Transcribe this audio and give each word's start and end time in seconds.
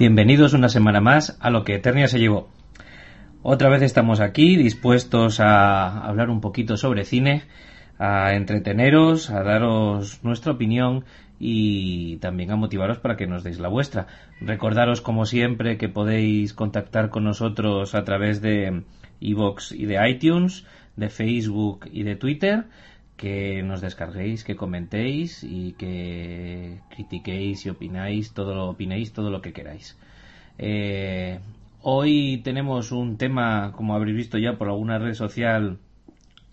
Bienvenidos 0.00 0.54
una 0.54 0.70
semana 0.70 1.02
más 1.02 1.36
a 1.40 1.50
lo 1.50 1.62
que 1.62 1.74
Eternia 1.74 2.08
se 2.08 2.18
llevó. 2.18 2.48
Otra 3.42 3.68
vez 3.68 3.82
estamos 3.82 4.20
aquí 4.20 4.56
dispuestos 4.56 5.40
a 5.40 6.06
hablar 6.08 6.30
un 6.30 6.40
poquito 6.40 6.78
sobre 6.78 7.04
cine, 7.04 7.42
a 7.98 8.32
entreteneros, 8.32 9.28
a 9.28 9.42
daros 9.42 10.24
nuestra 10.24 10.52
opinión 10.52 11.04
y 11.38 12.16
también 12.16 12.50
a 12.50 12.56
motivaros 12.56 12.96
para 12.96 13.18
que 13.18 13.26
nos 13.26 13.44
deis 13.44 13.60
la 13.60 13.68
vuestra. 13.68 14.06
Recordaros 14.40 15.02
como 15.02 15.26
siempre 15.26 15.76
que 15.76 15.90
podéis 15.90 16.54
contactar 16.54 17.10
con 17.10 17.24
nosotros 17.24 17.94
a 17.94 18.02
través 18.02 18.40
de 18.40 18.84
iVoox 19.20 19.72
y 19.72 19.84
de 19.84 19.98
iTunes, 20.08 20.64
de 20.96 21.10
Facebook 21.10 21.90
y 21.92 22.04
de 22.04 22.16
Twitter 22.16 22.64
que 23.20 23.62
nos 23.62 23.82
descarguéis, 23.82 24.44
que 24.44 24.56
comentéis 24.56 25.44
y 25.44 25.72
que 25.72 26.78
critiquéis 26.88 27.66
y 27.66 27.68
opináis, 27.68 28.32
todo 28.32 28.54
lo 28.54 28.70
opinéis, 28.70 29.12
todo 29.12 29.30
lo 29.30 29.42
que 29.42 29.52
queráis. 29.52 29.98
Eh, 30.56 31.38
hoy 31.82 32.40
tenemos 32.42 32.92
un 32.92 33.18
tema, 33.18 33.72
como 33.76 33.94
habréis 33.94 34.16
visto 34.16 34.38
ya 34.38 34.56
por 34.56 34.68
alguna 34.68 34.98
red 34.98 35.12
social, 35.12 35.76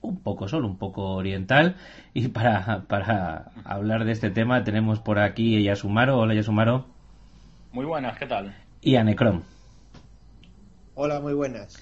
un 0.02 0.20
poco 0.20 0.50
solo, 0.50 0.68
un 0.68 0.78
poco 0.78 1.12
oriental. 1.12 1.78
Y 2.14 2.28
para, 2.28 2.84
para 2.90 3.52
hablar 3.64 4.04
de 4.04 4.12
este 4.12 4.30
tema 4.30 4.66
tenemos 4.66 5.00
por 5.00 5.20
aquí 5.20 5.56
a 5.56 5.62
Yasumaro. 5.62 6.20
Hola 6.20 6.34
Yasumaro. 6.34 6.86
Muy 7.72 7.86
buenas, 7.86 8.18
¿qué 8.18 8.26
tal? 8.26 8.54
Y 8.82 8.98
a 8.98 9.06
Necrom. 9.06 9.44
Hola, 10.96 11.22
muy 11.22 11.34
buenas. 11.34 11.82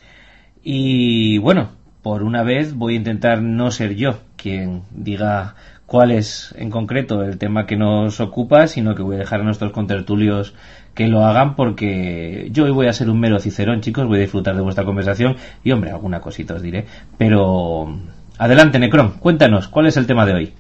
Y 0.62 1.40
bueno, 1.40 1.72
por 2.04 2.22
una 2.22 2.44
vez 2.44 2.76
voy 2.76 2.94
a 2.94 2.98
intentar 2.98 3.42
no 3.42 3.72
ser 3.72 3.96
yo 3.96 4.20
quien 4.36 4.84
diga 4.92 5.56
cuál 5.86 6.12
es 6.12 6.54
en 6.58 6.70
concreto 6.70 7.24
el 7.24 7.38
tema 7.38 7.66
que 7.66 7.78
nos 7.78 8.20
ocupa, 8.20 8.68
sino 8.68 8.96
que 8.96 9.04
voy 9.04 9.16
a 9.16 9.20
dejar 9.20 9.42
a 9.42 9.44
nuestros 9.44 9.72
contertulios 9.72 10.54
que 10.94 11.08
lo 11.08 11.26
hagan 11.26 11.56
porque 11.56 12.48
yo 12.52 12.64
hoy 12.64 12.72
voy 12.72 12.88
a 12.88 12.94
ser 12.94 13.10
un 13.10 13.20
mero 13.20 13.40
cicerón, 13.40 13.82
chicos, 13.82 14.08
voy 14.08 14.18
a 14.18 14.22
disfrutar 14.22 14.56
de 14.56 14.62
vuestra 14.62 14.86
conversación 14.86 15.36
y 15.64 15.72
hombre, 15.72 15.92
alguna 15.92 16.22
cosita 16.22 16.56
os 16.56 16.62
diré. 16.62 16.86
Pero 17.18 18.00
adelante, 18.38 18.80
Necron, 18.80 19.20
cuéntanos, 19.20 19.68
¿cuál 19.68 19.88
es 19.88 19.98
el 19.98 20.08
tema 20.08 20.26
de 20.26 20.34
hoy? 20.34 20.54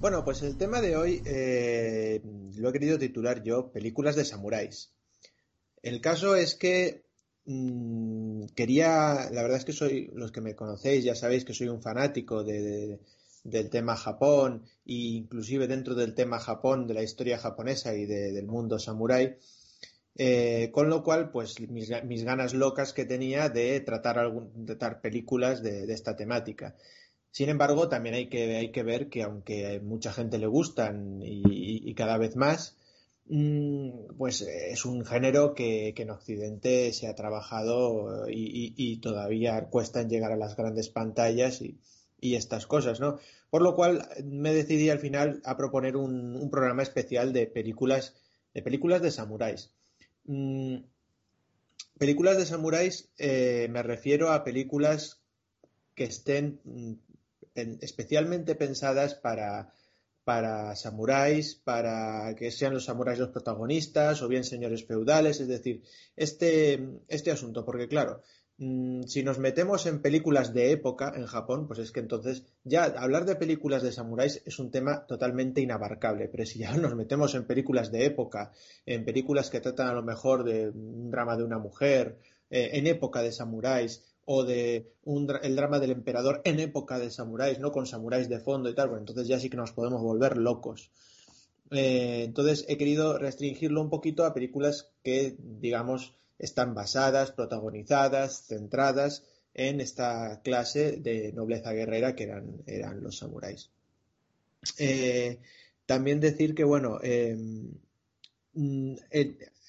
Bueno, 0.00 0.24
pues 0.24 0.42
el 0.42 0.56
tema 0.58 0.80
de 0.80 0.96
hoy 0.96 1.22
eh, 1.24 2.20
lo 2.58 2.68
he 2.68 2.72
querido 2.72 2.98
titular 2.98 3.42
yo, 3.42 3.72
películas 3.72 4.14
de 4.14 4.24
samuráis. 4.24 4.92
El 5.82 6.00
caso 6.00 6.36
es 6.36 6.54
que 6.54 7.05
Mm, 7.48 8.46
quería, 8.56 9.30
la 9.30 9.42
verdad 9.42 9.58
es 9.58 9.64
que 9.64 9.72
soy, 9.72 10.10
los 10.14 10.32
que 10.32 10.40
me 10.40 10.56
conocéis 10.56 11.04
ya 11.04 11.14
sabéis 11.14 11.44
que 11.44 11.54
soy 11.54 11.68
un 11.68 11.80
fanático 11.80 12.42
de, 12.42 12.98
del 13.44 13.70
tema 13.70 13.94
Japón 13.96 14.64
e 14.84 14.94
inclusive 15.22 15.68
dentro 15.68 15.94
del 15.94 16.14
tema 16.14 16.40
Japón, 16.40 16.86
de 16.88 16.94
la 16.94 17.02
historia 17.04 17.38
japonesa 17.38 17.94
y 17.94 18.06
del 18.06 18.46
mundo 18.46 18.78
samurái. 18.78 19.36
Eh, 20.18 20.70
con 20.72 20.88
lo 20.88 21.02
cual, 21.04 21.30
pues 21.30 21.60
mis, 21.60 22.24
ganas 22.24 22.54
locas 22.54 22.92
que 22.92 23.04
tenía 23.04 23.48
de 23.50 23.80
tratar, 23.80 24.18
algún, 24.18 24.66
tratar 24.66 25.00
películas 25.00 25.62
de, 25.62 25.92
esta 25.92 26.16
temática. 26.16 26.74
Sin 27.30 27.48
embargo, 27.50 27.88
también 27.88 28.14
hay 28.16 28.28
que, 28.28 28.56
hay 28.56 28.72
que 28.72 28.82
ver 28.82 29.08
que 29.10 29.22
aunque 29.22 29.76
a 29.76 29.80
mucha 29.82 30.12
gente 30.12 30.38
le 30.38 30.46
gustan 30.46 31.20
y 31.22 31.94
cada 31.94 32.18
vez 32.18 32.34
más, 32.36 32.75
pues 33.28 34.42
es 34.42 34.84
un 34.84 35.04
género 35.04 35.54
que, 35.54 35.92
en 35.96 36.10
Occidente 36.10 36.92
se 36.92 37.08
ha 37.08 37.14
trabajado 37.14 38.28
y, 38.28 38.98
todavía 38.98 39.66
cuesta 39.66 40.00
en 40.00 40.08
llegar 40.08 40.32
a 40.32 40.36
las 40.36 40.56
grandes 40.56 40.88
pantallas 40.88 41.60
y, 41.60 41.78
estas 42.20 42.66
cosas, 42.66 42.98
¿no? 42.98 43.18
Por 43.50 43.62
lo 43.62 43.76
cual 43.76 44.08
me 44.24 44.52
decidí 44.52 44.90
al 44.90 44.98
final 44.98 45.40
a 45.44 45.56
proponer 45.56 45.96
un, 45.96 46.48
programa 46.50 46.82
especial 46.82 47.32
de 47.32 47.46
películas 47.46 48.14
de 48.52 48.62
películas 48.62 49.02
de 49.02 49.10
samuráis. 49.10 49.70
Mm, 50.24 50.78
películas 51.98 52.38
de 52.38 52.46
samuráis 52.46 53.10
eh, 53.18 53.68
me 53.70 53.82
refiero 53.82 54.32
a 54.32 54.42
películas 54.42 55.20
que 55.94 56.04
estén 56.04 56.60
mm, 56.64 56.94
especialmente 57.80 58.54
pensadas 58.54 59.14
para 59.14 59.72
para 60.26 60.74
samuráis, 60.74 61.54
para 61.54 62.34
que 62.34 62.50
sean 62.50 62.74
los 62.74 62.86
samuráis 62.86 63.20
los 63.20 63.28
protagonistas 63.28 64.22
o 64.22 64.26
bien 64.26 64.42
señores 64.42 64.84
feudales, 64.84 65.38
es 65.38 65.46
decir, 65.46 65.84
este, 66.16 66.98
este 67.06 67.30
asunto, 67.30 67.64
porque 67.64 67.86
claro, 67.86 68.22
mm, 68.58 69.04
si 69.04 69.22
nos 69.22 69.38
metemos 69.38 69.86
en 69.86 70.02
películas 70.02 70.52
de 70.52 70.72
época 70.72 71.12
en 71.14 71.26
Japón, 71.26 71.68
pues 71.68 71.78
es 71.78 71.92
que 71.92 72.00
entonces 72.00 72.42
ya 72.64 72.86
hablar 72.86 73.24
de 73.24 73.36
películas 73.36 73.84
de 73.84 73.92
samuráis 73.92 74.42
es 74.44 74.58
un 74.58 74.72
tema 74.72 75.06
totalmente 75.06 75.60
inabarcable, 75.60 76.26
pero 76.26 76.44
si 76.44 76.58
ya 76.58 76.72
nos 76.76 76.96
metemos 76.96 77.36
en 77.36 77.46
películas 77.46 77.92
de 77.92 78.06
época, 78.06 78.50
en 78.84 79.04
películas 79.04 79.48
que 79.48 79.60
tratan 79.60 79.86
a 79.86 79.94
lo 79.94 80.02
mejor 80.02 80.42
de 80.42 80.70
un 80.70 81.08
drama 81.08 81.36
de 81.36 81.44
una 81.44 81.58
mujer, 81.60 82.18
eh, 82.50 82.70
en 82.72 82.88
época 82.88 83.22
de 83.22 83.30
samuráis, 83.30 84.02
o 84.26 84.44
de 84.44 84.92
el 85.42 85.56
drama 85.56 85.78
del 85.78 85.92
emperador 85.92 86.42
en 86.44 86.60
época 86.60 86.98
de 86.98 87.10
samuráis, 87.10 87.60
¿no? 87.60 87.72
Con 87.72 87.86
samuráis 87.86 88.28
de 88.28 88.40
fondo 88.40 88.68
y 88.68 88.74
tal, 88.74 88.88
bueno, 88.88 89.02
entonces 89.02 89.28
ya 89.28 89.38
sí 89.38 89.48
que 89.48 89.56
nos 89.56 89.72
podemos 89.72 90.02
volver 90.02 90.36
locos. 90.36 90.90
Eh, 91.70 92.24
entonces 92.24 92.64
he 92.68 92.76
querido 92.76 93.18
restringirlo 93.18 93.80
un 93.80 93.88
poquito 93.88 94.24
a 94.24 94.34
películas 94.34 94.90
que, 95.02 95.36
digamos, 95.38 96.14
están 96.38 96.74
basadas, 96.74 97.30
protagonizadas, 97.32 98.46
centradas 98.46 99.22
en 99.54 99.80
esta 99.80 100.42
clase 100.42 100.98
de 100.98 101.32
nobleza 101.32 101.72
guerrera 101.72 102.14
que 102.14 102.24
eran, 102.24 102.62
eran 102.66 103.02
los 103.02 103.18
samuráis. 103.18 103.70
Eh, 104.78 105.38
también 105.86 106.18
decir 106.18 106.54
que, 106.54 106.64
bueno, 106.64 106.98
em, 107.00 107.70
mm, 108.54 108.94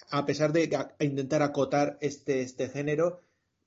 a 0.09 0.25
pesar 0.25 0.51
de 0.51 0.69
intentar 0.99 1.43
acotar 1.43 1.97
este, 2.01 2.41
este 2.41 2.69
género, 2.69 3.21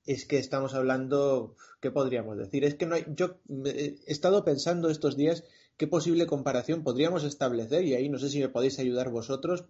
es 0.05 0.25
que 0.25 0.37
estamos 0.37 0.73
hablando, 0.73 1.55
¿qué 1.79 1.91
podríamos 1.91 2.37
decir? 2.37 2.63
Es 2.63 2.75
que 2.75 2.85
no 2.85 2.95
hay, 2.95 3.05
yo 3.15 3.39
he 3.65 3.95
estado 4.07 4.43
pensando 4.43 4.89
estos 4.89 5.15
días 5.15 5.43
qué 5.77 5.87
posible 5.87 6.27
comparación 6.27 6.83
podríamos 6.83 7.23
establecer 7.23 7.85
y 7.85 7.93
ahí 7.93 8.09
no 8.09 8.19
sé 8.19 8.29
si 8.29 8.39
me 8.39 8.49
podéis 8.49 8.79
ayudar 8.79 9.09
vosotros 9.09 9.65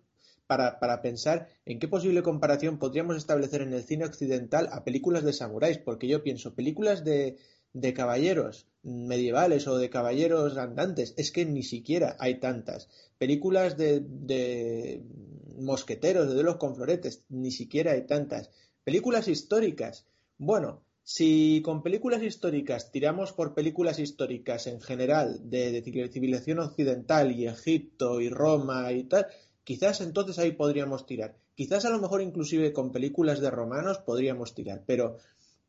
para, 0.47 0.79
para, 0.79 1.01
pensar 1.01 1.47
en 1.65 1.79
qué 1.79 1.87
posible 1.87 2.23
comparación 2.23 2.77
podríamos 2.77 3.15
establecer 3.15 3.61
en 3.61 3.73
el 3.73 3.83
cine 3.83 4.05
occidental 4.05 4.67
a 4.71 4.83
películas 4.83 5.23
de 5.23 5.31
samuráis, 5.31 5.77
porque 5.77 6.07
yo 6.07 6.23
pienso, 6.23 6.55
películas 6.55 7.05
de, 7.05 7.37
de 7.73 7.93
caballeros 7.93 8.67
medievales 8.83 9.67
o 9.67 9.77
de 9.77 9.89
caballeros 9.89 10.57
andantes, 10.57 11.13
es 11.17 11.31
que 11.31 11.45
ni 11.45 11.63
siquiera 11.63 12.17
hay 12.19 12.39
tantas. 12.39 12.89
Películas 13.17 13.77
de, 13.77 14.01
de 14.01 15.03
mosqueteros, 15.57 16.33
de 16.33 16.43
los 16.43 16.57
con 16.57 16.75
floretes, 16.75 17.23
ni 17.29 17.51
siquiera 17.51 17.91
hay 17.91 18.05
tantas. 18.05 18.49
Películas 18.83 19.27
históricas, 19.27 20.05
bueno, 20.41 20.81
si 21.03 21.61
con 21.63 21.83
películas 21.83 22.23
históricas 22.23 22.91
tiramos 22.91 23.31
por 23.31 23.53
películas 23.53 23.99
históricas 23.99 24.65
en 24.65 24.81
general 24.81 25.39
de, 25.43 25.83
civilización 26.11 26.57
occidental 26.57 27.31
y 27.31 27.45
Egipto 27.45 28.19
y 28.19 28.29
Roma 28.29 28.91
y 28.91 29.03
tal, 29.03 29.27
quizás 29.63 30.01
entonces 30.01 30.39
ahí 30.39 30.53
podríamos 30.53 31.05
tirar. 31.05 31.35
Quizás 31.53 31.85
a 31.85 31.91
lo 31.91 31.99
mejor 31.99 32.23
inclusive 32.23 32.73
con 32.73 32.91
películas 32.91 33.39
de 33.39 33.51
romanos 33.51 33.99
podríamos 33.99 34.55
tirar, 34.55 34.81
pero, 34.87 35.19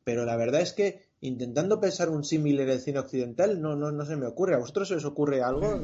pero 0.04 0.24
la 0.24 0.36
verdad 0.36 0.62
es 0.62 0.72
que 0.72 1.02
intentando 1.20 1.78
pensar 1.78 2.08
un 2.08 2.24
símil 2.24 2.58
en 2.60 2.70
el 2.70 2.80
cine 2.80 3.00
occidental 3.00 3.60
no, 3.60 3.76
no, 3.76 3.92
no 3.92 4.06
se 4.06 4.16
me 4.16 4.26
ocurre. 4.26 4.54
¿A 4.54 4.58
vosotros 4.58 4.90
os 4.92 5.04
ocurre 5.04 5.42
algo? 5.42 5.80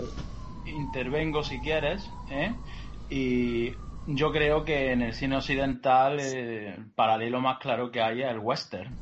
Intervengo 0.65 1.45
si 1.45 1.59
quieres, 1.59 2.09
¿eh? 2.31 2.55
Y 3.11 3.75
yo 4.11 4.33
creo 4.33 4.65
que 4.65 4.93
en 4.93 5.03
el 5.03 5.13
cine 5.13 5.37
occidental 5.37 6.19
eh, 6.19 6.75
el 6.77 6.91
paralelo 6.93 7.41
más 7.41 7.59
claro 7.59 7.91
que 7.91 8.01
hay 8.01 8.23
es 8.23 8.31
el 8.31 8.39
western, 8.39 8.97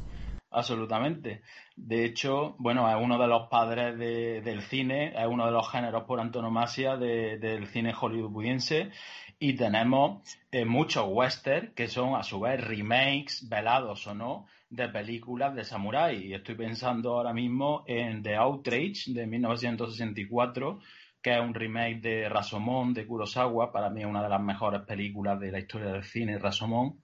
absolutamente. 0.51 1.43
De 1.77 2.05
hecho, 2.05 2.57
bueno, 2.59 2.91
es 2.91 2.97
uno 3.01 3.17
de 3.17 3.29
los 3.29 3.49
padres 3.49 3.97
del 3.97 4.63
cine, 4.63 5.13
es 5.17 5.27
uno 5.29 5.47
de 5.47 5.53
los 5.53 5.71
géneros 5.71 6.05
por 6.05 6.19
antonomasia 6.19 6.97
del 6.97 7.67
cine 7.69 7.93
hollywoodiense 7.93 8.91
y 9.39 9.53
tenemos 9.53 10.23
eh, 10.51 10.65
muchos 10.65 11.05
western 11.09 11.73
que 11.75 11.87
son 11.87 12.17
a 12.17 12.25
su 12.25 12.41
vez 12.41 12.61
remakes, 12.67 13.49
velados 13.49 14.07
o 14.09 14.15
no, 14.15 14.47
de 14.71 14.89
películas 14.89 15.55
de 15.55 15.65
samurái. 15.65 16.27
Y 16.27 16.35
estoy 16.35 16.57
pensando 16.57 17.13
ahora 17.13 17.33
mismo 17.33 17.85
en 17.87 18.23
The 18.23 18.37
Outrage 18.37 19.13
de 19.13 19.27
1964 19.27 20.81
que 21.27 21.35
es 21.35 21.41
un 21.41 21.55
remake 21.55 22.01
de 22.01 22.29
Rasomón 22.29 22.95
de 22.95 23.05
Kurosawa, 23.05 23.73
para 23.73 23.91
mí 23.91 24.03
es 24.03 24.07
una 24.07 24.23
de 24.23 24.29
las 24.29 24.41
mejores 24.41 24.83
películas 24.83 25.41
de 25.41 25.51
la 25.51 25.59
historia 25.59 25.89
del 25.89 26.05
cine, 26.05 26.39
Rasomón. 26.39 27.01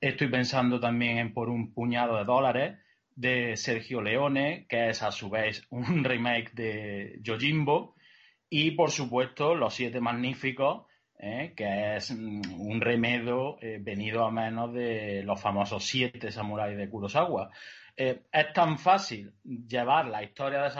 Estoy 0.00 0.28
pensando 0.28 0.80
también 0.80 1.18
en 1.18 1.32
Por 1.32 1.48
un 1.48 1.72
puñado 1.72 2.16
de 2.16 2.24
dólares 2.24 2.80
de 3.14 3.56
Sergio 3.56 4.02
Leone, 4.02 4.66
que 4.68 4.88
es 4.88 5.04
a 5.04 5.12
su 5.12 5.30
vez 5.30 5.68
un 5.70 6.02
remake 6.04 6.50
de 6.52 7.20
Yojimbo. 7.22 7.94
Y 8.48 8.72
por 8.72 8.90
supuesto, 8.90 9.54
Los 9.54 9.74
Siete 9.74 10.00
Magníficos, 10.00 10.86
eh, 11.16 11.54
que 11.56 11.94
es 11.94 12.10
un 12.10 12.80
remedio 12.80 13.56
eh, 13.62 13.78
venido 13.80 14.24
a 14.24 14.32
menos 14.32 14.74
de 14.74 15.22
los 15.22 15.40
famosos 15.40 15.84
Siete 15.84 16.32
Samuráis 16.32 16.76
de 16.76 16.90
Kurosawa. 16.90 17.50
Eh, 17.96 18.22
es 18.32 18.52
tan 18.52 18.78
fácil 18.78 19.32
llevar 19.44 20.08
la 20.08 20.24
historia 20.24 20.60
de 20.60 20.70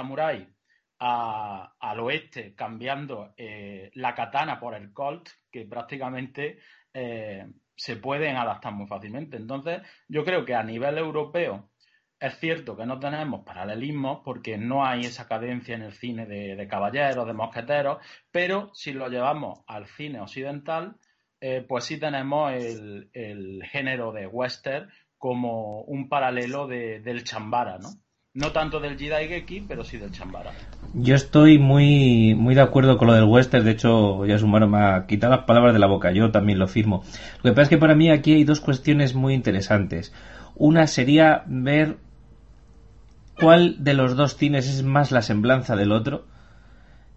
Samurai 1.00 1.68
al 1.80 2.00
oeste, 2.00 2.54
cambiando 2.54 3.32
eh, 3.36 3.90
la 3.94 4.14
katana 4.14 4.60
por 4.60 4.74
el 4.74 4.92
Colt, 4.92 5.30
que 5.50 5.64
prácticamente 5.64 6.58
eh, 6.92 7.46
se 7.74 7.96
pueden 7.96 8.36
adaptar 8.36 8.74
muy 8.74 8.86
fácilmente. 8.86 9.38
Entonces, 9.38 9.80
yo 10.08 10.24
creo 10.24 10.44
que 10.44 10.54
a 10.54 10.62
nivel 10.62 10.98
europeo 10.98 11.70
es 12.18 12.38
cierto 12.38 12.76
que 12.76 12.84
no 12.84 12.98
tenemos 12.98 13.44
paralelismos 13.46 14.20
porque 14.22 14.58
no 14.58 14.84
hay 14.84 15.00
esa 15.00 15.26
cadencia 15.26 15.74
en 15.74 15.82
el 15.82 15.92
cine 15.92 16.26
de, 16.26 16.68
caballeros, 16.68 17.26
de 17.26 17.32
mosqueteros, 17.32 18.04
pero 18.30 18.70
si 18.74 18.92
lo 18.92 19.08
llevamos 19.08 19.60
al 19.66 19.86
cine 19.86 20.20
occidental, 20.20 20.96
eh, 21.40 21.64
pues 21.66 21.84
sí 21.84 21.98
tenemos 21.98 22.52
el, 22.52 23.62
género 23.72 24.12
de 24.12 24.26
western 24.26 24.90
como 25.16 25.80
un 25.82 26.10
paralelo 26.10 26.66
del 26.66 27.24
chambara, 27.24 27.78
¿no? 27.78 27.88
No 28.32 28.52
tanto 28.52 28.78
del 28.78 28.96
Jidaigeki, 28.96 29.64
pero 29.66 29.82
sí 29.82 29.96
del 29.98 30.12
chambara. 30.12 30.52
Yo 30.94 31.16
estoy 31.16 31.58
muy, 31.58 32.36
muy 32.36 32.54
de 32.54 32.60
acuerdo 32.60 32.96
con 32.96 33.08
lo 33.08 33.14
del 33.14 33.24
western. 33.24 33.64
De 33.64 33.72
hecho, 33.72 34.24
ya 34.24 34.38
Sumaro 34.38 34.68
me 34.68 34.78
ha 34.78 35.06
quitado 35.08 35.34
las 35.34 35.46
palabras 35.46 35.72
de 35.72 35.80
la 35.80 35.88
boca. 35.88 36.12
Yo 36.12 36.30
también 36.30 36.60
lo 36.60 36.68
firmo. 36.68 37.02
Lo 37.38 37.50
que 37.50 37.50
pasa 37.50 37.62
es 37.62 37.68
que 37.70 37.78
para 37.78 37.96
mí 37.96 38.08
aquí 38.08 38.34
hay 38.34 38.44
dos 38.44 38.60
cuestiones 38.60 39.16
muy 39.16 39.34
interesantes. 39.34 40.12
Una 40.54 40.86
sería 40.86 41.42
ver 41.48 41.96
cuál 43.36 43.82
de 43.82 43.94
los 43.94 44.14
dos 44.14 44.36
cines 44.36 44.68
es 44.68 44.84
más 44.84 45.10
la 45.10 45.22
semblanza 45.22 45.74
del 45.74 45.90
otro 45.90 46.26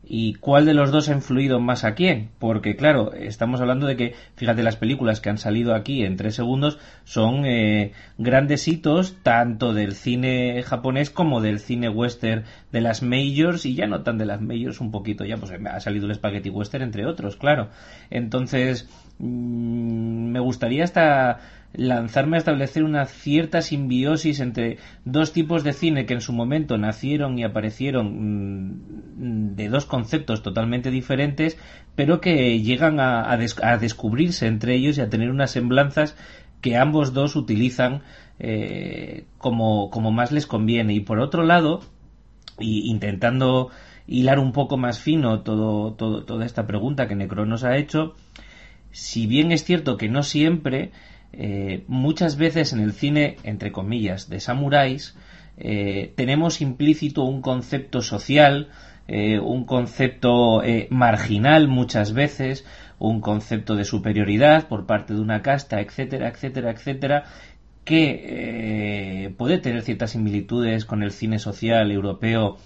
y 0.05 0.33
cuál 0.35 0.65
de 0.65 0.73
los 0.73 0.91
dos 0.91 1.07
ha 1.07 1.13
influido 1.13 1.59
más 1.59 1.83
a 1.85 1.95
quién. 1.95 2.29
Porque, 2.39 2.75
claro, 2.75 3.13
estamos 3.13 3.61
hablando 3.61 3.88
de 3.88 3.95
que, 3.95 4.15
fíjate, 4.35 4.61
las 4.61 4.75
películas 4.75 5.21
que 5.21 5.29
han 5.29 5.38
salido 5.38 5.73
aquí 5.73 6.03
en 6.03 6.17
tres 6.17 6.35
segundos 6.35 6.77
son 7.05 7.45
eh, 7.45 7.94
grandes 8.17 8.67
hitos 8.67 9.15
tanto 9.23 9.73
del 9.73 9.94
cine 9.94 10.61
japonés 10.63 11.09
como 11.09 11.41
del 11.41 11.59
cine 11.59 11.89
western 11.89 12.44
de 12.71 12.81
las 12.81 13.01
majors 13.01 13.65
y 13.65 13.75
ya 13.75 13.88
no 13.88 14.03
tan 14.03 14.17
de 14.17 14.25
las 14.25 14.41
majors 14.41 14.81
un 14.81 14.91
poquito, 14.91 15.23
ya 15.25 15.38
pues 15.38 15.51
ha 15.51 15.79
salido 15.79 16.07
el 16.07 16.15
spaghetti 16.15 16.50
western 16.50 16.83
entre 16.83 17.05
otros, 17.05 17.38
claro. 17.38 17.69
Entonces, 18.09 18.89
mm, 19.19 20.31
me 20.31 20.39
gustaría 20.39 20.83
hasta 20.83 21.39
lanzarme 21.74 22.38
a 22.38 22.40
establecer 22.40 22.84
una 22.84 23.06
cierta 23.06 23.62
simbiosis 23.62 24.40
entre 24.40 24.78
dos 25.06 25.34
tipos 25.34 25.64
de 25.64 25.74
cine 25.74 26.06
que 26.06 26.14
en 26.14 26.22
su 26.22 26.31
momento 26.31 26.78
nacieron 26.78 27.38
y 27.40 27.44
aparecieron 27.44 28.75
mm, 28.75 29.56
de 29.56 29.70
dos 29.70 29.86
conceptos 29.86 30.44
totalmente 30.44 30.92
diferentes, 30.92 31.58
pero 31.96 32.22
que 32.22 32.62
llegan 32.62 33.00
a, 33.00 33.36
descubrirse 33.38 34.48
entre 34.48 34.75
ellos 34.75 34.98
y 34.98 35.02
a 35.02 35.10
tener 35.10 35.31
unas 35.31 35.52
semblanzas 35.52 36.16
que 36.62 36.78
ambos 36.78 37.14
dos 37.14 37.36
utilizan 37.36 38.04
eh, 38.40 39.25
como, 39.38 39.90
más 40.12 40.31
les 40.31 40.46
conviene. 40.46 40.94
Y 40.94 41.00
por 41.00 41.20
otro 41.20 41.44
lado, 41.44 41.81
y 42.60 42.90
intentando 42.90 43.70
hilar 44.06 44.38
un 44.38 44.52
poco 44.52 44.78
más 44.78 45.00
fino 45.00 45.42
todo, 45.42 45.94
toda 45.94 46.46
esta 46.46 46.68
pregunta 46.68 47.08
que 47.08 47.16
Necro 47.16 47.46
nos 47.46 47.64
ha 47.64 47.78
hecho, 47.78 48.16
si 48.92 49.25
bien 49.25 49.52
es 49.52 49.64
cierto 49.64 49.98
que 49.98 50.08
no 50.08 50.24
siempre 50.24 50.92
eh, 51.33 51.83
muchas 51.88 52.38
veces 52.38 52.74
en 52.74 52.80
el 52.80 52.94
cine, 52.94 53.38
entre 53.44 53.71
comillas, 53.71 54.30
de 54.30 54.39
samuráis, 54.39 55.15
eh, 55.57 56.13
tenemos 56.15 56.62
implícito 56.62 57.24
un 57.24 57.41
concepto 57.41 58.01
social, 58.01 58.69
eh, 59.07 59.39
un 59.39 59.65
concepto 59.65 60.62
marginal 60.89 61.68
muchas 61.68 62.13
veces, 62.13 62.65
un 63.00 63.19
concepto 63.19 63.75
de 63.75 63.83
superioridad 63.83 64.68
por 64.68 64.85
parte 64.85 65.13
de 65.13 65.21
una 65.21 65.41
casta, 65.41 65.81
etcétera, 65.81 66.30
etcétera, 66.30 66.71
etcétera, 66.71 67.24
que 67.83 69.33
puede 69.38 69.57
tener 69.57 69.81
ciertas 69.81 70.12
similitudes 70.12 70.86
con 70.86 71.03
el 71.03 71.12
cine 71.12 71.38
social 71.38 71.91
europeo 71.91 72.57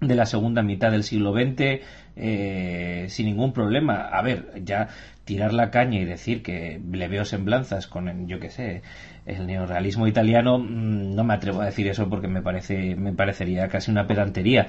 de 0.00 0.14
la 0.16 0.26
segunda 0.26 0.62
mitad 0.62 0.90
del 0.90 1.04
siglo 1.04 1.32
XX 1.32 3.12
sin 3.12 3.26
ningún 3.26 3.52
problema. 3.52 4.08
A 4.08 4.22
ver, 4.22 4.50
ya 4.64 4.88
tirar 5.24 5.52
la 5.54 5.70
caña 5.70 6.00
y 6.00 6.04
decir 6.04 6.42
que 6.42 6.80
le 6.90 7.08
veo 7.08 7.24
semblanzas 7.24 7.86
con, 7.86 8.28
yo 8.28 8.38
qué 8.38 8.50
sé, 8.50 8.82
el 9.26 9.46
neorrealismo 9.46 10.06
italiano, 10.06 10.58
mm, 10.58 11.14
no 11.14 11.24
me 11.24 11.34
atrevo 11.34 11.62
a 11.62 11.66
decir 11.66 11.88
eso 11.88 12.08
porque 12.08 12.28
me 12.28 12.42
parece, 12.42 12.94
me 12.96 13.12
parecería 13.12 13.68
casi 13.68 13.90
una 13.90 14.06
pedantería. 14.06 14.68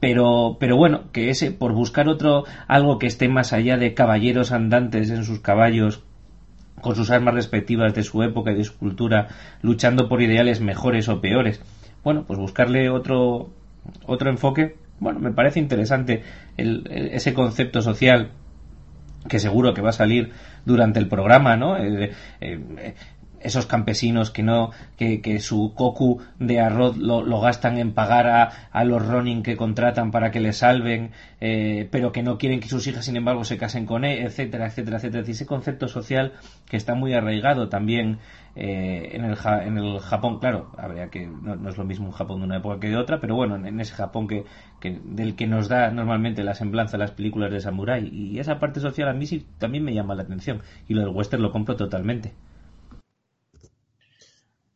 Pero, 0.00 0.56
pero 0.58 0.76
bueno, 0.76 1.12
que 1.12 1.30
ese, 1.30 1.52
por 1.52 1.72
buscar 1.72 2.08
otro, 2.08 2.44
algo 2.66 2.98
que 2.98 3.06
esté 3.06 3.28
más 3.28 3.52
allá 3.52 3.76
de 3.76 3.94
caballeros 3.94 4.50
andantes 4.50 5.10
en 5.10 5.24
sus 5.24 5.38
caballos, 5.38 6.02
con 6.80 6.96
sus 6.96 7.10
armas 7.10 7.34
respectivas 7.34 7.94
de 7.94 8.02
su 8.02 8.24
época 8.24 8.50
y 8.50 8.56
de 8.56 8.64
su 8.64 8.76
cultura, 8.76 9.28
luchando 9.62 10.08
por 10.08 10.20
ideales 10.20 10.60
mejores 10.60 11.08
o 11.08 11.20
peores. 11.20 11.62
Bueno, 12.02 12.24
pues 12.26 12.40
buscarle 12.40 12.90
otro, 12.90 13.50
otro 14.04 14.30
enfoque, 14.30 14.74
bueno, 14.98 15.20
me 15.20 15.30
parece 15.30 15.60
interesante 15.60 16.24
ese 16.56 17.32
concepto 17.34 17.80
social 17.80 18.32
que 19.28 19.38
seguro 19.38 19.74
que 19.74 19.82
va 19.82 19.90
a 19.90 19.92
salir 19.92 20.32
durante 20.64 20.98
el 20.98 21.08
programa, 21.08 21.56
¿no? 21.56 21.76
Eh, 21.76 22.12
eh, 22.40 22.94
esos 23.44 23.66
campesinos 23.66 24.30
que 24.30 24.42
no 24.42 24.70
que, 24.96 25.20
que 25.20 25.40
su 25.40 25.74
cocu 25.74 26.20
de 26.38 26.60
arroz 26.60 26.96
lo, 26.96 27.22
lo 27.22 27.40
gastan 27.40 27.78
en 27.78 27.92
pagar 27.92 28.26
a, 28.26 28.68
a, 28.70 28.84
los 28.84 29.06
running 29.06 29.42
que 29.42 29.56
contratan 29.56 30.10
para 30.10 30.30
que 30.30 30.40
le 30.40 30.52
salven 30.52 31.10
eh, 31.40 31.88
pero 31.90 32.12
que 32.12 32.22
no 32.22 32.38
quieren 32.38 32.60
que 32.60 32.68
sus 32.68 32.86
hijas 32.86 33.04
sin 33.04 33.16
embargo 33.16 33.44
se 33.44 33.58
casen 33.58 33.86
con 33.86 34.04
él 34.04 34.24
etcétera 34.26 34.66
etcétera 34.66 34.96
etcétera. 34.96 35.24
Y 35.26 35.30
ese 35.30 35.46
concepto 35.46 35.88
social 35.88 36.32
que 36.68 36.76
está 36.76 36.94
muy 36.94 37.14
arraigado 37.14 37.68
también 37.68 38.18
eh, 38.54 39.10
en, 39.12 39.24
el, 39.24 39.36
en 39.66 39.78
el 39.78 39.98
Japón, 40.00 40.38
claro, 40.38 40.70
habría 40.76 41.08
que 41.08 41.26
no, 41.26 41.68
es 41.68 41.78
lo 41.78 41.84
mismo 41.84 42.06
un 42.06 42.12
Japón 42.12 42.40
de 42.40 42.46
una 42.46 42.58
época 42.58 42.80
que 42.80 42.88
de 42.88 42.96
otra, 42.96 43.18
pero 43.18 43.34
bueno, 43.34 43.56
en, 43.56 43.80
ese 43.80 43.94
Japón 43.94 44.28
que, 44.28 44.44
del 44.82 45.36
que 45.36 45.46
nos 45.46 45.68
da 45.68 45.90
normalmente 45.90 46.44
la 46.44 46.54
semblanza 46.54 46.98
las 46.98 47.12
películas 47.12 47.50
de 47.50 47.60
samurái. 47.60 48.08
Y 48.12 48.38
esa 48.38 48.58
parte 48.58 48.80
social 48.80 49.08
a 49.08 49.14
mí 49.14 49.26
sí 49.26 49.46
también 49.58 49.84
me 49.84 49.94
llama 49.94 50.14
la 50.14 50.24
atención. 50.24 50.60
Y 50.86 50.94
lo 50.94 51.00
del 51.00 51.10
western 51.10 51.42
lo 51.42 51.50
compro 51.50 51.76
totalmente. 51.76 52.34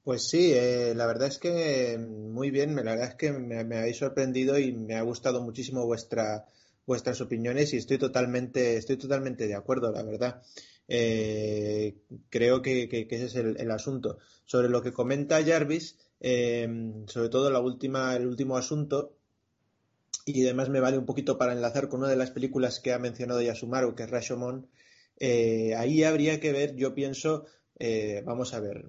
Pues 0.07 0.29
sí, 0.29 0.53
eh, 0.55 0.95
la 0.95 1.05
verdad 1.09 1.27
es 1.27 1.39
que 1.39 1.99
muy 1.99 2.53
bien, 2.53 2.77
la 2.77 2.83
verdad 2.83 3.09
es 3.09 3.15
que 3.17 3.33
me, 3.33 3.65
me, 3.65 3.79
habéis 3.79 3.97
sorprendido 3.97 4.57
y 4.57 4.71
me 4.73 4.95
ha 4.95 5.03
gustado 5.03 5.43
muchísimo 5.43 5.85
vuestra, 5.85 6.47
vuestras 6.87 7.21
opiniones 7.21 7.75
y 7.75 7.79
estoy 7.79 7.99
totalmente, 7.99 8.77
estoy 8.77 8.99
totalmente 8.99 9.49
de 9.49 9.57
acuerdo, 9.57 9.91
la 9.91 10.05
verdad. 10.05 10.45
Eh, 10.87 11.97
creo 12.31 12.63
que, 12.63 12.85
ese 13.11 13.25
es 13.25 13.35
el, 13.35 13.71
asunto. 13.73 14.19
Sobre 14.45 14.69
lo 14.69 14.81
que 14.81 14.93
comenta 14.93 15.45
Jarvis, 15.45 15.99
eh, 16.21 16.69
sobre 17.09 17.29
todo 17.29 17.51
la 17.51 17.59
última, 17.59 18.15
el 18.15 18.29
último 18.29 18.57
asunto, 18.57 19.17
y 20.25 20.45
además 20.45 20.69
me 20.69 20.79
vale 20.79 20.99
un 20.99 21.07
poquito 21.07 21.37
para 21.37 21.53
enlazar 21.53 21.89
con 21.89 21.99
una 21.99 22.11
de 22.11 22.17
las 22.17 22.31
películas 22.31 22.79
que 22.79 22.93
ha 22.93 23.01
mencionado 23.01 23.43
Yasumaru, 23.43 23.97
que 23.97 24.05
es 24.05 24.11
Rashomon, 24.11 24.69
eh, 25.19 25.75
ahí 25.77 26.05
habría 26.05 26.41
que 26.41 26.53
ver, 26.53 26.77
yo 26.77 26.95
pienso, 26.95 27.47
vamos 28.25 28.55
a 28.55 28.61
ver, 28.61 28.87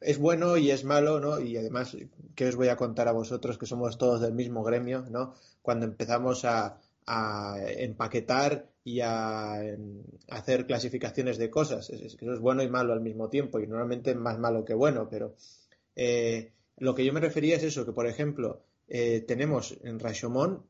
es 0.00 0.18
bueno 0.18 0.56
y 0.56 0.70
es 0.70 0.84
malo, 0.84 1.20
¿no? 1.20 1.40
Y 1.40 1.56
además, 1.56 1.96
¿qué 2.34 2.48
os 2.48 2.56
voy 2.56 2.68
a 2.68 2.76
contar 2.76 3.08
a 3.08 3.12
vosotros 3.12 3.58
que 3.58 3.66
somos 3.66 3.98
todos 3.98 4.20
del 4.20 4.32
mismo 4.32 4.62
gremio, 4.62 5.04
¿no? 5.10 5.34
Cuando 5.62 5.86
empezamos 5.86 6.44
a, 6.44 6.78
a 7.06 7.56
empaquetar 7.78 8.68
y 8.84 9.00
a, 9.00 9.60
hacer 10.28 10.66
clasificaciones 10.66 11.38
de 11.38 11.50
cosas. 11.50 11.90
Es, 11.90 12.14
eso 12.14 12.32
es 12.32 12.40
bueno 12.40 12.62
y 12.62 12.68
malo 12.68 12.92
al 12.92 13.00
mismo 13.00 13.28
tiempo 13.28 13.58
y 13.60 13.66
normalmente 13.66 14.10
es 14.10 14.16
más 14.16 14.38
malo 14.38 14.64
que 14.64 14.74
bueno, 14.74 15.08
pero 15.08 15.34
eh, 15.94 16.52
lo 16.76 16.94
que 16.94 17.04
yo 17.04 17.12
me 17.12 17.20
refería 17.20 17.56
es 17.56 17.64
eso, 17.64 17.84
que 17.84 17.92
por 17.92 18.06
ejemplo 18.06 18.62
eh, 18.88 19.24
tenemos 19.26 19.76
en 19.82 19.98
Rashomon, 19.98 20.64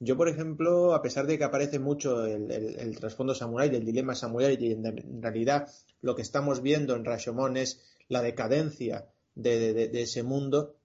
yo 0.00 0.16
por 0.16 0.28
ejemplo, 0.28 0.94
a 0.94 1.02
pesar 1.02 1.28
de 1.28 1.38
que 1.38 1.44
aparece 1.44 1.78
mucho 1.78 2.26
el, 2.26 2.98
trasfondo 2.98 3.36
samurai, 3.36 3.70
del 3.70 3.84
dilema 3.84 4.16
samurai 4.16 4.56
y 4.58 4.72
en, 4.72 5.22
realidad 5.22 5.68
lo 6.02 6.14
que 6.14 6.22
estamos 6.22 6.60
viendo 6.60 6.94
en 6.94 7.04
Rashomon 7.04 7.56
es 7.56 7.80
la 8.08 8.20
decadencia 8.22 9.08
de, 9.34 9.90
ese 9.94 10.22
mundo, 10.22 10.76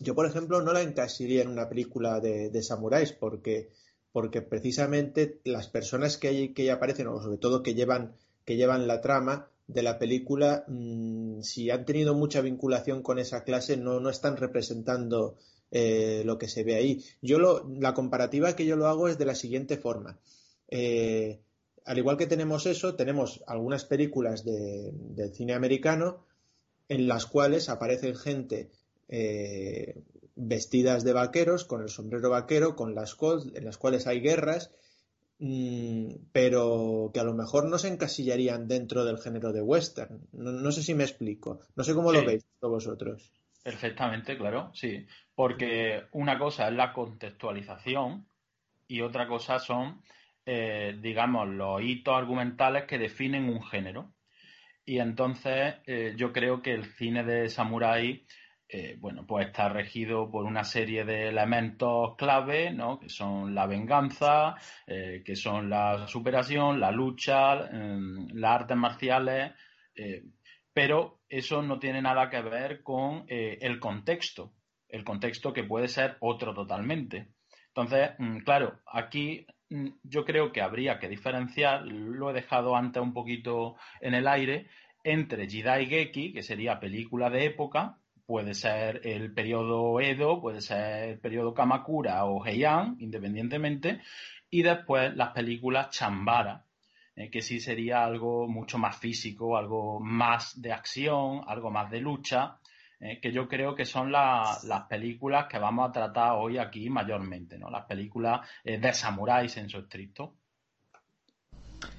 yo 0.00 0.14
por 0.14 0.26
ejemplo 0.26 0.62
no 0.62 0.72
la 0.72 0.80
encasillaría 0.80 1.42
en 1.42 1.48
una 1.48 1.68
película 1.68 2.20
de, 2.20 2.62
samuráis 2.62 3.12
porque 3.12 3.70
porque 4.12 4.42
precisamente 4.42 5.40
las 5.42 5.66
personas 5.66 6.18
que, 6.18 6.54
que 6.54 6.70
aparecen, 6.70 7.08
o 7.08 7.20
sobre 7.20 7.36
todo 7.36 7.64
que 7.64 7.74
llevan, 7.74 8.14
que 8.44 8.56
llevan 8.56 8.86
la 8.86 9.00
trama 9.00 9.50
de 9.66 9.82
la 9.82 9.98
película, 9.98 10.64
mm, 10.68 11.40
si 11.40 11.70
han 11.70 11.84
tenido 11.84 12.14
mucha 12.14 12.40
vinculación 12.40 13.02
con 13.02 13.18
esa 13.18 13.42
clase, 13.42 13.76
no, 13.76 13.98
no 13.98 14.10
están 14.10 14.36
representando 14.36 15.36
eh, 15.70 16.22
lo 16.24 16.38
que 16.38 16.46
se 16.46 16.62
ve 16.62 16.76
ahí. 16.76 17.04
Yo 17.22 17.40
lo, 17.40 17.68
la 17.68 17.94
comparativa 17.94 18.54
que 18.54 18.66
yo 18.66 18.76
lo 18.76 18.86
hago 18.86 19.08
es 19.08 19.18
de 19.18 19.24
la 19.24 19.34
siguiente 19.34 19.76
forma. 19.76 20.20
Eh, 20.68 21.40
al 21.84 21.98
igual 21.98 22.16
que 22.16 22.26
tenemos 22.26 22.66
eso, 22.66 22.94
tenemos 22.94 23.42
algunas 23.46 23.84
películas 23.84 24.44
de, 24.44 24.90
del 24.92 25.32
cine 25.34 25.54
americano 25.54 26.24
en 26.88 27.08
las 27.08 27.26
cuales 27.26 27.68
aparecen 27.68 28.16
gente 28.16 28.70
eh, 29.08 30.02
vestidas 30.36 31.04
de 31.04 31.12
vaqueros, 31.12 31.64
con 31.64 31.82
el 31.82 31.88
sombrero 31.88 32.30
vaquero, 32.30 32.74
con 32.76 32.94
las 32.94 33.16
en 33.54 33.64
las 33.64 33.78
cuales 33.78 34.06
hay 34.06 34.20
guerras, 34.20 34.72
mm, 35.38 36.08
pero 36.32 37.10
que 37.12 37.20
a 37.20 37.24
lo 37.24 37.34
mejor 37.34 37.66
no 37.68 37.78
se 37.78 37.88
encasillarían 37.88 38.66
dentro 38.66 39.04
del 39.04 39.18
género 39.18 39.52
de 39.52 39.62
western. 39.62 40.26
No, 40.32 40.72
sé 40.72 40.82
si 40.82 40.94
me 40.94 41.04
explico. 41.04 41.60
No 41.76 41.84
sé 41.84 41.94
cómo 41.94 42.12
lo 42.12 42.24
veis 42.24 42.44
vosotros. 42.60 43.32
Perfectamente, 43.62 44.36
claro, 44.36 44.70
sí. 44.74 45.06
Porque 45.34 46.04
una 46.12 46.38
cosa 46.38 46.68
es 46.68 46.74
la 46.74 46.92
contextualización 46.92 48.26
y 48.88 49.00
otra 49.00 49.26
cosa 49.26 49.58
son 49.58 50.02
eh, 50.46 50.96
digamos, 51.00 51.48
los 51.48 51.82
hitos 51.82 52.16
argumentales 52.16 52.84
que 52.84 52.98
definen 52.98 53.48
un 53.48 53.62
género. 53.62 54.14
Y 54.84 54.98
entonces 54.98 55.76
eh, 55.86 56.14
yo 56.16 56.32
creo 56.32 56.60
que 56.60 56.72
el 56.72 56.84
cine 56.84 57.24
de 57.24 57.48
samurái, 57.48 58.26
eh, 58.68 58.96
bueno, 59.00 59.26
pues 59.26 59.46
está 59.46 59.68
regido 59.70 60.30
por 60.30 60.44
una 60.44 60.64
serie 60.64 61.04
de 61.04 61.28
elementos 61.28 62.16
clave, 62.16 62.70
¿no? 62.72 62.98
Que 62.98 63.08
son 63.08 63.54
la 63.54 63.66
venganza, 63.66 64.56
que 64.86 65.36
son 65.36 65.70
la 65.70 66.06
superación, 66.08 66.80
la 66.80 66.90
lucha, 66.90 67.54
las 67.54 68.50
artes 68.50 68.76
marciales, 68.76 69.52
pero 70.72 71.20
eso 71.28 71.62
no 71.62 71.78
tiene 71.78 72.02
nada 72.02 72.28
que 72.28 72.42
ver 72.42 72.82
con 72.82 73.24
el 73.28 73.78
contexto, 73.78 74.54
el 74.88 75.04
contexto 75.04 75.52
que 75.52 75.64
puede 75.64 75.88
ser 75.88 76.16
otro 76.20 76.52
totalmente. 76.52 77.34
Entonces, 77.76 78.10
mm, 78.18 78.38
claro, 78.38 78.80
aquí 78.86 79.46
yo 80.02 80.24
creo 80.24 80.52
que 80.52 80.62
habría 80.62 80.98
que 80.98 81.08
diferenciar, 81.08 81.84
lo 81.86 82.30
he 82.30 82.32
dejado 82.32 82.76
antes 82.76 83.02
un 83.02 83.12
poquito 83.12 83.76
en 84.00 84.14
el 84.14 84.28
aire, 84.28 84.68
entre 85.02 85.48
Jidai 85.48 85.86
Geki, 85.86 86.32
que 86.32 86.42
sería 86.42 86.80
película 86.80 87.30
de 87.30 87.44
época, 87.44 87.98
puede 88.26 88.54
ser 88.54 89.00
el 89.04 89.32
periodo 89.32 90.00
Edo, 90.00 90.40
puede 90.40 90.60
ser 90.60 91.10
el 91.10 91.18
periodo 91.18 91.52
Kamakura 91.52 92.24
o 92.24 92.44
Heian, 92.44 92.96
independientemente, 93.00 94.00
y 94.50 94.62
después 94.62 95.14
las 95.14 95.30
películas 95.30 95.90
Chambara, 95.90 96.64
eh, 97.16 97.30
que 97.30 97.42
sí 97.42 97.60
sería 97.60 98.04
algo 98.04 98.48
mucho 98.48 98.78
más 98.78 98.96
físico, 98.96 99.56
algo 99.56 100.00
más 100.00 100.60
de 100.60 100.72
acción, 100.72 101.42
algo 101.46 101.70
más 101.70 101.90
de 101.90 102.00
lucha, 102.00 102.58
eh, 103.04 103.20
que 103.20 103.32
yo 103.32 103.46
creo 103.46 103.74
que 103.74 103.84
son 103.84 104.10
las 104.10 104.64
películas 104.88 105.46
que 105.50 105.58
vamos 105.58 105.90
a 105.90 105.92
tratar 105.92 106.32
hoy 106.38 106.56
aquí 106.56 106.88
mayormente, 106.88 107.58
¿no? 107.58 107.68
Las 107.68 107.84
películas 107.84 108.48
eh, 108.64 108.78
de 108.78 108.94
samuráis 108.94 109.58
en 109.58 109.68
su 109.68 109.76
estricto. 109.76 110.34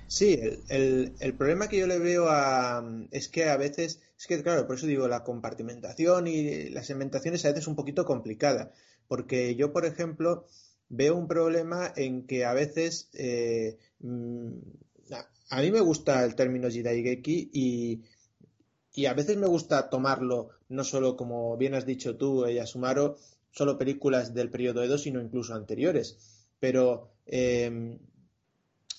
Sí, 0.07 0.39
el, 0.69 1.35
problema 1.37 1.67
que 1.67 1.77
yo 1.77 1.85
le 1.85 1.99
veo 1.99 2.27
a, 2.27 2.83
es 3.11 3.29
que 3.29 3.49
a 3.49 3.57
veces, 3.57 4.01
es 4.17 4.25
que 4.25 4.41
claro, 4.41 4.65
por 4.65 4.77
eso 4.77 4.87
digo, 4.87 5.07
la 5.07 5.23
compartimentación 5.23 6.25
y 6.25 6.69
la 6.69 6.83
segmentación 6.83 7.35
es 7.35 7.45
a 7.45 7.49
veces 7.49 7.67
un 7.67 7.75
poquito 7.75 8.03
complicada, 8.03 8.71
porque 9.07 9.55
yo, 9.55 9.71
por 9.71 9.85
ejemplo, 9.85 10.47
veo 10.89 11.15
un 11.15 11.27
problema 11.27 11.93
en 11.95 12.25
que 12.25 12.45
a 12.45 12.53
veces, 12.53 13.11
eh, 13.13 13.77
mm, 13.99 14.57
a, 15.51 15.61
mí 15.61 15.69
me 15.69 15.81
gusta 15.81 16.25
el 16.25 16.33
término 16.33 16.67
Jidaigeki 16.67 17.51
y, 17.53 18.01
y 18.95 19.05
a 19.05 19.13
veces 19.13 19.37
me 19.37 19.47
gusta 19.47 19.89
tomarlo 19.89 20.49
no 20.69 20.83
solo 20.83 21.15
como 21.15 21.57
bien 21.57 21.75
has 21.75 21.85
dicho 21.85 22.15
tú, 22.15 22.47
Yasumaro, 22.47 23.17
solo 23.51 23.77
películas 23.77 24.33
del 24.33 24.49
periodo 24.49 24.83
Edo, 24.83 24.97
sino 24.97 25.21
incluso 25.21 25.53
anteriores. 25.53 26.17
Pero 26.59 27.09
em, 27.25 27.97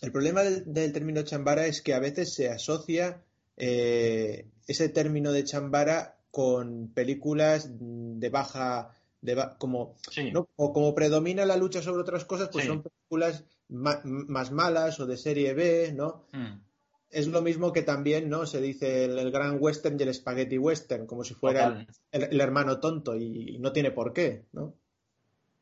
el 0.02 0.12
problema 0.12 0.42
del, 0.42 0.92
término 0.92 1.22
chambara 1.22 1.66
es 1.66 1.80
que 1.80 1.94
a 1.94 1.98
veces 1.98 2.34
se 2.34 2.50
asocia 2.50 3.22
eh, 3.56 4.46
ese 4.66 4.88
término 4.90 5.32
de 5.32 5.44
chambara 5.44 6.16
con 6.30 6.88
películas 6.88 7.70
de 7.70 8.28
baja 8.28 8.90
de 9.22 9.42
como 9.58 9.94
o 10.56 10.72
como 10.74 10.94
predomina 10.94 11.46
la 11.46 11.56
lucha 11.56 11.80
sobre 11.80 12.02
otras 12.02 12.26
cosas 12.26 12.50
pues 12.52 12.66
son 12.66 12.82
películas 12.82 13.44
más 13.68 14.52
malas 14.52 15.00
o 15.00 15.06
de 15.06 15.16
serie 15.16 15.54
B 15.54 15.92
no 15.96 16.26
mm 16.32 16.65
es 17.10 17.28
lo 17.28 17.42
mismo 17.42 17.72
que 17.72 17.82
también, 17.82 18.28
¿no? 18.28 18.46
Se 18.46 18.60
dice 18.60 19.04
el, 19.04 19.30
gran 19.30 19.58
western 19.60 19.96
y 19.98 20.02
el 20.02 20.14
spaghetti 20.14 20.58
western, 20.58 21.06
como 21.06 21.24
si 21.24 21.34
fuera 21.34 21.86
el, 22.12 22.40
hermano 22.40 22.80
tonto 22.80 23.16
y, 23.16 23.58
no 23.58 23.72
tiene 23.72 23.90
por 23.90 24.12
qué, 24.12 24.44
¿no? 24.52 24.74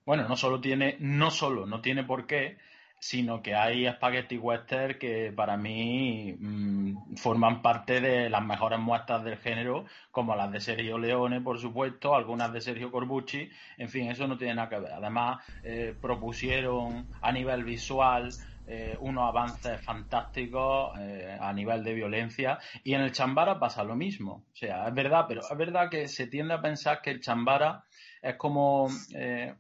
Bueno, 0.07 0.29
no 0.29 0.37
solo 0.37 0.61
tiene, 0.61 0.97
no 1.01 1.31
solo 1.31 1.65
no 1.65 1.81
tiene 1.81 2.05
por 2.05 2.27
qué, 2.27 2.59
sino 2.99 3.43
que 3.43 3.55
hay 3.55 3.87
spaghetti 3.91 4.39
western 4.39 4.99
que 4.99 5.33
para 5.35 5.57
mí 5.57 6.35
mm, 6.39 7.17
forman 7.17 7.61
parte 7.63 8.01
de 8.01 8.31
las 8.31 8.43
mejores 8.43 8.79
muestras 8.79 9.25
del 9.25 9.37
género, 9.39 9.85
como 10.11 10.35
las 10.37 10.51
de 10.51 10.61
Sergio 10.61 10.99
Leone, 10.99 11.41
por 11.41 11.59
supuesto, 11.59 12.15
algunas 12.15 12.53
de 12.53 12.61
Sergio 12.61 12.91
Corbucci, 12.91 13.51
en 13.77 13.89
fin, 13.89 14.11
eso 14.11 14.27
no 14.27 14.39
tiene 14.39 14.55
nada 14.55 14.69
que 14.69 14.79
ver. 14.79 14.93
Además, 14.93 15.45
eh, 15.63 15.95
propusieron 16.01 17.07
a 17.21 17.33
nivel 17.33 17.65
visual 17.65 18.31
eh, 18.67 18.97
unos 19.01 19.29
avances 19.29 19.81
fantásticos 19.83 20.99
eh, 20.99 21.37
a 21.41 21.53
nivel 21.53 21.85
de 21.85 21.95
violencia. 21.95 22.59
Y 22.83 22.95
en 22.95 23.03
el 23.03 23.13
Chambara 23.13 23.59
pasa 23.59 23.85
lo 23.85 23.97
mismo. 23.97 24.47
O 24.53 24.57
sea, 24.57 24.89
es 24.89 24.95
verdad, 24.95 25.27
pero 25.29 25.43
es 25.43 25.57
verdad 25.57 25.91
que 25.91 26.09
se 26.09 26.27
tiende 26.27 26.55
a 26.55 26.63
pensar 26.63 27.03
que 27.03 27.11
el 27.11 27.21
Chambara 27.21 27.85
es 28.23 28.37
como 28.37 28.89
eh, 29.15 29.55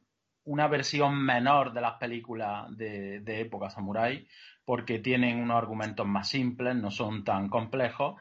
una 0.44 0.68
versión 0.68 1.16
menor 1.22 1.72
de 1.72 1.80
las 1.80 1.94
películas 1.94 2.66
de, 2.76 3.20
de 3.20 3.40
época 3.40 3.70
samurai 3.70 4.26
porque 4.64 4.98
tienen 4.98 5.42
unos 5.42 5.56
argumentos 5.56 6.06
más 6.06 6.28
simples, 6.28 6.74
no 6.74 6.90
son 6.90 7.24
tan 7.24 7.48
complejos. 7.48 8.16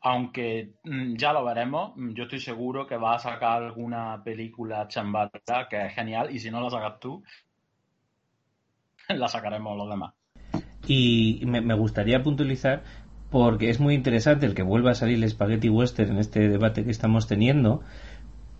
Aunque 0.00 0.74
mm, 0.84 1.16
ya 1.16 1.32
lo 1.32 1.44
veremos, 1.44 1.92
yo 2.14 2.24
estoy 2.24 2.40
seguro 2.40 2.86
que 2.86 2.96
va 2.96 3.16
a 3.16 3.18
sacar 3.18 3.62
alguna 3.62 4.22
película 4.24 4.88
chambara 4.88 5.30
que 5.68 5.86
es 5.86 5.94
genial 5.94 6.30
y 6.30 6.38
si 6.38 6.50
no 6.50 6.60
la 6.60 6.70
sacas 6.70 7.00
tú, 7.00 7.22
la 9.08 9.28
sacaremos 9.28 9.76
los 9.76 9.88
demás. 9.88 10.14
Y 10.86 11.42
me, 11.46 11.74
gustaría 11.74 12.22
puntualizar 12.22 12.82
porque 13.30 13.70
es 13.70 13.80
muy 13.80 13.94
interesante 13.94 14.46
el 14.46 14.54
que 14.54 14.62
vuelva 14.62 14.92
a 14.92 14.94
salir 14.94 15.22
el 15.22 15.28
spaghetti 15.28 15.68
western 15.68 16.12
en 16.12 16.18
este 16.18 16.48
debate 16.48 16.84
que 16.84 16.90
estamos 16.90 17.26
teniendo, 17.26 17.82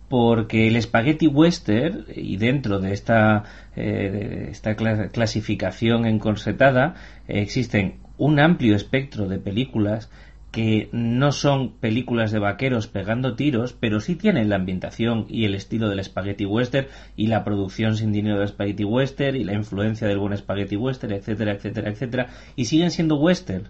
porque 0.09 0.67
el 0.67 0.81
spaghetti 0.81 1.27
western, 1.27 2.05
y 2.13 2.37
dentro 2.37 2.79
de 2.79 2.93
esta, 2.93 3.43
eh, 3.75 4.47
esta 4.49 4.75
clasificación 4.75 6.05
encorsetada, 6.05 6.95
existen 7.27 7.99
un 8.17 8.39
amplio 8.39 8.75
espectro 8.75 9.27
de 9.27 9.39
películas 9.39 10.09
que 10.55 10.87
no 10.93 11.33
son 11.33 11.73
películas 11.81 12.31
de 12.31 12.39
vaqueros 12.39 12.87
pegando 12.87 13.35
tiros, 13.35 13.73
pero 13.77 13.99
sí 13.99 14.15
tienen 14.15 14.47
la 14.47 14.55
ambientación 14.55 15.25
y 15.27 15.43
el 15.43 15.53
estilo 15.53 15.89
del 15.89 16.01
spaghetti 16.01 16.45
western 16.45 16.87
y 17.17 17.27
la 17.27 17.43
producción 17.43 17.97
sin 17.97 18.13
dinero 18.13 18.39
del 18.39 18.47
spaghetti 18.47 18.85
western 18.85 19.35
y 19.35 19.43
la 19.43 19.53
influencia 19.53 20.07
del 20.07 20.17
buen 20.17 20.37
spaghetti 20.37 20.77
western, 20.77 21.11
etcétera, 21.11 21.51
etcétera, 21.51 21.89
etcétera, 21.89 22.27
y 22.55 22.63
siguen 22.63 22.91
siendo 22.91 23.17
western. 23.17 23.67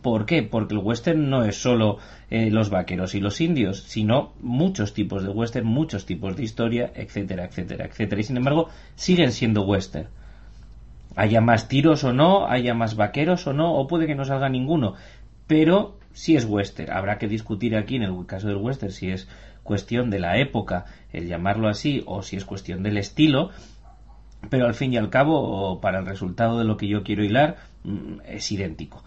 ¿Por 0.00 0.26
qué? 0.26 0.44
Porque 0.44 0.74
el 0.74 0.80
western 0.80 1.28
no 1.28 1.42
es 1.42 1.60
solo 1.60 1.98
eh, 2.30 2.52
los 2.52 2.70
vaqueros 2.70 3.16
y 3.16 3.20
los 3.20 3.40
indios, 3.40 3.82
sino 3.82 4.32
muchos 4.40 4.94
tipos 4.94 5.24
de 5.24 5.30
western, 5.30 5.66
muchos 5.66 6.06
tipos 6.06 6.36
de 6.36 6.44
historia, 6.44 6.92
etcétera, 6.94 7.46
etcétera, 7.46 7.86
etcétera. 7.86 8.20
Y 8.20 8.22
sin 8.22 8.36
embargo, 8.36 8.68
siguen 8.94 9.32
siendo 9.32 9.62
western. 9.62 10.06
Haya 11.16 11.40
más 11.40 11.66
tiros 11.66 12.04
o 12.04 12.12
no, 12.12 12.46
haya 12.46 12.74
más 12.74 12.94
vaqueros 12.94 13.44
o 13.48 13.52
no, 13.52 13.74
o 13.74 13.88
puede 13.88 14.06
que 14.06 14.14
no 14.14 14.24
salga 14.24 14.48
ninguno. 14.48 14.94
Pero 15.48 15.98
si 16.18 16.34
es 16.34 16.46
western. 16.46 16.90
Habrá 16.90 17.16
que 17.16 17.28
discutir 17.28 17.76
aquí 17.76 17.94
en 17.94 18.02
el 18.02 18.26
caso 18.26 18.48
del 18.48 18.56
western 18.56 18.90
si 18.90 19.12
es 19.12 19.28
cuestión 19.62 20.10
de 20.10 20.18
la 20.18 20.36
época, 20.38 20.86
el 21.12 21.28
llamarlo 21.28 21.68
así, 21.68 22.02
o 22.06 22.22
si 22.22 22.34
es 22.34 22.44
cuestión 22.44 22.82
del 22.82 22.98
estilo, 22.98 23.50
pero 24.50 24.66
al 24.66 24.74
fin 24.74 24.92
y 24.92 24.96
al 24.96 25.10
cabo, 25.10 25.80
para 25.80 26.00
el 26.00 26.06
resultado 26.06 26.58
de 26.58 26.64
lo 26.64 26.76
que 26.76 26.88
yo 26.88 27.04
quiero 27.04 27.22
hilar, 27.22 27.58
mm, 27.84 28.22
es 28.26 28.50
idéntico. 28.50 29.04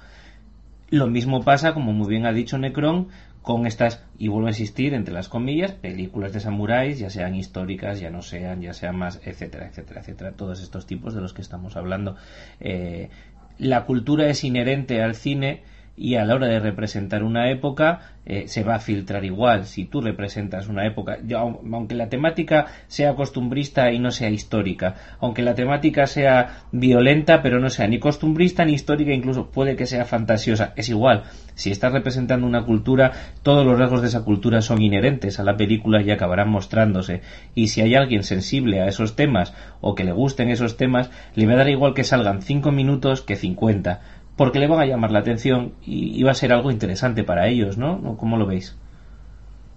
Lo 0.89 1.07
mismo 1.07 1.43
pasa, 1.43 1.73
como 1.73 1.91
muy 1.91 2.07
bien 2.07 2.25
ha 2.25 2.31
dicho 2.31 2.57
Necron, 2.57 3.09
con 3.41 3.65
estas, 3.65 4.01
y 4.17 4.29
vuelvo 4.29 4.47
a 4.47 4.51
insistir, 4.51 4.93
entre 4.93 5.13
las 5.13 5.27
comillas, 5.27 5.73
películas 5.73 6.31
de 6.31 6.39
samuráis, 6.39 6.97
ya 6.97 7.09
sean 7.09 7.35
históricas, 7.35 7.99
ya 7.99 8.09
no 8.09 8.21
sean, 8.21 8.61
ya 8.61 8.73
sean 8.73 8.95
más, 8.95 9.19
etcétera, 9.25 9.67
etcétera, 9.67 9.99
etcétera, 9.99 10.31
todos 10.31 10.61
estos 10.61 10.85
tipos 10.85 11.13
de 11.13 11.19
los 11.19 11.33
que 11.33 11.41
estamos 11.41 11.75
hablando. 11.75 12.15
Eh, 12.61 13.09
la 13.57 13.83
cultura 13.85 14.29
es 14.29 14.45
inherente 14.45 15.01
al 15.01 15.15
cine, 15.15 15.63
y 15.97 16.15
a 16.15 16.25
la 16.25 16.35
hora 16.35 16.47
de 16.47 16.59
representar 16.59 17.23
una 17.23 17.51
época 17.51 18.13
eh, 18.25 18.47
se 18.47 18.63
va 18.63 18.75
a 18.75 18.79
filtrar 18.79 19.25
igual. 19.25 19.65
Si 19.65 19.85
tú 19.85 19.99
representas 20.01 20.67
una 20.67 20.85
época 20.85 21.17
aunque 21.35 21.95
la 21.95 22.07
temática 22.07 22.67
sea 22.87 23.15
costumbrista 23.15 23.91
y 23.91 23.99
no 23.99 24.11
sea 24.11 24.29
histórica 24.29 24.95
aunque 25.19 25.41
la 25.41 25.55
temática 25.55 26.07
sea 26.07 26.63
violenta 26.71 27.41
pero 27.41 27.59
no 27.59 27.69
sea 27.69 27.87
ni 27.87 27.99
costumbrista 27.99 28.63
ni 28.63 28.73
histórica 28.73 29.11
incluso 29.11 29.49
puede 29.49 29.75
que 29.75 29.85
sea 29.85 30.05
fantasiosa 30.05 30.73
es 30.75 30.89
igual. 30.89 31.23
Si 31.55 31.71
estás 31.71 31.91
representando 31.91 32.47
una 32.47 32.63
cultura 32.63 33.11
todos 33.43 33.65
los 33.65 33.77
rasgos 33.77 34.01
de 34.01 34.07
esa 34.07 34.23
cultura 34.23 34.61
son 34.61 34.81
inherentes 34.81 35.39
a 35.39 35.43
la 35.43 35.57
película 35.57 36.01
y 36.01 36.11
acabarán 36.11 36.49
mostrándose. 36.49 37.21
Y 37.53 37.67
si 37.67 37.81
hay 37.81 37.95
alguien 37.95 38.23
sensible 38.23 38.81
a 38.81 38.87
esos 38.87 39.15
temas 39.15 39.53
o 39.81 39.93
que 39.93 40.03
le 40.03 40.13
gusten 40.13 40.49
esos 40.49 40.77
temas 40.77 41.09
le 41.35 41.45
va 41.47 41.53
a 41.53 41.57
dar 41.57 41.69
igual 41.69 41.93
que 41.93 42.03
salgan 42.03 42.41
cinco 42.41 42.71
minutos 42.71 43.21
que 43.21 43.35
cincuenta 43.35 44.01
porque 44.41 44.57
le 44.57 44.65
van 44.65 44.79
a 44.79 44.87
llamar 44.87 45.11
la 45.11 45.19
atención 45.19 45.75
y, 45.83 46.23
va 46.23 46.31
a 46.31 46.33
ser 46.33 46.51
algo 46.51 46.71
interesante 46.71 47.23
para 47.23 47.47
ellos, 47.47 47.77
¿no? 47.77 48.17
¿Cómo 48.17 48.37
lo 48.37 48.47
veis? 48.47 48.75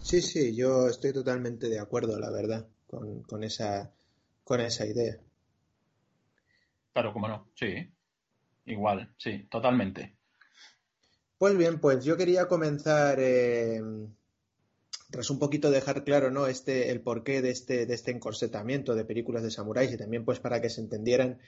Sí, 0.00 0.22
sí, 0.22 0.56
yo 0.56 0.88
estoy 0.88 1.12
totalmente 1.12 1.68
de 1.68 1.78
acuerdo, 1.78 2.18
la 2.18 2.30
verdad, 2.30 2.66
con, 2.86 3.44
esa, 3.44 3.92
con 4.42 4.62
esa 4.62 4.86
idea. 4.86 5.18
Claro, 6.94 7.12
cómo 7.12 7.28
no, 7.28 7.46
sí. 7.52 7.74
Igual, 8.64 9.12
sí, 9.18 9.46
totalmente. 9.50 10.14
Pues 11.36 11.58
bien, 11.58 11.78
pues 11.78 12.02
yo 12.02 12.16
quería 12.16 12.48
comenzar 12.48 13.18
eh, 13.20 13.82
tras 15.10 15.28
un 15.28 15.38
poquito 15.38 15.70
dejar 15.70 16.04
claro, 16.04 16.30
¿no? 16.30 16.46
Este, 16.46 16.90
el 16.90 17.02
porqué 17.02 17.42
de 17.42 17.50
este, 17.50 17.84
de 17.84 17.92
este 17.92 18.12
encorsetamiento 18.12 18.94
de 18.94 19.04
películas 19.04 19.42
de 19.42 19.50
samuráis 19.50 19.92
y 19.92 19.98
también 19.98 20.24
pues 20.24 20.40
para 20.40 20.62
que 20.62 20.70
se 20.70 20.80
entendieran 20.80 21.38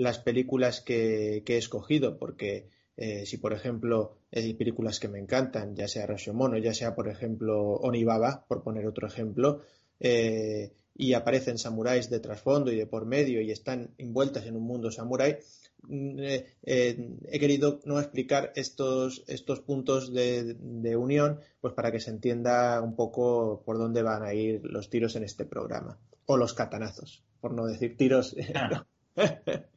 las 0.00 0.18
películas 0.18 0.80
que, 0.80 1.44
he 1.46 1.56
escogido, 1.58 2.18
porque 2.18 2.70
eh, 2.96 3.26
si 3.26 3.36
por 3.36 3.52
ejemplo 3.52 4.16
hay 4.32 4.54
películas 4.54 4.98
que 4.98 5.08
me 5.08 5.18
encantan, 5.18 5.76
ya 5.76 5.88
sea 5.88 6.06
Rashomon 6.06 6.56
ya 6.62 6.72
sea 6.72 6.94
por 6.94 7.08
ejemplo 7.08 7.74
Onibaba, 7.74 8.46
por 8.48 8.62
poner 8.62 8.86
otro 8.86 9.06
ejemplo, 9.06 9.60
eh, 10.00 10.72
y 10.96 11.12
aparecen 11.12 11.58
samuráis 11.58 12.08
de 12.08 12.18
trasfondo 12.18 12.72
y 12.72 12.76
de 12.76 12.86
por 12.86 13.04
medio 13.04 13.42
y 13.42 13.50
están 13.50 13.90
envueltas 13.98 14.46
en 14.46 14.56
un 14.56 14.62
mundo 14.62 14.90
samurái, 14.90 15.36
mm, 15.82 16.18
eh, 16.62 17.16
he 17.28 17.38
querido 17.38 17.80
no 17.84 18.00
explicar 18.00 18.52
estos, 18.56 19.22
estos 19.26 19.60
puntos 19.60 20.14
de, 20.14 20.54
de, 20.54 20.96
unión 20.96 21.40
pues 21.60 21.74
para 21.74 21.92
que 21.92 22.00
se 22.00 22.10
entienda 22.10 22.80
un 22.80 22.96
poco 22.96 23.62
por 23.66 23.76
dónde 23.76 24.02
van 24.02 24.22
a 24.22 24.32
ir 24.32 24.62
los 24.64 24.88
tiros 24.88 25.14
en 25.16 25.24
este 25.24 25.44
programa 25.44 25.98
o 26.24 26.38
los 26.38 26.54
catanazos 26.54 27.22
por 27.40 27.52
no 27.52 27.66
decir 27.66 27.98
tiros 27.98 28.34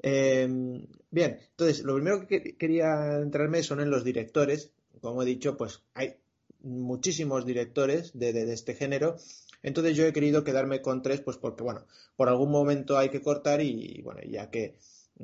Em, 0.00 0.86
bien, 1.10 1.38
entonces, 1.50 1.82
lo 1.82 1.94
primero 1.94 2.26
que 2.26 2.56
quería 2.56 3.18
entrarme 3.18 3.62
son 3.62 3.80
en 3.80 3.90
los 3.90 4.04
directores. 4.04 4.72
Como 5.00 5.22
he 5.22 5.26
dicho, 5.26 5.56
pues 5.56 5.82
hay 5.94 6.16
muchísimos 6.60 7.46
directores 7.46 8.12
de, 8.18 8.52
este 8.52 8.74
género. 8.74 9.16
Entonces 9.62 9.96
yo 9.96 10.06
he 10.06 10.12
querido 10.12 10.44
quedarme 10.44 10.82
con 10.82 11.02
tres, 11.02 11.20
pues 11.20 11.36
porque, 11.36 11.62
bueno, 11.62 11.86
por 12.16 12.28
algún 12.28 12.50
momento 12.50 12.98
hay 12.98 13.08
que 13.08 13.22
cortar 13.22 13.60
y, 13.60 14.00
bueno, 14.02 14.20
ya 14.28 14.50
que 14.50 14.76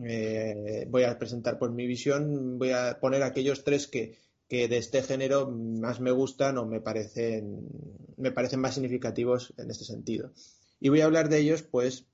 eh, 0.05 0.87
voy 0.89 1.05
a 1.05 1.19
presentar 1.19 1.59
por 1.59 1.71
mi 1.71 1.87
visión, 1.87 2.59
voy 2.59 2.71
a 2.71 2.99
poner 3.01 3.23
aquellos 3.23 3.63
tres 3.65 3.87
que, 3.87 4.19
que 4.49 4.69
de 4.69 4.79
este 4.79 5.03
género 5.03 5.51
más 5.51 6.01
me 6.01 6.11
gustan 6.11 6.59
o 6.59 6.67
me 6.67 6.81
parecen, 6.81 7.69
me 8.17 8.33
parecen 8.33 8.61
más 8.61 8.75
significativos 8.75 9.53
en 9.59 9.71
este 9.71 9.85
sentido. 9.85 10.33
Y 10.81 10.89
voy 10.89 11.03
a 11.03 11.05
hablar 11.05 11.29
de 11.29 11.39
ellos, 11.39 11.63
pues, 11.63 12.07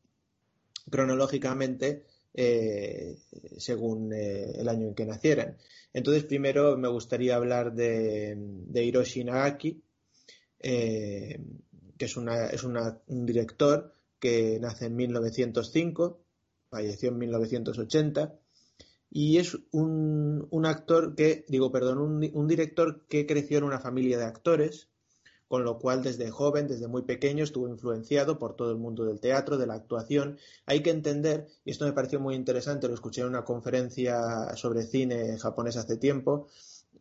cronológicamente 0.91 2.05
eh, 2.35 3.19
según 3.57 4.13
eh, 4.13 4.53
el 4.59 4.69
año 4.69 4.89
en 4.89 4.95
que 4.95 5.07
nacieran. 5.07 5.57
Entonces, 5.93 6.25
primero 6.25 6.77
me 6.77 6.89
gustaría 6.89 7.37
hablar 7.37 7.75
de, 7.75 8.37
Hiroshi 8.75 9.25
Nagaki, 9.25 9.83
eh, 10.61 11.41
que 11.97 12.05
es, 12.05 12.17
una, 12.17 12.47
es 12.47 12.63
un 12.65 13.27
director 13.27 13.95
que 14.19 14.59
nace 14.61 14.87
en 14.87 14.97
1905, 14.97 16.25
falleció 16.71 17.09
en 17.11 17.19
1980, 17.19 18.39
y 19.11 19.39
es 19.39 19.57
un, 19.73 20.47
un 20.51 20.67
actor 20.67 21.15
que, 21.15 21.45
digo, 21.49 21.73
perdón, 21.73 21.99
un, 21.99 22.31
un 22.33 22.47
director 22.47 23.07
que 23.09 23.27
creció 23.27 23.59
en 23.59 23.65
una 23.65 23.81
familia 23.81 24.19
de 24.19 24.25
actores, 24.25 24.91
con 25.49 25.65
lo 25.65 25.79
cual 25.79 26.03
desde 26.03 26.31
joven, 26.31 26.69
desde 26.69 26.89
muy 26.89 27.03
pequeño, 27.03 27.43
estuvo 27.43 27.69
influenciado 27.69 28.39
por 28.39 28.55
todo 28.55 28.71
el 28.71 28.77
mundo 28.77 29.05
del 29.07 29.19
teatro, 29.19 29.57
de 29.57 29.67
la 29.67 29.75
actuación. 29.75 30.39
Hay 30.67 30.83
que 30.83 30.91
entender, 30.91 31.49
y 31.65 31.71
esto 31.71 31.87
me 31.87 31.93
pareció 31.93 32.21
muy 32.21 32.35
interesante, 32.35 32.87
lo 32.87 32.95
escuché 32.95 33.23
en 33.23 33.29
una 33.29 33.45
conferencia 33.45 34.55
sobre 34.57 34.83
cine 34.83 35.39
japonés 35.39 35.77
hace 35.77 35.97
tiempo, 35.97 36.49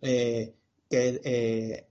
eh, 0.02 0.56
que 0.90 1.22
eh, 1.24 1.88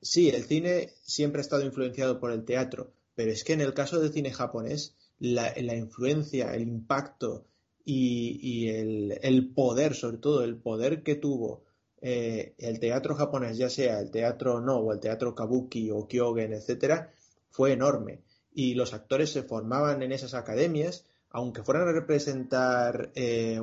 sí, 0.00 0.28
el 0.28 0.44
cine 0.44 0.90
siempre 1.02 1.40
ha 1.40 1.42
estado 1.42 1.64
influenciado 1.64 2.18
por 2.18 2.32
el 2.32 2.44
teatro, 2.44 2.92
pero 3.14 3.30
es 3.30 3.44
que 3.44 3.52
en 3.52 3.60
el 3.60 3.72
caso 3.72 4.00
del 4.00 4.12
cine 4.12 4.32
japonés, 4.32 4.96
la, 5.20 5.56
influencia, 5.56 6.52
el 6.54 6.62
impacto 6.62 7.46
y, 7.84 8.68
el, 8.68 9.20
el 9.22 9.52
poder, 9.52 9.94
sobre 9.94 10.18
todo 10.18 10.42
el 10.42 10.56
poder 10.56 11.04
que 11.04 11.14
tuvo 11.14 11.62
eh, 12.04 12.54
el 12.58 12.80
teatro 12.80 13.14
japonés, 13.14 13.56
ya 13.56 13.70
sea 13.70 14.00
el 14.00 14.10
teatro 14.10 14.60
no 14.60 14.78
o 14.78 14.92
el 14.92 14.98
teatro 14.98 15.36
kabuki 15.36 15.92
o 15.92 16.08
kyogen, 16.08 16.52
etcétera, 16.52 17.12
fue 17.50 17.72
enorme. 17.72 18.18
Y 18.52 18.74
los 18.74 18.92
actores 18.92 19.30
se 19.30 19.44
formaban 19.44 20.02
en 20.02 20.10
esas 20.10 20.34
academias, 20.34 21.06
aunque 21.30 21.62
fueran 21.62 21.88
a 21.88 21.92
representar 21.92 23.12
eh, 23.14 23.60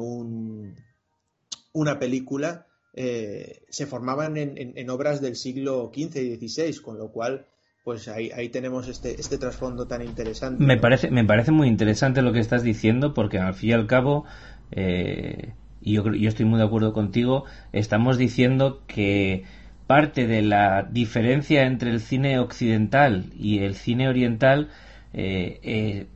una 1.73 1.99
película, 1.99 2.65
eh, 2.93 3.61
se 3.69 3.85
formaban 3.85 4.37
en, 4.37 4.89
obras 4.89 5.19
del 5.19 5.35
siglo 5.35 5.91
XV 5.93 6.17
y 6.17 6.47
XVI, 6.47 6.81
con 6.81 6.97
lo 6.97 7.11
cual 7.11 7.45
pues 7.83 8.07
ahí, 8.07 8.31
ahí 8.31 8.49
tenemos 8.49 8.87
este, 8.87 9.19
este 9.19 9.37
trasfondo 9.37 9.85
tan 9.85 10.01
interesante. 10.01 10.63
Me 10.63 10.77
parece, 10.77 11.11
me 11.11 11.25
parece 11.25 11.51
muy 11.51 11.67
interesante 11.67 12.21
lo 12.21 12.31
que 12.31 12.39
estás 12.39 12.63
diciendo, 12.63 13.13
porque 13.13 13.37
al 13.39 13.53
fin 13.53 13.69
y 13.71 13.73
al 13.73 13.87
cabo 13.87 14.25
y 15.89 15.93
yo, 15.93 16.13
yo 16.13 16.29
estoy 16.29 16.45
muy 16.45 16.59
de 16.59 16.65
acuerdo 16.65 16.93
contigo, 16.93 17.45
estamos 17.71 18.17
diciendo 18.17 18.83
que 18.85 19.43
parte 19.87 20.27
de 20.27 20.43
la 20.43 20.83
diferencia 20.83 21.65
entre 21.65 21.89
el 21.89 21.99
cine 21.99 22.37
occidental 22.37 23.25
y 23.35 23.59
el 23.59 23.73
cine 23.73 24.07
oriental 24.07 24.69
eh, 25.13 25.59
eh, 25.63 26.07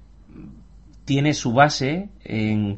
tiene 1.06 1.34
su 1.34 1.54
base 1.54 2.10
en 2.24 2.78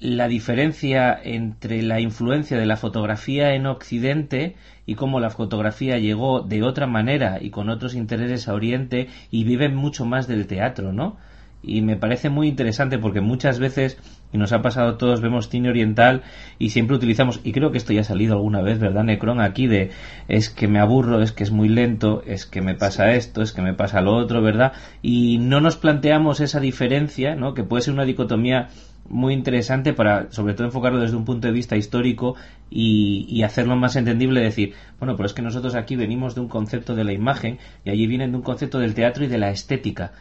la 0.00 0.26
diferencia 0.26 1.16
entre 1.22 1.80
la 1.82 2.00
influencia 2.00 2.58
de 2.58 2.66
la 2.66 2.76
fotografía 2.76 3.54
en 3.54 3.66
Occidente 3.66 4.56
y 4.84 4.96
cómo 4.96 5.20
la 5.20 5.30
fotografía 5.30 5.98
llegó 5.98 6.40
de 6.40 6.64
otra 6.64 6.88
manera 6.88 7.38
y 7.40 7.50
con 7.50 7.70
otros 7.70 7.94
intereses 7.94 8.48
a 8.48 8.54
Oriente 8.54 9.06
y 9.30 9.44
vive 9.44 9.68
mucho 9.68 10.04
más 10.04 10.26
del 10.26 10.48
teatro, 10.48 10.92
¿no? 10.92 11.18
y 11.66 11.82
me 11.82 11.96
parece 11.96 12.30
muy 12.30 12.48
interesante 12.48 12.98
porque 12.98 13.20
muchas 13.20 13.58
veces, 13.58 13.98
y 14.36 14.38
nos 14.38 14.52
ha 14.52 14.60
pasado 14.62 14.90
a 14.90 14.98
todos, 14.98 15.20
vemos 15.20 15.48
cine 15.48 15.70
oriental 15.70 16.22
y 16.58 16.70
siempre 16.70 16.96
utilizamos, 16.96 17.40
y 17.42 17.52
creo 17.52 17.72
que 17.72 17.78
esto 17.78 17.92
ya 17.92 18.02
ha 18.02 18.04
salido 18.04 18.34
alguna 18.34 18.60
vez, 18.60 18.78
¿verdad, 18.78 19.02
Necron? 19.02 19.40
Aquí 19.40 19.66
de 19.66 19.90
es 20.28 20.50
que 20.50 20.68
me 20.68 20.78
aburro, 20.78 21.22
es 21.22 21.32
que 21.32 21.42
es 21.42 21.50
muy 21.50 21.68
lento, 21.68 22.22
es 22.26 22.44
que 22.44 22.60
me 22.60 22.74
pasa 22.74 23.12
esto, 23.12 23.42
es 23.42 23.52
que 23.52 23.62
me 23.62 23.74
pasa 23.74 24.02
lo 24.02 24.14
otro, 24.14 24.42
¿verdad? 24.42 24.72
Y 25.02 25.38
no 25.38 25.60
nos 25.60 25.76
planteamos 25.76 26.40
esa 26.40 26.60
diferencia, 26.60 27.34
¿no? 27.34 27.54
Que 27.54 27.64
puede 27.64 27.82
ser 27.82 27.94
una 27.94 28.04
dicotomía 28.04 28.68
muy 29.08 29.32
interesante 29.32 29.92
para, 29.92 30.30
sobre 30.32 30.54
todo, 30.54 30.66
enfocarlo 30.66 31.00
desde 31.00 31.16
un 31.16 31.24
punto 31.24 31.46
de 31.46 31.54
vista 31.54 31.76
histórico 31.76 32.34
y, 32.70 33.26
y, 33.28 33.42
hacerlo 33.42 33.76
más 33.76 33.96
entendible. 33.96 34.40
Decir, 34.40 34.74
bueno, 34.98 35.16
pero 35.16 35.26
es 35.26 35.32
que 35.32 35.42
nosotros 35.42 35.76
aquí 35.76 35.96
venimos 35.96 36.34
de 36.34 36.42
un 36.42 36.48
concepto 36.48 36.94
de 36.94 37.04
la 37.04 37.12
imagen 37.12 37.58
y 37.84 37.90
allí 37.90 38.06
vienen 38.06 38.32
de 38.32 38.36
un 38.36 38.42
concepto 38.42 38.80
del 38.80 38.94
teatro 38.94 39.24
y 39.24 39.28
de 39.28 39.38
la 39.38 39.50
estética 39.50 40.12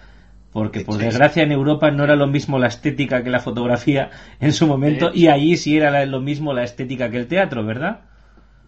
porque 0.55 0.85
por 0.85 0.97
desgracia 0.97 1.43
en 1.43 1.51
Europa 1.51 1.91
no 1.91 2.05
era 2.05 2.15
lo 2.15 2.27
mismo 2.27 2.57
la 2.57 2.67
estética 2.67 3.21
que 3.25 3.29
la 3.29 3.41
fotografía 3.41 4.09
en 4.39 4.53
su 4.53 4.67
momento 4.67 5.11
y 5.13 5.27
allí 5.27 5.57
sí 5.57 5.75
era 5.75 6.05
lo 6.05 6.21
mismo 6.21 6.53
la 6.53 6.63
estética 6.63 7.11
que 7.11 7.17
el 7.17 7.27
teatro, 7.27 7.65
¿verdad? 7.65 8.05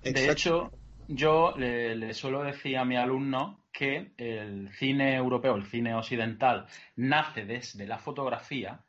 De 0.03 0.29
hecho, 0.29 0.69
yo 1.07 1.53
le, 1.55 2.13
suelo 2.13 2.43
decir 2.43 2.75
a 2.77 2.83
mi 2.83 2.97
alumno 2.97 3.63
que 3.71 4.11
el 4.17 4.67
cine 4.73 5.15
europeo, 5.15 5.55
el 5.55 5.63
cine 5.63 5.95
occidental, 5.95 6.65
nace 6.97 7.45
desde 7.45 7.87
la 7.87 7.99
fotografía 7.99 8.81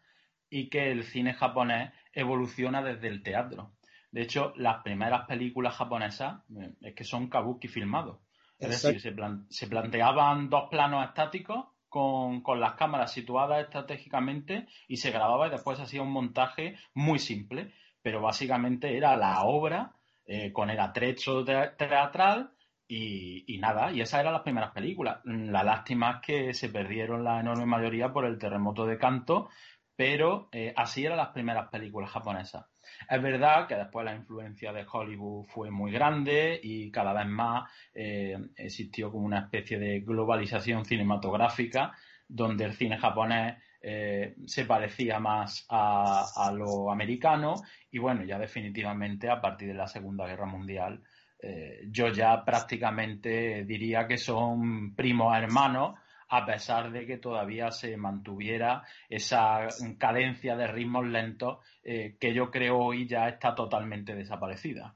y 0.50 0.68
que 0.68 0.90
el 0.90 1.04
cine 1.04 1.34
japonés 1.34 1.92
evoluciona 2.12 2.82
desde 2.82 3.06
el 3.06 3.22
teatro. 3.22 3.74
De 4.10 4.22
hecho, 4.22 4.52
las 4.56 4.82
primeras 4.82 5.24
películas 5.28 5.76
japonesas 5.76 6.42
eh, 6.60 6.72
es 6.80 6.94
que 6.96 7.04
son 7.04 7.28
kabuki 7.28 7.68
filmados. 7.68 8.18
Es 8.58 8.82
decir, 8.82 9.00
se, 9.00 9.14
se 9.50 9.66
planteaban 9.68 10.50
dos 10.50 10.64
planos 10.68 11.06
estáticos 11.06 11.77
con, 11.88 12.42
las 12.60 12.74
cámaras 12.74 13.12
situadas 13.12 13.62
estratégicamente 13.62 14.66
y 14.86 14.96
se 14.96 15.10
grababa 15.10 15.46
y 15.46 15.50
después 15.50 15.80
hacía 15.80 16.02
un 16.02 16.12
montaje 16.12 16.76
muy 16.94 17.18
simple, 17.18 17.72
pero 18.02 18.20
básicamente 18.20 18.96
era 18.96 19.16
la 19.16 19.42
obra 19.44 19.94
eh, 20.26 20.52
con 20.52 20.70
el 20.70 20.80
atrecho 20.80 21.44
teatral 21.44 22.52
y, 22.90 23.58
nada, 23.58 23.92
y 23.92 24.00
esas 24.00 24.20
eran 24.20 24.32
las 24.32 24.42
primeras 24.42 24.70
películas. 24.72 25.20
La 25.24 25.62
lástima 25.62 26.12
es 26.12 26.26
que 26.26 26.54
se 26.54 26.70
perdieron 26.70 27.22
la 27.22 27.40
enorme 27.40 27.66
mayoría 27.66 28.12
por 28.12 28.24
el 28.24 28.38
terremoto 28.38 28.86
de 28.86 28.98
Canto, 28.98 29.50
pero 29.94 30.48
eh, 30.52 30.72
así 30.76 31.04
eran 31.04 31.18
las 31.18 31.28
primeras 31.28 31.68
películas 31.68 32.10
japonesas. 32.10 32.66
Es 33.08 33.22
verdad 33.22 33.66
que 33.66 33.76
después 33.76 34.04
la 34.04 34.14
influencia 34.14 34.72
de 34.72 34.86
Hollywood 34.90 35.44
fue 35.44 35.70
muy 35.70 35.92
grande 35.92 36.58
y 36.62 36.90
cada 36.90 37.12
vez 37.12 37.26
más 37.26 37.70
eh, 37.94 38.36
existió 38.56 39.10
como 39.10 39.26
una 39.26 39.40
especie 39.40 39.78
de 39.78 40.00
globalización 40.00 40.84
cinematográfica 40.84 41.92
donde 42.28 42.64
el 42.64 42.74
cine 42.74 42.98
japonés 42.98 43.56
eh, 43.80 44.34
se 44.46 44.64
parecía 44.64 45.20
más 45.20 45.64
a, 45.68 46.52
lo 46.54 46.90
americano 46.90 47.54
y 47.90 47.98
bueno, 47.98 48.24
ya 48.24 48.38
definitivamente 48.38 49.30
a 49.30 49.40
partir 49.40 49.68
de 49.68 49.74
la 49.74 49.86
Segunda 49.86 50.26
Guerra 50.26 50.46
Mundial 50.46 51.02
eh, 51.40 51.82
yo 51.88 52.08
ya 52.08 52.44
prácticamente 52.44 53.64
diría 53.64 54.06
que 54.08 54.18
son 54.18 54.94
primos 54.94 55.36
hermanos 55.36 55.94
a 56.28 56.44
pesar 56.44 56.92
de 56.92 57.06
que 57.06 57.18
todavía 57.18 57.70
se 57.70 57.96
mantuviera 57.96 58.84
esa 59.08 59.68
cadencia 59.98 60.56
de 60.56 60.66
ritmos 60.66 61.06
lentos 61.06 61.58
eh, 61.82 62.16
que 62.20 62.34
yo 62.34 62.50
creo 62.50 62.78
hoy 62.78 63.08
ya 63.08 63.28
está 63.28 63.54
totalmente 63.54 64.14
desaparecida. 64.14 64.94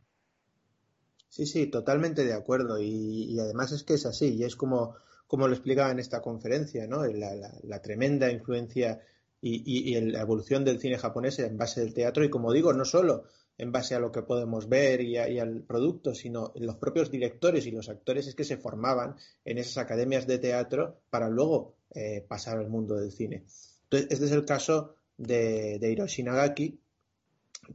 Sí, 1.28 1.46
sí, 1.46 1.66
totalmente 1.68 2.24
de 2.24 2.34
acuerdo. 2.34 2.78
Y, 2.78 3.38
además 3.38 3.72
es 3.72 3.84
que 3.84 3.94
es 3.94 4.04
así, 4.04 4.34
y 4.34 4.44
es 4.44 4.54
como, 4.54 4.96
como 5.26 5.48
lo 5.48 5.54
explicaba 5.54 5.90
en 5.90 5.98
esta 5.98 6.20
conferencia, 6.20 6.86
¿no? 6.86 7.04
La, 7.06 7.80
tremenda 7.80 8.30
influencia 8.30 9.00
y, 9.40 9.62
y, 9.64 9.98
la 10.10 10.20
evolución 10.20 10.62
del 10.62 10.78
cine 10.78 10.98
japonés 10.98 11.38
en 11.38 11.56
base 11.56 11.80
del 11.80 11.94
teatro. 11.94 12.22
Y 12.22 12.28
como 12.28 12.52
digo, 12.52 12.74
no 12.74 12.84
solo 12.84 13.24
en 13.58 13.72
base 13.72 13.94
a 13.94 14.00
lo 14.00 14.10
que 14.10 14.22
podemos 14.22 14.68
ver 14.68 15.00
y, 15.02 15.16
al 15.16 15.62
producto, 15.62 16.14
sino 16.14 16.52
los 16.56 16.76
propios 16.76 17.10
directores 17.10 17.66
y 17.66 17.70
los 17.70 17.88
actores 17.88 18.26
es 18.26 18.34
que 18.34 18.44
se 18.44 18.56
formaban 18.56 19.16
en 19.44 19.58
esas 19.58 19.78
academias 19.78 20.26
de 20.26 20.38
teatro 20.38 21.00
para 21.10 21.28
luego 21.28 21.76
eh, 21.94 22.24
pasar 22.26 22.58
al 22.58 22.68
mundo 22.68 22.96
del 22.96 23.12
cine. 23.12 23.44
Entonces, 23.84 24.10
este 24.10 24.24
es 24.24 24.32
el 24.32 24.44
caso 24.44 24.96
de, 25.16 25.78
de 25.78 25.92
Hiroshi 25.92 26.22
Nagaki, 26.22 26.80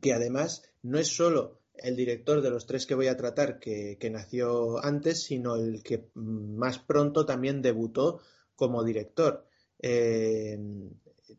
que 0.02 0.14
además 0.14 0.64
no 0.82 1.00
es 1.00 1.08
solo 1.08 1.60
el 1.78 1.96
director 1.96 2.42
de 2.42 2.50
los 2.50 2.66
tres 2.66 2.86
que 2.86 2.96
voy 2.96 3.08
a 3.08 3.18
tratar 3.18 3.60
que, 3.60 3.98
nació 4.12 4.84
antes, 4.84 5.24
sino 5.24 5.56
el 5.56 5.84
que 5.84 6.10
más 6.16 6.80
pronto 6.80 7.26
también 7.26 7.62
debutó 7.62 8.22
como 8.56 8.84
director. 8.84 9.46
Eh, 9.80 10.58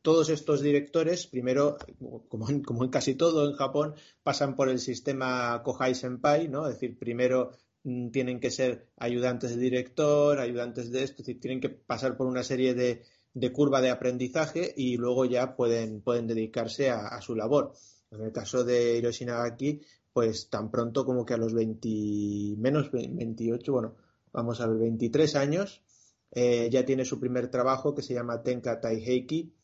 todos 0.02 0.30
estos 0.30 0.62
directores, 0.62 1.26
primero, 1.26 1.76
como 2.28 2.48
en, 2.48 2.62
como 2.62 2.84
en, 2.84 2.90
casi 2.90 3.14
todo 3.14 3.48
en 3.48 3.56
Japón, 3.56 3.94
pasan 4.22 4.56
por 4.56 4.68
el 4.68 4.78
sistema 4.78 5.62
Kohai 5.62 5.94
Senpai, 5.94 6.48
¿no? 6.48 6.66
Es 6.66 6.74
decir, 6.74 6.98
primero 6.98 7.52
mm, 7.84 8.10
tienen 8.10 8.40
que 8.40 8.50
ser 8.50 8.88
ayudantes 8.96 9.50
de 9.54 9.60
director, 9.60 10.38
ayudantes 10.38 10.90
de 10.90 11.02
esto, 11.02 11.22
es 11.22 11.26
decir, 11.26 11.40
tienen 11.40 11.60
que 11.60 11.70
pasar 11.70 12.16
por 12.16 12.26
una 12.26 12.42
serie 12.42 12.74
de, 12.74 13.02
curva 13.52 13.80
de 13.80 13.90
aprendizaje 13.90 14.74
y 14.76 14.96
luego 14.96 15.24
ya 15.24 15.54
pueden, 15.54 16.00
pueden 16.00 16.26
dedicarse 16.26 16.90
a, 16.90 17.08
a, 17.08 17.20
su 17.20 17.34
labor. 17.36 17.72
En 18.10 18.22
el 18.22 18.32
caso 18.32 18.64
de 18.64 18.98
Hiroshi 18.98 19.24
Nagaki, 19.26 19.80
pues 20.12 20.50
tan 20.50 20.70
pronto 20.70 21.04
como 21.04 21.24
que 21.24 21.34
a 21.34 21.36
los 21.36 21.54
20, 21.54 22.56
menos 22.56 22.90
28, 22.90 23.72
bueno, 23.72 23.94
vamos 24.32 24.60
a 24.60 24.66
ver, 24.66 24.78
23 24.78 25.36
años, 25.36 25.82
eh, 26.30 26.68
ya 26.70 26.84
tiene 26.84 27.04
su 27.04 27.18
primer 27.20 27.50
trabajo 27.50 27.94
que 27.94 28.02
se 28.02 28.14
llama 28.14 28.42
Tenka 28.42 28.80
Taiheiki 28.80 29.54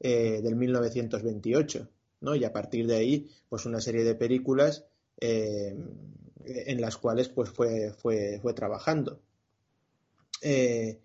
eh, 0.00 0.40
del 0.42 0.56
1928, 0.56 1.88
¿no? 2.20 2.34
Y 2.34 2.44
a 2.44 2.52
partir 2.52 2.86
de 2.86 2.96
ahí, 2.96 3.30
pues 3.48 3.66
una 3.66 3.80
serie 3.80 4.04
de 4.04 4.14
películas 4.14 4.84
eh, 5.20 5.76
en 6.44 6.80
las 6.80 6.96
cuales 6.96 7.28
pues 7.28 7.50
fue, 7.50 7.92
fue, 7.92 8.38
fue 8.40 8.54
trabajando. 8.54 9.20
Eh, 10.42 11.00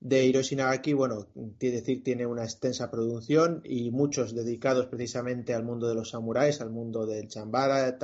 de 0.00 0.24
Hiroshi 0.24 0.56
Nagaki, 0.56 0.94
bueno, 0.94 1.28
quiere 1.58 1.76
decir, 1.76 2.02
tiene 2.02 2.24
una 2.26 2.44
extensa 2.44 2.90
producción 2.90 3.60
y 3.64 3.90
muchos 3.90 4.34
dedicados 4.34 4.86
precisamente 4.86 5.52
al 5.52 5.62
mundo 5.62 5.88
de 5.88 5.94
los 5.94 6.10
samuráis, 6.10 6.62
al 6.62 6.70
mundo 6.70 7.06
del 7.06 7.28
chambara, 7.28 7.98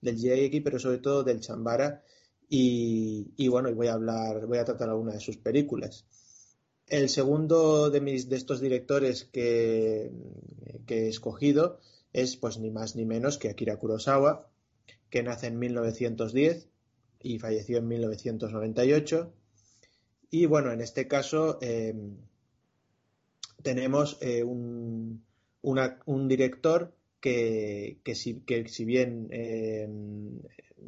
del 0.00 0.16
jiaiki, 0.16 0.60
pero 0.60 0.78
sobre 0.78 0.98
todo 0.98 1.24
del 1.24 1.40
chambara. 1.40 2.04
Y, 2.48 3.32
y, 3.36 3.48
bueno, 3.48 3.72
voy 3.74 3.88
a 3.88 3.94
hablar, 3.94 4.46
voy 4.46 4.58
a 4.58 4.64
tratar 4.64 4.90
alguna 4.90 5.12
de 5.12 5.20
sus 5.20 5.36
películas. 5.36 6.06
El 6.90 7.08
segundo 7.08 7.90
de 7.90 8.00
mis, 8.00 8.28
de 8.28 8.36
estos 8.36 8.60
directores 8.60 9.24
que, 9.24 10.10
que 10.86 11.06
he 11.06 11.08
escogido 11.08 11.78
es, 12.12 12.36
pues, 12.36 12.58
ni 12.58 12.70
más 12.70 12.96
ni 12.96 13.06
menos 13.06 13.38
que 13.38 13.48
Akira 13.48 13.78
Kurosawa, 13.78 14.50
que 15.08 15.22
nace 15.22 15.46
en 15.46 15.58
1910 15.58 16.68
y 17.22 17.38
falleció 17.38 17.78
en 17.78 17.88
1998 17.88 19.32
y 20.30 20.46
bueno, 20.46 20.70
en 20.70 20.80
este 20.80 21.08
caso 21.08 21.58
eh, 21.60 21.94
tenemos 23.62 24.16
eh, 24.20 24.44
un, 24.44 25.24
un, 25.62 26.28
director 26.28 26.94
que, 27.20 28.00
si, 28.14 28.84
bien 28.84 29.28
eh, 29.30 29.88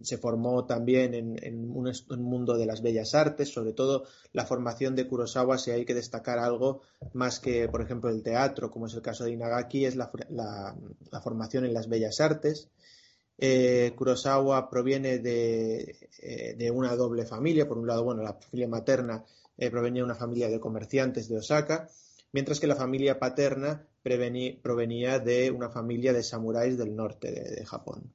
se 0.02 0.18
formó 0.18 0.64
también 0.64 1.14
en, 1.14 1.70
un, 1.70 1.92
mundo 2.22 2.56
de 2.56 2.66
las 2.66 2.82
bellas 2.82 3.14
artes, 3.14 3.52
sobre 3.52 3.72
todo 3.72 4.04
la 4.32 4.46
formación 4.46 4.96
de 4.96 5.06
Kurosawa, 5.06 5.58
si 5.58 5.70
hay 5.70 5.84
que 5.84 5.94
destacar 5.94 6.38
algo 6.38 6.82
más 7.12 7.38
que, 7.40 7.68
por 7.68 7.82
ejemplo, 7.82 8.10
el 8.10 8.22
teatro, 8.22 8.70
como 8.70 8.86
es 8.86 8.94
el 8.94 9.02
caso 9.02 9.24
de 9.24 9.32
Inagaki, 9.32 9.84
es 9.84 9.96
la 9.96 11.20
formación 11.22 11.64
en 11.64 11.74
las 11.74 11.88
bellas 11.88 12.20
artes. 12.20 12.70
Eh, 13.44 13.92
Kurosawa 13.96 14.70
proviene 14.70 15.18
de, 15.18 15.96
eh, 16.20 16.54
de, 16.56 16.70
una 16.70 16.94
doble 16.94 17.26
familia. 17.26 17.66
Por 17.66 17.76
un 17.76 17.88
lado, 17.88 18.04
bueno, 18.04 18.22
la 18.22 18.34
familia 18.34 18.68
materna 18.68 19.24
eh, 19.56 19.68
provenía 19.68 20.02
de 20.02 20.04
una 20.04 20.14
familia 20.14 20.48
de 20.48 20.60
comerciantes 20.60 21.28
de 21.28 21.38
Osaka, 21.38 21.88
mientras 22.32 22.60
que 22.60 22.68
la 22.68 22.76
familia 22.76 23.18
paterna 23.18 23.84
provenía 24.02 25.18
de 25.18 25.50
una 25.50 25.70
familia 25.70 26.12
de 26.12 26.22
samuráis 26.22 26.76
del 26.76 26.94
norte 26.94 27.30
de, 27.30 27.64
Japón. 27.64 28.12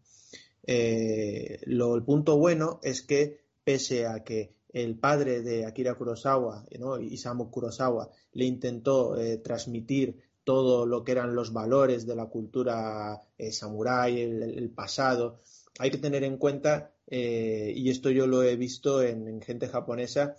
Eh, 0.64 1.60
lo, 1.66 1.96
el 1.96 2.04
punto 2.04 2.38
bueno 2.38 2.80
es 2.84 3.02
que, 3.02 3.40
pese 3.64 4.06
a 4.06 4.24
que 4.24 4.58
el 4.74 4.98
padre 4.98 5.42
de 5.42 5.66
Akira 5.66 5.96
Kurosawa, 5.96 6.66
¿no? 6.78 7.00
Isamu 7.00 7.50
Kurosawa, 7.50 8.10
le 8.34 8.46
intentó 8.46 9.18
eh, 9.18 9.38
transmitir 9.38 10.18
todo 10.44 10.86
lo 10.86 11.04
que 11.04 11.14
eran 11.14 11.36
los 11.36 11.52
valores 11.52 12.06
de 12.06 12.16
la 12.16 12.28
cultura 12.28 13.22
eh, 13.38 13.52
samurái, 13.52 14.22
el, 14.22 14.70
pasado. 14.70 15.40
Hay 15.80 15.92
que 15.92 15.98
tener 15.98 16.24
en 16.24 16.38
cuenta, 16.38 16.94
eh, 17.08 17.74
y 17.76 17.90
esto 17.90 18.10
yo 18.12 18.28
lo 18.28 18.44
he 18.44 18.56
visto 18.56 19.02
en, 19.02 19.28
en 19.28 19.42
gente 19.42 19.68
japonesa, 19.68 20.38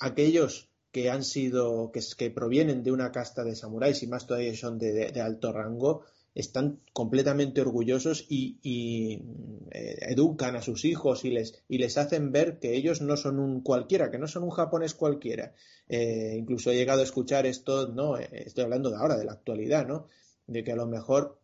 aquellos 0.00 0.68
que 0.98 1.10
han 1.10 1.22
sido, 1.22 1.92
que, 1.92 2.30
provienen 2.32 2.82
de 2.82 2.90
una 2.90 3.12
casta 3.12 3.44
de 3.44 3.54
samuráis 3.54 4.02
y 4.02 4.08
más 4.08 4.26
todavía 4.26 4.56
son 4.56 4.80
de, 4.80 5.20
alto 5.20 5.52
rango, 5.52 6.02
están 6.34 6.80
completamente 6.92 7.60
orgullosos 7.60 8.26
y, 8.28 9.22
eh, 9.70 9.98
educan 10.08 10.56
a 10.56 10.62
sus 10.62 10.84
hijos 10.84 11.24
y 11.24 11.30
les, 11.30 11.62
y 11.68 11.78
les 11.78 11.96
hacen 11.98 12.32
ver 12.32 12.58
que 12.58 12.74
ellos 12.74 13.00
no 13.00 13.16
son 13.16 13.38
un 13.38 13.60
cualquiera, 13.60 14.10
que 14.10 14.18
no 14.18 14.26
son 14.26 14.42
un 14.42 14.50
japonés 14.50 14.94
cualquiera. 14.94 15.54
Eh, 15.88 16.34
incluso 16.36 16.72
he 16.72 16.74
llegado 16.74 17.00
a 17.00 17.04
escuchar 17.04 17.46
esto, 17.46 17.86
no, 17.86 18.18
eh, 18.18 18.28
estoy 18.32 18.64
hablando 18.64 18.90
de 18.90 18.96
ahora, 18.96 19.16
de 19.16 19.24
la 19.24 19.32
actualidad, 19.32 19.86
¿no? 19.86 20.08
De 20.48 20.64
que 20.64 20.72
a 20.72 20.76
lo 20.76 20.88
mejor 20.88 21.38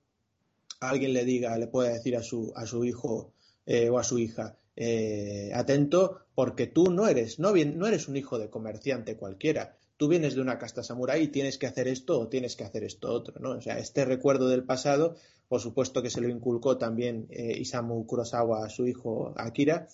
alguien 0.81 1.13
le 1.13 1.25
diga, 1.25 1.57
le 1.59 1.69
pueda 1.69 1.91
decir 1.91 2.17
a 2.17 2.25
su, 2.25 2.53
a 2.57 2.67
su 2.67 2.85
hijo 2.85 3.33
o 3.67 3.99
a 3.99 4.05
su 4.05 4.19
hija, 4.19 4.59
eh, 4.77 5.53
atento 5.55 6.21
porque 6.35 6.67
tú 6.67 6.91
no 6.91 7.07
eres, 7.07 7.39
no, 7.39 7.53
bien, 7.53 7.79
no 7.79 7.87
eres 7.87 8.09
un 8.09 8.17
hijo 8.17 8.39
de 8.39 8.51
comerciante 8.51 9.17
cualquiera, 9.17 9.77
tú 9.97 10.09
vienes 10.09 10.35
de 10.35 10.41
una 10.41 10.59
casta 10.59 10.83
samurái 10.83 11.23
y 11.23 11.29
tienes 11.29 11.59
que 11.59 11.67
hacer 11.67 11.87
esto 11.87 12.19
o 12.19 12.29
tienes 12.29 12.57
que 12.57 12.65
hacer 12.65 12.83
esto 12.85 13.13
otro, 13.13 13.39
¿no? 13.41 13.51
O 13.51 13.61
sea, 13.61 13.79
este 13.79 14.05
recuerdo 14.05 14.49
del 14.49 14.65
pasado, 14.65 15.17
por 15.49 15.61
supuesto 15.61 16.03
que 16.03 16.11
se 16.11 16.21
lo 16.21 16.29
inculcó 16.29 16.77
también 16.77 17.27
eh, 17.31 17.57
Isamu 17.59 18.05
Kurosawa 18.07 18.65
a 18.65 18.71
su 18.71 18.87
hijo 18.87 19.33
Akira, 19.37 19.87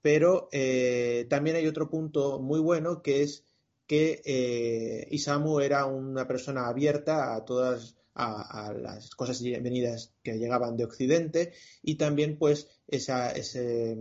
pero 0.00 0.48
eh, 0.52 1.26
también 1.28 1.56
hay 1.56 1.66
otro 1.66 1.90
punto 1.90 2.40
muy 2.40 2.60
bueno 2.60 3.02
que 3.02 3.22
es 3.22 3.44
que 3.86 5.06
Isamu 5.10 5.60
era 5.60 5.84
una 5.84 6.26
persona 6.26 6.68
abierta 6.68 7.34
a 7.34 7.44
todas 7.44 7.96
a, 8.14 8.72
las 8.72 9.10
cosas 9.14 9.42
venidas 9.42 10.14
que 10.22 10.38
llegaban 10.38 10.76
de 10.76 10.84
Occidente 10.84 11.52
y 11.82 11.96
también 11.96 12.38
pues 12.38 12.68
esa, 12.86 13.30
ese, 13.32 13.96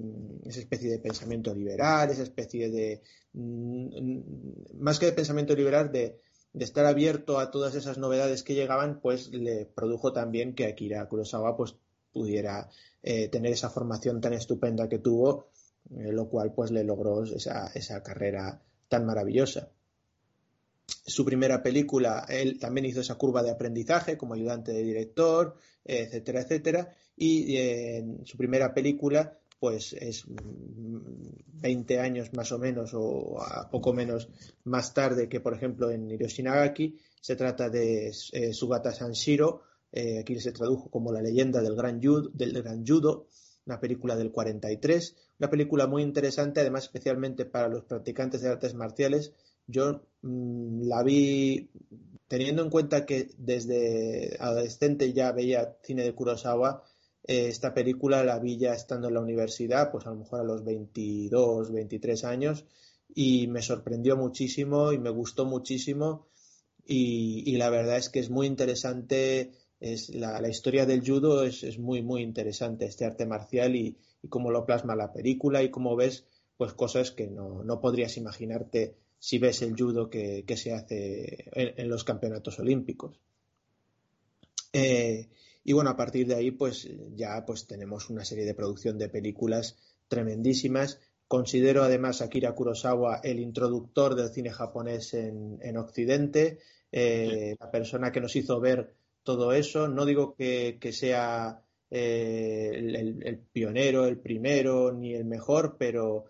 esa 0.46 0.60
especie 0.60 0.90
de 0.92 1.00
pensamiento 1.00 1.54
liberal, 1.54 2.10
esa 2.10 2.24
especie 2.24 2.70
de, 2.70 3.02
mm, 3.34 4.20
más 4.80 5.00
que 5.00 5.08
de 5.08 5.14
pensamiento 5.14 5.56
liberal, 5.56 5.92
de, 5.92 6.20
de, 6.54 6.64
estar 6.64 6.86
abierto 6.86 7.40
a 7.40 7.50
todas 7.50 7.76
esas 7.76 7.98
novedades 7.98 8.44
que 8.44 8.56
llegaban, 8.56 9.00
pues 9.02 9.30
le 9.30 9.66
produjo 9.66 10.14
también 10.14 10.54
que 10.54 10.66
Akira 10.66 11.08
Kurosawa 11.08 11.58
pues 11.58 11.76
pudiera 12.12 12.70
eh, 13.02 13.28
tener 13.30 13.54
esa 13.54 13.72
formación 13.72 14.22
tan 14.22 14.34
estupenda 14.34 14.88
que 14.88 15.00
tuvo, 15.00 15.48
eh, 15.90 16.12
lo 16.12 16.30
cual 16.30 16.54
pues 16.54 16.72
le 16.72 16.84
logró 16.84 17.24
esa, 17.24 17.72
esa 17.74 18.04
carrera 18.04 18.62
tan 18.88 19.06
maravillosa 19.06 19.72
su 21.06 21.26
primera 21.26 21.62
película, 21.62 22.26
él 22.30 22.60
también 22.60 22.86
hizo 22.86 23.02
esa 23.02 23.16
curva 23.16 23.44
de 23.44 23.52
aprendizaje 23.52 24.18
como 24.18 24.34
ayudante 24.34 24.72
de 24.72 24.84
director, 24.84 25.56
etcétera, 25.84 26.42
etcétera. 26.42 26.96
Y 27.16 27.56
eh, 27.58 27.98
en 27.98 28.26
su 28.26 28.38
primera 28.38 28.74
película, 28.74 29.38
pues 29.60 29.94
es 29.94 30.26
20 30.28 32.00
años 32.00 32.34
más 32.34 32.52
o 32.52 32.60
menos 32.60 32.92
o 32.94 33.42
a 33.42 33.70
poco 33.70 33.94
menos 33.94 34.30
más 34.66 34.94
tarde 34.94 35.30
que, 35.30 35.40
por 35.40 35.54
ejemplo, 35.54 35.92
en 35.92 36.10
Hiroshi 36.12 36.44
Nagaki. 36.44 36.98
Se 37.22 37.36
trata 37.36 37.70
de 37.70 38.12
eh, 38.34 38.54
Sugata 38.54 38.92
Sanshiro, 38.92 39.62
eh, 39.92 40.20
aquí 40.20 40.40
se 40.40 40.52
tradujo 40.52 40.90
como 40.90 41.12
La 41.12 41.22
leyenda 41.22 41.62
del 41.62 41.76
gran, 41.76 42.02
judo, 42.02 42.30
del 42.34 42.62
gran 42.62 42.86
judo, 42.86 43.28
una 43.66 43.80
película 43.80 44.16
del 44.16 44.32
43, 44.32 45.16
una 45.40 45.50
película 45.50 45.88
muy 45.88 46.04
interesante, 46.04 46.60
además 46.60 46.84
especialmente 46.84 47.46
para 47.46 47.70
los 47.70 47.86
practicantes 47.86 48.42
de 48.42 48.50
artes 48.50 48.74
marciales, 48.74 49.34
yo 49.68 50.02
mmm, 50.22 50.84
la 50.84 51.04
vi 51.04 51.70
teniendo 52.28 52.64
en 52.64 52.70
cuenta 52.70 53.06
que 53.06 53.30
desde 53.38 54.38
adolescente 54.40 55.14
ya 55.14 55.32
veía 55.32 55.78
cine 55.84 56.04
de 56.04 56.16
Kurosawa, 56.16 56.84
eh, 57.26 57.48
esta 57.48 57.74
película 57.74 58.24
la 58.24 58.40
vi 58.40 58.58
ya 58.58 58.74
estando 58.74 59.08
en 59.08 59.14
la 59.14 59.22
universidad, 59.22 59.92
pues 59.92 60.06
a 60.08 60.10
lo 60.10 60.18
mejor 60.18 60.42
a 60.42 60.44
los 60.44 60.64
22, 60.64 61.72
23 61.72 62.24
años, 62.24 62.66
y 63.14 63.48
me 63.48 63.62
sorprendió 63.62 64.18
muchísimo 64.18 64.92
y 64.92 64.98
me 64.98 65.10
gustó 65.10 65.46
muchísimo. 65.46 66.28
Y, 66.86 67.56
la 67.58 67.70
verdad 67.70 67.98
es 67.98 68.10
que 68.10 68.20
es 68.20 68.30
muy 68.30 68.48
interesante, 68.48 69.52
es 69.80 70.10
la, 70.10 70.42
la 70.42 70.50
historia 70.50 70.86
del 70.86 71.06
judo 71.06 71.44
es, 71.46 71.64
es, 71.64 71.80
muy, 71.80 72.02
muy 72.02 72.24
interesante, 72.24 72.86
este 72.86 73.06
arte 73.06 73.26
marcial 73.26 73.76
y, 73.76 73.98
y 74.22 74.28
cómo 74.28 74.52
lo 74.52 74.66
plasma 74.66 74.96
la 74.96 75.14
película 75.14 75.64
y 75.64 75.70
cómo 75.70 75.96
ves 75.96 76.26
pues 76.58 76.74
cosas 76.74 77.12
que 77.12 77.28
no, 77.28 77.64
no 77.64 77.80
podrías 77.80 78.18
imaginarte 78.18 78.96
si 79.24 79.40
ves 79.40 79.62
el 79.62 79.74
judo 79.74 80.10
que, 80.10 80.44
que 80.46 80.58
se 80.58 80.74
hace 80.74 81.46
en, 81.54 81.76
en, 81.78 81.88
los 81.88 82.04
campeonatos 82.04 82.60
olímpicos. 82.60 83.22
Eh, 84.74 85.30
y 85.64 85.72
bueno, 85.72 85.92
a 85.92 85.96
partir 85.96 86.28
de 86.28 86.36
ahí, 86.36 86.52
pues 86.52 86.90
ya 87.16 87.46
pues 87.46 87.66
tenemos 87.66 88.10
una 88.10 88.26
serie 88.26 88.44
de 88.44 88.54
producción 88.54 88.98
de 88.98 89.08
películas 89.08 89.78
tremendísimas, 90.10 91.00
Considero 91.26 91.84
además 91.84 92.22
a 92.22 92.26
Akira 92.26 92.54
Kurosawa 92.54 93.22
el 93.24 93.40
introductor 93.40 94.14
del 94.14 94.30
cine 94.30 94.52
japonés 94.52 95.14
en, 95.14 95.78
Occidente, 95.78 96.60
eh, 96.92 97.56
la 97.60 97.72
persona 97.72 98.12
que 98.12 98.20
nos 98.20 98.36
hizo 98.36 98.60
ver 98.60 98.94
todo 99.24 99.54
eso. 99.54 99.88
No 99.88 100.06
digo 100.06 100.36
que, 100.36 100.78
sea 100.92 101.64
eh, 101.90 102.72
el, 103.24 103.40
pionero, 103.52 104.06
el 104.06 104.20
primero, 104.20 104.92
ni 104.92 105.14
el 105.16 105.24
mejor, 105.26 105.78
pero 105.80 106.26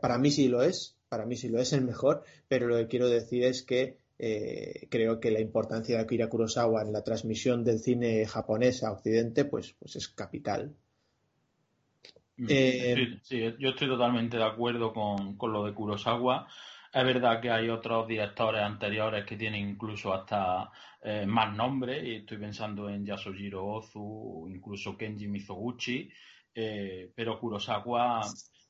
para 0.00 0.18
mí 0.18 0.30
sí 0.30 0.48
lo 0.48 0.62
es, 0.62 0.95
para 1.16 1.26
mí 1.26 1.34
sí 1.34 1.48
lo 1.48 1.60
es 1.60 1.72
el 1.72 1.82
mejor, 1.82 2.24
pero 2.46 2.68
lo 2.68 2.76
que 2.76 2.88
quiero 2.88 3.08
decir 3.08 3.44
es 3.44 3.62
que 3.62 3.98
creo 4.90 5.20
que 5.20 5.30
la 5.30 5.40
importancia 5.40 5.96
de 5.96 6.02
Akira 6.02 6.28
Kurosawa 6.28 6.82
en 6.82 6.92
la 6.92 7.02
transmisión 7.02 7.64
del 7.64 7.78
cine 7.78 8.26
japonés 8.26 8.82
a 8.82 8.92
Occidente 8.92 9.44
pues, 9.44 9.74
pues 9.78 9.96
es 9.96 10.08
capital. 10.08 10.74
Mm, 12.36 12.46
eh, 12.50 13.18
sí, 13.22 13.40
yo 13.58 13.70
estoy 13.70 13.88
totalmente 13.88 14.36
de 14.36 14.44
acuerdo 14.44 14.92
con, 14.92 15.36
lo 15.52 15.64
de 15.64 15.72
Kurosawa. 15.72 16.46
Es 16.92 17.04
verdad 17.04 17.40
que 17.40 17.50
hay 17.50 17.68
otros 17.68 18.06
directores 18.06 18.62
anteriores 18.62 19.24
que 19.24 19.36
tienen 19.36 19.68
incluso 19.70 20.12
hasta 20.12 20.70
eh, 21.02 21.24
más 21.26 21.54
nombres, 21.54 22.04
y 22.04 22.16
estoy 22.16 22.38
pensando 22.38 22.88
en 22.88 23.04
Yasujiro 23.04 23.66
Ozu, 23.66 24.48
incluso 24.48 24.96
Kenji 24.96 25.28
Mizoguchi, 25.28 26.10
eh, 26.54 27.10
pero 27.14 27.38
Kurosawa 27.38 28.22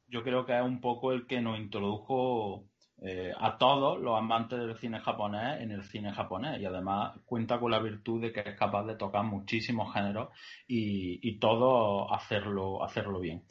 yo 0.08 0.22
creo 0.22 0.44
que 0.46 0.56
es 0.56 0.62
un 0.62 0.80
poco 0.80 1.12
el 1.12 1.26
que 1.26 1.40
nos 1.40 1.58
introdujo 1.58 2.64
eh, 3.02 3.32
a 3.38 3.58
todos 3.58 4.00
los 4.00 4.16
amantes 4.16 4.58
del 4.58 4.78
cine 4.78 5.00
japonés 5.00 5.60
en 5.60 5.70
el 5.70 5.84
cine 5.84 6.12
japonés 6.12 6.58
y 6.60 6.64
además 6.64 7.18
cuenta 7.26 7.60
con 7.60 7.70
la 7.70 7.78
virtud 7.78 8.22
de 8.22 8.32
que 8.32 8.40
es 8.40 8.58
capaz 8.58 8.84
de 8.84 8.96
tocar 8.96 9.22
muchísimos 9.22 9.92
géneros 9.92 10.30
y, 10.66 11.38
todo 11.38 12.12
hacerlo, 12.12 12.82
hacerlo 12.82 13.20
bien. 13.20 13.44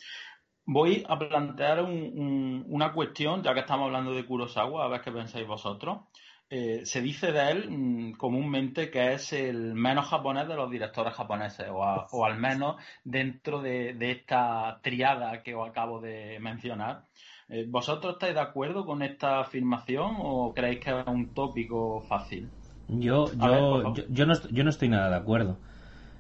Voy 0.66 1.06
a 1.08 1.20
plantear 1.20 1.84
una 1.84 2.92
cuestión, 2.92 3.44
ya 3.44 3.54
que 3.54 3.60
estamos 3.60 3.86
hablando 3.86 4.16
de 4.16 4.26
Kurosawa, 4.26 4.84
a 4.84 4.88
ver 4.88 5.02
qué 5.02 5.12
pensáis 5.12 5.46
vosotros. 5.46 6.00
Eh, 6.48 6.82
se 6.86 7.02
dice 7.02 7.32
de 7.32 7.50
él 7.50 7.70
mm, 7.72 8.12
comúnmente 8.18 8.92
que 8.92 9.14
es 9.14 9.34
el 9.34 9.74
menos 9.74 10.08
japonés 10.08 10.48
de 10.48 10.56
los 10.56 10.70
directores 10.70 11.14
japoneses, 11.14 11.66
o, 11.72 12.26
al 12.26 12.38
menos 12.38 12.76
dentro 13.04 13.62
de, 13.62 13.96
esta 14.00 14.80
triada 14.84 15.42
que 15.42 15.56
os 15.56 15.68
acabo 15.68 16.00
de 16.00 16.40
mencionar. 16.40 17.06
Eh, 17.50 17.66
¿Vosotros 17.68 18.14
estáis 18.14 18.36
de 18.36 18.42
acuerdo 18.42 18.86
con 18.86 19.02
esta 19.02 19.40
afirmación 19.40 20.18
o 20.20 20.54
creéis 20.54 20.80
que 20.82 20.92
es 20.92 21.08
un 21.08 21.34
tópico 21.34 22.02
fácil? 22.02 22.48
Yo, 22.88 23.26
yo, 23.34 23.96
yo, 24.10 24.26
no, 24.28 24.34
yo 24.52 24.64
no 24.64 24.70
estoy 24.70 24.90
nada 24.90 25.10
de 25.10 25.16
acuerdo. 25.16 25.58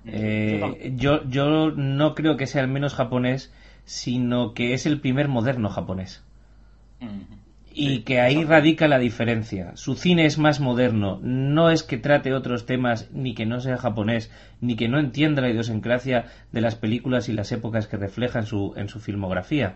Mm, 0.06 0.10
eh, 0.12 0.94
yo, 0.96 1.24
yo 1.30 1.70
no 1.70 2.16
creo 2.16 2.36
que 2.36 2.48
sea 2.48 2.64
el 2.64 2.68
menos 2.68 2.96
japonés, 2.96 3.54
sino 3.84 4.56
que 4.56 4.74
es 4.74 4.88
el 4.88 5.00
primer 5.02 5.28
moderno 5.28 5.70
japonés. 5.70 6.24
Y 7.78 8.04
que 8.04 8.22
ahí 8.22 8.44
radica 8.46 8.88
la 8.88 9.00
diferencia. 9.00 9.76
Su 9.76 9.96
cine 9.96 10.26
es 10.26 10.38
más 10.38 10.62
moderno. 10.62 11.20
No 11.22 11.70
es 11.70 11.84
que 11.84 11.98
trate 11.98 12.34
otros 12.34 12.66
temas, 12.66 13.10
ni 13.12 13.36
que 13.36 13.46
no 13.46 13.60
sea 13.60 13.78
japonés, 13.78 14.32
ni 14.62 14.78
que 14.78 14.88
no 14.88 14.98
entienda 14.98 15.42
la 15.42 15.50
idiosincrasia 15.50 16.26
de 16.54 16.62
las 16.62 16.76
películas 16.76 17.28
y 17.28 17.34
las 17.34 17.52
épocas 17.52 17.88
que 17.88 17.98
refleja 17.98 18.40
en 18.40 18.46
su, 18.46 18.74
en 18.78 18.88
su 18.88 19.00
filmografía 19.00 19.76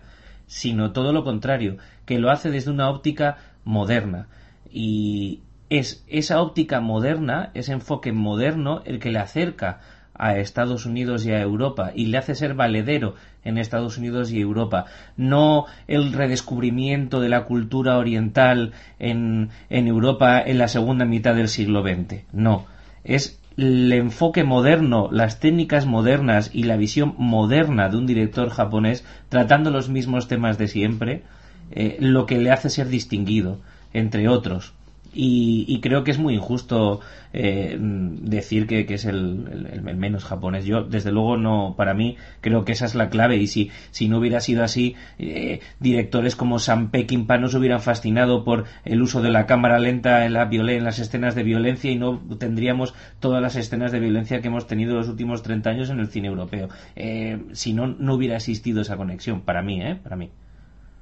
sino 0.50 0.90
todo 0.90 1.12
lo 1.12 1.22
contrario, 1.22 1.76
que 2.06 2.18
lo 2.18 2.28
hace 2.28 2.50
desde 2.50 2.72
una 2.72 2.90
óptica 2.90 3.36
moderna. 3.62 4.26
Y 4.68 5.42
es 5.68 6.04
esa 6.08 6.42
óptica 6.42 6.80
moderna, 6.80 7.52
ese 7.54 7.72
enfoque 7.72 8.10
moderno, 8.10 8.82
el 8.84 8.98
que 8.98 9.12
le 9.12 9.20
acerca 9.20 9.78
a 10.12 10.36
Estados 10.38 10.86
Unidos 10.86 11.24
y 11.24 11.30
a 11.30 11.40
Europa 11.40 11.92
y 11.94 12.06
le 12.06 12.18
hace 12.18 12.34
ser 12.34 12.54
valedero 12.54 13.14
en 13.44 13.58
Estados 13.58 13.98
Unidos 13.98 14.30
y 14.32 14.40
Europa. 14.40 14.86
No 15.16 15.66
el 15.88 16.12
redescubrimiento 16.12 17.20
de 17.20 17.28
la 17.28 17.44
cultura 17.44 17.98
oriental 17.98 18.72
en, 18.98 19.50
en 19.68 19.86
Europa 19.86 20.40
en 20.40 20.58
la 20.58 20.68
segunda 20.68 21.04
mitad 21.04 21.34
del 21.34 21.48
siglo 21.48 21.82
XX. 21.82 22.24
No. 22.32 22.66
Es 23.04 23.40
el 23.56 23.92
enfoque 23.92 24.44
moderno, 24.44 25.08
las 25.10 25.40
técnicas 25.40 25.86
modernas 25.86 26.50
y 26.52 26.64
la 26.64 26.76
visión 26.76 27.14
moderna 27.18 27.88
de 27.88 27.96
un 27.96 28.06
director 28.06 28.50
japonés 28.50 29.04
tratando 29.28 29.70
los 29.70 29.88
mismos 29.88 30.28
temas 30.28 30.56
de 30.58 30.68
siempre, 30.68 31.22
eh, 31.70 31.96
lo 32.00 32.26
que 32.26 32.38
le 32.38 32.50
hace 32.50 32.70
ser 32.70 32.88
distinguido 32.88 33.58
entre 33.92 34.28
otros. 34.28 34.72
Y, 35.12 35.80
creo 35.80 36.04
que 36.04 36.12
es 36.12 36.18
muy 36.18 36.34
injusto 36.34 37.00
eh, 37.32 37.76
decir 37.80 38.66
que, 38.66 38.86
es 38.88 39.04
el, 39.04 39.82
menos 39.82 40.24
japonés. 40.24 40.64
Yo, 40.64 40.84
desde 40.84 41.10
luego, 41.10 41.36
no, 41.36 41.74
para 41.76 41.94
mí, 41.94 42.16
creo 42.40 42.64
que 42.64 42.72
esa 42.72 42.86
es 42.86 42.94
la 42.94 43.10
clave. 43.10 43.36
Y 43.36 43.46
si, 43.46 43.70
si 43.90 44.08
no 44.08 44.18
hubiera 44.18 44.40
sido 44.40 44.62
así, 44.62 44.94
eh, 45.18 45.60
directores 45.80 46.36
como 46.36 46.58
Sam 46.58 46.90
Peckinpah 46.90 47.38
nos 47.38 47.54
hubieran 47.54 47.80
fascinado 47.80 48.44
por 48.44 48.64
el 48.84 49.02
uso 49.02 49.20
de 49.20 49.30
la 49.30 49.46
cámara 49.46 49.78
lenta 49.78 50.24
en, 50.26 50.34
la 50.34 50.48
en 50.50 50.84
las 50.84 50.98
escenas 50.98 51.34
de 51.34 51.42
violencia 51.42 51.90
y 51.90 51.96
no 51.96 52.20
tendríamos 52.38 52.94
todas 53.18 53.42
las 53.42 53.56
escenas 53.56 53.92
de 53.92 54.00
violencia 54.00 54.40
que 54.40 54.48
hemos 54.48 54.66
tenido 54.66 54.94
los 54.94 55.08
últimos 55.08 55.42
30 55.42 55.70
años 55.70 55.90
en 55.90 56.00
el 56.00 56.08
cine 56.08 56.28
europeo. 56.28 56.68
Eh, 56.94 57.38
si 57.52 57.72
no, 57.72 57.86
no 57.86 58.14
hubiera 58.14 58.36
existido 58.36 58.82
esa 58.82 58.96
conexión. 58.96 59.40
Para 59.42 59.62
mí, 59.62 59.80
¿eh? 59.80 59.96
Para 60.00 60.16
mí. 60.16 60.30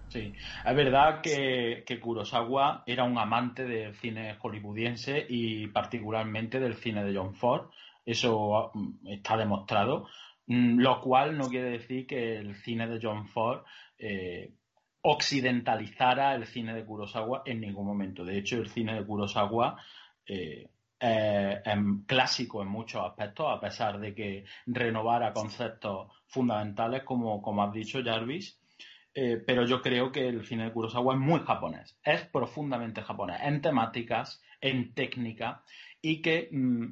Sí, 0.08 0.32
es 0.64 0.76
verdad 0.76 1.20
que, 1.20 2.00
Kurosawa 2.00 2.82
era 2.86 3.04
un 3.04 3.18
amante 3.18 3.64
del 3.66 3.94
cine 3.94 4.36
hollywoodiense 4.40 5.26
y 5.28 5.66
particularmente 5.68 6.58
del 6.58 6.74
cine 6.76 7.04
de 7.04 7.16
John 7.16 7.34
Ford. 7.34 7.70
Eso 8.06 8.70
mm, 8.72 9.08
está 9.08 9.36
demostrado, 9.36 10.08
mm, 10.46 10.78
lo 10.78 11.00
cual 11.02 11.36
no 11.36 11.48
quiere 11.48 11.70
decir 11.70 12.06
que 12.06 12.36
el 12.36 12.54
cine 12.56 12.88
de 12.88 12.98
John 13.02 13.26
Ford 13.28 13.64
eh, 13.98 14.54
occidentalizara 15.02 16.34
el 16.34 16.46
cine 16.46 16.74
de 16.74 16.86
Kurosawa 16.86 17.42
en 17.44 17.60
ningún 17.60 17.86
momento. 17.86 18.24
De 18.24 18.38
hecho, 18.38 18.56
el 18.56 18.68
cine 18.68 18.94
de 18.94 19.04
Kurosawa 19.04 19.76
eh, 20.26 20.70
es 21.00 21.78
clásico 22.06 22.62
en 22.62 22.68
muchos 22.68 23.04
aspectos, 23.04 23.46
a 23.48 23.60
pesar 23.60 24.00
de 24.00 24.14
que 24.14 24.44
renovara 24.66 25.32
conceptos 25.32 26.10
fundamentales, 26.26 27.04
como, 27.04 27.42
como 27.42 27.62
has 27.62 27.72
dicho, 27.72 28.02
Jarvis. 28.02 28.58
Eh, 29.20 29.42
pero 29.44 29.66
yo 29.66 29.82
creo 29.82 30.12
que 30.12 30.28
el 30.28 30.46
cine 30.46 30.66
de 30.66 30.72
Kurosawa 30.72 31.14
es 31.14 31.18
muy 31.18 31.40
japonés, 31.40 31.98
es 32.04 32.20
profundamente 32.26 33.02
japonés, 33.02 33.40
en 33.42 33.60
temáticas, 33.60 34.40
en 34.60 34.94
técnica, 34.94 35.64
y 36.00 36.22
que 36.22 36.48
mm, 36.52 36.84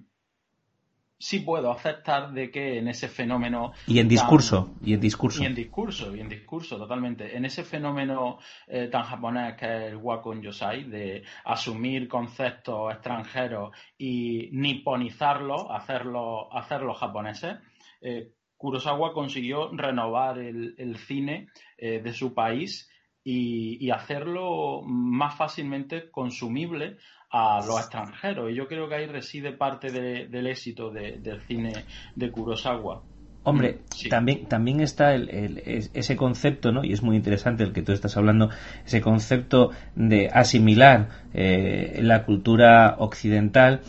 sí 1.20 1.38
puedo 1.38 1.70
aceptar 1.70 2.32
de 2.32 2.50
que 2.50 2.78
en 2.78 2.88
ese 2.88 3.06
fenómeno... 3.06 3.74
Y 3.86 4.00
en 4.00 4.08
discurso, 4.08 4.74
y 4.82 4.94
en 4.94 5.00
discurso. 5.00 5.40
Y 5.40 5.46
en 5.46 5.54
discurso, 5.54 6.16
y 6.16 6.20
en 6.20 6.28
discurso, 6.28 6.76
totalmente. 6.76 7.36
En 7.36 7.44
ese 7.44 7.62
fenómeno 7.62 8.40
eh, 8.66 8.88
tan 8.88 9.04
japonés 9.04 9.54
que 9.54 9.66
es 9.66 9.92
el 9.92 9.96
Wakon 9.96 10.42
Yosai, 10.42 10.82
de 10.82 11.22
asumir 11.44 12.08
conceptos 12.08 12.92
extranjeros 12.92 13.70
y 13.96 14.48
niponizarlos, 14.50 15.66
hacerlos 15.70 16.48
hacerlo 16.50 16.92
japoneses, 16.92 17.58
eh, 18.00 18.32
Kurosawa 18.56 19.12
consiguió 19.12 19.70
renovar 19.72 20.38
el, 20.38 20.96
cine 20.96 21.48
eh, 21.76 22.00
de 22.00 22.12
su 22.12 22.34
país 22.34 22.90
y, 23.22 23.90
hacerlo 23.90 24.82
más 24.82 25.36
fácilmente 25.36 26.10
consumible 26.10 26.96
a 27.30 27.60
los 27.66 27.78
extranjeros. 27.80 28.50
Y 28.50 28.54
yo 28.54 28.68
creo 28.68 28.88
que 28.88 28.94
ahí 28.94 29.06
reside 29.06 29.52
parte 29.52 29.90
del 29.90 30.46
éxito 30.46 30.90
del 30.90 31.40
cine 31.42 31.72
de 32.14 32.30
Kurosawa. 32.30 33.02
Hombre, 33.42 33.78
también, 34.10 34.46
también 34.46 34.80
está 34.80 35.14
ese 35.14 36.16
concepto, 36.16 36.72
¿no? 36.72 36.82
Y 36.82 36.92
es 36.92 37.04
muy 37.04 37.14
interesante 37.14 37.62
el 37.62 37.72
que 37.72 37.82
tú 37.82 37.92
estás 37.92 38.16
hablando, 38.16 38.50
ese 38.84 39.00
concepto 39.00 39.70
de 39.94 40.28
asimilar 40.32 41.10
eh, 41.32 42.00
la 42.02 42.24
cultura 42.24 42.96
occidental 42.98 43.82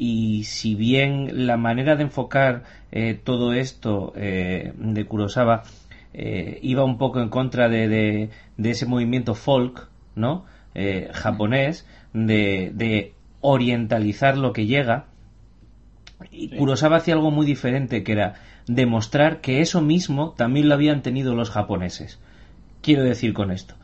y 0.00 0.44
si 0.44 0.74
bien 0.74 1.46
la 1.46 1.58
manera 1.58 1.94
de 1.94 2.04
enfocar 2.04 2.62
eh, 2.90 3.20
todo 3.22 3.52
esto 3.52 4.14
eh, 4.16 4.72
de 4.78 5.04
Kurosawa 5.04 5.64
eh, 6.14 6.58
iba 6.62 6.84
un 6.84 6.96
poco 6.96 7.20
en 7.20 7.28
contra 7.28 7.68
de, 7.68 8.30
ese 8.56 8.86
movimiento 8.86 9.34
folk, 9.34 9.90
¿no? 10.14 10.46
japonés, 11.12 11.86
de, 12.14 13.12
orientalizar 13.42 14.38
lo 14.38 14.54
que 14.54 14.64
llega. 14.64 15.04
Y 16.30 16.48
Kurosawa 16.56 16.96
hacía 16.96 17.12
algo 17.12 17.30
muy 17.30 17.44
diferente, 17.44 18.02
que 18.02 18.12
era 18.12 18.36
demostrar 18.66 19.42
que 19.42 19.60
eso 19.60 19.82
mismo 19.82 20.30
también 20.30 20.70
lo 20.70 20.74
habían 20.76 21.02
tenido 21.02 21.34
los 21.34 21.50
japoneses. 21.50 22.18
Quiero 22.80 23.04
decir 23.04 23.34
con 23.34 23.50
esto. 23.50 23.74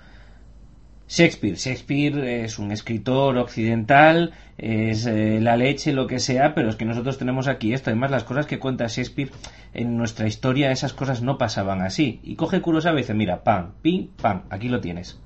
Shakespeare. 1.08 1.56
Shakespeare 1.56 2.44
es 2.44 2.58
un 2.58 2.72
escritor 2.72 3.38
occidental, 3.38 4.32
es 4.58 5.06
eh, 5.06 5.40
la 5.40 5.56
leche, 5.56 5.92
lo 5.92 6.06
que 6.06 6.18
sea, 6.18 6.54
pero 6.54 6.68
es 6.68 6.76
que 6.76 6.84
nosotros 6.84 7.18
tenemos 7.18 7.46
aquí 7.46 7.72
esto. 7.72 7.90
Además, 7.90 8.10
las 8.10 8.24
cosas 8.24 8.46
que 8.46 8.58
cuenta 8.58 8.86
Shakespeare 8.88 9.30
en 9.72 9.96
nuestra 9.96 10.26
historia, 10.26 10.70
esas 10.70 10.92
cosas 10.92 11.22
no 11.22 11.38
pasaban 11.38 11.80
así. 11.80 12.20
Y 12.24 12.34
coge 12.34 12.60
Kurosawa 12.60 12.98
y 12.98 13.02
dice, 13.02 13.14
mira, 13.14 13.44
pam, 13.44 13.72
pim, 13.82 14.08
pam, 14.20 14.42
aquí 14.50 14.68
lo 14.68 14.80
tienes. 14.80 15.20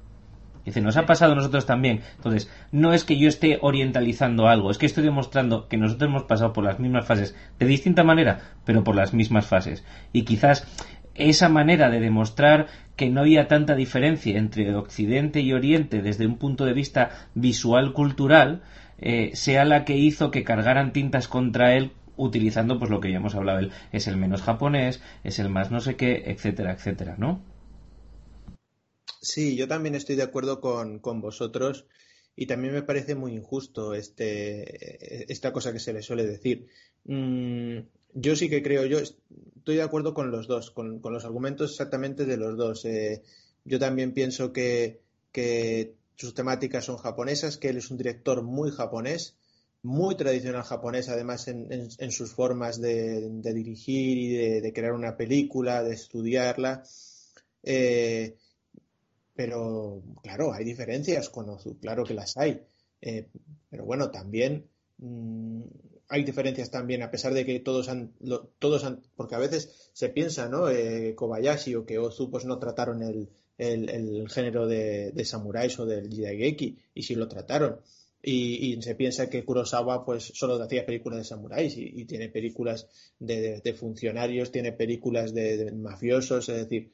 Dice, 0.64 0.82
nos 0.82 0.98
ha 0.98 1.06
pasado 1.06 1.32
a 1.32 1.36
nosotros 1.36 1.64
también. 1.64 2.02
Entonces, 2.16 2.50
no 2.70 2.92
es 2.92 3.04
que 3.04 3.18
yo 3.18 3.28
esté 3.28 3.58
orientalizando 3.62 4.48
algo, 4.48 4.70
es 4.70 4.76
que 4.76 4.84
estoy 4.84 5.04
demostrando 5.04 5.68
que 5.68 5.78
nosotros 5.78 6.10
hemos 6.10 6.24
pasado 6.24 6.52
por 6.52 6.64
las 6.64 6.78
mismas 6.78 7.06
fases, 7.06 7.34
de 7.58 7.66
distinta 7.66 8.04
manera, 8.04 8.40
pero 8.66 8.84
por 8.84 8.94
las 8.94 9.14
mismas 9.14 9.46
fases. 9.46 9.84
Y 10.12 10.22
quizás 10.22 10.66
esa 11.14 11.48
manera 11.48 11.90
de 11.90 12.00
demostrar 12.00 12.68
que 12.96 13.10
no 13.10 13.20
había 13.20 13.48
tanta 13.48 13.74
diferencia 13.74 14.38
entre 14.38 14.74
Occidente 14.74 15.40
y 15.40 15.52
Oriente 15.52 16.02
desde 16.02 16.26
un 16.26 16.36
punto 16.36 16.64
de 16.64 16.72
vista 16.72 17.28
visual 17.34 17.92
cultural 17.92 18.62
eh, 18.98 19.30
sea 19.34 19.64
la 19.64 19.84
que 19.84 19.96
hizo 19.96 20.30
que 20.30 20.44
cargaran 20.44 20.92
tintas 20.92 21.26
contra 21.26 21.74
él 21.74 21.92
utilizando 22.16 22.78
pues 22.78 22.90
lo 22.90 23.00
que 23.00 23.10
ya 23.10 23.16
hemos 23.16 23.34
hablado 23.34 23.60
él. 23.60 23.72
Es 23.92 24.06
el 24.06 24.16
menos 24.16 24.42
japonés 24.42 25.00
es 25.24 25.38
el 25.38 25.48
más 25.48 25.70
no 25.70 25.80
sé 25.80 25.96
qué 25.96 26.24
etcétera 26.26 26.72
etcétera 26.72 27.16
no 27.16 27.42
sí 29.22 29.56
yo 29.56 29.66
también 29.66 29.94
estoy 29.94 30.16
de 30.16 30.22
acuerdo 30.22 30.60
con, 30.60 31.00
vosotros 31.20 31.86
y 32.36 32.46
también 32.46 32.74
me 32.74 32.82
parece 32.82 33.14
muy 33.14 33.32
injusto 33.32 33.94
este 33.94 35.32
esta 35.32 35.52
cosa 35.52 35.72
que 35.72 35.80
se 35.80 35.92
le 35.92 36.02
suele 36.02 36.26
decir. 36.26 36.68
Mm, 37.04 37.80
yo 38.14 38.36
sí 38.36 38.48
que 38.48 38.62
creo, 38.62 38.86
yo 38.86 38.98
estoy 38.98 39.76
de 39.76 39.82
acuerdo 39.82 40.14
con 40.14 40.30
los 40.30 40.46
dos, 40.46 40.70
con, 40.70 41.00
los 41.02 41.24
argumentos 41.24 41.72
exactamente 41.72 42.24
de 42.24 42.36
los 42.36 42.56
dos. 42.56 42.84
Eh, 42.84 43.22
yo 43.64 43.78
también 43.78 44.12
pienso 44.12 44.52
que, 44.52 45.00
sus 46.16 46.34
temáticas 46.34 46.84
son 46.84 46.98
japonesas, 46.98 47.56
que 47.56 47.68
él 47.68 47.78
es 47.78 47.90
un 47.90 47.96
director 47.96 48.42
muy 48.42 48.70
japonés, 48.70 49.36
muy 49.82 50.16
tradicional 50.16 50.62
japonés, 50.64 51.08
además 51.08 51.48
en, 51.48 52.10
sus 52.10 52.32
formas 52.32 52.80
de, 52.80 53.30
dirigir 53.54 54.18
y 54.18 54.60
de, 54.60 54.72
crear 54.72 54.92
una 54.92 55.16
película, 55.16 55.82
de 55.82 55.94
estudiarla. 55.94 56.82
Eh, 57.62 58.36
pero 59.34 60.02
claro, 60.22 60.52
hay 60.52 60.64
diferencias 60.64 61.30
con 61.30 61.48
Ozu, 61.48 61.78
claro 61.78 62.04
que 62.04 62.12
las 62.14 62.36
hay. 62.36 62.62
Eh, 63.00 63.28
pero 63.70 63.86
bueno, 63.86 64.10
también 64.10 64.66
mm, 64.98 65.62
hay 66.10 66.24
diferencias 66.24 66.70
también, 66.70 67.02
a 67.02 67.10
pesar 67.10 67.32
de 67.32 67.46
que 67.46 67.60
todos 67.60 67.88
han, 67.88 68.12
todos 68.58 68.84
han, 68.84 69.00
porque 69.16 69.36
a 69.36 69.38
veces 69.38 69.90
se 69.92 70.08
piensa, 70.08 70.48
¿no? 70.48 70.68
Eh, 70.68 71.14
Kobayashi 71.14 71.76
o 71.76 71.86
que 71.86 71.98
Ozu 71.98 72.30
pues 72.30 72.44
no 72.44 72.58
trataron 72.58 73.02
el, 73.02 73.28
el, 73.56 74.28
género 74.28 74.66
de, 74.66 75.12
de, 75.12 75.24
samuráis 75.24 75.78
o 75.78 75.86
del 75.86 76.10
Jidaigeki, 76.10 76.78
y 76.94 77.02
sí 77.04 77.14
lo 77.14 77.28
trataron. 77.28 77.80
Y, 78.22 78.76
se 78.82 78.96
piensa 78.96 79.30
que 79.30 79.44
Kurosawa 79.44 80.04
pues 80.04 80.32
solo 80.34 80.62
hacía 80.62 80.84
películas 80.84 81.20
de 81.20 81.24
samuráis 81.24 81.74
y, 81.76 82.04
tiene 82.04 82.28
películas 82.28 82.88
de, 83.18 83.60
de, 83.60 83.72
funcionarios, 83.72 84.50
tiene 84.50 84.72
películas 84.72 85.32
de, 85.32 85.70
mafiosos, 85.72 86.48
es 86.48 86.56
decir, 86.56 86.90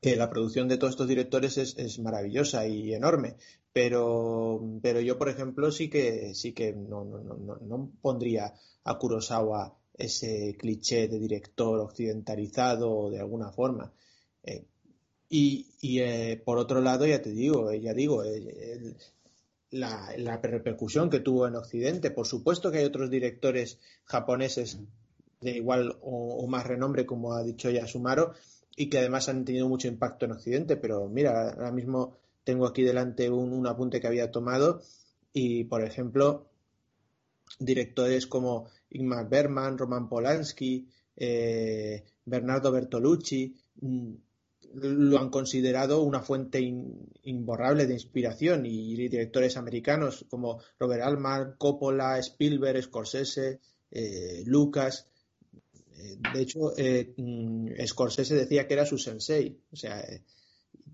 que 0.00 0.16
la 0.16 0.30
producción 0.30 0.68
de 0.68 0.76
todos 0.76 0.92
estos 0.92 1.08
directores 1.08 1.58
es, 1.58 1.98
maravillosa 1.98 2.66
y 2.66 2.94
enorme. 2.94 3.36
Pero, 3.72 4.60
pero 4.82 5.00
yo, 5.00 5.18
por 5.18 5.28
ejemplo, 5.28 5.70
sí 5.70 5.88
que, 5.88 6.34
sí 6.34 6.52
que 6.52 6.72
no, 6.72 7.04
no, 7.04 7.22
no, 7.22 7.56
no 7.56 7.90
pondría 8.00 8.54
a 8.84 8.98
Kurosawa 8.98 9.76
ese 9.94 10.56
cliché 10.56 11.08
de 11.08 11.18
director 11.18 11.80
occidentalizado 11.80 13.10
de 13.10 13.18
alguna 13.18 13.50
forma. 13.50 13.92
Eh, 14.44 14.64
y, 15.28 15.66
y 15.80 16.00
eh, 16.00 16.40
por 16.42 16.58
otro 16.58 16.80
lado, 16.80 17.04
ya 17.06 17.20
te 17.20 17.30
digo, 17.30 17.70
eh, 17.70 17.80
ya 17.80 17.92
digo, 17.92 18.22
la, 19.70 20.38
repercusión 20.42 21.10
que 21.10 21.20
tuvo 21.20 21.46
en 21.46 21.56
Occidente. 21.56 22.10
Por 22.10 22.26
supuesto 22.26 22.70
que 22.70 22.78
hay 22.78 22.84
otros 22.84 23.10
directores 23.10 23.78
japoneses 24.04 24.78
de 25.40 25.56
igual 25.56 25.98
o 26.00 26.46
más 26.48 26.66
renombre, 26.66 27.06
como 27.06 27.34
ha 27.34 27.44
dicho 27.44 27.70
ya 27.70 27.86
Sumaro, 27.86 28.32
y 28.78 28.88
que 28.88 28.98
además 28.98 29.28
han 29.28 29.44
tenido 29.44 29.68
mucho 29.68 29.88
impacto 29.88 30.24
en 30.24 30.32
Occidente. 30.32 30.76
Pero 30.76 31.08
mira, 31.08 31.50
ahora 31.50 31.72
mismo 31.72 32.16
tengo 32.44 32.64
aquí 32.64 32.82
delante 32.82 33.28
un, 33.28 33.66
apunte 33.66 34.00
que 34.00 34.06
había 34.06 34.30
tomado 34.30 34.80
y, 35.32 35.64
por 35.64 35.82
ejemplo, 35.82 36.46
directores 37.58 38.28
como 38.28 38.68
Ingmar 38.90 39.28
Bergman, 39.28 39.76
Roman 39.76 40.08
Polanski, 40.08 40.88
eh, 41.16 42.04
Bernardo 42.24 42.70
Bertolucci, 42.70 43.56
mm, 43.80 44.14
lo 44.74 45.18
han 45.18 45.30
considerado 45.30 46.02
una 46.02 46.20
fuente 46.20 46.60
imborrable 46.60 47.86
de 47.86 47.94
inspiración 47.94 48.64
y 48.64 48.94
directores 48.94 49.56
americanos 49.56 50.24
como 50.28 50.60
Robert 50.78 51.02
Altman, 51.02 51.54
Coppola, 51.58 52.18
Spielberg, 52.18 52.82
Scorsese, 52.82 53.60
eh, 53.90 54.42
Lucas. 54.46 55.08
Eh, 55.98 56.16
de 56.32 56.40
hecho, 56.40 56.72
mm, 57.16 57.68
Scorsese 57.86 58.34
decía 58.34 58.66
que 58.66 58.74
era 58.74 58.86
su 58.86 58.98
sensei. 58.98 59.60
O 59.72 59.76
sea, 59.76 60.04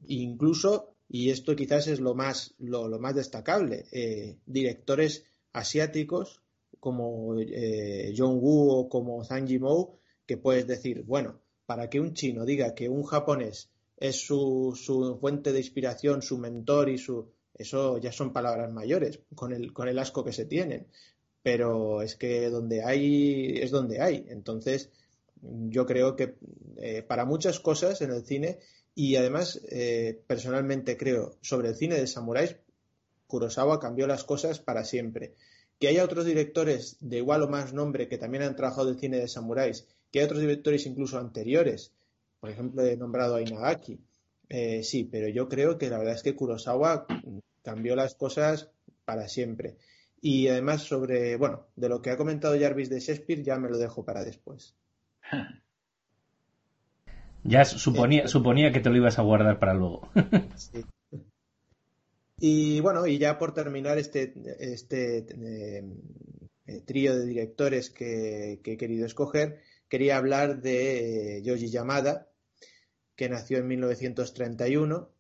incluso 0.07 0.95
y 1.09 1.31
esto 1.31 1.55
quizás 1.55 1.87
es 1.87 2.01
lo 2.01 2.15
más, 2.15 2.55
lo, 2.59 2.99
más 2.99 3.15
destacable. 3.15 3.87
Eh, 3.93 4.39
directores 4.47 5.25
asiáticos 5.53 6.43
como 6.81 7.39
eh, 7.39 8.13
John 8.17 8.39
Woo 8.41 8.71
o 8.71 8.89
como 8.89 9.25
Zhang 9.25 9.47
Yimou, 9.47 9.99
que 10.27 10.37
puedes 10.37 10.67
decir, 10.67 11.03
bueno, 11.05 11.41
para 11.67 11.89
que 11.89 12.01
un 12.01 12.15
chino 12.15 12.45
diga 12.45 12.75
que 12.75 12.89
un 12.89 13.05
japonés 13.05 13.71
es 13.97 14.17
su, 14.27 14.75
su 14.77 15.19
fuente 15.21 15.53
de 15.53 15.61
inspiración, 15.61 16.23
su 16.23 16.39
mentor 16.39 16.89
y 16.89 16.99
su... 16.99 17.33
Eso 17.55 17.99
ya 17.99 18.11
son 18.11 18.33
palabras 18.33 18.73
mayores 18.73 19.21
con 19.37 19.53
el, 19.53 19.73
con 19.73 19.87
el 19.87 20.01
asco 20.01 20.25
que 20.25 20.33
se 20.33 20.45
tienen. 20.45 20.89
Pero 21.45 22.03
es 22.03 22.17
que 22.17 22.51
donde 22.51 22.83
hay 22.83 23.59
es 23.61 23.71
donde 23.71 24.01
hay. 24.01 24.27
Entonces, 24.29 24.91
yo 25.41 25.87
creo 25.87 26.17
que 26.17 26.35
eh, 26.79 27.03
para 27.03 27.25
muchas 27.25 27.61
cosas 27.61 28.01
en 28.01 28.11
el 28.11 28.25
cine 28.25 28.59
y 28.97 29.15
además, 29.15 29.61
eh, 29.71 30.21
personalmente 30.27 30.97
creo, 30.97 31.37
sobre 31.41 31.69
el 31.69 31.77
cine 31.77 31.95
de 31.95 32.09
samuráis, 32.09 32.57
Kurosawa 33.29 33.79
cambió 33.79 34.09
las 34.09 34.25
cosas 34.25 34.59
para 34.59 34.85
siempre. 34.85 35.35
Que 35.79 35.89
haya 35.89 36.05
otros 36.05 36.25
directores 36.25 36.97
de 37.01 37.19
igual 37.19 37.43
o 37.43 37.49
más 37.49 37.73
nombre 37.73 38.09
que 38.09 38.19
también 38.19 38.43
han 38.43 38.57
trabajado 38.57 38.89
el 38.89 38.99
cine 38.99 39.19
de 39.19 39.29
samuráis, 39.29 39.87
que 40.11 40.21
hay 40.21 40.25
otros 40.25 40.41
directores 40.41 40.87
incluso 40.87 41.19
anteriores, 41.19 41.93
por 42.41 42.51
ejemplo, 42.51 42.85
he 42.85 42.97
nombrado 42.97 43.37
a 43.37 43.43
Inagaki, 43.43 44.01
eh, 44.49 44.83
sí, 44.83 45.05
pero 45.05 45.29
yo 45.29 45.49
creo 45.49 45.79
que 45.79 45.91
la 45.91 45.99
verdad 45.99 46.15
es 46.15 46.23
que 46.23 46.37
Kurosawa 46.37 47.07
cambió 47.63 47.97
las 47.97 48.15
cosas 48.15 48.71
para 49.05 49.29
siempre. 49.29 49.77
Y 50.27 50.49
además 50.49 50.85
sobre, 50.85 51.37
bueno, 51.37 51.67
de 51.77 51.91
lo 51.91 52.01
que 52.01 52.09
ha 52.09 52.17
comentado 52.17 52.59
Jarvis 52.59 52.89
de 52.89 52.99
Shakespeare 52.99 53.43
ya 53.43 53.59
me 53.59 53.69
lo 53.69 53.77
dejo 53.77 54.07
para 54.07 54.25
después. 54.25 54.75
Ya 57.47 57.67
suponía, 57.67 58.27
suponía 58.27 58.73
que 58.73 58.81
te 58.81 58.89
lo 58.89 58.97
ibas 58.97 59.19
a 59.19 59.23
guardar 59.23 59.59
para 59.59 59.75
luego. 59.75 60.09
sí. 60.57 60.83
Y 62.39 62.81
bueno, 62.81 63.07
y 63.07 63.19
ya 63.19 63.39
por 63.39 63.53
terminar 63.53 63.99
este, 63.99 64.33
este 64.61 65.19
eh, 65.19 65.85
eh, 66.69 66.81
trío 66.87 67.15
de 67.15 67.27
directores 67.27 67.91
que, 67.91 68.63
he 68.65 68.77
querido 68.79 69.05
escoger, 69.05 69.61
quería 69.91 70.17
hablar 70.17 70.63
de 70.63 71.43
Yoji 71.45 71.69
Yamada, 71.69 72.31
que 73.15 73.29
nació 73.29 73.59
en 73.59 73.67
1931 73.67 75.11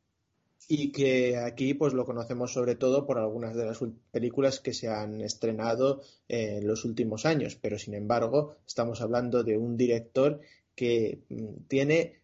y 0.69 0.93
que 0.93 1.37
aquí 1.37 1.75
pues 1.75 1.93
lo 1.93 2.05
conocemos 2.05 2.53
sobre 2.53 2.75
todo 2.75 3.07
por 3.07 3.19
algunas 3.19 3.55
de 3.55 3.67
las 3.67 3.81
películas 4.11 4.61
que 4.61 4.73
se 4.73 4.89
han 4.89 5.21
estrenado 5.21 6.03
en 6.29 6.67
los 6.67 6.85
últimos 6.85 7.27
años, 7.27 7.57
pero 7.57 7.79
sin 7.79 7.95
embargo 7.95 8.57
estamos 8.67 9.01
hablando 9.01 9.45
de 9.45 9.57
un 9.59 9.77
director 9.77 10.41
que 10.75 11.23
mm, 11.29 11.67
tiene 11.69 12.21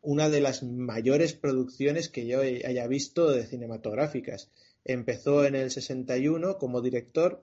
una 0.00 0.28
de 0.28 0.40
las 0.40 0.62
mayores 0.62 1.34
producciones 1.34 2.08
que 2.08 2.26
yo 2.26 2.40
haya 2.40 2.86
visto 2.86 3.30
de 3.30 3.46
cinematográficas. 3.46 4.50
Empezó 4.84 5.44
en 5.44 5.54
el 5.54 5.70
61 5.70 6.58
como 6.58 6.80
director, 6.80 7.42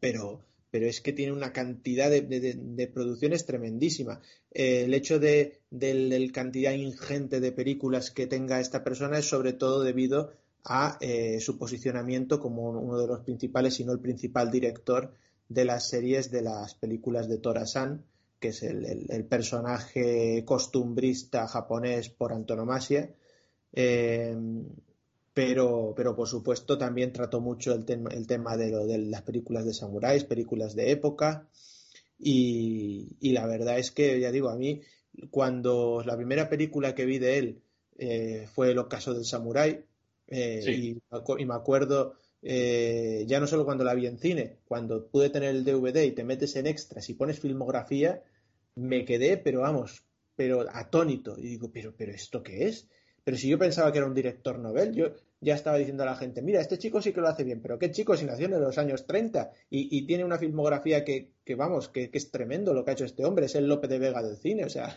pero, 0.00 0.42
pero 0.70 0.86
es 0.86 1.00
que 1.00 1.12
tiene 1.12 1.32
una 1.32 1.52
cantidad 1.52 2.10
de, 2.10 2.90
producciones 2.92 3.46
tremendísima. 3.46 4.20
Eh, 4.50 4.84
el 4.84 4.94
hecho 4.94 5.18
de, 5.18 5.60
la 5.70 6.32
cantidad 6.32 6.72
ingente 6.72 7.40
de 7.40 7.52
películas 7.52 8.10
que 8.10 8.26
tenga 8.26 8.60
esta 8.60 8.84
persona 8.84 9.18
es 9.18 9.28
sobre 9.28 9.52
todo 9.52 9.82
debido 9.82 10.32
a 10.64 10.98
eh, 11.00 11.40
su 11.40 11.58
posicionamiento 11.58 12.38
como 12.38 12.70
uno 12.70 12.98
de 12.98 13.06
los 13.06 13.20
principales, 13.20 13.74
si 13.74 13.84
no 13.84 13.92
el 13.92 14.00
principal 14.00 14.50
director 14.50 15.12
de 15.48 15.64
las 15.64 15.88
series 15.88 16.30
de 16.30 16.42
las 16.42 16.74
películas 16.74 17.28
de 17.28 17.38
Torasan 17.38 18.04
que 18.40 18.48
es 18.48 18.62
el, 18.62 19.26
personaje 19.26 20.44
costumbrista 20.46 21.46
japonés 21.46 22.08
por 22.08 22.32
antonomasia. 22.32 23.14
Eh, 23.72 24.34
pero, 25.32 25.94
pero 25.96 26.14
por 26.14 26.28
supuesto 26.28 26.76
también 26.78 27.12
trató 27.12 27.40
mucho 27.40 27.72
el, 27.72 27.84
el 28.10 28.26
tema 28.26 28.56
de, 28.56 28.70
lo, 28.70 28.86
de 28.86 28.98
las 28.98 29.22
películas 29.22 29.64
de 29.64 29.74
samuráis, 29.74 30.24
películas 30.24 30.74
de 30.74 30.90
época. 30.90 31.48
Y, 32.18 33.32
la 33.32 33.46
verdad 33.46 33.78
es 33.78 33.90
que, 33.90 34.20
ya 34.20 34.30
digo, 34.30 34.50
a 34.50 34.56
mí, 34.56 34.82
cuando 35.30 36.02
la 36.04 36.16
primera 36.16 36.48
película 36.48 36.94
que 36.94 37.06
vi 37.06 37.18
de 37.18 37.38
él 37.38 37.62
eh, 37.98 38.46
fue 38.52 38.72
El 38.72 38.78
ocaso 38.78 39.14
del 39.14 39.24
samurái, 39.24 39.84
eh, 40.26 40.62
y, 40.66 40.90
y, 41.38 41.44
me 41.46 41.54
acuerdo 41.54 42.14
eh, 42.42 43.24
ya 43.26 43.38
no 43.38 43.46
solo 43.46 43.64
cuando 43.64 43.84
la 43.84 43.94
vi 43.94 44.06
en 44.06 44.18
cine, 44.18 44.58
cuando 44.64 45.06
pude 45.08 45.30
tener 45.30 45.50
el 45.50 45.64
DVD 45.64 46.04
y 46.04 46.12
te 46.12 46.24
metes 46.24 46.56
en 46.56 46.66
extras 46.66 47.08
y 47.08 47.14
pones 47.14 47.40
filmografía, 47.40 48.22
me 48.74 49.04
quedé, 49.04 49.36
pero 49.36 49.60
vamos, 49.60 50.04
pero 50.36 50.66
atónito. 50.72 51.38
Y 51.38 51.42
digo, 51.42 51.70
pero, 51.72 51.94
pero 51.96 52.12
¿esto 52.12 52.42
qué 52.42 52.68
es? 52.68 52.88
Pero 53.24 53.36
si 53.36 53.48
yo 53.48 53.58
pensaba 53.58 53.92
que 53.92 53.98
era 53.98 54.06
un 54.06 54.14
director 54.14 54.58
novel, 54.58 54.92
yo 54.92 55.12
ya 55.40 55.54
estaba 55.54 55.78
diciendo 55.78 56.02
a 56.02 56.06
la 56.06 56.16
gente, 56.16 56.42
mira, 56.42 56.60
este 56.60 56.78
chico 56.78 57.00
sí 57.00 57.12
que 57.12 57.20
lo 57.20 57.28
hace 57.28 57.44
bien, 57.44 57.60
pero 57.62 57.78
qué 57.78 57.90
chico 57.90 58.16
si 58.16 58.26
nació 58.26 58.46
en 58.46 58.60
los 58.60 58.78
años 58.78 59.06
30 59.06 59.50
y, 59.70 60.06
tiene 60.06 60.24
una 60.24 60.38
filmografía 60.38 61.04
que, 61.04 61.32
vamos, 61.56 61.88
que, 61.88 62.10
es 62.12 62.30
tremendo 62.30 62.74
lo 62.74 62.84
que 62.84 62.90
ha 62.90 62.94
hecho 62.94 63.04
este 63.04 63.24
hombre, 63.24 63.46
es 63.46 63.54
el 63.54 63.66
Lope 63.66 63.88
de 63.88 63.98
Vega 63.98 64.22
del 64.22 64.36
cine, 64.36 64.64
o 64.64 64.68
sea. 64.68 64.94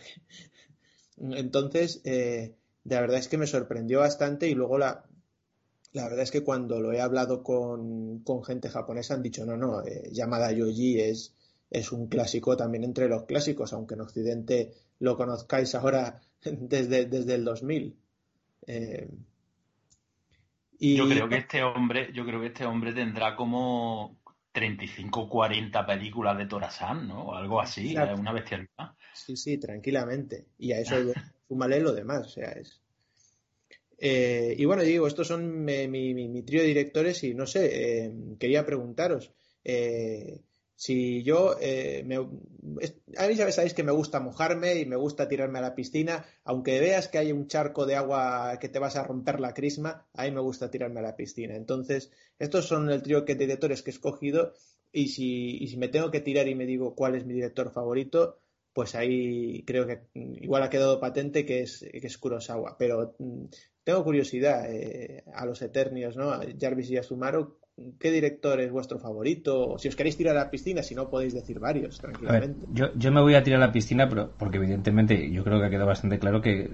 Entonces, 1.18 2.00
eh, 2.04 2.54
la 2.84 3.00
verdad 3.00 3.18
es 3.18 3.28
que 3.28 3.38
me 3.38 3.46
sorprendió 3.46 4.00
bastante 4.00 4.48
y 4.48 4.54
luego 4.54 4.78
la, 4.78 5.04
la 5.92 6.04
verdad 6.04 6.20
es 6.20 6.30
que 6.30 6.42
cuando 6.42 6.80
lo 6.80 6.92
he 6.92 7.00
hablado 7.00 7.42
con, 7.42 8.22
gente 8.44 8.68
japonesa 8.68 9.14
han 9.14 9.22
dicho, 9.22 9.46
no, 9.46 9.56
no, 9.56 9.82
eh, 9.84 10.10
Yamada 10.12 10.52
Yoji 10.52 11.00
es, 11.00 11.34
es 11.70 11.92
un 11.92 12.08
clásico 12.08 12.56
también 12.56 12.84
entre 12.84 13.08
los 13.08 13.24
clásicos, 13.24 13.72
aunque 13.72 13.94
en 13.94 14.02
Occidente 14.02 14.72
lo 14.98 15.16
conozcáis 15.16 15.74
ahora 15.74 16.20
desde, 16.44 17.06
desde 17.06 17.34
el 17.36 17.44
2000. 17.44 17.96
Eh, 18.66 19.08
y... 20.78 20.96
Yo 20.96 21.08
creo 21.08 21.28
que 21.28 21.36
este 21.36 21.62
hombre, 21.62 22.10
yo 22.12 22.24
creo 22.24 22.40
que 22.40 22.48
este 22.48 22.64
hombre 22.64 22.92
tendrá 22.92 23.36
como 23.36 24.20
35 24.52 25.20
o 25.20 25.28
40 25.28 25.84
películas 25.84 26.38
de 26.38 26.46
Torasan, 26.46 27.08
¿no? 27.08 27.24
O 27.24 27.34
algo 27.34 27.60
así, 27.60 27.96
es 27.96 28.18
una 28.18 28.32
bestialidad. 28.32 28.94
Sí, 29.12 29.36
sí, 29.36 29.58
tranquilamente. 29.58 30.46
Y 30.58 30.72
a 30.72 30.78
eso 30.78 30.94
súmale 31.48 31.80
lo 31.80 31.92
demás, 31.92 32.26
o 32.26 32.30
sea, 32.30 32.52
es... 32.52 32.80
Eh, 33.98 34.54
y 34.58 34.64
bueno, 34.64 34.82
digo, 34.82 35.06
estos 35.06 35.28
son 35.28 35.64
mi, 35.64 35.88
mi, 35.88 36.42
trío 36.42 36.60
de 36.60 36.68
directores 36.68 37.22
y 37.24 37.32
no 37.32 37.46
sé, 37.46 38.04
eh, 38.04 38.12
quería 38.38 38.66
preguntaros, 38.66 39.32
eh, 39.62 40.40
si 40.76 41.22
yo, 41.22 41.56
eh, 41.60 42.02
me, 42.04 42.16
a 42.16 43.28
mí 43.28 43.34
ya 43.34 43.50
sabéis 43.52 43.74
que 43.74 43.82
me 43.82 43.92
gusta 43.92 44.20
mojarme 44.20 44.74
y 44.76 44.86
me 44.86 44.96
gusta 44.96 45.28
tirarme 45.28 45.58
a 45.58 45.62
la 45.62 45.74
piscina, 45.74 46.24
aunque 46.44 46.80
veas 46.80 47.08
que 47.08 47.18
hay 47.18 47.32
un 47.32 47.46
charco 47.46 47.86
de 47.86 47.96
agua 47.96 48.58
que 48.60 48.68
te 48.68 48.78
vas 48.78 48.96
a 48.96 49.04
romper 49.04 49.40
la 49.40 49.54
crisma, 49.54 50.06
a 50.14 50.24
mí 50.24 50.30
me 50.32 50.40
gusta 50.40 50.70
tirarme 50.70 51.00
a 51.00 51.04
la 51.04 51.16
piscina. 51.16 51.54
Entonces, 51.54 52.10
estos 52.38 52.66
son 52.66 52.90
el 52.90 53.02
trío 53.02 53.22
de 53.22 53.34
directores 53.34 53.82
que 53.82 53.90
he 53.90 53.94
escogido 53.94 54.52
y 54.92 55.08
si, 55.08 55.58
y 55.58 55.68
si 55.68 55.76
me 55.76 55.88
tengo 55.88 56.10
que 56.10 56.20
tirar 56.20 56.48
y 56.48 56.54
me 56.54 56.66
digo 56.66 56.94
cuál 56.94 57.14
es 57.14 57.24
mi 57.24 57.34
director 57.34 57.70
favorito, 57.72 58.38
pues 58.72 58.96
ahí 58.96 59.62
creo 59.64 59.86
que 59.86 60.02
igual 60.14 60.64
ha 60.64 60.70
quedado 60.70 60.98
patente 60.98 61.46
que 61.46 61.62
es, 61.62 61.80
que 61.80 62.06
es 62.06 62.18
Kurosawa. 62.18 62.76
Pero 62.76 63.14
mm, 63.18 63.44
tengo 63.84 64.02
curiosidad 64.02 64.66
eh, 64.68 65.24
a 65.32 65.46
los 65.46 65.62
Eternios, 65.62 66.16
¿no? 66.16 66.30
A 66.30 66.44
Jarvis 66.58 66.90
y 66.90 66.96
a 66.96 67.02
Sumaro, 67.02 67.58
¿Qué 67.98 68.12
director 68.12 68.60
es 68.60 68.70
vuestro 68.70 69.00
favorito? 69.00 69.76
Si 69.78 69.88
os 69.88 69.96
queréis 69.96 70.16
tirar 70.16 70.36
a 70.36 70.44
la 70.44 70.50
piscina, 70.50 70.82
si 70.82 70.94
no 70.94 71.08
podéis 71.08 71.34
decir 71.34 71.58
varios, 71.58 71.98
tranquilamente. 71.98 72.66
yo, 72.72 72.94
yo 72.94 73.10
me 73.10 73.20
voy 73.20 73.34
a 73.34 73.42
tirar 73.42 73.60
a 73.60 73.66
la 73.66 73.72
piscina, 73.72 74.08
pero 74.08 74.30
porque 74.38 74.58
evidentemente 74.58 75.30
yo 75.32 75.42
creo 75.42 75.58
que 75.58 75.66
ha 75.66 75.70
quedado 75.70 75.88
bastante 75.88 76.20
claro 76.20 76.40
que 76.40 76.70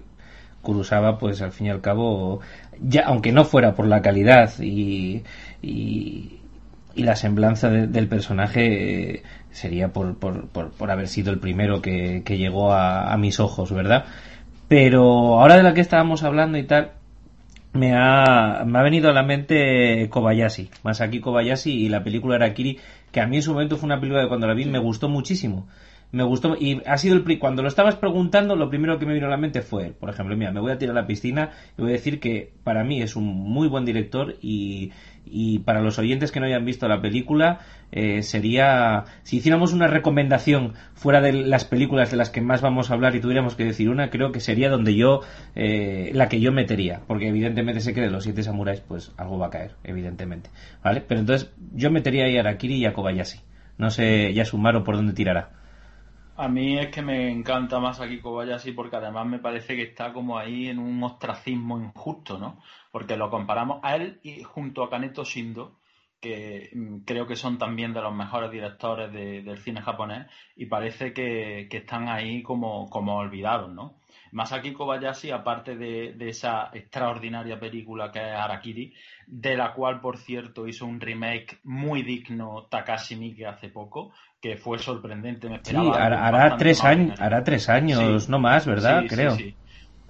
Kurosawa, 0.61 1.19
pues 1.19 1.41
al 1.41 1.53
fin 1.53 1.69
y 1.69 1.71
al 1.71 1.81
cabo, 1.81 2.41
ya 2.83 3.05
aunque 3.07 3.33
no 3.33 3.45
fuera 3.45 3.75
por 3.75 3.87
la 3.87 4.03
calidad 4.03 4.53
y, 4.61 5.23
y, 5.63 6.37
la 6.97 7.17
semblanza 7.17 7.71
del 7.71 8.09
personaje, 8.09 9.23
sería 9.51 9.89
por, 9.95 10.19
por, 10.19 10.49
por, 10.49 10.91
haber 10.91 11.09
sido 11.09 11.33
el 11.33 11.39
primero 11.39 11.81
que, 11.81 12.23
que 12.25 12.37
llegó 12.37 12.73
a, 12.73 13.11
a 13.11 13.17
mis 13.17 13.41
ojos, 13.41 13.73
¿verdad? 13.73 14.05
Pero 14.69 15.41
ahora 15.41 15.57
de 15.57 15.63
la 15.63 15.73
que 15.73 15.81
estábamos 15.81 16.25
hablando 16.25 16.59
y 16.59 16.65
tal, 16.65 16.93
me 17.73 17.95
ha, 17.95 18.65
me 18.67 18.79
ha 18.79 18.83
venido 18.83 19.11
a 19.11 19.13
la 19.13 19.23
mente 19.23 20.09
Kobayashi, 20.11 20.71
Masaki 20.83 21.21
Kobayashi 21.21 21.71
y 21.71 21.89
la 21.89 22.03
película 22.03 22.37
Arakiri, 22.37 22.79
que 23.13 23.21
a 23.21 23.27
mí 23.27 23.37
en 23.37 23.43
su 23.43 23.53
momento 23.53 23.77
fue 23.77 23.87
una 23.87 24.01
película 24.01 24.23
que 24.23 24.29
cuando 24.29 24.47
la 24.47 24.55
vi 24.55 24.65
me 24.65 24.79
gustó 24.79 25.09
muchísimo. 25.09 25.69
Me 26.13 26.25
gustó 26.25 26.57
y 26.59 26.83
ha 26.87 26.97
sido 26.97 27.17
el 27.17 27.39
cuando 27.39 27.63
lo 27.63 27.69
estabas 27.69 27.97
preguntando 27.97 28.57
lo 28.57 28.69
primero 28.69 28.99
que 28.99 29.07
me 29.07 29.15
vino 29.15 29.27
a 29.27 29.31
la 29.31 29.37
mente 29.37 29.63
fue, 29.63 29.93
por 29.93 30.11
ejemplo, 30.11 30.37
mira, 30.37 30.51
me 30.51 30.61
voy 30.61 30.73
a 30.73 30.79
tirar 30.79 30.97
a 30.97 31.03
la 31.03 31.07
piscina 31.07 31.51
y 31.79 31.83
voy 31.83 31.91
a 31.91 31.95
decir 31.95 32.19
que 32.19 32.53
para 32.65 32.83
mí 32.83 33.01
es 33.01 33.15
un 33.15 33.27
muy 33.27 33.69
buen 33.69 33.85
director 33.85 34.35
y 34.41 34.91
y 35.25 35.61
para 35.61 35.81
los 35.81 35.99
oyentes 35.99 36.33
que 36.33 36.41
no 36.41 36.47
hayan 36.47 36.65
visto 36.65 36.89
la 36.89 37.01
película, 37.01 37.61
eh, 37.93 38.23
sería, 38.23 39.05
si 39.23 39.39
hiciéramos 39.39 39.73
una 39.73 39.87
recomendación 39.87 40.75
fuera 40.95 41.21
de 41.21 41.33
las 41.33 41.65
películas 41.65 42.11
de 42.11 42.17
las 42.17 42.31
que 42.31 42.41
más 42.41 42.61
vamos 42.61 42.91
a 42.91 42.95
hablar 42.95 43.15
y 43.15 43.21
tuviéramos 43.21 43.55
que 43.55 43.65
decir 43.65 43.89
una, 43.89 44.11
creo 44.11 44.33
que 44.33 44.41
sería 44.41 44.69
donde 44.69 44.95
yo, 44.95 45.21
eh, 45.55 46.11
la 46.15 46.29
que 46.29 46.41
yo 46.41 46.53
metería, 46.53 47.03
porque 47.07 47.29
evidentemente 47.29 47.81
sé 47.81 47.95
que 47.95 48.01
de 48.01 48.11
los 48.11 48.25
siete 48.25 48.43
samuráis, 48.43 48.81
pues 48.81 49.13
algo 49.17 49.39
va 49.39 49.47
a 49.47 49.51
caer, 49.51 49.73
evidentemente, 49.85 50.51
¿vale? 50.83 51.03
Pero 51.07 51.21
entonces 51.21 51.53
yo 51.75 51.91
metería 51.91 52.25
ahí 52.25 52.37
a 52.37 52.41
Arakiri 52.41 52.77
y 52.77 52.87
a 52.87 52.93
Kobayashi. 52.93 53.41
No 53.79 53.91
sé, 53.91 54.35
ya 54.35 54.45
Sumaro 54.45 54.85
por 54.85 54.97
dónde 54.97 55.15
tirará. 55.15 55.60
A 56.41 56.49
mí 56.49 56.79
es 56.79 56.89
que 56.89 57.03
me 57.03 57.31
encanta 57.31 57.81
más 57.81 58.01
Kobayashi 58.23 58.73
porque 58.73 58.97
además 58.97 59.27
me 59.27 59.41
parece 59.41 59.77
que 59.77 59.83
está 59.83 60.11
como 60.15 60.39
ahí 60.39 60.69
en 60.69 60.79
un 60.79 61.03
ostracismo 61.03 61.79
injusto, 61.79 62.39
¿no? 62.39 62.63
Porque 62.91 63.19
lo 63.19 63.29
comparamos 63.29 63.81
a 63.83 63.97
él 63.97 64.21
y 64.23 64.43
junto 64.43 64.83
a 64.83 64.89
Kaneto 64.89 65.23
Shindo, 65.23 65.77
que 66.19 66.71
mm, 66.73 67.01
creo 67.01 67.27
que 67.27 67.37
son 67.37 67.59
también 67.59 67.93
de 67.93 68.01
los 68.01 68.15
mejores 68.15 68.51
directores 68.51 69.13
del 69.13 69.59
cine 69.59 69.83
japonés 69.83 70.29
y 70.57 70.65
parece 70.65 71.13
que, 71.13 71.69
están 71.71 72.09
ahí 72.09 72.43
como, 72.43 72.89
como 72.89 73.19
olvidados, 73.19 73.71
¿no? 73.71 74.01
Masaki 74.33 74.73
Kobayashi, 74.73 75.33
aparte 75.33 75.77
de, 75.77 76.17
esa 76.27 76.71
extraordinaria 76.73 77.61
película 77.61 78.11
que 78.11 78.21
es 78.21 78.35
Arakiri, 78.35 78.95
de 79.27 79.57
la 79.57 79.75
cual, 79.75 80.01
por 80.01 80.17
cierto, 80.17 80.67
hizo 80.67 80.87
un 80.87 81.01
remake 81.01 81.59
muy 81.65 82.03
digno 82.03 82.67
Takashi 82.71 83.17
Miike 83.17 83.47
hace 83.47 83.69
poco, 83.69 84.13
que 84.41 84.57
fue 84.57 84.79
sorprendente. 84.79 85.49
Me 85.49 85.61
sí, 85.63 85.77
hará, 85.77 86.57
tres 86.57 86.83
años, 86.83 87.21
hará 87.21 87.45
tres 87.45 87.69
años, 87.69 88.29
no 88.29 88.39
más, 88.39 88.67
¿verdad? 88.67 89.05
Creo. 89.09 89.33
Sí, 89.33 89.55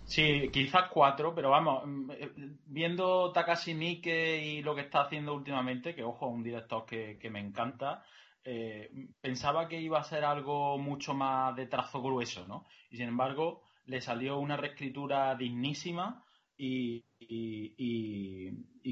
sí, 0.05 0.51
quizás 0.53 0.89
cuatro, 0.91 1.35
pero 1.35 1.51
vamos, 1.51 1.83
mm, 1.85 2.11
eh, 2.13 2.31
viendo 2.67 3.33
Takashi 3.33 3.75
Miike 3.75 4.45
y 4.45 4.63
lo 4.63 4.75
que 4.75 4.83
está 4.83 5.03
haciendo 5.03 5.35
últimamente, 5.35 5.95
que 5.95 6.05
ojo, 6.05 6.29
un 6.29 6.43
director 6.43 6.87
que, 6.87 7.31
me 7.31 7.41
encanta, 7.41 8.05
eh, 8.45 8.91
pensaba 9.21 9.69
que 9.69 9.81
iba 9.81 9.99
a 9.99 10.05
ser 10.05 10.25
algo 10.25 10.79
mucho 10.79 11.13
más 11.13 11.57
de 11.57 11.67
trazo 11.67 12.01
grueso, 12.01 12.47
¿no? 12.47 12.67
Y 12.91 12.97
sin 12.97 13.09
embargo, 13.09 13.63
le 13.87 14.01
salió 14.01 14.39
una 14.39 14.57
reescritura 14.57 15.35
dignísima 15.35 16.25
y, 16.57 17.05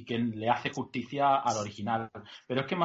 que 0.05 0.19
le 0.19 0.49
hace 0.49 0.71
justicia 0.71 1.37
al 1.37 1.59
original. 1.59 2.11
Pero 2.47 2.63
es 2.63 2.67
que 2.67 2.77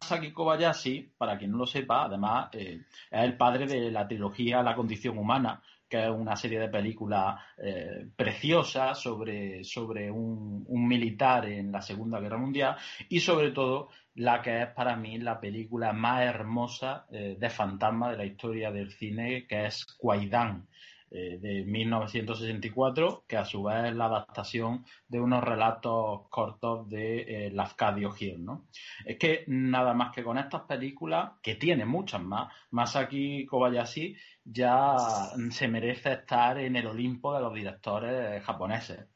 Masaki 0.00 0.32
Kobayashi, 0.32 1.12
para 1.18 1.36
quien 1.36 1.50
no 1.50 1.58
lo 1.58 1.66
sepa, 1.66 2.04
además 2.04 2.48
eh, 2.52 2.82
es 3.10 3.24
el 3.24 3.36
padre 3.36 3.66
de 3.66 3.90
la 3.90 4.06
trilogía 4.06 4.62
La 4.62 4.74
condición 4.74 5.18
humana, 5.18 5.60
que 5.88 6.04
es 6.04 6.10
una 6.10 6.36
serie 6.36 6.60
de 6.60 6.68
películas 6.68 7.40
eh, 7.58 8.06
preciosas 8.14 8.98
sobre, 9.00 9.64
sobre 9.64 10.10
un, 10.10 10.64
militar 10.68 11.46
en 11.46 11.72
la 11.72 11.82
Segunda 11.82 12.20
Guerra 12.20 12.38
Mundial 12.38 12.76
y 13.08 13.20
sobre 13.20 13.50
todo 13.50 13.88
la 14.14 14.40
que 14.40 14.62
es 14.62 14.68
para 14.68 14.96
mí 14.96 15.18
la 15.18 15.40
película 15.40 15.92
más 15.92 16.22
hermosa 16.22 17.06
eh, 17.10 17.36
de 17.38 17.50
fantasma 17.50 18.10
de 18.10 18.16
la 18.16 18.24
historia 18.24 18.70
del 18.70 18.92
cine, 18.92 19.46
que 19.46 19.66
es 19.66 19.84
Kwaidan. 19.84 20.66
Eh, 21.10 21.38
de 21.40 21.64
1964, 21.64 23.24
que 23.26 23.38
a 23.38 23.44
su 23.46 23.62
vez 23.62 23.86
es 23.86 23.96
la 23.96 24.06
adaptación 24.06 24.84
de 25.08 25.18
unos 25.18 25.42
relatos 25.42 26.28
cortos 26.28 26.86
de 26.90 27.46
eh, 27.46 27.50
Lafcadio 27.50 28.10
Gil. 28.12 28.44
¿no? 28.44 28.66
Es 29.06 29.16
que 29.16 29.44
nada 29.46 29.94
más 29.94 30.14
que 30.14 30.22
con 30.22 30.36
estas 30.36 30.62
películas, 30.62 31.32
que 31.42 31.54
tiene 31.54 31.86
muchas 31.86 32.20
más, 32.22 32.52
Masaki 32.72 33.46
Kobayashi 33.46 34.16
ya 34.44 34.96
se 35.50 35.68
merece 35.68 36.12
estar 36.12 36.58
en 36.58 36.76
el 36.76 36.86
Olimpo 36.86 37.32
de 37.32 37.40
los 37.40 37.54
directores 37.54 38.44
japoneses. 38.44 39.06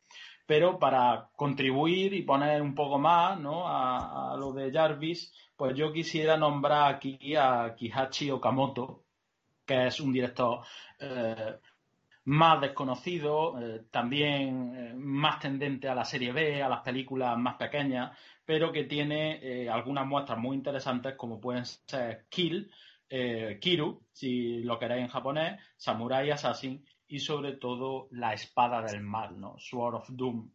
Pero 0.47 0.79
para 0.79 1.29
contribuir 1.37 2.15
y 2.15 2.23
poner 2.23 2.63
un 2.63 2.75
poco 2.75 2.99
más 2.99 3.39
¿no? 3.39 3.65
a, 3.67 4.35
lo 4.39 4.53
de 4.53 4.73
Jarvis, 4.73 5.31
pues 5.57 5.77
yo 5.77 5.93
quisiera 5.93 6.39
nombrar 6.39 6.95
aquí 6.95 7.37
a 7.37 7.75
Kihachi 7.77 8.31
Okamoto, 8.31 9.05
que 9.65 9.87
es 9.87 10.01
un 10.01 10.13
director 10.13 10.61
eh, 10.99 11.59
más 12.25 12.61
desconocido, 12.61 13.59
eh, 13.61 13.85
también 13.91 14.75
eh, 14.77 14.95
más 14.95 15.41
tendente 15.41 15.89
a 15.89 15.95
la 15.95 16.05
serie 16.05 16.33
B, 16.33 16.63
a 16.63 16.69
las 16.69 16.81
películas 16.81 17.37
más 17.37 17.57
pequeñas, 17.57 18.17
pero 18.45 18.73
que 18.73 18.85
tiene 18.85 19.41
eh, 19.43 19.69
algunas 19.69 20.07
muestras 20.07 20.39
muy 20.39 20.57
interesantes 20.57 21.17
como 21.17 21.41
pueden 21.41 21.65
ser 21.65 22.27
Kill, 22.29 22.71
Kiru, 23.61 24.07
si 24.11 24.63
lo 24.63 24.79
queréis 24.79 25.03
en 25.03 25.09
japonés, 25.09 25.61
Samurai 25.77 26.31
Assassin 26.31 26.83
y 27.07 27.19
sobre 27.19 27.57
todo 27.57 28.09
La 28.13 28.33
Espada 28.33 28.81
del 28.81 29.03
Mal, 29.03 29.39
¿no? 29.39 29.59
Sword 29.59 29.97
of 29.97 30.09
Doom, 30.09 30.51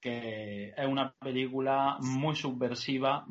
que 0.00 0.74
es 0.76 0.86
una 0.86 1.12
película 1.12 1.98
muy 2.00 2.34
subversiva, 2.34 3.24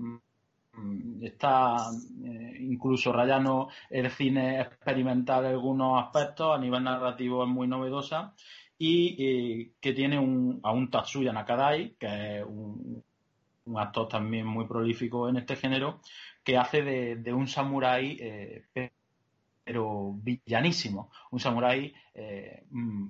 está 1.22 1.78
eh, 2.24 2.58
incluso 2.60 3.12
rayando 3.12 3.70
el 3.90 4.10
cine 4.10 4.62
experimental 4.62 5.46
en 5.46 5.52
algunos 5.52 6.04
aspectos, 6.04 6.56
a 6.56 6.60
nivel 6.60 6.84
narrativo 6.84 7.44
es 7.44 7.50
muy 7.50 7.68
novedosa 7.68 8.34
y 8.78 9.16
eh, 9.20 9.72
que 9.80 9.94
tiene 9.94 10.18
un, 10.18 10.60
a 10.64 10.72
un 10.72 10.90
Tatsuya 10.90 11.34
Nakadai, 11.34 11.96
que 12.00 12.40
es 12.40 12.46
un, 12.46 13.04
actor 13.76 14.08
también 14.10 14.46
muy 14.46 14.68
prolífico 14.68 15.30
en 15.30 15.38
este 15.38 15.56
género, 15.56 16.02
que 16.44 16.58
hace 16.58 16.82
de, 16.82 17.34
un 17.34 17.48
samurái 17.48 18.18
eh, 18.20 18.66
pero 19.64 20.14
villanísimo, 20.16 21.10
un 21.30 21.40
samurái 21.40 21.94
mm, 22.70 23.08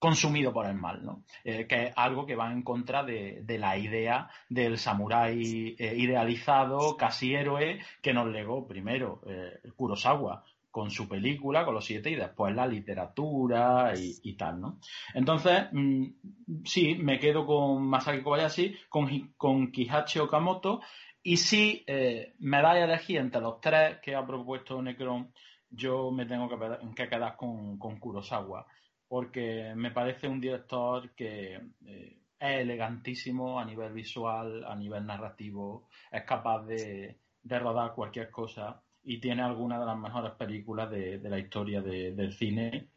consumido 0.00 0.52
por 0.52 0.66
el 0.66 0.74
mal, 0.74 1.04
¿no? 1.04 1.24
Eh, 1.44 1.66
que 1.68 1.88
es 1.88 1.92
algo 1.94 2.24
que 2.24 2.34
va 2.34 2.50
en 2.50 2.62
contra 2.62 3.04
de, 3.04 3.44
la 3.58 3.76
idea 3.76 4.30
del 4.48 4.78
samurái 4.78 5.76
eh, 5.78 5.94
idealizado, 5.96 6.96
casi 6.96 7.34
héroe, 7.34 7.78
que 8.00 8.14
nos 8.14 8.26
legó 8.28 8.66
primero 8.66 9.20
eh, 9.26 9.60
Kurosawa 9.76 10.42
con 10.70 10.90
su 10.90 11.06
película, 11.06 11.66
con 11.66 11.74
los 11.74 11.84
siete, 11.84 12.10
y 12.10 12.14
después 12.14 12.54
la 12.54 12.66
literatura 12.66 13.92
y, 13.94 14.32
tal, 14.34 14.60
¿no? 14.60 14.78
Entonces, 15.14 15.68
mm, 15.70 16.04
sí, 16.64 16.94
me 16.94 17.18
quedo 17.18 17.44
con 17.44 17.82
Masaki 17.86 18.22
Kobayashi, 18.22 18.76
con, 18.88 19.32
con 19.36 19.70
Kihachi 19.70 20.20
Okamoto, 20.20 20.80
y 21.22 21.36
si 21.36 21.84
me 22.38 22.62
da 22.62 22.70
a 22.70 22.84
elegir 22.84 23.18
entre 23.18 23.42
los 23.42 23.60
tres 23.60 23.98
que 24.00 24.14
ha 24.14 24.24
propuesto 24.24 24.80
Necron, 24.80 25.30
yo 25.68 26.10
me 26.10 26.24
tengo 26.24 26.48
que, 26.48 27.08
quedar 27.08 27.36
con, 27.36 27.76
con 27.76 27.98
Kurosawa 27.98 28.66
porque 29.10 29.72
me 29.74 29.90
parece 29.90 30.28
un 30.28 30.40
director 30.40 31.10
que 31.16 31.60
eh, 31.84 32.16
es 32.38 32.60
elegantísimo 32.60 33.58
a 33.58 33.64
nivel 33.64 33.92
visual, 33.92 34.64
a 34.64 34.76
nivel 34.76 35.04
narrativo, 35.04 35.88
es 36.12 36.22
capaz 36.22 36.64
de, 36.64 37.18
rodar 37.42 37.92
cualquier 37.92 38.30
cosa 38.30 38.80
y 39.02 39.18
tiene 39.18 39.42
algunas 39.42 39.80
de 39.80 39.86
las 39.86 39.98
mejores 39.98 40.30
películas 40.34 40.88
de, 40.92 41.18
la 41.24 41.40
historia 41.40 41.82
del 41.82 42.32
cine. 42.32 42.90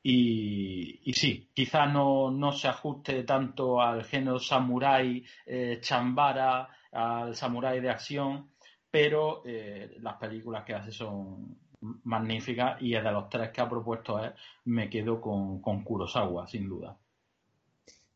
Y, 0.00 1.12
sí, 1.12 1.50
quizás 1.52 1.92
no, 1.92 2.52
se 2.52 2.68
ajuste 2.68 3.24
tanto 3.24 3.80
al 3.82 4.04
género 4.04 4.38
samurai, 4.38 5.24
eh, 5.44 5.78
chambara, 5.80 6.68
al 6.92 7.34
samurai 7.34 7.80
de 7.80 7.90
acción, 7.90 8.52
pero 8.88 9.42
eh, 9.44 9.96
las 9.98 10.14
películas 10.18 10.62
que 10.64 10.74
hace 10.74 10.92
son, 10.92 11.58
magnífica 11.80 12.76
y 12.80 12.92
de 12.92 13.02
los 13.02 13.28
tres 13.28 13.50
que 13.50 13.60
ha 13.60 13.68
propuesto 13.68 14.22
él, 14.22 14.32
me 14.64 14.90
quedo 14.90 15.20
con, 15.20 15.60
con 15.60 15.84
Kurosawa, 15.84 16.46
sin 16.46 16.68
duda. 16.68 16.96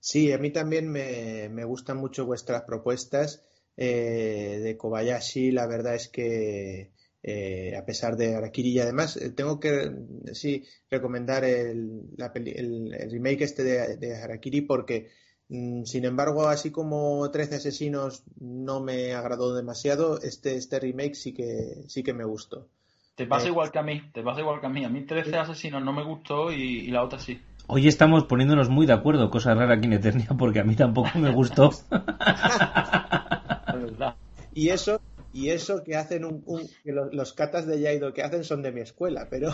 Sí, 0.01 0.33
a 0.33 0.39
mí 0.39 0.51
también 0.51 0.91
me, 0.91 1.65
gustan 1.65 1.97
mucho 1.99 2.27
vuestras 2.27 2.63
propuestas 2.63 3.45
eh, 3.77 4.59
de 4.61 4.77
Kobayashi. 4.77 5.53
La 5.53 5.69
verdad 5.69 5.95
es 5.95 6.09
que 6.09 6.91
eh, 7.23 7.77
a 7.77 7.85
pesar 7.85 8.17
de 8.17 8.35
Arakiri 8.35 8.71
y 8.71 8.81
además 8.81 9.17
eh, 9.17 9.31
tengo 9.31 9.61
que 9.61 9.93
sí 10.33 10.65
recomendar 10.91 11.45
el, 11.45 12.09
remake 12.19 13.43
este 13.43 13.63
de, 13.63 13.97
de 13.97 14.17
Harakiri 14.17 14.63
porque 14.63 15.11
mm, 15.49 15.85
sin 15.85 16.05
embargo 16.05 16.49
así 16.49 16.73
como 16.73 17.31
13 17.31 17.55
asesinos 17.57 18.25
no 18.41 18.81
me 18.81 19.15
agradó 19.15 19.55
demasiado 19.55 20.21
este, 20.21 20.57
este 20.57 20.81
remake 20.81 21.15
sí 21.15 21.33
que 21.33 21.85
sí 21.87 22.03
que 22.03 22.13
me 22.13 22.25
gustó 22.25 22.69
te 23.15 23.27
pasa 23.27 23.47
eh. 23.47 23.51
igual 23.51 23.71
que 23.71 23.79
a 23.79 23.83
mí, 23.83 24.03
te 24.13 24.23
pasa 24.23 24.41
igual 24.41 24.61
que 24.61 24.67
a 24.67 24.71
mí. 24.71 24.85
A 24.85 24.89
mí 24.89 25.05
13 25.05 25.37
asesinos 25.37 25.83
no 25.83 25.93
me 25.93 26.05
gustó 26.05 26.53
y, 26.53 26.89
la 26.89 27.03
otra 27.03 27.19
sí. 27.19 27.41
Hoy 27.67 27.89
estamos 27.89 28.25
poniéndonos 28.25 28.69
muy 28.69 28.87
de 28.87 28.93
acuerdo, 28.93 29.31
cosa 29.31 29.55
rara 29.55 29.75
aquí 29.75 29.87
en 29.87 29.95
Eternia, 29.95 30.29
porque 30.39 30.61
a 30.61 30.65
mí 30.65 30.75
tampoco 30.75 31.19
me 31.19 31.33
gustó. 31.33 31.71
y 34.55 34.71
eso, 34.71 35.01
y 35.33 35.51
eso 35.51 35.83
que 35.85 35.97
hacen 35.97 36.25
un, 36.25 36.43
que 36.83 36.93
los, 36.93 37.33
catas 37.33 37.67
de 37.67 37.81
Yaido 37.81 38.13
que 38.13 38.23
hacen 38.23 38.45
son 38.45 38.63
de 38.63 38.73
mi 38.73 38.81
escuela, 38.81 39.29
pero 39.31 39.53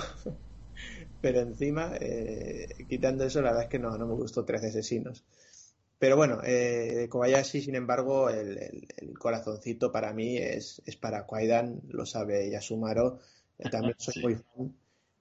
pero 1.20 1.40
encima, 1.40 1.92
eh, 2.00 2.68
quitando 2.88 3.24
eso, 3.24 3.42
la 3.42 3.50
verdad 3.50 3.64
es 3.64 3.70
que 3.70 3.78
no, 3.78 3.96
no 3.98 4.06
me 4.06 4.14
gustó 4.14 4.44
13 4.44 4.68
asesinos. 4.68 5.24
Pero 5.98 6.16
bueno, 6.16 6.40
eh, 6.44 7.08
Kobayashi, 7.10 7.60
sin 7.60 7.74
embargo, 7.74 8.30
el, 8.30 8.86
corazoncito 9.18 9.90
para 9.90 10.12
mí 10.12 10.36
es, 10.36 10.80
es 10.86 10.96
para 10.96 11.26
Kwaidan, 11.26 11.82
lo 11.88 12.06
sabe 12.06 12.48
Yasumaro 12.50 13.18
también 13.70 13.94
soy 13.98 14.22
muy 14.22 14.34
fan. 14.34 14.74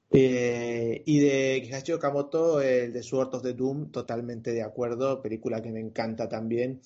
Eh, 0.09 1.03
y 1.05 1.19
de 1.19 1.61
Kihachi 1.63 1.91
Okamoto, 1.91 2.61
el 2.61 2.93
de 2.93 3.03
Sword 3.03 3.35
of 3.35 3.43
the 3.43 3.53
Doom, 3.53 3.91
totalmente 3.91 4.51
de 4.51 4.63
acuerdo, 4.63 5.21
película 5.21 5.61
que 5.61 5.71
me 5.71 5.81
encanta 5.81 6.29
también. 6.29 6.81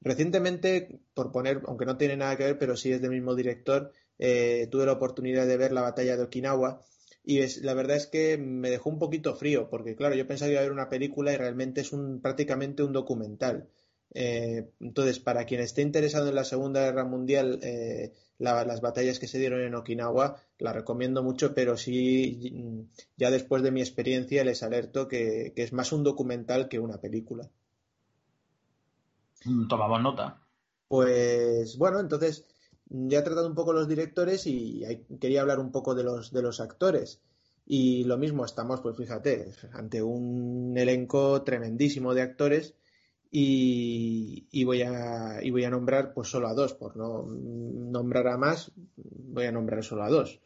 Recientemente, 0.00 1.00
por 1.14 1.32
poner, 1.32 1.62
aunque 1.66 1.86
no 1.86 1.96
tiene 1.96 2.16
nada 2.16 2.36
que 2.36 2.44
ver, 2.44 2.58
pero 2.58 2.76
sí 2.76 2.92
es 2.92 3.00
del 3.02 3.10
mismo 3.10 3.34
director, 3.34 3.92
eh, 4.18 4.68
tuve 4.70 4.86
la 4.86 4.92
oportunidad 4.92 5.46
de 5.46 5.56
ver 5.56 5.72
la 5.72 5.82
batalla 5.82 6.16
de 6.16 6.22
Okinawa 6.22 6.80
y 7.24 7.40
la 7.62 7.74
verdad 7.74 7.96
es 7.96 8.06
que 8.06 8.36
me 8.36 8.70
dejó 8.70 8.90
un 8.90 8.98
poquito 8.98 9.34
frío, 9.34 9.68
porque 9.70 9.96
claro, 9.96 10.14
yo 10.14 10.26
pensaba 10.26 10.48
que 10.48 10.52
iba 10.52 10.60
a 10.60 10.64
ver 10.64 10.72
una 10.72 10.90
película 10.90 11.32
y 11.32 11.36
realmente 11.36 11.80
es 11.80 11.92
un, 11.92 12.20
prácticamente 12.20 12.82
un 12.82 12.92
documental. 12.92 13.68
Eh, 14.12 14.70
entonces, 14.80 15.20
para 15.20 15.44
quien 15.46 15.60
esté 15.60 15.82
interesado 15.82 16.28
en 16.28 16.34
la 16.34 16.44
Segunda 16.44 16.82
Guerra 16.82 17.04
Mundial, 17.04 17.60
las 18.38 18.80
batallas 18.80 19.18
que 19.18 19.28
se 19.28 19.38
dieron 19.38 19.60
en 19.60 19.74
Okinawa, 19.74 20.36
la 20.58 20.72
recomiendo 20.72 21.22
mucho, 21.22 21.54
pero 21.54 21.76
sí, 21.76 22.88
ya 23.16 23.30
después 23.30 23.62
de 23.62 23.70
mi 23.70 23.80
experiencia 23.80 24.44
les 24.44 24.62
alerto 24.62 25.08
que, 25.08 25.52
es 25.54 25.72
más 25.72 25.92
un 25.92 26.02
documental 26.02 26.68
que 26.68 26.78
una 26.78 26.98
película. 26.98 27.48
Mm, 29.44 29.68
tomamos 29.68 30.02
nota. 30.02 30.40
Pues 30.88 31.78
bueno, 31.78 32.00
entonces 32.00 32.44
ya 32.86 33.20
he 33.20 33.22
tratado 33.22 33.48
un 33.48 33.54
poco 33.54 33.72
los 33.72 33.88
directores 33.88 34.46
y 34.46 34.82
quería 35.20 35.40
hablar 35.40 35.58
un 35.58 35.72
poco 35.72 35.94
de 35.94 36.04
los, 36.04 36.32
de 36.32 36.42
los 36.42 36.60
actores. 36.60 37.20
Y 37.66 38.04
lo 38.04 38.18
mismo, 38.18 38.44
estamos, 38.44 38.80
pues 38.80 38.96
fíjate, 38.96 39.52
ante 39.72 40.02
un 40.02 40.74
elenco 40.76 41.42
tremendísimo 41.42 42.12
de 42.12 42.22
actores 42.22 42.74
y, 43.36 44.62
voy 44.62 44.82
a, 44.82 45.40
y 45.42 45.50
voy 45.50 45.64
a 45.64 45.70
nombrar 45.70 46.14
pues 46.14 46.28
solo 46.28 46.46
a 46.46 46.54
dos, 46.54 46.72
por 46.74 46.96
no 46.96 47.24
nombrar 47.26 48.28
a 48.28 48.38
más, 48.38 48.70
voy 48.94 49.46
a 49.46 49.50
nombrar 49.50 49.82
solo 49.82 50.04
a 50.04 50.08
dos. 50.08 50.40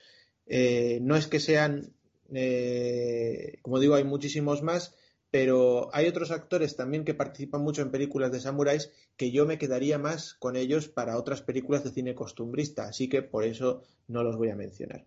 Eh, 0.46 0.98
no 1.02 1.14
es 1.14 1.26
que 1.26 1.38
sean, 1.38 1.92
eh, 2.32 3.58
como 3.60 3.78
digo, 3.78 3.94
hay 3.94 4.04
muchísimos 4.04 4.62
más, 4.62 4.94
pero 5.30 5.90
hay 5.92 6.06
otros 6.06 6.30
actores 6.30 6.76
también 6.76 7.04
que 7.04 7.12
participan 7.12 7.60
mucho 7.60 7.82
en 7.82 7.90
películas 7.90 8.32
de 8.32 8.40
samuráis 8.40 8.90
que 9.18 9.30
yo 9.32 9.44
me 9.44 9.58
quedaría 9.58 9.98
más 9.98 10.32
con 10.32 10.56
ellos 10.56 10.88
para 10.88 11.18
otras 11.18 11.42
películas 11.42 11.84
de 11.84 11.90
cine 11.90 12.14
costumbrista, 12.14 12.84
así 12.84 13.10
que 13.10 13.20
por 13.20 13.44
eso 13.44 13.82
no 14.06 14.22
los 14.22 14.38
voy 14.38 14.48
a 14.48 14.56
mencionar. 14.56 15.04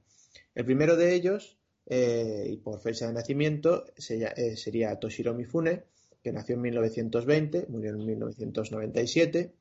El 0.53 0.65
primero 0.65 0.97
de 0.97 1.15
ellos, 1.15 1.57
eh, 1.87 2.45
y 2.47 2.57
por 2.57 2.79
fecha 2.79 3.07
de 3.07 3.13
nacimiento, 3.13 3.85
sería 3.97 4.99
Toshiro 4.99 5.33
Mifune, 5.33 5.85
que 6.23 6.31
nació 6.31 6.55
en 6.55 6.61
1920, 6.61 7.65
murió 7.69 7.91
en 7.91 8.05
1997. 8.05 9.53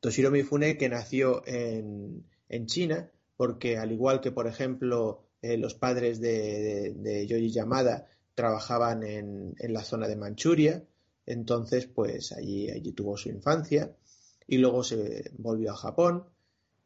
Toshiro 0.00 0.30
Mifune, 0.30 0.76
que 0.76 0.88
nació 0.88 1.42
en, 1.46 2.24
China, 2.66 3.10
porque 3.36 3.78
al 3.78 3.92
igual 3.92 4.20
que, 4.20 4.30
por 4.30 4.46
ejemplo, 4.46 5.24
eh, 5.42 5.56
los 5.56 5.74
padres 5.74 6.20
de, 6.20 6.94
de, 6.96 7.26
Yoji 7.26 7.50
Yamada 7.50 8.06
trabajaban 8.34 9.02
en, 9.02 9.54
la 9.58 9.82
zona 9.82 10.08
de 10.08 10.16
Manchuria, 10.16 10.84
entonces, 11.26 11.86
pues 11.86 12.32
allí, 12.32 12.70
allí 12.70 12.92
tuvo 12.92 13.16
su 13.16 13.28
infancia 13.28 13.94
y 14.46 14.58
luego 14.58 14.82
se 14.82 15.30
volvió 15.36 15.72
a 15.72 15.76
Japón. 15.76 16.24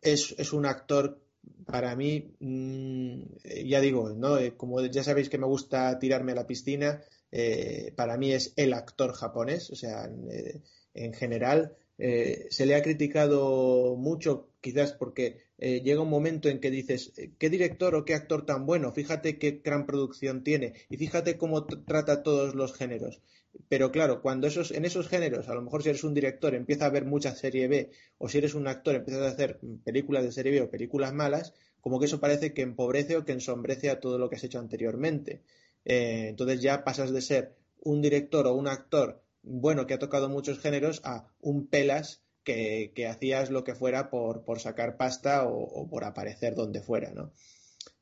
Es, 0.01 0.35
es 0.37 0.53
un 0.53 0.67
actor 0.67 1.21
para 1.67 1.95
mí, 1.97 2.35
mm, 2.41 3.23
ya 3.67 3.81
digo, 3.81 4.11
¿no? 4.11 4.39
Eh, 4.39 4.57
como 4.57 4.81
ya 4.87 5.05
sabéis 5.05 5.29
que 5.29 5.39
me 5.39 5.47
gusta 5.47 5.99
tirarme 5.99 6.33
a 6.33 6.37
la 6.37 6.47
piscina, 6.47 7.03
eh, 7.33 7.93
para 7.97 8.19
mí 8.19 8.33
es 8.33 8.53
el 8.57 8.75
actor 8.75 9.13
japonés, 9.15 9.71
o 9.71 9.75
sea, 9.75 10.05
en, 10.05 10.29
eh, 10.31 11.13
general. 11.15 11.75
Eh, 11.99 12.47
se 12.51 12.67
le 12.67 12.75
ha 12.75 12.83
criticado 12.83 13.97
mucho, 13.97 14.51
quizás 14.61 14.93
porque 14.93 15.39
llega 15.59 16.01
un 16.01 16.11
momento 16.11 16.49
en 16.49 16.59
que 16.59 16.73
dices, 16.73 17.13
¿qué 17.39 17.49
director 17.49 17.95
o 17.95 18.05
qué 18.05 18.15
actor 18.15 18.45
tan 18.45 18.67
bueno? 18.67 18.91
Fíjate 18.93 19.39
qué 19.39 19.61
gran 19.65 19.87
producción 19.87 20.43
tiene 20.43 20.75
y 20.89 20.97
fíjate 20.97 21.39
cómo 21.39 21.67
trata 21.67 22.25
todos 22.25 22.57
los 22.57 22.75
géneros. 22.75 23.23
Pero 23.69 23.93
claro, 23.93 24.23
cuando 24.23 24.49
esos, 24.49 24.73
en 24.73 24.85
esos 24.85 25.09
géneros, 25.09 25.49
a 25.49 25.55
lo 25.55 25.63
mejor 25.63 25.83
si 25.83 25.91
eres 25.91 26.05
un 26.05 26.15
director, 26.15 26.55
empieza 26.55 26.87
a 26.87 26.91
ver 26.91 27.05
mucha 27.05 27.35
serie 27.37 27.69
B, 27.69 27.91
o 28.19 28.29
si 28.29 28.39
eres 28.39 28.55
un 28.55 28.67
actor, 28.67 28.97
empiezas 28.97 29.23
a 29.23 29.29
hacer 29.29 29.61
películas 29.85 30.25
de 30.25 30.33
serie 30.33 30.53
B 30.53 30.63
o 30.63 30.71
películas 30.71 31.13
malas, 31.13 31.55
como 31.81 32.01
que 32.01 32.07
eso 32.07 32.21
parece 32.21 32.53
que 32.55 32.63
empobrece 32.63 33.17
o 33.17 33.25
que 33.25 33.33
ensombrece 33.33 33.91
a 33.91 34.01
todo 34.01 34.19
lo 34.19 34.29
que 34.29 34.37
has 34.37 34.45
hecho 34.45 34.59
anteriormente. 34.59 35.43
Eh, 35.85 36.27
entonces 36.29 36.61
ya 36.61 36.85
pasas 36.85 37.13
de 37.13 37.21
ser 37.21 37.57
un 37.81 38.03
director 38.03 38.47
o 38.47 38.55
un 38.55 38.69
actor 38.69 39.23
bueno 39.43 39.87
que 39.87 39.95
ha 39.95 39.99
tocado 39.99 40.29
muchos 40.29 40.61
géneros 40.61 41.01
a 41.05 41.27
un 41.41 41.67
pelas 41.67 42.23
que, 42.45 42.93
hacías 43.09 43.51
lo 43.51 43.65
que 43.65 43.75
fuera 43.75 44.11
por, 44.11 44.61
sacar 44.61 44.97
pasta 44.97 45.47
o, 45.47 45.89
por 45.89 46.05
aparecer 46.05 46.55
donde 46.55 46.81
fuera, 46.81 47.13
¿no? 47.13 47.33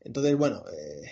Entonces, 0.00 0.34
bueno, 0.36 0.64
eh, 0.70 1.10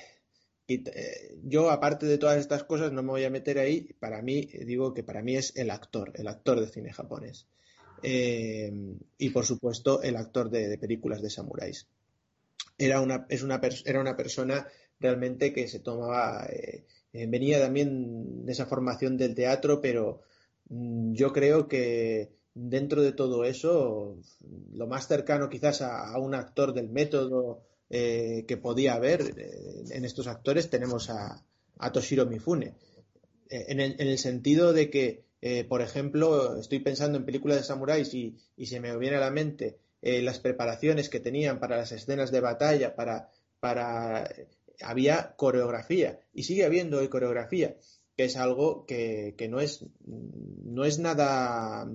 eh, 0.68 1.36
yo 1.42 1.70
aparte 1.70 2.06
de 2.06 2.16
todas 2.16 2.38
estas 2.38 2.64
cosas 2.64 2.92
no 2.92 3.02
me 3.02 3.10
voy 3.10 3.24
a 3.24 3.30
meter 3.30 3.58
ahí. 3.58 3.92
Para 3.98 4.22
mí, 4.22 4.42
digo 4.66 4.94
que 4.94 5.02
para 5.02 5.22
mí 5.22 5.36
es 5.36 5.54
el 5.56 5.70
actor, 5.70 6.12
el 6.14 6.26
actor 6.26 6.60
de 6.60 6.68
cine 6.68 6.92
japonés. 6.92 7.46
y 8.02 9.30
por 9.30 9.44
supuesto, 9.44 10.02
el 10.02 10.16
actor 10.16 10.48
de, 10.50 10.78
películas 10.78 11.20
de 11.20 11.30
samuráis. 11.30 11.86
Era 12.78 13.00
una, 13.00 13.26
es 13.28 13.42
una, 13.42 13.60
era 13.84 14.00
una 14.00 14.16
persona 14.16 14.66
realmente 15.00 15.52
que 15.52 15.68
se 15.68 15.80
tomaba, 15.80 16.46
eh, 16.46 16.84
eh, 17.12 17.26
venía 17.26 17.60
también 17.60 18.44
de 18.44 18.52
esa 18.52 18.66
formación 18.66 19.16
del 19.16 19.34
teatro, 19.34 19.80
pero 19.80 20.22
mm, 20.68 21.12
yo 21.12 21.32
creo 21.32 21.68
que 21.68 22.30
dentro 22.54 23.02
de 23.02 23.12
todo 23.12 23.44
eso, 23.44 24.18
lo 24.72 24.86
más 24.86 25.06
cercano 25.06 25.48
quizás 25.48 25.82
a, 25.82 26.18
un 26.18 26.34
actor 26.34 26.74
del 26.74 26.88
método 26.88 27.62
eh, 27.90 28.44
que 28.48 28.56
podía 28.56 28.94
haber 28.94 29.22
en 29.90 30.04
estos 30.04 30.26
actores 30.26 30.68
tenemos 30.68 31.08
a, 31.10 31.44
Toshiro 31.92 32.26
Mifune. 32.26 32.74
en, 33.48 33.80
el, 33.80 34.18
sentido 34.18 34.72
de 34.72 34.90
que, 34.90 35.24
por 35.68 35.80
ejemplo, 35.80 36.58
estoy 36.58 36.80
pensando 36.80 37.16
en 37.16 37.24
películas 37.24 37.58
de 37.58 37.62
samuráis 37.62 38.12
y, 38.14 38.36
se 38.66 38.80
me 38.80 38.96
viene 38.98 39.18
a 39.18 39.20
la 39.20 39.30
mente 39.30 39.78
las 40.02 40.40
preparaciones 40.40 41.08
que 41.08 41.20
tenían 41.20 41.60
para 41.60 41.76
las 41.76 41.92
escenas 41.92 42.32
de 42.32 42.40
batalla, 42.40 42.96
para, 42.96 43.30
para 43.60 44.28
había 44.82 45.34
coreografía 45.36 46.20
y 46.32 46.44
sigue 46.44 46.64
habiendo 46.64 47.08
coreografía, 47.10 47.76
que 48.16 48.24
es 48.24 48.36
algo 48.36 48.84
que, 48.86 49.34
no, 49.48 49.60
es, 49.60 49.84
no 50.04 50.84
es 50.84 50.98
nada 50.98 51.86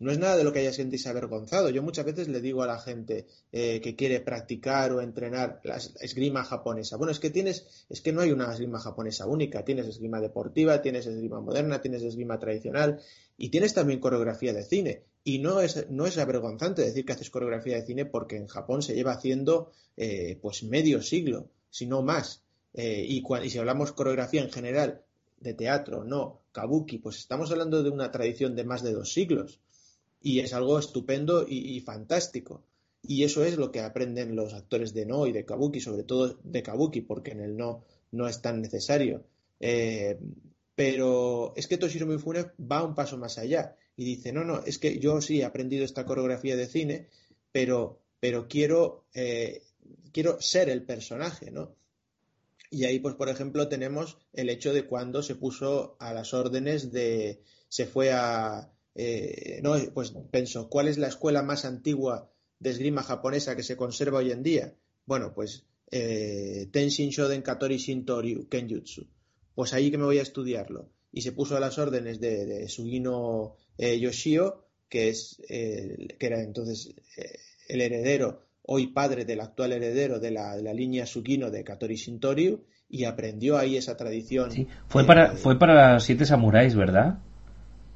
no 0.00 0.12
es 0.12 0.18
nada 0.18 0.36
de 0.36 0.44
lo 0.44 0.52
que 0.52 0.60
haya 0.60 0.72
sentirse 0.72 1.08
avergonzado. 1.08 1.70
Yo 1.70 1.82
muchas 1.82 2.04
veces 2.04 2.28
le 2.28 2.40
digo 2.40 2.62
a 2.62 2.66
la 2.66 2.78
gente 2.78 3.26
eh, 3.50 3.80
que 3.80 3.96
quiere 3.96 4.20
practicar 4.20 4.92
o 4.92 5.00
entrenar 5.00 5.60
la 5.64 5.76
esgrima 5.76 6.44
japonesa. 6.44 6.96
Bueno, 6.96 7.10
es 7.10 7.18
que 7.18 7.30
tienes, 7.30 7.86
es 7.88 8.00
que 8.00 8.12
no 8.12 8.20
hay 8.20 8.30
una 8.30 8.52
esgrima 8.52 8.78
japonesa 8.78 9.26
única. 9.26 9.64
Tienes 9.64 9.86
esgrima 9.86 10.20
deportiva, 10.20 10.80
tienes 10.82 11.06
esgrima 11.06 11.40
moderna, 11.40 11.80
tienes 11.80 12.02
esgrima 12.02 12.38
tradicional 12.38 13.00
y 13.36 13.48
tienes 13.50 13.74
también 13.74 13.98
coreografía 13.98 14.52
de 14.52 14.62
cine. 14.62 15.02
Y 15.24 15.40
no 15.40 15.60
es, 15.60 15.90
no 15.90 16.06
es 16.06 16.16
avergonzante 16.18 16.82
decir 16.82 17.04
que 17.04 17.12
haces 17.12 17.30
coreografía 17.30 17.76
de 17.76 17.86
cine 17.86 18.04
porque 18.04 18.36
en 18.36 18.46
Japón 18.46 18.82
se 18.82 18.94
lleva 18.94 19.12
haciendo 19.12 19.72
eh, 19.96 20.38
pues 20.40 20.62
medio 20.62 21.02
siglo, 21.02 21.50
si 21.78 21.86
no 21.86 22.02
más. 22.02 22.42
Eh, 22.74 23.04
y, 23.08 23.24
y 23.44 23.50
si 23.50 23.58
hablamos 23.58 23.92
coreografía 23.92 24.42
en 24.42 24.50
general 24.50 25.02
de 25.40 25.54
teatro, 25.54 26.04
no, 26.04 26.42
kabuki, 26.52 26.98
pues 26.98 27.18
estamos 27.18 27.50
hablando 27.50 27.82
de 27.82 27.90
una 27.90 28.10
tradición 28.10 28.56
de 28.56 28.64
más 28.64 28.82
de 28.82 28.92
dos 28.92 29.12
siglos 29.12 29.60
y 30.20 30.40
es 30.40 30.52
algo 30.52 30.78
estupendo 30.78 31.46
y, 31.48 31.80
fantástico. 31.80 32.64
Y 33.02 33.22
eso 33.22 33.44
es 33.44 33.56
lo 33.56 33.70
que 33.70 33.80
aprenden 33.80 34.34
los 34.34 34.54
actores 34.54 34.92
de 34.92 35.06
No 35.06 35.26
y 35.26 35.32
de 35.32 35.44
Kabuki, 35.44 35.80
sobre 35.80 36.02
todo 36.02 36.36
de 36.42 36.62
Kabuki, 36.64 37.02
porque 37.02 37.30
en 37.30 37.40
el 37.40 37.56
No 37.56 37.84
no 38.10 38.26
es 38.26 38.40
tan 38.42 38.60
necesario. 38.60 39.24
Eh, 39.60 40.18
pero 40.74 41.52
es 41.56 41.66
que 41.66 41.78
Toshiro 41.78 42.06
Mifune 42.06 42.46
va 42.60 42.84
un 42.84 42.94
paso 42.94 43.18
más 43.18 43.38
allá 43.38 43.76
y 43.96 44.04
dice, 44.04 44.32
no, 44.32 44.44
no, 44.44 44.62
es 44.64 44.78
que 44.78 44.98
yo 44.98 45.20
sí 45.20 45.40
he 45.40 45.44
aprendido 45.44 45.84
esta 45.84 46.04
coreografía 46.04 46.56
de 46.56 46.66
cine, 46.66 47.08
pero, 47.50 48.00
pero 48.20 48.46
quiero, 48.48 49.04
eh, 49.12 49.62
quiero 50.12 50.40
ser 50.40 50.68
el 50.68 50.82
personaje, 50.82 51.50
¿no? 51.50 51.76
Y 52.70 52.84
ahí, 52.84 52.98
pues, 52.98 53.14
por 53.14 53.28
ejemplo, 53.28 53.68
tenemos 53.68 54.18
el 54.32 54.50
hecho 54.50 54.72
de 54.72 54.86
cuando 54.86 55.22
se 55.22 55.34
puso 55.34 55.96
a 56.00 56.12
las 56.12 56.34
órdenes 56.34 56.92
de, 56.92 57.42
se 57.68 57.86
fue 57.86 58.12
a, 58.12 58.70
eh, 58.94 59.60
no, 59.62 59.76
pues 59.94 60.12
pienso, 60.30 60.68
¿cuál 60.68 60.88
es 60.88 60.98
la 60.98 61.06
escuela 61.06 61.42
más 61.42 61.64
antigua 61.64 62.30
de 62.58 62.70
esgrima 62.70 63.04
japonesa 63.04 63.54
que 63.54 63.62
se 63.62 63.76
conserva 63.76 64.18
hoy 64.18 64.32
en 64.32 64.42
día? 64.42 64.74
Bueno, 65.06 65.32
pues 65.34 65.64
eh, 65.90 66.68
Tenshin 66.72 67.10
Shoden 67.10 67.42
Katori 67.42 67.76
Shintoryu 67.76 68.48
Kenjutsu. 68.48 69.06
Pues 69.54 69.72
ahí 69.72 69.90
que 69.90 69.98
me 69.98 70.04
voy 70.04 70.18
a 70.18 70.22
estudiarlo. 70.22 70.90
Y 71.12 71.22
se 71.22 71.32
puso 71.32 71.56
a 71.56 71.60
las 71.60 71.78
órdenes 71.78 72.20
de, 72.20 72.68
Sugino 72.68 73.56
eh, 73.78 73.98
Yoshio, 73.98 74.66
que, 74.88 75.08
es, 75.08 75.40
que 75.48 76.16
era 76.18 76.42
entonces 76.42 76.92
el 77.68 77.80
heredero, 77.80 78.47
hoy 78.70 78.88
padre 78.88 79.24
del 79.24 79.40
actual 79.40 79.72
heredero 79.72 80.20
de 80.20 80.30
la, 80.30 80.54
línea 80.74 81.06
Sugino 81.06 81.50
de 81.50 81.64
Katori 81.64 81.96
Shintoryu, 81.96 82.60
y 82.90 83.04
aprendió 83.04 83.56
ahí 83.56 83.76
esa 83.76 83.96
tradición. 83.96 84.50
Sí, 84.50 84.66
fue, 84.88 85.04
para, 85.04 85.32
fue 85.32 85.58
para 85.58 85.98
siete 86.00 86.26
samuráis, 86.26 86.74
¿verdad? 86.74 87.18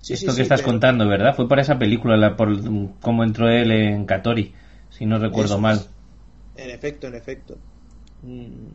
Esto 0.08 0.34
que 0.34 0.42
estás 0.42 0.62
contando, 0.62 1.06
¿verdad? 1.06 1.34
Fue 1.36 1.46
para 1.46 1.60
esa 1.60 1.78
película, 1.78 2.16
la, 2.16 2.36
por 2.36 2.48
cómo 3.00 3.22
entró 3.22 3.48
él 3.50 3.70
en 3.70 4.06
Katori, 4.06 4.54
si 4.88 5.04
no 5.04 5.18
recuerdo 5.18 5.58
mal. 5.58 5.80
En 6.56 6.70
efecto, 6.70 7.06
en 7.06 7.14
efecto. 7.16 7.58
Mm, 8.22 8.68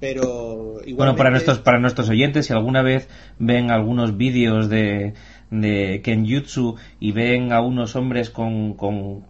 pero 0.00 0.80
Bueno, 0.96 1.14
para 1.14 1.30
nuestros, 1.30 1.60
para 1.60 1.78
nuestros 1.78 2.08
oyentes, 2.08 2.46
si 2.46 2.52
alguna 2.52 2.82
vez 2.82 3.08
ven 3.38 3.70
algunos 3.70 4.16
vídeos 4.16 4.68
de, 4.68 5.14
de 5.50 6.00
Kenjutsu 6.02 6.76
y 6.98 7.12
ven 7.12 7.52
a 7.52 7.60
unos 7.60 7.94
hombres 7.94 8.30
con, 8.30 8.74
con 8.74 9.24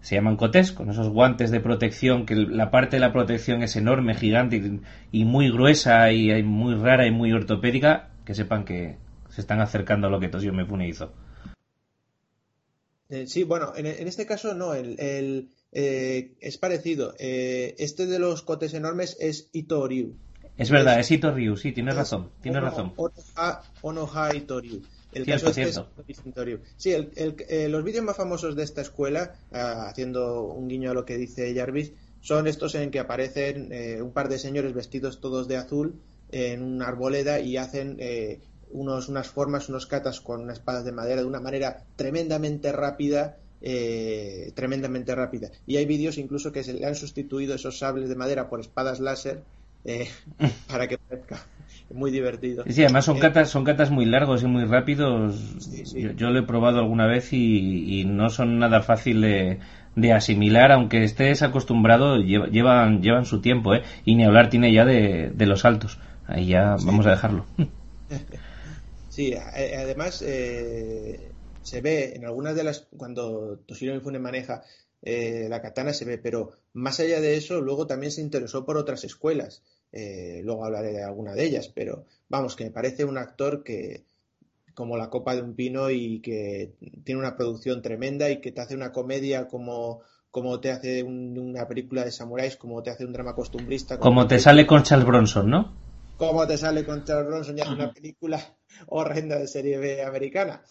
se 0.00 0.14
llaman 0.14 0.36
cotes, 0.36 0.72
con 0.72 0.90
esos 0.90 1.08
guantes 1.08 1.50
de 1.50 1.60
protección, 1.60 2.26
que 2.26 2.34
la 2.34 2.70
parte 2.70 2.96
de 2.96 3.00
la 3.00 3.12
protección 3.12 3.62
es 3.62 3.76
enorme, 3.76 4.14
gigante 4.14 4.80
y, 5.12 5.24
muy 5.24 5.50
gruesa 5.50 6.12
y 6.12 6.42
muy 6.42 6.74
rara 6.74 7.06
y 7.06 7.10
muy 7.10 7.32
ortopédica, 7.32 8.10
que 8.24 8.34
sepan 8.34 8.64
que, 8.64 8.96
se 9.30 9.40
están 9.40 9.60
acercando 9.60 10.08
a 10.08 10.10
lo 10.10 10.20
que 10.20 10.28
Toshio 10.28 10.52
Mifune 10.52 10.88
hizo. 10.88 11.12
Eh, 13.08 13.26
sí, 13.26 13.44
bueno, 13.44 13.72
en, 13.76 13.86
este 13.86 14.26
caso 14.26 14.54
no, 14.54 14.74
el, 14.74 15.48
eh, 15.72 16.34
es 16.40 16.58
parecido. 16.58 17.14
Eh, 17.18 17.74
este 17.78 18.06
de 18.06 18.18
los 18.18 18.42
cotes 18.42 18.74
enormes 18.74 19.16
es 19.18 19.48
Ito 19.52 19.86
Ryu. 19.88 20.16
Es 20.56 20.70
verdad, 20.70 21.00
es, 21.00 21.10
Ito 21.10 21.32
Ryu, 21.32 21.56
sí, 21.56 21.72
tienes 21.72 21.96
razón, 21.96 22.30
tienes 22.40 22.62
razón. 22.62 22.92
Onoha, 23.82 24.30
Ryu. 24.30 24.82
El 25.12 25.26
caso 25.26 25.48
este 25.48 25.62
es 25.62 25.80
Sí, 26.76 26.94
los 27.68 27.84
vídeos 27.84 28.04
más 28.04 28.16
famosos 28.16 28.54
de 28.56 28.62
esta 28.62 28.80
escuela, 28.80 29.34
ah, 29.52 29.88
haciendo 29.88 30.44
un 30.44 30.68
guiño 30.68 30.90
a 30.90 30.94
lo 30.94 31.04
que 31.04 31.16
dice 31.16 31.54
Jarvis, 31.54 31.92
son 32.20 32.46
estos 32.46 32.74
en 32.74 32.90
que 32.90 33.00
aparecen 33.00 33.72
un 34.02 34.12
par 34.12 34.28
de 34.28 34.38
señores 34.38 34.74
vestidos 34.74 35.20
todos 35.20 35.48
de 35.48 35.56
azul 35.56 35.94
en 36.30 36.62
una 36.62 36.86
arboleda 36.86 37.40
y 37.40 37.56
hacen 37.56 37.98
unos, 38.70 39.08
unas 39.08 39.28
formas, 39.28 39.68
unos 39.68 39.86
catas 39.86 40.20
con 40.20 40.42
unas 40.42 40.58
espadas 40.58 40.84
de 40.84 40.92
madera 40.92 41.20
de 41.20 41.26
una 41.26 41.40
manera 41.40 41.84
tremendamente 41.96 42.72
rápida, 42.72 43.36
eh, 43.60 44.52
tremendamente 44.54 45.14
rápida. 45.14 45.50
Y 45.66 45.76
hay 45.76 45.86
vídeos 45.86 46.18
incluso 46.18 46.52
que 46.52 46.64
se 46.64 46.74
le 46.74 46.86
han 46.86 46.94
sustituido 46.94 47.54
esos 47.54 47.78
sables 47.78 48.08
de 48.08 48.16
madera 48.16 48.48
por 48.48 48.60
espadas 48.60 49.00
láser 49.00 49.42
eh, 49.84 50.08
para 50.68 50.88
que 50.88 50.98
parezca 50.98 51.46
muy 51.90 52.10
divertido. 52.10 52.64
Sí, 52.68 52.82
además 52.82 53.04
son 53.04 53.18
catas, 53.18 53.50
son 53.50 53.64
catas 53.64 53.90
muy 53.90 54.04
largos 54.04 54.42
y 54.42 54.46
muy 54.46 54.64
rápidos. 54.64 55.36
Yo, 56.16 56.30
lo 56.30 56.38
he 56.38 56.42
probado 56.42 56.78
alguna 56.78 57.06
vez 57.06 57.32
y, 57.32 58.04
no 58.06 58.30
son 58.30 58.58
nada 58.58 58.82
fácil 58.82 59.20
de, 59.20 59.58
de, 59.96 60.12
asimilar, 60.12 60.72
aunque 60.72 61.04
estés 61.04 61.42
acostumbrado, 61.42 62.18
llevan, 62.18 63.02
llevan 63.02 63.24
su 63.24 63.40
tiempo, 63.40 63.74
¿eh? 63.74 63.82
Y 64.04 64.14
ni 64.14 64.24
hablar 64.24 64.50
tiene 64.50 64.72
ya 64.72 64.84
de, 64.84 65.30
de 65.34 65.46
los 65.46 65.64
altos. 65.64 65.98
Ahí 66.26 66.46
ya 66.46 66.76
vamos 66.84 67.06
a 67.06 67.10
dejarlo. 67.10 67.46
Sí, 69.10 69.34
además 69.34 70.22
eh, 70.22 71.32
se 71.62 71.80
ve 71.80 72.12
en 72.14 72.24
algunas 72.24 72.54
de 72.54 72.62
las, 72.62 72.86
cuando 72.96 73.58
Toshiro 73.66 73.92
Mifune 73.92 74.20
maneja 74.20 74.62
eh, 75.02 75.46
la 75.48 75.60
katana 75.60 75.92
se 75.92 76.04
ve, 76.04 76.16
pero 76.16 76.52
más 76.72 77.00
allá 77.00 77.20
de 77.20 77.36
eso, 77.36 77.60
luego 77.60 77.86
también 77.86 78.12
se 78.12 78.20
interesó 78.20 78.64
por 78.64 78.76
otras 78.76 79.02
escuelas. 79.02 79.62
Eh, 79.92 80.40
luego 80.44 80.64
hablaré 80.64 80.92
de 80.92 81.02
alguna 81.02 81.34
de 81.34 81.44
ellas, 81.44 81.68
pero 81.68 82.04
vamos, 82.28 82.54
que 82.56 82.64
me 82.64 82.70
parece 82.70 83.04
un 83.04 83.18
actor 83.18 83.64
que 83.64 84.04
como 84.74 84.96
la 84.96 85.10
copa 85.10 85.34
de 85.34 85.42
un 85.42 85.54
pino 85.54 85.90
y 85.90 86.20
que 86.20 86.72
tiene 87.04 87.20
una 87.20 87.36
producción 87.36 87.82
tremenda 87.82 88.30
y 88.30 88.40
que 88.40 88.52
te 88.52 88.60
hace 88.60 88.74
una 88.74 88.92
comedia 88.92 89.48
como, 89.48 90.00
como 90.30 90.60
te 90.60 90.70
hace 90.70 91.02
una 91.02 91.66
película 91.66 92.04
de 92.04 92.12
samuráis, 92.12 92.56
como 92.56 92.82
te 92.82 92.90
hace 92.90 93.04
un 93.04 93.12
drama 93.12 93.34
costumbrista. 93.34 93.98
Como, 93.98 94.26
te 94.26 94.38
sale 94.38 94.66
con 94.66 94.82
Charles 94.82 95.06
Bronson, 95.06 95.50
¿no? 95.50 95.76
Como 96.16 96.46
te 96.46 96.56
sale 96.56 96.84
con 96.84 97.04
Charles 97.04 97.26
Bronson 97.26 97.58
y 97.58 97.60
hace 97.60 97.72
una 97.72 97.92
película 97.92 98.56
horrenda 98.86 99.38
de 99.38 99.48
serie 99.48 99.78
B 99.78 100.02
americana. 100.02 100.62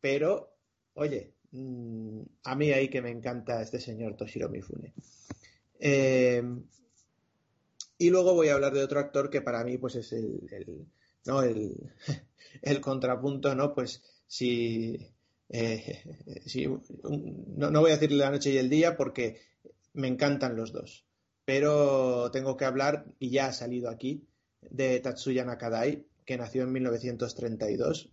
Pero, 0.00 0.54
oye, 0.94 1.34
mm, 1.52 2.20
a 2.44 2.54
mí 2.54 2.70
ahí 2.70 2.88
que 2.88 3.02
me 3.02 3.10
encanta 3.10 3.60
este 3.60 3.80
señor 3.80 4.16
Toshiro 4.16 4.48
Mifune. 4.48 4.94
Eh, 5.78 6.42
y 8.00 8.08
luego 8.08 8.32
voy 8.32 8.48
a 8.48 8.54
hablar 8.54 8.72
de 8.72 8.82
otro 8.82 8.98
actor 8.98 9.28
que 9.28 9.42
para 9.42 9.62
mí 9.62 9.76
pues 9.76 9.94
es 9.94 10.10
el, 10.14 10.40
¿no? 11.26 11.42
el, 12.62 12.80
contrapunto, 12.80 13.54
¿no? 13.54 13.74
Pues 13.74 14.02
si, 14.26 15.12
eh, 15.50 16.02
no, 17.56 17.70
no, 17.70 17.80
voy 17.80 17.90
a 17.90 17.94
decirle 17.94 18.16
la 18.16 18.30
noche 18.30 18.52
y 18.52 18.56
el 18.56 18.70
día 18.70 18.96
porque 18.96 19.42
me 19.92 20.08
encantan 20.08 20.56
los 20.56 20.72
dos. 20.72 21.04
Pero 21.44 22.30
tengo 22.30 22.56
que 22.56 22.64
hablar, 22.64 23.04
y 23.18 23.28
ya 23.28 23.48
ha 23.48 23.52
salido 23.52 23.90
aquí, 23.90 24.26
de 24.62 24.98
Tatsuya 25.00 25.44
Nakadai, 25.44 26.06
que 26.24 26.38
nació 26.38 26.62
en 26.62 26.72
1932. 26.72 28.08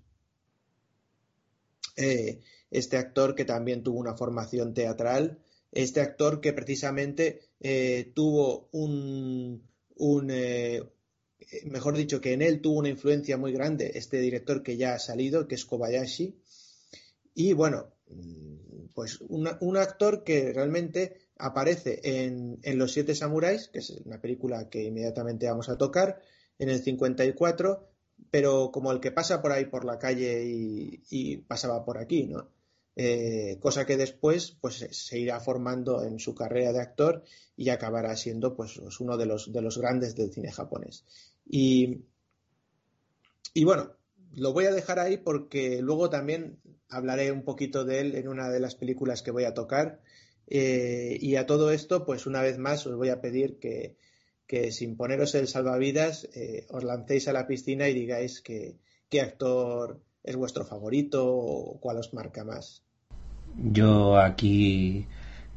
Eh, 1.95 2.41
este 2.71 2.97
actor 2.97 3.35
que 3.35 3.45
también 3.45 3.83
tuvo 3.83 3.99
una 3.99 4.17
formación 4.17 4.73
teatral, 4.73 5.39
este 5.71 6.01
actor 6.01 6.41
que 6.41 6.51
precisamente 6.51 7.39
eh, 7.61 8.11
tuvo 8.13 8.67
un, 8.73 9.63
eh, 10.29 10.83
mejor 11.65 11.95
dicho, 11.97 12.21
que 12.21 12.33
en 12.33 12.41
él 12.41 12.61
tuvo 12.61 12.79
una 12.79 12.89
influencia 12.89 13.37
muy 13.37 13.51
grande 13.51 13.91
este 13.95 14.19
director 14.19 14.63
que 14.63 14.77
ya 14.77 14.93
ha 14.93 14.99
salido, 14.99 15.47
que 15.47 15.55
es 15.55 15.65
Kobayashi. 15.65 16.39
Y 17.33 17.53
bueno, 17.53 17.93
pues 18.93 19.21
un 19.21 19.77
actor 19.77 20.23
que 20.23 20.53
realmente 20.53 21.27
aparece 21.37 21.99
en, 22.03 22.59
en, 22.63 22.77
Los 22.79 22.93
Siete 22.93 23.13
Samuráis, 23.13 23.67
que 23.67 23.79
es 23.79 23.91
una 24.05 24.19
película 24.19 24.69
que 24.69 24.83
inmediatamente 24.83 25.47
vamos 25.47 25.69
a 25.69 25.77
tocar, 25.77 26.21
en 26.59 26.69
el 26.69 26.81
54, 26.81 27.87
pero 28.31 28.71
como 28.71 28.91
el 28.91 28.99
que 28.99 29.11
pasa 29.11 29.41
por 29.41 29.51
ahí 29.51 29.65
por 29.65 29.85
la 29.85 29.99
calle 29.99 30.43
y, 30.45 31.37
pasaba 31.47 31.85
por 31.85 31.97
aquí, 31.97 32.23
¿no? 32.23 32.49
Eh, 32.99 33.59
cosa 33.61 33.85
que 33.85 33.95
después 33.95 34.57
pues 34.59 34.87
se 34.89 35.19
irá 35.19 35.39
formando 35.39 36.03
en 36.03 36.17
su 36.17 36.33
carrera 36.33 36.73
de 36.73 36.81
actor 36.81 37.23
y 37.55 37.69
acabará 37.69 38.17
siendo 38.17 38.55
pues, 38.55 38.77
uno 38.99 39.17
de 39.17 39.27
los, 39.27 39.53
de 39.53 39.61
los 39.61 39.77
grandes 39.77 40.15
del 40.15 40.33
cine 40.33 40.51
japonés. 40.51 41.05
Y 41.45 42.01
y 43.57 43.63
bueno, 43.63 43.91
lo 44.35 44.53
voy 44.53 44.65
a 44.65 44.71
dejar 44.71 44.99
ahí 44.99 45.17
porque 45.17 45.81
luego 45.81 46.11
también 46.11 46.59
hablaré 46.89 47.31
un 47.31 47.41
poquito 47.43 47.85
de 47.85 48.01
él 48.01 48.13
en 48.13 48.27
una 48.27 48.51
de 48.51 48.59
las 48.59 48.75
películas 48.75 49.23
que 49.23 49.31
voy 49.31 49.45
a 49.45 49.55
tocar. 49.55 49.99
Eh, 50.45 51.17
y 51.19 51.37
a 51.37 51.47
todo 51.47 51.71
esto, 51.71 52.05
pues 52.05 52.27
una 52.27 52.43
vez 52.43 52.59
más 52.59 52.85
os 52.85 52.95
voy 52.95 53.09
a 53.09 53.19
pedir 53.19 53.57
que, 53.57 53.97
sin 54.71 54.95
poneros 54.95 55.33
el 55.33 55.47
salvavidas 55.47 56.29
eh, 56.35 56.67
os 56.69 56.83
lancéis 56.83 57.27
a 57.27 57.33
la 57.33 57.47
piscina 57.47 57.89
y 57.89 57.95
digáis 57.95 58.41
que, 58.41 58.77
qué 59.09 59.21
actor 59.21 60.01
es 60.21 60.35
vuestro 60.35 60.63
favorito 60.63 61.27
o 61.27 61.79
cuál 61.79 61.97
os 61.97 62.13
marca 62.13 62.43
más. 62.43 62.83
Yo 63.57 64.19
aquí 64.19 65.05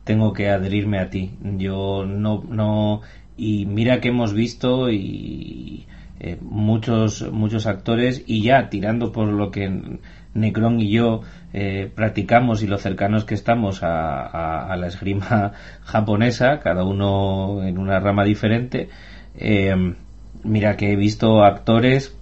tengo 0.04 0.32
que 0.32 0.48
adherirme 0.48 0.98
a 0.98 1.10
ti. 1.10 1.30
Yo 1.58 2.04
no, 2.06 2.42
no, 2.48 3.02
y 3.36 3.66
mira 3.66 4.00
que 4.00 4.08
hemos 4.08 4.32
visto 4.32 4.90
y 4.90 5.86
eh, 6.18 6.38
muchos, 6.40 7.30
muchos 7.32 7.66
actores 7.66 8.22
y 8.26 8.42
ya 8.42 8.68
tirando 8.68 9.12
por 9.12 9.28
lo 9.28 9.50
que 9.50 9.98
Necron 10.34 10.80
y 10.80 10.90
yo 10.90 11.22
eh, 11.52 11.90
practicamos 11.94 12.62
y 12.62 12.66
lo 12.66 12.78
cercanos 12.78 13.24
que 13.24 13.34
estamos 13.34 13.80
a, 13.82 14.76
la 14.76 14.86
esgrima 14.86 15.52
japonesa, 15.84 16.60
cada 16.60 16.84
uno 16.84 17.64
en 17.64 17.78
una 17.78 17.98
rama 17.98 18.24
diferente. 18.24 18.88
Eh, 19.36 19.94
mira 20.44 20.76
que 20.76 20.92
he 20.92 20.96
visto 20.96 21.42
actores 21.42 22.16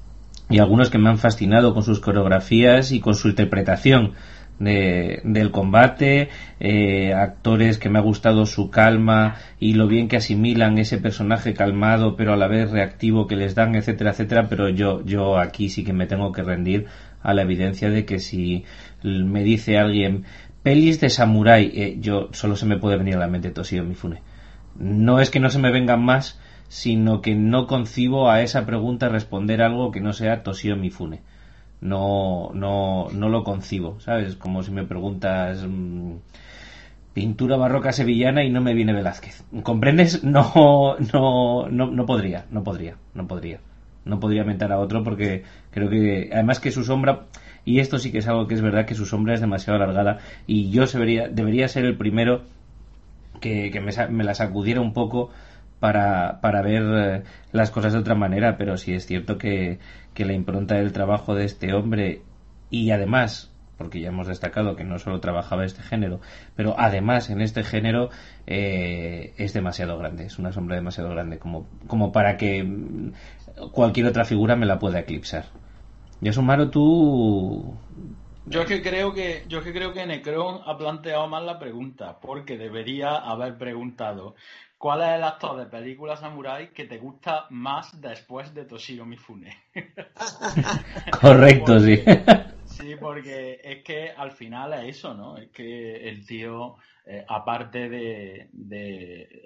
y 0.49 0.59
algunos 0.61 0.89
que 0.89 0.99
me 0.99 1.11
han 1.11 1.19
fascinado 1.19 1.75
con 1.75 1.83
sus 1.83 2.01
coreografías 2.01 2.93
y 2.93 3.01
con 3.01 3.15
su 3.15 3.29
interpretación 3.29 4.15
del 4.59 5.51
combate, 5.53 6.31
eh, 6.59 7.15
actores 7.15 7.79
que 7.79 7.89
me 7.89 7.99
ha 7.99 8.03
gustado 8.03 8.45
su 8.45 8.71
calma 8.71 9.37
y 9.61 9.75
lo 9.75 9.87
bien 9.87 10.09
que 10.09 10.17
asimilan 10.17 10.79
ese 10.79 10.99
personaje 10.99 11.55
calmado 11.55 12.17
pero 12.17 12.33
a 12.33 12.37
la 12.37 12.49
vez 12.49 12.71
reactivo 12.71 13.29
que 13.29 13.37
les 13.37 13.55
dan, 13.55 13.77
etcétera, 13.77 14.11
etcétera, 14.11 14.49
pero 14.49 14.69
yo, 14.69 15.05
yo 15.05 15.39
aquí 15.39 15.69
sí 15.69 15.85
que 15.85 15.93
me 15.93 16.07
tengo 16.07 16.33
que 16.33 16.43
rendir 16.43 16.87
a 17.23 17.35
la 17.35 17.43
evidencia 17.43 17.91
de 17.91 18.05
que 18.05 18.19
si 18.19 18.65
me 19.03 19.43
dice 19.43 19.79
alguien 19.79 20.25
pelis 20.63 21.01
de 21.01 21.09
samurái, 21.09 21.73
eh, 21.75 21.97
yo 22.01 22.29
solo 22.33 22.57
se 22.57 22.67
me 22.67 22.79
puede 22.79 22.99
venir 22.99 23.17
a 23.17 23.21
la 23.21 23.29
mente 23.29 23.51
Toshio 23.51 23.85
Mifune. 23.85 24.23
No 24.77 25.21
es 25.21 25.31
que 25.31 25.41
no 25.41 25.51
se 25.51 25.59
me 25.59 25.73
vengan 25.73 26.05
más, 26.05 26.41
sino 26.69 27.21
que 27.23 27.35
no 27.35 27.67
concibo 27.67 28.31
a 28.31 28.43
esa 28.43 28.67
pregunta 28.67 29.09
responder 29.09 29.63
algo 29.63 29.91
que 29.91 30.01
no 30.01 30.13
sea 30.13 30.43
Toshio 30.43 30.77
Mifune. 30.77 31.21
No, 31.81 32.51
no, 32.55 33.09
no 33.13 33.29
lo 33.29 33.45
concibo, 33.45 34.01
¿sabes? 34.01 34.37
Como 34.37 34.63
si 34.63 34.73
me 34.73 34.85
preguntas 34.85 35.65
mm, 35.67 36.15
pintura 37.15 37.57
barroca 37.57 37.93
sevillana 37.93 38.45
y 38.45 38.51
no 38.51 38.61
me 38.61 38.75
viene 38.75 38.93
Velázquez. 38.93 39.45
¿Comprendes? 39.63 40.25
No, 40.25 40.97
no, 41.13 41.69
no, 41.69 41.91
no 41.91 42.07
podría, 42.07 42.47
no 42.51 42.65
podría, 42.65 42.97
no 43.15 43.27
podría 43.27 43.61
no 44.09 44.19
podría 44.21 44.43
mentar 44.43 44.73
a 44.73 44.79
otro 44.79 45.05
porque 45.05 45.45
creo 45.71 45.89
que 45.91 46.31
además 46.33 46.61
que 46.61 46.71
su 46.71 46.83
sombra 46.83 47.27
y 47.65 47.81
esto 47.81 47.99
sí 47.99 48.11
que 48.11 48.19
es 48.19 48.27
algo 48.27 48.47
que 48.49 48.55
es 48.55 48.63
verdad 48.63 48.87
que 48.87 48.95
su 48.95 49.07
sombra 49.07 49.35
es 49.35 49.41
demasiado 49.41 49.77
alargada 49.77 50.19
y 50.47 50.71
yo 50.71 50.87
debería, 50.87 51.29
debería 51.29 51.69
ser 51.69 51.85
el 51.85 51.97
primero 51.97 52.43
que, 53.41 53.71
me, 53.81 54.25
la 54.25 54.35
sacudiera 54.35 54.81
un 54.81 54.93
poco 54.93 55.31
para, 55.81 56.41
para 56.41 56.63
ver 56.63 56.83
eh, 56.83 57.23
las 57.53 57.71
cosas 57.71 57.93
de 57.93 58.01
otra 58.01 58.15
manera, 58.15 58.57
pero 58.57 58.77
sí 58.77 58.93
es 58.93 59.07
cierto 59.07 59.39
que, 59.39 59.79
que 60.15 60.25
la 60.25 60.33
impronta 60.33 60.77
del 60.77 60.93
trabajo 60.93 61.35
de 61.35 61.45
este 61.45 61.73
hombre 61.73 62.23
y 62.71 62.91
además 62.91 63.53
porque 63.79 64.01
ya 64.01 64.09
hemos 64.09 64.27
destacado 64.27 64.75
que 64.77 64.85
no 64.85 64.99
solo 64.99 65.21
trabajaba 65.21 65.65
este 65.65 65.83
género, 65.83 66.21
pero 66.57 66.75
además 66.77 67.31
en 67.31 67.41
este 67.41 67.63
género 67.63 68.11
eh, 68.47 69.33
es 69.39 69.53
demasiado 69.55 69.97
grande, 69.97 70.25
es 70.27 70.39
una 70.39 70.53
sombra 70.53 70.75
demasiado 70.75 71.11
grande 71.11 71.39
como, 71.39 71.69
como 71.87 72.11
para 72.11 72.37
que 72.37 73.13
cualquier 73.73 74.07
otra 74.07 74.25
figura 74.25 74.57
me 74.57 74.67
la 74.67 74.81
pueda 74.81 74.99
eclipsar. 74.99 75.47
Y 76.21 76.33
Sumaro, 76.33 76.69
tú... 76.69 77.77
Yo 78.47 78.63
es 78.63 78.67
que 78.67 78.83
creo 78.83 79.13
que 79.13 79.45
yo 79.47 79.59
es 79.59 79.65
que 79.65 79.73
creo 79.73 79.93
que 79.93 80.07
Necron 80.07 80.61
ha 80.65 80.77
planteado 80.77 81.29
mal 81.29 81.47
la 81.47 81.59
pregunta, 81.59 82.19
porque 82.21 82.57
debería 82.57 83.15
haber 83.15 83.59
preguntado 83.59 84.35
¿Cuál 84.79 85.03
es 85.03 85.09
el 85.09 85.25
actor 85.25 85.59
de 85.59 85.67
película 85.67 86.17
samurai 86.17 86.73
que 86.73 86.85
te 86.85 86.99
gusta 86.99 87.47
más 87.51 88.01
después 88.01 88.55
de 88.55 88.65
Toshiro 88.65 89.05
Mifune? 89.05 89.51
Correcto, 91.21 91.81
sí. 91.81 92.01
Sí, 92.65 92.95
porque 93.01 93.61
es 93.65 93.83
que 93.83 94.11
al 94.11 94.31
final 94.31 94.73
es 94.75 94.99
eso, 94.99 95.15
¿no? 95.15 95.37
Es 95.37 95.49
que 95.51 96.09
el 96.09 96.25
tío, 96.25 96.77
eh, 97.05 97.25
aparte 97.27 97.89
de, 97.89 98.49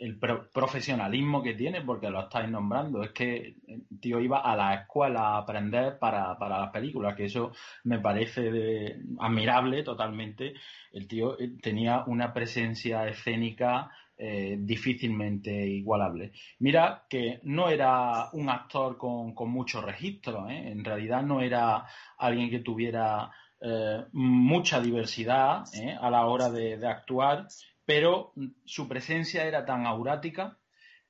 el 0.01 0.18
profesionalismo 0.18 1.43
que 1.43 1.55
tiene, 1.55 1.80
porque 1.80 2.11
lo 2.11 2.24
estáis 2.24 2.51
nombrando, 2.51 3.03
es 3.03 3.12
que 3.12 3.57
el 3.66 4.01
tío 4.01 4.20
iba 4.20 4.41
a 4.41 4.55
la 4.55 4.74
escuela 4.74 5.28
a 5.28 5.39
aprender 5.39 5.99
para, 5.99 6.37
para 6.37 6.59
las 6.61 6.70
películas, 6.70 7.16
que 7.16 7.24
eso 7.24 7.53
me 7.85 8.01
parece 8.01 8.99
admirable 9.18 9.83
totalmente. 9.83 10.53
El 10.93 11.09
tío 11.09 11.41
eh, 11.41 11.53
tenía 11.62 12.05
una 12.07 12.35
presencia 12.35 13.09
escénica 13.09 13.91
eh, 14.16 14.56
difícilmente 14.60 15.50
igualable. 15.50 16.32
Mira 16.60 17.06
que 17.08 17.40
no 17.44 17.68
era 17.68 18.28
un 18.32 18.50
actor 18.50 18.96
con, 18.96 19.34
con 19.34 19.50
muchos 19.50 19.82
registros, 19.82 20.50
¿eh? 20.50 20.70
en 20.70 20.84
realidad 20.84 21.22
no 21.22 21.40
era 21.40 21.86
alguien 22.18 22.50
que 22.50 22.60
tuviera 22.60 23.32
eh, 23.60 24.04
mucha 24.12 24.80
diversidad 24.80 25.64
a 26.00 26.10
la 26.10 26.26
hora 26.26 26.50
de, 26.50 26.86
actuar, 26.86 27.48
pero 27.84 28.32
su 28.64 28.86
presencia 28.86 29.44
era 29.44 29.64
tan 29.64 29.86
aurática, 29.86 30.58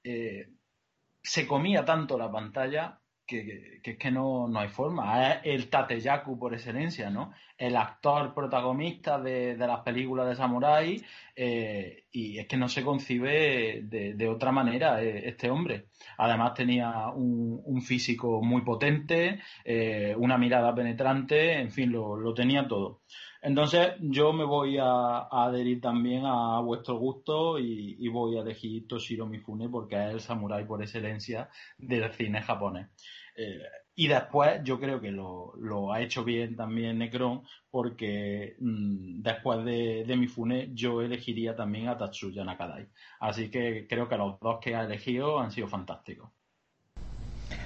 se 0.03 1.47
comía 1.47 1.85
tanto 1.85 2.17
la 2.17 2.31
pantalla 2.31 3.02
que, 3.33 3.81
es 3.83 3.99
que 3.99 4.11
no, 4.11 4.49
no, 4.49 4.61
hay 4.61 4.69
forma. 4.69 5.33
Es 5.33 5.41
el 5.45 5.69
Tateyaku 5.69 6.39
por 6.39 6.55
excelencia, 6.55 7.11
¿no? 7.11 7.33
El 7.57 7.77
actor 7.77 8.35
protagonista 8.35 9.21
de, 9.21 9.57
las 9.57 9.81
películas 9.81 10.29
de 10.29 10.35
Samurai 10.35 11.03
eh, 11.35 12.05
y 12.13 12.39
es 12.39 12.47
que 12.47 12.57
no 12.57 12.69
se 12.69 12.85
concibe 12.85 13.83
de, 13.83 14.29
otra 14.29 14.53
manera 14.53 15.03
eh, 15.03 15.29
este 15.29 15.51
hombre. 15.51 15.87
Además 16.19 16.55
tenía 16.55 17.09
un, 17.09 17.83
físico 17.83 18.43
muy 18.43 18.63
potente, 18.63 19.41
eh, 19.65 20.15
una 20.17 20.39
mirada 20.39 20.75
penetrante, 20.75 21.59
en 21.61 21.71
fin, 21.71 21.91
lo, 21.91 22.35
tenía 22.35 22.69
todo. 22.69 23.01
Entonces 23.41 23.95
yo 24.01 24.33
me 24.33 24.45
voy 24.45 24.79
a, 24.79 25.27
adherir 25.31 25.81
también 25.81 26.25
a 26.25 26.61
vuestro 26.61 26.97
gusto 26.97 27.59
y, 27.59 27.97
y, 27.99 28.09
voy 28.09 28.37
a 28.37 28.43
elegir 28.43 28.87
Toshiro 28.87 29.27
Mifune 29.27 29.69
porque 29.69 29.97
es 29.97 30.13
el 30.13 30.21
samurái 30.21 30.65
por 30.65 30.81
excelencia 30.81 31.49
del 31.77 32.13
cine 32.13 32.41
japonés. 32.43 32.89
Eh, 33.37 33.63
y 33.95 34.09
después 34.09 34.61
yo 34.65 34.81
creo 34.81 35.01
que 35.01 35.11
lo, 35.11 35.93
ha 35.93 36.01
hecho 36.01 36.25
bien 36.25 36.57
también 36.57 36.99
Necron 36.99 37.43
porque 37.71 38.57
mm, 38.59 39.21
después 39.23 39.65
de, 39.65 40.05
de 40.07 40.17
Mifune 40.17 40.71
yo 40.73 41.03
elegiría 41.03 41.55
también 41.55 41.89
a 41.89 41.99
Tatsuya 41.99 42.45
Nakadai. 42.45 42.89
Así 43.21 43.51
que 43.51 43.87
creo 43.89 44.09
que 44.09 44.17
los 44.17 44.41
dos 44.41 44.59
que 44.61 44.75
ha 44.75 44.85
elegido 44.85 45.41
han 45.41 45.51
sido 45.51 45.69
fantásticos. 45.69 46.31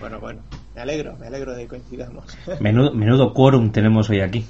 Bueno, 0.00 0.20
bueno, 0.20 0.42
me 0.74 0.80
alegro, 0.80 1.16
me 1.16 1.26
alegro 1.28 1.54
de 1.54 1.62
que 1.62 1.68
coincidamos. 1.68 2.36
Menudo, 2.60 2.92
menudo 2.92 3.32
quórum 3.32 3.70
tenemos 3.70 4.10
hoy 4.10 4.20
aquí. 4.20 4.44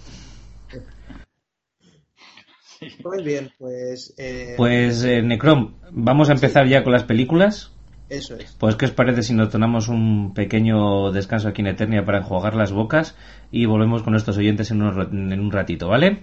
Muy 3.04 3.22
bien, 3.22 3.50
pues... 3.58 4.14
Eh... 4.18 4.54
Pues, 4.56 5.02
eh, 5.04 5.22
Necron, 5.22 5.76
vamos 5.90 6.28
a 6.28 6.32
empezar 6.32 6.66
ya 6.66 6.82
con 6.82 6.92
las 6.92 7.04
películas. 7.04 7.75
Eso 8.08 8.36
es. 8.36 8.54
Pues, 8.58 8.76
¿qué 8.76 8.84
os 8.84 8.92
parece 8.92 9.22
si 9.22 9.34
nos 9.34 9.50
tomamos 9.50 9.88
un 9.88 10.32
pequeño 10.32 11.10
descanso 11.10 11.48
aquí 11.48 11.62
en 11.62 11.68
Eternia 11.68 12.04
para 12.04 12.18
enjuagar 12.18 12.54
las 12.54 12.72
bocas 12.72 13.16
y 13.50 13.66
volvemos 13.66 14.02
con 14.02 14.12
nuestros 14.12 14.36
oyentes 14.38 14.70
en 14.70 14.82
un, 14.82 15.32
en 15.32 15.40
un 15.40 15.50
ratito, 15.50 15.88
¿vale? 15.88 16.22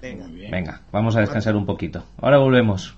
Venga. 0.00 0.26
Venga, 0.50 0.80
vamos 0.92 1.16
a 1.16 1.20
descansar 1.20 1.56
un 1.56 1.66
poquito. 1.66 2.04
Ahora 2.18 2.38
volvemos. 2.38 2.96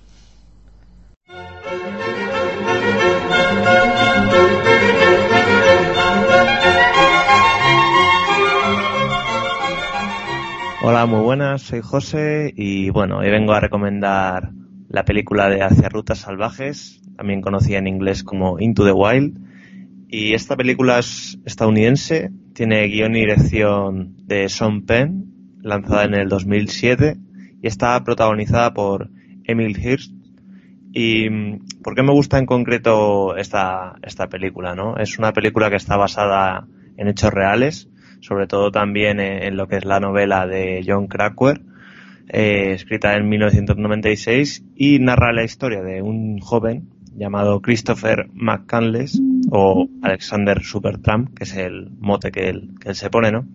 Hola, 10.81 11.05
muy 11.05 11.21
buenas, 11.21 11.61
soy 11.63 11.81
José 11.81 12.53
y 12.55 12.89
bueno, 12.89 13.17
hoy 13.17 13.29
vengo 13.29 13.51
a 13.53 13.59
recomendar 13.59 14.51
la 14.87 15.03
película 15.03 15.49
de 15.49 15.61
Hacia 15.61 15.89
Rutas 15.89 16.19
Salvajes, 16.19 17.01
también 17.19 17.41
conocida 17.41 17.79
en 17.79 17.87
inglés 17.87 18.23
como 18.23 18.61
Into 18.61 18.85
the 18.85 18.93
Wild. 18.93 19.37
Y 20.07 20.33
esta 20.35 20.55
película 20.55 20.99
es 20.99 21.37
estadounidense, 21.43 22.31
tiene 22.53 22.87
guion 22.87 23.13
y 23.13 23.19
dirección 23.19 24.15
de 24.25 24.47
Sean 24.47 24.83
Penn, 24.83 25.25
lanzada 25.61 26.05
en 26.05 26.13
el 26.13 26.29
2007, 26.29 27.17
y 27.61 27.67
está 27.67 28.01
protagonizada 28.05 28.73
por 28.73 29.09
Emil 29.43 29.77
Hirsch. 29.77 30.13
¿Y 30.93 31.29
mm, 31.29 31.81
por 31.83 31.93
qué 31.93 32.03
me 32.03 32.13
gusta 32.13 32.37
en 32.37 32.45
concreto 32.45 33.35
esta, 33.35 33.97
esta 34.01 34.29
película? 34.29 34.73
¿no? 34.73 34.95
Es 34.95 35.19
una 35.19 35.33
película 35.33 35.69
que 35.69 35.75
está 35.75 35.97
basada 35.97 36.67
en 36.95 37.09
hechos 37.09 37.33
reales, 37.33 37.89
sobre 38.21 38.47
todo 38.47 38.71
también 38.71 39.19
en, 39.19 39.57
lo 39.57 39.67
que 39.67 39.75
es 39.75 39.83
la 39.83 39.99
novela 39.99 40.47
de 40.47 40.85
John 40.87 41.07
Krakauer, 41.07 41.59
eh, 42.29 42.71
escrita 42.75 43.17
en 43.17 43.27
1996 43.27 44.63
y 44.73 44.99
narra 44.99 45.33
la 45.33 45.43
historia 45.43 45.81
de 45.81 46.01
un 46.01 46.39
joven 46.39 46.87
llamado 47.19 47.61
Christopher 47.61 48.29
McCandless 48.33 49.21
o 49.51 49.87
Alexander 50.01 50.63
Supertramp, 50.63 51.37
que 51.37 51.43
es 51.43 51.55
el 51.55 51.89
mote 51.99 52.31
que 52.31 52.49
él, 52.49 52.71
que 52.79 52.89
él 52.89 52.95
se 52.95 53.09
pone, 53.09 53.31
¿no? 53.31 53.45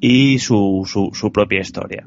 Y 0.00 0.38
su, 0.38 0.82
su, 0.86 1.10
su 1.14 1.32
propia 1.32 1.60
historia. 1.60 2.04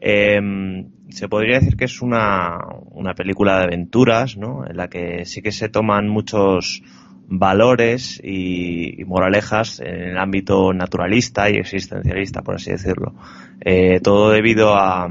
Em, 0.00 0.90
se 1.10 1.28
podría 1.28 1.60
decir 1.60 1.76
que 1.76 1.84
es 1.84 2.02
una, 2.02 2.58
una 2.90 3.14
película 3.14 3.58
de 3.58 3.64
aventuras, 3.64 4.36
¿no? 4.36 4.66
En 4.66 4.76
la 4.76 4.88
que 4.88 5.24
sí 5.24 5.42
que 5.42 5.52
se 5.52 5.68
toman 5.68 6.08
muchos 6.08 6.82
valores 7.26 8.20
y, 8.22 9.04
moralejas 9.06 9.80
en 9.80 10.10
el 10.10 10.18
ámbito 10.18 10.72
naturalista 10.72 11.50
y 11.50 11.56
existencialista, 11.56 12.42
por 12.42 12.56
así 12.56 12.70
decirlo. 12.70 13.14
Eh, 13.60 14.00
todo 14.02 14.30
debido 14.30 14.74
a, 14.74 15.08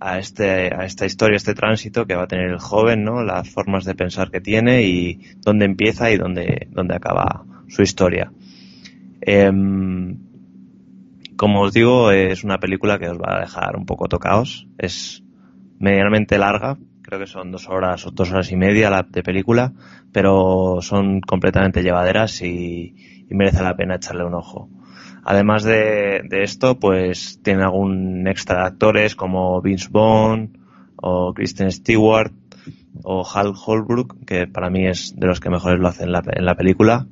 a, 0.00 0.18
este, 0.18 0.74
a 0.74 0.84
esta 0.84 1.06
historia, 1.06 1.36
este 1.36 1.54
tránsito 1.54 2.06
que 2.06 2.14
va 2.14 2.24
a 2.24 2.28
tener 2.28 2.50
el 2.50 2.58
joven, 2.58 3.04
¿no? 3.04 3.22
Las 3.22 3.48
formas 3.48 3.84
de 3.84 3.94
pensar 3.94 4.30
que 4.30 4.40
tiene 4.40 4.82
y 4.82 5.20
dónde 5.38 5.64
empieza 5.64 6.10
y 6.10 6.16
dónde, 6.16 6.68
dónde 6.70 6.94
acaba 6.94 7.44
su 7.68 7.82
historia. 7.82 8.32
Em, 9.20 10.18
como 11.36 11.62
os 11.62 11.72
digo, 11.72 12.10
es 12.10 12.44
una 12.44 12.58
película 12.58 12.98
que 12.98 13.08
os 13.08 13.18
va 13.18 13.36
a 13.36 13.40
dejar 13.40 13.76
un 13.76 13.86
poco 13.86 14.08
tocados. 14.08 14.68
Es 14.78 15.22
medianamente 15.78 16.38
larga, 16.38 16.78
creo 17.02 17.18
que 17.18 17.26
son 17.26 17.50
dos 17.52 17.68
horas 17.68 18.06
o 18.06 18.10
dos 18.10 18.32
horas 18.32 18.50
y 18.50 18.56
media 18.56 19.06
de 19.08 19.22
película, 19.22 19.72
pero 20.12 20.78
son 20.80 21.20
completamente 21.20 21.82
llevaderas 21.82 22.42
y, 22.42 22.94
merece 23.30 23.64
la 23.64 23.76
pena 23.76 23.96
echarle 23.96 24.24
un 24.24 24.34
ojo. 24.34 24.68
Además 25.24 25.64
de, 25.64 26.22
esto, 26.30 26.78
pues 26.78 27.40
tiene 27.42 27.62
algún 27.62 28.26
extra 28.28 28.60
de 28.60 28.66
actores 28.66 29.16
como 29.16 29.60
Vince 29.62 29.88
Vaughn 29.90 30.58
o 30.96 31.32
Kristen 31.32 31.72
Stewart 31.72 32.32
o 33.02 33.26
Hal 33.26 33.54
Holbrook, 33.54 34.24
que 34.26 34.46
para 34.46 34.68
mí 34.68 34.86
es 34.86 35.14
de 35.16 35.26
los 35.26 35.40
que 35.40 35.48
mejores 35.48 35.80
lo 35.80 35.88
hacen 35.88 36.06
en 36.06 36.12
la, 36.12 36.22
en 36.30 36.44
la 36.44 36.54
película 36.54 37.06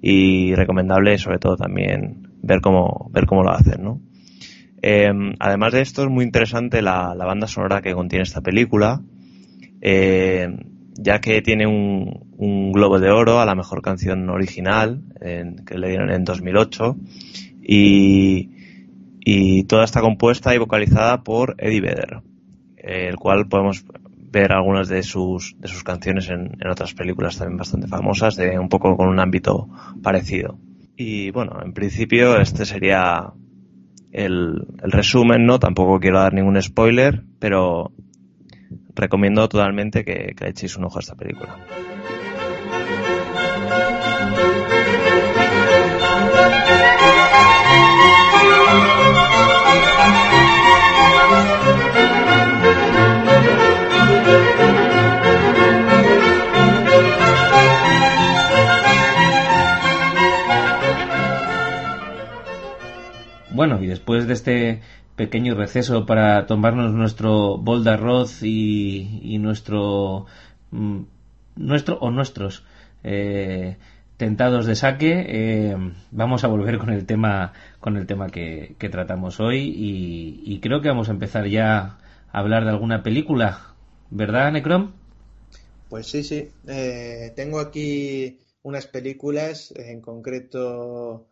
y 0.00 0.54
recomendable 0.54 1.18
sobre 1.18 1.38
todo 1.38 1.56
también 1.56 2.28
ver 2.42 2.60
cómo, 2.62 3.10
ver 3.12 3.26
cómo 3.26 3.42
lo 3.42 3.50
hacen, 3.50 3.82
¿no? 3.82 4.00
Eh, 4.80 5.10
además 5.38 5.72
de 5.72 5.82
esto 5.82 6.04
es 6.04 6.08
muy 6.08 6.24
interesante 6.24 6.82
la, 6.82 7.14
la, 7.14 7.26
banda 7.26 7.48
sonora 7.48 7.82
que 7.82 7.94
contiene 7.94 8.22
esta 8.22 8.40
película, 8.40 9.02
eh, 9.80 10.48
ya 10.94 11.20
que 11.20 11.42
tiene 11.42 11.66
un, 11.66 12.28
un, 12.36 12.72
Globo 12.72 13.00
de 13.00 13.10
Oro 13.10 13.40
a 13.40 13.44
la 13.44 13.56
mejor 13.56 13.82
canción 13.82 14.30
original 14.30 15.02
que 15.20 15.78
le 15.78 15.88
dieron 15.88 16.10
en 16.10 16.24
2008 16.24 16.96
y, 17.68 19.64
toda 19.64 19.84
está 19.84 20.00
compuesta 20.00 20.54
y 20.54 20.58
vocalizada 20.58 21.22
por 21.22 21.54
Eddie 21.58 21.82
Vedder, 21.82 22.22
el 22.78 23.16
cual 23.16 23.46
podemos 23.48 23.84
ver 24.30 24.52
algunas 24.52 24.88
de 24.88 25.02
sus, 25.02 25.56
de 25.58 25.68
sus 25.68 25.84
canciones 25.84 26.30
en, 26.30 26.56
en, 26.60 26.70
otras 26.70 26.94
películas 26.94 27.36
también 27.36 27.58
bastante 27.58 27.86
famosas, 27.86 28.36
de 28.36 28.58
un 28.58 28.70
poco 28.70 28.96
con 28.96 29.08
un 29.08 29.20
ámbito 29.20 29.68
parecido. 30.02 30.58
Y 30.96 31.30
bueno, 31.30 31.60
en 31.62 31.74
principio 31.74 32.40
este 32.40 32.64
sería 32.64 33.32
el, 34.12 34.66
el 34.82 34.90
resumen, 34.90 35.44
¿no? 35.44 35.58
Tampoco 35.58 36.00
quiero 36.00 36.20
dar 36.20 36.32
ningún 36.32 36.60
spoiler, 36.62 37.24
pero 37.38 37.92
recomiendo 38.94 39.48
totalmente 39.48 40.04
que, 40.04 40.34
que 40.34 40.48
echéis 40.48 40.76
un 40.76 40.84
ojo 40.84 40.98
a 40.98 41.00
esta 41.00 41.14
película. 41.14 41.56
Bueno, 63.58 63.82
y 63.82 63.88
después 63.88 64.28
de 64.28 64.34
este 64.34 64.82
pequeño 65.16 65.56
receso 65.56 66.06
para 66.06 66.46
tomarnos 66.46 66.92
nuestro 66.92 67.58
bol 67.58 67.82
de 67.82 67.90
arroz 67.90 68.44
y, 68.44 69.36
nuestro 69.40 70.26
mm, 70.70 71.00
nuestro 71.56 71.98
o 71.98 72.12
nuestros 72.12 72.64
eh, 73.02 73.76
tentados 74.18 74.66
de 74.66 74.76
saque 74.76 75.24
eh, 75.26 75.76
vamos 76.10 76.44
a 76.44 76.48
volver 76.48 76.76
con 76.76 76.90
el 76.90 77.06
tema 77.06 77.54
con 77.80 77.96
el 77.96 78.06
tema 78.06 78.28
que, 78.28 78.76
tratamos 78.78 79.40
hoy 79.40 79.72
y, 79.74 80.60
creo 80.60 80.82
que 80.82 80.88
vamos 80.88 81.08
a 81.08 81.12
empezar 81.12 81.46
ya 81.46 81.98
a 82.30 82.38
hablar 82.38 82.64
de 82.64 82.70
alguna 82.70 83.02
película 83.02 83.74
verdad 84.10 84.52
Necrom 84.52 84.92
pues 85.88 86.06
sí 86.08 86.22
sí 86.22 86.50
eh, 86.66 87.32
tengo 87.34 87.60
aquí 87.60 88.40
unas 88.62 88.86
películas 88.86 89.72
en 89.74 90.02
concreto 90.02 91.26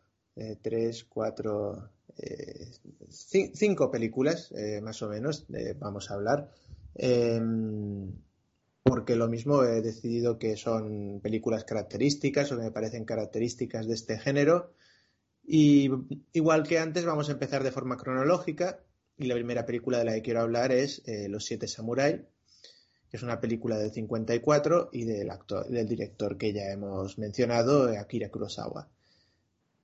tres 0.63 1.05
cuatro 1.05 1.91
eh, 2.19 2.71
cinco 3.11 3.91
películas, 3.91 4.53
eh, 4.53 4.81
más 4.81 5.03
o 5.03 5.09
menos, 5.09 5.47
vamos 5.79 6.11
a 6.11 6.15
hablar. 6.15 6.51
Porque 8.87 9.17
lo 9.17 9.29
mismo 9.29 9.65
he 9.65 9.83
decidido 9.83 10.39
que 10.39 10.57
son 10.57 11.21
películas 11.21 11.65
características 11.65 12.51
o 12.53 12.57
que 12.57 12.63
me 12.63 12.71
parecen 12.71 13.05
características 13.05 13.87
de 13.87 13.95
este 13.95 14.19
género. 14.19 14.73
Y 15.45 15.91
igual 16.33 16.63
que 16.63 16.79
antes, 16.79 17.05
vamos 17.05 17.29
a 17.29 17.33
empezar 17.33 17.65
de 17.65 17.73
forma 17.73 17.97
cronológica. 17.97 18.81
Y 19.19 19.27
la 19.27 19.35
primera 19.35 19.67
película 19.67 19.99
de 19.99 20.05
la 20.05 20.15
que 20.15 20.23
quiero 20.23 20.41
hablar 20.41 20.73
es 20.73 21.03
eh, 21.07 21.29
Los 21.29 21.45
Siete 21.47 21.69
Samurai, 21.69 22.27
que 23.11 23.17
es 23.17 23.23
una 23.23 23.41
película 23.41 23.77
del 23.77 23.91
54 23.91 24.91
y 24.93 25.05
del, 25.05 25.31
actor, 25.31 25.67
del 25.69 25.89
director 25.89 26.39
que 26.39 26.53
ya 26.53 26.71
hemos 26.71 27.19
mencionado, 27.19 27.89
Akira 27.99 28.31
Kurosawa 28.31 28.89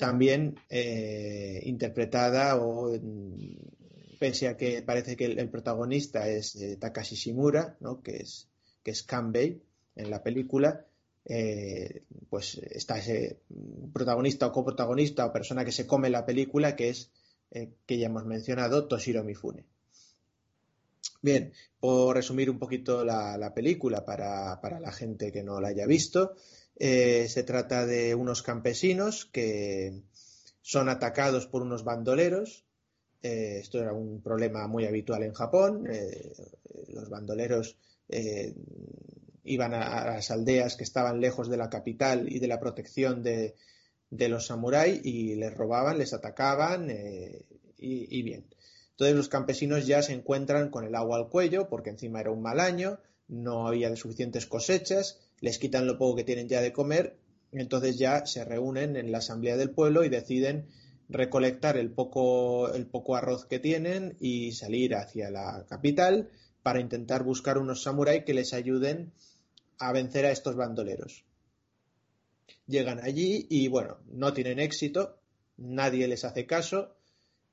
también 0.03 0.59
eh, 0.68 1.62
interpretada 1.64 2.57
o 2.57 2.90
pese 4.18 4.48
a 4.48 4.57
que 4.57 4.82
parece 4.82 5.16
que 5.16 5.26
el, 5.26 5.48
protagonista 5.48 6.28
es 6.28 6.57
eh, 6.57 6.76
Takashi 6.76 7.14
Shimura, 7.14 7.76
¿no? 7.78 8.03
que 8.03 8.16
es 8.16 8.48
que 8.83 8.91
es 8.91 9.03
Kanbei 9.03 9.62
en 9.97 10.11
la 10.11 10.22
película, 10.22 10.87
eh, 11.24 12.05
pues 12.28 12.59
está 12.59 12.99
ese 12.99 13.41
protagonista 13.93 14.47
o 14.47 14.53
coprotagonista 14.53 15.26
o 15.26 15.33
persona 15.33 15.64
que 15.64 15.72
se 15.72 15.87
come 15.87 16.11
la 16.11 16.26
película 16.26 16.74
que 16.74 16.89
es 16.91 17.11
que 17.87 17.99
ya 17.99 18.07
hemos 18.07 18.24
mencionado 18.24 18.89
Toshiro 18.89 19.22
Mifune. 19.22 19.66
Bien, 21.20 21.53
por 21.78 22.16
resumir 22.16 22.51
un 22.51 22.59
poquito 22.59 23.05
la, 23.05 23.37
la 23.39 23.55
película 23.55 24.05
para, 24.05 24.61
para, 24.61 24.80
la 24.80 24.91
gente 24.91 25.30
que 25.30 25.45
no 25.45 25.61
la 25.61 25.68
haya 25.68 25.87
visto, 25.87 26.35
eh, 26.76 27.28
se 27.28 27.45
trata 27.45 27.87
de 27.87 28.14
unos 28.16 28.43
campesinos 28.43 29.26
que 29.26 30.03
son 30.62 30.89
atacados 30.89 31.47
por 31.47 31.62
unos 31.62 31.85
bandoleros. 31.85 32.64
Eh, 33.22 33.59
esto 33.61 33.80
era 33.80 33.93
un 33.93 34.20
problema 34.20 34.66
muy 34.66 34.85
habitual 34.85 35.22
en 35.22 35.33
Japón. 35.33 35.87
Eh, 35.89 36.33
los 36.89 37.09
bandoleros 37.09 37.76
iban 39.44 39.74
a, 39.74 40.05
las 40.07 40.30
aldeas 40.30 40.76
que 40.76 40.84
estaban 40.84 41.20
lejos 41.20 41.48
de 41.48 41.57
la 41.57 41.70
capital 41.70 42.30
y 42.30 42.38
de 42.38 42.48
la 42.48 42.61
protección 42.61 43.22
de, 43.22 43.55
los 44.11 44.46
samuráis 44.46 45.00
y 45.05 45.34
les 45.36 45.55
robaban, 45.55 45.98
les 45.98 46.12
atacaban 46.12 46.90
y, 46.90 48.18
y 48.18 48.22
bien. 48.22 48.46
Entonces 48.90 49.16
los 49.16 49.28
campesinos 49.28 49.86
ya 49.86 50.03
se 50.03 50.12
encuentran 50.12 50.70
con 50.70 50.84
el 50.84 50.94
agua 50.94 51.16
al 51.16 51.28
cuello 51.28 51.68
porque 51.68 51.90
encima 51.90 52.20
era 52.20 52.30
un 52.30 52.42
mal 52.42 52.61
año, 52.61 52.98
no 53.28 53.66
había 53.66 53.94
suficientes 53.96 54.46
cosechas 54.46 55.18
les 55.42 55.59
quitan 55.59 55.86
lo 55.86 55.98
poco 55.98 56.16
que 56.16 56.24
tienen 56.24 56.48
ya 56.48 56.62
de 56.62 56.72
comer, 56.72 57.16
entonces 57.50 57.98
ya 57.98 58.24
se 58.24 58.44
reúnen 58.44 58.96
en 58.96 59.12
la 59.12 59.18
asamblea 59.18 59.57
del 59.59 59.70
pueblo 59.70 60.05
y 60.05 60.09
deciden 60.09 60.68
recolectar 61.09 61.76
el 61.76 61.90
poco, 61.90 62.72
el 62.72 62.86
poco 62.86 63.16
arroz 63.16 63.44
que 63.44 63.59
tienen 63.59 64.16
y 64.20 64.53
salir 64.53 64.94
hacia 64.94 65.30
la 65.30 65.66
capital 65.68 66.30
para 66.62 66.80
intentar 66.80 67.22
buscar 67.22 67.58
unos 67.58 67.82
samuráis 67.82 68.24
que 68.24 68.34
les 68.34 68.52
ayuden 68.52 69.12
a 69.78 69.92
vencer 69.92 70.26
a 70.26 70.30
estos 70.30 70.56
bandoleros. 70.56 71.24
Llegan 72.66 73.00
allí 73.02 73.46
y 73.50 73.68
bueno, 73.68 73.98
no 74.10 74.32
tienen 74.32 74.60
éxito, 74.60 75.18
nadie 75.56 76.06
les 76.08 76.24
hace 76.24 76.46
caso 76.46 76.94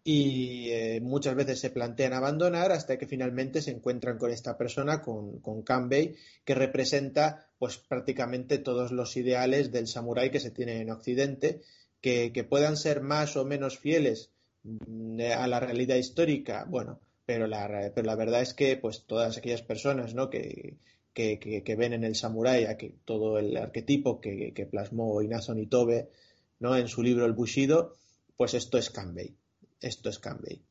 y 0.04 0.70
eh, 0.70 1.02
muchas 1.02 1.36
veces 1.36 1.60
se 1.60 1.70
plantean 1.70 2.14
abandonar 2.14 2.72
hasta 2.72 2.98
que 2.98 3.08
finalmente 3.08 3.62
se 3.62 3.72
encuentran 3.72 4.18
con 4.18 4.32
esta 4.32 4.58
persona, 4.58 5.02
con, 5.02 5.40
con 5.40 5.64
que 5.64 6.56
representa 6.56 7.50
pues 7.58 7.78
prácticamente 7.78 8.60
todos 8.60 8.92
los 8.92 9.18
ideales 9.18 9.72
del 9.72 9.88
samurái 9.88 10.32
que 10.32 10.40
se 10.40 10.52
tiene 10.52 10.82
en 10.82 10.92
Occidente, 10.92 11.62
que, 12.02 12.46
puedan 12.50 12.78
ser 12.78 13.02
más 13.02 13.36
o 13.36 13.44
menos 13.44 13.78
fieles 13.78 14.32
mm, 14.64 15.20
a 15.38 15.48
la 15.48 15.60
realidad 15.60 15.98
histórica, 15.98 16.66
bueno, 16.68 17.00
pero 17.30 17.46
la, 17.46 18.16
verdad 18.16 18.42
es 18.42 18.56
que 18.56 18.76
pues 18.76 19.04
todas 19.06 19.38
aquellas 19.38 19.62
personas 19.62 20.16
¿no? 20.16 20.32
que, 20.32 20.78
que, 21.14 21.76
ven 21.78 21.94
en 21.94 22.04
el 22.04 22.16
samurái 22.16 22.66
todo 23.06 23.38
el 23.38 23.56
arquetipo 23.56 24.20
que, 24.20 24.68
plasmó 24.72 25.22
Inazo 25.22 25.54
Nitobe 25.54 26.10
¿no? 26.58 26.76
en 26.76 26.88
su 26.88 27.04
libro 27.04 27.28
El 27.28 27.34
Bushido, 27.34 27.94
pues 28.36 28.56
esto 28.56 28.80
es 28.80 28.90
Kanbei 28.90 29.36
esto 29.80 30.10
es 30.10 30.18
Kanbei. 30.18 30.64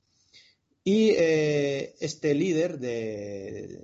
Y 0.82 1.10
eh, 1.10 1.94
este 2.00 2.34
líder 2.34 2.80
de, 2.80 3.78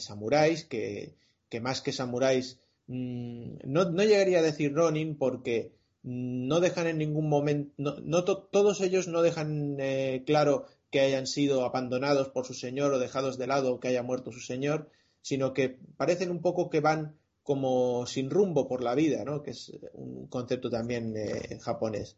samuráis, 0.00 0.64
que, 0.64 1.14
más 1.62 1.82
que 1.82 1.92
samuráis 1.92 2.58
mm, 2.88 3.58
no, 3.62 3.92
no, 3.92 4.02
llegaría 4.02 4.40
a 4.40 4.42
decir 4.42 4.74
Ronin 4.74 5.16
porque 5.16 5.70
no 6.02 6.58
dejan 6.58 6.88
en 6.88 6.98
ningún 6.98 7.28
momento, 7.28 7.72
no, 7.76 8.24
todos 8.24 8.80
ellos 8.80 9.06
no 9.06 9.22
dejan 9.22 9.76
eh, 9.78 10.24
claro 10.26 10.66
que 10.90 11.00
hayan 11.00 11.26
sido 11.26 11.64
abandonados 11.64 12.28
por 12.28 12.46
su 12.46 12.54
señor 12.54 12.92
o 12.92 12.98
dejados 12.98 13.38
de 13.38 13.46
lado 13.46 13.80
que 13.80 13.88
haya 13.88 14.02
muerto 14.02 14.32
su 14.32 14.40
señor, 14.40 14.90
sino 15.22 15.52
que 15.52 15.78
parecen 15.96 16.30
un 16.30 16.40
poco 16.40 16.70
que 16.70 16.80
van 16.80 17.16
como 17.42 18.06
sin 18.06 18.30
rumbo 18.30 18.68
por 18.68 18.82
la 18.82 18.94
vida, 18.94 19.24
¿no? 19.24 19.42
que 19.42 19.52
es 19.52 19.72
un 19.94 20.26
concepto 20.26 20.70
también 20.70 21.14
eh, 21.16 21.58
japonés. 21.60 22.16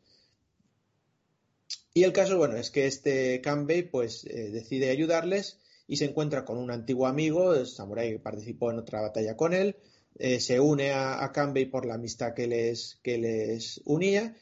Y 1.94 2.04
el 2.04 2.12
caso, 2.12 2.36
bueno, 2.36 2.56
es 2.56 2.70
que 2.70 2.86
este 2.86 3.40
Kanbei 3.40 3.82
pues 3.82 4.24
eh, 4.24 4.50
decide 4.50 4.90
ayudarles 4.90 5.58
y 5.86 5.96
se 5.96 6.04
encuentra 6.04 6.44
con 6.44 6.58
un 6.58 6.70
antiguo 6.70 7.06
amigo, 7.06 7.54
el 7.54 7.66
que 7.66 8.18
participó 8.20 8.70
en 8.70 8.78
otra 8.78 9.00
batalla 9.00 9.36
con 9.36 9.54
él, 9.54 9.76
eh, 10.18 10.40
se 10.40 10.60
une 10.60 10.92
a, 10.92 11.24
a 11.24 11.32
Kanbei 11.32 11.66
por 11.66 11.86
la 11.86 11.94
amistad 11.94 12.34
que 12.34 12.46
les, 12.46 12.98
que 13.02 13.18
les 13.18 13.80
unía 13.84 14.36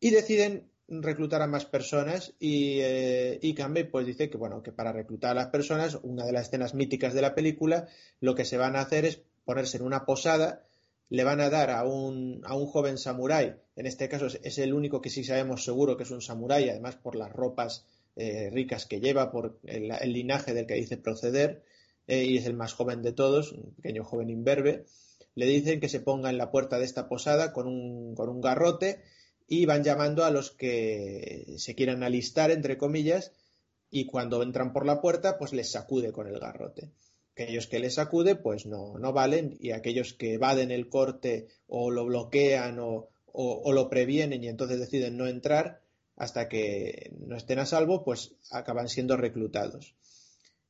y 0.00 0.10
deciden 0.10 0.70
reclutar 0.90 1.40
a 1.40 1.46
más 1.46 1.64
personas 1.64 2.34
y, 2.40 2.80
eh, 2.80 3.88
pues 3.90 4.06
dice 4.06 4.28
que 4.28 4.36
bueno 4.36 4.62
que 4.62 4.72
para 4.72 4.92
reclutar 4.92 5.30
a 5.30 5.34
las 5.34 5.46
personas 5.46 5.98
una 6.02 6.26
de 6.26 6.32
las 6.32 6.48
escenas 6.48 6.74
míticas 6.74 7.14
de 7.14 7.22
la 7.22 7.34
película 7.34 7.86
lo 8.20 8.34
que 8.34 8.44
se 8.44 8.58
van 8.58 8.74
a 8.74 8.80
hacer 8.80 9.04
es 9.04 9.22
ponerse 9.44 9.76
en 9.76 9.84
una 9.84 10.04
posada 10.04 10.64
le 11.10 11.24
van 11.24 11.40
a 11.40 11.50
dar 11.50 11.70
a 11.70 11.84
un, 11.84 12.40
a 12.44 12.56
un 12.56 12.66
joven 12.66 12.96
samurái, 12.96 13.56
en 13.76 13.86
este 13.86 14.08
caso 14.08 14.26
es, 14.26 14.58
el 14.58 14.72
único 14.72 15.00
que 15.00 15.10
sí 15.10 15.24
sabemos 15.24 15.64
seguro 15.64 15.96
que 15.96 16.04
es 16.04 16.10
un 16.12 16.22
samurái, 16.22 16.70
además 16.70 16.96
por 16.96 17.16
las 17.16 17.32
ropas 17.32 17.84
eh, 18.14 18.48
ricas 18.50 18.86
que 18.86 19.00
lleva, 19.00 19.32
por 19.32 19.58
el, 19.64 19.90
linaje 20.12 20.54
del 20.54 20.66
que 20.66 20.74
dice 20.74 20.96
proceder, 20.96 21.64
eh, 22.06 22.24
y 22.24 22.36
es 22.36 22.46
el 22.46 22.54
más 22.54 22.74
joven 22.74 23.02
de 23.02 23.12
todos, 23.12 23.50
un 23.50 23.74
pequeño 23.74 24.04
joven 24.04 24.30
imberbe, 24.30 24.86
le 25.34 25.46
dicen 25.46 25.80
que 25.80 25.88
se 25.88 26.00
ponga 26.00 26.30
en 26.30 26.38
la 26.38 26.52
puerta 26.52 26.78
de 26.78 26.84
esta 26.84 27.08
posada 27.08 27.52
con 27.52 27.66
un, 27.66 28.14
con 28.14 28.28
un 28.28 28.40
garrote 28.40 29.02
y 29.50 29.66
van 29.66 29.84
llamando 29.84 30.24
a 30.24 30.30
los 30.30 30.50
que 30.50 31.56
se 31.58 31.74
quieran 31.74 32.02
alistar, 32.02 32.50
entre 32.50 32.78
comillas, 32.78 33.32
y 33.90 34.06
cuando 34.06 34.42
entran 34.42 34.72
por 34.72 34.86
la 34.86 35.02
puerta, 35.02 35.36
pues 35.36 35.52
les 35.52 35.70
sacude 35.70 36.10
con 36.10 36.26
el 36.26 36.40
garrote 36.40 36.90
aquellos 37.42 37.66
que 37.66 37.78
les 37.78 37.94
sacude 37.94 38.36
pues 38.36 38.66
no, 38.66 38.98
no 38.98 39.12
valen 39.12 39.56
y 39.60 39.70
aquellos 39.70 40.12
que 40.14 40.34
evaden 40.34 40.70
el 40.70 40.88
corte 40.88 41.48
o 41.68 41.90
lo 41.90 42.04
bloquean 42.04 42.78
o, 42.80 43.08
lo 43.32 43.88
previenen 43.88 44.42
y 44.42 44.48
entonces 44.48 44.80
deciden 44.80 45.16
no 45.16 45.26
entrar 45.26 45.80
hasta 46.16 46.48
que 46.48 47.12
no 47.26 47.36
estén 47.36 47.58
a 47.58 47.66
salvo 47.66 48.04
pues 48.04 48.32
acaban 48.50 48.88
siendo 48.88 49.16
reclutados. 49.16 49.94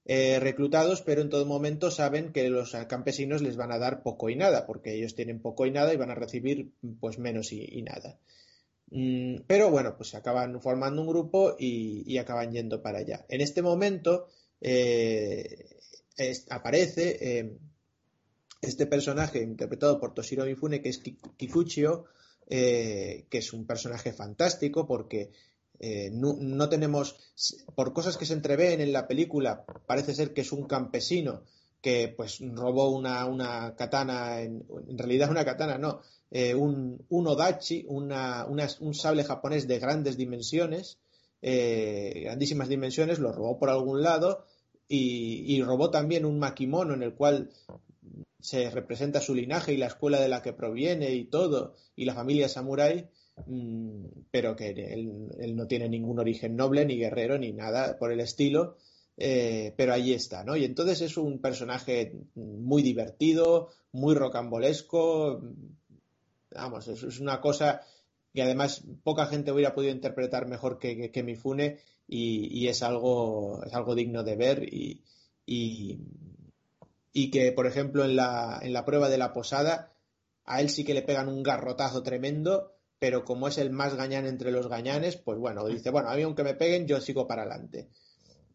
Eh, 0.04 0.38
reclutados 0.40 1.02
pero 1.02 1.22
en 1.22 1.30
todo 1.30 1.46
momento 1.46 1.90
saben 1.90 2.32
que 2.32 2.48
los 2.50 2.72
campesinos 2.88 3.42
les 3.42 3.56
van 3.56 3.72
a 3.72 3.78
dar 3.78 4.02
poco 4.02 4.28
y 4.30 4.36
nada 4.36 4.66
porque 4.66 4.94
ellos 4.94 5.14
tienen 5.14 5.40
poco 5.40 5.66
y 5.66 5.70
nada 5.70 5.92
y 5.92 5.96
van 5.96 6.10
a 6.10 6.14
recibir 6.14 6.70
pues 7.00 7.18
menos 7.18 7.52
y, 7.52 7.82
nada. 7.82 8.18
Mm, 8.90 9.42
pero 9.46 9.70
bueno, 9.70 9.96
pues 9.96 10.10
se 10.10 10.16
acaban 10.16 10.60
formando 10.60 11.02
un 11.02 11.08
grupo 11.08 11.56
y, 11.58 12.18
acaban 12.18 12.52
yendo 12.52 12.82
para 12.82 12.98
allá. 12.98 13.24
En 13.28 13.40
este 13.40 13.62
momento, 13.62 14.28
eh, 14.60 15.76
aparece 16.50 17.18
eh, 17.20 17.56
este 18.60 18.86
personaje 18.86 19.42
interpretado 19.42 20.00
por 20.00 20.12
Toshiro 20.12 20.44
Mifune, 20.44 20.82
que 20.82 20.90
es 20.90 20.98
Kikuchio, 20.98 22.04
eh, 22.48 23.26
que 23.30 23.38
es 23.38 23.52
un 23.52 23.66
personaje 23.66 24.12
fantástico 24.12 24.86
porque 24.86 25.30
no, 26.12 26.68
tenemos, 26.68 27.16
por 27.74 27.94
cosas 27.94 28.18
que 28.18 28.26
se 28.26 28.34
entreven 28.34 28.82
en 28.82 28.92
la 28.92 29.08
película, 29.08 29.64
parece 29.86 30.14
ser 30.14 30.34
que 30.34 30.42
es 30.42 30.52
un 30.52 30.66
campesino 30.66 31.44
que 31.80 32.12
pues 32.14 32.40
robó 32.40 32.90
una, 32.90 33.74
katana, 33.76 34.42
en, 34.42 34.66
realidad 34.98 35.30
una 35.30 35.46
katana 35.46 35.78
no, 35.78 36.02
un, 36.30 37.04
un, 37.08 37.26
odachi, 37.26 37.84
una, 37.88 38.46
un 38.46 38.94
sable 38.94 39.24
japonés 39.24 39.66
de 39.66 39.78
grandes 39.78 40.16
dimensiones, 40.16 40.98
grandísimas 41.42 42.68
dimensiones, 42.68 43.18
lo 43.18 43.32
robó 43.32 43.58
por 43.58 43.70
algún 43.70 44.02
lado 44.02 44.44
y, 44.92 45.62
robó 45.62 45.90
también 45.90 46.24
un 46.24 46.38
makimono 46.38 46.94
en 46.94 47.02
el 47.02 47.14
cual 47.14 47.50
se 48.40 48.70
representa 48.70 49.20
su 49.20 49.34
linaje 49.34 49.72
y 49.72 49.76
la 49.76 49.86
escuela 49.86 50.20
de 50.20 50.28
la 50.28 50.42
que 50.42 50.52
proviene 50.52 51.14
y 51.14 51.24
todo, 51.24 51.76
y 51.94 52.06
la 52.06 52.14
familia 52.14 52.48
samurái, 52.48 53.08
mm, 53.46 54.04
pero 54.30 54.56
que 54.56 54.70
él, 54.70 55.54
no 55.54 55.66
tiene 55.68 55.88
ningún 55.88 56.18
origen 56.18 56.56
noble, 56.56 56.84
ni 56.84 56.96
guerrero, 56.96 57.38
ni 57.38 57.52
nada 57.52 57.98
por 57.98 58.10
el 58.10 58.20
estilo, 58.20 58.76
eh, 59.16 59.74
pero 59.76 59.92
ahí 59.92 60.12
está, 60.12 60.42
¿no? 60.42 60.56
Y 60.56 60.64
entonces 60.64 61.02
es 61.02 61.16
un 61.16 61.40
personaje 61.40 62.12
muy 62.34 62.82
divertido, 62.82 63.68
muy 63.92 64.14
rocambolesco, 64.14 65.40
vamos, 66.50 66.88
es 66.88 67.20
una 67.20 67.40
cosa 67.40 67.82
y 68.32 68.40
además 68.40 68.82
poca 69.02 69.26
gente 69.26 69.52
hubiera 69.52 69.74
podido 69.74 69.92
interpretar 69.92 70.46
mejor 70.46 70.78
que, 70.78 71.10
que, 71.10 71.22
Mifune 71.22 71.78
y, 72.06 72.68
es 72.68 72.82
algo 72.82 73.62
es 73.64 73.74
algo 73.74 73.94
digno 73.94 74.22
de 74.22 74.36
ver 74.36 74.62
y, 74.72 75.02
y, 75.46 77.30
que 77.30 77.52
por 77.52 77.66
ejemplo 77.66 78.04
en 78.04 78.16
la, 78.16 78.60
en 78.62 78.72
la 78.72 78.84
prueba 78.84 79.08
de 79.08 79.18
la 79.18 79.32
posada 79.32 79.92
a 80.44 80.60
él 80.60 80.70
sí 80.70 80.84
que 80.84 80.94
le 80.94 81.02
pegan 81.02 81.28
un 81.28 81.42
garrotazo 81.42 82.02
tremendo 82.02 82.76
pero 82.98 83.24
como 83.24 83.48
es 83.48 83.58
el 83.58 83.70
más 83.70 83.94
gañán 83.94 84.26
entre 84.26 84.52
los 84.52 84.68
gañanes 84.68 85.16
pues 85.16 85.38
bueno 85.38 85.66
dice 85.66 85.90
bueno 85.90 86.10
a 86.10 86.16
mí 86.16 86.22
aunque 86.22 86.44
me 86.44 86.54
peguen 86.54 86.86
yo 86.86 87.00
sigo 87.00 87.26
para 87.26 87.42
adelante 87.42 87.88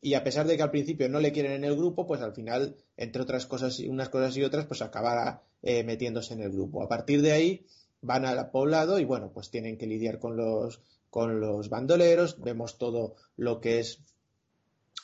y 0.01 0.13
a 0.13 0.23
pesar 0.23 0.45
de 0.45 0.55
que 0.55 0.61
al 0.61 0.69
principio 0.69 1.09
no 1.09 1.19
le 1.19 1.31
quieren 1.31 1.53
en 1.53 1.63
el 1.63 1.75
grupo, 1.75 2.05
pues 2.05 2.21
al 2.21 2.35
final, 2.35 2.75
entre 2.95 3.23
otras 3.23 3.47
cosas, 3.47 3.79
unas 3.79 4.09
cosas 4.09 4.37
y 4.37 4.43
otras, 4.43 4.67
pues 4.67 4.83
acabará 4.83 5.41
eh, 5.63 5.83
metiéndose 5.83 6.35
en 6.35 6.41
el 6.41 6.51
grupo. 6.51 6.83
A 6.83 6.87
partir 6.87 7.23
de 7.23 7.31
ahí, 7.31 7.65
van 8.05 8.25
al 8.25 8.51
poblado 8.51 8.99
y 8.99 9.05
bueno, 9.05 9.31
pues 9.33 9.49
tienen 9.49 9.77
que 9.77 9.87
lidiar 9.87 10.19
con 10.19 10.37
los, 10.37 10.81
con 11.09 11.39
los 11.39 11.69
bandoleros, 11.69 12.39
vemos 12.39 12.77
todo 12.77 13.15
lo 13.35 13.59
que 13.59 13.79
es 13.79 13.99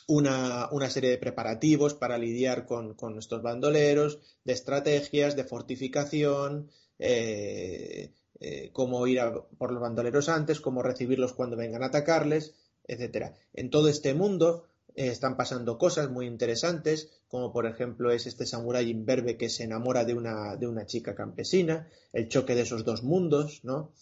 una, 0.08 0.70
una 0.72 0.90
serie 0.90 1.10
de 1.10 1.18
preparativos 1.18 1.94
para 1.94 2.18
lidiar 2.18 2.66
con, 2.66 2.94
con, 2.94 3.18
estos 3.18 3.42
bandoleros, 3.42 4.20
de 4.44 4.54
estrategias, 4.54 5.36
de 5.36 5.44
fortificación, 5.44 6.70
eh, 7.00 8.14
eh, 8.40 8.70
cómo 8.74 9.06
ir 9.08 9.20
por 9.58 9.72
los 9.72 9.82
bandoleros 9.82 10.30
antes, 10.30 10.62
cómo 10.62 10.84
recibirlos 10.84 11.34
cuando 11.34 11.58
vengan 11.58 11.84
a 11.84 11.88
atacarles, 11.88 12.54
etcétera. 12.88 13.34
En 13.54 13.70
todo 13.70 13.88
este 13.88 14.14
mundo 14.14 14.66
eh, 14.96 15.08
están 15.08 15.38
pasando 15.38 15.78
cosas 15.78 16.10
muy 16.10 16.28
interesantes, 16.28 17.10
como 17.32 17.54
por 17.54 17.66
ejemplo 17.66 18.12
es 18.12 18.28
este 18.28 18.46
samurái 18.46 18.90
imberbe 18.90 19.38
que 19.38 19.50
se 19.50 19.64
enamora 19.64 20.04
de 20.04 20.14
una, 20.14 20.58
de 20.58 20.68
una 20.68 20.86
chica 20.86 21.16
campesina, 21.16 21.88
el 22.12 22.28
choque 22.28 22.56
de 22.56 22.64
esos 22.64 22.84
dos 22.84 23.04
mundos, 23.04 23.62
¿no? 23.64 23.94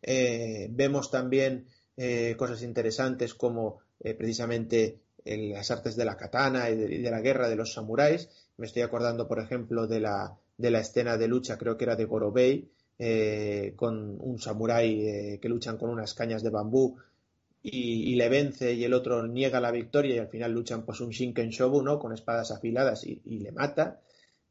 Eh, 0.00 0.68
vemos 0.70 1.10
también 1.10 1.66
eh, 1.98 2.34
cosas 2.38 2.62
interesantes 2.62 3.34
como 3.34 3.80
precisamente 3.98 5.00
las 5.24 5.70
artes 5.72 5.96
de 5.96 6.04
la 6.04 6.16
katana 6.16 6.70
y 6.70 6.76
de, 6.76 7.10
la 7.10 7.20
guerra 7.20 7.48
de 7.48 7.56
los 7.56 7.74
samuráis. 7.74 8.28
Me 8.56 8.66
estoy 8.66 8.82
acordando, 8.82 9.26
por 9.26 9.40
ejemplo, 9.40 9.88
de 9.88 10.00
la, 10.00 10.38
de 10.56 10.70
la 10.70 10.78
escena 10.80 11.18
de 11.18 11.26
lucha, 11.26 11.58
creo 11.58 11.76
que 11.76 11.84
era 11.84 11.96
de 11.96 12.04
Gorobei, 12.04 12.70
con 13.76 14.16
un 14.20 14.38
samurái 14.38 15.38
que 15.42 15.48
luchan 15.48 15.76
con 15.76 15.90
unas 15.90 16.14
cañas 16.14 16.44
de 16.44 16.50
bambú 16.50 16.96
y, 17.62 18.14
le 18.14 18.28
vence 18.28 18.72
y 18.74 18.84
el 18.84 18.94
otro 18.94 19.26
niega 19.26 19.60
la 19.60 19.70
victoria 19.70 20.14
y 20.14 20.18
al 20.18 20.28
final 20.28 20.52
luchan 20.52 20.84
pues 20.84 21.00
un 21.00 21.10
Shinken 21.10 21.50
Shobu, 21.50 21.82
¿no? 21.82 21.98
Con 21.98 22.12
espadas 22.12 22.50
afiladas 22.50 23.04
y, 23.04 23.38
le 23.38 23.52
mata. 23.52 24.00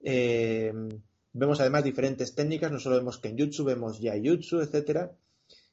Eh, 0.02 0.74
vemos 1.34 1.60
además 1.60 1.84
diferentes 1.84 2.36
técnicas, 2.36 2.72
no 2.72 2.80
solo 2.80 2.98
vemos 2.98 3.20
Kenjutsu, 3.20 3.64
vemos 3.64 4.00
Yaijutsu, 4.00 4.60
etcétera. 4.60 5.16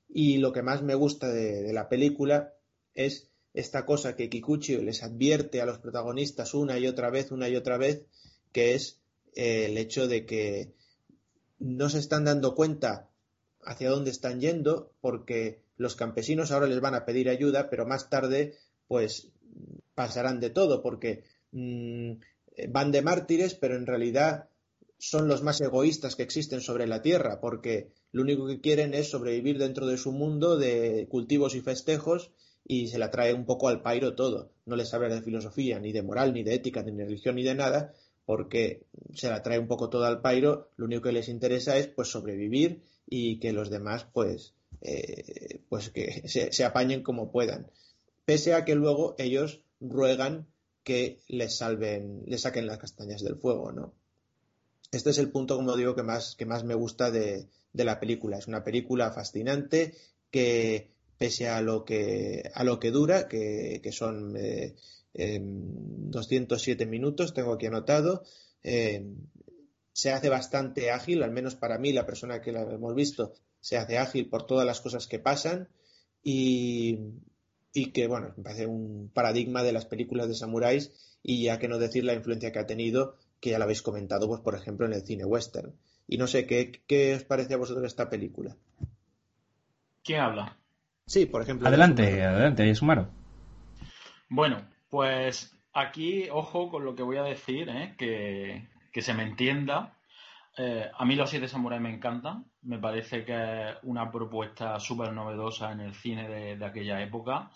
Y 0.08 0.38
lo 0.38 0.52
que 0.52 0.62
más 0.62 0.82
me 0.82 0.94
gusta 0.94 1.28
de, 1.28 1.72
la 1.72 1.88
película 1.88 2.54
es 2.94 3.30
esta 3.52 3.84
cosa 3.84 4.14
que 4.14 4.28
Kikuchi 4.28 4.76
les 4.78 5.02
advierte 5.02 5.60
a 5.60 5.66
los 5.66 5.78
protagonistas 5.78 6.54
una 6.54 6.78
y 6.78 6.86
otra 6.86 7.10
vez, 7.10 7.32
una 7.32 7.48
y 7.48 7.56
otra 7.56 7.78
vez, 7.78 8.04
que 8.52 8.74
es 8.74 9.00
eh, 9.34 9.66
el 9.66 9.78
hecho 9.78 10.06
de 10.06 10.24
que 10.24 10.72
no 11.58 11.88
se 11.88 11.98
están 11.98 12.24
dando 12.24 12.54
cuenta 12.54 13.08
hacia 13.64 13.90
dónde 13.90 14.10
están 14.10 14.40
yendo 14.40 14.92
porque 15.00 15.63
los 15.76 15.96
campesinos 15.96 16.50
ahora 16.50 16.66
les 16.66 16.80
van 16.80 16.94
a 16.94 17.04
pedir 17.04 17.28
ayuda, 17.28 17.70
pero 17.70 17.86
más 17.86 18.10
tarde 18.10 18.54
pues 18.86 19.28
pasarán 19.94 20.40
de 20.40 20.50
todo 20.50 20.82
porque 20.82 21.24
mm, 21.52 22.12
van 22.68 22.92
de 22.92 23.02
mártires, 23.02 23.54
pero 23.54 23.76
en 23.76 23.86
realidad 23.86 24.48
son 24.98 25.28
los 25.28 25.42
más 25.42 25.60
egoístas 25.60 26.16
que 26.16 26.22
existen 26.22 26.60
sobre 26.60 26.86
la 26.86 27.02
tierra, 27.02 27.40
porque 27.40 27.90
lo 28.12 28.22
único 28.22 28.46
que 28.46 28.60
quieren 28.60 28.94
es 28.94 29.10
sobrevivir 29.10 29.58
dentro 29.58 29.86
de 29.86 29.98
su 29.98 30.12
mundo 30.12 30.56
de 30.56 31.06
cultivos 31.10 31.54
y 31.54 31.60
festejos 31.60 32.30
y 32.66 32.88
se 32.88 32.98
la 32.98 33.10
trae 33.10 33.34
un 33.34 33.44
poco 33.44 33.68
al 33.68 33.82
pairo 33.82 34.14
todo. 34.14 34.52
No 34.64 34.76
les 34.76 34.94
habla 34.94 35.14
de 35.14 35.20
filosofía, 35.20 35.78
ni 35.78 35.92
de 35.92 36.02
moral, 36.02 36.32
ni 36.32 36.42
de 36.42 36.54
ética, 36.54 36.82
ni 36.82 36.92
de 36.92 37.04
religión, 37.04 37.34
ni 37.34 37.42
de 37.42 37.54
nada, 37.54 37.92
porque 38.24 38.86
se 39.12 39.28
la 39.28 39.42
trae 39.42 39.58
un 39.58 39.68
poco 39.68 39.90
todo 39.90 40.04
al 40.04 40.22
pairo, 40.22 40.70
lo 40.76 40.86
único 40.86 41.02
que 41.02 41.12
les 41.12 41.28
interesa 41.28 41.76
es 41.76 41.88
pues 41.88 42.08
sobrevivir 42.08 42.82
y 43.06 43.38
que 43.38 43.52
los 43.52 43.68
demás 43.68 44.06
pues 44.12 44.53
eh, 44.84 45.60
pues 45.68 45.88
que 45.90 46.28
se, 46.28 46.64
apañen 46.64 47.02
como 47.02 47.32
puedan. 47.32 47.70
Pese 48.26 48.52
a 48.54 48.64
que 48.64 48.74
luego 48.74 49.14
ellos 49.18 49.62
ruegan 49.80 50.46
que 50.82 51.20
les 51.26 51.56
salven, 51.56 52.22
les 52.26 52.42
saquen 52.42 52.66
las 52.66 52.78
castañas 52.78 53.22
del 53.22 53.36
fuego, 53.36 53.72
¿no? 53.72 53.94
este 54.92 55.10
es 55.10 55.18
el 55.18 55.30
punto, 55.30 55.56
como 55.56 55.76
digo, 55.76 55.94
que 55.94 56.02
más, 56.02 56.36
que 56.36 56.46
más 56.46 56.64
me 56.64 56.74
gusta 56.74 57.10
de, 57.10 57.48
la 57.72 57.98
película. 57.98 58.38
Es 58.38 58.46
una 58.46 58.62
película 58.62 59.10
fascinante 59.10 59.94
que, 60.30 60.92
pese 61.18 61.48
a 61.48 61.60
lo 61.62 61.84
que, 61.84 62.50
a 62.54 62.62
lo 62.62 62.78
que 62.78 62.90
dura, 62.90 63.26
que, 63.26 63.80
son 63.90 64.34
207 65.14 66.84
em, 66.84 66.90
minutos, 66.90 67.34
tengo 67.34 67.54
aquí 67.54 67.66
anotado, 67.66 68.22
em, 68.62 69.16
se 69.92 70.12
hace 70.12 70.28
bastante 70.28 70.90
ágil, 70.90 71.22
al 71.22 71.30
menos 71.30 71.54
para 71.54 71.78
mí, 71.78 71.92
la 71.92 72.06
persona 72.06 72.40
que 72.40 72.52
la 72.52 72.62
hemos 72.62 72.94
visto, 72.94 73.34
se 73.64 73.78
hace 73.78 73.96
ágil 73.96 74.28
por 74.28 74.46
todas 74.46 74.66
las 74.66 74.82
cosas 74.82 75.06
que 75.06 75.18
pasan 75.18 75.68
y, 76.22 76.98
y 77.72 77.92
que, 77.92 78.08
bueno, 78.08 78.34
me 78.36 78.42
parece 78.42 78.66
un 78.66 79.10
paradigma 79.14 79.62
de 79.62 79.72
las 79.72 79.86
películas 79.86 80.28
de 80.28 80.34
samuráis 80.34 80.92
y 81.22 81.44
ya 81.44 81.58
que 81.58 81.66
no 81.66 81.78
decir 81.78 82.04
la 82.04 82.12
influencia 82.12 82.52
que 82.52 82.58
ha 82.58 82.66
tenido, 82.66 83.16
que 83.40 83.48
ya 83.48 83.58
la 83.58 83.64
habéis 83.64 83.80
comentado, 83.80 84.28
pues 84.28 84.42
por 84.42 84.54
ejemplo 84.54 84.84
en 84.84 84.92
el 84.92 85.00
cine 85.00 85.24
western. 85.24 85.72
Y 86.06 86.18
no 86.18 86.26
sé, 86.26 86.46
¿qué, 86.46 86.82
qué 86.86 87.14
os 87.14 87.24
parece 87.24 87.54
a 87.54 87.56
vosotros 87.56 87.86
esta 87.86 88.10
película? 88.10 88.54
¿Quién 90.02 90.20
habla? 90.20 90.58
Sí, 91.06 91.24
por 91.24 91.40
ejemplo. 91.40 91.66
Adelante, 91.66 92.22
adelante, 92.22 92.74
Sumaro. 92.74 93.08
Bueno, 94.28 94.68
pues 94.90 95.56
aquí, 95.72 96.28
ojo 96.30 96.70
con 96.70 96.84
lo 96.84 96.94
que 96.94 97.02
voy 97.02 97.16
a 97.16 97.22
decir, 97.22 97.70
¿eh? 97.70 97.94
que, 97.96 99.00
se 99.00 99.14
me 99.14 99.22
entienda. 99.22 99.93
Eh, 100.56 100.88
a 100.92 101.04
mí 101.04 101.16
los 101.16 101.30
siete 101.30 101.48
samuráis 101.48 101.82
me 101.82 101.92
encantan. 101.92 102.46
Me 102.62 102.78
parece 102.78 103.24
que 103.24 103.70
es 103.70 103.76
una 103.82 104.10
propuesta 104.10 104.78
súper 104.78 105.12
novedosa 105.12 105.72
en 105.72 105.80
el 105.80 105.94
cine 105.94 106.28
de, 106.28 106.64
aquella 106.64 107.02
época. 107.02 107.50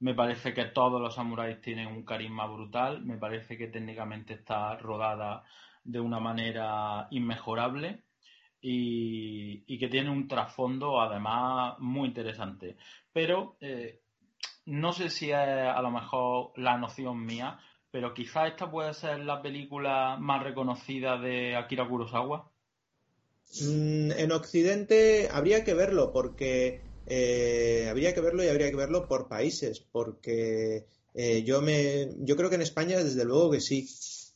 Me 0.00 0.14
parece 0.14 0.54
que 0.54 0.66
todos 0.66 1.00
los 1.00 1.14
samuráis 1.14 1.60
tienen 1.60 1.88
un 1.88 2.04
carisma 2.04 2.46
brutal. 2.46 3.04
Me 3.04 3.18
parece 3.18 3.56
que 3.56 3.68
técnicamente 3.68 4.34
está 4.34 4.76
rodada 4.76 5.44
de 5.82 6.00
una 6.00 6.20
manera 6.20 7.08
inmejorable 7.10 8.04
y, 8.60 9.78
que 9.78 9.88
tiene 9.88 10.10
un 10.10 10.28
trasfondo 10.28 11.00
además 11.00 11.74
muy 11.78 12.08
interesante. 12.08 12.76
Pero 13.12 13.56
eh, 13.60 14.00
no 14.66 14.92
sé 14.92 15.10
si 15.10 15.30
es 15.30 15.36
a 15.36 15.82
lo 15.82 15.90
mejor 15.90 16.52
la 16.56 16.78
noción 16.78 17.24
mía, 17.24 17.58
pero 17.94 18.12
quizá 18.12 18.48
esta 18.48 18.68
puede 18.68 18.92
ser 18.92 19.20
la 19.20 19.40
película 19.40 20.16
más 20.18 20.42
reconocida 20.42 21.16
de 21.16 21.54
Akira 21.54 21.88
Kurosawa. 21.88 22.50
Mm, 23.60 24.10
en 24.10 24.32
Occidente 24.32 25.28
habría 25.30 25.62
que 25.62 25.74
verlo 25.74 26.12
porque 26.12 26.80
eh, 27.06 27.86
habría 27.88 28.12
que 28.12 28.20
verlo 28.20 28.42
y 28.42 28.48
habría 28.48 28.68
que 28.68 28.76
verlo 28.76 29.06
por 29.06 29.28
países, 29.28 29.78
porque 29.78 30.86
eh, 31.14 31.44
yo 31.44 31.62
me, 31.62 32.08
yo 32.18 32.34
creo 32.34 32.48
que 32.48 32.56
en 32.56 32.62
España 32.62 32.98
desde 32.98 33.24
luego 33.24 33.52
que 33.52 33.60
sí, 33.60 33.88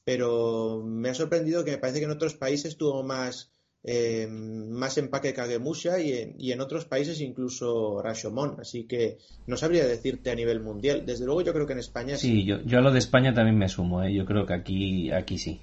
pero 0.05 0.81
me 0.85 1.09
ha 1.09 1.15
sorprendido 1.15 1.65
que 1.65 1.73
me 1.73 1.79
parece 1.79 1.99
que 1.99 2.05
en 2.05 2.13
otros 2.13 2.35
países 2.35 2.77
tuvo 2.77 3.03
más, 3.03 3.51
eh, 3.91 4.27
más 4.29 4.99
empaque 4.99 5.33
Kagemusha 5.33 5.99
y 5.99 6.13
en, 6.13 6.35
y 6.39 6.53
en 6.53 6.61
otros 6.61 6.85
países 6.85 7.21
incluso 7.23 8.03
Rashomon, 8.03 8.57
así 8.61 8.85
que 8.85 9.17
no 9.47 9.57
sabría 9.57 9.87
decirte 9.87 10.31
a 10.31 10.35
nivel 10.35 10.61
mundial. 10.61 11.07
Desde 11.07 11.25
luego 11.25 11.41
yo 11.41 11.55
creo 11.55 11.67
que 11.67 11.73
en 11.73 11.79
España 11.79 12.17
sí. 12.17 12.29
Sí, 12.29 12.45
yo, 12.45 12.61
yo 12.63 12.79
a 12.79 12.83
lo 12.83 12.91
de 12.91 12.99
España 12.99 13.33
también 13.33 13.57
me 13.57 13.69
sumo, 13.69 14.07
yo 14.07 14.27
creo 14.27 14.45
que 14.45 14.55
aquí, 14.55 15.11
aquí 15.11 15.39
sí. 15.39 15.61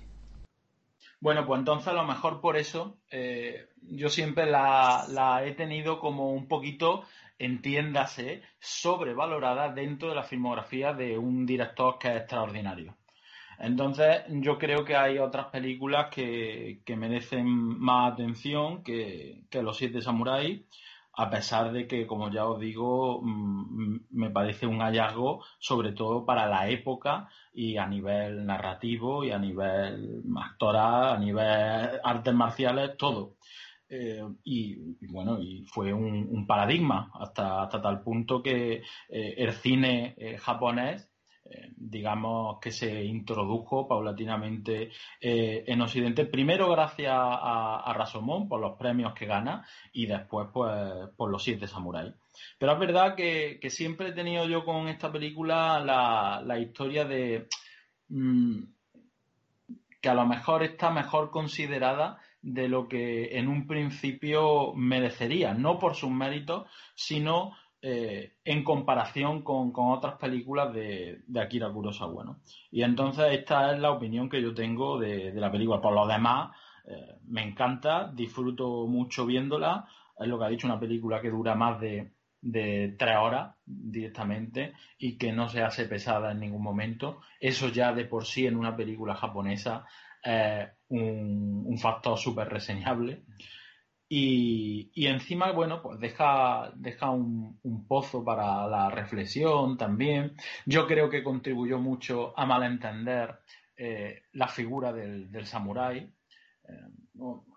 Bueno, 1.19 1.45
pues 1.45 1.59
entonces 1.59 1.87
a 1.87 1.93
lo 1.93 2.05
mejor 2.05 2.41
por 2.41 2.57
eso 2.57 2.97
yo 3.87 4.09
siempre 4.09 4.49
la, 4.49 5.41
he 5.45 5.53
tenido 5.53 5.99
como 5.99 6.31
un 6.31 6.47
poquito, 6.47 7.03
entiéndase, 7.37 8.41
sobrevalorada 8.59 9.71
dentro 9.71 10.09
de 10.09 10.15
la 10.15 10.23
filmografía 10.23 10.93
de 10.93 11.17
un 11.17 11.45
director 11.45 11.97
que 11.99 12.09
es 12.09 12.17
extraordinario. 12.17 12.95
Entonces, 13.59 14.23
yo 14.29 14.57
creo 14.57 14.85
que 14.85 14.95
hay 14.95 15.17
otras 15.19 15.47
películas 15.47 16.07
que, 16.11 16.81
merecen 16.97 17.47
más 17.47 18.13
atención 18.13 18.83
que, 18.83 19.43
que 19.49 19.63
Los 19.63 19.77
Siete 19.77 20.01
Samuráis 20.01 20.61
a 21.17 21.29
pesar 21.29 21.71
de 21.71 21.87
que, 21.87 22.05
como 22.05 22.29
ya 22.29 22.45
os 22.45 22.59
digo, 22.59 23.21
mm, 23.21 23.99
me 24.11 24.29
parece 24.31 24.67
un 24.67 24.79
hallazgo, 24.79 25.43
sobre 25.59 25.93
todo 25.93 26.25
para 26.25 26.47
la 26.47 26.69
época 26.69 27.29
y 27.53 27.77
a 27.77 27.87
nivel 27.87 28.45
narrativo 28.45 29.23
y 29.23 29.31
a 29.31 29.39
nivel 29.39 30.23
actoral, 30.37 31.15
a 31.15 31.17
nivel 31.17 31.99
artes 32.03 32.33
marciales, 32.33 32.97
todo. 32.97 33.35
Eh, 33.87 34.21
y, 34.43 34.75
bueno, 35.07 35.39
y 35.39 35.63
fue 35.67 35.93
un, 35.93 36.45
paradigma 36.47 37.11
hasta, 37.13 37.63
hasta 37.63 37.81
tal 37.81 38.01
punto 38.01 38.41
que 38.43 38.83
eh, 39.09 39.33
el 39.37 39.53
cine 39.53 40.15
eh, 40.17 40.37
japonés 40.37 41.09
eh, 41.45 41.71
digamos 41.75 42.59
que 42.59 42.71
se 42.71 43.03
introdujo 43.03 43.87
paulatinamente 43.87 44.89
eh, 45.21 45.63
en 45.67 45.81
Occidente, 45.81 46.25
primero 46.25 46.69
gracias 46.71 47.11
a, 47.11 47.77
a, 47.77 47.93
Rasomón 47.93 48.49
por 48.49 48.59
los 48.59 48.77
premios 48.77 49.13
que 49.13 49.27
gana 49.27 49.65
y 49.93 50.07
después 50.07 50.47
pues 50.51 51.09
por 51.15 51.29
los 51.29 51.43
siete 51.43 51.67
samuráis. 51.67 52.13
Pero 52.57 52.73
es 52.73 52.79
verdad 52.79 53.15
que, 53.15 53.59
siempre 53.69 54.09
he 54.09 54.13
tenido 54.13 54.47
yo 54.47 54.65
con 54.65 54.87
esta 54.87 55.11
película 55.11 55.79
la, 55.79 56.59
historia 56.59 57.05
de 57.05 57.47
mm, 58.09 58.63
que 60.01 60.09
a 60.09 60.13
lo 60.13 60.25
mejor 60.25 60.63
está 60.63 60.91
mejor 60.91 61.31
considerada 61.31 62.19
de 62.41 62.69
lo 62.69 62.87
que 62.87 63.37
en 63.37 63.47
un 63.47 63.65
principio 63.65 64.73
merecería, 64.73 65.53
no 65.53 65.79
por 65.79 65.95
sus 65.95 66.11
méritos, 66.11 66.69
sino 66.93 67.55
eh, 67.87 68.37
en 68.43 68.63
comparación 68.63 69.43
con, 69.43 69.71
otras 69.75 70.15
películas 70.15 70.73
de, 70.73 71.21
Akira 71.39 71.71
Kurosawa. 71.71 72.23
¿no? 72.23 72.39
Y 72.71 72.81
entonces 72.81 73.25
esta 73.29 73.75
es 73.75 73.79
la 73.79 73.91
opinión 73.91 74.27
que 74.27 74.41
yo 74.41 74.55
tengo 74.55 74.97
de, 74.97 75.31
la 75.35 75.51
película. 75.51 75.79
Por 75.79 75.93
lo 75.93 76.07
demás, 76.07 76.49
eh, 76.87 77.19
me 77.27 77.43
encanta, 77.43 78.11
disfruto 78.11 78.87
mucho 78.87 79.27
viéndola. 79.27 79.85
Es 80.17 80.27
lo 80.27 80.39
que 80.39 80.45
ha 80.45 80.49
dicho, 80.49 80.65
una 80.65 80.79
película 80.79 81.21
que 81.21 81.29
dura 81.29 81.53
más 81.53 81.79
de, 81.79 82.11
tres 82.97 83.17
horas 83.19 83.55
directamente 83.63 84.73
y 84.97 85.15
que 85.19 85.31
no 85.31 85.47
se 85.47 85.61
hace 85.61 85.85
pesada 85.85 86.31
en 86.31 86.39
ningún 86.39 86.63
momento. 86.63 87.21
Eso 87.39 87.69
ya 87.69 87.93
de 87.93 88.05
por 88.05 88.25
sí 88.25 88.47
en 88.47 88.55
una 88.55 88.75
película 88.75 89.13
japonesa 89.13 89.85
es 90.23 90.69
un, 90.89 91.65
un 91.67 91.77
factor 91.77 92.17
súper 92.17 92.49
reseñable. 92.49 93.25
Y, 94.07 95.07
encima, 95.07 95.51
bueno, 95.51 95.81
pues 95.81 95.99
deja, 95.99 96.71
deja 96.75 97.09
un, 97.09 97.59
pozo 97.87 98.23
para 98.23 98.67
la 98.67 98.89
reflexión 98.89 99.77
también. 99.77 100.35
Yo 100.65 100.85
creo 100.87 101.09
que 101.09 101.23
contribuyó 101.23 101.79
mucho 101.79 102.37
a 102.37 102.45
malentender 102.45 103.39
eh, 103.75 104.23
la 104.33 104.47
figura 104.47 104.93
del, 104.93 105.45
samurái, 105.45 105.97
eh, 105.97 106.73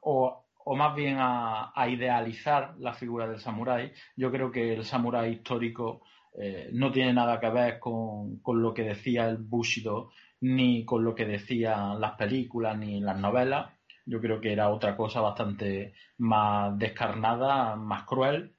o, 0.03 0.45
más 0.77 0.95
bien 0.95 1.17
a, 1.19 1.73
idealizar 1.89 2.75
la 2.79 2.95
figura 2.95 3.27
del 3.29 3.41
samurái. 3.41 3.93
Yo 4.17 4.31
creo 4.31 4.51
que 4.51 4.75
el 4.75 4.85
samurái 4.85 5.33
histórico 5.35 6.03
eh, 6.41 6.71
no 6.73 6.91
tiene 6.93 7.13
nada 7.13 7.41
que 7.41 7.51
ver 7.51 7.79
con, 7.79 8.39
con, 8.41 8.63
lo 8.63 8.73
que 8.73 8.85
decía 8.85 9.29
el 9.29 9.37
Bushido, 9.39 10.11
ni 10.41 10.85
con 10.85 11.05
lo 11.05 11.15
que 11.15 11.27
decían 11.27 12.01
las 12.01 12.13
películas, 12.13 12.79
ni 12.79 13.01
las 13.01 13.19
novelas 13.19 13.78
yo 14.09 14.21
creo 14.21 14.41
que 14.41 14.53
era 14.53 14.71
otra 14.71 14.97
cosa 14.97 15.21
bastante 15.21 15.93
más 16.17 16.77
descarnada, 16.79 17.77
más 17.77 18.05
cruel, 18.05 18.55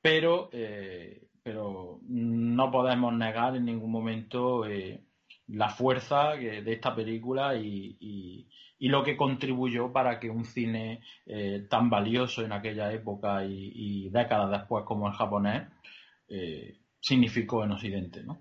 pero, 0.00 0.48
eh, 0.52 1.28
pero 1.42 2.00
no 2.08 2.70
podemos 2.70 3.12
negar 3.12 3.54
en 3.54 3.66
ningún 3.66 3.92
momento 3.92 4.66
eh, 4.66 5.04
la 5.48 5.68
fuerza 5.68 6.32
de 6.32 6.72
esta 6.72 6.94
película 6.94 7.54
y, 7.56 8.48
lo 8.80 9.04
que 9.04 9.16
contribuyó 9.16 9.92
para 9.92 10.18
que 10.18 10.28
un 10.28 10.44
cine 10.44 11.02
eh, 11.24 11.64
tan 11.70 11.88
valioso 11.88 12.42
en 12.42 12.52
aquella 12.52 12.92
época 12.92 13.44
y, 13.44 14.08
décadas 14.08 14.50
después 14.50 14.84
como 14.84 15.06
el 15.06 15.14
japonés 15.14 15.68
significó 16.98 17.62
en 17.62 17.72
Occidente, 17.72 18.22
¿no? 18.22 18.40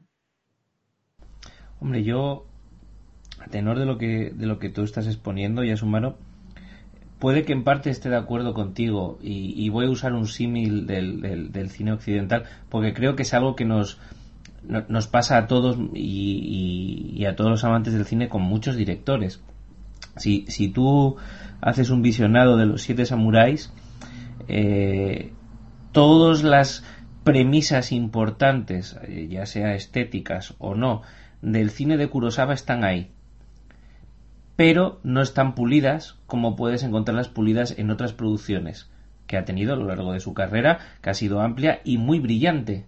Hombre, 1.79 2.03
yo 2.03 2.45
a 3.39 3.47
tenor 3.47 3.77
de 3.77 3.85
lo 3.85 3.97
que 3.97 4.31
de 4.31 4.45
lo 4.45 4.59
que 4.59 4.69
tú 4.69 4.83
estás 4.83 5.07
exponiendo, 5.07 5.63
ya 5.63 5.75
humano 5.83 6.15
puede 7.21 7.43
que 7.43 7.53
en 7.53 7.63
parte 7.63 7.91
esté 7.91 8.09
de 8.09 8.17
acuerdo 8.17 8.55
contigo 8.55 9.19
y, 9.21 9.69
voy 9.69 9.85
a 9.85 9.91
usar 9.91 10.13
un 10.13 10.25
símil 10.25 10.87
del, 10.87 11.69
cine 11.69 11.93
occidental 11.93 12.45
porque 12.67 12.95
creo 12.95 13.15
que 13.15 13.21
es 13.21 13.33
algo 13.35 13.55
que 13.55 13.63
nos 13.63 13.99
nos 14.63 15.07
pasa 15.07 15.37
a 15.37 15.47
todos 15.47 15.77
y, 15.93 17.23
a 17.25 17.35
todos 17.35 17.51
los 17.51 17.63
amantes 17.63 17.93
del 17.93 18.05
cine 18.05 18.27
con 18.27 18.41
muchos 18.41 18.75
directores. 18.75 19.39
Si, 20.17 20.45
si 20.47 20.69
tú 20.69 21.15
haces 21.61 21.91
un 21.91 22.01
visionado 22.01 22.57
de 22.57 22.65
los 22.65 22.81
siete 22.81 23.05
samuráis, 23.05 23.71
eh, 24.47 25.31
todas 25.91 26.43
las 26.43 26.83
premisas 27.23 27.91
importantes, 27.91 28.97
eh, 29.03 29.27
ya 29.29 29.45
sea 29.45 29.75
estéticas 29.75 30.55
o 30.57 30.73
no, 30.73 31.03
del 31.41 31.69
cine 31.69 31.97
de 31.97 32.07
Kurosawa 32.07 32.53
están 32.53 32.83
ahí 32.83 33.11
pero 34.61 34.99
no 35.01 35.23
están 35.23 35.55
pulidas 35.55 36.19
como 36.27 36.55
puedes 36.55 36.83
encontrarlas 36.83 37.29
pulidas 37.29 37.73
en 37.79 37.89
otras 37.89 38.13
producciones 38.13 38.91
que 39.25 39.35
ha 39.35 39.43
tenido 39.43 39.73
a 39.73 39.75
lo 39.75 39.85
largo 39.85 40.13
de 40.13 40.19
su 40.19 40.35
carrera, 40.35 40.77
que 41.01 41.09
ha 41.09 41.15
sido 41.15 41.41
amplia 41.41 41.81
y 41.83 41.97
muy 41.97 42.19
brillante. 42.19 42.85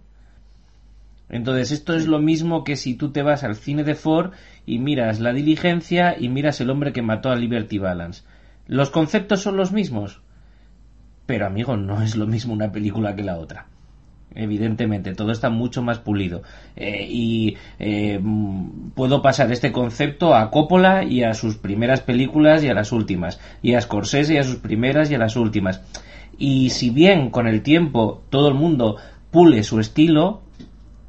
Entonces, 1.28 1.72
esto 1.72 1.96
es 1.96 2.06
lo 2.06 2.20
mismo 2.20 2.62
que 2.62 2.76
si 2.76 2.94
tú 2.94 3.10
te 3.10 3.22
vas 3.22 3.42
al 3.42 3.56
cine 3.56 3.82
de 3.82 3.96
Ford 3.96 4.34
y 4.64 4.78
miras 4.78 5.18
La 5.18 5.32
Diligencia 5.32 6.14
y 6.16 6.28
miras 6.28 6.60
El 6.60 6.70
hombre 6.70 6.92
que 6.92 7.02
mató 7.02 7.30
a 7.30 7.34
Liberty 7.34 7.78
Balance. 7.78 8.22
¿Los 8.68 8.90
conceptos 8.90 9.42
son 9.42 9.56
los 9.56 9.72
mismos? 9.72 10.22
Pero 11.26 11.44
amigo, 11.44 11.76
no 11.76 12.02
es 12.02 12.14
lo 12.14 12.28
mismo 12.28 12.52
una 12.52 12.70
película 12.70 13.16
que 13.16 13.24
la 13.24 13.36
otra. 13.36 13.66
Evidentemente, 14.34 15.14
todo 15.14 15.30
está 15.30 15.48
mucho 15.48 15.82
más 15.82 15.98
pulido. 16.00 16.42
Eh, 16.76 17.06
y 17.08 17.56
eh, 17.78 18.20
puedo 18.94 19.22
pasar 19.22 19.52
este 19.52 19.70
concepto 19.70 20.34
a 20.34 20.50
Coppola 20.50 21.04
y 21.04 21.22
a 21.22 21.34
sus 21.34 21.56
primeras 21.56 22.00
películas 22.00 22.64
y 22.64 22.68
a 22.68 22.74
las 22.74 22.92
últimas. 22.92 23.40
Y 23.62 23.74
a 23.74 23.80
Scorsese 23.80 24.34
y 24.34 24.38
a 24.38 24.44
sus 24.44 24.56
primeras 24.56 25.10
y 25.10 25.14
a 25.14 25.18
las 25.18 25.36
últimas. 25.36 25.82
Y 26.38 26.70
si 26.70 26.90
bien 26.90 27.30
con 27.30 27.46
el 27.46 27.62
tiempo 27.62 28.22
todo 28.30 28.48
el 28.48 28.54
mundo 28.54 28.96
pule 29.30 29.62
su 29.62 29.78
estilo, 29.78 30.42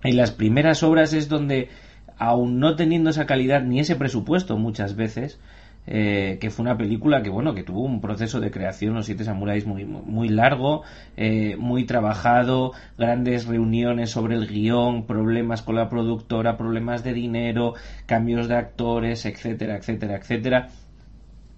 en 0.04 0.18
las 0.18 0.32
primeras 0.32 0.84
obras 0.84 1.14
es 1.14 1.30
donde, 1.30 1.70
aun 2.18 2.60
no 2.60 2.76
teniendo 2.76 3.10
esa 3.10 3.26
calidad 3.26 3.64
ni 3.64 3.80
ese 3.80 3.96
presupuesto 3.96 4.58
muchas 4.58 4.96
veces, 4.96 5.40
eh, 5.88 6.38
que 6.40 6.50
fue 6.50 6.64
una 6.64 6.78
película 6.78 7.22
que 7.22 7.30
bueno 7.30 7.54
que 7.54 7.64
tuvo 7.64 7.84
un 7.84 8.02
proceso 8.02 8.40
de 8.40 8.52
creación 8.52 8.96
los 8.96 9.06
siete 9.06 9.24
samuráis 9.24 9.66
muy 9.66 9.86
muy 9.86 10.30
largo 10.30 10.84
eh, 11.18 11.56
muy 11.58 11.86
trabajado 11.86 12.74
grandes 12.98 13.46
reuniones 13.46 14.10
sobre 14.10 14.36
el 14.36 14.48
guion 14.48 15.06
problemas 15.06 15.62
con 15.62 15.76
la 15.76 15.90
productora 15.90 16.58
problemas 16.58 17.04
de 17.04 17.14
dinero 17.14 17.74
cambios 18.06 18.48
de 18.48 18.56
actores 18.56 19.26
etcétera 19.26 19.78
etcétera 19.78 20.16
etcétera 20.18 20.70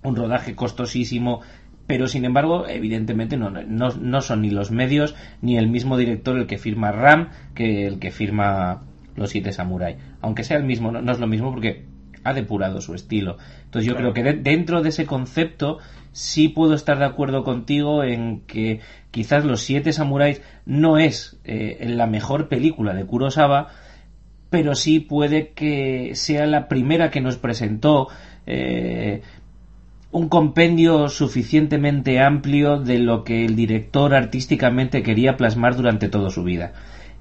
un 0.03 0.15
rodaje 0.15 0.55
costosísimo 0.55 1.41
pero 1.87 2.07
sin 2.07 2.25
embargo, 2.25 2.67
evidentemente 2.67 3.37
no, 3.37 3.49
no, 3.49 3.89
no, 3.89 4.21
son 4.21 4.41
ni 4.41 4.49
los 4.49 4.71
medios 4.71 5.15
ni 5.41 5.57
el 5.57 5.69
mismo 5.69 5.97
director 5.97 6.37
el 6.37 6.45
que 6.45 6.57
firma 6.57 6.91
Ram 6.91 7.29
que 7.55 7.87
el 7.87 7.97
que 7.99 8.11
firma 8.11 8.83
Los 9.15 9.29
Siete 9.29 9.53
Samurai. 9.53 9.95
Aunque 10.21 10.43
sea 10.43 10.57
el 10.57 10.65
mismo, 10.65 10.91
no, 10.91 11.11
es 11.11 11.19
lo 11.19 11.27
mismo 11.27 11.49
porque 11.49 11.85
ha 12.27 12.33
depurado 12.33 12.81
su 12.81 12.93
estilo. 12.93 13.37
Entonces 13.65 13.89
yo 13.89 13.95
creo 13.95 14.13
que 14.13 14.23
dentro 14.23 14.81
de 14.81 14.89
ese 14.89 15.05
concepto 15.05 15.79
sí 16.11 16.49
puedo 16.49 16.73
estar 16.73 16.99
de 16.99 17.05
acuerdo 17.05 17.43
contigo 17.43 18.03
en 18.03 18.41
que 18.41 18.79
quizás 19.11 19.45
Los 19.45 19.61
Siete 19.61 19.93
Samuráis 19.93 20.41
no 20.65 20.97
es 20.97 21.39
eh, 21.43 21.85
la 21.87 22.07
mejor 22.07 22.49
película 22.49 22.93
de 22.93 23.05
Kurosawa, 23.05 23.67
pero 24.49 24.75
sí 24.75 24.99
puede 24.99 25.49
que 25.49 26.11
sea 26.15 26.45
la 26.45 26.67
primera 26.67 27.11
que 27.11 27.21
nos 27.21 27.37
presentó 27.37 28.07
eh, 28.45 29.21
un 30.11 30.29
compendio 30.29 31.09
suficientemente 31.09 32.19
amplio 32.19 32.79
de 32.79 32.99
lo 32.99 33.23
que 33.23 33.45
el 33.45 33.55
director 33.55 34.15
artísticamente 34.15 35.03
quería 35.03 35.37
plasmar 35.37 35.75
durante 35.75 36.09
toda 36.09 36.29
su 36.29 36.43
vida. 36.43 36.73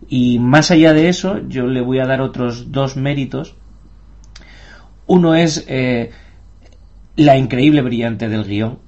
Y 0.08 0.38
más 0.38 0.70
allá 0.70 0.92
de 0.92 1.08
eso, 1.08 1.46
yo 1.48 1.66
le 1.66 1.80
voy 1.80 1.98
a 1.98 2.06
dar 2.06 2.20
otros 2.20 2.70
dos 2.70 2.96
méritos. 2.96 3.56
Uno 5.06 5.34
es 5.34 5.64
eh, 5.68 6.10
la 7.16 7.36
increíble 7.36 7.82
brillante 7.82 8.28
del 8.28 8.44
guion. 8.44 8.78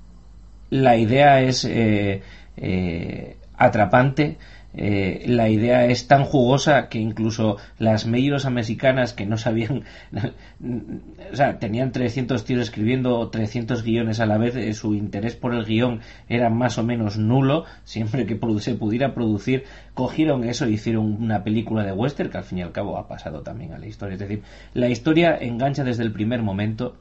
La 0.70 0.96
idea 0.96 1.40
es 1.40 1.64
eh, 1.64 2.22
eh, 2.56 3.36
atrapante 3.56 4.38
eh, 4.74 5.24
la 5.26 5.48
idea 5.48 5.86
es 5.86 6.06
tan 6.08 6.24
jugosa 6.24 6.88
que 6.88 6.98
incluso 6.98 7.56
las 7.78 8.06
medios 8.06 8.48
mexicanas 8.50 9.14
que 9.14 9.24
no 9.24 9.38
sabían, 9.38 9.84
o 11.32 11.36
sea, 11.36 11.58
tenían 11.58 11.90
300 11.90 12.44
tíos 12.44 12.60
escribiendo 12.60 13.28
300 13.28 13.82
guiones 13.82 14.20
a 14.20 14.26
la 14.26 14.36
vez, 14.36 14.56
eh, 14.56 14.74
su 14.74 14.94
interés 14.94 15.36
por 15.36 15.54
el 15.54 15.64
guion 15.64 16.00
era 16.28 16.50
más 16.50 16.76
o 16.76 16.84
menos 16.84 17.16
nulo, 17.16 17.64
siempre 17.84 18.26
que 18.26 18.38
se 18.60 18.74
pudiera 18.74 19.14
producir, 19.14 19.64
cogieron 19.94 20.44
eso 20.44 20.66
e 20.66 20.72
hicieron 20.72 21.22
una 21.22 21.42
película 21.44 21.82
de 21.82 21.92
western 21.92 22.30
que 22.30 22.38
al 22.38 22.44
fin 22.44 22.58
y 22.58 22.62
al 22.62 22.72
cabo 22.72 22.98
ha 22.98 23.08
pasado 23.08 23.40
también 23.40 23.72
a 23.72 23.78
la 23.78 23.86
historia. 23.86 24.14
Es 24.14 24.20
decir, 24.20 24.42
la 24.74 24.88
historia 24.88 25.36
engancha 25.40 25.82
desde 25.82 26.02
el 26.02 26.12
primer 26.12 26.42
momento. 26.42 26.96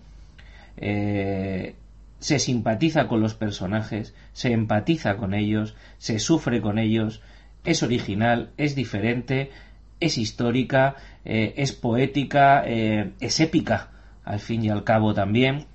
Eh, 0.77 1.75
se 2.19 2.39
simpatiza 2.39 3.07
con 3.07 3.21
los 3.21 3.35
personajes, 3.35 4.15
se 4.33 4.51
empatiza 4.51 5.17
con 5.17 5.33
ellos, 5.33 5.75
se 5.99 6.17
sufre 6.19 6.61
con 6.61 6.79
ellos, 6.79 7.21
es 7.67 7.83
original, 7.83 8.51
es 8.55 8.75
diferente, 8.75 9.51
es 9.99 10.17
histórica, 10.17 10.95
eh, 11.25 11.53
es 11.57 11.73
poética, 11.73 12.63
eh, 12.65 13.11
es 13.19 13.41
épica, 13.41 13.91
al 14.23 14.39
fin 14.39 14.63
y 14.63 14.69
al 14.69 14.85
cabo 14.85 15.13
también. 15.13 15.65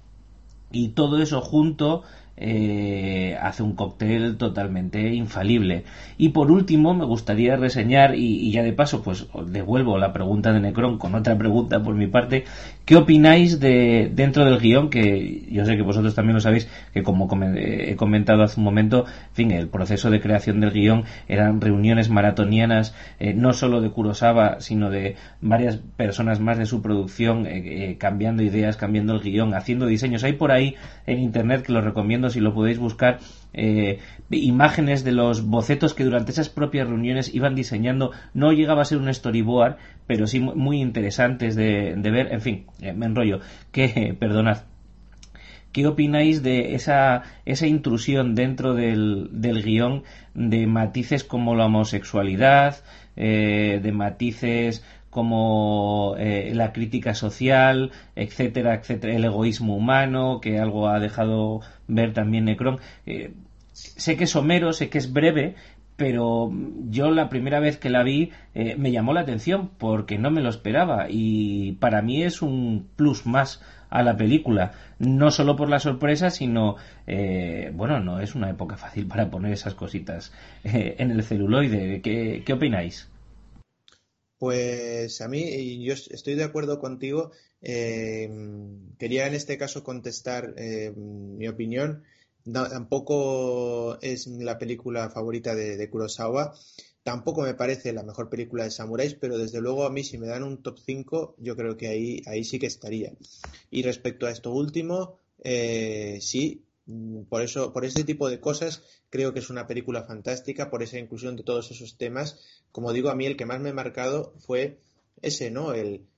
Y 0.70 0.88
todo 0.90 1.22
eso 1.22 1.42
junto 1.42 2.02
eh, 2.44 3.38
hace 3.40 3.62
un 3.62 3.76
cóctel 3.76 4.36
totalmente 4.36 5.14
infalible. 5.14 5.84
Y 6.18 6.30
por 6.30 6.50
último, 6.50 6.92
me 6.92 7.04
gustaría 7.04 7.54
reseñar, 7.54 8.16
y, 8.16 8.50
ya 8.50 8.64
de 8.64 8.72
paso, 8.72 9.02
pues 9.02 9.28
devuelvo 9.46 9.96
la 9.96 10.12
pregunta 10.12 10.52
de 10.52 10.60
Necron 10.60 10.98
con 10.98 11.14
otra 11.14 11.38
pregunta 11.38 11.80
por 11.82 11.94
mi 11.94 12.08
parte. 12.08 12.44
¿Qué 12.84 12.96
opináis 12.96 13.60
de 13.60 14.10
dentro 14.12 14.44
del 14.44 14.58
guion? 14.58 14.90
Que 14.90 15.46
yo 15.52 15.64
sé 15.64 15.76
que 15.76 15.82
vosotros 15.82 16.16
también 16.16 16.34
lo 16.34 16.40
sabéis, 16.40 16.68
que 16.92 17.04
como 17.04 17.28
he 17.56 17.94
comentado 17.94 18.42
hace 18.42 18.58
un 18.58 18.64
momento, 18.64 19.04
en 19.06 19.34
fin, 19.34 19.50
el 19.52 19.68
proceso 19.68 20.10
de 20.10 20.20
creación 20.20 20.58
del 20.58 20.72
guion 20.72 21.04
eran 21.28 21.60
reuniones 21.60 22.10
maratonianas, 22.10 22.92
eh, 23.20 23.34
no 23.34 23.52
solo 23.52 23.80
de 23.80 23.90
Kurosawa, 23.90 24.60
sino 24.60 24.90
de 24.90 25.14
varias 25.40 25.76
personas 25.96 26.40
más 26.40 26.58
de 26.58 26.66
su 26.66 26.82
producción, 26.82 27.46
eh, 27.46 27.96
cambiando 27.98 28.42
ideas, 28.42 28.76
cambiando 28.76 29.14
el 29.14 29.20
guion, 29.20 29.54
haciendo 29.54 29.86
diseños. 29.86 30.24
Hay 30.24 30.32
por 30.32 30.50
ahí 30.50 30.74
en 31.06 31.20
internet 31.20 31.62
que 31.62 31.72
lo 31.72 31.80
recomiendo 31.80 32.31
si 32.32 32.40
lo 32.40 32.54
podéis 32.54 32.78
buscar, 32.78 33.20
eh, 33.52 34.00
imágenes 34.30 35.04
de 35.04 35.12
los 35.12 35.46
bocetos 35.46 35.94
que 35.94 36.04
durante 36.04 36.32
esas 36.32 36.48
propias 36.48 36.88
reuniones 36.88 37.34
iban 37.34 37.54
diseñando. 37.54 38.12
No 38.34 38.52
llegaba 38.52 38.82
a 38.82 38.86
ser 38.86 38.98
un 38.98 39.12
storyboard, 39.12 39.76
pero 40.06 40.26
sí 40.26 40.40
muy 40.40 40.80
interesantes 40.80 41.54
de, 41.54 41.94
ver. 41.96 42.32
En 42.32 42.40
fin, 42.40 42.66
eh, 42.80 42.92
me 42.92 43.06
enrollo. 43.06 43.40
Que, 43.72 44.14
perdonad. 44.18 44.64
¿Qué 45.72 45.86
opináis 45.86 46.42
de 46.42 46.74
esa, 46.74 47.22
esa 47.46 47.66
intrusión 47.66 48.34
dentro 48.34 48.74
del, 48.74 49.28
del 49.32 49.62
guion 49.62 50.02
de 50.34 50.66
matices 50.66 51.24
como 51.24 51.54
la 51.54 51.64
homosexualidad, 51.64 52.76
eh, 53.16 53.80
de 53.82 53.92
matices 53.92 54.84
como 55.12 56.14
eh, 56.16 56.52
la 56.54 56.72
crítica 56.72 57.14
social, 57.14 57.90
etcétera, 58.16 58.76
etcétera, 58.76 59.14
el 59.14 59.26
egoísmo 59.26 59.76
humano, 59.76 60.40
que 60.40 60.58
algo 60.58 60.88
ha 60.88 61.00
dejado 61.00 61.60
ver 61.86 62.14
también 62.14 62.46
Necron. 62.46 62.80
Eh, 63.04 63.34
sé 63.74 64.16
que 64.16 64.24
es 64.24 64.30
somero, 64.30 64.72
sé 64.72 64.88
que 64.88 64.96
es 64.96 65.12
breve, 65.12 65.54
pero 65.96 66.50
yo 66.88 67.10
la 67.10 67.28
primera 67.28 67.60
vez 67.60 67.76
que 67.76 67.90
la 67.90 68.02
vi 68.02 68.30
eh, 68.54 68.74
me 68.78 68.90
llamó 68.90 69.12
la 69.12 69.20
atención 69.20 69.68
porque 69.76 70.16
no 70.16 70.30
me 70.30 70.40
lo 70.40 70.48
esperaba 70.48 71.08
y 71.10 71.72
para 71.72 72.00
mí 72.00 72.22
es 72.22 72.40
un 72.40 72.88
plus 72.96 73.26
más 73.26 73.62
a 73.90 74.02
la 74.02 74.16
película, 74.16 74.72
no 74.98 75.30
solo 75.30 75.56
por 75.56 75.68
la 75.68 75.78
sorpresa, 75.78 76.30
sino, 76.30 76.76
bueno, 77.74 78.00
no 78.00 78.20
es 78.20 78.34
una 78.34 78.48
época 78.48 78.78
fácil 78.78 79.06
para 79.06 79.28
poner 79.28 79.52
esas 79.52 79.74
cositas 79.74 80.32
en 80.64 81.10
el 81.10 81.22
celuloide. 81.22 82.00
¿Qué, 82.00 82.42
¿Qué 82.46 82.52
opináis? 82.54 83.11
Pues 84.42 85.20
a 85.20 85.28
mí, 85.28 85.84
yo 85.84 85.94
estoy 85.94 86.34
de 86.34 86.42
acuerdo 86.42 86.80
contigo. 86.80 87.30
Eh, 87.60 88.28
quería 88.98 89.28
en 89.28 89.34
este 89.34 89.56
caso 89.56 89.84
contestar 89.84 90.54
eh, 90.56 90.92
mi 90.96 91.46
opinión. 91.46 92.02
tampoco 92.42 94.00
es 94.02 94.26
la 94.26 94.58
película 94.58 95.10
favorita 95.10 95.54
de, 95.54 95.88
Kurosawa. 95.88 96.56
Tampoco 97.04 97.42
me 97.42 97.54
parece 97.54 97.92
la 97.92 98.02
mejor 98.02 98.28
película 98.30 98.64
de 98.64 98.72
samuráis, 98.72 99.14
pero 99.14 99.38
desde 99.38 99.60
luego 99.60 99.84
a 99.86 99.90
mí 99.90 100.02
si 100.02 100.18
me 100.18 100.26
dan 100.26 100.42
un 100.42 100.60
top 100.60 100.76
5, 100.84 101.36
yo 101.38 101.54
creo 101.54 101.76
que 101.76 101.86
ahí, 101.86 102.22
ahí 102.26 102.42
sí 102.42 102.58
que 102.58 102.66
estaría. 102.66 103.12
Y 103.70 103.84
respecto 103.84 104.26
a 104.26 104.32
esto 104.32 104.50
último, 104.50 105.18
eh, 105.44 106.18
sí, 106.20 106.64
por 107.28 107.42
eso, 107.42 107.72
por 107.72 107.84
ese 107.84 108.04
tipo 108.04 108.28
de 108.28 108.40
cosas, 108.40 108.82
creo 109.08 109.32
que 109.32 109.38
es 109.38 109.50
una 109.50 109.66
película 109.66 110.02
fantástica, 110.02 110.68
por 110.68 110.82
esa 110.82 110.98
inclusión 110.98 111.36
de 111.36 111.44
todos 111.44 111.70
esos 111.70 111.96
temas 111.96 112.62
como 112.72 112.92
digo, 112.92 113.10
a 113.10 113.14
mí 113.14 113.26
el 113.26 113.36
que 113.36 113.46
más 113.46 113.60
me 113.60 113.70
ha 113.70 113.74
marcado 113.74 114.34
fue 114.40 114.80
ese, 115.20 115.50
¿no? 115.50 115.74
El, 115.74 116.08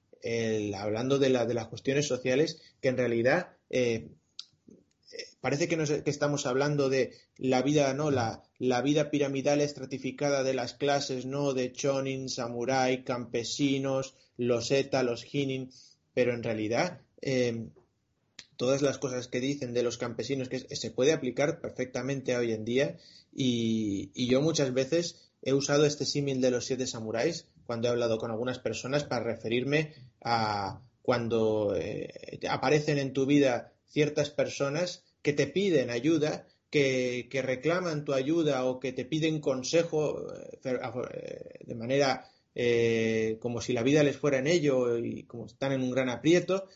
hablando 0.75 1.19
de, 1.19 1.29
la, 1.29 1.45
de 1.45 1.53
las 1.53 1.67
cuestiones 1.67 2.07
sociales, 2.07 2.63
que 2.81 2.89
en 2.89 2.97
realidad 2.97 3.57
eh, 3.69 4.09
parece 5.41 5.69
que, 5.69 5.77
que, 5.77 6.11
estamos 6.11 6.47
hablando 6.47 6.89
de 6.89 7.13
la 7.37 7.61
vida, 7.61 7.93
¿no? 7.93 8.11
La, 8.11 8.43
la, 8.59 8.81
vida 8.81 9.11
piramidal 9.11 9.61
estratificada 9.61 10.43
de 10.45 10.55
las 10.55 10.73
clases, 10.75 11.27
¿no? 11.27 11.53
De 11.53 11.73
chonin, 11.73 12.31
samurai, 12.31 13.05
campesinos, 13.05 14.15
los 14.39 14.71
eta, 14.71 15.03
los 15.03 15.27
hinin, 15.35 15.71
pero 16.15 16.33
en 16.33 16.43
realidad 16.43 17.03
eh, 17.21 17.67
todas 18.57 18.83
las 18.83 18.99
cosas 18.99 19.29
que 19.29 19.41
dicen 19.41 19.75
de 19.75 19.83
los 19.83 19.99
campesinos 19.99 20.49
que 20.49 20.61
se 20.61 20.91
puede 20.91 21.13
aplicar 21.13 21.61
perfectamente 21.61 22.37
hoy 22.37 22.53
en 22.53 22.65
día 22.65 22.97
y, 23.35 24.29
yo 24.29 24.41
muchas 24.41 24.73
veces 24.73 25.31
he 25.43 25.53
usado 25.53 25.85
este 25.85 26.07
símil 26.07 26.41
de 26.41 26.51
los 26.51 26.67
siete 26.67 26.87
samuráis 26.87 27.47
cuando 27.67 27.89
he 27.89 27.91
hablado 27.91 28.19
con 28.19 28.31
algunas 28.31 28.59
personas 28.59 29.05
para 29.05 29.25
referirme 29.25 29.95
a 30.23 30.81
cuando 31.03 31.75
eh, 31.77 32.41
aparecen 32.49 32.99
en 32.99 33.13
tu 33.13 33.27
vida 33.27 33.73
ciertas 33.87 34.31
personas 34.31 35.05
que 35.23 35.33
te 35.33 35.47
piden 35.47 35.91
ayuda, 35.91 36.47
que, 36.71 37.29
reclaman 37.31 38.05
tu 38.05 38.15
ayuda 38.15 38.65
o 38.65 38.81
que 38.81 38.93
te 38.93 39.05
piden 39.05 39.41
consejo 39.41 40.33
eh, 40.33 40.59
eh, 40.65 41.65
de 41.65 41.75
manera 41.75 42.31
como 43.41 43.61
si 43.61 43.73
la 43.73 43.83
vida 43.83 44.05
les 44.05 44.17
fuera 44.17 44.39
en 44.39 44.47
ello 44.47 44.97
y 44.97 45.25
como 45.25 45.47
están 45.47 45.73
en 45.73 45.83
un 45.83 45.91
gran 45.91 46.09
aprieto, 46.09 46.69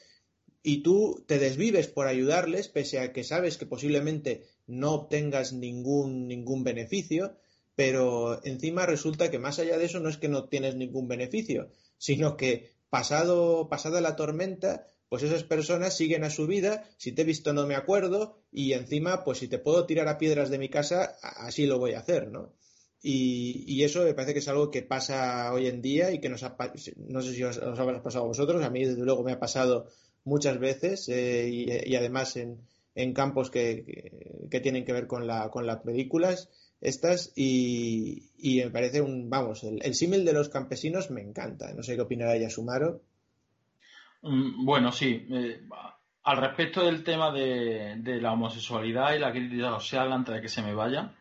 y 0.62 0.82
tú 0.82 1.24
te 1.26 1.38
desvives 1.38 1.88
por 1.88 2.06
ayudarles, 2.06 2.68
pese 2.68 2.98
a 2.98 3.12
que 3.12 3.24
sabes 3.24 3.56
que 3.56 3.66
posiblemente 3.66 4.44
no 4.66 4.94
obtengas 4.94 5.52
ningún, 5.52 6.26
ningún 6.26 6.64
beneficio, 6.64 7.36
pero 7.74 8.44
encima 8.44 8.86
resulta 8.86 9.30
que 9.30 9.38
más 9.38 9.58
allá 9.58 9.78
de 9.78 9.84
eso 9.84 10.00
no 10.00 10.08
es 10.08 10.16
que 10.16 10.28
no 10.28 10.48
tienes 10.48 10.74
ningún 10.74 11.06
beneficio, 11.08 11.70
sino 11.96 12.36
que 12.36 12.72
pasado, 12.90 13.68
pasada 13.68 14.00
la 14.00 14.16
tormenta, 14.16 14.86
pues 15.08 15.22
esas 15.22 15.44
personas 15.44 15.96
siguen 15.96 16.24
a 16.24 16.30
su 16.30 16.46
vida, 16.46 16.84
si 16.96 17.12
te 17.12 17.22
he 17.22 17.24
visto 17.24 17.52
no 17.52 17.66
me 17.66 17.76
acuerdo, 17.76 18.42
y 18.50 18.72
encima, 18.72 19.24
pues 19.24 19.38
si 19.38 19.48
te 19.48 19.58
puedo 19.58 19.86
tirar 19.86 20.08
a 20.08 20.18
piedras 20.18 20.50
de 20.50 20.58
mi 20.58 20.68
casa, 20.68 21.16
así 21.22 21.66
lo 21.66 21.78
voy 21.78 21.92
a 21.92 22.00
hacer, 22.00 22.28
¿no? 22.28 22.52
Y, 23.00 23.84
eso 23.84 24.02
me 24.02 24.12
parece 24.12 24.32
que 24.32 24.40
es 24.40 24.48
algo 24.48 24.70
que 24.70 24.82
pasa 24.82 25.52
hoy 25.52 25.68
en 25.68 25.80
día 25.80 26.10
y 26.10 26.20
que 26.20 26.28
nos 26.28 26.42
ha, 26.42 26.56
no 26.96 27.22
sé 27.22 27.32
si 27.32 27.44
os, 27.44 27.58
habrá 27.58 28.02
pasado 28.02 28.24
a 28.24 28.28
vosotros, 28.28 28.62
a 28.64 28.70
mí 28.70 28.84
desde 28.84 29.04
luego 29.04 29.22
me 29.22 29.32
ha 29.32 29.38
pasado 29.38 29.86
muchas 30.28 30.58
veces 30.58 31.08
eh, 31.08 31.48
y, 31.50 31.96
además 31.96 32.36
en, 32.36 33.14
campos 33.14 33.50
que, 33.50 34.48
tienen 34.62 34.84
que 34.84 34.92
ver 34.92 35.06
con, 35.06 35.26
la, 35.26 35.50
con 35.50 35.66
las 35.66 35.78
películas 35.82 36.48
estas 36.80 37.32
y, 37.34 38.30
y 38.38 38.62
me 38.62 38.70
parece 38.70 39.00
un, 39.00 39.28
vamos, 39.28 39.64
el, 39.64 39.94
símil 39.94 40.24
de 40.24 40.32
los 40.32 40.48
campesinos 40.48 41.10
me 41.10 41.22
encanta. 41.22 41.72
No 41.74 41.82
sé 41.82 41.96
qué 41.96 42.02
opinará 42.02 42.36
ella 42.36 42.50
Sumaro. 42.50 43.00
Mm, 44.22 44.64
bueno, 44.64 44.92
sí. 44.92 45.26
Eh, 45.30 45.60
al 46.24 46.36
respecto 46.36 46.84
del 46.84 47.02
tema 47.02 47.32
de, 47.32 47.96
de, 47.98 48.20
la 48.20 48.32
homosexualidad 48.32 49.14
y 49.14 49.18
la 49.18 49.32
crítica 49.32 49.70
social 49.70 50.12
antes 50.12 50.34
de 50.34 50.40
que 50.40 50.48
se 50.48 50.62
me 50.62 50.74
vaya, 50.74 51.14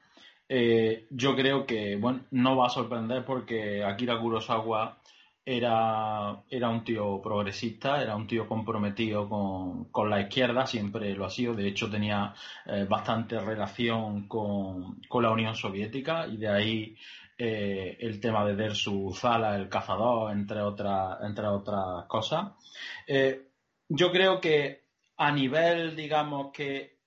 eh, 0.50 1.08
yo 1.10 1.36
creo 1.36 1.66
que, 1.66 1.96
bueno, 1.98 2.26
no 2.32 2.58
va 2.58 2.68
a 2.68 2.70
sorprender 2.70 3.26
porque 3.26 3.84
Akira 3.84 4.20
Kurosawa 4.20 5.02
era, 5.50 6.44
era 6.50 6.68
un 6.68 6.84
tío 6.84 7.22
progresista, 7.22 8.02
era 8.02 8.18
un 8.18 8.28
tío 8.28 8.46
comprometido 8.46 9.30
con, 9.30 10.10
la 10.10 10.20
izquierda, 10.20 10.68
siempre 10.68 11.16
lo 11.16 11.24
ha 11.24 11.30
sido. 11.30 11.54
De 11.54 11.70
hecho, 11.70 11.90
tenía 11.90 12.34
eh, 12.66 12.84
bastante 12.84 13.40
relación 13.40 14.28
con, 14.28 15.00
la 15.10 15.32
Unión 15.32 15.56
Soviética 15.56 16.28
y 16.28 16.36
de 16.36 16.50
ahí 16.50 16.98
eh, 17.38 17.96
el 18.02 18.20
tema 18.20 18.46
de 18.46 18.58
Dersu 18.58 19.14
Zala, 19.16 19.56
el 19.56 19.70
cazador, 19.70 20.34
entre 20.34 20.60
otras, 20.62 21.20
entre 21.24 21.48
otras 21.48 22.06
cosas. 22.08 22.52
Eh, 23.08 23.48
yo 23.88 24.12
creo 24.12 24.42
que 24.42 24.84
a 25.16 25.32
nivel, 25.32 25.96
digamos 25.96 26.52
que 26.52 26.98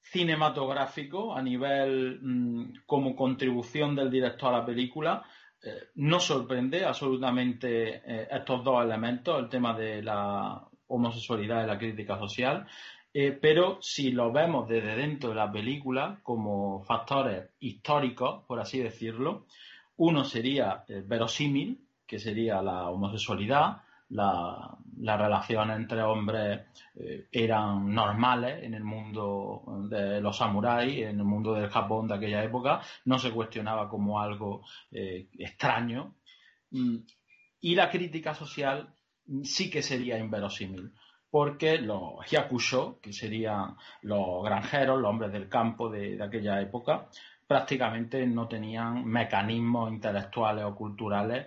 cinematográfico, 0.00 1.34
a 1.34 1.42
nivel 1.42 2.20
mm, 2.22 2.86
como 2.86 3.14
contribución 3.14 3.94
del 3.94 4.10
director 4.10 4.54
a 4.54 4.60
la 4.60 4.64
película, 4.64 5.26
eh, 5.62 5.88
no 5.96 6.20
sorprende 6.20 6.84
absolutamente 6.84 8.02
eh, 8.04 8.28
estos 8.30 8.62
dos 8.62 8.84
elementos, 8.84 9.38
el 9.38 9.48
tema 9.48 9.76
de 9.76 10.02
la 10.02 10.62
homosexualidad 10.88 11.64
y 11.64 11.66
la 11.66 11.78
crítica 11.78 12.18
social, 12.18 12.66
eh, 13.12 13.32
pero 13.32 13.78
si 13.80 14.12
lo 14.12 14.30
vemos 14.30 14.68
desde 14.68 14.94
dentro 14.94 15.30
de 15.30 15.36
la 15.36 15.50
película 15.50 16.20
como 16.22 16.84
factores 16.84 17.50
históricos, 17.60 18.44
por 18.46 18.60
así 18.60 18.78
decirlo, 18.78 19.46
uno 19.96 20.24
sería 20.24 20.84
verosímil, 20.88 21.80
que 22.06 22.18
sería 22.18 22.60
la 22.60 22.90
homosexualidad, 22.90 23.78
la, 24.08 24.78
las 24.98 25.20
relaciones 25.20 25.76
entre 25.76 26.02
hombres 26.02 26.60
eh, 26.94 27.28
eran 27.30 27.92
normales 27.92 28.62
en 28.62 28.74
el 28.74 28.84
mundo 28.84 29.62
de 29.88 30.20
los 30.20 30.36
samuráis, 30.36 30.98
en 30.98 31.18
el 31.18 31.24
mundo 31.24 31.54
del 31.54 31.68
Japón 31.68 32.08
de 32.08 32.14
aquella 32.14 32.42
época, 32.42 32.80
no 33.04 33.18
se 33.18 33.30
cuestionaba 33.30 33.88
como 33.88 34.20
algo 34.20 34.62
eh, 34.90 35.28
extraño. 35.38 36.16
Mm, 36.70 36.96
y 37.60 37.74
la 37.74 37.90
crítica 37.90 38.34
social 38.34 38.94
sí 39.42 39.70
que 39.70 39.82
sería 39.82 40.18
inverosímil, 40.18 40.92
porque 41.30 41.78
los 41.78 42.24
hyakusho, 42.26 43.00
que 43.00 43.12
serían 43.12 43.76
los 44.02 44.44
granjeros, 44.44 45.00
los 45.00 45.10
hombres 45.10 45.32
del 45.32 45.48
campo 45.48 45.90
de, 45.90 46.22
aquella 46.22 46.60
época, 46.60 47.08
prácticamente 47.46 48.26
no 48.26 48.48
tenían 48.48 49.04
mecanismos 49.04 49.90
intelectuales 49.90 50.64
o 50.64 50.74
culturales 50.74 51.46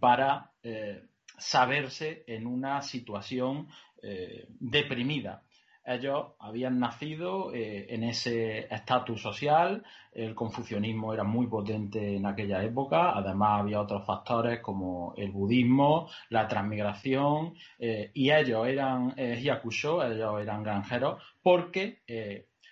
para 0.00 0.52
eh, 0.62 1.09
saberse 1.40 2.22
en 2.26 2.46
una 2.46 2.82
situación 2.82 3.68
eh, 4.02 4.46
deprimida. 4.60 5.42
Ellos 5.84 6.34
habían 6.38 6.78
nacido 6.78 7.52
eh, 7.52 7.86
en 7.88 8.04
ese 8.04 8.72
estatus 8.72 9.20
social, 9.20 9.82
el 10.12 10.34
confucianismo 10.34 11.12
era 11.14 11.24
muy 11.24 11.46
potente 11.46 12.16
en 12.16 12.26
aquella 12.26 12.62
época, 12.62 13.12
además 13.16 13.60
había 13.60 13.80
otros 13.80 14.06
factores 14.06 14.60
como 14.60 15.14
el 15.16 15.32
budismo, 15.32 16.08
la 16.28 16.46
transmigración, 16.46 17.54
eh, 17.78 18.10
y 18.14 18.30
ellos 18.30 18.68
eran 18.68 19.14
hyakusho, 19.16 20.04
ellos 20.04 20.40
eran 20.40 20.62
granjeros, 20.62 21.22
porque 21.42 22.02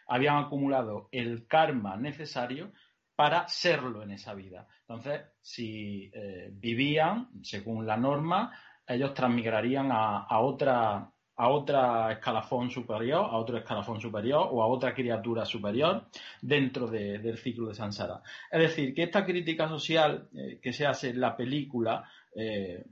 habían 0.06 0.36
acumulado 0.36 1.08
el 1.10 1.46
karma 1.46 1.96
necesario 1.96 2.72
para 3.18 3.48
serlo 3.48 4.04
en 4.04 4.12
esa 4.12 4.32
vida. 4.32 4.68
Entonces, 4.82 5.22
si 5.42 6.08
eh, 6.14 6.50
vivían 6.52 7.30
según 7.42 7.84
la 7.84 7.96
norma, 7.96 8.56
ellos 8.86 9.12
transmigrarían 9.12 9.90
a, 9.90 10.18
a 10.20 10.38
otra 10.38 12.12
escalafón 12.12 12.70
superior, 12.70 13.24
a 13.24 13.36
otro 13.38 13.58
escalafón 13.58 14.00
superior 14.00 14.48
o 14.52 14.62
a 14.62 14.68
otra 14.68 14.94
criatura 14.94 15.44
superior 15.44 16.06
dentro 16.40 16.86
del 16.86 17.36
ciclo 17.38 17.66
de 17.66 17.74
Sansara. 17.74 18.22
Es 18.52 18.60
decir, 18.60 18.94
que 18.94 19.02
esta 19.02 19.26
crítica 19.26 19.66
social 19.66 20.28
eh, 20.36 20.60
que 20.62 20.72
se 20.72 20.86
hace 20.86 21.10
en 21.10 21.20
la 21.20 21.36
película 21.36 22.08
eh, 22.36 22.84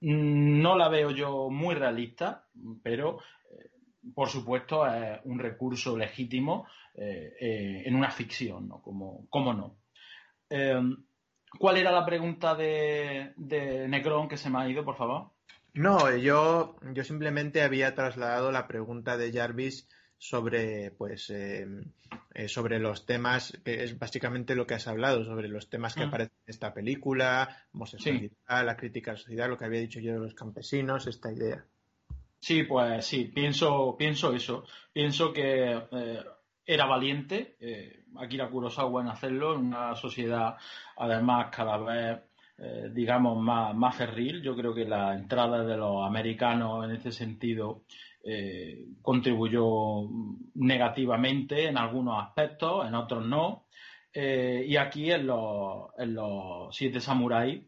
no 0.00 0.74
la 0.74 0.88
veo 0.88 1.10
yo 1.10 1.50
muy 1.50 1.74
realista, 1.74 2.46
pero 2.82 3.18
por 4.14 4.28
supuesto, 4.28 4.86
es 4.86 5.20
un 5.24 5.38
recurso 5.38 5.96
legítimo 5.96 6.66
eh, 6.94 7.34
eh, 7.40 7.82
en 7.86 7.94
una 7.94 8.10
ficción, 8.10 8.68
¿no? 8.68 8.82
Como, 8.82 9.26
¿Cómo 9.30 9.52
no? 9.52 9.76
Em, 10.48 11.04
¿Cuál 11.58 11.76
era 11.76 11.92
la 11.92 12.04
pregunta 12.04 12.54
de, 12.54 13.32
de 13.36 13.88
Necron 13.88 14.28
que 14.28 14.36
se 14.36 14.50
me 14.50 14.58
ha 14.58 14.68
ido, 14.68 14.84
por 14.84 14.96
favor? 14.96 15.30
No, 15.74 16.14
yo, 16.16 16.76
yo 16.92 17.04
simplemente 17.04 17.62
había 17.62 17.94
trasladado 17.94 18.52
la 18.52 18.66
pregunta 18.66 19.16
de 19.16 19.32
Jarvis 19.32 19.88
sobre 20.18 20.92
pues 20.92 21.30
em, 21.30 21.82
eh, 22.32 22.46
sobre 22.46 22.78
los 22.78 23.06
temas 23.06 23.58
que 23.64 23.82
es 23.82 23.98
básicamente 23.98 24.54
lo 24.54 24.68
que 24.68 24.74
has 24.74 24.86
hablado 24.86 25.24
sobre 25.24 25.48
los 25.48 25.68
temas 25.68 25.96
que 25.96 26.04
mm. 26.04 26.08
aparecen 26.08 26.36
en 26.46 26.50
esta 26.50 26.72
película 26.72 27.66
homosexualidad 27.72 28.32
la 28.46 28.76
crítica 28.76 29.10
a 29.10 29.14
la 29.14 29.20
sociedad 29.20 29.48
lo 29.48 29.58
que 29.58 29.64
había 29.64 29.80
dicho 29.80 29.98
yo 29.98 30.12
de 30.12 30.20
los 30.20 30.34
campesinos 30.34 31.08
esta 31.08 31.32
idea 31.32 31.66
Sí, 32.42 32.64
pues 32.64 33.06
sí, 33.06 33.26
pienso, 33.26 33.94
pienso 33.96 34.32
eso. 34.34 34.64
Pienso 34.92 35.32
que 35.32 35.80
eh, 35.92 36.24
era 36.66 36.86
valiente 36.86 37.56
eh, 37.60 38.04
Akira 38.16 38.50
Kurosawa 38.50 39.00
en 39.00 39.08
hacerlo 39.08 39.54
en 39.54 39.66
una 39.66 39.94
sociedad 39.94 40.56
además 40.96 41.54
cada 41.54 41.76
vez 41.78 42.18
eh, 42.58 42.90
digamos 42.92 43.40
más, 43.40 43.76
más 43.76 43.94
ferril. 43.96 44.42
Yo 44.42 44.56
creo 44.56 44.74
que 44.74 44.84
la 44.84 45.14
entrada 45.14 45.64
de 45.64 45.76
los 45.76 46.04
americanos 46.04 46.84
en 46.84 46.90
este 46.96 47.12
sentido 47.12 47.84
eh, 48.24 48.86
contribuyó 49.02 50.08
negativamente 50.54 51.68
en 51.68 51.78
algunos 51.78 52.24
aspectos, 52.24 52.88
en 52.88 52.96
otros 52.96 53.24
no. 53.24 53.66
y 54.12 54.76
aquí 54.76 55.12
en 55.12 55.28
los, 55.28 55.90
en 55.96 56.14
los 56.14 56.74
siete 56.76 57.00
samuráis 57.00 57.62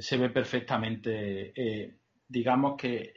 se 0.00 0.16
ve 0.16 0.30
perfectamente 0.30 1.95
digamos 2.28 2.76
que 2.76 3.14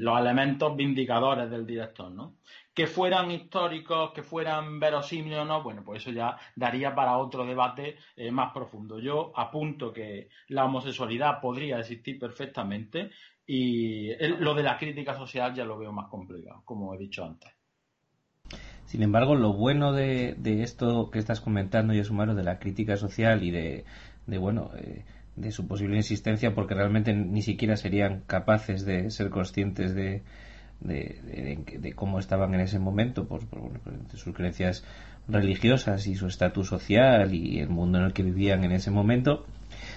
los 0.00 0.20
elementos 0.20 0.76
vindicadores 0.76 1.50
del 1.50 1.66
director, 1.66 2.10
¿no? 2.10 2.36
Que 2.72 2.86
fueran 2.86 3.30
históricos, 3.30 4.12
que 4.12 4.22
fueran 4.22 4.80
verosímiles 4.80 5.38
o 5.38 5.44
no, 5.44 5.62
bueno, 5.62 5.82
pues 5.84 6.02
eso 6.02 6.10
ya 6.10 6.36
daría 6.56 6.94
para 6.94 7.18
otro 7.18 7.46
debate 7.46 7.96
eh, 8.16 8.30
más 8.30 8.52
profundo. 8.52 8.98
Yo 8.98 9.32
apunto 9.36 9.92
que 9.92 10.28
la 10.48 10.64
homosexualidad 10.64 11.40
podría 11.40 11.78
existir 11.78 12.18
perfectamente 12.18 13.10
y 13.46 14.14
lo 14.38 14.54
de 14.54 14.62
la 14.62 14.78
crítica 14.78 15.14
social 15.14 15.54
ya 15.54 15.64
lo 15.64 15.78
veo 15.78 15.92
más 15.92 16.08
complicado, 16.08 16.62
como 16.64 16.94
he 16.94 16.98
dicho 16.98 17.24
antes. 17.24 17.52
Sin 18.86 19.02
embargo, 19.02 19.34
lo 19.34 19.52
bueno 19.52 19.92
de, 19.92 20.36
esto 20.62 21.10
que 21.10 21.18
estás 21.18 21.40
comentando, 21.40 21.94
y 21.94 21.98
es 21.98 22.10
humano, 22.10 22.34
de 22.34 22.44
la 22.44 22.58
crítica 22.58 22.96
social 22.96 23.42
y 23.42 23.50
de, 23.50 23.84
bueno, 24.26 24.70
eh, 24.76 25.04
de 25.36 25.50
su 25.50 25.66
posible 25.66 25.96
insistencia 25.96 26.54
porque 26.54 26.74
realmente 26.74 27.12
ni 27.12 27.42
siquiera 27.42 27.76
serían 27.76 28.22
capaces 28.26 28.84
de 28.84 29.10
ser 29.10 29.30
conscientes 29.30 29.94
de, 29.94 30.22
de, 30.80 31.92
cómo 31.94 32.18
estaban 32.18 32.54
en 32.54 32.60
ese 32.60 32.78
momento, 32.78 33.26
por, 33.26 33.42
sus 34.14 34.34
creencias 34.34 34.84
religiosas 35.28 36.06
y 36.06 36.14
su 36.14 36.26
estatus 36.26 36.68
social 36.68 37.34
y 37.34 37.58
el 37.58 37.68
mundo 37.68 37.98
en 37.98 38.04
el 38.04 38.12
que 38.12 38.22
vivían 38.22 38.64
en 38.64 38.72
ese 38.72 38.90
momento. 38.90 39.44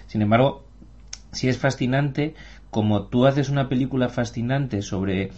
Sin 0.07 0.22
embargo, 0.22 0.64
si 1.31 1.49
es 1.49 1.57
fascinante, 1.57 2.34
como 2.69 3.07
tú 3.07 3.26
haces 3.26 3.49
una 3.49 3.69
película 3.69 4.09
fascinante 4.09 4.81
sobre 4.81 5.31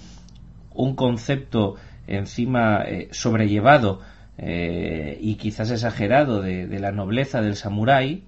un 0.73 0.95
concepto 0.95 1.75
encima 2.07 2.83
eh, 2.85 3.07
sobrellevado 3.11 4.01
eh, 4.37 5.17
y 5.19 5.35
quizás 5.35 5.71
exagerado 5.71 6.41
de, 6.41 6.67
la 6.79 6.91
nobleza 6.91 7.41
del 7.41 7.55
samurái, 7.55 8.23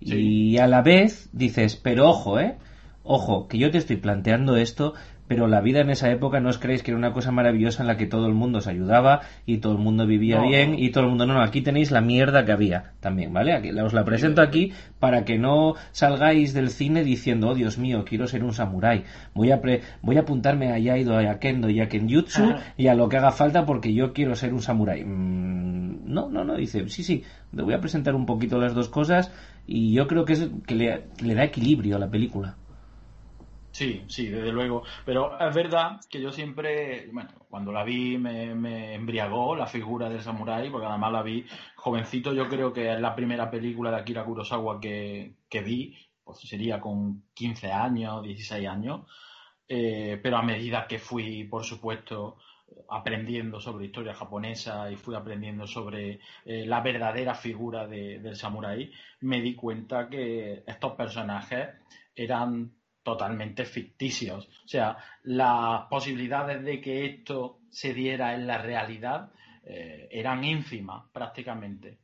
y 0.00 0.58
a 0.58 0.66
la 0.66 0.82
vez 0.82 1.28
dices, 1.32 1.76
pero 1.76 2.08
ojo, 2.08 2.38
¿eh? 2.38 2.56
Ojo, 3.02 3.46
que 3.48 3.58
yo 3.58 3.70
te 3.70 3.78
estoy 3.78 3.96
planteando 3.96 4.56
esto, 4.56 4.94
pero 5.28 5.46
la 5.46 5.60
vida 5.60 5.80
en 5.80 5.90
esa 5.90 6.10
época 6.10 6.40
no 6.40 6.48
os 6.48 6.58
creéis 6.58 6.82
que 6.82 6.90
era 6.90 6.98
una 6.98 7.12
cosa 7.12 7.32
maravillosa 7.32 7.82
en 7.82 7.88
la 7.88 7.96
que 7.96 8.06
todo 8.06 8.26
el 8.26 8.34
mundo 8.34 8.60
se 8.60 8.70
ayudaba 8.70 9.22
y 9.44 9.58
todo 9.58 9.72
el 9.72 9.78
mundo 9.78 10.06
vivía 10.06 10.40
bien 10.40 10.74
y 10.78 10.90
todo 10.90 11.04
el 11.04 11.10
mundo 11.10 11.26
no, 11.26 11.34
no, 11.34 11.42
aquí 11.42 11.62
tenéis 11.62 11.90
la 11.90 12.00
mierda 12.00 12.44
que 12.44 12.52
había 12.52 12.92
también, 13.00 13.32
¿vale? 13.32 13.54
Aquí, 13.54 13.70
os 13.70 13.92
la 13.92 14.04
presento 14.04 14.42
aquí 14.42 14.72
para 14.98 15.24
que 15.24 15.38
no 15.38 15.74
salgáis 15.92 16.54
del 16.54 16.70
cine 16.70 17.04
diciendo, 17.04 17.48
oh 17.48 17.54
Dios 17.54 17.78
mío, 17.78 18.04
quiero 18.04 18.26
ser 18.26 18.44
un 18.44 18.52
samurái, 18.52 19.04
voy 19.34 19.50
a 19.50 19.60
voy 20.02 20.16
a 20.16 20.20
apuntarme 20.20 20.72
a 20.72 20.78
Yaido, 20.78 21.18
a 21.18 21.38
Kendo 21.38 21.70
y 21.70 21.80
a 21.80 21.88
Kenjutsu 21.88 22.54
y 22.76 22.86
a 22.88 22.94
lo 22.94 23.08
que 23.08 23.16
haga 23.16 23.32
falta 23.32 23.66
porque 23.66 23.92
yo 23.92 24.12
quiero 24.12 24.34
ser 24.34 24.54
un 24.54 24.62
samurái. 24.62 25.04
Mm, 25.04 26.12
no, 26.12 26.28
no, 26.30 26.44
no, 26.44 26.56
dice, 26.56 26.88
sí, 26.88 27.02
sí, 27.02 27.24
le 27.52 27.62
voy 27.62 27.74
a 27.74 27.80
presentar 27.80 28.14
un 28.14 28.26
poquito 28.26 28.58
las 28.58 28.74
dos 28.74 28.88
cosas 28.88 29.32
y 29.66 29.92
yo 29.92 30.06
creo 30.06 30.24
que 30.24 30.32
es 30.34 30.48
que 30.66 30.74
le 30.74 31.34
da 31.34 31.44
equilibrio 31.44 31.96
a 31.96 32.00
la 32.00 32.10
película. 32.10 32.56
Sí, 33.76 34.06
sí, 34.08 34.28
desde 34.28 34.52
luego. 34.52 34.84
Pero 35.04 35.38
es 35.38 35.54
verdad 35.54 36.00
que 36.08 36.18
yo 36.18 36.32
siempre, 36.32 37.10
bueno, 37.12 37.28
cuando 37.50 37.72
la 37.72 37.84
vi 37.84 38.16
me, 38.16 38.94
embriagó 38.94 39.54
la 39.54 39.66
figura 39.66 40.08
del 40.08 40.22
samurái, 40.22 40.70
porque 40.70 40.86
además 40.86 41.12
la 41.12 41.22
vi 41.22 41.44
jovencito, 41.74 42.32
yo 42.32 42.48
creo 42.48 42.72
que 42.72 42.94
es 42.94 42.98
la 42.98 43.14
primera 43.14 43.50
película 43.50 43.90
de 43.90 43.98
Akira 43.98 44.24
Kurosawa 44.24 44.80
que, 44.80 45.34
vi, 45.62 45.94
pues 46.24 46.38
sería 46.40 46.80
con 46.80 47.24
15 47.34 47.70
años, 47.70 48.22
16 48.22 48.66
años, 48.66 49.02
eh, 49.68 50.18
pero 50.22 50.38
a 50.38 50.42
medida 50.42 50.86
que 50.86 50.98
fui, 50.98 51.44
por 51.44 51.62
supuesto, 51.62 52.38
aprendiendo 52.88 53.60
sobre 53.60 53.86
historia 53.86 54.14
japonesa 54.14 54.90
y 54.90 54.96
fui 54.96 55.14
aprendiendo 55.14 55.66
sobre 55.66 56.20
eh, 56.44 56.66
la 56.66 56.80
verdadera 56.80 57.34
figura 57.34 57.86
del 57.86 58.36
samurái, 58.36 58.90
me 59.20 59.40
di 59.40 59.54
cuenta 59.54 60.08
que 60.08 60.62
estos 60.66 60.92
personajes 60.92 61.68
eran 62.14 62.72
totalmente 63.02 63.64
ficticios. 63.64 64.48
O 64.64 64.68
sea, 64.68 64.96
las 65.22 65.86
posibilidades 65.88 66.62
de 66.64 66.80
que 66.80 67.06
esto 67.06 67.60
se 67.70 67.94
diera 67.94 68.34
en 68.34 68.46
la 68.46 68.58
realidad 68.58 69.30
eh, 69.62 70.08
eran 70.10 70.42
ínfimas 70.44 71.04
prácticamente. 71.12 71.98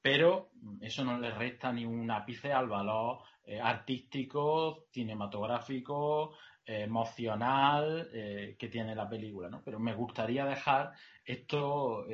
Pero 0.00 0.50
eso 0.80 1.04
no 1.04 1.18
le 1.18 1.30
resta 1.30 1.72
ni 1.72 1.84
un 1.84 2.10
ápice 2.10 2.52
al 2.52 2.68
valor 2.68 3.18
eh, 3.44 3.60
artístico, 3.60 4.86
cinematográfico, 4.90 6.36
eh, 6.66 6.82
emocional 6.82 8.08
que 8.12 8.68
tiene 8.68 8.94
la 8.94 9.08
película, 9.08 9.48
¿no? 9.48 9.62
Pero 9.64 9.78
me 9.78 9.94
gustaría 9.94 10.44
dejar 10.44 10.92
esto 11.24 12.04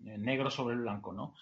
negro 0.00 0.50
sobre 0.50 0.74
el 0.74 0.82
blanco, 0.82 1.12
¿no? 1.12 1.34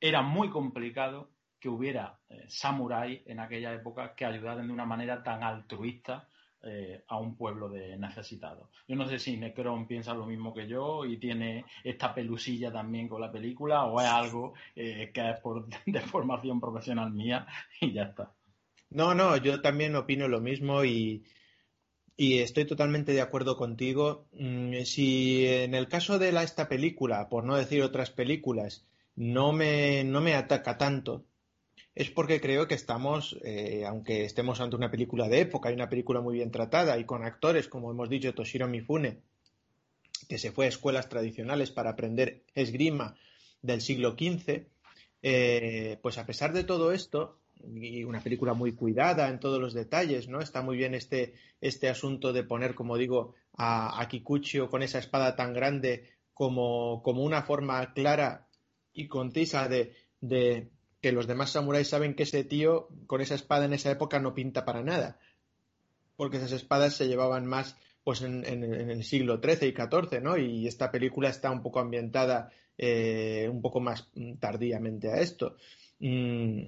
Era 0.00 0.22
muy 0.22 0.48
complicado 0.50 1.30
que 1.60 1.68
hubiera 1.68 2.18
eh, 2.30 2.46
samuráis 2.48 3.20
en 3.26 3.38
aquella 3.38 3.74
época 3.74 4.14
que 4.14 4.24
ayudaran 4.24 4.66
de 4.66 4.72
una 4.72 4.86
manera 4.86 5.22
tan 5.22 5.42
altruista 5.42 6.26
eh, 6.62 7.04
a 7.06 7.18
un 7.18 7.36
pueblo 7.36 7.68
de 7.68 7.96
necesitados. 7.98 8.68
Yo 8.88 8.96
no 8.96 9.06
sé 9.06 9.18
si 9.18 9.36
Necron 9.36 9.86
piensa 9.86 10.14
lo 10.14 10.26
mismo 10.26 10.54
que 10.54 10.66
yo 10.66 11.04
y 11.04 11.18
tiene 11.18 11.64
esta 11.84 12.14
pelusilla 12.14 12.72
también 12.72 13.08
con 13.08 13.20
la 13.20 13.30
película 13.30 13.84
o 13.84 14.00
es 14.00 14.06
algo 14.06 14.54
eh, 14.74 15.10
que 15.12 15.30
es 15.30 15.40
por 15.40 15.66
de 15.86 16.00
formación 16.00 16.58
profesional 16.60 17.12
mía 17.12 17.46
y 17.80 17.92
ya 17.92 18.04
está. 18.04 18.32
No, 18.90 19.14
no, 19.14 19.36
yo 19.36 19.60
también 19.60 19.94
opino 19.94 20.26
lo 20.26 20.40
mismo 20.40 20.82
y, 20.82 21.22
y 22.20 22.40
estoy 22.40 22.66
totalmente 22.66 23.14
de 23.14 23.22
acuerdo 23.22 23.56
contigo. 23.56 24.26
Mm, 24.34 24.82
si 24.82 25.46
en 25.46 25.74
el 25.74 25.88
caso 25.88 26.18
de 26.18 26.28
esta 26.42 26.68
película, 26.68 27.30
por 27.30 27.44
no 27.44 27.56
decir 27.56 27.80
otras 27.82 28.10
películas, 28.10 28.84
no 29.16 29.54
me, 29.54 30.04
no 30.04 30.20
me 30.20 30.34
ataca 30.34 30.76
tanto, 30.76 31.24
es 31.94 32.10
porque 32.10 32.38
creo 32.38 32.68
que 32.68 32.74
estamos, 32.74 33.38
eh, 33.42 33.84
aunque 33.86 34.26
estemos 34.26 34.60
ante 34.60 34.76
una 34.76 34.90
película 34.90 35.30
de 35.30 35.40
época 35.40 35.70
y 35.70 35.74
una 35.74 35.88
película 35.88 36.20
muy 36.20 36.34
bien 36.34 36.50
tratada 36.50 36.98
y 36.98 37.06
con 37.06 37.24
actores, 37.24 37.68
como 37.68 37.90
hemos 37.90 38.10
dicho, 38.10 38.34
Toshiro 38.34 38.68
Mifune, 38.68 39.22
que 40.28 40.36
se 40.36 40.52
fue 40.52 40.66
a 40.66 40.68
escuelas 40.68 41.08
tradicionales 41.08 41.70
para 41.70 41.88
aprender 41.88 42.42
esgrima 42.54 43.16
del 43.62 43.80
siglo 43.80 44.10
XV, 44.10 44.66
eh, 45.22 45.98
pues 46.02 46.18
a 46.18 46.26
pesar 46.26 46.52
de 46.52 46.64
todo 46.64 46.92
esto, 46.92 47.38
y 47.74 48.04
una 48.04 48.20
película 48.20 48.54
muy 48.54 48.72
cuidada 48.72 49.28
en 49.28 49.40
todos 49.40 49.60
los 49.60 49.74
detalles, 49.74 50.28
¿no? 50.28 50.40
Está 50.40 50.62
muy 50.62 50.76
bien 50.76 50.94
este, 50.94 51.34
este 51.60 51.88
asunto 51.88 52.32
de 52.32 52.44
poner, 52.44 52.74
como 52.74 52.96
digo, 52.96 53.34
a, 53.56 54.00
a 54.00 54.08
Kikuchio 54.08 54.68
con 54.68 54.82
esa 54.82 54.98
espada 54.98 55.36
tan 55.36 55.52
grande 55.52 56.10
como, 56.34 57.02
como 57.02 57.22
una 57.22 57.42
forma 57.42 57.92
clara 57.92 58.46
y 58.92 59.08
concisa 59.08 59.68
de, 59.68 59.94
de 60.20 60.70
que 61.00 61.12
los 61.12 61.26
demás 61.26 61.50
samuráis 61.50 61.88
saben 61.88 62.14
que 62.14 62.24
ese 62.24 62.44
tío 62.44 62.88
con 63.06 63.20
esa 63.20 63.34
espada 63.34 63.64
en 63.64 63.72
esa 63.72 63.90
época 63.90 64.18
no 64.20 64.34
pinta 64.34 64.64
para 64.64 64.82
nada, 64.82 65.18
porque 66.16 66.36
esas 66.36 66.52
espadas 66.52 66.94
se 66.94 67.08
llevaban 67.08 67.46
más 67.46 67.76
pues 68.04 68.22
en, 68.22 68.44
el 68.44 69.04
siglo 69.04 69.40
XIII 69.42 69.68
y 69.68 69.74
XIV, 69.74 70.22
¿no? 70.22 70.36
Y 70.38 70.66
esta 70.66 70.90
película 70.90 71.28
está 71.28 71.50
un 71.50 71.62
poco 71.62 71.80
ambientada 71.80 72.50
eh, 72.78 73.48
un 73.50 73.60
poco 73.60 73.80
más 73.80 74.08
tardíamente 74.40 75.08
a 75.10 75.20
esto. 75.20 75.56
Mm, 75.98 76.62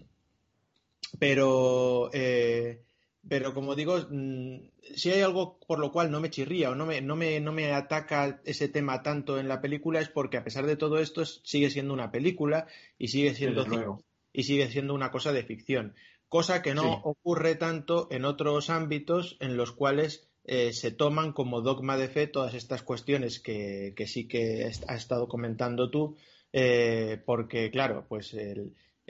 pero, 1.19 2.11
eh, 2.13 2.83
pero 3.29 3.55
como 3.55 3.75
digo, 3.75 3.99
mm, 4.11 4.57
si 4.95 5.11
hay 5.11 5.21
algo 5.21 5.59
por 5.67 5.79
lo 5.79 5.93
cual 5.93 6.11
no 6.11 6.21
me 6.21 6.31
chirría 6.31 6.71
o 6.71 6.75
no 6.75 6.87
me, 6.87 7.01
no 7.01 7.17
me, 7.17 7.41
no 7.41 7.53
me 7.53 7.73
ataca 7.73 8.41
ese 8.45 8.69
tema 8.69 9.03
tanto 9.03 9.39
en 9.39 9.49
la 9.49 9.61
película 9.61 10.01
es 10.01 10.09
porque 10.09 10.37
a 10.37 10.45
pesar 10.45 10.67
de 10.67 10.77
todo 10.77 10.99
esto 10.99 11.25
sigue 11.25 11.71
siendo 11.71 11.95
una 11.95 12.11
película 12.11 12.67
y 12.99 13.09
sigue 13.09 13.35
siendo 13.35 14.03
y 14.33 14.45
sigue 14.45 14.69
siendo 14.69 14.95
una 14.95 15.11
cosa 15.11 15.33
de 15.33 15.45
ficción, 15.45 15.95
cosa 16.29 16.63
que 16.63 16.75
no 16.75 16.91
ocurre 17.05 17.55
tanto 17.55 18.09
en 18.11 18.25
otros 18.25 18.71
ámbitos 18.71 19.37
en 19.41 19.59
los 19.59 19.73
cuales 19.73 20.27
eh, 20.45 20.73
se 20.73 20.91
toman 20.91 21.33
como 21.33 21.61
dogma 21.61 21.97
de 21.99 22.09
fe 22.09 22.27
todas 22.27 22.55
estas 22.55 22.83
cuestiones 22.83 23.39
que, 23.41 23.95
sí 24.07 24.27
que 24.27 24.65
has 24.65 24.83
estado 24.97 25.29
comentando 25.29 25.91
tú, 25.91 26.17
eh, 26.53 27.23
porque 27.27 27.71
claro, 27.71 28.07
pues 28.09 28.35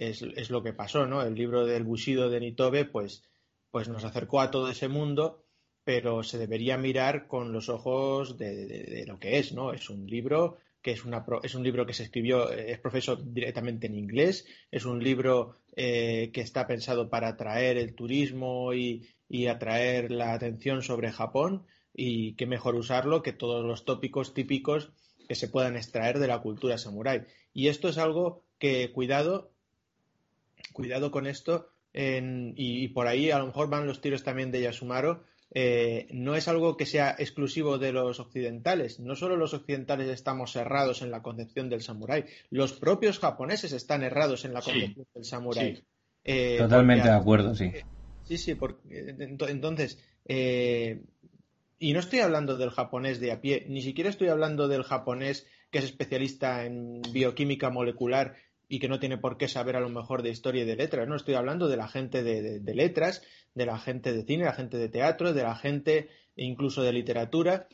es, 0.08 0.50
lo 0.50 0.62
que 0.62 0.72
pasó, 0.72 1.06
¿no? 1.06 1.22
El 1.22 1.34
libro 1.34 1.66
del 1.66 1.84
Bushido 1.84 2.30
de 2.30 2.40
Nitobe, 2.40 2.84
pues, 2.84 3.24
pues 3.70 3.88
nos 3.88 4.04
acercó 4.04 4.40
a 4.40 4.50
todo 4.50 4.68
ese 4.70 4.88
mundo, 4.88 5.44
pero 5.84 6.22
se 6.22 6.38
debería 6.38 6.78
mirar 6.78 7.26
con 7.26 7.52
los 7.52 7.68
ojos 7.68 8.36
de, 8.38 9.04
lo 9.06 9.18
que 9.18 9.38
es, 9.38 9.52
¿no? 9.52 9.72
Es 9.72 9.90
un 9.90 10.06
libro 10.06 10.58
que 10.80 10.92
es, 10.92 11.04
una, 11.04 11.24
es 11.42 11.54
un 11.54 11.62
libro 11.62 11.86
que 11.86 11.94
se 11.94 12.02
escribió, 12.04 12.50
es 12.50 12.78
profesor 12.78 13.32
directamente 13.32 13.86
en 13.86 13.94
inglés, 13.94 14.46
es 14.70 14.84
un 14.84 15.02
libro 15.02 15.56
eh, 15.76 16.30
que 16.32 16.40
está 16.40 16.66
pensado 16.66 17.08
para 17.08 17.28
atraer 17.28 17.78
el 17.78 17.94
turismo 17.94 18.74
y, 18.74 19.08
atraer 19.48 20.10
la 20.10 20.34
atención 20.34 20.82
sobre 20.82 21.10
Japón 21.10 21.64
y 21.94 22.34
qué 22.34 22.44
mejor 22.44 22.74
usarlo 22.74 23.22
que 23.22 23.32
todos 23.32 23.64
los 23.64 23.86
tópicos 23.86 24.34
típicos 24.34 24.92
que 25.26 25.34
se 25.34 25.48
puedan 25.48 25.76
extraer 25.76 26.18
de 26.18 26.26
la 26.26 26.42
cultura 26.42 26.76
samurái. 26.76 27.22
Y 27.54 27.68
esto 27.68 27.88
es 27.88 27.96
algo 27.96 28.44
que, 28.58 28.92
cuidado, 28.92 29.51
cuidado 30.72 31.10
con 31.10 31.26
esto, 31.26 31.68
y, 31.94 32.54
y, 32.56 32.88
por 32.88 33.06
ahí 33.06 33.30
a 33.30 33.38
lo 33.38 33.46
mejor 33.46 33.68
van 33.68 33.86
los 33.86 34.00
tiros 34.00 34.22
también 34.22 34.50
de 34.50 34.62
Yasumaro, 34.62 35.24
eh, 35.54 36.06
no 36.10 36.34
es 36.34 36.48
algo 36.48 36.78
que 36.78 36.86
sea 36.86 37.14
exclusivo 37.18 37.76
de 37.76 37.92
los 37.92 38.20
occidentales. 38.20 39.00
No 39.00 39.14
solo 39.16 39.36
los 39.36 39.52
occidentales 39.52 40.08
estamos 40.08 40.56
errados 40.56 41.02
en 41.02 41.10
la 41.10 41.22
concepción 41.22 41.68
del 41.68 41.82
samurái, 41.82 42.24
los 42.50 42.72
propios 42.72 43.18
japoneses 43.18 43.72
están 43.72 44.02
errados 44.02 44.44
en 44.44 44.54
la 44.54 44.62
concepción 44.62 45.06
del 45.14 45.24
samurái. 45.24 45.84
Eh, 46.24 46.56
Totalmente 46.58 47.08
de 47.08 47.14
acuerdo, 47.14 47.54
sí. 47.54 47.70
sí, 48.24 48.38
sí, 48.38 48.54
porque, 48.54 49.14
entonces, 49.18 49.98
eh, 50.26 51.02
y 51.78 51.92
no 51.92 52.00
estoy 52.00 52.20
hablando 52.20 52.56
del 52.56 52.70
japonés 52.70 53.20
de 53.20 53.32
a 53.32 53.40
pie, 53.40 53.66
ni 53.68 53.82
siquiera 53.82 54.08
estoy 54.08 54.28
hablando 54.28 54.68
del 54.68 54.84
japonés 54.84 55.46
que 55.70 55.78
es 55.78 55.84
especialista 55.84 56.64
en 56.64 57.02
bioquímica 57.12 57.70
molecular 57.70 58.36
y 58.72 58.78
que 58.78 58.88
no 58.88 58.98
tiene 58.98 59.18
por 59.18 59.36
qué 59.36 59.48
saber 59.48 59.76
a 59.76 59.80
lo 59.80 59.90
mejor 59.90 60.22
de 60.22 60.30
historia 60.30 60.62
y 60.62 60.66
de 60.66 60.76
letras, 60.76 61.06
no 61.06 61.14
estoy 61.14 61.34
hablando 61.34 61.68
de 61.68 61.76
la 61.76 61.88
gente 61.88 62.22
de 62.22 62.74
letras 62.74 63.22
de 63.54 63.66
la 63.66 63.78
gente 63.78 64.12
de 64.12 64.24
cine, 64.24 64.44
de 64.44 64.50
la 64.50 64.54
gente 64.54 64.78
de 64.78 64.88
teatro, 64.88 65.32
de 65.32 65.42
la 65.42 65.54
gente 65.54 66.08
incluso 66.36 66.82
de 66.82 66.92
literatura, 66.92 67.68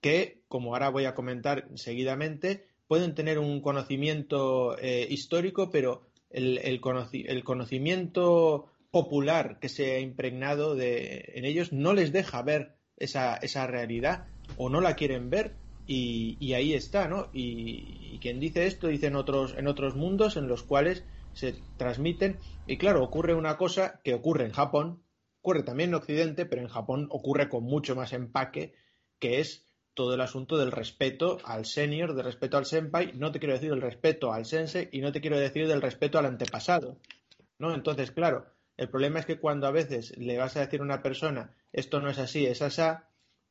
que, 0.00 0.42
como 0.48 0.74
ahora 0.74 0.90
voy 0.90 1.06
a 1.06 1.14
comentar 1.14 1.68
seguidamente, 1.74 2.68
pueden 2.86 3.14
tener 3.14 3.38
un 3.38 3.60
conocimiento 3.60 4.76
eh, 4.78 5.06
histórico, 5.08 5.70
pero 5.70 6.06
el, 6.30 6.80
conocimiento 6.80 8.66
popular 8.90 9.58
que 9.58 9.68
se 9.68 9.96
ha 9.96 10.00
impregnado 10.00 10.74
de, 10.74 11.32
en 11.34 11.44
ellos 11.44 11.72
no 11.72 11.94
les 11.94 12.12
deja 12.12 12.42
ver 12.42 12.76
esa, 12.96 13.36
esa 13.36 13.66
realidad 13.66 14.26
o 14.58 14.68
no 14.68 14.80
la 14.80 14.96
quieren 14.96 15.30
ver 15.30 15.54
y, 15.86 16.52
ahí 16.54 16.74
está, 16.74 17.08
¿no? 17.08 17.28
Y, 17.32 18.14
y, 18.14 18.18
quien 18.20 18.40
dice 18.40 18.66
esto 18.66 18.88
dice 18.88 19.06
en 19.06 19.16
otros, 19.16 19.54
en 19.56 19.68
otros 19.68 19.94
mundos 19.94 20.36
en 20.36 20.48
los 20.48 20.62
cuales 20.62 21.04
se 21.32 21.54
transmiten 21.76 22.38
y 22.66 22.78
claro, 22.78 23.04
ocurre 23.04 23.34
una 23.34 23.56
cosa 23.56 24.00
que 24.02 24.14
ocurre 24.14 24.46
en 24.46 24.52
Japón, 24.52 25.02
Ocurre 25.46 25.62
también 25.62 25.90
en 25.90 25.94
Occidente, 25.94 26.44
pero 26.44 26.60
en 26.60 26.66
Japón 26.66 27.06
ocurre 27.08 27.48
con 27.48 27.62
mucho 27.62 27.94
más 27.94 28.12
empaque, 28.12 28.74
que 29.20 29.38
es 29.38 29.64
todo 29.94 30.14
el 30.14 30.20
asunto 30.20 30.58
del 30.58 30.72
respeto 30.72 31.38
al 31.44 31.66
senior, 31.66 32.16
del 32.16 32.24
respeto 32.24 32.56
al 32.56 32.66
senpai, 32.66 33.12
no 33.12 33.30
te 33.30 33.38
quiero 33.38 33.54
decir 33.54 33.70
del 33.70 33.80
respeto 33.80 34.32
al 34.32 34.44
sensei 34.44 34.88
y 34.90 35.00
no 35.00 35.12
te 35.12 35.20
quiero 35.20 35.38
decir 35.38 35.68
del 35.68 35.82
respeto 35.82 36.18
al 36.18 36.26
antepasado. 36.26 36.98
¿no? 37.60 37.72
Entonces, 37.72 38.10
claro, 38.10 38.46
el 38.76 38.90
problema 38.90 39.20
es 39.20 39.26
que 39.26 39.38
cuando 39.38 39.68
a 39.68 39.70
veces 39.70 40.18
le 40.18 40.36
vas 40.36 40.56
a 40.56 40.62
decir 40.62 40.80
a 40.80 40.82
una 40.82 41.00
persona 41.00 41.54
esto 41.72 42.00
no 42.00 42.10
es 42.10 42.18
así, 42.18 42.44
es 42.44 42.60
asá, 42.60 43.05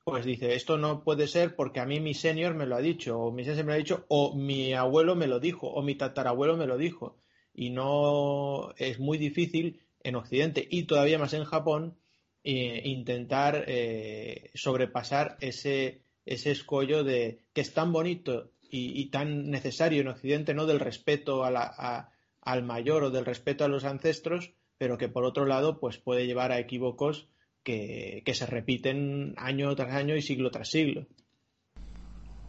pues 0.05 0.23
dice, 0.23 0.53
esto 0.53 0.77
no 0.77 1.03
puede 1.03 1.27
ser 1.27 1.55
porque 1.55 1.79
a 1.79 1.85
mí 1.87 1.99
mi 1.99 2.13
senior 2.13 2.53
me 2.53 2.67
lo 2.67 2.75
ha 2.75 2.81
dicho, 2.81 3.19
o 3.19 3.31
mi 3.31 3.43
senior 3.43 3.65
me 3.65 3.71
lo 3.71 3.73
ha 3.73 3.77
dicho, 3.77 4.05
o 4.07 4.35
mi 4.35 4.71
abuelo 4.73 5.15
me 5.15 5.25
lo 5.25 5.39
dijo, 5.39 5.67
o 5.67 5.81
mi 5.81 5.95
tatarabuelo 5.95 6.55
me 6.57 6.67
lo 6.67 6.77
dijo. 6.77 7.17
Y 7.55 7.71
no 7.71 8.71
es 8.77 8.99
muy 8.99 9.17
difícil 9.17 9.81
en 10.03 10.15
Occidente 10.15 10.67
y 10.69 10.83
todavía 10.83 11.17
más 11.17 11.33
en 11.33 11.43
Japón 11.43 11.97
eh, 12.43 12.83
intentar 12.85 13.65
eh, 13.67 14.51
sobrepasar 14.53 15.37
ese, 15.41 16.03
ese 16.23 16.51
escollo 16.51 17.03
de 17.03 17.39
que 17.53 17.61
es 17.61 17.73
tan 17.73 17.91
bonito 17.91 18.51
y, 18.69 19.09
tan 19.09 19.49
necesario 19.49 20.01
en 20.01 20.09
Occidente, 20.09 20.53
¿no? 20.53 20.67
Del 20.67 20.81
respeto 20.81 21.45
al 21.45 22.63
mayor 22.63 23.05
o 23.05 23.09
del 23.09 23.25
respeto 23.25 23.63
a 23.63 23.69
los 23.69 23.85
ancestros, 23.85 24.51
pero 24.77 24.97
que 24.99 25.07
por 25.07 25.23
otro 25.23 25.45
lado, 25.45 25.79
pues 25.79 25.97
puede 25.97 26.27
llevar 26.27 26.51
a 26.51 26.59
equívocos 26.59 27.27
que, 27.65 28.33
se 28.33 28.45
repiten 28.45 29.33
año 29.37 29.75
tras 29.75 29.93
año 29.93 30.15
y 30.15 30.21
siglo 30.21 30.51
tras 30.51 30.69
siglo. 30.69 31.07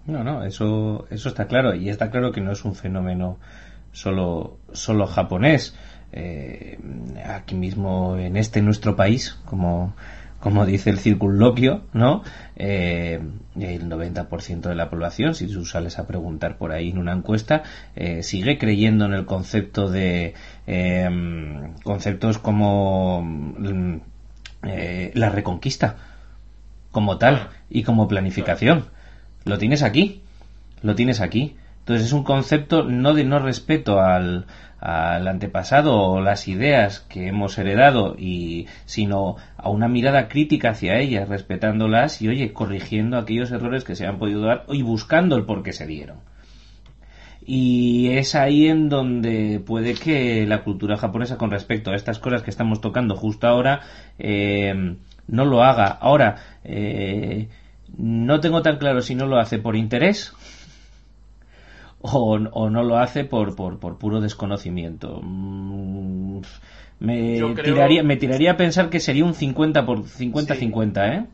No, 0.04 0.22
no, 0.22 0.44
eso, 0.44 1.06
eso 1.10 1.28
está 1.28 1.48
claro. 1.48 1.74
Y 1.74 1.88
está 1.88 2.10
claro 2.10 2.30
que 2.30 2.40
no 2.40 2.52
es 2.52 2.64
un 2.64 2.76
fenómeno 2.76 3.40
solo, 3.90 4.58
solo 4.72 5.06
japonés. 5.08 5.74
Eh, 6.12 6.78
aquí 7.24 7.56
mismo 7.56 8.16
en 8.16 8.36
este 8.36 8.62
nuestro 8.62 8.94
país, 8.94 9.36
como, 9.46 9.96
como 10.38 10.64
dice 10.64 10.90
el 10.90 10.98
circunloquio, 10.98 11.82
¿no? 11.92 12.22
Eh, 12.54 13.20
el 13.58 13.88
90% 13.88 14.60
de 14.60 14.74
la 14.76 14.88
población, 14.88 15.34
si 15.34 15.48
tú 15.48 15.64
sales 15.64 15.98
a 15.98 16.06
preguntar 16.06 16.58
por 16.58 16.70
ahí 16.70 16.90
en 16.90 16.98
una 16.98 17.12
encuesta, 17.12 17.64
eh, 17.96 18.22
sigue 18.22 18.58
creyendo 18.58 19.06
en 19.06 19.14
el 19.14 19.26
concepto 19.26 19.90
de 19.90 20.34
conceptos 21.82 22.38
como 22.38 23.24
eh, 24.62 25.10
la 25.14 25.30
reconquista 25.30 25.96
como 26.90 27.18
tal 27.18 27.50
y 27.68 27.82
como 27.82 28.08
planificación. 28.08 28.86
Lo 29.44 29.58
tienes 29.58 29.82
aquí, 29.82 30.22
lo 30.82 30.94
tienes 30.94 31.20
aquí. 31.20 31.56
Entonces 31.80 32.06
es 32.06 32.12
un 32.12 32.24
concepto 32.24 32.82
no 32.84 33.14
de 33.14 33.24
no 33.24 33.38
respeto 33.38 34.00
al, 34.00 34.46
al 34.80 35.26
antepasado 35.28 35.96
o 35.96 36.20
las 36.20 36.48
ideas 36.48 37.00
que 37.00 37.28
hemos 37.28 37.56
heredado 37.58 38.16
y 38.18 38.66
sino 38.84 39.36
a 39.56 39.68
una 39.68 39.88
mirada 39.88 40.28
crítica 40.28 40.70
hacia 40.70 40.98
ellas, 40.98 41.28
respetándolas 41.28 42.20
y 42.22 42.28
oye, 42.28 42.52
corrigiendo 42.52 43.18
aquellos 43.18 43.50
errores 43.50 43.84
que 43.84 43.96
se 43.96 44.06
han 44.06 44.18
podido 44.18 44.42
dar 44.42 44.64
y 44.68 44.82
buscando 44.82 45.36
el 45.36 45.44
por 45.44 45.62
qué 45.62 45.72
se 45.72 45.86
dieron. 45.86 46.18
Y 47.48 48.08
es 48.08 48.34
ahí 48.34 48.66
en 48.66 48.88
donde 48.88 49.60
puede 49.64 49.94
que 49.94 50.44
la 50.46 50.64
cultura 50.64 50.96
japonesa 50.96 51.38
con 51.38 51.52
respecto 51.52 51.92
a 51.92 51.94
estas 51.94 52.18
cosas 52.18 52.42
que 52.42 52.50
estamos 52.50 52.80
tocando 52.80 53.14
justo 53.14 53.46
ahora 53.46 53.82
eh, 54.18 54.96
no 55.28 55.44
lo 55.44 55.62
haga. 55.62 55.86
Ahora, 55.86 56.36
eh, 56.64 57.48
no 57.96 58.40
tengo 58.40 58.62
tan 58.62 58.78
claro 58.78 59.00
si 59.00 59.14
no 59.14 59.26
lo 59.26 59.38
hace 59.38 59.58
por 59.58 59.76
interés 59.76 60.34
o, 62.00 62.38
no 62.38 62.82
lo 62.82 62.98
hace 62.98 63.24
por, 63.24 63.54
por, 63.56 63.98
puro 63.98 64.20
desconocimiento. 64.20 65.20
Mm, 65.22 66.40
me, 67.00 67.40
tiraría, 67.62 68.02
me 68.02 68.16
tiraría 68.16 68.52
a 68.52 68.56
pensar 68.56 68.90
que 68.90 69.00
sería 69.00 69.24
un 69.24 69.34
50 69.34 69.84
por 69.84 70.04
50-50, 70.04 71.14
¿eh? 71.14 71.26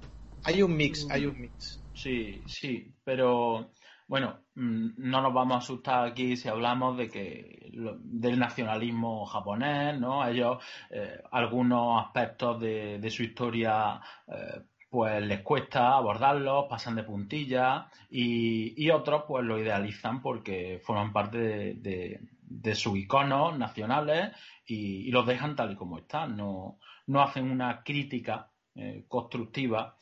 Hay 0.44 0.62
un 0.62 0.76
mix, 0.76 1.06
hay 1.10 1.26
un 1.26 1.40
mix. 1.40 1.80
Sí, 1.94 2.42
sí, 2.46 2.92
pero 3.04 3.70
bueno, 4.12 4.40
mm, 4.56 4.88
no 4.98 5.22
nos 5.22 5.32
vamos 5.32 5.54
a 5.54 5.58
asustar 5.60 6.06
aquí 6.06 6.36
si 6.36 6.46
hablamos 6.46 6.98
de 6.98 7.08
que 7.08 7.70
del 7.72 8.38
nacionalismo 8.38 9.24
japonés, 9.24 9.98
¿no? 9.98 10.28
Ellos 10.28 10.62
eh, 10.90 11.22
algunos 11.30 12.04
aspectos 12.04 12.60
de, 12.60 13.10
su 13.10 13.22
historia 13.22 14.02
eh, 14.28 14.64
pues 14.90 15.22
les 15.22 15.40
cuesta 15.40 15.96
abordarlos, 15.96 16.66
pasan 16.68 16.96
de 16.96 17.04
puntilla 17.04 17.88
y, 18.10 18.90
otros 18.90 19.24
pues 19.26 19.46
lo 19.46 19.58
idealizan 19.58 20.20
porque 20.20 20.82
forman 20.84 21.10
parte 21.14 21.38
de, 21.76 22.74
sus 22.74 22.98
iconos 22.98 23.56
nacionales 23.58 24.36
y, 24.66 25.10
los 25.10 25.26
dejan 25.26 25.56
tal 25.56 25.72
y 25.72 25.76
como 25.76 25.96
están, 25.96 26.36
no, 26.36 26.78
no 27.06 27.22
hacen 27.22 27.50
una 27.50 27.82
crítica 27.82 28.50
eh, 28.74 29.06
constructiva, 29.08 29.96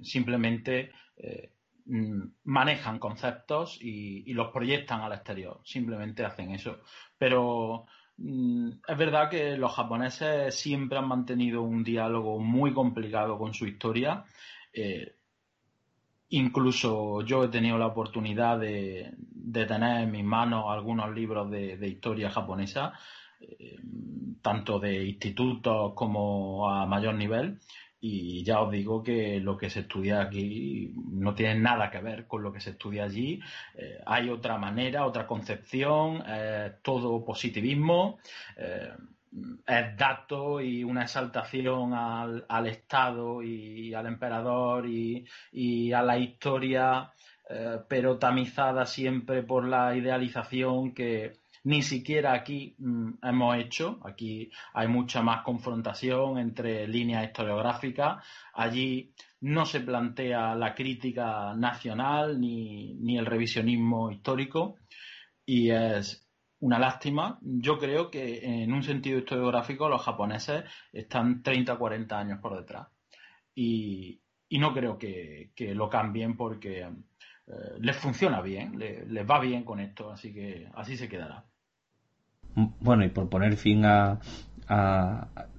simplemente 0.00 0.92
manejan 1.86 2.98
conceptos 2.98 3.78
y, 3.80 4.32
los 4.32 4.52
proyectan 4.52 5.00
al 5.00 5.12
exterior. 5.12 5.60
Simplemente 5.64 6.24
hacen 6.24 6.52
eso. 6.52 6.80
Pero 7.18 7.86
mm, 8.18 8.70
es 8.86 8.98
verdad 8.98 9.30
que 9.30 9.56
los 9.56 9.74
japoneses 9.74 10.54
siempre 10.54 10.98
han 10.98 11.08
mantenido 11.08 11.62
un 11.62 11.82
diálogo 11.82 12.38
muy 12.38 12.72
complicado 12.72 13.38
con 13.38 13.54
su 13.54 13.66
historia. 13.66 14.24
Eh, 14.72 15.16
incluso 16.30 17.22
yo 17.22 17.44
he 17.44 17.48
tenido 17.48 17.78
la 17.78 17.86
oportunidad 17.86 18.58
de, 18.58 19.12
tener 19.52 20.02
en 20.02 20.10
mis 20.10 20.24
manos 20.24 20.64
algunos 20.68 21.14
libros 21.14 21.50
de, 21.50 21.88
historia 21.88 22.30
japonesa, 22.30 22.92
eh, 23.40 23.78
tanto 24.40 24.78
de 24.78 25.04
institutos 25.04 25.92
como 25.94 26.70
a 26.70 26.86
mayor 26.86 27.14
nivel. 27.14 27.58
Y 28.04 28.42
ya 28.42 28.60
os 28.60 28.72
digo 28.72 29.02
que 29.02 29.38
lo 29.40 29.56
que 29.56 29.70
se 29.70 29.80
estudia 29.80 30.20
aquí 30.20 30.92
no 30.96 31.34
tiene 31.34 31.60
nada 31.60 31.88
que 31.90 32.00
ver 32.00 32.26
con 32.26 32.42
lo 32.42 32.52
que 32.52 32.60
se 32.60 32.70
estudia 32.70 33.04
allí. 33.04 33.40
Eh, 33.76 34.00
hay 34.04 34.28
otra 34.28 34.58
manera, 34.58 35.06
otra 35.06 35.26
concepción, 35.26 36.22
todo 36.82 37.24
positivismo, 37.24 38.18
eh, 38.56 38.90
es 39.66 39.96
dato 39.96 40.60
y 40.60 40.84
una 40.84 41.02
exaltación 41.02 41.94
al, 41.94 42.66
Estado 42.66 43.42
y 43.42 43.94
al 43.94 44.06
emperador 44.06 44.86
y, 44.86 45.92
a 45.92 46.02
la 46.02 46.18
historia, 46.18 47.12
eh, 47.48 47.78
pero 47.88 48.18
tamizada 48.18 48.84
siempre 48.84 49.42
por 49.42 49.64
la 49.66 49.96
idealización 49.96 50.92
que, 50.92 51.41
ni 51.64 51.82
siquiera 51.82 52.32
aquí 52.32 52.74
mm, 52.78 53.14
hemos 53.22 53.56
hecho. 53.56 54.00
Aquí 54.04 54.50
hay 54.74 54.88
mucha 54.88 55.22
más 55.22 55.42
confrontación 55.42 56.38
entre 56.38 56.88
líneas 56.88 57.24
historiográficas. 57.24 58.24
Allí 58.54 59.12
no 59.40 59.66
se 59.66 59.80
plantea 59.80 60.54
la 60.54 60.74
crítica 60.74 61.54
nacional 61.54 62.40
ni, 62.40 62.94
ni 62.94 63.18
el 63.18 63.26
revisionismo 63.26 64.10
histórico 64.10 64.76
y 65.46 65.70
es 65.70 66.28
una 66.60 66.78
lástima. 66.78 67.38
Yo 67.42 67.78
creo 67.78 68.10
que 68.10 68.62
en 68.62 68.72
un 68.72 68.82
sentido 68.82 69.18
historiográfico 69.18 69.88
los 69.88 70.02
japoneses 70.02 70.64
están 70.92 71.42
30 71.42 71.74
o 71.74 71.78
40 71.78 72.18
años 72.18 72.38
por 72.40 72.56
detrás. 72.56 72.88
Y, 73.54 74.20
no 74.50 74.72
creo 74.72 74.98
que, 74.98 75.50
lo 75.74 75.88
cambien 75.88 76.36
porque 76.36 76.80
eh, 76.82 76.90
les 77.80 77.96
funciona 77.96 78.40
bien, 78.40 78.78
les 78.78 79.26
va 79.28 79.40
bien 79.40 79.64
con 79.64 79.80
esto, 79.80 80.10
así 80.10 80.32
que 80.32 80.68
así 80.74 80.96
se 80.96 81.08
quedará. 81.08 81.44
Bueno, 82.54 83.04
y 83.04 83.08
por 83.08 83.28
poner 83.28 83.56
fin 83.56 83.84
a... 83.84 84.18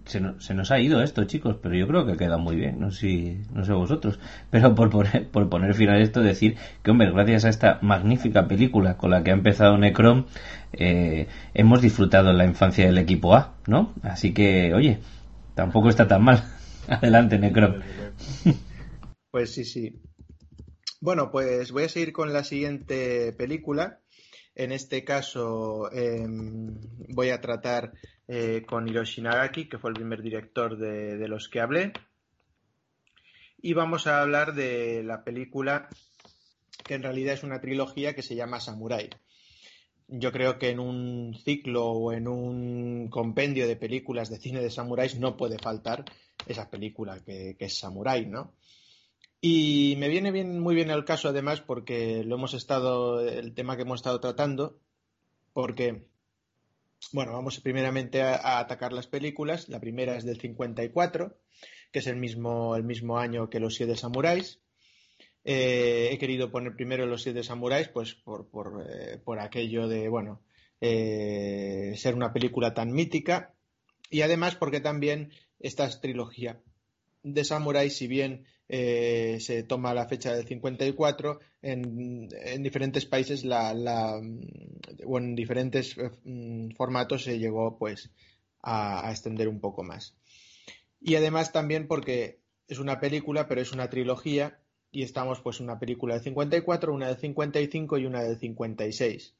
se, 0.05 0.19
nos 0.19 0.71
ha 0.71 0.79
ido 0.79 1.01
esto, 1.01 1.23
chicos, 1.25 1.57
pero 1.61 1.75
yo 1.75 1.87
creo 1.87 2.05
que 2.05 2.17
queda 2.17 2.37
muy 2.37 2.55
bien, 2.55 2.79
no 2.79 2.91
sé, 2.91 3.37
no 3.53 3.65
sé 3.65 3.73
vosotros. 3.73 4.19
Pero 4.49 4.75
por 4.75 4.89
poner, 4.89 5.27
por 5.29 5.49
poner 5.49 5.73
fin 5.73 5.89
a 5.89 5.99
esto, 5.99 6.21
decir 6.21 6.55
que, 6.83 6.91
hombre, 6.91 7.11
gracias 7.11 7.45
a 7.45 7.49
esta 7.49 7.79
magnífica 7.81 8.47
película 8.47 8.97
con 8.97 9.11
la 9.11 9.23
que 9.23 9.31
ha 9.31 9.33
empezado 9.33 9.77
Necrom, 9.77 10.25
eh, 10.73 11.27
hemos 11.53 11.81
disfrutado 11.81 12.33
la 12.33 12.45
infancia 12.45 12.85
del 12.85 12.97
equipo 12.97 13.35
A, 13.35 13.55
¿no? 13.67 13.93
Así 14.03 14.33
que, 14.33 14.73
oye, 14.73 14.99
tampoco 15.55 15.89
está 15.89 16.07
tan 16.07 16.23
mal. 16.23 16.43
Adelante, 16.87 17.39
Necrom. 17.39 17.75
Pues 19.31 19.51
sí, 19.51 19.65
sí. 19.65 19.99
Bueno, 21.01 21.31
pues 21.31 21.71
voy 21.73 21.83
a 21.83 21.89
seguir 21.89 22.13
con 22.13 22.31
la 22.31 22.45
siguiente 22.45 23.33
película, 23.33 23.99
en 24.55 24.71
este 24.71 25.03
caso 25.03 25.91
em, 25.91 26.79
voy 27.09 27.29
a 27.29 27.41
tratar 27.41 27.93
eh, 28.27 28.63
con 28.65 28.87
Hiroshi 28.87 29.21
Nagaki, 29.21 29.67
que 29.67 29.79
fue 29.79 29.89
el 29.89 29.95
primer 29.95 30.21
director 30.21 30.77
de, 30.77 31.27
los 31.27 31.49
que 31.49 31.59
hablé. 31.59 31.93
Y 33.61 33.73
vamos 33.73 34.07
a 34.07 34.21
hablar 34.21 34.53
de 34.53 35.03
la 35.03 35.23
película 35.23 35.89
que 36.83 36.95
en 36.95 37.03
realidad 37.03 37.33
es 37.33 37.43
una 37.43 37.61
trilogía 37.61 38.13
que 38.13 38.21
se 38.21 38.35
llama 38.35 38.59
Samurai. 38.59 39.09
Yo 40.07 40.31
creo 40.31 40.59
que 40.59 40.69
en 40.69 40.79
un 40.79 41.33
ciclo 41.33 41.87
o 41.87 42.11
en 42.11 42.27
un 42.27 43.07
compendio 43.09 43.67
de 43.67 43.77
películas 43.77 44.29
de 44.29 44.37
cine 44.37 44.61
de 44.61 44.69
samuráis 44.69 45.17
no 45.17 45.37
puede 45.37 45.57
faltar 45.57 46.03
esa 46.45 46.69
película 46.69 47.21
que, 47.23 47.55
que 47.57 47.65
es 47.65 47.79
Samurai, 47.79 48.25
¿no? 48.25 48.53
Y 49.45 49.97
me 49.97 50.07
viene 50.07 50.31
bien, 50.31 50.61
muy 50.61 50.73
bien 50.73 50.89
el 50.89 51.03
caso, 51.03 51.27
además, 51.27 51.59
porque 51.59 52.23
lo 52.23 52.35
hemos 52.35 52.53
estado, 52.53 53.19
el 53.19 53.53
tema 53.53 53.75
que 53.75 53.81
hemos 53.81 53.99
estado 53.99 54.21
tratando, 54.21 54.79
porque, 55.51 56.07
bueno, 57.11 57.33
vamos 57.33 57.59
primeramente 57.59 58.21
a, 58.21 58.59
atacar 58.59 58.93
las 58.93 59.07
películas. 59.07 59.67
La 59.67 59.81
primera 59.81 60.15
es 60.15 60.23
del 60.23 60.39
54, 60.39 61.35
que 61.91 61.99
es 61.99 62.07
el 62.07 62.15
mismo, 62.15 62.77
el 62.77 62.85
mismo 62.85 63.19
año 63.19 63.49
que 63.49 63.59
Los 63.59 63.75
Siete 63.75 63.97
Samuráis. 63.97 64.61
Eh, 65.43 66.07
he 66.13 66.17
querido 66.19 66.49
poner 66.49 66.77
primero 66.77 67.05
Los 67.05 67.23
Siete 67.23 67.43
Samuráis, 67.43 67.89
pues 67.89 68.13
por, 68.13 68.47
por, 68.47 68.87
eh, 68.89 69.17
por 69.17 69.41
aquello 69.41 69.89
de, 69.89 70.07
bueno, 70.07 70.39
eh, 70.79 71.95
ser 71.97 72.15
una 72.15 72.31
película 72.31 72.73
tan 72.73 72.93
mítica. 72.93 73.53
Y 74.09 74.21
además 74.21 74.55
porque 74.55 74.79
también 74.79 75.33
esta 75.59 75.89
trilogía 75.99 76.61
de 77.23 77.43
samuráis, 77.43 77.97
si 77.97 78.07
bien 78.07 78.45
eh, 78.69 79.37
se 79.39 79.63
toma 79.63 79.93
la 79.93 80.07
fecha 80.07 80.33
del 80.33 80.47
54, 80.47 81.39
en, 81.61 82.29
en 82.31 82.63
diferentes 82.63 83.05
países 83.05 83.43
la, 83.43 83.73
la, 83.73 84.19
o 85.05 85.17
en 85.17 85.35
diferentes 85.35 85.95
mm, 86.23 86.71
formatos 86.71 87.23
se 87.23 87.39
llegó 87.39 87.77
pues 87.77 88.11
a, 88.61 89.07
a 89.07 89.11
extender 89.11 89.47
un 89.47 89.59
poco 89.59 89.83
más. 89.83 90.15
Y 90.99 91.15
además 91.15 91.51
también 91.51 91.87
porque 91.87 92.39
es 92.67 92.79
una 92.79 92.99
película, 92.99 93.47
pero 93.47 93.61
es 93.61 93.71
una 93.73 93.89
trilogía 93.89 94.59
y 94.91 95.03
estamos 95.03 95.41
pues 95.41 95.59
una 95.59 95.79
película 95.79 96.15
de 96.15 96.21
54, 96.21 96.93
una 96.93 97.07
de 97.07 97.15
55 97.15 97.97
y 97.97 98.05
una 98.05 98.23
de 98.23 98.37
56. 98.37 99.35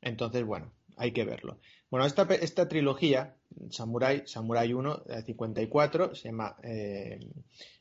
Entonces, 0.00 0.44
bueno, 0.44 0.72
hay 0.96 1.12
que 1.12 1.24
verlo. 1.24 1.58
Bueno, 1.90 2.04
esta, 2.04 2.68
trilogía, 2.68 3.36
Samurai, 3.70 4.22
Samurai 4.26 4.74
1, 4.74 5.04
de 5.06 5.22
54, 5.22 6.14
se 6.14 6.28
llama 6.28 6.56
eh, 6.62 7.18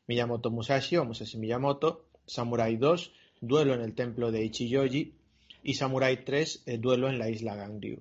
Miyamoto 0.08 0.50
Musashi 0.50 0.96
o 0.96 1.04
Musashi 1.04 1.38
Miyamoto, 1.38 2.08
Samurai 2.26 2.78
2, 2.78 3.12
Duelo 3.42 3.74
en 3.74 3.82
el 3.82 3.96
templo 3.96 4.32
de 4.32 4.46
Ichiyoji 4.46 5.14
y 5.64 5.74
Samurai 5.74 6.24
3, 6.24 6.64
eh, 6.66 6.78
Duelo 6.78 7.10
en 7.10 7.20
la 7.20 7.30
isla 7.30 7.56
Ganryu. 7.56 8.00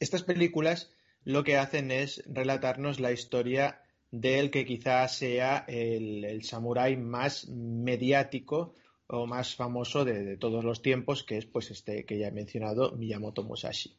Estas 0.00 0.24
películas 0.24 0.90
lo 1.24 1.44
que 1.44 1.56
hacen 1.56 1.92
es 1.92 2.24
relatarnos 2.26 2.98
la 2.98 3.12
historia 3.12 3.82
del 4.10 4.50
que 4.50 4.64
quizás 4.64 5.16
sea 5.16 5.64
el, 5.68 6.24
el 6.24 6.42
samurái 6.42 6.96
más 6.96 7.48
mediático 7.48 8.74
o 9.06 9.26
más 9.26 9.54
famoso 9.54 10.04
de, 10.04 10.36
todos 10.36 10.64
los 10.64 10.82
tiempos, 10.82 11.22
que 11.22 11.38
es 11.38 11.46
pues 11.46 11.70
este 11.70 12.04
que 12.04 12.18
ya 12.18 12.28
he 12.28 12.32
mencionado, 12.32 12.92
Miyamoto 12.92 13.44
Musashi. 13.44 13.96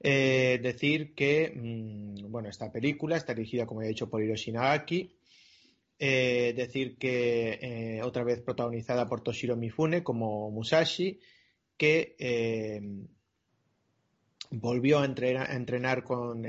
Eh, 0.00 0.58
decir 0.62 1.14
que, 1.14 1.52
mm, 1.54 2.30
bueno, 2.30 2.48
esta 2.48 2.70
película 2.70 3.16
está 3.16 3.34
dirigida, 3.34 3.66
como 3.66 3.82
he 3.82 3.88
dicho, 3.88 4.08
por 4.08 4.22
Hiroshi 4.22 4.52
Nagaki. 4.52 5.16
Eh, 5.98 6.54
decir 6.56 6.96
que 6.96 7.58
eh, 7.60 8.02
otra 8.02 8.24
vez 8.24 8.40
protagonizada 8.40 9.06
por 9.08 9.22
Toshiro 9.22 9.56
Mifune 9.56 10.02
como 10.02 10.50
Musashi, 10.50 11.20
que 11.76 12.16
volvió 14.50 15.00
a 15.00 15.04
entrenar, 15.04 16.04
con 16.04 16.46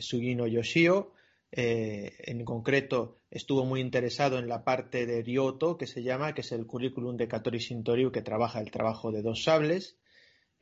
Sugino 0.00 0.46
Yoshio, 0.46 1.12
en 1.52 2.44
concreto, 2.44 3.18
estuvo 3.30 3.64
muy 3.64 3.80
interesado 3.80 4.38
en 4.38 4.48
la 4.48 4.64
parte 4.64 5.06
de 5.06 5.22
Ryoto, 5.22 5.76
que 5.76 5.86
se 5.86 6.02
llama, 6.02 6.34
que 6.34 6.42
es 6.42 6.52
el 6.52 6.66
currículum 6.66 7.16
de 7.16 7.28
Katori 7.28 7.58
Shintoryu, 7.58 8.12
que 8.12 8.22
trabaja 8.22 8.60
el 8.60 8.70
trabajo 8.70 9.10
de 9.10 9.22
dos 9.22 9.42
sables. 9.42 9.99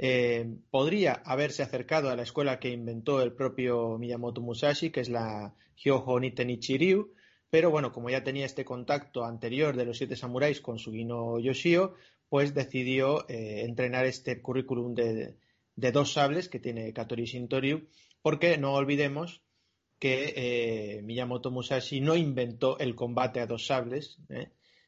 Eh, 0.00 0.46
podría 0.70 1.14
haberse 1.24 1.64
acercado 1.64 2.08
a 2.08 2.16
la 2.16 2.22
escuela 2.22 2.60
que 2.60 2.70
inventó 2.70 3.20
el 3.20 3.32
propio 3.32 3.98
Miyamoto 3.98 4.40
Musashi, 4.40 4.90
que 4.90 5.00
es 5.00 5.08
la 5.08 5.54
Hyoho 5.76 6.20
Nitenichi 6.20 6.78
Ryu, 6.78 7.12
pero 7.50 7.70
bueno, 7.70 7.92
como 7.92 8.08
ya 8.08 8.22
tenía 8.22 8.46
este 8.46 8.64
contacto 8.64 9.24
anterior 9.24 9.76
de 9.76 9.84
los 9.84 9.98
siete 9.98 10.14
samuráis 10.14 10.60
con 10.60 10.78
Sugino 10.78 11.40
Yoshio, 11.40 11.94
pues 12.28 12.54
decidió 12.54 13.28
eh, 13.28 13.64
entrenar 13.64 14.06
este 14.06 14.40
currículum 14.40 14.94
de, 14.94 15.36
de, 15.74 15.92
dos 15.92 16.12
sables 16.12 16.48
que 16.48 16.60
tiene 16.60 16.92
Katori 16.92 17.24
Shintoryu, 17.24 17.88
porque 18.22 18.56
no 18.56 18.74
olvidemos 18.74 19.42
que 19.98 20.34
eh, 20.36 21.02
Miyamoto 21.02 21.50
Musashi 21.50 22.00
no 22.00 22.16
inventó 22.16 22.78
el 22.78 22.94
combate 22.94 23.40
a 23.40 23.46
dos 23.46 23.66
sables, 23.66 24.18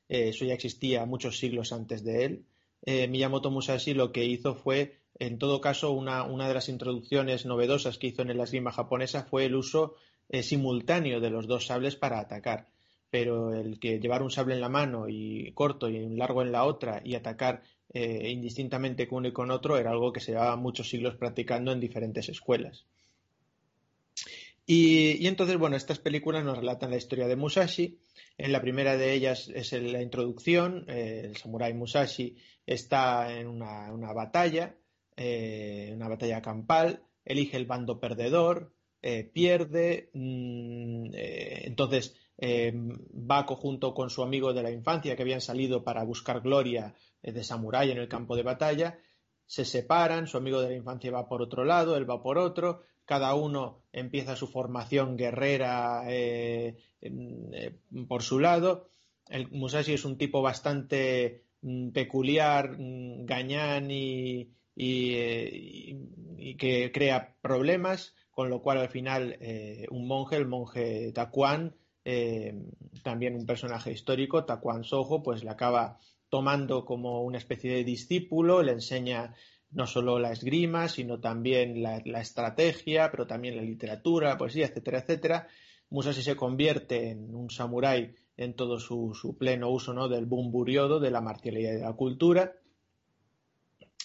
eso 0.06 0.44
ya 0.44 0.54
existía 0.54 1.04
muchos 1.06 1.38
siglos 1.38 1.72
antes 1.72 2.04
de 2.04 2.24
él. 2.24 2.44
Miyamoto 3.08 3.50
Musashi 3.50 3.94
lo 3.94 4.12
que 4.12 4.24
hizo 4.24 4.54
fue, 4.54 4.99
en 5.20 5.38
todo 5.38 5.60
caso, 5.60 5.92
una, 5.92 6.48
de 6.48 6.54
las 6.54 6.68
introducciones 6.68 7.46
novedosas 7.46 7.98
que 7.98 8.08
hizo 8.08 8.22
en 8.22 8.36
la 8.36 8.44
esgrima 8.44 8.72
japonesa 8.72 9.22
fue 9.22 9.44
el 9.44 9.54
uso 9.54 9.94
simultáneo 10.42 11.20
de 11.20 11.30
los 11.30 11.46
dos 11.46 11.66
sables 11.66 11.94
para 11.94 12.18
atacar. 12.18 12.68
Pero 13.10 13.54
el 13.54 13.78
que 13.78 14.00
llevar 14.00 14.22
un 14.22 14.30
sable 14.30 14.54
en 14.54 14.60
la 14.60 14.68
mano 14.68 15.08
y 15.08 15.52
corto 15.52 15.88
y 15.88 15.98
un 15.98 16.16
largo 16.16 16.42
en 16.42 16.52
la 16.52 16.64
otra 16.64 17.02
y 17.04 17.14
atacar 17.14 17.62
indistintamente 17.92 19.06
con 19.06 19.18
uno 19.18 19.28
y 19.28 19.32
con 19.32 19.50
otro 19.50 19.76
era 19.76 19.90
algo 19.90 20.12
que 20.12 20.20
se 20.20 20.32
llevaba 20.32 20.56
muchos 20.56 20.88
siglos 20.88 21.16
practicando 21.16 21.72
en 21.72 21.80
diferentes 21.80 22.28
escuelas. 22.28 22.86
Y, 24.72 25.26
entonces, 25.26 25.58
bueno, 25.58 25.74
estas 25.74 25.98
películas 25.98 26.44
nos 26.44 26.56
relatan 26.56 26.90
la 26.90 26.96
historia 26.96 27.26
de 27.26 27.34
Musashi. 27.34 27.98
En 28.38 28.52
la 28.52 28.60
primera 28.60 28.96
de 28.96 29.14
ellas 29.14 29.50
es 29.52 29.72
la 29.72 30.00
introducción. 30.00 30.84
Eh, 30.86 31.22
el 31.24 31.36
samurái 31.36 31.74
Musashi 31.74 32.36
está 32.64 33.36
en 33.36 33.48
una, 33.48 34.12
batalla, 34.12 34.76
eh, 35.20 35.92
una 35.94 36.08
batalla 36.08 36.40
campal, 36.40 37.02
elige 37.24 37.56
el 37.56 37.66
bando 37.66 38.00
perdedor, 38.00 38.72
eh, 39.02 39.24
pierde, 39.24 40.10
mm, 40.14 41.10
entonces 41.14 42.16
va 42.42 43.44
junto 43.44 43.92
con 43.92 44.08
su 44.08 44.22
amigo 44.22 44.54
de 44.54 44.62
la 44.62 44.70
infancia 44.70 45.14
que 45.14 45.22
habían 45.22 45.42
salido 45.42 45.84
para 45.84 46.04
buscar 46.04 46.40
gloria 46.40 46.94
de 47.22 47.44
samurái 47.44 47.90
en 47.90 47.98
el 47.98 48.08
campo 48.08 48.34
de 48.34 48.42
batalla 48.42 48.98
se 49.50 49.64
separan, 49.64 50.28
su 50.28 50.36
amigo 50.36 50.60
de 50.60 50.68
la 50.68 50.76
infancia 50.76 51.10
va 51.10 51.28
por 51.28 51.42
otro 51.42 51.64
lado, 51.64 51.96
él 51.96 52.08
va 52.08 52.22
por 52.22 52.38
otro, 52.38 52.82
cada 53.04 53.34
uno 53.34 53.82
empieza 53.92 54.36
su 54.36 54.46
formación 54.46 55.16
guerrera 55.16 56.04
eh, 56.06 56.76
eh, 57.00 57.76
por 58.06 58.22
su 58.22 58.38
lado. 58.38 58.86
El 59.28 59.50
Musashi 59.50 59.94
es 59.94 60.04
un 60.04 60.16
tipo 60.18 60.40
bastante 60.40 61.46
mm, 61.62 61.88
peculiar, 61.90 62.78
mm, 62.78 63.26
gañán 63.26 63.90
y, 63.90 64.52
eh, 64.80 65.50
y, 66.38 66.56
que 66.56 66.90
crea 66.92 67.36
problemas, 67.40 68.14
con 68.30 68.50
lo 68.50 68.62
cual 68.62 68.78
al 68.78 68.88
final 68.88 69.38
un 69.90 70.06
monje, 70.06 70.36
el 70.36 70.46
monje 70.46 71.12
Takuan, 71.12 71.76
también 73.02 73.34
un 73.34 73.46
personaje 73.46 73.92
histórico, 73.92 74.44
Takuan 74.44 74.84
Soho, 74.84 75.22
pues 75.22 75.44
le 75.44 75.50
acaba 75.50 75.98
tomando 76.28 76.84
como 76.84 77.22
una 77.22 77.38
especie 77.38 77.72
de 77.72 77.84
discípulo, 77.84 78.62
le 78.62 78.72
enseña 78.72 79.34
no 79.72 79.86
solo 79.86 80.18
la 80.18 80.32
esgrima, 80.32 80.88
sino 80.88 81.20
también 81.20 81.82
la, 81.82 81.98
estrategia, 82.20 83.10
pero 83.10 83.26
también 83.26 83.56
la 83.56 83.62
literatura, 83.62 84.30
la 84.30 84.38
poesía, 84.38 84.66
etcétera, 84.66 85.00
etcétera. 85.00 85.48
Musashi 85.90 86.22
se 86.22 86.36
convierte 86.36 87.10
en 87.10 87.34
un 87.34 87.50
samurái 87.50 88.14
en 88.36 88.54
todo 88.54 88.78
su, 88.78 89.36
pleno 89.38 89.70
uso 89.70 89.92
¿no? 89.92 90.08
del 90.08 90.26
bumburiodo, 90.26 90.98
de 90.98 91.10
la 91.10 91.20
marcialidad 91.20 91.72
y 91.72 91.76
de 91.76 91.82
la 91.82 91.92
cultura. 91.92 92.56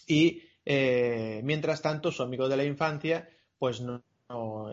Y 0.07 0.41
eh, 0.66 1.42
mientras 1.44 1.82
tanto, 1.82 2.12
su 2.12 2.24
amigo 2.24 2.50
de 2.50 2.58
la 2.58 2.64
infancia, 2.64 3.30
pues 3.58 3.82
no, 3.82 4.04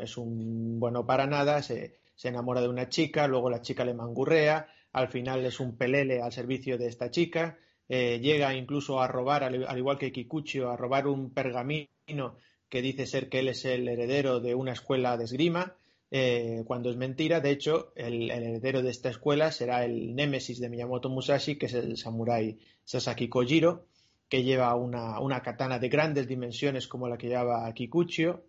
es 0.01 0.17
un 0.17 0.81
bueno 0.81 1.07
para 1.07 1.27
nada, 1.27 1.63
se, 1.63 2.01
enamora 2.25 2.61
de 2.61 2.69
una 2.69 2.89
chica, 2.89 3.27
luego 3.27 3.51
la 3.51 3.63
chica 3.63 3.85
le 3.85 3.95
mangurrea, 3.95 4.69
al 4.93 5.09
final 5.09 5.45
es 5.45 5.61
un 5.61 5.77
pelele 5.77 6.23
al 6.23 6.33
servicio 6.33 6.79
de 6.79 6.87
esta 6.87 7.11
chica, 7.11 7.59
eh, 7.89 8.21
llega 8.21 8.55
incluso 8.55 9.01
a 9.01 9.09
robar, 9.09 9.45
al, 9.45 9.79
igual 9.79 9.99
que 9.99 10.13
Kikuchio, 10.13 10.71
a 10.71 10.77
robar 10.77 11.09
un 11.09 11.31
pergamino 11.35 12.37
que 12.69 12.81
dice 12.81 13.07
ser 13.07 13.29
que 13.29 13.41
él 13.41 13.49
es 13.49 13.65
el 13.65 13.87
heredero 13.89 14.41
de 14.41 14.55
una 14.55 14.73
escuela 14.73 15.17
de 15.17 15.25
esgrima, 15.25 15.77
eh, 16.15 16.63
cuando 16.67 16.91
es 16.91 16.97
mentira. 16.97 17.41
De 17.41 17.51
hecho, 17.51 17.93
el, 17.97 18.31
heredero 18.31 18.83
de 18.83 18.91
esta 18.91 19.09
escuela 19.09 19.51
será 19.51 19.85
el 19.85 20.15
némesis 20.15 20.61
de 20.61 20.69
Miyamoto 20.69 21.09
Musashi, 21.09 21.57
que 21.57 21.67
es 21.67 21.75
el 21.75 21.97
samurái 21.97 22.59
Sasaki 22.85 23.29
Kojiro, 23.29 23.87
que 24.33 24.43
lleva 24.43 24.75
una, 24.77 25.43
katana 25.43 25.79
de 25.79 25.91
grandes 25.91 26.27
dimensiones 26.27 26.89
como 26.89 27.07
la 27.07 27.19
que 27.19 27.29
lleva 27.29 27.71
Kikuchio. 27.75 28.47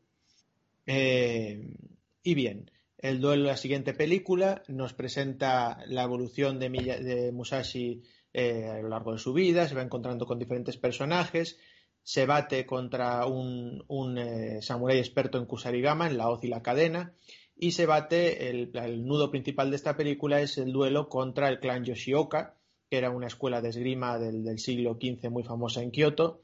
Eh, 0.85 1.75
y 2.23 2.35
bien, 2.35 2.71
el 2.97 3.19
duelo 3.19 3.41
de 3.41 3.49
la 3.49 3.57
siguiente 3.57 3.93
película 3.93 4.63
nos 4.69 4.93
presenta 4.93 5.79
la 5.87 6.03
evolución 6.03 6.57
de, 6.57 7.31
Musashi 7.33 8.01
eh, 8.31 8.69
a 8.69 8.81
lo 8.81 8.87
largo 8.87 9.11
de 9.11 9.19
su 9.19 9.33
vida, 9.33 9.67
se 9.67 9.75
va 9.75 9.81
encontrando 9.81 10.25
con 10.25 10.39
diferentes 10.39 10.77
personajes, 10.77 11.59
se 12.01 12.25
bate 12.25 12.65
contra 12.65 13.25
un, 13.25 13.83
un 13.89 14.17
eh, 14.17 14.61
samurái 14.61 14.99
experto 14.99 15.37
en 15.37 15.45
Kusarigama, 15.45 16.07
en 16.07 16.17
la 16.17 16.29
hoz 16.29 16.45
y 16.45 16.47
la 16.47 16.61
cadena, 16.61 17.13
y 17.57 17.71
se 17.71 17.85
bate, 17.85 18.49
el, 18.49 18.71
nudo 19.05 19.29
principal 19.31 19.69
de 19.69 19.75
esta 19.75 19.97
película 19.97 20.39
es 20.39 20.57
el 20.57 20.71
duelo 20.71 21.09
contra 21.09 21.49
el 21.49 21.59
clan 21.59 21.83
Yoshioka, 21.83 22.55
que 22.93 22.99
era 22.99 23.09
una 23.09 23.25
escuela 23.25 23.59
de 23.59 23.69
esgrima 23.69 24.19
del, 24.19 24.59
siglo 24.59 24.99
XV 25.01 25.31
muy 25.31 25.41
famosa 25.41 25.81
en 25.81 25.89
Kioto, 25.89 26.43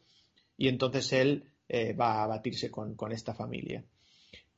y 0.58 0.68
entonces 0.68 1.14
él 1.14 1.44
eh, 1.68 1.94
va 1.94 2.24
a 2.24 2.26
batirse 2.26 2.72
con 2.72 3.12
esta 3.12 3.36
familia. 3.36 3.86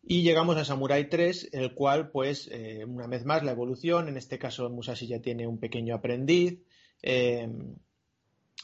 Y 0.01 0.21
llegamos 0.21 0.55
a 0.55 0.63
Samurai 0.63 1.09
3, 1.09 1.49
el 1.51 1.73
cual, 1.73 2.09
pues, 2.09 2.47
eh, 2.49 2.85
una 2.85 3.07
vez 3.07 3.25
más, 3.25 3.43
la 3.43 3.51
evolución, 3.51 4.07
en 4.07 4.15
este 4.15 4.39
caso 4.39 4.69
Musashi 4.69 5.05
ya 5.05 5.19
tiene 5.19 5.47
un 5.47 5.59
pequeño 5.59 5.93
aprendiz, 5.93 6.63
eh, 7.01 7.49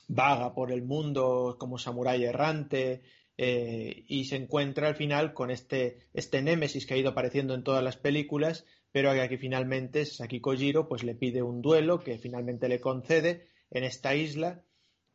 vaga 0.07 0.55
por 0.55 0.71
el 0.71 0.83
mundo 0.83 1.57
como 1.59 1.77
samurái 1.77 2.23
errante, 2.23 3.01
y 3.37 4.23
se 4.23 4.37
encuentra 4.37 4.87
al 4.87 4.95
final 4.95 5.33
con 5.33 5.51
este, 5.51 6.07
este 6.13 6.41
némesis 6.41 6.85
que 6.85 6.93
ha 6.93 6.97
ido 6.97 7.09
apareciendo 7.09 7.55
en 7.55 7.63
todas 7.63 7.83
las 7.83 7.97
películas, 7.97 8.63
pero 8.97 9.13
que 9.13 9.21
aquí 9.21 9.37
finalmente 9.37 10.07
Saki 10.07 10.39
Kojiro 10.39 10.87
pues 10.87 11.03
le 11.03 11.13
pide 11.13 11.43
un 11.43 11.61
duelo 11.61 11.99
que 11.99 12.17
finalmente 12.17 12.67
le 12.67 12.81
concede 12.81 13.45
en 13.69 13.83
esta 13.83 14.15
isla 14.15 14.63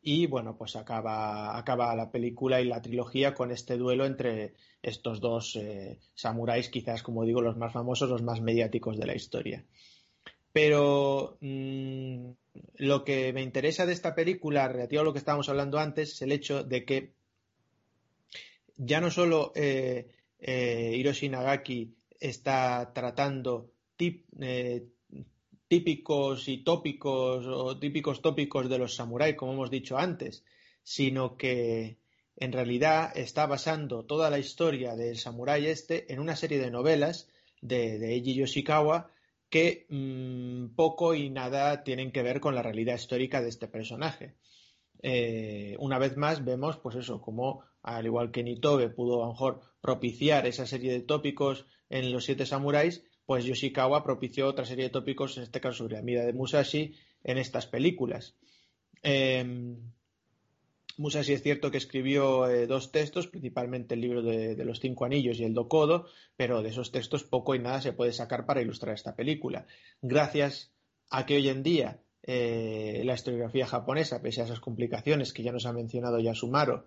y 0.01 0.25
bueno, 0.25 0.55
pues 0.57 0.77
acaba, 0.77 1.57
acaba 1.57 1.93
la 1.93 2.09
película 2.09 2.61
y 2.61 2.65
la 2.65 2.81
trilogía 2.81 3.33
con 3.33 3.51
este 3.51 3.75
duelo 3.75 4.05
entre 4.05 4.53
estos 4.81 5.19
dos 5.19 5.57
eh, 5.57 5.99
samuráis, 6.13 6.69
quizás, 6.69 7.03
como 7.03 7.25
digo, 7.25 7.41
los 7.41 7.57
más 7.57 7.73
famosos, 7.73 8.09
los 8.09 8.23
más 8.23 8.39
mediáticos 8.39 8.97
de 8.97 9.05
la 9.05 9.15
historia. 9.15 9.65
Pero 10.53 11.37
mm, 11.41 12.29
lo 12.77 13.03
que 13.03 13.33
me 13.33 13.41
interesa 13.41 13.85
de 13.85 13.91
esta 13.91 14.15
película, 14.15 14.69
relativo 14.69 15.01
a 15.01 15.03
lo 15.03 15.11
que 15.11 15.19
estábamos 15.19 15.49
hablando 15.49 15.77
antes, 15.77 16.13
es 16.13 16.21
el 16.21 16.31
hecho 16.31 16.63
de 16.63 16.85
que 16.85 17.15
ya 18.77 19.01
no 19.01 19.11
solo 19.11 19.51
eh, 19.55 20.07
eh, 20.39 20.93
Hiroshi 20.95 21.27
Nagaki 21.27 21.97
está 22.17 22.93
tratando 22.93 23.72
eh, 23.99 24.87
típicos 25.67 26.47
y 26.47 26.63
tópicos 26.63 27.45
o 27.47 27.79
típicos 27.79 28.21
tópicos 28.21 28.69
de 28.69 28.77
los 28.77 28.95
samuráis, 28.95 29.35
como 29.35 29.53
hemos 29.53 29.71
dicho 29.71 29.97
antes, 29.97 30.43
sino 30.83 31.37
que 31.37 31.99
en 32.35 32.51
realidad 32.51 33.11
está 33.15 33.45
basando 33.45 34.05
toda 34.05 34.29
la 34.29 34.39
historia 34.39 34.95
del 34.95 35.17
samurái 35.17 35.67
este 35.67 36.11
en 36.11 36.19
una 36.19 36.35
serie 36.35 36.59
de 36.59 36.71
novelas 36.71 37.29
de, 37.61 37.99
de 37.99 38.13
Eiji 38.13 38.35
Yoshikawa 38.35 39.11
que 39.49 39.85
mm, 39.89 40.75
poco 40.75 41.13
y 41.13 41.29
nada 41.29 41.83
tienen 41.83 42.11
que 42.11 42.23
ver 42.23 42.39
con 42.39 42.55
la 42.55 42.63
realidad 42.63 42.95
histórica 42.95 43.39
de 43.39 43.49
este 43.49 43.67
personaje. 43.67 44.35
Eh, 45.03 45.75
una 45.79 45.99
vez 45.99 46.17
más 46.17 46.43
vemos, 46.43 46.77
pues 46.77 46.95
eso, 46.95 47.21
como 47.21 47.63
al 47.83 48.05
igual 48.05 48.31
que 48.31 48.41
Nitobe 48.41 48.89
pudo 48.89 49.21
a 49.21 49.27
lo 49.27 49.33
mejor 49.33 49.61
propiciar 49.81 50.47
esa 50.47 50.65
serie 50.65 50.91
de 50.91 51.01
tópicos 51.01 51.67
en 51.89 52.11
los 52.11 52.25
siete 52.25 52.45
samuráis, 52.45 53.03
pues 53.25 53.45
Yoshikawa 53.45 54.03
propició 54.03 54.47
otra 54.47 54.65
serie 54.65 54.85
de 54.85 54.89
tópicos, 54.89 55.37
en 55.37 55.43
este 55.43 55.61
caso 55.61 55.79
sobre 55.79 55.95
la 55.95 56.01
vida 56.01 56.25
de 56.25 56.33
Musashi, 56.33 56.95
en 57.23 57.37
estas 57.37 57.67
películas. 57.67 58.35
Em, 59.01 59.77
Musashi 60.97 61.33
es 61.33 61.41
cierto 61.41 61.71
que 61.71 61.77
escribió 61.77 62.47
eh, 62.47 62.67
dos 62.67 62.91
textos, 62.91 63.27
principalmente 63.27 63.95
el 63.95 64.01
libro 64.01 64.21
de, 64.21 64.55
los 64.63 64.79
cinco 64.79 65.05
anillos 65.05 65.39
y 65.39 65.43
el 65.43 65.53
Dokodo, 65.53 66.05
pero 66.35 66.61
de 66.61 66.69
esos 66.69 66.91
textos 66.91 67.23
poco 67.23 67.55
y 67.55 67.59
nada 67.59 67.81
se 67.81 67.93
puede 67.93 68.13
sacar 68.13 68.45
para 68.45 68.61
ilustrar 68.61 68.93
esta 68.93 69.15
película. 69.15 69.65
Gracias 70.01 70.71
a 71.09 71.25
que 71.25 71.35
hoy 71.35 71.49
en 71.49 71.63
día 71.63 72.01
eh, 72.21 73.01
la 73.05 73.15
historiografía 73.15 73.65
japonesa, 73.65 74.21
pese 74.21 74.41
a 74.41 74.45
esas 74.45 74.59
complicaciones 74.59 75.33
que 75.33 75.43
ya 75.43 75.51
nos 75.51 75.65
ha 75.65 75.73
mencionado 75.73 76.19
Yasumaro, 76.19 76.85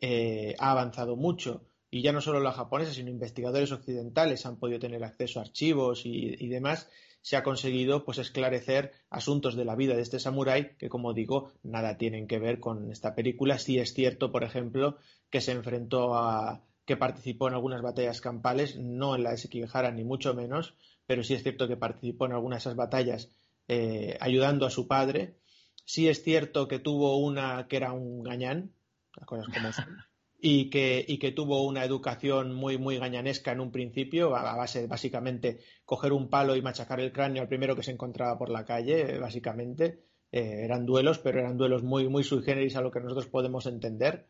eh, 0.00 0.54
ha 0.58 0.70
avanzado 0.70 1.16
mucho 1.16 1.66
y 1.94 2.02
ya 2.02 2.10
no 2.10 2.20
solo 2.20 2.40
la 2.40 2.50
japonesa, 2.50 2.92
sino 2.92 3.08
investigadores 3.08 3.70
occidentales 3.70 4.46
han 4.46 4.56
podido 4.56 4.80
tener 4.80 5.04
acceso 5.04 5.38
a 5.38 5.44
archivos 5.44 6.04
y, 6.04 6.34
y 6.40 6.48
demás, 6.48 6.90
se 7.22 7.36
ha 7.36 7.44
conseguido 7.44 8.04
pues 8.04 8.18
esclarecer 8.18 8.90
asuntos 9.10 9.54
de 9.54 9.64
la 9.64 9.76
vida 9.76 9.94
de 9.94 10.02
este 10.02 10.18
samurái 10.18 10.76
que 10.76 10.88
como 10.88 11.14
digo 11.14 11.52
nada 11.62 11.96
tienen 11.96 12.26
que 12.26 12.40
ver 12.40 12.58
con 12.58 12.90
esta 12.90 13.14
película. 13.14 13.60
Sí 13.60 13.78
es 13.78 13.94
cierto 13.94 14.32
por 14.32 14.42
ejemplo 14.42 14.96
que 15.30 15.40
se 15.40 15.52
enfrentó 15.52 16.16
a 16.16 16.64
que 16.84 16.96
participó 16.96 17.46
en 17.46 17.54
algunas 17.54 17.80
batallas 17.80 18.20
campales 18.20 18.76
no 18.76 19.14
en 19.14 19.22
la 19.22 19.30
de 19.30 19.36
Sekigahara 19.36 19.92
ni 19.92 20.02
mucho 20.02 20.34
menos 20.34 20.74
pero 21.06 21.22
sí 21.22 21.34
es 21.34 21.44
cierto 21.44 21.68
que 21.68 21.76
participó 21.76 22.26
en 22.26 22.32
algunas 22.32 22.56
de 22.56 22.70
esas 22.70 22.76
batallas 22.76 23.30
eh, 23.68 24.18
ayudando 24.20 24.66
a 24.66 24.70
su 24.70 24.88
padre. 24.88 25.36
Sí 25.84 26.08
es 26.08 26.24
cierto 26.24 26.66
que 26.66 26.80
tuvo 26.80 27.18
una 27.18 27.68
que 27.68 27.76
era 27.76 27.92
un 27.92 28.24
gañán 28.24 28.72
las 29.14 29.26
cosas 29.26 29.46
como 29.54 29.72
son 29.72 29.96
y 30.46 30.68
que, 30.68 31.02
y 31.08 31.16
que 31.16 31.32
tuvo 31.32 31.62
una 31.64 31.86
educación 31.86 32.52
muy, 32.52 32.76
muy 32.76 32.98
gañanesca 32.98 33.52
en 33.52 33.60
un 33.60 33.72
principio, 33.72 34.36
a, 34.36 34.54
base 34.54 34.82
de 34.82 34.86
básicamente 34.86 35.60
coger 35.86 36.12
un 36.12 36.28
palo 36.28 36.54
y 36.54 36.60
machacar 36.60 37.00
el 37.00 37.12
cráneo 37.12 37.40
al 37.40 37.48
primero 37.48 37.74
que 37.74 37.82
se 37.82 37.92
encontraba 37.92 38.36
por 38.36 38.50
la 38.50 38.66
calle, 38.66 39.18
básicamente. 39.18 40.00
Eh, 40.30 40.60
eran 40.64 40.84
duelos, 40.84 41.18
pero 41.18 41.40
eran 41.40 41.56
duelos 41.56 41.82
muy, 41.82 42.10
muy 42.10 42.24
sui 42.24 42.42
generis 42.42 42.76
a 42.76 42.82
lo 42.82 42.90
que 42.90 43.00
nosotros 43.00 43.26
podemos 43.28 43.64
entender. 43.64 44.26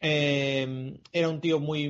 Eh, 0.00 1.00
era 1.12 1.28
un 1.28 1.40
tío 1.40 1.58
muy 1.58 1.88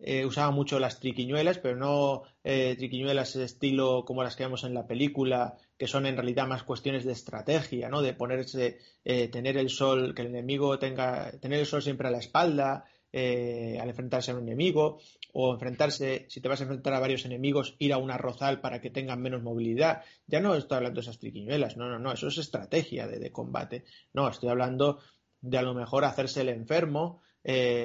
eh, 0.00 0.24
usaba 0.24 0.50
mucho 0.50 0.78
las 0.78 1.00
triquiñuelas, 1.00 1.58
pero 1.58 1.76
no 1.76 2.22
eh, 2.50 2.76
triquiñuelas 2.78 3.36
estilo 3.36 4.06
como 4.06 4.22
las 4.22 4.34
que 4.34 4.44
vemos 4.44 4.64
en 4.64 4.72
la 4.72 4.86
película, 4.86 5.58
que 5.76 5.86
son 5.86 6.06
en 6.06 6.16
realidad 6.16 6.46
más 6.46 6.62
cuestiones 6.62 7.04
de 7.04 7.12
estrategia, 7.12 7.90
¿no? 7.90 8.00
De 8.00 8.14
ponerse, 8.14 8.78
eh, 9.04 9.28
tener 9.28 9.58
el 9.58 9.68
sol, 9.68 10.14
que 10.14 10.22
el 10.22 10.28
enemigo 10.28 10.78
tenga, 10.78 11.30
tener 11.42 11.60
el 11.60 11.66
sol 11.66 11.82
siempre 11.82 12.08
a 12.08 12.10
la 12.10 12.20
espalda, 12.20 12.86
al 13.12 13.88
enfrentarse 13.88 14.30
a 14.30 14.34
un 14.34 14.44
enemigo, 14.44 14.98
o 15.34 15.52
enfrentarse, 15.52 16.24
si 16.30 16.40
te 16.40 16.48
vas 16.48 16.60
a 16.60 16.64
enfrentar 16.64 16.94
a 16.94 17.00
varios 17.00 17.26
enemigos, 17.26 17.76
ir 17.78 17.92
a 17.92 17.98
una 17.98 18.16
rozal 18.16 18.62
para 18.62 18.80
que 18.80 18.88
tengan 18.88 19.20
menos 19.20 19.42
movilidad. 19.42 20.04
Ya 20.26 20.40
no 20.40 20.54
estoy 20.54 20.76
hablando 20.76 21.00
de 21.00 21.02
esas 21.02 21.18
triquiñuelas, 21.18 21.76
no, 21.76 21.90
no, 21.90 21.98
no, 21.98 22.12
eso 22.12 22.28
es 22.28 22.38
estrategia 22.38 23.06
de, 23.06 23.18
de 23.18 23.30
combate. 23.30 23.84
No, 24.14 24.26
estoy 24.26 24.48
hablando 24.48 25.00
de 25.42 25.58
a 25.58 25.62
lo 25.62 25.74
mejor 25.74 26.06
hacerse 26.06 26.40
el 26.40 26.48
enfermo 26.48 27.20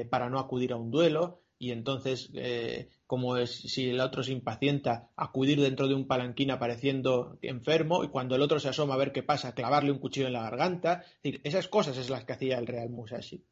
para 0.09 0.29
no 0.29 0.39
acudir 0.39 0.71
a 0.71 0.77
un 0.77 0.89
duelo, 0.89 1.42
y 1.63 1.71
entonces, 1.71 2.29
eh, 2.33 2.89
como 3.07 3.37
es, 3.37 3.51
si 3.51 3.89
el 3.89 4.01
otro 4.01 4.21
se 4.21 4.33
impacienta, 4.33 5.09
acudir 5.15 5.61
dentro 5.61 5.87
de 5.87 5.93
un 5.93 6.07
palanquín 6.07 6.51
apareciendo 6.51 7.37
enfermo 7.41 8.03
y 8.03 8.09
cuando 8.09 8.35
el 8.35 8.41
otro 8.41 8.59
se 8.59 8.67
asoma 8.67 8.95
a 8.95 8.97
ver 8.97 9.13
qué 9.13 9.23
pasa, 9.23 9.55
clavarle 9.55 9.93
un 9.93 9.99
cuchillo 9.99 10.27
en 10.27 10.33
la 10.33 10.43
garganta. 10.43 11.05
esas 11.23 11.69
cosas 11.69 11.97
es 11.97 12.09
las 12.09 12.25
que 12.25 12.33
hacía 12.33 12.57
el 12.57 12.67
Real 12.67 12.89
Musashi. 12.89 13.45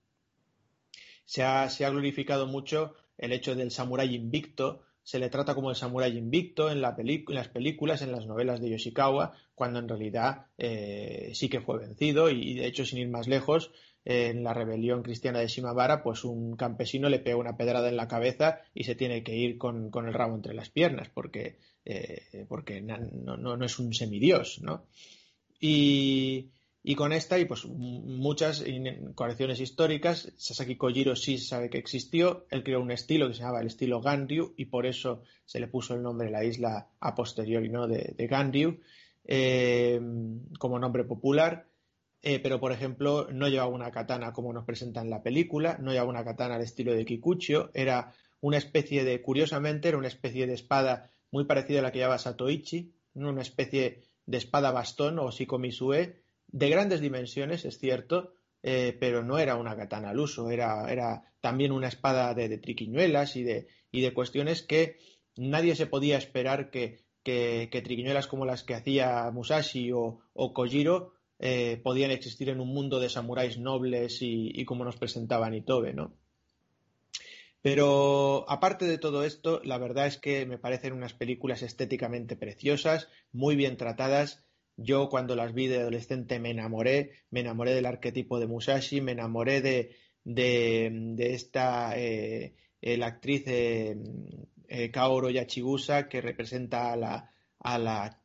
Se 1.23 1.43
ha, 1.43 1.69
se 1.69 1.85
ha 1.85 1.89
glorificado 1.89 2.47
mucho 2.47 2.95
el 3.17 3.31
hecho 3.31 3.55
del 3.55 3.71
samurái 3.71 4.13
invicto, 4.13 4.81
se 5.03 5.17
le 5.17 5.29
trata 5.29 5.55
como 5.55 5.69
el 5.69 5.77
samurái 5.77 6.17
invicto 6.17 6.69
en, 6.69 6.81
la 6.81 6.93
en, 6.97 7.23
las 7.29 7.47
películas, 7.47 8.01
en 8.01 8.11
las 8.11 8.25
novelas 8.25 8.59
de 8.59 8.71
Yoshikawa, 8.71 9.31
cuando 9.55 9.79
en 9.79 9.87
realidad 9.87 10.47
eh, 10.57 11.31
sí 11.33 11.47
que 11.47 11.61
fue 11.61 11.79
vencido 11.79 12.29
y, 12.29 12.55
de 12.55 12.65
hecho 12.65 12.83
sin 12.83 12.99
ir 12.99 13.07
más 13.07 13.29
lejos 13.29 13.71
en 14.03 14.43
la 14.43 14.53
rebelión 14.53 15.03
cristiana 15.03 15.39
de 15.39 15.47
Shimabara, 15.47 16.01
pues 16.01 16.23
un 16.23 16.55
campesino 16.55 17.09
le 17.09 17.19
pega 17.19 17.37
una 17.37 17.57
pedrada 17.57 17.89
en 17.89 17.97
la 17.97 18.07
cabeza 18.07 18.61
y 18.73 18.83
se 18.83 18.95
tiene 18.95 19.23
que 19.23 19.35
ir 19.35 19.57
con, 19.57 19.91
el 19.93 20.13
rabo 20.13 20.35
entre 20.35 20.53
las 20.53 20.69
piernas, 20.69 21.09
porque, 21.09 21.59
eh, 21.85 22.45
porque 22.47 22.81
no, 22.81 22.97
no, 23.37 23.63
es 23.65 23.77
un 23.79 23.93
semidios, 23.93 24.59
¿no? 24.61 24.85
Y, 25.59 26.49
y 26.83 26.95
con 26.95 27.13
esta 27.13 27.37
y 27.37 27.45
pues 27.45 27.65
muchas 27.65 28.65
correcciones 29.13 29.59
históricas, 29.59 30.33
Sasaki 30.35 30.77
Kojiro 30.77 31.15
sí 31.15 31.37
sabe 31.37 31.69
que 31.69 31.77
existió, 31.77 32.47
él 32.49 32.63
creó 32.63 32.81
un 32.81 32.91
estilo 32.91 33.27
que 33.27 33.35
se 33.35 33.41
llamaba 33.41 33.61
el 33.61 33.67
estilo 33.67 34.01
Ganryu 34.01 34.55
y 34.57 34.65
por 34.65 34.87
eso 34.87 35.21
se 35.45 35.59
le 35.59 35.67
puso 35.67 35.93
el 35.93 36.01
nombre 36.01 36.27
de 36.27 36.33
la 36.33 36.43
isla 36.43 36.89
a 36.99 37.13
posteriori 37.13 37.69
¿no? 37.69 37.87
de, 37.87 38.15
de 38.17 38.79
eh, 39.25 40.01
como 40.57 40.79
nombre 40.79 41.03
popular 41.03 41.70
eh, 42.21 42.39
pero 42.39 42.59
por 42.59 42.71
ejemplo 42.71 43.27
no 43.31 43.47
llevaba 43.47 43.69
una 43.69 43.91
katana 43.91 44.33
como 44.33 44.53
nos 44.53 44.65
presenta 44.65 45.01
en 45.01 45.09
la 45.09 45.23
película, 45.23 45.77
no 45.79 45.91
llevaba 45.91 46.09
una 46.09 46.23
katana 46.23 46.55
al 46.55 46.61
estilo 46.61 46.93
de 46.93 47.05
Kikuchio, 47.05 47.71
era 47.73 48.13
una 48.41 48.57
especie 48.57 49.03
de, 49.03 49.21
curiosamente, 49.21 49.87
era 49.87 49.97
una 49.97 50.07
especie 50.07 50.47
de 50.47 50.53
espada 50.53 51.11
muy 51.31 51.45
parecida 51.45 51.79
a 51.79 51.81
la 51.83 51.91
que 51.91 51.99
llevaba 51.99 52.17
Satoichi, 52.17 52.93
una 53.13 53.41
especie 53.41 54.03
de 54.25 54.37
espada 54.37 54.71
bastón 54.71 55.19
o 55.19 55.31
Shikomisue, 55.31 56.21
de 56.47 56.69
grandes 56.69 57.01
dimensiones, 57.01 57.65
es 57.65 57.79
cierto, 57.79 58.33
eh, 58.63 58.95
pero 58.99 59.23
no 59.23 59.39
era 59.39 59.55
una 59.55 59.75
katana 59.75 60.09
al 60.09 60.19
uso, 60.19 60.51
era, 60.51 60.91
era 60.91 61.23
también 61.39 61.71
una 61.71 61.87
espada 61.87 62.33
de, 62.33 62.57
triquiñuelas 62.57 63.35
y 63.35 63.43
de, 63.43 63.67
y 63.91 64.01
de 64.01 64.13
cuestiones 64.13 64.61
que 64.61 64.97
nadie 65.35 65.75
se 65.75 65.87
podía 65.87 66.17
esperar 66.17 66.69
que, 66.69 66.99
que, 67.23 67.67
triquiñuelas 67.71 68.27
como 68.27 68.45
las 68.45 68.63
que 68.63 68.75
hacía 68.75 69.31
Musashi 69.31 69.91
o, 69.91 70.19
o 70.33 70.53
Kojiro 70.53 71.13
eh, 71.43 71.81
podían 71.83 72.11
existir 72.11 72.49
en 72.49 72.61
un 72.61 72.67
mundo 72.67 72.99
de 72.99 73.09
samuráis 73.09 73.57
nobles 73.57 74.19
y, 74.21 74.63
como 74.65 74.85
nos 74.85 74.97
presentaba 74.97 75.49
Nitobe, 75.49 75.91
¿no? 75.91 76.13
Pero 77.63 78.45
aparte 78.47 78.85
de 78.85 78.99
todo 78.99 79.25
esto, 79.25 79.59
la 79.63 79.79
verdad 79.79 80.05
es 80.05 80.17
que 80.17 80.45
me 80.45 80.59
parecen 80.59 80.93
unas 80.93 81.13
películas 81.13 81.63
estéticamente 81.63 82.35
preciosas, 82.35 83.07
muy 83.31 83.55
bien 83.55 83.75
tratadas. 83.75 84.43
Yo 84.77 85.09
cuando 85.09 85.35
las 85.35 85.55
vi 85.55 85.65
de 85.65 85.79
adolescente 85.79 86.39
me 86.39 86.51
enamoré, 86.51 87.11
me 87.31 87.39
enamoré 87.39 87.73
del 87.73 87.87
arquetipo 87.87 88.39
de 88.39 88.45
Musashi, 88.45 89.01
me 89.01 89.13
enamoré 89.13 89.61
de, 89.61 89.95
esta, 91.17 91.97
eh, 91.97 92.53
la 92.81 93.07
actriz 93.07 93.43
eh, 93.47 93.97
Kaoru 94.93 95.31
Yachigusa 95.31 96.07
que 96.07 96.21
representa 96.21 96.93
a 96.93 97.77
la, 97.79 98.21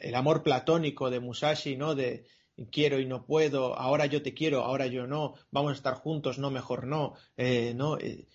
el 0.00 0.14
amor 0.14 0.42
platónico 0.42 1.10
de 1.10 1.20
Musashi, 1.20 1.76
¿no? 1.76 1.94
De 1.94 2.24
quiero 2.70 2.98
y 2.98 3.06
no 3.06 3.24
puedo, 3.24 3.78
ahora 3.78 4.06
yo 4.06 4.22
te 4.22 4.34
quiero, 4.34 4.64
ahora 4.64 4.86
yo 4.86 5.06
no, 5.06 5.34
vamos 5.50 5.70
a 5.70 5.74
estar 5.74 5.94
juntos, 5.94 6.38
no, 6.38 6.50
mejor 6.50 6.86
no, 6.86 7.14
eh, 7.36 7.72
no. 7.74 7.98
Eh, 7.98 8.26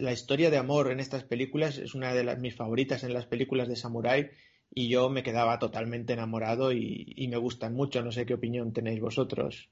la 0.00 0.12
historia 0.12 0.50
de 0.50 0.58
amor 0.58 0.90
en 0.92 1.00
estas 1.00 1.24
películas 1.24 1.78
es 1.78 1.94
una 1.94 2.12
de 2.12 2.24
las, 2.24 2.38
mis 2.38 2.54
favoritas 2.54 3.02
en 3.04 3.14
las 3.14 3.26
películas 3.26 3.68
de 3.68 3.76
Samurai 3.76 4.30
y 4.74 4.88
yo 4.88 5.08
me 5.08 5.22
quedaba 5.22 5.58
totalmente 5.58 6.12
enamorado 6.12 6.72
y, 6.72 7.26
me 7.28 7.36
gustan 7.38 7.74
mucho. 7.74 8.02
No 8.02 8.12
sé 8.12 8.26
qué 8.26 8.34
opinión 8.34 8.72
tenéis 8.72 9.00
vosotros. 9.00 9.70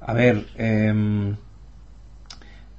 A 0.00 0.12
ver, 0.12 0.46
em, 0.56 1.36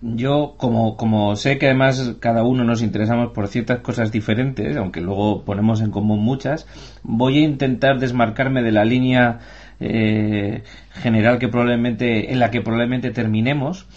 yo, 0.01 0.55
como, 0.57 0.97
como 0.97 1.35
sé 1.35 1.59
que 1.59 1.67
además 1.67 2.15
cada 2.19 2.43
uno 2.43 2.63
nos 2.63 2.81
interesamos 2.81 3.31
por 3.31 3.47
ciertas 3.47 3.79
cosas 3.79 4.11
diferentes, 4.11 4.75
aunque 4.75 4.99
luego 4.99 5.43
ponemos 5.45 5.81
en 5.81 5.91
común 5.91 6.19
muchas, 6.19 6.67
voy 7.03 7.37
a 7.37 7.41
intentar 7.41 7.99
desmarcarme 7.99 8.63
de 8.63 8.71
la 8.71 8.83
línea 8.83 9.39
eh, 9.79 10.63
general 10.93 11.37
que 11.37 11.49
probablemente, 11.49 12.31
en 12.31 12.39
la 12.39 12.49
que 12.49 12.61
probablemente 12.61 13.11
terminemos. 13.11 13.87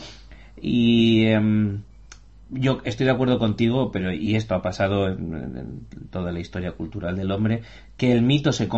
Y 0.61 1.27
em, 1.27 1.83
yo 2.51 2.81
estoy 2.85 3.07
de 3.07 3.13
acuerdo 3.13 3.39
contigo, 3.39 3.91
pero 3.91 4.13
y 4.13 4.37
esto 4.37 4.55
ha 4.55 4.63
pasado 4.63 5.09
en, 5.09 5.87
toda 6.11 6.33
la 6.33 6.41
historia 6.41 6.73
cultural 6.73 7.17
del 7.17 7.31
hombre, 7.31 7.63
que 7.97 8.13
el 8.13 8.23
mito 8.23 8.53
se, 8.53 8.69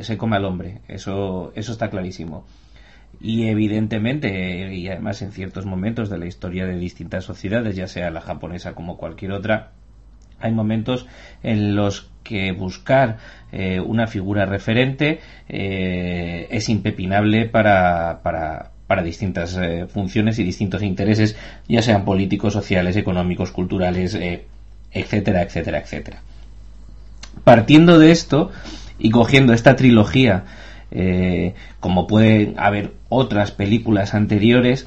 se 0.00 0.18
come 0.18 0.36
al 0.36 0.44
hombre. 0.44 0.82
Eso, 0.88 1.52
eso 1.56 1.72
está 1.72 1.90
clarísimo. 1.90 2.46
Y 3.20 3.48
evidentemente, 3.48 4.74
y 4.74 4.88
además 4.88 5.22
en 5.22 5.32
ciertos 5.32 5.64
momentos 5.64 6.10
de 6.10 6.18
la 6.18 6.26
historia 6.26 6.66
de 6.66 6.78
distintas 6.78 7.24
sociedades, 7.24 7.74
ya 7.74 7.88
sea 7.88 8.10
la 8.10 8.20
japonesa 8.20 8.74
como 8.74 8.96
cualquier 8.96 9.32
otra, 9.32 9.72
hay 10.38 10.52
momentos 10.52 11.06
en 11.42 11.74
los 11.76 12.10
que 12.22 12.52
buscar 12.52 13.18
eh, 13.52 13.80
una 13.80 14.06
figura 14.06 14.44
referente 14.46 15.20
eh, 15.48 16.48
es 16.50 16.68
impepinable 16.68 17.46
para, 17.46 18.20
para, 18.22 18.72
para 18.86 19.02
distintas 19.02 19.56
eh, 19.56 19.86
funciones 19.88 20.38
y 20.38 20.44
distintos 20.44 20.82
intereses, 20.82 21.36
ya 21.68 21.82
sean 21.82 22.04
políticos, 22.04 22.52
sociales, 22.52 22.96
económicos, 22.96 23.52
culturales, 23.52 24.18
etcétera, 24.92 25.42
etcétera, 25.42 25.78
etcétera. 25.78 26.22
Partiendo 27.44 27.98
de 27.98 28.10
esto 28.10 28.50
y 28.98 29.10
cogiendo 29.10 29.52
esta 29.52 29.76
trilogía, 29.76 30.44
como 31.80 32.06
pueden 32.06 32.54
haber 32.58 32.94
otras 33.08 33.50
películas 33.50 34.14
anteriores, 34.14 34.86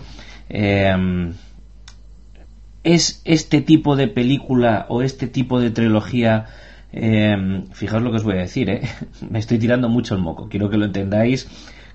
es 2.84 3.22
este 3.26 3.62
tipo 3.62 3.96
de 3.96 4.08
película 4.08 4.86
o 4.90 5.02
este 5.02 5.28
tipo 5.28 5.60
de 5.60 5.70
trilogía 5.70 6.48
eh, 6.92 7.64
fijaos 7.74 8.02
lo 8.02 8.12
que 8.12 8.18
os 8.18 8.24
voy 8.24 8.36
a 8.36 8.42
decir, 8.42 8.70
¿eh? 8.70 8.82
me 9.30 9.40
estoy 9.40 9.60
tirando 9.60 9.90
mucho 9.90 10.16
el 10.16 10.22
moco, 10.22 10.50
quiero 10.50 10.70
que 10.70 10.78
lo 10.78 10.86
entendáis 10.86 11.48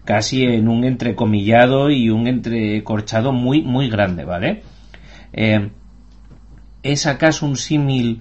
casi 0.05 0.45
en 0.45 0.69
un 0.69 0.85
entrecomillado 0.85 1.91
y 1.91 2.11
un 2.11 2.27
entrecorchado 2.27 3.33
muy, 3.33 3.63
muy 3.63 3.89
grande, 3.89 4.25
¿vale? 4.25 4.63
Eh, 5.33 5.71
¿Es 6.83 7.07
acaso 7.07 7.47
un 7.47 7.57
símil 7.57 8.21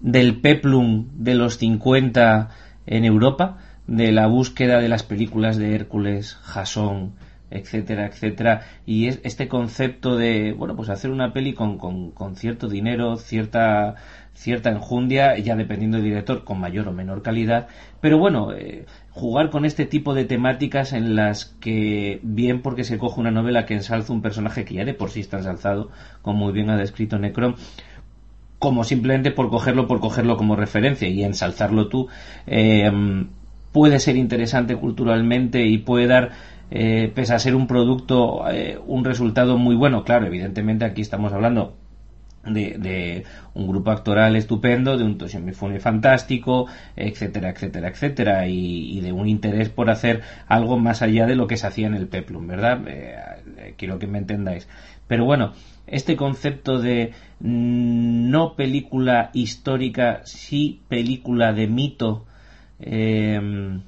del 0.00 0.40
peplum 0.40 1.08
de 1.12 1.34
los 1.34 1.58
50 1.58 2.48
en 2.86 3.04
Europa? 3.04 3.58
De 3.88 4.12
la 4.12 4.28
búsqueda 4.28 4.78
de 4.78 4.88
las 4.88 5.02
películas 5.02 5.56
de 5.56 5.74
Hércules, 5.74 6.36
Jasón, 6.42 7.14
etcétera, 7.50 8.06
etcétera. 8.06 8.62
Y 8.86 9.06
es 9.08 9.20
este 9.24 9.48
concepto 9.48 10.16
de, 10.16 10.52
bueno, 10.52 10.76
pues 10.76 10.88
hacer 10.90 11.10
una 11.10 11.32
peli 11.32 11.54
con, 11.54 11.78
con, 11.78 12.36
cierto 12.36 12.68
dinero, 12.68 13.16
cierta, 13.16 13.96
cierta 14.34 14.70
enjundia, 14.70 15.38
ya 15.38 15.56
dependiendo 15.56 15.96
del 15.96 16.06
director, 16.06 16.44
con 16.44 16.60
mayor 16.60 16.88
o 16.88 16.92
menor 16.92 17.22
calidad. 17.22 17.68
Pero 18.00 18.18
bueno, 18.18 18.52
eh, 18.52 18.86
jugar 19.10 19.50
con 19.50 19.64
este 19.64 19.86
tipo 19.86 20.14
de 20.14 20.24
temáticas 20.24 20.92
en 20.92 21.16
las 21.16 21.46
que, 21.60 22.20
bien 22.22 22.62
porque 22.62 22.84
se 22.84 22.98
coge 22.98 23.20
una 23.20 23.30
novela 23.30 23.66
que 23.66 23.74
ensalza 23.74 24.12
un 24.12 24.22
personaje 24.22 24.64
que 24.64 24.74
ya 24.74 24.84
de 24.84 24.94
por 24.94 25.10
sí 25.10 25.20
está 25.20 25.38
ensalzado, 25.38 25.90
como 26.22 26.44
muy 26.44 26.52
bien 26.52 26.70
ha 26.70 26.76
descrito 26.76 27.18
Necron, 27.18 27.56
como 28.58 28.84
simplemente 28.84 29.30
por 29.30 29.50
cogerlo, 29.50 29.86
por 29.86 30.00
cogerlo 30.00 30.36
como 30.36 30.56
referencia 30.56 31.08
y 31.08 31.22
ensalzarlo 31.22 31.88
tú, 31.88 32.08
eh, 32.46 32.90
puede 33.72 33.98
ser 33.98 34.16
interesante 34.16 34.76
culturalmente 34.76 35.64
y 35.64 35.78
puede 35.78 36.06
dar 36.06 36.30
eh, 36.70 37.10
pese 37.14 37.34
a 37.34 37.38
ser 37.38 37.54
un 37.54 37.66
producto, 37.66 38.48
eh, 38.50 38.78
un 38.86 39.04
resultado 39.04 39.56
muy 39.56 39.74
bueno. 39.74 40.04
Claro, 40.04 40.26
evidentemente 40.26 40.84
aquí 40.84 41.00
estamos 41.00 41.32
hablando 41.32 41.76
de, 42.44 43.24
un 43.54 43.68
grupo 43.68 43.90
actoral 43.90 44.36
estupendo, 44.36 44.96
de 44.96 45.04
un 45.04 45.18
Toshimifune 45.18 45.80
fantástico, 45.80 46.66
etcétera, 46.96 47.50
etcétera, 47.50 47.88
etcétera, 47.88 48.46
y, 48.46 49.00
de 49.00 49.12
un 49.12 49.28
interés 49.28 49.68
por 49.68 49.90
hacer 49.90 50.22
algo 50.46 50.78
más 50.78 51.02
allá 51.02 51.26
de 51.26 51.36
lo 51.36 51.46
que 51.46 51.56
se 51.56 51.66
hacía 51.66 51.86
en 51.86 51.94
el 51.94 52.08
Peplum, 52.08 52.46
¿verdad? 52.46 52.82
Eh, 52.86 53.74
quiero 53.76 53.98
que 53.98 54.06
me 54.06 54.18
entendáis. 54.18 54.68
Pero 55.06 55.24
bueno, 55.24 55.52
este 55.86 56.16
concepto 56.16 56.80
de 56.80 57.12
no 57.40 58.54
película 58.56 59.30
histórica, 59.32 60.20
sí 60.24 60.82
película 60.88 61.52
de 61.52 61.66
mito, 61.66 62.26
lo 62.80 63.82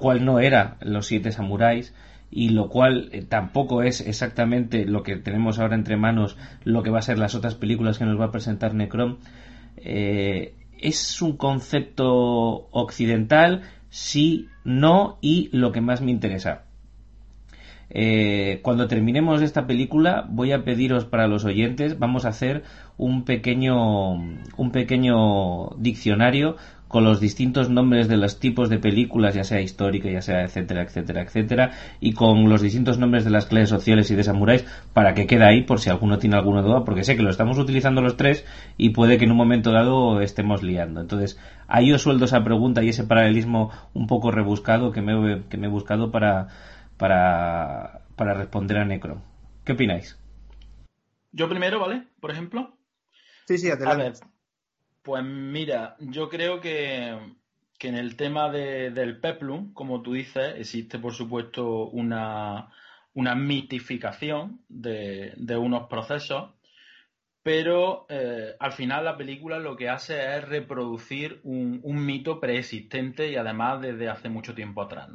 cual 0.00 0.24
no 0.24 0.40
era 0.40 0.76
Los 0.80 1.06
Siete 1.06 1.32
Samuráis 1.32 1.94
y 2.30 2.48
lo 2.48 2.68
cual 2.68 3.10
eh, 3.12 3.22
tampoco 3.22 3.82
es 3.82 4.00
exactamente 4.00 4.86
lo 4.86 5.04
que 5.04 5.16
tenemos 5.16 5.60
ahora 5.60 5.76
entre 5.76 5.96
manos, 5.96 6.36
lo 6.64 6.82
que 6.82 6.90
va 6.90 6.98
a 6.98 7.02
ser 7.02 7.16
las 7.16 7.36
otras 7.36 7.54
películas 7.54 7.98
que 7.98 8.04
nos 8.04 8.20
va 8.20 8.26
a 8.26 8.32
presentar 8.32 8.74
Necron. 8.74 9.18
Eh, 9.76 10.54
es 10.78 11.22
un 11.22 11.36
concepto 11.36 12.68
occidental, 12.72 13.62
sí, 13.88 14.48
no 14.64 15.18
y 15.20 15.48
lo 15.52 15.70
que 15.70 15.80
más 15.80 16.00
me 16.00 16.10
interesa. 16.10 16.64
Eh, 17.90 18.58
cuando 18.62 18.88
terminemos 18.88 19.40
esta 19.40 19.68
película 19.68 20.26
voy 20.28 20.50
a 20.50 20.64
pediros 20.64 21.04
para 21.04 21.28
los 21.28 21.44
oyentes, 21.44 22.00
vamos 22.00 22.24
a 22.24 22.30
hacer 22.30 22.64
un 22.96 23.24
pequeño, 23.24 24.14
un 24.14 24.72
pequeño 24.72 25.70
diccionario 25.78 26.56
con 26.94 27.02
los 27.02 27.18
distintos 27.18 27.70
nombres 27.70 28.06
de 28.06 28.16
los 28.16 28.38
tipos 28.38 28.70
de 28.70 28.78
películas, 28.78 29.34
ya 29.34 29.42
sea 29.42 29.60
histórica, 29.60 30.08
ya 30.08 30.22
sea 30.22 30.44
etcétera, 30.44 30.82
etcétera, 30.82 31.22
etcétera, 31.22 31.72
y 31.98 32.12
con 32.12 32.48
los 32.48 32.62
distintos 32.62 32.98
nombres 32.98 33.24
de 33.24 33.32
las 33.32 33.46
clases 33.46 33.70
sociales 33.70 34.12
y 34.12 34.14
de 34.14 34.22
samuráis 34.22 34.64
para 34.92 35.12
que 35.12 35.26
quede 35.26 35.44
ahí 35.44 35.64
por 35.64 35.80
si 35.80 35.90
alguno 35.90 36.20
tiene 36.20 36.36
alguna 36.36 36.62
duda, 36.62 36.84
porque 36.84 37.02
sé 37.02 37.16
que 37.16 37.24
lo 37.24 37.30
estamos 37.30 37.58
utilizando 37.58 38.00
los 38.00 38.16
tres 38.16 38.46
y 38.76 38.90
puede 38.90 39.18
que 39.18 39.24
en 39.24 39.32
un 39.32 39.36
momento 39.36 39.72
dado 39.72 40.20
estemos 40.20 40.62
liando. 40.62 41.00
Entonces, 41.00 41.36
ahí 41.66 41.92
os 41.92 42.00
sueldo 42.00 42.26
esa 42.26 42.44
pregunta 42.44 42.84
y 42.84 42.90
ese 42.90 43.02
paralelismo 43.02 43.72
un 43.92 44.06
poco 44.06 44.30
rebuscado 44.30 44.92
que 44.92 45.02
me, 45.02 45.42
que 45.48 45.56
me 45.56 45.66
he 45.66 45.70
buscado 45.70 46.12
para, 46.12 46.46
para, 46.96 48.02
para 48.14 48.34
responder 48.34 48.78
a 48.78 48.84
Necro. 48.84 49.20
¿Qué 49.64 49.72
opináis? 49.72 50.16
Yo 51.32 51.48
primero, 51.48 51.80
¿vale? 51.80 52.06
Por 52.20 52.30
ejemplo. 52.30 52.78
Sí, 53.48 53.58
sí, 53.58 53.68
adelante. 53.68 54.20
Pues 55.04 55.22
mira, 55.22 55.96
yo 56.00 56.30
creo 56.30 56.62
que, 56.62 57.08
en 57.78 57.94
el 57.94 58.16
tema 58.16 58.50
del 58.50 59.20
peplum, 59.20 59.74
como 59.74 60.00
tú 60.00 60.14
dices, 60.14 60.54
existe 60.56 60.98
por 60.98 61.12
supuesto 61.12 61.88
una, 61.90 62.70
mitificación 63.14 64.64
de, 64.66 65.34
unos 65.58 65.88
procesos, 65.88 66.54
pero 67.42 68.06
eh, 68.08 68.56
al 68.58 68.72
final 68.72 69.04
la 69.04 69.18
película 69.18 69.58
lo 69.58 69.76
que 69.76 69.90
hace 69.90 70.38
es 70.38 70.48
reproducir 70.48 71.40
un, 71.44 71.82
mito 71.84 72.40
preexistente 72.40 73.30
y 73.30 73.36
además 73.36 73.82
desde 73.82 74.08
hace 74.08 74.30
mucho 74.30 74.54
tiempo 74.54 74.80
atrás. 74.80 75.10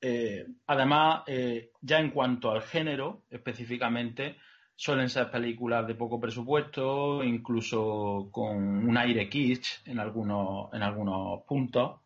Eh, 0.00 0.46
además, 0.66 1.22
eh, 1.28 1.70
ya 1.80 2.00
en 2.00 2.10
cuanto 2.10 2.50
al 2.50 2.62
género 2.62 3.22
específicamente, 3.30 4.36
Suelen 4.82 5.10
ser 5.10 5.30
películas 5.30 5.86
de 5.86 5.94
poco 5.94 6.18
presupuesto, 6.18 7.22
incluso 7.22 8.30
con 8.32 8.88
un 8.88 8.96
aire 8.96 9.28
kitsch 9.28 9.86
en 9.86 9.98
algunos, 9.98 10.72
en 10.72 10.82
algunos 10.82 11.42
puntos. 11.46 12.00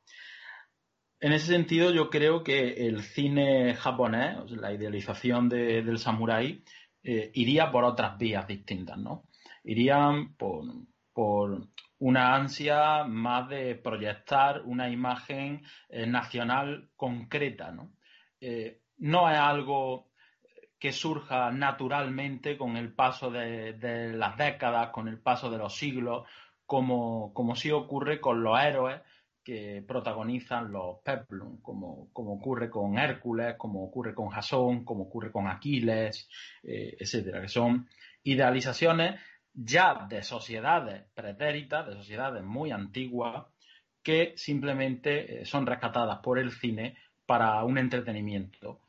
En 1.21 1.33
ese 1.33 1.47
sentido, 1.47 1.93
yo 1.93 2.11
creo 2.11 2.43
que 2.43 2.89
el 2.89 3.03
cine 3.03 3.77
japonés, 3.77 4.51
la 4.51 4.73
idealización 4.73 5.49
del 5.49 5.99
samurái, 5.99 6.65
eh, 7.05 7.31
iría 7.35 7.71
por 7.71 7.85
otras 7.85 8.19
vías 8.19 8.45
distintas, 8.49 8.99
¿no? 8.99 9.29
Irían 9.63 10.35
por, 10.35 11.69
una 12.01 12.35
ansia 12.35 13.05
más 13.05 13.49
de 13.51 13.77
proyectar 13.77 14.63
una 14.65 14.91
imagen 14.91 15.63
eh, 15.91 16.09
nacional 16.09 16.91
concreta, 16.97 17.71
¿no? 17.71 17.93
Eh, 18.41 18.81
no 18.97 19.31
es 19.31 19.39
algo 19.39 20.11
que 20.85 20.93
surja 20.93 21.51
naturalmente 21.51 22.59
con 22.59 22.77
el 22.77 22.93
paso 22.93 23.31
de, 23.31 24.13
las 24.15 24.37
décadas, 24.37 24.91
con 24.91 25.09
el 25.09 25.19
paso 25.19 25.51
de 25.51 25.57
los 25.57 25.75
siglos, 25.75 26.29
como, 26.67 27.33
como 27.33 27.57
sí 27.57 27.71
ocurre 27.71 28.21
con 28.21 28.43
los 28.43 28.61
héroes 28.61 29.01
que 29.43 29.83
protagonizan 29.89 30.71
los 30.71 30.99
peplum, 31.03 31.63
como, 31.63 32.13
como 32.13 32.35
ocurre 32.35 32.69
con 32.69 32.99
Hércules, 32.99 33.55
como 33.57 33.83
ocurre 33.83 34.15
con 34.15 34.29
Jasón, 34.29 34.85
como 34.85 35.05
ocurre 35.05 35.33
con 35.33 35.49
Aquiles, 35.49 36.29
eh, 36.63 36.95
etcétera, 37.01 37.41
que 37.41 37.49
son 37.49 37.89
idealizaciones 38.23 39.19
ya 39.55 40.07
de 40.07 40.23
sociedades 40.23 41.05
pretéritas, 41.15 41.87
de 41.87 41.95
sociedades 41.95 42.45
muy 42.45 42.73
antiguas, 42.73 43.47
que 44.03 44.35
simplemente 44.37 45.41
eh, 45.41 45.45
son 45.47 45.65
rescatadas 45.65 46.19
por 46.19 46.39
el 46.39 46.51
cine 46.51 46.99
para 47.25 47.65
un 47.65 47.79
entretenimiento. 47.79 48.83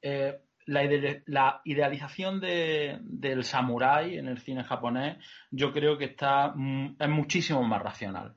Eh, 0.00 0.38
la, 0.66 1.60
idealización 1.64 2.40
del 2.40 3.44
samurái 3.44 4.18
en 4.18 4.28
el 4.28 4.38
cine 4.38 4.64
japonés 4.64 5.18
yo 5.50 5.72
creo 5.72 5.98
que 5.98 6.06
está 6.06 6.54
es 6.98 7.08
muchísimo 7.08 7.62
más 7.62 7.82
racional. 7.82 8.34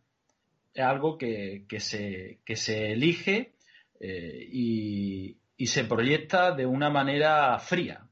Es 0.73 0.83
algo 0.83 1.17
que, 1.17 1.65
se, 1.77 2.39
se, 2.55 2.91
elige 2.91 3.53
eh, 3.99 4.49
y, 4.51 5.37
se 5.67 5.85
proyecta 5.85 6.51
de 6.51 6.65
una 6.65 6.89
manera 6.89 7.57
fría 7.57 8.05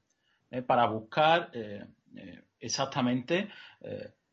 eh, 0.50 0.62
para 0.62 0.86
buscar 0.86 1.50
eh, 1.54 1.86
exactamente 2.60 3.50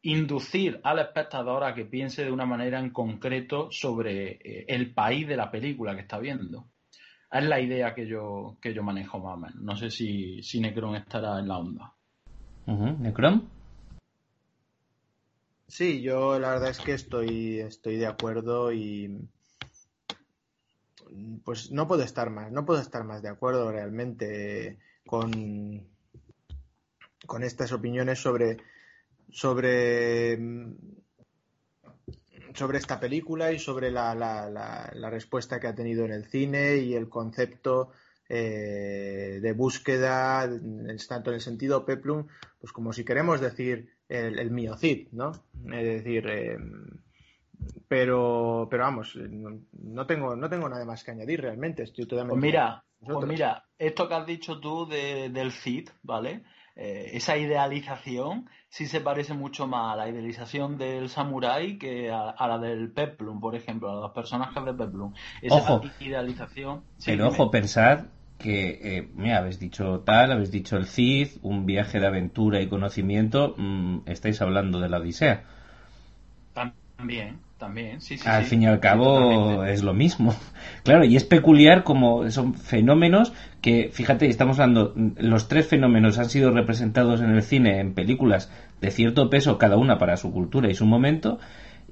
inducir 0.03 0.79
al 0.85 1.01
espectador 1.01 1.65
a 1.65 1.75
que 1.75 1.85
piense 1.85 2.25
de 2.25 2.31
una 2.31 2.47
manera 2.47 2.79
en 2.79 2.91
concreto 2.91 3.73
sobre 3.73 4.39
el 4.69 4.95
país 4.95 5.27
de 5.27 5.37
la 5.37 5.51
película 5.51 5.95
que 5.95 6.03
está 6.03 6.19
viendo. 6.19 6.69
Es 7.31 7.45
la 7.45 7.61
idea 7.61 7.95
que 7.95 8.07
yo, 8.07 8.57
que 8.61 8.73
yo 8.73 8.83
manejo 8.83 9.19
más 9.19 9.35
o 9.35 9.37
menos. 9.37 9.61
No 9.61 9.77
sé 9.77 9.91
si, 9.91 10.43
si 10.43 10.61
Necron 10.61 10.97
estará 10.97 11.39
en 11.39 11.49
la 11.49 11.59
onda. 11.59 11.93
¿Necron? 12.67 13.49
Sí, 15.67 16.01
yo 16.01 16.39
la 16.39 16.51
verdad 16.51 16.71
es 16.71 16.81
que 16.81 16.93
estoy, 16.93 17.61
estoy 17.61 17.97
de 17.97 18.07
acuerdo 18.07 18.73
y 18.73 19.29
pues 21.45 21.71
no 21.71 21.87
puedo 21.87 22.03
estar 22.03 22.31
más, 22.31 22.51
no 22.53 22.65
puedo 22.65 22.81
estar 22.81 23.05
más 23.05 23.23
de 23.23 23.29
acuerdo 23.29 23.71
realmente 23.71 24.79
con, 25.07 25.87
con 27.27 27.43
estas 27.43 27.73
opiniones 27.73 28.19
sobre, 28.19 28.59
sobre, 29.31 30.39
sobre 32.59 32.79
esta 32.79 33.01
película 33.01 33.53
y 33.53 33.59
sobre 33.59 33.91
la, 33.91 34.15
la, 34.15 34.51
la, 34.51 35.11
respuesta 35.11 35.59
que 35.59 35.69
ha 35.69 35.75
tenido 35.75 36.05
en 36.05 36.13
el 36.13 36.27
cine 36.27 36.77
y 36.77 36.95
el 36.95 37.09
concepto 37.09 37.93
eh, 38.29 39.39
de 39.41 39.53
búsqueda, 39.53 40.49
tanto 41.09 41.31
en 41.31 41.35
el 41.35 41.41
sentido 41.41 41.87
peplum, 41.87 42.27
pues 42.61 42.73
como 42.73 42.93
si 42.93 43.05
queremos 43.05 43.41
decir 43.41 43.91
el, 44.09 44.39
el 44.39 44.51
miocid, 44.51 45.09
¿no? 45.13 45.33
Es 45.67 45.85
decir, 45.85 46.27
eh, 46.29 46.59
pero, 47.87 48.69
pero 48.71 48.83
vamos, 48.83 49.17
no, 49.17 50.07
tengo, 50.07 50.37
no 50.37 50.49
tengo 50.49 50.69
nada 50.69 50.85
más 50.85 51.05
que 51.05 51.13
añadir 51.13 51.41
realmente. 51.41 51.85
Estoy 51.85 52.07
totalmente. 52.07 52.35
Pues 52.35 52.43
mira, 52.43 52.85
pues 53.01 53.27
mira, 53.27 53.65
esto 53.79 54.09
que 54.09 54.15
has 54.15 54.27
dicho 54.27 54.61
tú 54.61 54.87
del 54.87 55.53
Cid, 55.53 55.89
¿vale? 56.03 56.43
Eh, 56.81 57.17
esa 57.17 57.37
idealización 57.37 58.49
sí 58.69 58.87
se 58.87 59.01
parece 59.01 59.35
mucho 59.35 59.67
más 59.67 59.95
a 59.95 59.97
la 59.97 60.09
idealización 60.09 60.79
del 60.79 61.09
samurái 61.09 61.77
que 61.77 62.13
a, 62.13 62.47
la 62.47 62.59
del 62.59 62.93
peplum, 62.93 63.41
por 63.41 63.57
ejemplo, 63.57 63.91
a 63.91 64.01
los 64.01 64.13
personajes 64.13 64.65
de 64.65 64.73
peplum. 64.75 65.13
Esa 65.43 65.57
ojo, 65.57 65.83
idealización. 65.99 66.85
pero 67.05 67.27
ojo, 67.27 67.51
pensad 67.51 68.05
que, 68.39 68.79
eh, 68.81 69.09
mira, 69.17 69.39
habéis 69.39 69.59
dicho 69.59 70.05
tal, 70.07 70.31
habéis 70.31 70.53
dicho 70.53 70.77
el 70.77 70.87
Cid, 70.87 71.31
un 71.43 71.67
viaje 71.67 71.99
de 71.99 72.07
aventura 72.07 72.61
y 72.61 72.69
conocimiento, 72.69 73.57
mm, 73.59 74.03
estáis 74.07 74.41
hablando 74.41 74.79
de 74.79 74.89
la 74.89 74.99
Odisea. 74.99 75.43
También, 76.53 77.41
también, 77.59 78.01
sí, 78.01 78.17
sí. 78.17 78.29
Al 78.29 78.45
fin 78.45 78.63
y 78.63 78.67
al 78.67 78.81
cabo 78.81 79.65
es 79.65 79.83
lo 79.83 79.95
mismo. 79.95 80.35
Claro, 80.85 81.05
y 81.05 81.17
es 81.17 81.25
peculiar 81.25 81.83
como 81.83 82.31
son 82.31 82.55
fenómenos 82.55 83.33
que, 83.61 83.91
fíjate, 83.93 84.27
estamos 84.27 84.59
hablando, 84.59 84.95
los 85.17 85.49
tres 85.49 85.67
fenómenos 85.67 86.19
han 86.19 86.31
sido 86.31 86.51
representados 86.51 87.21
en 87.21 87.31
el 87.31 87.43
cine 87.43 87.81
en 87.81 87.93
películas 87.93 88.51
de 88.81 88.91
cierto 88.91 89.29
peso, 89.29 89.59
cada 89.59 89.77
una 89.77 89.99
para 89.99 90.17
su 90.17 90.33
cultura 90.33 90.71
y 90.71 90.75
su 90.75 90.87
momento, 90.87 91.39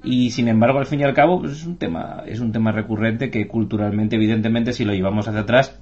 y 0.03 0.31
sin 0.31 0.49
embargo, 0.49 0.79
al 0.79 0.87
fin 0.87 1.01
y 1.01 1.05
al 1.05 1.15
cabo, 1.15 1.41
pues 1.41 1.53
es 1.53 1.67
un 1.67 1.77
tema, 1.77 2.23
es 2.27 2.41
un 2.41 2.53
tema 2.53 2.73
recurrente 2.73 3.31
que 3.31 3.47
culturalmente, 3.49 4.17
evidentemente, 4.17 4.73
si 4.73 4.85
lo 4.85 4.95
llevamos 4.95 5.29
hacia 5.29 5.41
atrás, 5.41 5.79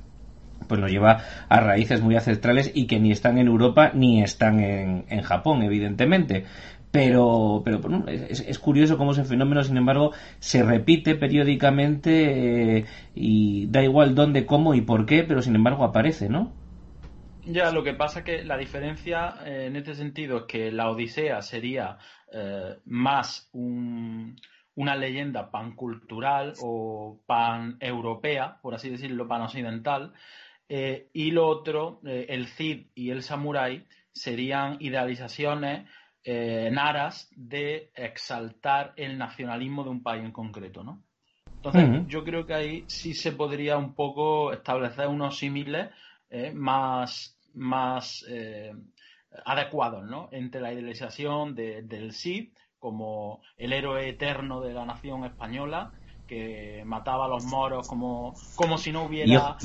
pues 0.66 0.80
nos 0.80 0.90
lleva 0.90 1.22
a 1.48 1.60
raíces 1.60 2.00
muy 2.00 2.16
ancestrales 2.16 2.72
y 2.74 2.86
que 2.86 2.98
ni 2.98 3.12
están 3.12 3.38
en 3.38 3.48
Europa 3.48 3.90
ni 3.94 4.22
están 4.22 4.60
en, 4.60 5.04
en 5.08 5.22
Japón, 5.22 5.62
evidentemente 5.62 6.44
pero, 6.94 7.60
pero 7.64 7.80
es, 8.06 8.58
curioso 8.60 8.96
cómo 8.96 9.10
ese 9.10 9.24
fenómeno, 9.24 9.64
sin 9.64 9.76
embargo, 9.76 10.12
se 10.38 10.62
repite 10.62 11.16
periódicamente 11.16 12.78
eh, 12.78 12.84
y 13.16 13.66
da 13.66 13.82
igual 13.82 14.14
dónde, 14.14 14.46
cómo 14.46 14.76
y 14.76 14.80
por 14.80 15.04
qué, 15.04 15.24
pero 15.24 15.42
sin 15.42 15.56
embargo 15.56 15.82
aparece, 15.82 16.28
¿no? 16.28 16.52
Ya, 17.46 17.72
lo 17.72 17.82
que 17.82 17.94
pasa 17.94 18.22
que 18.22 18.44
la 18.44 18.56
diferencia 18.56 19.34
eh, 19.44 19.66
en 19.66 19.74
este 19.74 19.96
sentido 19.96 20.36
es 20.36 20.44
que 20.44 20.70
la 20.70 20.88
Odisea 20.88 21.42
sería 21.42 21.98
eh, 22.32 22.76
más 22.84 23.50
una 23.52 24.94
leyenda 24.94 25.50
pancultural 25.50 26.52
o 26.62 27.18
pan-europea, 27.26 28.58
por 28.62 28.76
así 28.76 28.88
decirlo, 28.88 29.26
pan-occidental, 29.26 30.12
y 30.68 31.30
lo 31.32 31.46
otro, 31.46 32.00
el 32.04 32.46
Cid 32.46 32.86
y 32.94 33.10
el 33.10 33.22
Samurai, 33.22 33.84
serían 34.12 34.76
idealizaciones 34.80 35.86
eh, 36.24 36.68
en 36.68 36.78
aras 36.78 37.30
de 37.36 37.90
exaltar 37.94 38.94
el 38.96 39.18
nacionalismo 39.18 39.84
de 39.84 39.90
un 39.90 40.02
país 40.02 40.24
en 40.24 40.32
concreto, 40.32 40.82
¿no? 40.82 41.02
Entonces, 41.56 42.06
yo 42.08 42.24
creo 42.24 42.46
que 42.46 42.54
ahí 42.54 42.84
sí 42.86 43.14
se 43.14 43.32
podría 43.32 43.78
un 43.78 43.94
poco 43.94 44.52
establecer 44.52 45.08
unos 45.08 45.38
símiles 45.38 45.88
eh, 46.28 46.52
más, 46.52 47.38
más 47.54 48.24
eh, 48.28 48.72
adecuados, 49.46 50.04
¿no? 50.04 50.28
Entre 50.30 50.60
la 50.60 50.72
idealización 50.72 51.54
del 51.54 52.12
Cid 52.12 52.48
como 52.78 53.40
el 53.56 53.72
héroe 53.72 54.08
eterno 54.08 54.60
de 54.60 54.74
la 54.74 54.84
nación 54.84 55.24
española 55.24 55.92
que 56.26 56.82
mataba 56.84 57.26
a 57.26 57.28
los 57.28 57.44
moros 57.44 57.88
como, 57.88 58.34
como 58.56 58.78
si 58.78 58.92
no 58.92 59.04
hubiera 59.04 59.56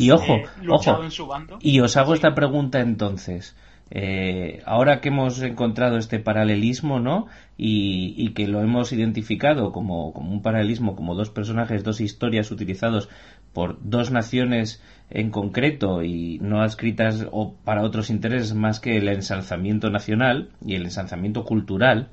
luchado 0.61 1.03
en 1.03 1.11
su 1.11 1.27
bando. 1.27 1.59
Y 1.61 1.79
os 1.79 1.97
hago 1.97 2.13
esta 2.13 2.33
pregunta 2.33 2.79
entonces. 2.79 3.55
Eh, 3.91 4.61
ahora 4.65 5.01
que 5.01 5.09
hemos 5.09 5.41
encontrado 5.41 5.97
este 5.97 6.19
paralelismo, 6.19 6.99
¿no? 6.99 7.27
Y, 7.57 8.31
que 8.33 8.47
lo 8.47 8.61
hemos 8.61 8.93
identificado 8.93 9.71
como, 9.71 10.09
un 10.11 10.41
paralelismo, 10.41 10.95
como 10.95 11.15
dos 11.15 11.29
personajes, 11.29 11.83
dos 11.83 11.99
historias 11.99 12.51
utilizados 12.51 13.09
por 13.53 13.79
dos 13.81 14.11
naciones 14.11 14.81
en 15.09 15.31
concreto 15.31 16.03
y 16.03 16.37
no 16.39 16.61
adscritas 16.61 17.27
o 17.31 17.55
para 17.65 17.81
otros 17.83 18.09
intereses 18.11 18.53
más 18.53 18.79
que 18.79 18.97
el 18.97 19.09
ensalzamiento 19.09 19.89
nacional 19.89 20.51
y 20.63 20.75
el 20.75 20.83
ensalzamiento 20.83 21.43
cultural, 21.43 22.09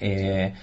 eh, 0.00 0.54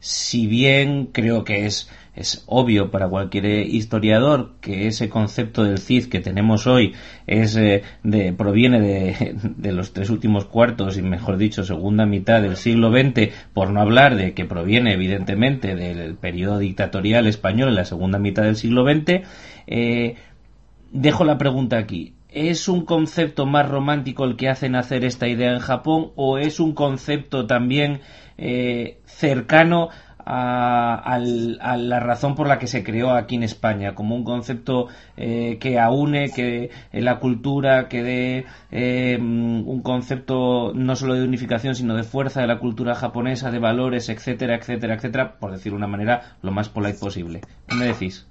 si 0.00 0.46
bien 0.46 1.06
creo 1.06 1.44
que 1.44 1.66
es 1.66 1.90
es 2.18 2.42
obvio 2.46 2.90
para 2.90 3.08
cualquier 3.08 3.46
historiador 3.46 4.54
que 4.60 4.88
ese 4.88 5.08
concepto 5.08 5.62
del 5.62 5.78
Cid 5.78 6.06
que 6.06 6.18
tenemos 6.18 6.66
hoy 6.66 6.94
es 7.28 7.54
eh, 7.56 7.82
de, 8.02 8.32
proviene 8.32 8.80
de, 8.80 9.36
de, 9.56 9.72
los 9.72 9.92
tres 9.92 10.10
últimos 10.10 10.44
cuartos 10.44 10.98
y 10.98 11.02
mejor 11.02 11.36
dicho 11.36 11.62
segunda 11.62 12.06
mitad 12.06 12.42
del 12.42 12.56
siglo 12.56 12.90
XX 12.90 13.32
por 13.54 13.70
no 13.70 13.80
hablar 13.80 14.16
de 14.16 14.34
que 14.34 14.44
proviene 14.44 14.94
evidentemente 14.94 15.76
del 15.76 16.16
periodo 16.16 16.58
dictatorial 16.58 17.28
español 17.28 17.68
en 17.68 17.76
la 17.76 17.84
segunda 17.84 18.18
mitad 18.18 18.42
del 18.42 18.56
siglo 18.56 18.84
XX 18.84 19.22
eh, 19.68 20.16
dejo 20.90 21.24
la 21.24 21.38
pregunta 21.38 21.78
aquí. 21.78 22.14
¿Es 22.30 22.68
un 22.68 22.84
concepto 22.84 23.46
más 23.46 23.68
romántico 23.68 24.24
el 24.24 24.36
que 24.36 24.48
hace 24.48 24.68
nacer 24.68 25.04
esta 25.04 25.28
idea 25.28 25.52
en 25.52 25.60
Japón 25.60 26.10
o 26.14 26.36
es 26.36 26.60
un 26.60 26.72
concepto 26.72 27.46
también 27.46 28.00
eh, 28.38 29.00
cercano 29.04 29.90
a, 30.30 31.18
la 31.18 32.00
razón 32.00 32.34
por 32.34 32.48
la 32.48 32.58
que 32.58 32.66
se 32.66 32.84
creó 32.84 33.12
aquí 33.12 33.36
en 33.36 33.42
España, 33.42 33.94
como 33.94 34.14
un 34.14 34.24
concepto 34.24 34.88
eh, 35.16 35.56
que 35.58 35.78
aúne, 35.78 36.30
que 36.30 36.70
en 36.92 37.04
la 37.04 37.18
cultura, 37.18 37.88
que 37.88 38.02
dé 38.02 38.46
eh, 38.70 39.16
un 39.18 39.80
concepto 39.82 40.72
no 40.74 40.96
solo 40.96 41.14
de 41.14 41.24
unificación, 41.24 41.74
sino 41.74 41.96
de 41.96 42.02
fuerza 42.02 42.42
de 42.42 42.46
la 42.46 42.58
cultura 42.58 42.94
japonesa, 42.94 43.50
de 43.50 43.58
valores, 43.58 44.10
etcétera, 44.10 44.56
etcétera, 44.56 44.94
etcétera, 44.94 45.38
por 45.38 45.50
decirlo 45.50 45.78
de 45.78 45.84
una 45.84 45.96
manera 45.96 46.36
lo 46.42 46.50
más 46.50 46.68
polite 46.68 46.98
posible. 46.98 47.40
¿Qué 47.66 47.74
me 47.74 47.86
decís? 47.86 48.28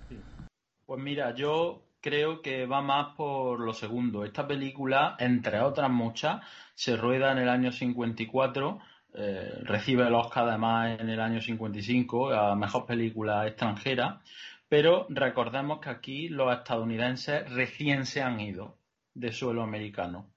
Pues 0.85 1.01
mira, 1.01 1.33
yo 1.33 1.81
creo 1.99 2.41
que 2.41 2.67
va 2.67 2.81
más 2.81 3.15
por 3.15 3.59
lo 3.59 3.73
segundo. 3.73 4.23
Esta 4.23 4.47
película, 4.47 5.15
entre 5.19 5.61
otras 5.61 5.89
muchas, 5.89 6.41
se 6.75 6.95
rueda 6.95 7.31
en 7.31 7.39
el 7.39 7.49
año 7.49 7.71
54 7.71 8.79
eh, 9.19 9.61
recibe 9.63 10.05
el 10.05 10.13
Oscar 10.13 10.47
además 10.47 10.99
en 10.99 11.09
el 11.09 11.19
año 11.19 11.41
55 11.41 12.33
a 12.33 12.55
Mejor 12.55 12.85
Película 12.85 13.47
Extranjera, 13.47 14.21
pero 14.69 15.07
recordemos 15.09 15.79
que 15.79 15.89
aquí 15.89 16.29
los 16.29 16.55
estadounidenses 16.55 17.49
recién 17.51 18.05
se 18.05 18.21
han 18.21 18.39
ido 18.39 18.77
de 19.15 19.31
suelo 19.31 19.63
americano. 19.63 20.33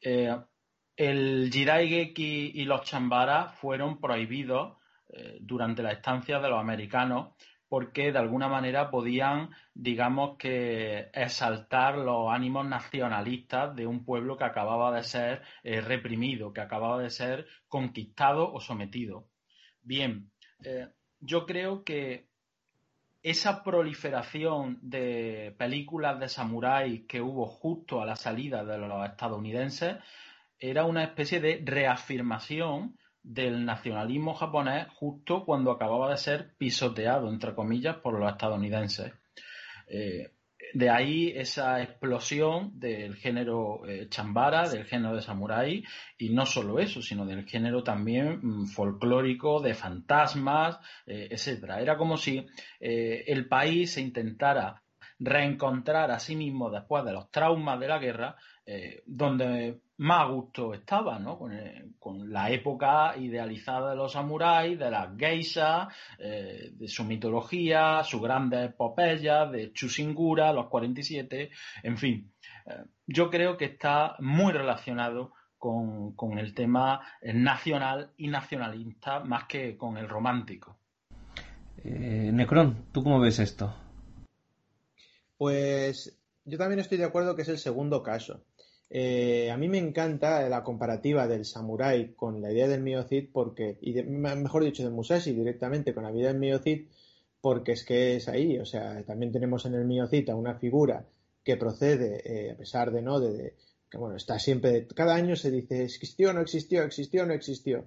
Eh, 0.00 0.32
el 0.96 1.50
Jiraigeki 1.52 2.52
y 2.54 2.64
los 2.66 2.82
Chambara 2.82 3.48
fueron 3.48 4.00
prohibidos 4.00 4.76
eh, 5.08 5.38
durante 5.40 5.82
la 5.82 5.90
estancia 5.90 6.38
de 6.38 6.48
los 6.48 6.60
americanos 6.60 7.34
porque 7.74 8.12
de 8.12 8.18
alguna 8.20 8.46
manera 8.46 8.88
podían, 8.88 9.50
digamos 9.74 10.36
que, 10.38 11.10
exaltar 11.12 11.98
los 11.98 12.32
ánimos 12.32 12.64
nacionalistas 12.64 13.74
de 13.74 13.84
un 13.84 14.04
pueblo 14.04 14.36
que 14.36 14.44
acababa 14.44 14.94
de 14.94 15.02
ser 15.02 15.42
eh, 15.64 15.80
reprimido, 15.80 16.52
que 16.52 16.60
acababa 16.60 17.02
de 17.02 17.10
ser 17.10 17.48
conquistado 17.66 18.52
o 18.52 18.60
sometido. 18.60 19.26
Bien, 19.82 20.30
eh, 20.62 20.86
yo 21.18 21.46
creo 21.46 21.82
que 21.82 22.28
esa 23.24 23.64
proliferación 23.64 24.78
de 24.80 25.52
películas 25.58 26.20
de 26.20 26.28
samurái 26.28 27.06
que 27.08 27.20
hubo 27.20 27.44
justo 27.44 28.00
a 28.00 28.06
la 28.06 28.14
salida 28.14 28.64
de 28.64 28.78
los 28.78 29.04
estadounidenses 29.04 29.96
era 30.60 30.84
una 30.84 31.02
especie 31.02 31.40
de 31.40 31.60
reafirmación 31.64 32.96
del 33.24 33.64
nacionalismo 33.64 34.34
japonés 34.34 34.86
justo 34.94 35.44
cuando 35.44 35.72
acababa 35.72 36.10
de 36.10 36.18
ser 36.18 36.54
pisoteado, 36.58 37.30
entre 37.30 37.54
comillas, 37.54 37.96
por 37.96 38.18
los 38.18 38.30
estadounidenses. 38.30 39.12
Eh, 39.88 40.30
de 40.74 40.90
ahí 40.90 41.32
esa 41.34 41.82
explosión 41.82 42.78
del 42.78 43.16
género 43.16 43.86
eh, 43.86 44.08
chambara, 44.08 44.68
del 44.68 44.84
género 44.84 45.14
de 45.14 45.22
samurái, 45.22 45.84
y 46.18 46.30
no 46.30 46.44
solo 46.44 46.78
eso, 46.78 47.00
sino 47.00 47.24
del 47.24 47.46
género 47.46 47.82
también 47.82 48.40
mm, 48.42 48.66
folclórico, 48.66 49.60
de 49.60 49.74
fantasmas, 49.74 50.78
eh, 51.06 51.28
etcétera. 51.30 51.80
Era 51.80 51.96
como 51.96 52.16
si 52.16 52.46
el 52.78 53.48
país 53.48 53.92
se 53.92 54.02
intentara 54.02 54.82
reencontrar 55.18 56.10
a 56.10 56.18
sí 56.18 56.36
mismo 56.36 56.70
después 56.70 57.04
de 57.04 57.12
los 57.12 57.30
traumas 57.30 57.80
de 57.80 57.88
la 57.88 57.98
guerra, 57.98 58.36
eh, 58.66 59.02
donde 59.04 59.80
más 59.98 60.22
a 60.22 60.30
gusto 60.30 60.72
estaba, 60.72 61.18
¿no? 61.18 61.38
Con, 61.38 62.32
la 62.32 62.50
época 62.50 63.14
idealizada 63.16 63.90
de 63.90 63.96
los 63.96 64.12
samuráis, 64.12 64.78
de 64.78 64.90
las 64.90 65.16
geishas, 65.16 65.88
eh, 66.18 66.70
de 66.72 66.88
su 66.88 67.04
mitología, 67.04 68.02
sus 68.04 68.22
grandes 68.22 68.70
epopeyas, 68.70 69.50
de 69.52 69.72
Chusingura, 69.72 70.52
los 70.52 70.68
47, 70.68 71.50
en 71.82 71.98
fin. 71.98 72.32
Eh, 72.66 72.84
yo 73.06 73.30
creo 73.30 73.56
que 73.56 73.66
está 73.66 74.16
muy 74.18 74.52
relacionado 74.52 75.32
con, 75.58 76.14
con 76.14 76.38
el 76.38 76.54
tema 76.54 77.00
nacional 77.22 78.12
y 78.16 78.28
nacionalista 78.28 79.20
más 79.20 79.44
que 79.44 79.76
con 79.76 79.98
el 79.98 80.08
romántico. 80.08 80.78
Necron, 81.84 82.86
¿tú 82.92 83.02
cómo 83.02 83.20
ves 83.20 83.38
esto? 83.38 83.74
Pues 85.36 86.18
yo 86.46 86.58
también 86.58 86.80
estoy 86.80 86.98
de 86.98 87.04
acuerdo 87.04 87.34
que 87.34 87.42
es 87.42 87.48
el 87.48 87.58
segundo 87.58 88.02
caso. 88.02 88.44
Eh, 88.96 89.50
a 89.50 89.56
mí 89.56 89.68
me 89.68 89.78
encanta 89.78 90.48
la 90.48 90.62
comparativa 90.62 91.26
del 91.26 91.44
samurái 91.44 92.14
con 92.14 92.40
la 92.40 92.52
idea 92.52 92.68
del 92.68 92.80
miocid 92.80 93.28
porque, 93.32 93.76
y 93.80 93.92
mejor 94.04 94.62
dicho, 94.62 94.84
de 94.84 94.90
Musashi 94.90 95.32
directamente 95.32 95.92
con 95.92 96.04
la 96.04 96.12
vida 96.12 96.28
del 96.28 96.38
miocid, 96.38 96.86
porque 97.40 97.72
es 97.72 97.84
que 97.84 98.14
es 98.14 98.28
ahí, 98.28 98.56
o 98.56 98.64
sea, 98.64 99.04
también 99.04 99.32
tenemos 99.32 99.66
en 99.66 99.74
el 99.74 99.84
miocid 99.84 100.30
a 100.30 100.36
una 100.36 100.54
figura 100.60 101.08
que 101.42 101.56
procede, 101.56 102.22
eh, 102.24 102.52
a 102.52 102.56
pesar 102.56 102.92
de 102.92 103.02
no, 103.02 103.18
de, 103.18 103.56
que 103.90 103.98
bueno, 103.98 104.14
está 104.14 104.38
siempre, 104.38 104.86
cada 104.86 105.16
año 105.16 105.34
se 105.34 105.50
dice 105.50 105.82
existió, 105.82 106.32
no 106.32 106.40
existió, 106.40 106.84
existió, 106.84 107.26
no 107.26 107.34
existió. 107.34 107.86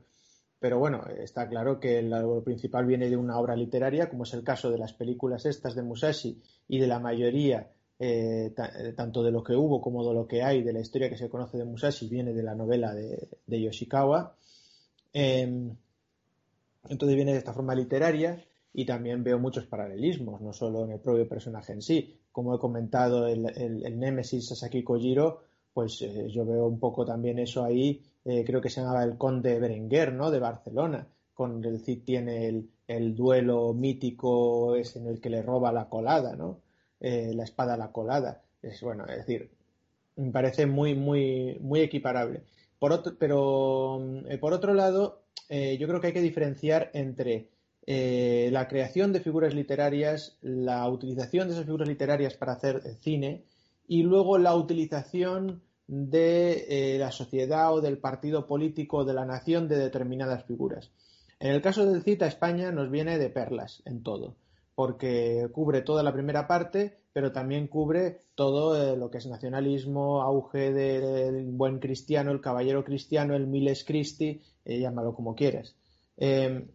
Pero 0.59 0.77
bueno, 0.77 1.05
está 1.19 1.47
claro 1.47 1.79
que 1.79 2.01
lado 2.01 2.43
principal 2.43 2.85
viene 2.85 3.09
de 3.09 3.15
una 3.15 3.39
obra 3.39 3.55
literaria, 3.55 4.09
como 4.09 4.23
es 4.23 4.33
el 4.33 4.43
caso 4.43 4.71
de 4.71 4.79
las 4.79 4.91
películas 4.91 5.45
estas 5.45 5.73
de 5.73 5.83
Musashi 5.83 6.41
y 6.67 6.79
de 6.79 6.87
la 6.87 6.99
mayoría 6.99 7.71
eh, 7.99 8.53
eh, 8.55 8.93
tanto 8.95 9.23
de 9.23 9.31
lo 9.31 9.43
que 9.43 9.55
hubo 9.55 9.81
como 9.81 10.07
de 10.07 10.13
lo 10.13 10.27
que 10.27 10.43
hay 10.43 10.61
de 10.61 10.71
la 10.71 10.79
historia 10.81 11.09
que 11.09 11.17
se 11.17 11.29
conoce 11.29 11.57
de 11.57 11.65
Musashi 11.65 12.07
viene 12.07 12.31
de 12.31 12.43
la 12.43 12.53
novela 12.53 12.93
de, 12.93 13.27
Yoshikawa. 13.47 14.35
Em, 15.13 15.75
entonces 16.89 17.15
viene 17.15 17.31
de 17.31 17.39
esta 17.39 17.53
forma 17.53 17.73
literaria 17.73 18.43
y 18.71 18.85
también 18.85 19.23
veo 19.23 19.39
muchos 19.39 19.65
paralelismos, 19.65 20.41
no 20.41 20.53
solo 20.53 20.85
en 20.85 20.91
el 20.91 20.99
propio 20.99 21.27
personaje 21.27 21.73
en 21.73 21.81
sí. 21.81 22.15
Como 22.31 22.53
he 22.53 22.59
comentado, 22.59 23.27
el, 23.27 23.47
el, 23.57 23.99
Némesis 23.99 24.49
Sasaki 24.49 24.83
Kojiro, 24.83 25.41
pues 25.73 25.99
eh, 26.03 26.27
yo 26.29 26.45
veo 26.45 26.67
un 26.67 26.79
poco 26.79 27.03
también 27.03 27.39
eso 27.39 27.63
ahí, 27.63 28.03
creo 28.23 28.61
que 28.61 28.69
se 28.69 28.81
llamaba 28.81 29.03
el 29.03 29.17
Conde 29.17 29.59
Berenguer, 29.59 30.13
¿no? 30.13 30.29
De 30.29 30.39
Barcelona. 30.39 31.07
Con 31.33 31.63
el 31.63 31.79
Cid 31.79 32.03
tiene 32.03 32.47
el, 32.47 32.69
el 32.87 33.15
duelo 33.15 33.73
mítico 33.73 34.75
es 34.75 34.95
en 34.97 35.07
el 35.07 35.21
que 35.21 35.29
le 35.29 35.41
roba 35.41 35.71
la 35.71 35.87
colada, 35.89 36.35
¿no? 36.35 36.59
Eh, 36.99 37.31
la 37.35 37.43
espada 37.43 37.75
a 37.75 37.77
la 37.77 37.91
colada. 37.91 38.41
Es 38.61 38.81
bueno, 38.81 39.05
es 39.05 39.17
decir, 39.17 39.51
me 40.15 40.31
parece 40.31 40.65
muy, 40.65 40.95
muy, 40.95 41.57
muy 41.61 41.81
equiparable. 41.81 42.43
Por 42.79 42.91
otro, 42.91 43.15
pero 43.19 44.01
eh, 44.27 44.37
por 44.39 44.53
otro 44.53 44.73
lado, 44.73 45.21
eh, 45.49 45.77
yo 45.79 45.87
creo 45.87 46.01
que 46.01 46.07
hay 46.07 46.13
que 46.13 46.21
diferenciar 46.21 46.89
entre 46.93 47.49
la 47.89 48.67
creación 48.67 49.13
de 49.13 49.21
figuras 49.21 49.53
literarias, 49.53 50.37
la 50.41 50.89
utilización 50.89 51.47
de 51.47 51.53
esas 51.53 51.65
figuras 51.65 51.87
literarias 51.87 52.33
para 52.33 52.51
hacer 52.51 52.81
cine 52.99 53.45
y 53.87 54.03
luego 54.03 54.37
la 54.37 54.53
utilización 54.55 55.61
de 55.87 56.97
la 56.99 57.13
sociedad 57.13 57.73
o 57.73 57.79
del 57.79 57.97
partido 57.97 58.45
político 58.45 59.05
de 59.05 59.13
la 59.13 59.23
nación 59.23 59.69
de 59.69 59.77
determinadas 59.77 60.43
figuras. 60.43 60.91
En 61.39 61.53
el 61.53 61.61
caso 61.61 61.85
del 61.85 62.03
CITA, 62.03 62.27
España 62.27 62.73
nos 62.73 62.91
viene 62.91 63.17
de 63.17 63.29
perlas 63.29 63.81
en 63.85 64.03
todo 64.03 64.35
porque 64.77 65.49
cubre 65.53 65.81
toda 65.81 66.03
la 66.03 66.13
primera 66.13 66.45
parte, 66.45 66.99
pero 67.11 67.31
también 67.31 67.67
cubre 67.67 68.21
todo 68.35 68.77
eh, 68.77 68.95
lo 68.95 69.09
que 69.09 69.17
es 69.17 69.25
nacionalismo, 69.25 70.21
auge 70.21 70.71
del 70.71 71.45
buen 71.45 71.79
cristiano, 71.79 72.29
el 72.29 72.41
caballero 72.41 72.83
cristiano, 72.83 73.35
el 73.35 73.47
miles 73.47 73.83
Christi, 73.83 74.39
eh, 74.65 74.79
llámalo 74.79 75.15
como 75.15 75.33
quieras. 75.33 75.75
Em, 76.15 76.67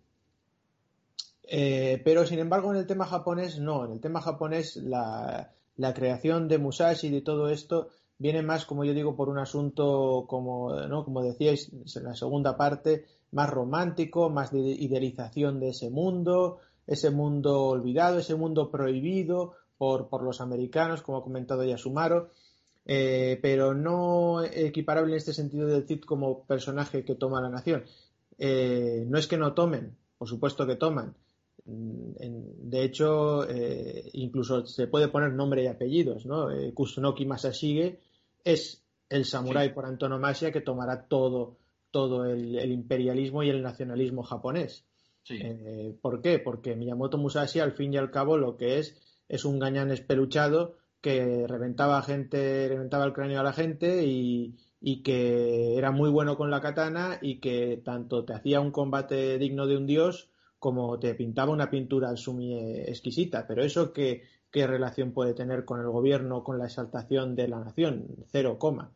eh, 1.44 2.02
pero 2.04 2.26
sin 2.26 2.40
embargo 2.40 2.72
en 2.72 2.80
el 2.80 2.88
tema 2.88 3.06
japonés 3.06 3.60
no, 3.60 3.84
en 3.84 3.92
el 3.92 4.00
tema 4.00 4.20
japonés 4.20 4.74
la, 4.78 5.52
creación 5.94 6.48
de 6.48 6.58
Musashi 6.58 7.06
y 7.06 7.10
de 7.10 7.20
todo 7.20 7.50
esto 7.50 7.90
viene 8.18 8.42
más, 8.42 8.66
como 8.66 8.84
yo 8.84 8.94
digo, 8.94 9.14
por 9.14 9.28
un 9.28 9.38
asunto, 9.38 10.26
como, 10.28 10.74
¿no? 10.88 11.04
como 11.04 11.22
decíais 11.22 11.70
en 11.72 12.02
la 12.02 12.16
segunda 12.16 12.56
parte, 12.56 13.04
más 13.30 13.48
romántico, 13.48 14.28
más 14.28 14.50
de 14.50 14.58
idealización 14.58 15.60
de 15.60 15.68
ese 15.68 15.88
mundo, 15.88 16.58
ese 16.86 17.10
mundo 17.10 17.64
olvidado, 17.64 18.18
ese 18.18 18.34
mundo 18.34 18.70
prohibido 18.70 19.54
por, 19.78 20.08
por 20.08 20.22
los 20.22 20.40
americanos, 20.40 21.02
como 21.02 21.18
ha 21.18 21.24
comentado 21.24 21.64
ya 21.64 21.78
Sumaro, 21.78 22.30
eh, 22.84 23.38
pero 23.40 23.74
no 23.74 24.42
equiparable 24.42 25.12
en 25.12 25.18
este 25.18 25.32
sentido 25.32 25.66
del 25.66 25.86
Cid 25.86 26.00
como 26.00 26.44
personaje 26.44 27.04
que 27.04 27.14
toma 27.14 27.40
la 27.40 27.48
nación. 27.48 27.84
Eh, 28.38 29.04
no 29.06 29.18
es 29.18 29.28
que 29.28 29.36
no 29.36 29.54
tomen, 29.54 29.96
por 30.18 30.28
supuesto 30.28 30.66
que 30.66 30.76
toman. 30.76 31.14
Mm, 31.64 32.70
de 32.70 32.84
hecho, 32.84 33.48
eh, 33.48 34.10
incluso 34.14 34.66
se 34.66 34.88
puede 34.88 35.08
poner 35.08 35.32
nombre 35.32 35.62
y 35.62 35.68
apellidos, 35.68 36.26
¿no? 36.26 36.48
Kusunoki 36.74 37.24
Masashige 37.24 38.00
es 38.44 38.82
el 39.08 39.24
samurái 39.24 39.72
por 39.74 39.86
antonomasia 39.86 40.50
que 40.50 40.60
tomará 40.60 41.06
todo, 41.06 41.58
todo 41.90 42.24
el 42.24 42.72
imperialismo 42.72 43.42
y 43.42 43.50
el 43.50 43.62
nacionalismo 43.62 44.22
japonés. 44.22 44.84
Eh, 45.28 45.96
¿Por 46.00 46.20
qué? 46.20 46.38
Porque 46.38 46.76
Miyamoto 46.76 47.18
Musashi, 47.18 47.60
al 47.60 47.72
fin 47.72 47.94
y 47.94 47.96
al 47.96 48.10
cabo, 48.10 48.36
lo 48.36 48.56
que 48.56 48.78
es 48.78 49.00
es 49.28 49.44
un 49.44 49.58
gañán 49.58 49.90
espeluchado 49.90 50.76
que 51.00 51.46
reventaba 51.46 52.02
gente, 52.02 52.68
reventaba 52.68 53.04
el 53.04 53.12
cráneo 53.12 53.40
a 53.40 53.42
la 53.42 53.52
gente 53.52 54.04
y, 54.04 54.56
que 55.02 55.76
era 55.76 55.90
muy 55.90 56.10
bueno 56.10 56.36
con 56.36 56.50
la 56.50 56.60
katana 56.60 57.18
y 57.22 57.40
que 57.40 57.80
tanto 57.84 58.24
te 58.24 58.34
hacía 58.34 58.60
un 58.60 58.70
combate 58.72 59.38
digno 59.38 59.66
de 59.66 59.76
un 59.76 59.86
dios 59.86 60.30
como 60.58 60.98
te 60.98 61.14
pintaba 61.14 61.52
una 61.52 61.70
pintura 61.70 62.16
sumi 62.16 62.56
exquisita. 62.56 63.46
Pero 63.46 63.64
eso 63.64 63.92
qué, 63.92 64.22
qué 64.50 64.66
relación 64.66 65.12
puede 65.12 65.34
tener 65.34 65.64
con 65.64 65.80
el 65.80 65.88
gobierno, 65.88 66.44
con 66.44 66.58
la 66.58 66.66
exaltación 66.66 67.34
de 67.34 67.48
la 67.48 67.58
nación, 67.58 68.06
cero 68.30 68.58
coma. 68.58 68.92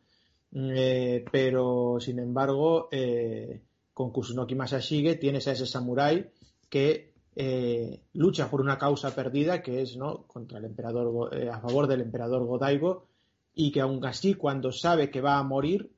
Eh, 0.53 1.25
pero 1.31 1.97
sin 1.99 2.19
embargo, 2.19 2.87
eh, 2.91 3.63
con 3.97 4.11
Kusunoki 4.11 4.53
Masashige 4.53 5.15
tienes 5.15 5.47
a 5.47 5.53
ese 5.53 5.65
samurái 5.65 6.29
que 6.69 7.15
eh, 7.35 8.03
lucha 8.13 8.47
por 8.47 8.61
una 8.61 8.77
causa 8.77 9.15
perdida 9.15 9.63
que 9.63 9.81
es 9.81 9.97
¿no? 9.97 10.27
contra 10.27 10.59
el 10.59 10.65
emperador 10.65 11.35
eh, 11.35 11.49
a 11.49 11.59
favor 11.59 11.87
del 11.87 12.01
emperador 12.01 12.45
Godaigo 12.45 13.07
y 13.55 13.71
que 13.71 13.81
aún 13.81 14.05
así 14.05 14.35
cuando 14.35 14.71
sabe 14.71 15.09
que 15.09 15.19
va 15.19 15.39
a 15.39 15.43
morir 15.43 15.95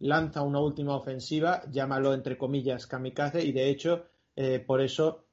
lanza 0.00 0.42
una 0.42 0.58
última 0.58 0.96
ofensiva 0.96 1.62
llámalo 1.70 2.12
entre 2.12 2.36
comillas 2.36 2.88
kamikaze 2.88 3.44
y 3.44 3.52
de 3.52 3.70
hecho 3.70 4.06
eh, 4.34 4.58
por 4.58 4.80
eso 4.80 5.26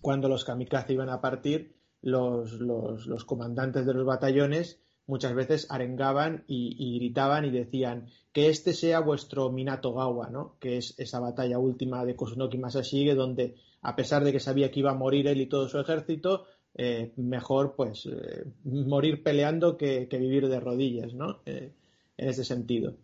cuando 0.00 0.30
los 0.30 0.46
kamikaze 0.46 0.94
iban 0.94 1.10
a 1.10 1.20
partir 1.20 1.76
los, 2.00 2.52
los 2.52 3.24
comandantes 3.26 3.84
de 3.84 3.92
los 3.92 4.06
batallones 4.06 4.80
muchas 5.06 5.34
veces 5.34 5.66
arengaban 5.70 6.44
y, 6.46 6.98
gritaban 6.98 7.44
y 7.44 7.50
decían 7.50 8.06
que 8.32 8.48
este 8.48 8.74
sea 8.74 9.00
vuestro 9.00 9.50
Minato 9.50 9.94
Gawa, 9.94 10.28
¿no? 10.30 10.56
que 10.60 10.78
es 10.78 10.94
esa 10.98 11.20
batalla 11.20 11.58
última 11.58 12.04
de 12.04 12.16
Kosunoki 12.16 12.58
Masashige, 12.58 13.14
donde 13.14 13.54
a 13.82 13.94
pesar 13.94 14.24
de 14.24 14.32
que 14.32 14.40
sabía 14.40 14.70
que 14.70 14.80
iba 14.80 14.90
a 14.90 14.94
morir 14.94 15.28
él 15.28 15.40
y 15.40 15.46
todo 15.46 15.68
su 15.68 15.78
ejército, 15.78 16.44
eh, 16.74 17.12
mejor 17.16 17.74
pues 17.74 18.06
eh, 18.06 18.44
morir 18.64 19.22
peleando 19.22 19.76
que, 19.76 20.08
vivir 20.10 20.48
de 20.48 20.60
rodillas, 20.60 21.14
¿no? 21.14 21.38
Eh, 21.46 21.72
en 22.18 22.28
ese 22.28 22.44
sentido. 22.44 22.94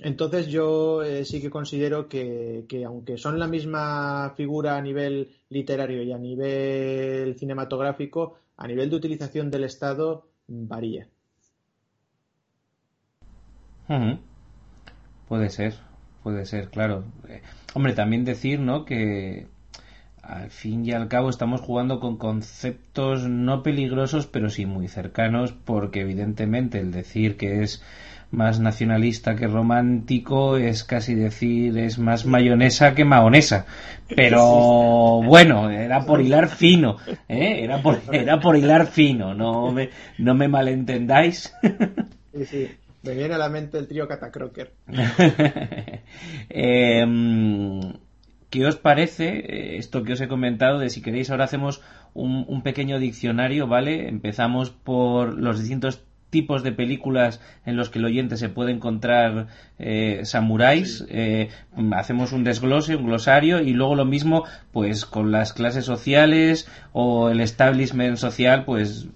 Entonces 0.00 0.48
yo 0.48 1.02
sí 1.24 1.40
que 1.40 1.50
considero 1.50 2.08
que, 2.08 2.66
aunque 2.84 3.16
son 3.16 3.38
la 3.38 3.46
misma 3.46 4.34
figura 4.36 4.76
a 4.76 4.82
nivel 4.82 5.30
literario 5.50 6.02
y 6.02 6.10
a 6.10 6.18
nivel 6.18 7.36
cinematográfico, 7.38 8.34
a 8.56 8.66
nivel 8.66 8.90
de 8.90 8.96
utilización 8.96 9.50
del 9.50 9.64
Estado 9.64 10.26
varía. 10.48 11.08
Puede 15.28 15.50
ser, 15.50 15.74
puede 16.22 16.46
ser, 16.46 16.68
claro. 16.68 17.04
Eh, 17.28 17.42
hombre, 17.74 17.92
también 17.92 18.24
decir, 18.24 18.60
¿no? 18.60 18.84
Que 18.84 19.46
al 20.22 20.50
fin 20.50 20.84
y 20.86 20.92
al 20.92 21.08
cabo 21.08 21.28
estamos 21.28 21.60
jugando 21.60 22.00
con 22.00 22.16
conceptos 22.16 23.28
no 23.28 23.62
peligrosos, 23.62 24.26
pero 24.26 24.48
sí 24.48 24.66
muy 24.66 24.88
cercanos, 24.88 25.52
porque 25.52 26.00
evidentemente 26.00 26.78
el 26.78 26.92
decir 26.92 27.36
que 27.36 27.62
es 27.62 27.82
más 28.30 28.58
nacionalista 28.58 29.36
que 29.36 29.46
romántico 29.46 30.56
es 30.56 30.82
casi 30.82 31.14
decir 31.14 31.78
es 31.78 31.98
más 31.98 32.26
mayonesa 32.26 32.94
que 32.94 33.04
mahonesa 33.04 33.66
pero 34.08 35.22
bueno 35.22 35.70
era 35.70 36.04
por 36.04 36.20
hilar 36.20 36.48
fino 36.48 36.96
¿eh? 37.28 37.60
era 37.62 37.80
por 37.80 38.00
era 38.12 38.40
por 38.40 38.56
hilar 38.56 38.88
fino 38.88 39.34
no 39.34 39.70
me 39.70 39.90
no 40.18 40.34
me 40.34 40.48
malentendáis 40.48 41.54
sí, 42.34 42.44
sí. 42.44 42.68
Me 43.04 43.14
viene 43.14 43.34
a 43.34 43.38
la 43.38 43.48
mente 43.48 43.78
el 43.78 43.86
trío 43.86 44.08
Catacroker. 44.08 44.72
Em, 46.48 47.80
¿qué 48.50 48.66
os 48.66 48.76
parece 48.76 49.28
eh, 49.28 49.76
esto 49.78 50.04
que 50.04 50.12
os 50.14 50.20
he 50.20 50.28
comentado 50.28 50.78
de 50.78 50.88
si 50.88 51.02
queréis 51.02 51.30
ahora 51.30 51.44
hacemos 51.44 51.82
un, 52.14 52.44
un 52.48 52.62
pequeño 52.62 52.98
diccionario, 52.98 53.66
¿vale? 53.66 54.08
Empezamos 54.08 54.70
por 54.70 55.34
los 55.38 55.58
distintos 55.58 56.04
tipos 56.34 56.64
de 56.64 56.72
películas 56.72 57.40
en 57.64 57.76
los 57.76 57.90
que 57.90 58.00
el 58.00 58.06
oyente 58.06 58.36
se 58.36 58.48
puede 58.48 58.72
encontrar 58.72 59.46
eh, 59.78 60.22
samuráis, 60.24 61.06
eh, 61.08 61.50
hacemos 61.92 62.32
un 62.32 62.42
desglose, 62.42 62.96
un 62.96 63.06
glosario 63.06 63.60
y 63.60 63.72
luego 63.72 63.94
lo 63.94 64.04
mismo 64.04 64.42
pues 64.72 65.06
con 65.06 65.30
las 65.30 65.52
clases 65.52 65.84
sociales 65.84 66.68
o 66.92 67.30
el 67.30 67.40
establishment 67.40 68.16
social 68.16 68.64
pues 68.64 69.06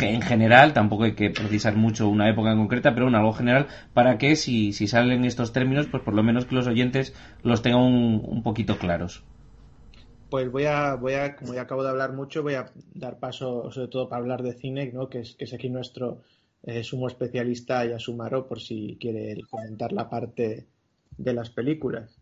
en 0.00 0.22
general, 0.22 0.72
tampoco 0.72 1.04
hay 1.04 1.14
que 1.14 1.30
precisar 1.30 1.76
mucho 1.76 2.08
una 2.08 2.28
época 2.28 2.52
en 2.52 2.58
concreta, 2.58 2.94
pero 2.94 3.08
en 3.08 3.14
algo 3.14 3.32
general 3.32 3.66
para 3.92 4.18
que 4.18 4.36
si, 4.36 4.72
si 4.72 4.86
salen 4.86 5.24
estos 5.24 5.52
términos 5.52 5.86
pues 5.86 6.02
por 6.02 6.14
lo 6.14 6.22
menos 6.22 6.46
que 6.46 6.54
los 6.54 6.66
oyentes 6.66 7.14
los 7.42 7.62
tengan 7.62 7.82
un, 7.82 8.42
poquito 8.42 8.78
claros. 8.78 9.22
Pues 10.30 10.50
voy 10.50 10.64
a, 10.64 10.94
voy 10.94 11.14
a, 11.14 11.34
como 11.34 11.54
ya 11.54 11.62
acabo 11.62 11.82
de 11.82 11.90
hablar 11.90 12.12
mucho, 12.12 12.42
voy 12.42 12.54
a 12.54 12.66
dar 12.94 13.18
paso 13.18 13.70
sobre 13.72 13.88
todo 13.88 14.08
para 14.08 14.22
hablar 14.22 14.42
de 14.42 14.52
cine, 14.52 14.90
¿no? 14.92 15.08
que, 15.08 15.20
es, 15.20 15.34
que 15.34 15.44
es 15.44 15.52
aquí 15.52 15.68
nuestro 15.68 16.20
eh, 16.62 16.84
sumo 16.84 17.08
especialista 17.08 17.84
Yasumaro, 17.84 18.46
por 18.46 18.60
si 18.60 18.96
quiere 19.00 19.40
comentar 19.50 19.92
la 19.92 20.08
parte 20.08 20.66
de 21.16 21.34
las 21.34 21.50
películas. 21.50 22.19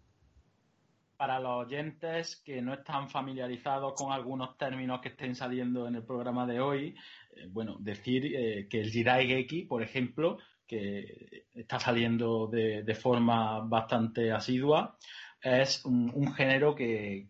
Para 1.18 1.40
los 1.40 1.66
oyentes 1.66 2.36
que 2.44 2.62
no 2.62 2.74
están 2.74 3.10
familiarizados 3.10 3.94
con 3.94 4.12
algunos 4.12 4.56
términos 4.56 5.00
que 5.00 5.08
estén 5.08 5.34
saliendo 5.34 5.88
en 5.88 5.96
el 5.96 6.04
programa 6.04 6.46
de 6.46 6.60
hoy, 6.60 6.94
eh, 7.34 7.48
bueno, 7.50 7.76
decir 7.80 8.24
eh, 8.26 8.68
que 8.70 8.80
el 8.80 8.92
Geki, 8.92 9.64
por 9.64 9.82
ejemplo, 9.82 10.38
que 10.64 11.46
está 11.52 11.80
saliendo 11.80 12.46
de, 12.46 12.94
forma 12.94 13.60
bastante 13.60 14.30
asidua, 14.30 14.96
es 15.42 15.84
un, 15.84 16.32
género 16.34 16.76
que, 16.76 17.26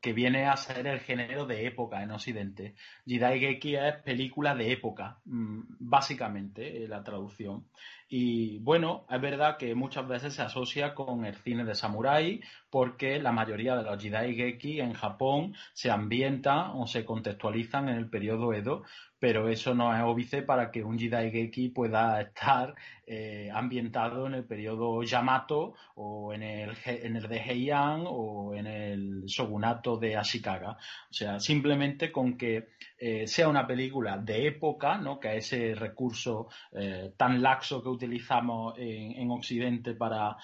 que 0.00 0.12
viene 0.12 0.46
a 0.46 0.56
ser 0.56 0.86
el 0.86 1.00
género 1.00 1.46
de 1.46 1.66
época 1.66 2.00
en 2.00 2.12
Occidente. 2.12 2.76
Jidaigeki 3.06 3.74
es 3.74 3.96
película 4.04 4.54
de 4.54 4.70
época, 4.70 5.18
mm, 5.24 5.62
básicamente, 5.80 6.84
eh, 6.84 6.86
la 6.86 7.02
traducción. 7.02 7.66
Y 8.08 8.58
bueno, 8.60 9.04
es 9.10 9.20
verdad 9.20 9.56
que 9.56 9.74
muchas 9.74 10.06
veces 10.06 10.34
se 10.34 10.42
asocia 10.42 10.94
con 10.94 11.24
el 11.24 11.34
cine 11.34 11.64
de 11.64 11.74
samurái, 11.74 12.40
porque 12.70 13.18
la 13.18 13.32
mayoría 13.32 13.76
de 13.76 13.82
los 13.82 14.00
Jidaigeki 14.00 14.80
en 14.80 14.92
Japón 14.92 15.54
se 15.72 15.90
ambientan 15.90 16.70
o 16.74 16.86
se 16.86 17.04
contextualizan 17.04 17.88
en 17.88 17.96
el 17.96 18.08
periodo 18.08 18.52
Edo, 18.52 18.84
pero 19.18 19.48
eso 19.48 19.74
no 19.74 19.94
es 19.94 20.02
óbice 20.02 20.42
para 20.42 20.70
que 20.70 20.84
un 20.84 20.98
Jidaigeki 20.98 21.70
pueda 21.70 22.20
estar 22.20 22.74
eh, 23.06 23.48
ambientado 23.52 24.26
en 24.26 24.34
el 24.34 24.44
periodo 24.44 25.02
Yamato 25.02 25.74
o 25.94 26.34
en 26.34 26.42
el, 26.42 26.76
en 26.84 27.16
el 27.16 27.26
de 27.26 27.38
Heian 27.38 28.04
o 28.06 28.54
en 28.54 28.66
el 28.66 29.24
shogunato 29.24 29.96
de 29.96 30.16
Ashikaga. 30.16 30.72
O 30.72 31.12
sea, 31.12 31.40
simplemente 31.40 32.12
con 32.12 32.36
que 32.36 32.68
eh, 32.98 33.26
sea 33.26 33.48
una 33.48 33.66
película 33.66 34.18
de 34.18 34.48
época, 34.48 34.98
¿no? 34.98 35.18
que 35.18 35.36
es 35.36 35.52
ese 35.52 35.74
recurso 35.74 36.48
eh, 36.72 37.12
tan 37.16 37.42
laxo 37.42 37.82
que 37.82 37.88
utilizamos 37.96 38.74
en, 38.78 39.30
Occidente 39.30 39.94
para 39.94 40.36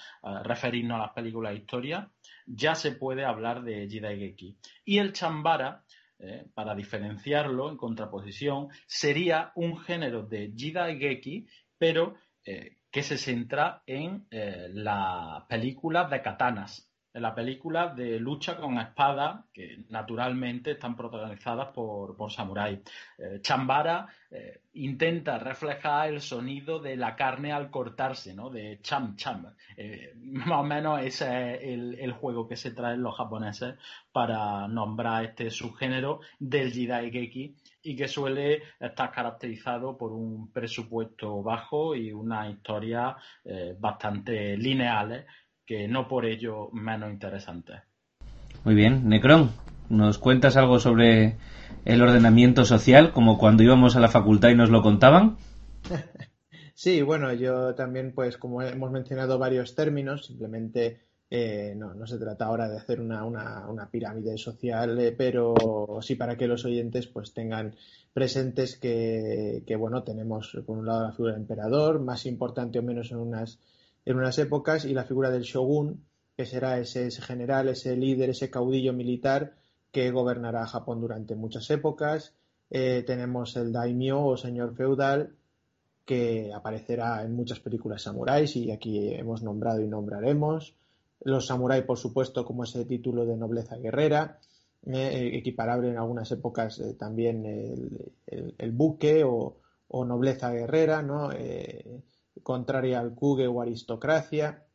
referirnos 0.43 0.95
a 0.95 1.03
las 1.03 1.13
películas 1.13 1.53
de 1.53 1.59
historia, 1.59 2.11
ya 2.45 2.75
se 2.75 2.91
puede 2.91 3.23
hablar 3.23 3.63
de 3.63 3.87
Jidaigeki. 3.87 4.57
Y 4.85 4.97
el 4.97 5.13
Chambara 5.13 5.83
eh, 6.25 6.45
para 6.53 6.73
diferenciarlo 6.73 7.69
en 7.69 7.75
contraposición, 7.75 8.69
sería 8.85 9.51
un 9.55 9.77
género 9.77 10.23
de 10.23 10.53
Jidaigeki, 10.55 11.47
pero 11.77 12.15
eh, 12.45 12.77
que 12.89 13.03
se 13.03 13.17
centra 13.17 13.83
en 13.85 14.25
eh, 14.31 14.69
las 14.71 15.43
películas 15.49 16.09
de 16.09 16.21
katanas, 16.21 16.92
en 17.13 17.21
la 17.21 17.35
película 17.35 17.89
de 17.89 18.19
lucha 18.19 18.57
con 18.57 18.79
espada, 18.79 19.45
que 19.53 19.83
naturalmente 19.89 20.71
están 20.71 20.95
protagonizadas 20.95 21.67
por, 21.69 22.15
por. 22.15 22.31
Eh, 22.33 23.39
Chambara 23.41 24.07
eh, 24.31 24.61
intenta 24.73 25.37
reflejar 25.37 26.09
el 26.09 26.21
sonido 26.21 26.79
de 26.79 26.95
la 26.97 27.15
carne 27.15 27.51
al 27.51 27.69
cortarse, 27.69 28.33
¿no? 28.33 28.49
De 28.49 28.79
cham 28.81 29.15
cham. 29.15 29.53
Eh, 29.77 30.13
más 30.15 30.59
o 30.59 30.63
menos 30.63 31.01
ese 31.01 31.55
es 31.55 31.99
el, 31.99 32.11
juego 32.13 32.47
que 32.47 32.55
se 32.55 32.71
traen 32.71 33.03
los 33.03 33.15
japoneses 33.15 33.75
para 34.11 34.67
nombrar 34.67 35.25
este 35.25 35.51
subgénero 35.51 36.21
del 36.39 36.71
Jidaigeki 36.71 37.55
y 37.83 37.95
que 37.95 38.07
suele 38.07 38.63
estar 38.79 39.11
caracterizado 39.11 39.97
por 39.97 40.11
un 40.11 40.51
presupuesto 40.51 41.43
bajo 41.43 41.95
y 41.95 42.11
una 42.13 42.49
historia 42.49 43.17
bastante 43.79 44.55
lineales 44.57 45.25
que 45.65 45.87
no 45.87 46.07
por 46.07 46.25
ello 46.25 46.69
menos 46.71 47.11
interesante. 47.11 47.73
Muy 48.63 48.75
bien, 48.75 49.09
Necron, 49.09 49.51
¿nos 49.89 50.17
cuentas 50.17 50.57
algo 50.57 50.79
sobre 50.79 51.35
el 51.85 52.01
ordenamiento 52.01 52.65
social, 52.65 53.11
como 53.11 53.37
cuando 53.37 53.63
íbamos 53.63 53.95
a 53.95 53.99
la 53.99 54.09
facultad 54.09 54.49
y 54.49 54.55
nos 54.55 54.69
lo 54.69 54.81
contaban? 54.81 55.37
Sí, 56.75 57.03
bueno, 57.03 57.31
yo 57.33 57.75
también, 57.75 58.13
pues 58.13 58.37
como 58.37 58.61
hemos 58.61 58.91
mencionado 58.91 59.37
varios 59.37 59.75
términos, 59.75 60.25
simplemente 60.25 61.01
eh, 61.29 61.75
no, 61.77 61.93
no 61.93 62.07
se 62.07 62.17
trata 62.17 62.45
ahora 62.45 62.67
de 62.67 62.77
hacer 62.77 62.99
una, 62.99 63.23
una, 63.25 63.67
una 63.69 63.89
pirámide 63.89 64.37
social, 64.37 64.99
eh, 64.99 65.11
pero 65.17 65.53
sí 66.01 66.15
para 66.15 66.35
que 66.35 66.47
los 66.47 66.65
oyentes 66.65 67.07
pues 67.07 67.33
tengan 67.33 67.75
presentes 68.11 68.75
que, 68.77 69.63
que, 69.65 69.75
bueno, 69.75 70.03
tenemos 70.03 70.57
por 70.65 70.77
un 70.77 70.85
lado 70.85 71.03
la 71.03 71.11
figura 71.11 71.33
del 71.33 71.41
emperador, 71.41 71.99
más 71.99 72.25
importante 72.25 72.79
o 72.79 72.83
menos 72.83 73.11
en 73.11 73.17
unas 73.17 73.59
en 74.05 74.17
unas 74.17 74.37
épocas 74.37 74.85
y 74.85 74.93
la 74.93 75.05
figura 75.05 75.29
del 75.29 75.43
shogun, 75.43 76.03
que 76.35 76.45
será 76.45 76.79
ese, 76.79 77.09
general, 77.11 77.69
ese 77.69 77.95
líder, 77.95 78.31
ese 78.31 78.49
caudillo 78.49 78.93
militar 78.93 79.55
que 79.91 80.11
gobernará 80.11 80.65
Japón 80.65 80.99
durante 80.99 81.35
muchas 81.35 81.69
épocas. 81.69 82.33
Eh, 82.69 83.03
tenemos 83.05 83.55
el 83.55 83.71
daimyo 83.71 84.25
o 84.25 84.37
señor 84.37 84.75
feudal, 84.75 85.35
que 86.05 86.51
aparecerá 86.53 87.23
en 87.23 87.35
muchas 87.35 87.59
películas 87.59 88.01
samuráis 88.01 88.55
y 88.55 88.71
aquí 88.71 89.13
hemos 89.13 89.43
nombrado 89.43 89.81
y 89.81 89.87
nombraremos. 89.87 90.75
Los 91.21 91.47
samuráis, 91.47 91.85
por 91.85 91.97
supuesto, 91.97 92.43
como 92.43 92.63
ese 92.63 92.83
título 92.85 93.25
de 93.25 93.37
nobleza 93.37 93.77
guerrera, 93.77 94.39
eh, 94.85 95.29
equiparable 95.33 95.89
en 95.89 95.97
algunas 95.97 96.29
épocas 96.31 96.79
eh, 96.79 96.95
también 96.95 97.45
el, 98.25 98.71
buque 98.71 99.23
o, 99.23 99.55
o, 99.87 100.03
nobleza 100.03 100.51
guerrera, 100.51 101.01
¿no? 101.01 101.29
Contraria 102.41 102.99
al 102.99 103.13
kuge 103.13 103.47
o 103.47 103.61
aristocracia. 103.61 104.65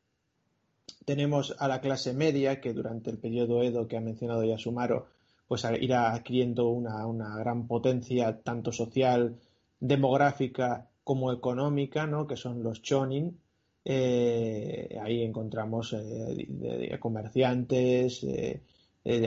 Tenemos 1.04 1.56
a 1.58 1.68
la 1.68 1.80
clase 1.80 2.12
media, 2.12 2.60
que 2.60 2.72
durante 2.72 3.10
el 3.10 3.18
periodo 3.18 3.62
Edo 3.62 3.88
que 3.88 3.96
ha 3.96 4.00
mencionado 4.00 4.44
Yasumaro, 4.44 5.08
pues 5.48 5.66
irá 5.80 6.12
adquiriendo 6.12 6.68
una, 6.68 7.36
gran 7.36 7.66
potencia 7.66 8.40
tanto 8.42 8.70
social, 8.70 9.40
demográfica 9.80 10.88
como 11.02 11.32
económica, 11.32 12.06
¿no? 12.06 12.26
que 12.26 12.36
son 12.36 12.62
los 12.62 12.82
chonin. 12.82 13.40
Eh, 13.84 14.98
ahí 15.02 15.22
encontramos 15.22 15.94
eh, 15.94 16.98
comerciantes, 17.00 18.22
eh, 18.24 18.60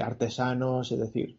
artesanos, 0.02 0.92
es 0.92 1.00
decir. 1.00 1.38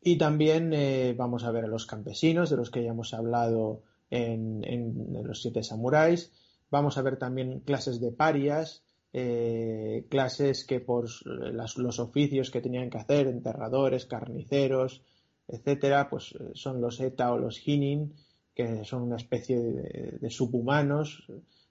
Y 0.00 0.16
también 0.16 0.72
vamos 1.16 1.44
a 1.44 1.50
ver 1.50 1.64
a 1.64 1.68
los 1.68 1.84
campesinos, 1.84 2.48
de 2.48 2.56
los 2.56 2.70
que 2.70 2.82
ya 2.82 2.90
hemos 2.90 3.12
hablado 3.12 3.82
en, 4.10 5.24
los 5.24 5.42
siete 5.42 5.62
samuráis. 5.62 6.32
Vamos 6.70 6.98
a 6.98 7.02
ver 7.02 7.18
también 7.18 7.60
clases 7.60 8.00
de 8.00 8.12
parias, 8.12 8.82
eh, 9.12 10.06
clases 10.10 10.64
que 10.64 10.80
por 10.80 11.08
los 11.24 11.98
oficios 11.98 12.50
que 12.50 12.60
tenían 12.60 12.90
que 12.90 12.98
hacer, 12.98 13.26
enterradores, 13.26 14.06
carniceros, 14.06 15.02
etcétera, 15.48 16.10
pues 16.10 16.34
eh, 16.38 16.50
son 16.54 16.80
los 16.80 17.00
eta 17.00 17.32
o 17.32 17.38
los 17.38 17.66
hinin, 17.66 18.14
que 18.54 18.84
son 18.84 19.02
una 19.02 19.16
especie 19.16 19.58
de, 19.58 20.30
subhumanos. 20.30 21.26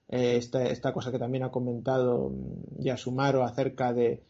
Eh, 0.10 0.38
esta, 0.38 0.94
cosa 0.94 1.12
que 1.12 1.20
también 1.20 1.44
ha 1.44 1.52
comentado 1.52 2.30
mm, 2.30 2.82
Yasumaro 2.82 3.44
acerca 3.44 3.94
de, 3.94 4.24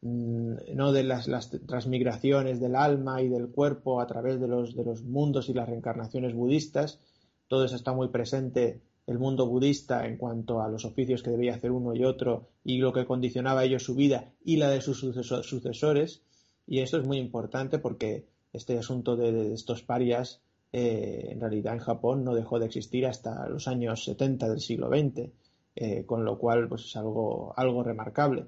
mm, 0.00 0.74
no 0.74 0.92
de 0.92 1.02
las, 1.02 1.28
las, 1.28 1.50
transmigraciones 1.50 2.60
del 2.60 2.76
alma 2.76 3.20
y 3.20 3.28
del 3.28 3.48
cuerpo 3.48 4.00
a 4.00 4.06
través 4.06 4.40
de 4.40 4.48
los, 4.48 4.74
de 4.74 4.84
los 4.84 5.02
mundos 5.02 5.48
y 5.48 5.54
las 5.54 5.68
reencarnaciones 5.68 6.34
budistas, 6.34 7.00
todo 7.48 7.64
eso 7.64 7.76
está 7.76 7.92
muy 7.92 8.08
presente 8.08 8.80
el 9.06 9.18
mundo 9.18 9.46
budista 9.46 10.06
en 10.06 10.16
cuanto 10.16 10.62
a 10.62 10.68
los 10.68 10.84
oficios 10.84 11.22
que 11.22 11.30
debía 11.30 11.54
hacer 11.54 11.70
uno 11.70 11.94
y 11.94 12.04
otro 12.04 12.48
y 12.64 12.78
lo 12.78 12.92
que 12.92 13.04
condicionaba 13.04 13.60
a 13.60 13.64
ellos 13.64 13.82
su 13.82 13.94
vida 13.94 14.32
y 14.44 14.56
la 14.56 14.70
de 14.70 14.80
sus 14.80 15.00
sucesores. 15.00 16.22
Y 16.66 16.80
eso 16.80 16.96
es 16.98 17.06
muy 17.06 17.18
importante 17.18 17.78
porque 17.78 18.26
este 18.52 18.78
asunto 18.78 19.16
de, 19.16 19.52
estos 19.52 19.82
parias 19.82 20.40
eh, 20.72 21.28
en 21.30 21.40
realidad 21.40 21.74
en 21.74 21.80
Japón 21.80 22.24
no 22.24 22.34
dejó 22.34 22.58
de 22.58 22.66
existir 22.66 23.06
hasta 23.06 23.48
los 23.48 23.68
años 23.68 24.04
70 24.04 24.48
del 24.48 24.60
siglo 24.60 24.88
XX, 24.88 25.30
eh, 25.76 26.04
con 26.06 26.24
lo 26.24 26.38
cual 26.38 26.68
pues 26.68 26.86
es 26.86 26.96
algo, 26.96 27.52
algo 27.56 27.82
remarcable. 27.82 28.46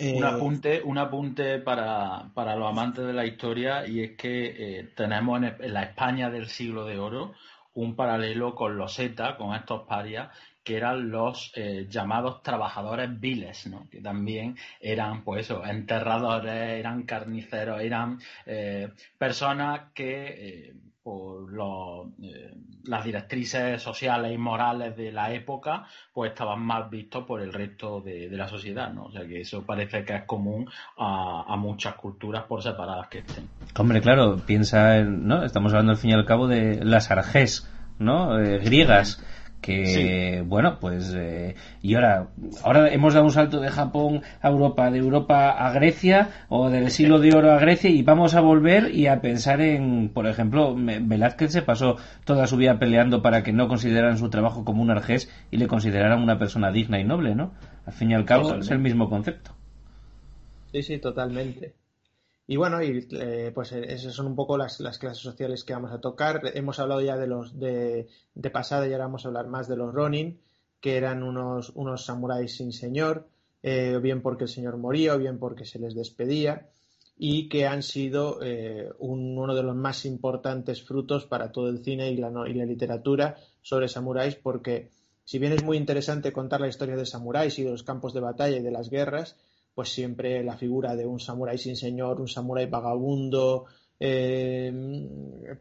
un 0.00 0.24
apunte, 0.24 0.82
un 0.82 0.96
apunte 0.96 1.58
para, 1.58 2.30
para, 2.32 2.56
los 2.56 2.68
amantes 2.68 3.04
de 3.04 3.12
la 3.12 3.26
historia 3.26 3.86
y 3.86 4.00
es 4.00 4.16
que 4.16 4.78
eh, 4.78 4.92
tenemos 4.96 5.42
en, 5.42 5.72
la 5.72 5.82
España 5.82 6.30
del 6.30 6.48
siglo 6.48 6.86
de 6.86 6.98
oro 6.98 7.34
un 7.78 7.94
paralelo 7.94 8.54
con 8.54 8.76
los 8.76 8.98
ETA, 8.98 9.36
con 9.36 9.54
estos 9.54 9.86
parias, 9.86 10.30
que 10.64 10.76
eran 10.76 11.10
los 11.10 11.52
eh, 11.54 11.86
llamados 11.88 12.42
trabajadores 12.42 13.20
viles, 13.20 13.66
¿no? 13.68 13.88
que 13.88 14.00
también 14.00 14.56
eran, 14.80 15.22
pues 15.22 15.42
eso, 15.42 15.64
enterradores, 15.64 16.52
eran 16.52 17.04
carniceros, 17.04 17.80
eran 17.80 18.18
eh, 18.46 18.90
personas 19.16 19.92
que 19.94 20.74
por 21.08 21.50
las 22.84 23.02
directrices 23.02 23.80
sociales 23.80 24.30
y 24.30 24.36
morales 24.36 24.94
de 24.94 25.10
la 25.10 25.32
época, 25.32 25.86
pues 26.12 26.32
estaban 26.32 26.60
más 26.60 26.90
vistos 26.90 27.24
por 27.24 27.40
el 27.40 27.50
resto 27.50 28.02
de, 28.02 28.28
la 28.30 28.46
sociedad, 28.46 28.92
¿no? 28.92 29.04
O 29.04 29.10
sea 29.10 29.26
que 29.26 29.40
eso 29.40 29.64
parece 29.64 30.04
que 30.04 30.14
es 30.14 30.24
común 30.24 30.68
a, 30.98 31.56
muchas 31.56 31.94
culturas 31.94 32.44
por 32.44 32.62
separadas 32.62 33.08
que 33.08 33.20
estén. 33.20 33.48
Hombre, 33.78 34.02
claro, 34.02 34.36
piensa 34.36 34.98
en, 34.98 35.26
¿no? 35.26 35.44
Estamos 35.44 35.72
hablando 35.72 35.92
al 35.92 35.98
fin 35.98 36.10
y 36.10 36.12
al 36.12 36.26
cabo 36.26 36.46
de 36.46 36.84
las 36.84 37.10
argés, 37.10 37.66
¿no? 37.98 38.36
griegas 38.36 39.24
que 39.60 40.42
bueno 40.46 40.78
pues 40.80 41.14
eh, 41.16 41.54
y 41.82 41.94
ahora 41.94 42.28
ahora 42.62 42.92
hemos 42.92 43.14
dado 43.14 43.26
un 43.26 43.32
salto 43.32 43.60
de 43.60 43.68
Japón 43.68 44.22
a 44.40 44.48
Europa 44.48 44.90
de 44.90 44.98
Europa 44.98 45.50
a 45.50 45.72
Grecia 45.72 46.30
o 46.48 46.70
del 46.70 46.90
siglo 46.90 47.18
de 47.18 47.34
oro 47.34 47.52
a 47.52 47.58
Grecia 47.58 47.90
y 47.90 48.02
vamos 48.02 48.34
a 48.34 48.40
volver 48.40 48.94
y 48.94 49.06
a 49.06 49.20
pensar 49.20 49.60
en 49.60 50.10
por 50.10 50.26
ejemplo 50.26 50.74
Velázquez 50.76 51.52
se 51.52 51.62
pasó 51.62 51.96
toda 52.24 52.46
su 52.46 52.56
vida 52.56 52.78
peleando 52.78 53.20
para 53.20 53.42
que 53.42 53.52
no 53.52 53.68
consideraran 53.68 54.18
su 54.18 54.30
trabajo 54.30 54.64
como 54.64 54.82
un 54.82 54.90
argés 54.90 55.30
y 55.50 55.56
le 55.56 55.66
consideraran 55.66 56.22
una 56.22 56.38
persona 56.38 56.70
digna 56.70 57.00
y 57.00 57.04
noble 57.04 57.34
no 57.34 57.52
al 57.84 57.92
fin 57.92 58.10
y 58.10 58.14
al 58.14 58.24
cabo 58.24 58.54
es 58.54 58.70
el 58.70 58.78
mismo 58.78 59.08
concepto. 59.08 59.52
Sí 60.70 60.82
sí 60.82 60.98
totalmente 60.98 61.74
y 62.50 62.56
bueno, 62.56 62.80
eh, 62.80 63.52
pues 63.54 63.72
eh, 63.72 63.92
esas 63.92 64.14
son 64.14 64.26
un 64.26 64.34
poco 64.34 64.56
las, 64.56 64.78
clases 64.78 65.18
sociales 65.18 65.64
que 65.64 65.74
vamos 65.74 65.92
a 65.92 66.00
tocar. 66.00 66.40
Hemos 66.54 66.78
hablado 66.78 67.02
ya 67.02 67.18
de 67.18 67.26
los 67.26 67.60
de, 67.60 68.08
de 68.34 68.50
pasada 68.50 68.88
y 68.88 68.92
ahora 68.92 69.04
vamos 69.04 69.26
a 69.26 69.28
hablar 69.28 69.48
más 69.48 69.68
de 69.68 69.76
los 69.76 69.92
Ronin, 69.92 70.40
que 70.80 70.96
eran 70.96 71.22
unos, 71.22 71.72
unos 71.74 72.06
samuráis 72.06 72.56
sin 72.56 72.72
señor, 72.72 73.28
eh, 73.62 73.98
bien 74.02 74.22
porque 74.22 74.44
el 74.44 74.48
señor 74.48 74.78
moría, 74.78 75.14
o 75.14 75.18
bien 75.18 75.38
porque 75.38 75.66
se 75.66 75.78
les 75.78 75.94
despedía, 75.94 76.70
y 77.18 77.50
que 77.50 77.66
han 77.66 77.82
sido 77.82 78.38
uno 78.98 79.54
de 79.54 79.62
los 79.62 79.76
más 79.76 80.06
importantes 80.06 80.82
frutos 80.82 81.26
para 81.26 81.52
todo 81.52 81.68
el 81.68 81.84
cine 81.84 82.10
y 82.12 82.16
la, 82.16 82.32
y 82.48 82.54
la 82.54 82.64
literatura 82.64 83.36
sobre 83.60 83.88
samuráis, 83.88 84.36
porque 84.36 84.88
si 85.24 85.38
bien 85.38 85.52
es 85.52 85.62
muy 85.62 85.76
interesante 85.76 86.32
contar 86.32 86.62
la 86.62 86.68
historia 86.68 86.96
de 86.96 87.04
samuráis 87.04 87.58
y 87.58 87.64
de 87.64 87.72
los 87.72 87.82
campos 87.82 88.14
de 88.14 88.20
batalla 88.20 88.56
y 88.56 88.62
de 88.62 88.70
las 88.70 88.88
guerras, 88.88 89.36
pues 89.78 89.90
siempre 89.90 90.42
la 90.42 90.56
figura 90.56 90.96
de 90.96 91.06
un 91.06 91.20
samurái 91.20 91.56
sin 91.56 91.76
señor, 91.76 92.20
un 92.20 92.26
samurái 92.26 92.66
vagabundo, 92.66 93.66
eh, 94.00 94.72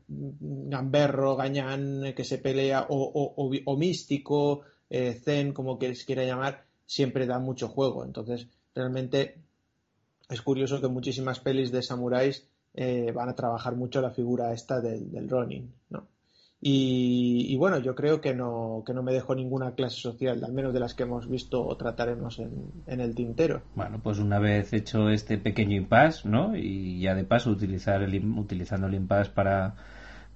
gamberro, 0.07 1.35
gañán, 1.35 2.15
que 2.15 2.23
se 2.23 2.39
pelea, 2.39 2.87
o, 2.89 3.77
místico, 3.77 4.61
eh, 4.89 5.13
zen, 5.23 5.53
como 5.53 5.77
que 5.77 5.93
se 5.93 6.03
quiera 6.03 6.25
llamar, 6.25 6.65
siempre 6.83 7.27
da 7.27 7.37
mucho 7.37 7.67
juego. 7.67 8.03
Entonces, 8.03 8.47
realmente 8.73 9.35
es 10.27 10.41
curioso 10.41 10.81
que 10.81 10.87
muchísimas 10.87 11.39
pelis 11.39 11.71
de 11.71 11.83
samuráis 11.83 12.47
eh, 12.73 13.11
van 13.13 13.29
a 13.29 13.35
trabajar 13.35 13.75
mucho 13.75 14.01
la 14.01 14.09
figura 14.09 14.51
esta 14.51 14.81
del, 14.81 15.11
del 15.11 15.29
Ronin, 15.29 15.71
¿no? 15.91 16.07
Y, 16.59 17.55
bueno, 17.57 17.77
yo 17.79 17.93
creo 17.93 18.19
que 18.19 18.33
no, 18.33 18.83
que 18.85 18.93
no 18.93 19.03
me 19.03 19.13
dejo 19.13 19.35
ninguna 19.35 19.75
clase 19.75 19.97
social, 19.97 20.43
al 20.43 20.53
menos 20.53 20.73
de 20.73 20.79
las 20.79 20.95
que 20.95 21.03
hemos 21.03 21.29
visto 21.29 21.63
o 21.63 21.77
trataremos 21.77 22.39
en, 22.39 22.99
el 22.99 23.13
tintero. 23.13 23.61
Bueno, 23.75 23.99
pues 24.01 24.17
una 24.17 24.39
vez 24.39 24.73
hecho 24.73 25.09
este 25.09 25.37
pequeño 25.37 25.75
impasse, 25.75 26.27
¿no? 26.27 26.55
Y 26.55 26.99
ya 26.99 27.13
de 27.13 27.23
paso 27.23 27.51
utilizar 27.51 28.01
el, 28.01 28.25
utilizando 28.37 28.87
el 28.87 28.95
impasse 28.95 29.29
para, 29.29 29.75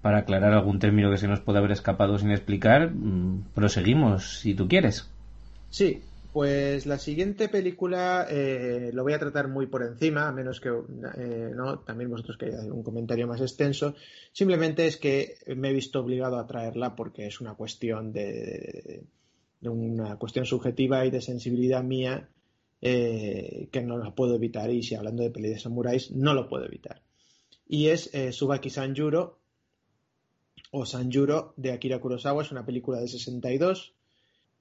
para 0.03 0.19
aclarar 0.19 0.53
algún 0.53 0.77
término 0.77 1.09
que 1.09 1.17
se 1.17 1.27
nos 1.27 1.39
pueda 1.39 1.57
haber 1.57 1.71
escapado 1.71 2.19
sin 2.19 2.29
explicar, 2.29 2.91
mm, 2.93 3.45
proseguimos, 3.55 4.41
si 4.41 4.53
tú 4.53 4.67
quieres. 4.67 5.09
Sí, 5.71 6.03
pues 6.33 6.85
la 6.85 6.97
siguiente 6.97 7.49
película 7.49 8.25
eh, 8.29 8.91
lo 8.93 9.03
voy 9.03 9.13
a 9.13 9.19
tratar 9.19 9.49
muy 9.49 9.67
por 9.67 9.83
encima, 9.83 10.29
a 10.29 10.31
menos 10.31 10.61
que 10.61 10.69
eh, 10.69 11.51
no, 11.53 11.79
también 11.79 12.09
vosotros 12.09 12.37
queráis 12.37 12.63
un 12.71 12.83
comentario 12.83 13.27
más 13.27 13.41
extenso. 13.41 13.95
Simplemente 14.31 14.87
es 14.87 14.95
que 14.95 15.37
me 15.57 15.69
he 15.69 15.73
visto 15.73 15.99
obligado 15.99 16.37
a 16.37 16.47
traerla 16.47 16.95
porque 16.95 17.27
es 17.27 17.41
una 17.41 17.55
cuestión 17.55 18.13
de, 18.13 19.03
una 19.61 20.17
cuestión 20.17 20.45
subjetiva 20.45 21.05
y 21.05 21.11
de 21.11 21.21
sensibilidad 21.21 21.83
mía 21.83 22.29
eh, 22.81 23.67
que 23.69 23.81
no 23.81 23.97
la 23.97 24.15
puedo 24.15 24.35
evitar. 24.35 24.69
Y 24.69 24.83
si 24.83 24.95
hablando 24.95 25.23
de 25.23 25.31
peli 25.31 25.49
de 25.49 25.59
samuráis, 25.59 26.11
no 26.11 26.33
lo 26.33 26.47
puedo 26.47 26.65
evitar. 26.65 27.01
Y 27.67 27.87
es 27.87 28.09
Subaki 28.31 28.69
Sanjuro 28.69 29.39
o 30.71 30.85
Sanjuro 30.85 31.53
de 31.57 31.73
Akira 31.73 31.99
Kurosawa. 31.99 32.43
Es 32.43 32.51
una 32.51 32.65
película 32.65 33.01
de 33.01 33.09
62 33.09 33.95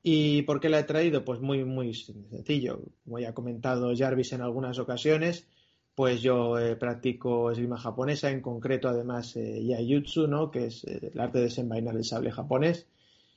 ¿Y 0.02 0.42
por 0.42 0.60
qué 0.60 0.68
la 0.68 0.80
he 0.80 0.84
traído? 0.84 1.24
Pues 1.24 1.40
muy, 1.40 1.64
muy 1.64 1.94
sencillo. 1.94 2.80
Como 3.04 3.18
ya 3.18 3.30
ha 3.30 3.34
comentado 3.34 3.92
Jarvis 3.94 4.32
en 4.32 4.40
algunas 4.40 4.78
ocasiones, 4.78 5.46
pues 5.94 6.22
yo 6.22 6.58
eh, 6.58 6.76
practico 6.76 7.50
esgrima 7.50 7.76
japonesa, 7.76 8.30
en 8.30 8.40
concreto 8.40 8.88
además 8.88 9.36
eh, 9.36 9.62
Yayutsu, 9.62 10.26
¿no? 10.26 10.50
que 10.50 10.66
es 10.66 10.84
eh, 10.84 11.10
el 11.12 11.20
arte 11.20 11.38
de 11.38 11.44
desenvainar 11.44 11.96
el 11.96 12.04
sable 12.04 12.30
japonés. 12.32 12.86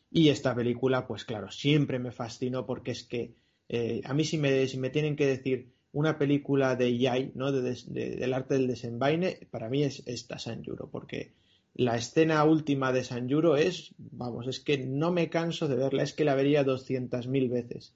Y 0.09 0.29
esta 0.29 0.55
película, 0.55 1.05
pues 1.07 1.25
claro, 1.25 1.51
siempre 1.51 1.99
me 1.99 2.11
fascinó 2.11 2.65
porque 2.65 2.91
es 2.91 3.03
que 3.03 3.33
a 4.05 4.13
mí 4.13 4.23
si 4.23 4.37
me, 4.37 4.67
si 4.67 4.77
me 4.77 4.91
tienen 4.91 5.15
que 5.15 5.25
decir 5.25 5.73
una 5.91 6.19
película 6.19 6.75
de 6.75 6.95
Yai, 6.95 7.31
¿no? 7.33 7.51
del 7.51 8.33
arte 8.33 8.53
del 8.53 8.67
desenvaine, 8.67 9.47
para 9.49 9.69
mí 9.69 9.83
es 9.83 10.03
esta 10.05 10.37
Sanjuro, 10.37 10.87
porque 10.91 11.33
la 11.75 11.95
escena 11.95 12.43
última 12.43 12.91
de 12.91 13.03
Sanjuro 13.03 13.55
es, 13.55 13.93
vamos, 13.97 14.47
es 14.47 14.59
que 14.59 14.77
no 14.77 15.11
me 15.11 15.29
canso 15.29 15.67
de 15.67 15.75
verla, 15.75 16.03
es 16.03 16.13
que 16.13 16.25
la 16.25 16.35
vería 16.35 16.65
200.000 16.65 17.49
veces. 17.49 17.95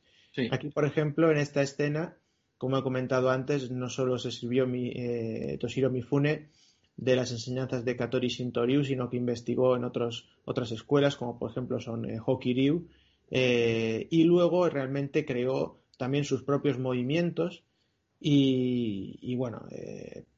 Aquí, 0.52 0.70
por 0.70 0.86
ejemplo, 0.86 1.32
en 1.32 1.38
esta 1.38 1.62
escena, 1.62 2.18
como 2.58 2.78
he 2.78 2.84
comentado 2.84 3.30
antes, 3.30 3.72
no 3.72 3.90
solo 3.90 4.18
se 4.18 4.32
sirvió 4.32 4.68
mi, 4.68 4.91
eh, 4.95 5.58
Toshiro 5.60 5.90
Mifune 5.90 6.49
de 6.95 7.16
las 7.16 7.32
enseñanzas 7.32 7.86
de 7.86 7.95
Katori 7.95 8.28
Shintoryu, 8.28 8.84
sino 8.84 9.10
que 9.10 9.18
investigó 9.18 9.76
en 9.76 9.84
otros, 9.84 10.28
otras 10.45 10.72
escuelas, 10.72 11.16
como 11.16 11.38
por 11.38 11.52
ejemplo 11.52 11.80
son 11.80 12.10
eh, 12.10 12.20
Hokiryu, 12.24 12.88
eh, 13.30 14.08
y 14.10 14.24
luego 14.24 14.70
realmente 14.70 15.26
creó 15.26 15.80
también 15.98 16.24
sus 16.24 16.44
propios 16.44 16.80
movimientos. 16.80 17.64
Y, 18.20 19.20
y 19.22 19.36
bueno, 19.36 19.68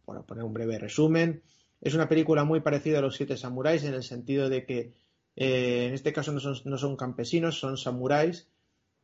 por 0.03 0.25
poner 0.25 0.43
un 0.43 0.53
breve 0.53 0.77
resumen, 0.77 1.43
es 1.81 1.93
una 1.93 2.09
película 2.09 2.43
muy 2.43 2.59
parecida 2.61 2.99
a 2.99 3.01
Los 3.01 3.15
Siete 3.15 3.37
Samuráis 3.37 3.83
en 3.83 3.93
el 3.93 4.03
sentido 4.03 4.49
de 4.49 4.65
que 4.65 4.93
eh, 5.35 5.85
en 5.87 5.93
este 5.93 6.11
caso 6.11 6.33
no 6.33 6.77
son, 6.77 6.97
campesinos, 6.97 7.59
son 7.59 7.77
samuráis 7.77 8.49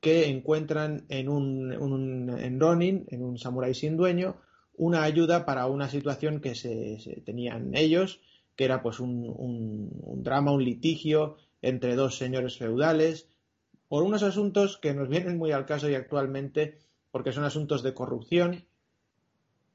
que 0.02 0.28
encuentran 0.28 1.06
en 1.10 1.30
un, 1.30 1.72
en 2.38 2.60
Ronin, 2.60 3.06
en 3.10 3.24
un 3.24 3.38
samurái 3.38 3.74
sin 3.74 3.96
dueño, 3.96 4.36
una 4.76 5.04
ayuda 5.04 5.46
para 5.46 5.66
una 5.68 5.90
situación 5.90 6.42
que 6.42 6.54
se, 6.54 7.22
tenían 7.26 7.74
ellos, 7.76 8.20
que 8.58 8.66
era 8.66 8.84
pues 8.84 9.00
un, 9.00 9.34
un, 9.36 10.24
drama, 10.24 10.52
un 10.52 10.64
litigio 10.64 11.38
entre 11.62 11.96
dos 11.96 12.18
señores 12.18 12.58
feudales, 12.58 13.30
por 13.88 14.04
unos 14.04 14.22
asuntos 14.22 14.78
que 14.78 14.94
nos 14.94 15.08
vienen 15.08 15.38
muy 15.38 15.54
al 15.54 15.66
caso 15.66 15.90
y 15.90 15.96
actualmente, 15.96 16.80
porque 17.12 17.32
son 17.32 17.46
asuntos 17.46 17.82
de 17.82 17.94
corrupción, 17.94 18.66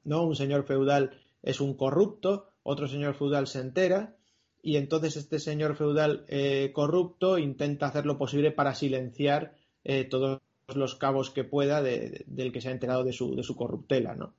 ¿no? 0.03 0.23
Un 0.23 0.35
señor 0.35 0.65
feudal 0.65 1.19
es 1.41 1.59
un 1.59 1.73
corrupto, 1.73 2.50
otro 2.63 2.87
señor 2.87 3.15
feudal 3.15 3.47
se 3.47 3.59
entera 3.59 4.15
y 4.61 4.77
entonces 4.77 5.17
este 5.17 5.39
señor 5.39 5.75
feudal 5.75 6.25
eh, 6.27 6.71
corrupto 6.73 7.37
intenta 7.37 7.87
hacer 7.87 8.05
lo 8.05 8.17
posible 8.17 8.51
para 8.51 8.75
silenciar 8.75 9.55
eh, 9.83 10.03
todos 10.03 10.41
los 10.75 10.95
cabos 10.95 11.31
que 11.31 11.43
pueda 11.43 11.81
del 11.81 12.51
que 12.53 12.61
se 12.61 12.69
ha 12.69 12.71
enterado 12.71 13.03
de 13.03 13.11
su, 13.11 13.35
de 13.35 13.43
su 13.43 13.55
corruptela, 13.55 14.15
¿no? 14.15 14.35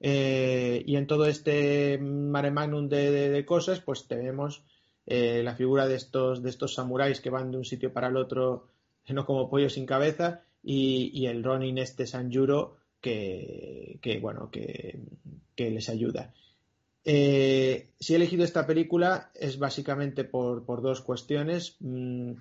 Eh, 0.00 0.82
y 0.86 0.96
en 0.96 1.06
todo 1.06 1.24
este 1.26 1.98
mare 1.98 2.50
magnum 2.50 2.88
de, 2.88 3.44
cosas, 3.46 3.80
pues 3.80 4.06
tenemos 4.06 4.62
la 5.06 5.54
figura 5.56 5.86
de 5.86 5.96
estos, 5.96 6.42
de 6.42 6.50
estos 6.50 6.74
samuráis 6.74 7.20
que 7.20 7.30
van 7.30 7.50
de 7.50 7.58
un 7.58 7.64
sitio 7.64 7.92
para 7.92 8.08
el 8.08 8.16
otro, 8.16 8.68
no 9.08 9.26
como 9.26 9.50
pollo 9.50 9.68
sin 9.68 9.86
cabeza, 9.86 10.42
y, 10.62 11.26
el 11.26 11.42
Ronin 11.42 11.78
este 11.78 12.06
Sanjuro 12.06 12.76
que, 13.00 13.98
que 14.00 14.18
bueno, 14.20 14.50
que, 14.50 15.00
que 15.56 15.70
les 15.70 15.88
ayuda. 15.88 16.32
Eh, 17.04 17.90
si 18.00 18.12
he 18.12 18.16
elegido 18.16 18.44
esta 18.44 18.66
película 18.66 19.30
es 19.34 19.58
básicamente 19.58 20.24
por, 20.24 20.64
dos 20.82 21.00
cuestiones. 21.02 21.76
Mm, 21.80 22.32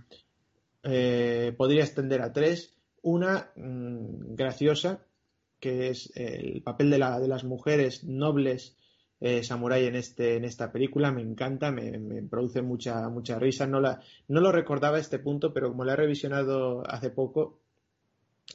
eh, 0.83 1.53
podría 1.57 1.83
extender 1.83 2.21
a 2.21 2.33
tres. 2.33 2.73
Una 3.01 3.51
mm, 3.55 4.35
graciosa, 4.35 5.05
que 5.59 5.89
es 5.89 6.11
el 6.15 6.61
papel 6.63 6.89
de, 6.89 6.97
la, 6.97 7.19
de 7.19 7.27
las 7.27 7.43
mujeres 7.43 8.03
nobles 8.03 8.77
eh, 9.19 9.41
samurái 9.41 9.85
en, 9.85 9.95
este, 9.95 10.35
en 10.35 10.45
esta 10.45 10.71
película. 10.71 11.11
Me 11.11 11.21
encanta, 11.21 11.71
me, 11.71 12.23
produce 12.23 12.61
mucha, 12.61 13.07
mucha 13.09 13.39
risa. 13.39 13.67
No, 13.67 13.81
no 13.81 14.41
lo 14.41 14.51
recordaba 14.51 14.99
este 14.99 15.19
punto, 15.19 15.53
pero 15.53 15.69
como 15.69 15.85
la 15.85 15.93
he 15.93 15.97
revisionado 15.97 16.83
hace 16.85 17.09
poco, 17.09 17.59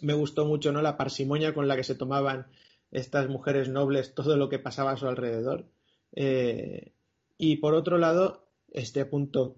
me 0.02 0.14
gustó 0.14 0.44
mucho 0.44 0.72
¿no? 0.72 0.82
la 0.82 0.96
parsimonia 0.96 1.54
con 1.54 1.68
la 1.68 1.76
que 1.76 1.84
se 1.84 1.94
tomaban 1.94 2.48
estas 2.90 3.28
mujeres 3.28 3.68
nobles 3.68 4.14
todo 4.14 4.36
lo 4.36 4.48
que 4.48 4.58
pasaba 4.58 4.92
a 4.92 4.96
su 4.96 5.06
alrededor. 5.06 5.66
Eh, 6.12 6.92
y 7.36 7.56
por 7.56 7.74
otro 7.74 7.98
lado, 7.98 8.48
este 8.70 9.04
punto 9.04 9.56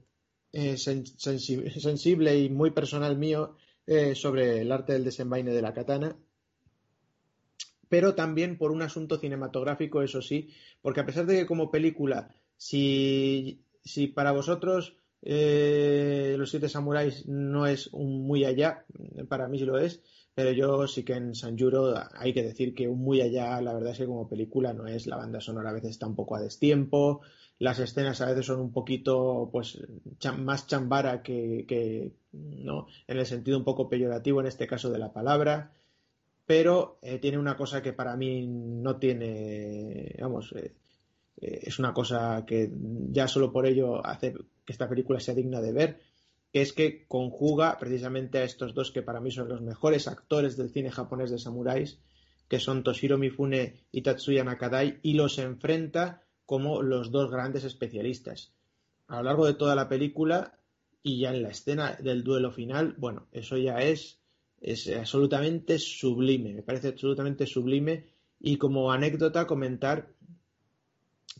eh, 0.53 0.77
sensible 0.77 2.39
y 2.39 2.51
muy 2.51 2.71
personal 2.71 3.17
mío 3.17 3.57
eh, 3.87 4.15
sobre 4.15 4.61
el 4.61 4.73
arte 4.73 4.93
del 4.93 5.05
desenvaine 5.05 5.53
de 5.53 5.63
la 5.63 5.73
katana, 5.73 6.17
pero 7.89 8.15
también 8.15 8.57
por 8.59 8.71
un 8.71 8.83
asunto 8.83 9.19
cinematográfico, 9.19 10.03
eso 10.03 10.23
sí, 10.23 10.51
porque 10.83 11.01
a 11.01 11.07
pesar 11.07 11.27
de 11.27 11.39
que 11.39 11.47
como 11.47 11.71
película, 11.71 12.35
si, 12.57 13.65
si 13.85 14.07
para 14.07 14.33
vosotros 14.33 14.97
Los 15.23 16.51
Siete 16.51 16.69
Samuráis 16.69 17.27
no 17.27 17.67
es 17.67 17.89
un 17.93 18.27
muy 18.27 18.45
allá, 18.45 18.85
para 19.29 19.49
mí 19.49 19.59
sí 19.59 19.65
lo 19.65 19.79
es, 19.79 20.03
pero 20.41 20.53
yo 20.53 20.87
sí 20.87 21.03
que 21.03 21.13
en 21.13 21.35
Sanjuro 21.35 21.93
hay 22.15 22.33
que 22.33 22.43
decir 22.43 22.75
que 22.75 22.89
muy 22.89 23.21
allá, 23.21 23.61
la 23.61 23.75
verdad 23.75 23.93
es 23.93 23.99
que 23.99 24.07
como 24.07 24.27
película 24.27 24.73
no 24.73 24.87
es, 24.87 25.07
la 25.07 25.19
banda 25.19 25.39
sonora 25.39 25.69
a 25.69 25.75
veces 25.75 25.91
está 25.91 26.07
un 26.07 26.17
poco 26.17 26.35
a 26.35 26.41
destiempo, 26.41 27.21
las 27.59 27.79
escenas 27.79 28.23
a 28.23 28.27
veces 28.31 28.47
son 28.47 28.59
un 28.59 28.73
poquito 28.73 29.51
pues 29.53 29.79
más 30.39 30.67
chambara 30.67 31.23
que, 31.23 32.15
no 32.33 32.87
en 33.07 33.19
el 33.19 33.27
sentido 33.27 33.59
un 33.59 33.65
poco 33.65 33.91
peyorativo 33.91 34.41
en 34.41 34.47
este 34.47 34.67
caso 34.67 34.89
de 34.89 34.99
la 34.99 35.13
palabra. 35.13 35.75
Pero 36.47 36.99
eh, 37.03 37.19
tiene 37.19 37.37
una 37.37 37.59
cosa 37.59 37.83
que 37.83 37.93
para 37.93 38.17
mí 38.17 38.47
no 38.47 38.97
tiene 38.97 40.17
vamos 40.21 40.55
eh, 40.57 40.73
eh, 41.37 41.61
es 41.65 41.79
una 41.79 41.93
cosa 41.93 42.45
que 42.47 42.73
ya 43.13 43.29
solo 43.29 43.53
por 43.53 43.67
ello 43.67 44.05
hace 44.07 44.33
que 44.33 44.73
esta 44.73 44.89
película 44.89 45.21
sea 45.21 45.35
digna 45.35 45.61
de 45.61 45.73
ver 45.73 46.01
que 46.53 46.63
es 46.63 46.73
que 46.73 47.07
conjuga 47.07 47.79
precisamente 47.79 48.39
a 48.39 48.45
estos 48.45 48.75
dos 48.75 48.91
que 48.91 49.03
para 49.03 49.21
mí 49.21 49.31
son 49.31 49.49
los 49.49 49.61
mejores 49.61 50.09
actores 50.09 50.57
del 50.57 50.71
cine 50.71 50.91
japonés 50.91 51.31
de 51.31 51.39
samuráis 51.39 51.99
que 52.51 52.59
son 52.59 52.83
Toshiro 52.83 53.17
Mifune 53.17 53.85
y 53.93 54.03
Tatsuya 54.03 54.43
Nakadai 54.43 54.99
y 55.03 55.15
los 55.15 55.39
enfrenta 55.39 56.25
como 56.45 56.83
los 56.83 57.13
dos 57.13 57.31
grandes 57.31 57.63
especialistas. 57.63 58.53
A 59.07 59.19
lo 59.19 59.23
largo 59.23 59.47
de 59.47 59.55
toda 59.55 59.77
la 59.77 59.89
película 59.89 60.59
y 61.01 61.21
ya 61.21 61.33
en 61.33 61.45
la 61.45 61.51
escena 61.51 61.93
del 61.93 62.25
duelo 62.25 62.51
final, 62.51 62.97
bueno, 62.99 63.29
eso 63.31 63.57
ya 63.57 63.77
es, 63.77 64.19
es 64.61 64.89
absolutamente 64.89 65.79
sublime, 65.79 66.53
me 66.53 66.63
parece 66.63 66.89
absolutamente 66.89 67.47
sublime. 67.47 68.07
Y 68.41 68.57
como 68.57 68.91
anécdota 68.91 69.47
comentar 69.47 70.13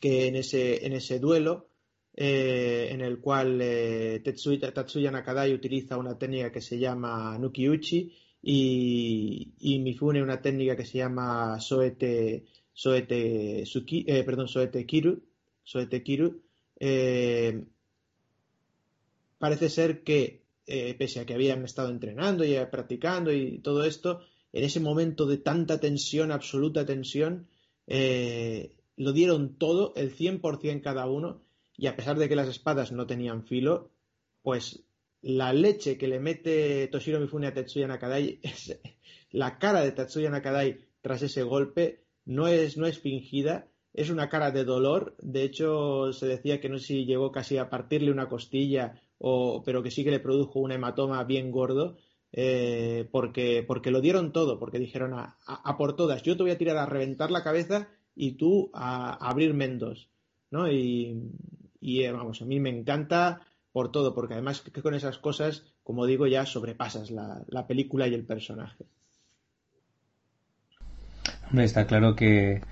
que 0.01 0.29
en 0.29 0.37
ese, 0.37 0.87
en 0.87 0.93
ese 0.93 1.19
duelo, 1.19 1.70
eh, 2.13 2.89
en 2.91 3.01
el 3.01 3.21
cual 3.21 3.61
eh, 3.63 4.21
Tatsuya, 4.25 5.11
Nakadai 5.11 5.55
utiliza 5.55 5.97
una 5.97 6.19
técnica 6.19 6.51
que 6.51 6.61
se 6.61 6.79
llama 6.79 7.39
Nukiuchi 7.39 8.13
y, 8.43 9.53
y 9.61 9.79
Mifune 9.79 10.23
una 10.23 10.43
técnica 10.43 10.77
que 10.77 10.85
se 10.85 10.99
llama 10.99 11.61
Soete, 11.61 12.45
Soete, 12.73 13.65
Suki, 13.65 14.05
eh, 14.09 14.27
Soete 14.47 14.85
Kiru, 14.87 16.43
parece 19.39 19.69
ser 19.69 20.03
que, 20.03 20.43
pese 20.99 21.21
a 21.21 21.27
que 21.27 21.35
habían 21.35 21.65
estado 21.65 21.91
entrenando 21.91 22.45
y 22.45 22.57
practicando 22.71 23.33
y 23.33 23.59
todo 23.61 23.85
esto, 23.85 24.21
en 24.53 24.65
ese 24.65 24.81
momento 24.81 25.27
de 25.27 25.39
tanta 25.39 25.79
tensión, 25.79 26.33
absoluta 26.33 26.85
tensión, 26.85 27.47
lo 27.87 29.13
dieron 29.13 29.57
todo, 29.57 29.95
el 29.97 30.15
100% 30.15 30.83
cada 30.83 31.07
uno, 31.07 31.43
y 31.81 31.87
a 31.87 31.97
pesar 31.97 32.19
de 32.19 32.29
que 32.29 32.37
las 32.37 32.49
espadas 32.49 32.93
no 32.93 33.07
tenían 33.07 33.43
filo, 33.43 33.91
pues 34.43 34.85
la 35.23 35.55
leche 35.55 35.97
que 35.97 36.09
le 36.09 36.21
mete 36.21 36.87
Toshiro 36.89 37.19
Mifune 37.19 37.47
a 37.47 37.55
Tetsuya 37.55 37.87
Nakadai, 37.87 38.39
la 39.31 39.59
cara 39.59 39.81
de 39.81 39.93
Tetsuya 39.93 40.29
Nakadai 40.29 40.79
tras 41.01 41.23
ese 41.23 41.43
golpe, 41.43 42.05
no 42.27 42.49
es, 42.49 42.77
no 42.77 42.87
es 42.87 42.99
fingida, 42.99 43.67
es 43.95 44.11
una 44.11 44.29
cara 44.29 44.51
de 44.51 44.65
dolor. 44.65 45.17
De 45.23 45.43
hecho, 45.43 46.13
se 46.13 46.27
decía 46.27 46.61
que 46.61 46.69
no 46.69 46.79
sé 46.79 46.85
si 46.85 47.07
llegó 47.07 47.33
casi 47.33 47.57
a 47.57 47.71
partirle 47.71 48.11
una 48.11 48.29
costilla, 48.29 49.01
o, 49.17 49.63
pero 49.65 49.83
que 49.83 49.91
sí 49.91 50.05
que 50.05 50.11
le 50.11 50.21
produjo 50.21 50.61
un 50.61 50.73
hematoma 50.73 51.25
bien 51.25 51.51
gordo. 51.51 51.97
Eh, 52.33 53.09
porque, 53.11 53.65
porque 53.67 53.91
lo 53.91 54.03
dieron 54.03 54.33
todo, 54.33 54.59
porque 54.59 54.79
dijeron 54.79 55.15
a, 55.15 55.39
por 55.79 55.97
todas, 55.97 56.23
yo 56.23 56.37
te 56.37 56.43
voy 56.43 56.53
a 56.53 56.59
tirar 56.59 56.77
a 56.77 56.87
reventar 56.87 57.31
la 57.31 57.43
cabeza 57.43 57.89
y 58.15 58.33
tú 58.33 58.71
a, 58.73 59.15
abrir 59.27 59.55
mendos, 59.55 60.11
¿no? 60.51 60.71
Y, 60.71 61.33
eh, 61.81 62.13
vamos, 62.13 62.43
a 62.43 62.45
mí 62.45 62.61
me 62.61 62.71
encanta 62.71 63.41
por 63.73 63.91
todo, 63.93 64.15
porque 64.15 64.35
además 64.35 64.61
que 64.61 64.83
con 64.83 64.95
esas 64.95 65.19
cosas, 65.19 65.65
como 65.83 66.07
digo, 66.07 66.27
ya 66.27 66.47
sobrepasas 66.47 67.11
la 67.11 67.67
película 67.67 68.09
y 68.09 68.15
el 68.15 68.25
personaje. 68.25 68.87
Está 71.57 71.87
claro 71.87 72.15
que, 72.15 72.63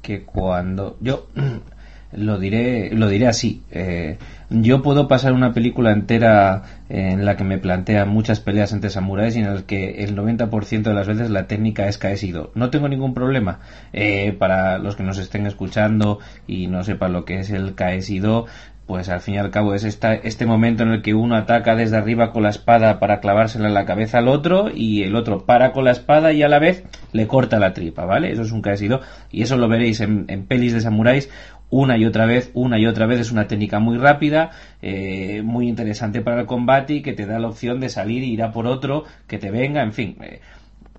que 0.00 0.24
cuando 0.24 0.96
yo 1.00 1.28
lo 2.14 2.38
diré 2.38 2.90
lo 2.90 3.08
diré 3.08 3.28
así. 3.28 3.62
Eh, 3.70 4.18
yo 4.50 4.82
puedo 4.82 5.08
pasar 5.08 5.32
una 5.32 5.52
película 5.52 5.92
entera 5.92 6.62
en 6.88 7.24
la 7.24 7.36
que 7.36 7.44
me 7.44 7.58
plantean 7.58 8.08
muchas 8.08 8.40
peleas 8.40 8.72
entre 8.72 8.90
samuráis 8.90 9.36
y 9.36 9.40
en 9.40 9.46
el 9.46 9.64
que 9.64 10.04
el 10.04 10.14
90% 10.14 10.82
de 10.82 10.94
las 10.94 11.06
veces 11.06 11.30
la 11.30 11.46
técnica 11.46 11.88
es 11.88 11.98
caesido. 11.98 12.50
No 12.54 12.70
tengo 12.70 12.88
ningún 12.88 13.14
problema. 13.14 13.60
Eh, 13.92 14.32
para 14.38 14.78
los 14.78 14.96
que 14.96 15.02
nos 15.02 15.18
estén 15.18 15.46
escuchando 15.46 16.18
y 16.46 16.66
no 16.66 16.84
sepan 16.84 17.12
lo 17.12 17.24
que 17.24 17.40
es 17.40 17.50
el 17.50 17.74
caesido 17.74 18.46
pues 18.92 19.08
al 19.08 19.22
fin 19.22 19.36
y 19.36 19.38
al 19.38 19.50
cabo 19.50 19.72
es 19.72 19.84
esta, 19.84 20.12
este 20.12 20.44
momento 20.44 20.82
en 20.82 20.90
el 20.90 21.00
que 21.00 21.14
uno 21.14 21.34
ataca 21.34 21.74
desde 21.74 21.96
arriba 21.96 22.30
con 22.30 22.42
la 22.42 22.50
espada 22.50 22.98
para 22.98 23.20
clavársela 23.20 23.68
en 23.68 23.72
la 23.72 23.86
cabeza 23.86 24.18
al 24.18 24.28
otro 24.28 24.68
y 24.70 25.02
el 25.02 25.16
otro 25.16 25.46
para 25.46 25.72
con 25.72 25.86
la 25.86 25.92
espada 25.92 26.34
y 26.34 26.42
a 26.42 26.48
la 26.50 26.58
vez 26.58 26.84
le 27.12 27.26
corta 27.26 27.58
la 27.58 27.72
tripa, 27.72 28.04
¿vale? 28.04 28.30
Eso 28.30 28.42
es 28.42 28.52
un 28.52 28.60
caesido 28.60 29.00
y 29.30 29.40
eso 29.40 29.56
lo 29.56 29.66
veréis 29.66 30.02
en, 30.02 30.26
pelis 30.46 30.74
de 30.74 30.82
samuráis 30.82 31.30
una 31.70 31.96
y 31.96 32.04
otra 32.04 32.26
vez, 32.26 32.50
una 32.52 32.78
y 32.78 32.84
otra 32.84 33.06
vez. 33.06 33.18
Es 33.20 33.32
una 33.32 33.46
técnica 33.46 33.78
muy 33.78 33.96
rápida, 33.96 34.50
eh, 34.82 35.40
muy 35.42 35.68
interesante 35.68 36.20
para 36.20 36.42
el 36.42 36.46
combate 36.46 36.96
y 36.96 37.00
que 37.00 37.14
te 37.14 37.24
da 37.24 37.38
la 37.38 37.48
opción 37.48 37.80
de 37.80 37.88
salir 37.88 38.22
y 38.22 38.34
ir 38.34 38.42
a 38.42 38.52
por 38.52 38.66
otro, 38.66 39.04
que 39.26 39.38
te 39.38 39.50
venga, 39.50 39.82
en 39.82 39.94
fin. 39.94 40.18
Eh, 40.20 40.40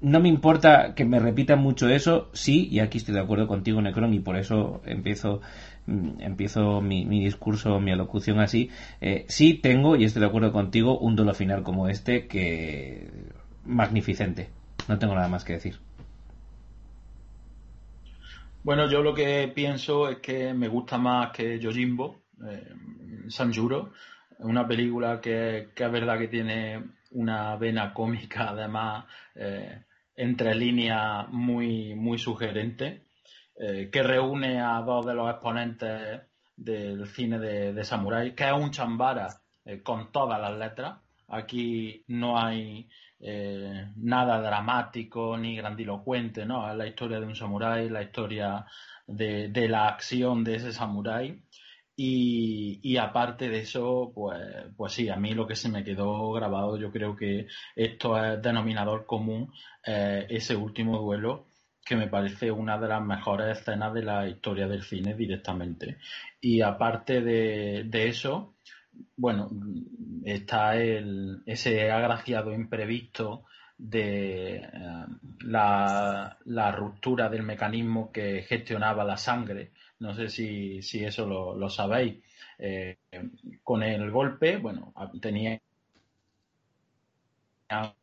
no 0.01 0.19
me 0.19 0.29
importa 0.29 0.95
que 0.95 1.05
me 1.05 1.19
repitan 1.19 1.59
mucho 1.59 1.87
eso, 1.89 2.29
sí, 2.33 2.67
y 2.71 2.79
aquí 2.79 2.97
estoy 2.97 3.13
de 3.13 3.21
acuerdo 3.21 3.47
contigo, 3.47 3.81
Necron, 3.81 4.13
y 4.15 4.19
por 4.19 4.35
eso 4.35 4.81
empiezo 4.85 5.41
empiezo 5.87 6.81
mi, 6.81 7.05
discurso, 7.23 7.79
mi 7.79 7.91
alocución 7.91 8.39
así, 8.39 8.69
eh, 9.01 9.25
sí 9.27 9.55
tengo, 9.55 9.95
y 9.95 10.05
estoy 10.05 10.21
de 10.21 10.27
acuerdo 10.27 10.51
contigo, 10.51 10.97
un 10.97 11.15
duelo 11.15 11.33
final 11.33 11.63
como 11.63 11.89
este 11.89 12.27
que 12.27 13.09
magnificente. 13.65 14.49
No 14.87 14.99
tengo 14.99 15.15
nada 15.15 15.27
más 15.27 15.43
que 15.43 15.53
decir. 15.53 15.77
Bueno, 18.63 18.89
yo 18.89 19.01
lo 19.03 19.13
que 19.13 19.51
pienso 19.53 20.09
es 20.09 20.19
que 20.19 20.53
me 20.53 20.69
gusta 20.69 20.97
más 20.97 21.31
que 21.31 21.59
Yojimbo, 21.59 22.23
eh, 22.49 22.73
Sanjuro, 23.27 23.91
una 24.39 24.67
película 24.67 25.19
que, 25.19 25.69
es 25.75 25.91
verdad 25.91 26.17
que 26.17 26.29
tiene 26.29 26.81
una 27.11 27.55
vena 27.57 27.93
cómica, 27.93 28.49
además, 28.49 29.05
eh, 29.35 29.83
entre 30.15 30.55
líneas 30.55 31.27
muy, 31.29 31.93
muy 31.95 32.17
sugerente 32.17 33.01
eh, 33.55 33.89
que 33.91 34.01
reúne 34.01 34.59
a 34.59 34.81
dos 34.81 35.05
de 35.05 35.13
los 35.13 35.29
exponentes 35.29 36.21
del 36.55 37.07
cine 37.07 37.37
de, 37.39 37.73
de 37.73 37.83
Samurai, 37.83 38.33
que 38.33 38.45
es 38.45 38.53
un 38.53 38.71
chambara 38.71 39.27
eh, 39.65 39.83
con 39.83 40.11
todas 40.11 40.41
las 40.41 40.57
letras. 40.57 40.99
Aquí 41.27 42.03
no 42.07 42.39
hay 42.39 42.89
eh, 43.19 43.91
nada 43.95 44.41
dramático 44.41 45.37
ni 45.37 45.55
grandilocuente, 45.55 46.45
¿no? 46.45 46.69
Es 46.69 46.75
la 46.75 46.87
historia 46.87 47.19
de 47.19 47.27
un 47.27 47.35
samurái, 47.35 47.89
la 47.89 48.01
historia 48.01 48.65
de, 49.07 49.67
la 49.69 49.87
acción 49.87 50.43
de 50.43 50.55
ese 50.55 50.73
samurái. 50.73 51.43
Y, 51.95 52.79
y, 52.81 52.97
aparte 52.97 53.49
de 53.49 53.59
eso, 53.59 54.11
pues, 54.15 54.41
pues 54.75 54.93
sí, 54.93 55.09
a 55.09 55.15
mí 55.17 55.35
lo 55.35 55.45
que 55.45 55.55
se 55.55 55.69
me 55.69 55.83
quedó 55.83 56.31
grabado, 56.31 56.75
yo 56.77 56.91
creo 56.91 57.15
que 57.15 57.45
esto 57.75 58.17
es 58.17 58.41
denominador 58.41 59.05
común, 59.05 59.53
ese 59.85 60.55
último 60.55 60.97
duelo 60.97 61.52
que 61.85 61.95
me 61.95 62.07
parece 62.07 62.51
una 62.51 62.77
de 62.77 62.87
las 62.87 63.01
mejores 63.01 63.59
escenas 63.59 63.93
de 63.93 64.03
la 64.03 64.27
historia 64.27 64.67
del 64.67 64.83
cine 64.83 65.13
directamente. 65.13 65.97
Y 66.39 66.61
aparte 66.61 67.21
de, 67.21 68.07
eso, 68.07 68.55
bueno, 69.17 69.49
está 70.23 70.77
el, 70.77 71.41
ese 71.45 71.91
agraciado 71.91 72.53
imprevisto 72.53 73.45
de 73.77 74.55
eh, 74.55 75.05
la, 75.45 76.37
ruptura 76.75 77.29
del 77.29 77.43
mecanismo 77.43 78.11
que 78.11 78.43
gestionaba 78.43 79.03
la 79.03 79.17
sangre. 79.17 79.71
No 79.99 80.13
sé 80.15 80.29
si, 80.29 80.81
si 80.81 81.03
eso 81.03 81.25
lo, 81.27 81.69
sabéis. 81.69 82.23
Eh, 82.59 82.97
con 83.63 83.83
el 83.83 84.09
golpe, 84.11 84.57
bueno, 84.57 84.93
tenía 85.21 85.59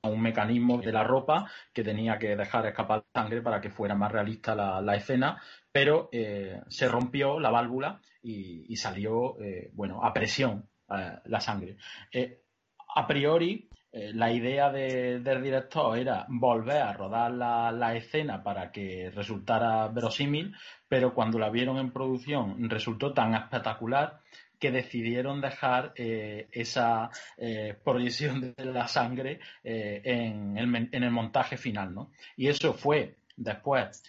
un 0.03 0.21
mecanismo 0.21 0.79
de 0.79 0.93
la 0.93 1.05
ropa 1.05 1.51
que 1.73 1.85
tenía 1.85 2.19
que 2.19 2.37
dejar 2.37 2.67
escapar 2.67 3.05
sangre 3.15 3.43
para 3.43 3.61
que 3.61 3.71
fuera 3.71 3.95
más 3.95 4.13
realista 4.13 4.55
la, 4.55 4.97
escena, 4.97 5.41
pero 5.73 6.09
eh, 6.13 6.61
se 6.69 6.89
rompió 6.89 7.39
la 7.39 7.51
válvula 7.51 8.01
y, 8.23 8.77
salió, 8.77 9.41
eh, 9.41 9.71
bueno, 9.73 10.05
a 10.05 10.13
presión 10.13 10.69
eh, 10.89 11.19
la 11.25 11.41
sangre. 11.41 11.77
a 12.95 13.07
priori, 13.07 13.69
la 13.93 14.31
idea 14.31 14.71
del 14.71 15.43
director 15.43 15.99
era 15.99 16.25
volver 16.29 16.81
a 16.81 16.93
rodar 16.93 17.33
la, 17.33 17.73
la, 17.73 17.97
escena 17.97 18.41
para 18.43 18.71
que 18.71 19.11
resultara 19.11 19.89
verosímil, 19.89 20.55
pero 20.89 21.13
cuando 21.13 21.41
la 21.41 21.51
vieron 21.51 21.77
en 21.79 21.93
producción 21.93 22.71
resultó 22.71 23.13
tan 23.13 23.35
espectacular 23.35 24.21
que 24.61 24.71
decidieron 24.71 25.41
dejar 25.41 25.93
eh, 25.97 26.47
esa 26.53 27.11
eh, 27.37 27.75
proyección 27.83 28.55
de 28.55 28.65
la 28.67 28.87
sangre 28.87 29.41
en 29.65 30.57
el, 30.57 30.89
en, 30.93 31.03
el, 31.03 31.11
montaje 31.11 31.57
final, 31.57 31.95
¿no? 31.95 32.13
Y 32.37 32.49
eso 32.49 32.75
fue 32.75 33.17
después 33.37 34.05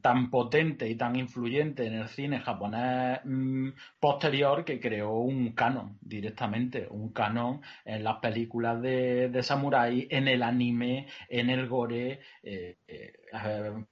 tan 0.00 0.28
potente 0.28 0.88
y 0.88 0.96
tan 0.96 1.14
influyente 1.16 1.86
en 1.86 1.94
el 1.94 2.08
cine 2.08 2.40
japonés 2.40 3.20
mm, 3.24 3.68
posterior 4.00 4.64
que 4.64 4.80
creó 4.80 5.18
un 5.18 5.52
canon 5.52 5.98
directamente, 6.00 6.88
un 6.90 7.12
canon 7.12 7.60
en 7.84 8.02
las 8.02 8.18
películas 8.18 8.82
de, 8.82 9.28
de 9.28 9.42
samurai, 9.42 10.06
en 10.10 10.26
el 10.28 10.42
anime, 10.42 11.06
en 11.28 11.50
el 11.50 11.68
gore, 11.68 12.20
eh, 12.42 12.78
eh, 12.88 13.12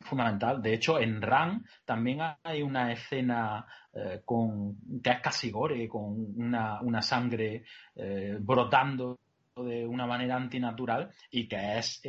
fundamental. 0.00 0.60
De 0.60 0.74
hecho, 0.74 0.98
en 0.98 1.22
Ran 1.22 1.64
también 1.84 2.20
hay 2.42 2.62
una 2.62 2.92
escena 2.92 3.64
eh, 3.94 4.22
con 4.24 4.76
que 5.02 5.10
es 5.10 5.20
casi 5.20 5.50
gore, 5.50 5.88
con 5.88 6.34
una, 6.36 6.80
una 6.80 7.00
sangre 7.00 7.64
brotando 8.40 9.20
de 9.56 9.86
una 9.86 10.06
manera 10.06 10.36
antinatural 10.36 11.10
y 11.30 11.46
que 11.46 11.78
es 11.78 12.00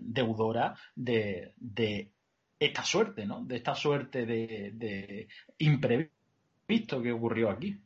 deudora 0.00 0.74
de, 0.94 1.52
de 1.56 2.13
esta 2.66 2.84
suerte, 2.84 3.26
¿no? 3.26 3.44
De 3.44 3.56
esta 3.56 3.74
suerte 3.74 4.26
de, 4.26 5.28
imprevisto 5.58 7.02
que 7.02 7.12
ocurrió 7.12 7.50
aquí. 7.50 7.80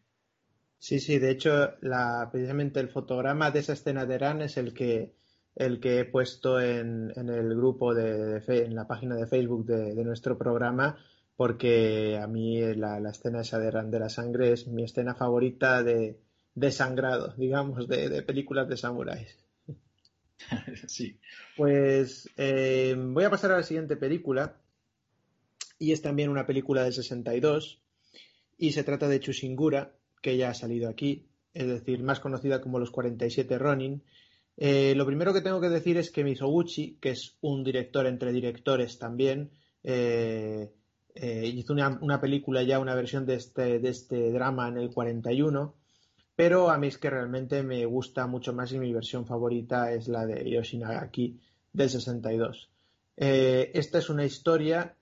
Sí, 0.78 1.00
sí, 1.00 1.18
de 1.18 1.30
hecho, 1.32 1.74
la, 1.80 2.28
precisamente 2.30 2.80
el 2.80 2.88
fotograma 2.88 3.50
de 3.50 3.60
esa 3.60 3.72
escena 3.72 4.06
de 4.06 4.18
Ran 4.18 4.42
es 4.42 4.56
el 4.56 4.72
que, 4.72 5.14
el 5.56 5.80
que 5.80 6.00
he 6.00 6.04
puesto 6.04 6.60
en, 6.60 7.12
el 7.16 7.56
grupo 7.56 7.94
de, 7.94 8.42
en 8.46 8.74
la 8.74 8.86
página 8.86 9.16
de 9.16 9.26
Facebook 9.26 9.66
de, 9.66 10.04
nuestro 10.04 10.38
programa, 10.38 10.96
porque 11.36 12.18
a 12.22 12.26
mí 12.28 12.60
la, 12.74 12.98
escena 13.10 13.40
esa 13.40 13.58
de 13.58 13.70
Ran 13.70 13.90
de 13.90 14.00
la 14.00 14.08
sangre 14.08 14.52
es 14.52 14.68
mi 14.68 14.84
escena 14.84 15.14
favorita 15.14 15.82
de, 15.82 16.20
de 16.54 16.70
sangrado, 16.70 17.34
digamos, 17.36 17.88
de, 17.88 18.22
películas 18.22 18.68
de 18.68 18.76
samuráis. 18.76 19.36
sí. 20.86 21.18
Pues 21.56 22.28
eh, 22.36 22.94
voy 22.96 23.24
a 23.24 23.30
pasar 23.30 23.52
a 23.52 23.56
la 23.56 23.62
siguiente 23.62 23.96
película, 23.96 24.56
y 25.78 25.92
es 25.92 26.02
también 26.02 26.30
una 26.30 26.46
película 26.46 26.82
del 26.82 26.92
62 26.92 27.80
y 28.58 28.72
se 28.72 28.84
trata 28.84 29.08
de 29.08 29.20
Chushingura, 29.20 29.94
que 30.20 30.36
ya 30.36 30.50
ha 30.50 30.54
salido 30.54 30.88
aquí, 30.88 31.28
es 31.54 31.66
decir, 31.66 32.02
más 32.02 32.20
conocida 32.20 32.60
como 32.60 32.78
Los 32.78 32.90
47 32.90 33.56
Ronin. 33.56 34.02
Eh, 34.56 34.94
lo 34.96 35.06
primero 35.06 35.32
que 35.32 35.40
tengo 35.40 35.60
que 35.60 35.68
decir 35.68 35.96
es 35.96 36.10
que 36.10 36.24
Mizoguchi, 36.24 36.98
que 37.00 37.10
es 37.10 37.36
un 37.40 37.62
director 37.62 38.06
entre 38.06 38.32
directores 38.32 38.98
también, 38.98 39.52
eh, 39.84 40.72
eh, 41.14 41.46
hizo 41.46 41.72
una, 41.72 42.20
película 42.20 42.62
ya, 42.64 42.80
una 42.80 42.96
versión 42.96 43.24
de 43.24 43.36
este, 43.36 43.78
de 43.78 43.88
este 43.88 44.32
drama 44.32 44.68
en 44.68 44.78
el 44.78 44.90
41, 44.90 45.74
pero 46.34 46.70
a 46.70 46.78
mí 46.78 46.88
es 46.88 46.98
que 46.98 47.10
realmente 47.10 47.62
me 47.62 47.84
gusta 47.86 48.26
mucho 48.26 48.52
más 48.52 48.72
y 48.72 48.78
mi 48.78 48.92
versión 48.92 49.26
favorita 49.26 49.92
es 49.92 50.08
la 50.08 50.26
de 50.26 50.48
Yoshinagaki 50.50 51.40
del 51.72 51.90
62. 51.90 52.70
esta 53.16 53.98
es 53.98 54.10
una 54.10 54.24
historia 54.24 54.97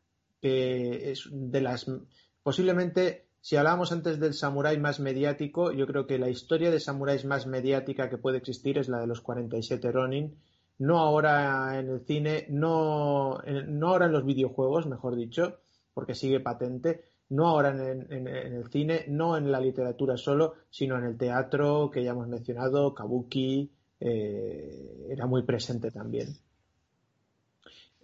posiblemente 2.43 3.27
si 3.47 3.55
hablábamos 3.55 3.93
antes 3.93 4.19
del 4.19 4.35
samurái 4.35 4.77
más 4.79 4.99
mediático, 4.99 5.71
yo 5.71 5.87
creo 5.87 6.09
que 6.09 6.19
la 6.19 6.29
historia 6.29 6.69
de 6.73 6.81
samuráis 6.81 7.25
más 7.25 7.47
mediática 7.47 8.11
que 8.11 8.19
puede 8.19 8.39
existir 8.39 8.77
es 8.77 8.89
la 8.89 8.99
de 8.99 9.07
los 9.07 9.21
47 9.21 9.93
Ronin, 9.93 10.37
no 10.79 10.99
ahora 10.99 11.79
en 11.79 11.89
el 11.89 12.01
cine, 12.01 12.47
no, 12.51 13.39
no 13.69 13.89
ahora 13.89 14.07
en 14.07 14.13
los 14.13 14.25
videojuegos, 14.25 14.89
mejor 14.89 15.15
dicho, 15.15 15.61
porque 15.95 16.17
sigue 16.17 16.41
patente, 16.41 17.05
no 17.29 17.47
ahora 17.47 17.71
en, 17.71 18.27
el 18.27 18.69
cine, 18.69 19.05
no 19.07 19.37
en 19.37 19.53
la 19.53 19.61
literatura 19.61 20.17
solo, 20.17 20.55
sino 20.69 20.99
en 20.99 21.05
el 21.05 21.17
teatro 21.17 21.89
que 21.89 22.03
ya 22.03 22.11
hemos 22.11 22.27
mencionado, 22.27 22.95
Kabuki, 22.95 23.71
eh, 24.01 25.07
era 25.09 25.27
muy 25.27 25.45
presente 25.45 25.93
también. 25.93 26.37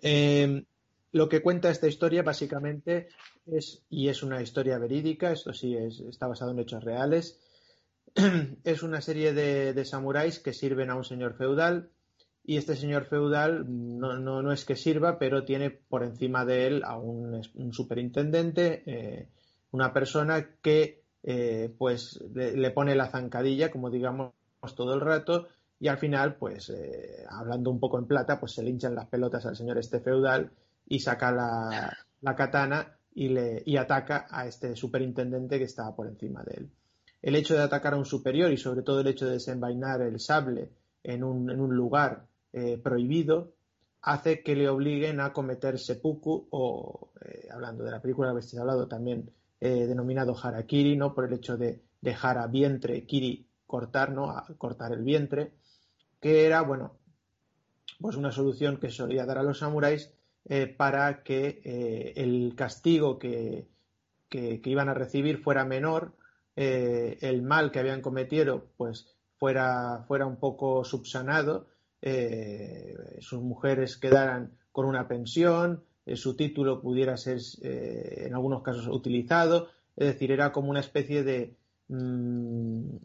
Eh, 0.01 0.64
lo 1.12 1.28
que 1.28 1.43
cuenta 1.43 1.70
esta 1.70 1.86
historia 1.86 2.22
básicamente 2.22 3.09
es, 3.47 3.84
y 3.90 4.09
es 4.09 4.22
una 4.22 4.40
historia 4.43 4.78
verídica, 4.78 5.30
esto 5.30 5.52
sí 5.52 5.76
es, 5.76 6.01
está 6.01 6.26
basado 6.26 6.52
en 6.52 6.59
hechos 6.59 6.82
reales, 6.82 7.39
es 8.64 8.82
una 8.82 9.01
serie 9.01 9.34
de, 9.34 9.84
samuráis 9.84 10.39
que 10.40 10.55
sirven 10.55 10.90
a 10.90 10.97
un 10.97 11.05
señor 11.05 11.36
feudal 11.36 11.90
y 12.44 12.56
este 12.56 12.76
señor 12.76 13.05
feudal 13.05 13.66
no, 13.68 14.18
no, 14.18 14.52
es 14.52 14.64
que 14.64 14.74
sirva, 14.74 15.18
pero 15.18 15.44
tiene 15.44 15.70
por 15.70 16.02
encima 16.02 16.44
de 16.44 16.66
él 16.66 16.82
a 16.84 16.98
un, 16.98 17.43
superintendente, 17.72 18.82
eh, 18.86 19.28
una 19.70 19.93
persona 19.93 20.56
que 20.60 21.02
eh, 21.22 21.72
pues 21.78 22.20
le, 22.34 22.70
pone 22.72 22.97
la 22.97 23.10
zancadilla, 23.10 23.70
como 23.70 23.90
digamos 23.90 24.32
todo 24.74 24.94
el 24.94 25.01
rato, 25.01 25.48
y 25.78 25.89
al 25.89 25.98
final, 25.98 26.36
pues 26.36 26.70
eh, 26.70 27.24
hablando 27.28 27.70
un 27.70 27.80
poco 27.80 27.98
en 27.98 28.06
plata, 28.06 28.40
pues 28.40 28.52
se 28.52 28.62
le 28.62 28.70
hinchan 28.70 28.94
las 28.94 29.09
pelotas 29.09 29.47
al 29.47 29.56
señor 29.56 29.78
este 29.78 30.01
feudal 30.01 30.51
y 30.93 30.98
saca 30.98 31.32
la, 31.32 32.36
katana 32.36 32.98
y, 33.14 33.31
le, 33.31 33.62
y 33.64 33.78
ataca 33.78 34.27
a 34.31 34.47
este 34.47 34.77
superintendente 34.77 35.59
que 35.59 35.64
estaba 35.64 35.97
por 35.97 36.06
encima 36.06 36.43
de 36.44 36.55
él. 36.59 36.70
El 37.23 37.35
hecho 37.35 37.55
de 37.55 37.62
atacar 37.62 37.94
a 37.94 37.97
un 37.97 38.05
superior 38.05 38.52
y 38.52 38.59
sobre 38.59 38.82
todo 38.82 39.01
el 39.01 39.06
hecho 39.06 39.24
de 39.24 39.32
desenvainar 39.32 40.02
el 40.02 40.20
sable 40.20 40.69
en 41.02 41.24
un, 41.24 41.48
en 41.51 41.62
un 41.62 41.74
lugar 41.74 42.27
eh, 42.52 42.77
prohibido 42.77 43.55
hace 44.02 44.43
que 44.43 44.55
le 44.55 44.69
obliguen 44.69 45.20
a 45.20 45.32
cometer 45.32 45.78
seppuku 45.78 46.48
o, 46.51 47.12
eh, 47.24 47.48
hablando 47.51 47.85
de 47.85 47.90
la 47.90 48.02
película 48.02 48.28
que 48.28 48.32
habéis 48.32 48.59
hablado 48.59 48.86
también, 48.86 49.31
eh, 49.60 49.86
denominado 49.86 50.36
harakiri, 50.36 50.94
¿no? 50.94 51.14
Por 51.14 51.24
el 51.24 51.32
hecho 51.32 51.56
de 51.56 51.81
dejar 52.02 52.36
a 52.36 52.48
vientre, 52.48 53.06
kiri, 53.06 53.47
cortar, 53.66 54.12
¿no? 54.12 54.35
Cortar 54.59 54.93
el 54.93 55.05
vientre, 55.05 55.55
que 56.20 56.44
era, 56.44 56.60
bueno, 56.60 56.98
pues 57.98 58.16
una 58.16 58.31
solución 58.31 58.77
que 58.77 58.90
solía 58.90 59.24
dar 59.24 59.39
a 59.39 59.43
los 59.43 59.60
samuráis 59.60 60.12
eh, 60.44 60.66
para 60.66 61.23
que 61.23 61.62
eh, 61.64 62.14
el 62.16 62.55
castigo 62.56 63.19
que, 63.19 63.69
iban 64.31 64.89
a 64.89 64.94
recibir 64.94 65.39
fuera 65.39 65.64
menor, 65.64 66.16
eh, 66.56 67.19
el 67.20 67.43
mal 67.43 67.70
que 67.70 67.78
habían 67.78 68.01
cometido 68.01 68.66
pues 68.77 69.06
fuera, 69.39 70.05
fuera 70.09 70.27
un 70.27 70.36
poco 70.36 70.85
subsanado, 70.85 71.69
sus 73.20 73.40
mujeres 73.40 73.97
quedaran 73.97 74.59
con 74.73 74.86
una 74.86 75.06
pensión, 75.06 75.85
su 76.14 76.35
título 76.35 76.81
pudiera 76.81 77.16
ser 77.16 77.39
en 77.62 78.35
algunos 78.35 78.62
casos 78.62 78.89
utilizado, 78.89 79.69
es 79.94 80.09
decir, 80.09 80.32
era 80.32 80.51
como 80.51 80.70
una 80.70 80.81
especie 80.81 81.23
de, 81.23 81.55
mm, 81.86 82.97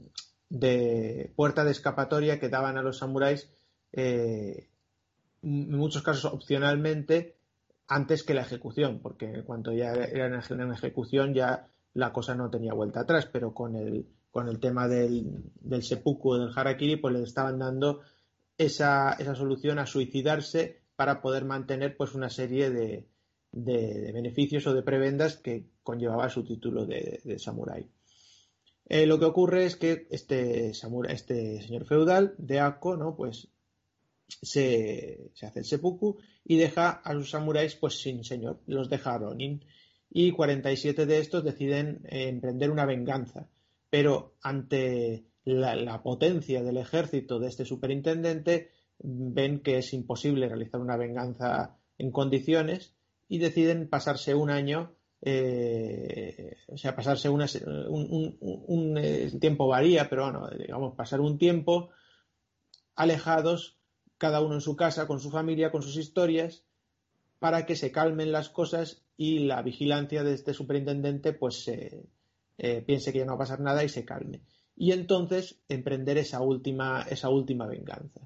de 0.49 1.31
puerta 1.35 1.64
de 1.64 1.72
escapatoria 1.72 2.39
que 2.39 2.49
daban 2.49 2.77
a 2.77 2.81
los 2.81 2.97
samuráis 2.97 3.51
en 5.48 5.78
muchos 5.78 6.03
casos 6.03 6.32
opcionalmente 6.32 7.38
antes 7.88 8.24
que 8.24 8.34
la 8.34 8.41
ejecución, 8.41 8.99
porque 9.02 9.26
en 9.26 9.44
cuanto 9.44 9.72
ya 9.72 9.94
era 9.94 10.28
en 10.28 10.72
ejecución 10.72 11.34
ya 11.34 11.68
la 11.94 12.11
cosa 12.11 12.36
no 12.36 12.49
tenía 12.49 12.74
vuelta 12.74 13.02
atrás, 13.02 13.28
pero 13.32 13.53
con 13.53 13.76
el, 13.76 14.07
con 14.30 14.49
el 14.49 14.60
tema 14.60 14.88
del, 14.88 15.52
del 15.61 15.84
seppuku, 15.84 16.36
del 16.36 16.52
harakiri, 16.56 16.98
pues 16.98 17.14
le 17.15 17.24
estaban 17.24 17.60
dando 17.60 18.02
esa, 18.57 19.14
esa 19.14 19.36
solución 19.36 19.80
a 19.80 19.86
suicidarse 19.86 20.82
para 20.95 21.22
poder 21.22 21.45
mantener 21.45 21.95
pues 21.95 22.14
una 22.14 22.30
serie 22.30 22.69
de, 22.69 23.07
de, 23.52 24.11
beneficios 24.14 24.68
o 24.68 24.74
de 24.74 24.84
prebendas 24.84 25.38
que 25.38 25.69
conllevaba 25.84 26.30
su 26.30 26.44
título 26.44 26.86
de, 26.86 27.40
samurái. 27.40 27.90
Eh, 28.90 29.06
lo 29.06 29.19
que 29.19 29.26
ocurre 29.26 29.65
es 29.65 29.76
que 29.76 30.07
este, 30.11 30.72
este 30.72 31.61
señor 31.61 31.86
feudal 31.86 32.36
de 32.38 32.60
Akko, 32.60 32.98
¿no? 32.98 33.15
Pues 33.15 33.49
se, 34.28 35.32
hace 35.41 35.60
el 35.60 35.66
seppuku 35.66 36.18
y 36.44 36.58
deja 36.58 36.90
a 36.90 37.14
sus 37.14 37.30
samuráis 37.30 37.76
pues 37.76 38.02
sin 38.02 38.24
señor, 38.24 38.62
los 38.68 38.90
deja 38.90 39.14
a 39.14 39.18
Ronin. 39.18 39.64
Y 40.10 40.32
47 40.32 41.06
de 41.06 41.20
estos 41.20 41.44
deciden 41.44 42.02
eh, 42.06 42.30
emprender 42.30 42.72
una 42.72 42.86
venganza. 42.86 43.49
Pero 43.90 44.36
ante 44.41 45.26
la, 45.44 46.02
potencia 46.02 46.64
del 46.64 46.78
ejército 46.78 47.40
de 47.40 47.48
este 47.48 47.66
superintendente, 47.66 48.72
ven 48.99 49.60
que 49.60 49.78
es 49.78 49.94
imposible 49.94 50.48
realizar 50.48 50.82
una 50.82 50.98
venganza 50.98 51.78
en 51.98 52.12
condiciones 52.12 52.94
y 53.28 53.40
deciden 53.40 53.90
pasarse 53.90 54.34
un 54.36 54.49
año, 54.49 54.95
eh, 55.22 56.56
o 56.68 56.78
sea, 56.78 56.95
pasarse 56.95 57.30
un, 57.30 57.45
un, 57.90 58.98
el 58.98 59.40
tiempo 59.40 59.68
varía, 59.68 60.10
pero 60.10 60.24
bueno, 60.24 60.49
digamos, 60.58 60.95
pasar 60.95 61.22
un 61.22 61.38
tiempo 61.38 61.90
alejados 62.95 63.77
cada 64.18 64.41
uno 64.41 64.56
en 64.56 64.61
su 64.61 64.76
casa, 64.76 65.07
con 65.07 65.19
su 65.19 65.30
familia, 65.30 65.72
con 65.72 65.81
sus 65.81 65.98
historias, 65.98 66.64
para 67.39 67.65
que 67.65 67.76
se 67.76 67.91
calmen 67.91 68.31
las 68.31 68.49
cosas 68.49 69.03
y 69.15 69.39
la 69.39 69.61
vigilancia 69.61 70.23
de 70.23 70.34
este 70.34 70.53
superintendente 70.53 71.34
pues 71.34 71.68
eh, 71.68 72.84
piense 72.85 73.11
que 73.11 73.19
ya 73.19 73.26
no 73.26 73.31
va 73.31 73.35
a 73.35 73.39
pasar 73.39 73.60
nada 73.60 73.84
y 73.84 73.89
se 73.89 74.06
calme. 74.06 74.41
Y 74.76 74.91
entonces 74.91 75.60
emprender 75.69 76.18
esa 76.18 76.41
última, 76.41 77.06
esa 77.10 77.30
última 77.30 77.65
venganza. 77.68 78.22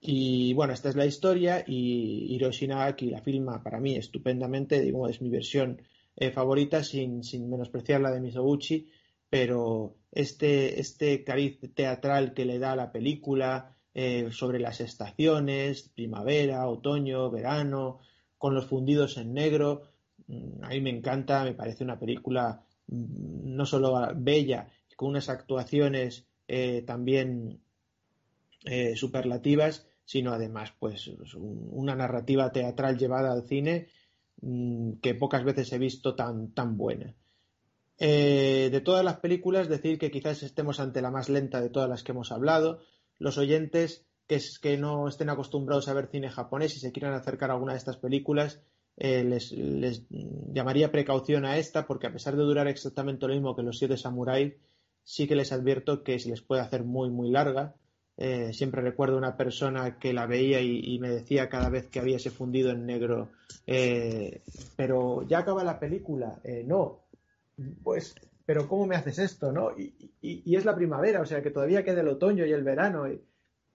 Y 0.00 0.54
bueno, 0.54 0.72
esta 0.72 0.90
es 0.90 0.96
la 0.96 1.06
historia 1.06 1.64
y 1.66 2.34
Hiroshi 2.34 2.68
Nagaki 2.68 3.10
la 3.10 3.20
filma 3.20 3.62
para 3.62 3.80
mí 3.80 3.96
estupendamente, 3.96 4.80
digo, 4.80 5.08
es 5.08 5.20
mi 5.20 5.28
versión 5.28 5.82
eh, 6.16 6.30
favorita 6.30 6.84
sin, 6.84 7.24
sin 7.24 7.50
menospreciar 7.50 8.00
la 8.00 8.12
de 8.12 8.20
Mizoguchi, 8.20 8.88
pero 9.28 9.96
este, 10.12 10.80
este 10.80 11.24
cariz 11.24 11.58
teatral 11.74 12.32
que 12.32 12.44
le 12.44 12.58
da 12.58 12.76
la 12.76 12.92
película 12.92 13.76
eh, 14.00 14.30
sobre 14.30 14.60
las 14.60 14.80
estaciones, 14.80 15.90
primavera, 15.92 16.68
otoño, 16.68 17.32
verano, 17.32 17.98
con 18.38 18.54
los 18.54 18.66
fundidos 18.66 19.16
en 19.16 19.34
negro, 19.34 19.82
mm, 20.28 20.62
a 20.62 20.68
mí 20.68 20.80
me 20.80 20.90
encanta, 20.90 21.42
me 21.42 21.52
parece 21.52 21.82
una 21.82 21.98
película 21.98 22.62
mm, 22.86 23.56
no 23.56 23.66
solo 23.66 24.08
bella, 24.14 24.68
con 24.94 25.08
unas 25.08 25.28
actuaciones 25.28 26.28
eh, 26.46 26.84
también 26.86 27.60
eh, 28.64 28.94
superlativas, 28.94 29.88
sino 30.04 30.32
además 30.32 30.72
pues 30.78 31.08
una 31.34 31.96
narrativa 31.96 32.52
teatral 32.52 32.98
llevada 32.98 33.32
al 33.32 33.48
cine 33.48 33.88
mm, 34.42 34.92
que 35.02 35.16
pocas 35.16 35.42
veces 35.42 35.72
he 35.72 35.78
visto 35.78 36.14
tan, 36.14 36.52
tan 36.52 36.76
buena. 36.76 37.16
Eh, 38.00 38.68
de 38.70 38.80
todas 38.80 39.04
las 39.04 39.18
películas, 39.18 39.68
decir 39.68 39.98
que 39.98 40.12
quizás 40.12 40.44
estemos 40.44 40.78
ante 40.78 41.02
la 41.02 41.10
más 41.10 41.28
lenta 41.28 41.60
de 41.60 41.68
todas 41.68 41.88
las 41.88 42.04
que 42.04 42.12
hemos 42.12 42.30
hablado. 42.30 42.78
Los 43.18 43.38
oyentes 43.38 44.06
que, 44.26 44.36
es, 44.36 44.58
que 44.58 44.76
no 44.76 45.08
estén 45.08 45.30
acostumbrados 45.30 45.88
a 45.88 45.94
ver 45.94 46.08
cine 46.08 46.30
japonés 46.30 46.76
y 46.76 46.80
se 46.80 46.92
quieran 46.92 47.14
acercar 47.14 47.50
a 47.50 47.54
alguna 47.54 47.72
de 47.72 47.78
estas 47.78 47.96
películas, 47.96 48.60
eh, 48.96 49.24
les, 49.24 49.54
llamaría 50.52 50.90
precaución 50.90 51.44
a 51.44 51.58
esta 51.58 51.86
porque 51.86 52.08
a 52.08 52.12
pesar 52.12 52.36
de 52.36 52.42
durar 52.42 52.68
exactamente 52.68 53.26
lo 53.26 53.34
mismo 53.34 53.54
que 53.54 53.62
los 53.62 53.78
siete 53.78 53.96
samuráis, 53.96 54.54
sí 55.04 55.26
que 55.26 55.36
les 55.36 55.52
advierto 55.52 56.02
que 56.02 56.18
se 56.18 56.30
les 56.30 56.42
puede 56.42 56.62
hacer 56.62 56.84
muy 56.84 57.10
muy 57.10 57.30
larga 57.30 57.76
eh, 58.20 58.52
siempre 58.52 58.82
recuerdo 58.82 59.16
una 59.16 59.36
persona 59.36 59.96
que 59.96 60.12
la 60.12 60.26
veía 60.26 60.60
y, 60.60 60.98
me 60.98 61.08
decía 61.08 61.48
cada 61.48 61.68
vez 61.68 61.86
que 61.86 62.00
había 62.00 62.16
ese 62.16 62.30
fundido 62.30 62.72
en 62.72 62.84
negro, 62.84 63.30
eh, 63.64 64.42
pero 64.74 65.22
ya 65.22 65.38
acaba 65.38 65.62
la 65.62 65.78
película. 65.78 66.40
Eh, 66.42 66.64
no, 66.66 67.04
pues, 67.84 68.16
pero 68.48 68.66
¿cómo 68.66 68.86
me 68.86 68.96
haces 68.96 69.18
esto? 69.18 69.52
¿no? 69.52 69.72
Y, 69.76 70.56
es 70.56 70.64
la 70.64 70.74
primavera, 70.74 71.20
o 71.20 71.26
sea 71.26 71.42
que 71.42 71.50
todavía 71.50 71.84
queda 71.84 72.00
el 72.00 72.08
otoño 72.08 72.46
y 72.46 72.52
el 72.52 72.64
verano. 72.64 73.04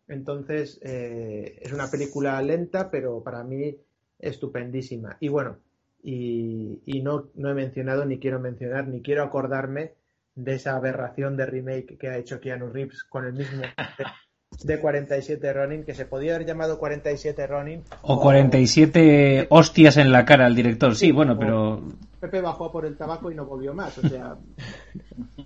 entonces, 0.08 0.80
es 0.82 1.72
una 1.72 1.92
película 1.92 2.42
lenta, 2.42 2.90
pero 2.90 3.22
para 3.22 3.44
mí 3.44 3.78
estupendísima. 4.18 5.16
Y 5.20 5.28
bueno, 5.28 5.60
y, 6.02 7.02
no, 7.04 7.30
no 7.36 7.52
he 7.52 7.54
mencionado, 7.54 8.04
ni 8.06 8.18
quiero 8.18 8.40
mencionar, 8.40 8.88
ni 8.88 9.04
quiero 9.04 9.22
acordarme 9.22 9.94
de 10.34 10.56
esa 10.56 10.76
aberración 10.76 11.38
de 11.38 11.46
remake 11.46 11.96
que 12.00 12.08
ha 12.08 12.18
hecho 12.18 12.40
Keanu 12.40 12.70
Reeves 12.70 13.04
con 13.04 13.26
el 13.26 13.34
mismo 13.34 13.62
de 14.62 14.80
47 14.80 15.54
Ronin, 15.54 15.84
que 15.84 15.94
se 15.94 16.06
podía 16.06 16.36
haber 16.36 16.48
llamado 16.48 16.78
47 16.78 17.48
Ronin. 17.48 17.84
O 18.02 18.20
47 18.20 19.48
hostias 19.50 19.98
en 19.98 20.12
la 20.12 20.26
cara 20.26 20.46
al 20.46 20.56
director, 20.56 20.96
sí, 20.96 21.12
bueno, 21.12 21.38
pero... 21.38 21.84
Pepe 22.20 22.42
bajó 22.42 22.72
por 22.72 22.86
el 22.86 22.96
tabaco 22.96 23.32
y 23.32 23.36
no 23.36 23.46
volvió 23.46 23.74
más, 23.74 23.98
o 23.98 24.08
sea... 24.08 24.36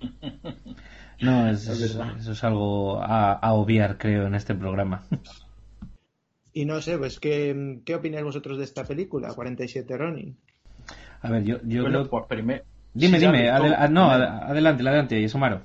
no, 1.20 1.50
eso 1.50 1.72
es, 1.72 2.44
algo 2.44 3.00
a, 3.02 3.52
obviar, 3.52 3.98
creo, 3.98 4.26
en 4.26 4.34
este 4.34 4.54
programa. 4.54 5.04
Y 6.52 6.64
no 6.64 6.80
sé, 6.80 6.98
pues, 6.98 7.18
¿qué, 7.18 7.80
qué 7.84 7.94
opináis 7.94 8.24
vosotros 8.24 8.58
de 8.58 8.64
esta 8.64 8.84
película, 8.84 9.34
47 9.34 9.96
Ronin? 9.96 10.36
A 11.22 11.30
ver, 11.30 11.44
yo, 11.44 11.58
yo 11.64 11.84
creo... 11.84 12.08
Pues 12.08 12.40
dime, 12.94 13.18
dime, 13.18 13.50
no, 13.90 14.10
adelante, 14.10 14.82
adelante, 14.82 15.20
Yesomaro. 15.20 15.62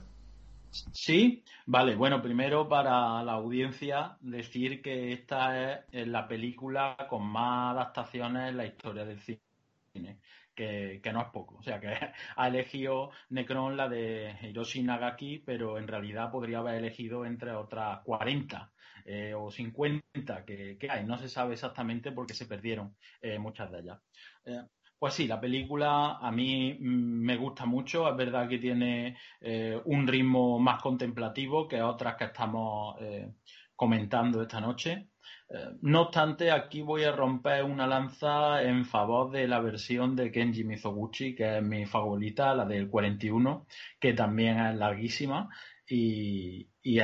Sí, 0.91 1.42
vale. 1.65 1.95
Bueno, 1.95 2.21
primero 2.21 2.67
para 2.67 3.23
la 3.23 3.33
audiencia 3.33 4.17
decir 4.21 4.81
que 4.81 5.13
esta 5.13 5.83
es 5.91 6.07
la 6.07 6.27
película 6.27 6.95
con 7.09 7.25
más 7.25 7.75
adaptaciones 7.75 8.49
en 8.49 8.57
la 8.57 8.65
historia 8.65 9.05
del 9.05 9.19
cine. 9.19 10.19
Que, 10.55 11.01
no 11.11 11.21
es 11.21 11.27
poco. 11.29 11.55
O 11.57 11.63
sea, 11.63 11.79
que 11.79 11.87
ha 12.35 12.47
elegido 12.47 13.11
Necron 13.29 13.75
la 13.75 13.89
de 13.89 14.35
Hiroshi 14.41 14.83
Nagaki, 14.83 15.39
pero 15.39 15.77
en 15.77 15.87
realidad 15.87 16.31
podría 16.31 16.59
haber 16.59 16.75
elegido 16.75 17.25
entre 17.25 17.51
otras 17.51 18.01
40 18.03 18.71
eh, 19.05 19.33
o 19.33 19.51
50 19.51 20.45
que, 20.45 20.77
hay. 20.89 21.05
No 21.05 21.17
se 21.17 21.27
sabe 21.29 21.53
exactamente 21.53 22.11
porque 22.11 22.33
se 22.33 22.45
perdieron 22.45 22.95
eh, 23.21 23.39
muchas 23.39 23.71
de 23.71 23.79
ellas. 23.79 23.99
Eh, 24.45 24.61
pues 24.99 25.15
sí, 25.15 25.27
la 25.27 25.39
película 25.39 26.17
a 26.17 26.31
mí 26.31 26.77
mm, 26.79 27.25
me 27.25 27.37
gusta 27.37 27.65
mucho. 27.65 28.09
Es 28.09 28.15
verdad 28.15 28.47
que 28.47 28.59
tiene 28.59 29.17
eh, 29.41 29.79
un 29.85 30.07
ritmo 30.07 30.59
más 30.59 30.81
contemplativo 30.81 31.67
que 31.67 31.81
otras 31.81 32.15
que 32.15 32.25
estamos 32.25 32.95
eh, 33.01 33.33
comentando 33.75 34.41
esta 34.41 34.61
noche. 34.61 35.09
Eh, 35.49 35.77
no 35.81 36.03
obstante, 36.03 36.51
aquí 36.51 36.81
voy 36.81 37.03
a 37.03 37.11
romper 37.11 37.63
una 37.63 37.85
lanza 37.85 38.63
en 38.63 38.85
favor 38.85 39.31
de 39.31 39.47
la 39.47 39.59
versión 39.59 40.15
de 40.15 40.31
Kenji 40.31 40.63
Mizoguchi, 40.63 41.35
que 41.35 41.57
es 41.57 41.63
mi 41.63 41.85
favorita, 41.85 42.53
la 42.55 42.65
del 42.65 42.89
41, 42.89 43.67
que 43.99 44.13
también 44.13 44.59
es 44.59 44.75
larguísima 44.75 45.49
y, 45.87 46.69
es, 46.83 47.03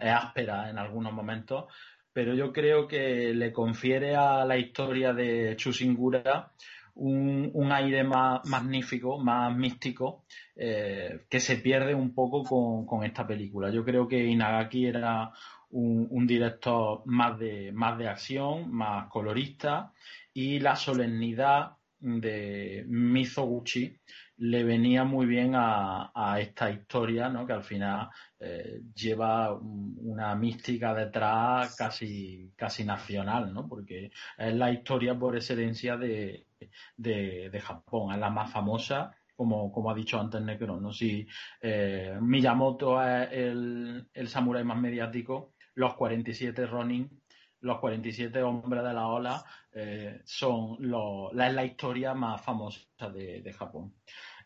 es 0.00 0.10
áspera 0.10 0.70
en 0.70 0.78
algunos 0.78 1.12
momentos 1.12 1.64
pero 2.14 2.32
yo 2.32 2.52
creo 2.52 2.86
que 2.86 3.34
le 3.34 3.52
confiere 3.52 4.14
a 4.14 4.44
la 4.44 4.56
historia 4.56 5.12
de 5.12 5.56
Chusingura 5.56 6.52
un, 6.94 7.72
aire 7.72 8.04
más 8.04 8.44
magnífico, 8.46 9.18
más 9.18 9.54
místico, 9.56 10.24
eh, 10.56 11.24
que 11.28 11.40
se 11.40 11.56
pierde 11.56 11.94
un 11.94 12.14
poco 12.14 12.44
con, 12.86 13.04
esta 13.04 13.26
película. 13.26 13.70
Yo 13.70 13.84
creo 13.84 14.06
que 14.06 14.24
Inagaki 14.24 14.86
era 14.86 15.32
un, 15.70 16.26
director 16.26 17.02
más 17.06 17.38
de, 17.38 17.72
más 17.72 17.98
de 17.98 18.08
acción, 18.08 18.72
más 18.72 19.08
colorista, 19.08 19.92
y 20.32 20.60
la 20.60 20.76
solemnidad 20.76 21.76
de 21.98 22.84
Mizoguchi 22.86 23.98
le 24.36 24.64
venía 24.64 25.04
muy 25.04 25.26
bien 25.26 25.52
a, 25.54 26.10
esta 26.40 26.70
historia, 26.70 27.28
¿no? 27.28 27.46
que 27.46 27.52
al 27.52 27.62
final 27.62 28.08
eh, 28.40 28.80
lleva 28.94 29.54
una 29.54 30.34
mística 30.34 30.94
detrás 30.94 31.76
casi, 31.76 32.52
casi 32.56 32.84
nacional, 32.84 33.52
¿no? 33.52 33.68
porque 33.68 34.10
es 34.36 34.54
la 34.54 34.72
historia 34.72 35.16
por 35.18 35.36
excelencia 35.36 35.96
de, 35.96 36.46
de, 36.96 37.60
Japón, 37.60 38.12
es 38.12 38.18
la 38.18 38.30
más 38.30 38.50
famosa. 38.50 39.14
Como, 39.36 39.72
como 39.72 39.90
ha 39.90 39.94
dicho 39.94 40.20
antes 40.20 40.40
Necron, 40.40 40.80
¿no? 40.80 40.92
Si 40.92 41.26
eh, 41.60 42.16
Miyamoto 42.20 43.02
es 43.02 43.32
el, 43.32 44.06
el 44.14 44.28
samurái 44.28 44.62
más 44.62 44.78
mediático, 44.78 45.54
los 45.74 45.94
47 45.94 46.66
Ronin 46.66 47.10
los 47.64 47.80
47 47.80 48.42
hombres 48.42 48.84
de 48.84 48.92
la 48.92 49.08
ola 49.08 49.44
eh, 49.74 50.20
son 50.24 50.76
la, 50.78 51.50
la, 51.50 51.64
historia 51.64 52.14
más 52.14 52.40
famosa 52.40 52.80
de, 53.12 53.52
Japón. 53.52 53.92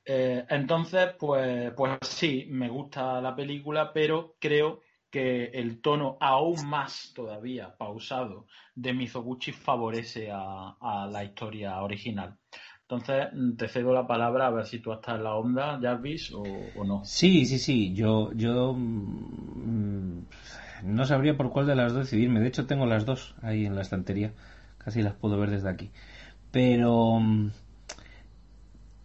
Eh, 0.05 0.47
entonces, 0.49 1.11
pues, 1.19 1.71
pues 1.77 1.99
sí, 2.03 2.47
me 2.49 2.71
gusta 2.71 3.21
la 3.21 3.37
película, 3.37 3.93
pero 3.93 4.37
creo 4.39 4.81
que 5.11 5.45
el 5.47 5.83
tono 5.83 6.17
aún 6.21 6.67
más 6.67 7.13
todavía 7.15 7.77
pausado 7.77 8.47
de 8.75 8.95
Mizoguchi 8.95 9.53
favorece 9.53 10.31
a, 10.33 11.09
la 11.11 11.25
historia 11.25 11.83
original. 11.83 12.37
Entonces, 12.83 13.29
te 13.59 13.69
cedo 13.69 13.93
la 13.93 14.07
palabra 14.07 14.47
a 14.47 14.51
ver 14.51 14.65
si 14.65 14.79
tú 14.79 14.93
estás 14.93 15.17
en 15.17 15.25
la 15.25 15.35
onda, 15.35 15.79
Jarvis, 15.79 16.33
o, 16.33 16.43
o 16.43 16.85
no. 16.85 17.05
Sí, 17.05 17.45
sí, 17.45 17.59
sí. 17.59 17.93
Yo, 17.93 18.33
yo 18.33 18.73
mm, 18.75 20.23
no 20.85 21.05
sabría 21.05 21.37
por 21.37 21.51
cuál 21.51 21.67
de 21.67 21.77
las 21.77 21.93
dos 21.93 22.05
decidirme. 22.05 22.41
De 22.41 22.49
hecho, 22.49 22.67
tengo 22.67 22.87
las 22.87 23.05
dos 23.05 23.35
ahí 23.43 23.67
en 23.67 23.75
la 23.75 23.83
estantería. 23.83 24.33
Casi 24.89 25.03
las 25.03 25.13
puedo 25.13 25.39
ver 25.39 25.51
desde 25.51 25.69
aquí. 25.69 25.91
Pero 26.51 27.21
mm, 27.21 27.51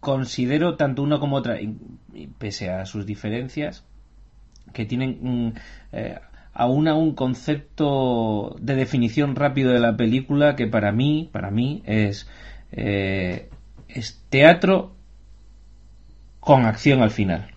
considero 0.00 0.76
tanto 0.76 1.02
una 1.02 1.20
como 1.20 1.36
otra, 1.36 1.58
pese 2.38 2.70
a 2.70 2.86
sus 2.86 3.04
diferencias, 3.04 3.84
que 4.72 4.86
tienen 4.86 5.18
mm, 5.20 5.52
eh, 5.92 6.20
aún 6.54 6.88
a 6.88 6.94
un 6.94 7.14
concepto 7.14 8.56
de 8.62 8.76
definición 8.76 9.36
rápido 9.36 9.72
de 9.72 9.80
la 9.80 9.94
película 9.94 10.56
que 10.56 10.66
para 10.66 10.90
mí, 10.90 11.28
para 11.30 11.50
mí 11.50 11.82
es, 11.84 12.30
eh, 12.72 13.50
es 13.86 14.24
teatro 14.30 14.96
con 16.40 16.64
acción 16.64 17.02
al 17.02 17.10
final. 17.10 17.50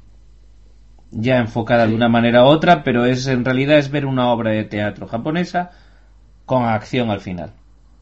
Ya 1.12 1.38
enfocada 1.38 1.88
de 1.88 1.96
una 1.96 2.10
manera 2.10 2.44
u 2.44 2.48
otra, 2.48 2.84
pero 2.84 3.06
es 3.06 3.26
en 3.28 3.46
realidad 3.46 3.78
es 3.78 3.90
ver 3.90 4.06
una 4.06 4.34
obra 4.34 4.52
de 4.52 4.66
teatro 4.66 5.08
japonesa 5.08 5.72
con 6.46 6.66
acción 6.66 7.10
al 7.10 7.22
final, 7.22 7.54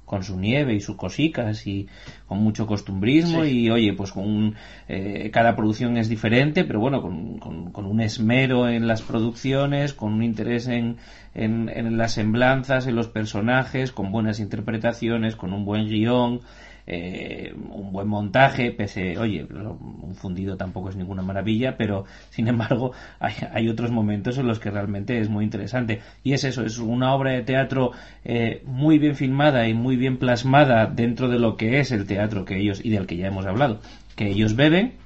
con 0.06 0.24
su 0.24 0.40
nieve 0.40 0.76
y 0.76 0.80
sus 0.80 0.96
cosicas 0.96 1.66
y 1.68 1.88
con 2.28 2.40
mucho 2.40 2.68
costumbrismo 2.68 3.44
y 3.44 3.70
oye, 3.70 3.94
pues 3.94 4.12
con 4.12 4.56
eh, 4.88 5.30
cada 5.34 5.56
producción 5.56 5.98
es 5.98 6.08
diferente, 6.08 6.64
pero 6.64 6.80
bueno, 6.80 7.02
con, 7.02 7.40
con, 7.40 7.86
un 7.86 8.02
esmero 8.02 8.70
en 8.70 8.88
las 8.88 9.02
producciones, 9.02 9.94
con 9.94 10.14
un 10.14 10.24
interés 10.24 10.68
en, 10.68 10.98
en, 11.34 11.70
en 11.70 11.98
las 11.98 12.14
semblanzas, 12.14 12.88
en 12.88 12.96
los 12.96 13.08
personajes, 13.08 13.92
con 13.92 14.12
buenas 14.12 14.40
interpretaciones, 14.40 15.36
con 15.36 15.54
un 15.54 15.66
buen 15.66 15.88
guion 15.88 16.42
eh, 16.88 17.54
un 17.72 17.92
buen 17.92 18.08
montaje, 18.08 18.72
pese, 18.72 19.18
oye, 19.18 19.46
un 19.46 20.16
fundido 20.16 20.58
tampoco 20.58 20.90
es 20.90 20.96
ninguna 20.96 21.22
maravilla, 21.22 21.78
pero 21.78 22.06
sin 22.30 22.48
embargo 22.48 22.92
hay, 23.20 23.70
otros 23.70 23.92
momentos 23.92 24.38
en 24.38 24.48
los 24.48 24.60
que 24.60 24.72
realmente 24.72 25.20
es 25.20 25.30
muy 25.30 25.44
interesante. 25.44 26.02
Y 26.24 26.34
es 26.34 26.44
eso, 26.44 26.64
es 26.64 26.78
una 26.78 27.14
obra 27.14 27.32
de 27.32 27.42
teatro 27.42 27.92
eh, 28.24 28.62
muy 28.66 29.00
bien 29.00 29.16
filmada 29.16 29.68
y 29.68 29.74
muy 29.74 29.96
bien 29.96 30.18
plasmada 30.18 30.86
dentro 30.86 31.30
de 31.30 31.40
lo 31.40 31.58
que 31.58 31.80
es 31.80 31.92
el 31.92 32.06
teatro 32.06 32.46
que 32.46 32.58
ellos, 32.58 32.84
y 32.84 32.90
del 32.90 33.08
que 33.08 33.18
ya 33.18 33.28
hemos 33.28 33.46
hablado, 33.46 33.80
que 34.16 34.28
ellos 34.28 34.56
beben 34.56 35.06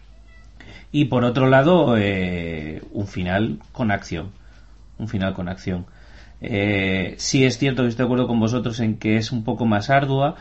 y 0.91 1.05
por 1.05 1.23
otro 1.23 1.47
lado 1.47 1.95
eh, 1.97 2.81
un 2.91 3.07
final 3.07 3.59
con 3.71 3.91
acción 3.91 4.31
un 4.97 5.07
final 5.07 5.33
con 5.33 5.47
acción 5.49 5.85
eh, 6.41 7.15
sí 7.17 7.45
es 7.45 7.57
cierto 7.57 7.83
que 7.83 7.89
estoy 7.89 8.03
de 8.03 8.07
acuerdo 8.07 8.27
con 8.27 8.39
vosotros 8.39 8.79
en 8.79 8.97
que 8.97 9.17
es 9.17 9.31
un 9.31 9.43
poco 9.43 9.65
más 9.65 9.89
ardua 9.89 10.35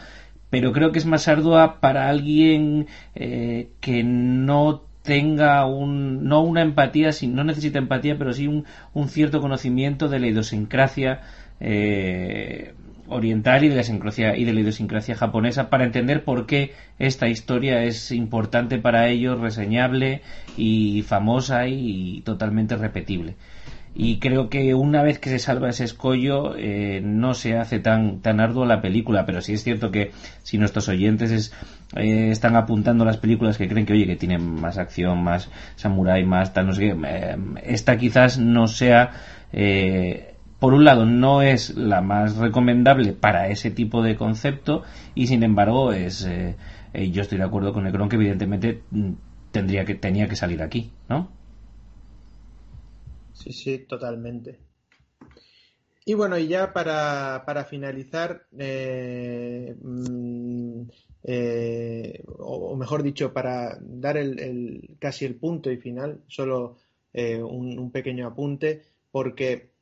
pero 0.50 0.72
creo 0.72 0.92
que 0.92 0.98
es 0.98 1.06
más 1.06 1.28
ardua 1.28 1.80
para 1.80 2.08
alguien 2.08 2.86
eh, 3.14 3.68
que 3.80 4.02
no 4.02 4.82
tenga 5.02 5.64
un, 5.66 6.24
no 6.24 6.42
una 6.42 6.62
empatía, 6.62 7.10
no 7.28 7.44
necesita 7.44 7.78
empatía, 7.78 8.18
pero 8.18 8.32
sí 8.32 8.46
un, 8.46 8.64
un 8.92 9.08
cierto 9.08 9.40
conocimiento 9.40 10.08
de 10.08 10.18
la 10.18 10.26
idiosincrasia 10.26 11.20
eh, 11.60 12.74
oriental 13.08 13.64
y 13.64 13.68
de, 13.68 13.76
la 13.76 14.36
y 14.36 14.44
de 14.44 14.52
la 14.52 14.60
idiosincrasia 14.60 15.14
japonesa 15.14 15.70
para 15.70 15.84
entender 15.84 16.24
por 16.24 16.46
qué 16.46 16.72
esta 16.98 17.28
historia 17.28 17.82
es 17.84 18.12
importante 18.12 18.78
para 18.78 19.08
ellos, 19.08 19.40
reseñable 19.40 20.20
y 20.58 21.02
famosa 21.02 21.66
y 21.68 22.20
totalmente 22.22 22.76
repetible 22.76 23.36
y 24.00 24.20
creo 24.20 24.48
que 24.48 24.74
una 24.74 25.02
vez 25.02 25.18
que 25.18 25.28
se 25.28 25.40
salva 25.40 25.70
ese 25.70 25.82
escollo 25.82 26.54
eh, 26.56 27.00
no 27.02 27.34
se 27.34 27.58
hace 27.58 27.80
tan 27.80 28.20
tan 28.20 28.38
arduo 28.38 28.64
la 28.64 28.80
película 28.80 29.26
pero 29.26 29.40
sí 29.40 29.54
es 29.54 29.64
cierto 29.64 29.90
que 29.90 30.12
si 30.44 30.56
nuestros 30.56 30.88
oyentes 30.88 31.52
eh, 31.96 32.28
están 32.30 32.54
apuntando 32.54 33.04
las 33.04 33.16
películas 33.16 33.58
que 33.58 33.66
creen 33.66 33.86
que 33.86 33.94
oye 33.94 34.06
que 34.06 34.14
tienen 34.14 34.54
más 34.60 34.78
acción 34.78 35.24
más 35.24 35.50
samurai 35.74 36.24
más 36.24 36.54
tal 36.54 36.68
no 36.68 36.74
sé 36.74 36.82
qué 36.82 36.96
eh, 37.06 37.36
esta 37.64 37.98
quizás 37.98 38.38
no 38.38 38.68
sea 38.68 39.10
por 40.60 40.74
un 40.74 40.84
lado 40.84 41.04
no 41.04 41.42
es 41.42 41.76
la 41.76 42.00
más 42.00 42.36
recomendable 42.36 43.14
para 43.14 43.48
ese 43.48 43.72
tipo 43.72 44.00
de 44.02 44.14
concepto 44.14 44.84
y 45.16 45.26
sin 45.26 45.42
embargo 45.42 45.92
es 45.92 46.28
yo 46.94 47.22
estoy 47.22 47.38
de 47.38 47.44
acuerdo 47.44 47.72
con 47.72 47.82
Necron 47.82 48.08
que 48.08 48.16
evidentemente 48.16 48.82
mm, 48.92 49.10
tendría 49.50 49.84
que 49.84 49.96
tenía 49.96 50.28
que 50.28 50.36
salir 50.36 50.62
aquí 50.62 50.92
no 51.08 51.37
Sí, 53.38 53.52
sí, 53.52 53.78
totalmente. 53.78 54.58
Y 56.04 56.14
bueno, 56.14 56.38
y 56.38 56.48
ya 56.48 56.72
para, 56.72 57.44
para 57.46 57.64
finalizar, 57.64 58.46
eh, 58.58 59.76
mm, 59.80 60.82
eh, 61.22 62.24
o, 62.26 62.74
mejor 62.76 63.02
dicho, 63.02 63.32
para 63.32 63.78
dar 63.80 64.16
el, 64.16 64.96
casi 64.98 65.24
el 65.24 65.36
punto 65.36 65.70
y 65.70 65.76
final, 65.76 66.24
solo 66.26 66.78
eh, 67.12 67.42
un, 67.42 67.78
un, 67.78 67.90
pequeño 67.92 68.26
apunte, 68.26 68.82
porque 69.10 69.72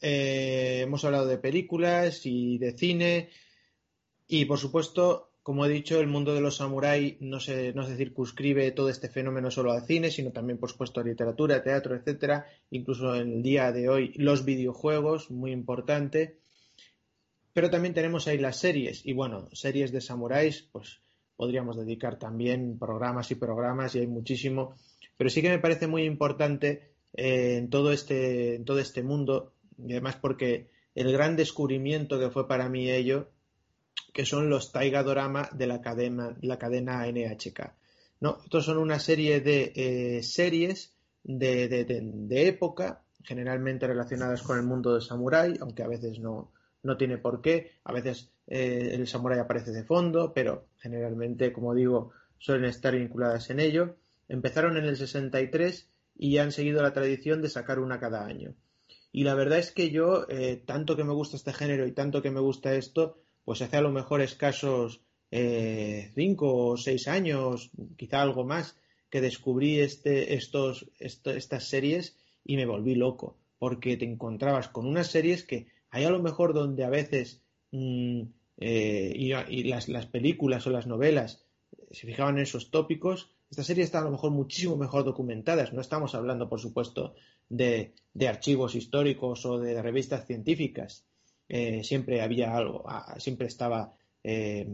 hemos 0.00 1.04
hablado 1.04 1.26
de 1.26 1.38
películas 1.38 2.24
y 2.24 2.58
de 2.58 2.78
cine, 2.78 3.30
y 4.28 4.44
por 4.44 4.58
supuesto 4.58 5.31
como 5.42 5.66
he 5.66 5.68
dicho, 5.68 5.98
el 5.98 6.06
mundo 6.06 6.34
de 6.34 6.40
los 6.40 6.56
samuráis 6.56 7.16
no 7.20 7.40
se, 7.40 7.72
no 7.72 7.84
se 7.84 7.96
circunscribe 7.96 8.70
todo 8.70 8.88
este 8.88 9.08
fenómeno 9.08 9.50
solo 9.50 9.72
al 9.72 9.84
cine, 9.84 10.10
sino 10.10 10.30
también, 10.30 10.58
por 10.58 10.70
supuesto, 10.70 11.00
a 11.00 11.04
literatura, 11.04 11.62
teatro, 11.62 11.96
etcétera. 11.96 12.46
Incluso 12.70 13.14
en 13.16 13.32
el 13.32 13.42
día 13.42 13.72
de 13.72 13.88
hoy, 13.88 14.12
los 14.16 14.44
videojuegos, 14.44 15.32
muy 15.32 15.50
importante. 15.50 16.38
Pero 17.52 17.70
también 17.70 17.92
tenemos 17.92 18.28
ahí 18.28 18.38
las 18.38 18.58
series. 18.58 19.04
Y 19.04 19.14
bueno, 19.14 19.48
series 19.52 19.90
de 19.90 20.00
samuráis, 20.00 20.68
pues 20.70 21.00
podríamos 21.34 21.76
dedicar 21.76 22.20
también 22.20 22.78
programas 22.78 23.32
y 23.32 23.34
programas, 23.34 23.96
y 23.96 23.98
hay 23.98 24.06
muchísimo. 24.06 24.76
Pero 25.16 25.28
sí 25.28 25.42
que 25.42 25.50
me 25.50 25.58
parece 25.58 25.88
muy 25.88 26.04
importante 26.04 26.92
eh, 27.14 27.56
en, 27.56 27.68
todo 27.68 27.92
este, 27.92 28.54
en 28.54 28.64
todo 28.64 28.78
este 28.78 29.02
mundo, 29.02 29.54
y 29.76 29.90
además 29.90 30.16
porque 30.16 30.68
el 30.94 31.10
gran 31.10 31.34
descubrimiento 31.34 32.20
que 32.20 32.30
fue 32.30 32.46
para 32.46 32.68
mí 32.68 32.88
ello 32.88 33.31
que 34.12 34.24
son 34.24 34.50
los 34.50 34.72
Taiga 34.72 35.02
Dorama 35.02 35.48
de 35.52 35.66
la 35.66 35.80
cadena, 35.80 36.36
NHK. 36.40 37.74
¿no? 38.20 38.38
Estos 38.44 38.64
son 38.64 38.78
una 38.78 38.98
serie 38.98 39.40
de 39.40 39.72
eh, 39.74 40.22
series 40.22 40.94
de, 41.24 41.68
de, 41.68 42.48
época, 42.48 43.02
generalmente 43.24 43.86
relacionadas 43.86 44.42
con 44.42 44.58
el 44.58 44.64
mundo 44.64 44.92
del 44.92 45.02
samurái, 45.02 45.58
aunque 45.60 45.82
a 45.82 45.88
veces 45.88 46.18
no, 46.18 46.52
no 46.82 46.96
tiene 46.96 47.18
por 47.18 47.40
qué. 47.40 47.72
A 47.84 47.92
veces 47.92 48.30
eh, 48.46 48.90
el 48.92 49.06
samurái 49.06 49.38
aparece 49.38 49.70
de 49.72 49.84
fondo, 49.84 50.32
pero 50.34 50.66
generalmente, 50.78 51.52
como 51.52 51.74
digo, 51.74 52.12
suelen 52.38 52.66
estar 52.66 52.94
vinculadas 52.94 53.50
en 53.50 53.60
ello. 53.60 53.96
Empezaron 54.28 54.76
en 54.76 54.84
el 54.84 54.96
63 54.96 55.88
y 56.16 56.38
han 56.38 56.52
seguido 56.52 56.82
la 56.82 56.92
tradición 56.92 57.42
de 57.42 57.48
sacar 57.48 57.78
una 57.78 58.00
cada 58.00 58.24
año. 58.24 58.54
Y 59.12 59.24
la 59.24 59.34
verdad 59.34 59.58
es 59.58 59.72
que 59.72 59.90
yo, 59.90 60.26
eh, 60.28 60.62
tanto 60.64 60.96
que 60.96 61.04
me 61.04 61.12
gusta 61.12 61.36
este 61.36 61.52
género 61.52 61.86
y 61.86 61.92
tanto 61.92 62.22
que 62.22 62.30
me 62.30 62.40
gusta 62.40 62.74
esto, 62.74 63.18
pues 63.44 63.62
hace 63.62 63.76
a 63.76 63.82
lo 63.82 63.90
mejor 63.90 64.20
escasos 64.20 65.02
eh, 65.30 66.10
cinco 66.14 66.54
o 66.54 66.76
seis 66.76 67.08
años, 67.08 67.70
quizá 67.96 68.22
algo 68.22 68.44
más, 68.44 68.76
que 69.10 69.20
descubrí 69.20 69.80
este, 69.80 70.34
estos, 70.34 70.90
estas 70.98 71.68
series 71.68 72.16
y 72.44 72.56
me 72.56 72.66
volví 72.66 72.94
loco, 72.94 73.36
porque 73.58 73.96
te 73.96 74.04
encontrabas 74.04 74.68
con 74.68 74.86
unas 74.86 75.08
series 75.08 75.44
que 75.44 75.66
hay 75.90 76.04
a 76.04 76.10
lo 76.10 76.22
mejor 76.22 76.54
donde 76.54 76.84
a 76.84 76.90
veces 76.90 77.42
mm, 77.72 78.22
eh, 78.58 79.12
y, 79.14 79.64
las, 79.64 79.88
las, 79.88 80.06
películas 80.06 80.66
o 80.66 80.70
las 80.70 80.86
novelas 80.86 81.44
se 81.90 82.06
fijaban 82.06 82.36
en 82.36 82.44
esos 82.44 82.70
tópicos, 82.70 83.30
esta 83.50 83.64
serie 83.64 83.84
está 83.84 83.98
a 83.98 84.04
lo 84.04 84.10
mejor 84.10 84.30
muchísimo 84.30 84.76
mejor 84.76 85.04
documentadas. 85.04 85.74
No 85.74 85.82
estamos 85.82 86.14
hablando, 86.14 86.48
por 86.48 86.60
supuesto, 86.60 87.14
de, 87.50 87.92
de 88.14 88.28
archivos 88.28 88.74
históricos 88.74 89.44
o 89.44 89.58
de 89.58 89.82
revistas 89.82 90.26
científicas, 90.26 91.04
eh, 91.54 91.84
siempre 91.84 92.22
había 92.22 92.56
algo, 92.56 92.86
siempre 93.18 93.46
estaba 93.46 93.92
eh, 94.24 94.66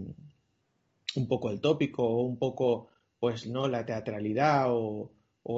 un 1.17 1.27
poco 1.27 1.51
el 1.51 1.61
tópico, 1.61 2.05
o 2.05 2.23
un 2.23 2.39
poco, 2.39 2.87
pues, 3.19 3.49
¿no? 3.49 3.67
La 3.67 3.85
teatralidad 3.85 4.67
o, 4.69 5.11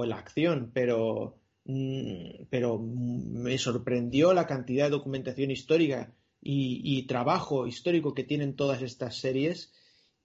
la 0.07 0.17
acción, 0.17 0.71
pero, 0.73 1.37
mm, 1.67 2.45
pero 2.49 2.79
me 2.79 3.59
sorprendió 3.59 4.33
la 4.33 4.47
cantidad 4.47 4.87
de 4.87 4.93
documentación 4.93 5.51
histórica 5.51 6.11
y, 6.41 7.07
trabajo 7.07 7.67
histórico 7.67 8.15
que 8.15 8.25
tienen 8.25 8.57
todas 8.57 8.81
estas 8.81 9.17
series 9.17 9.75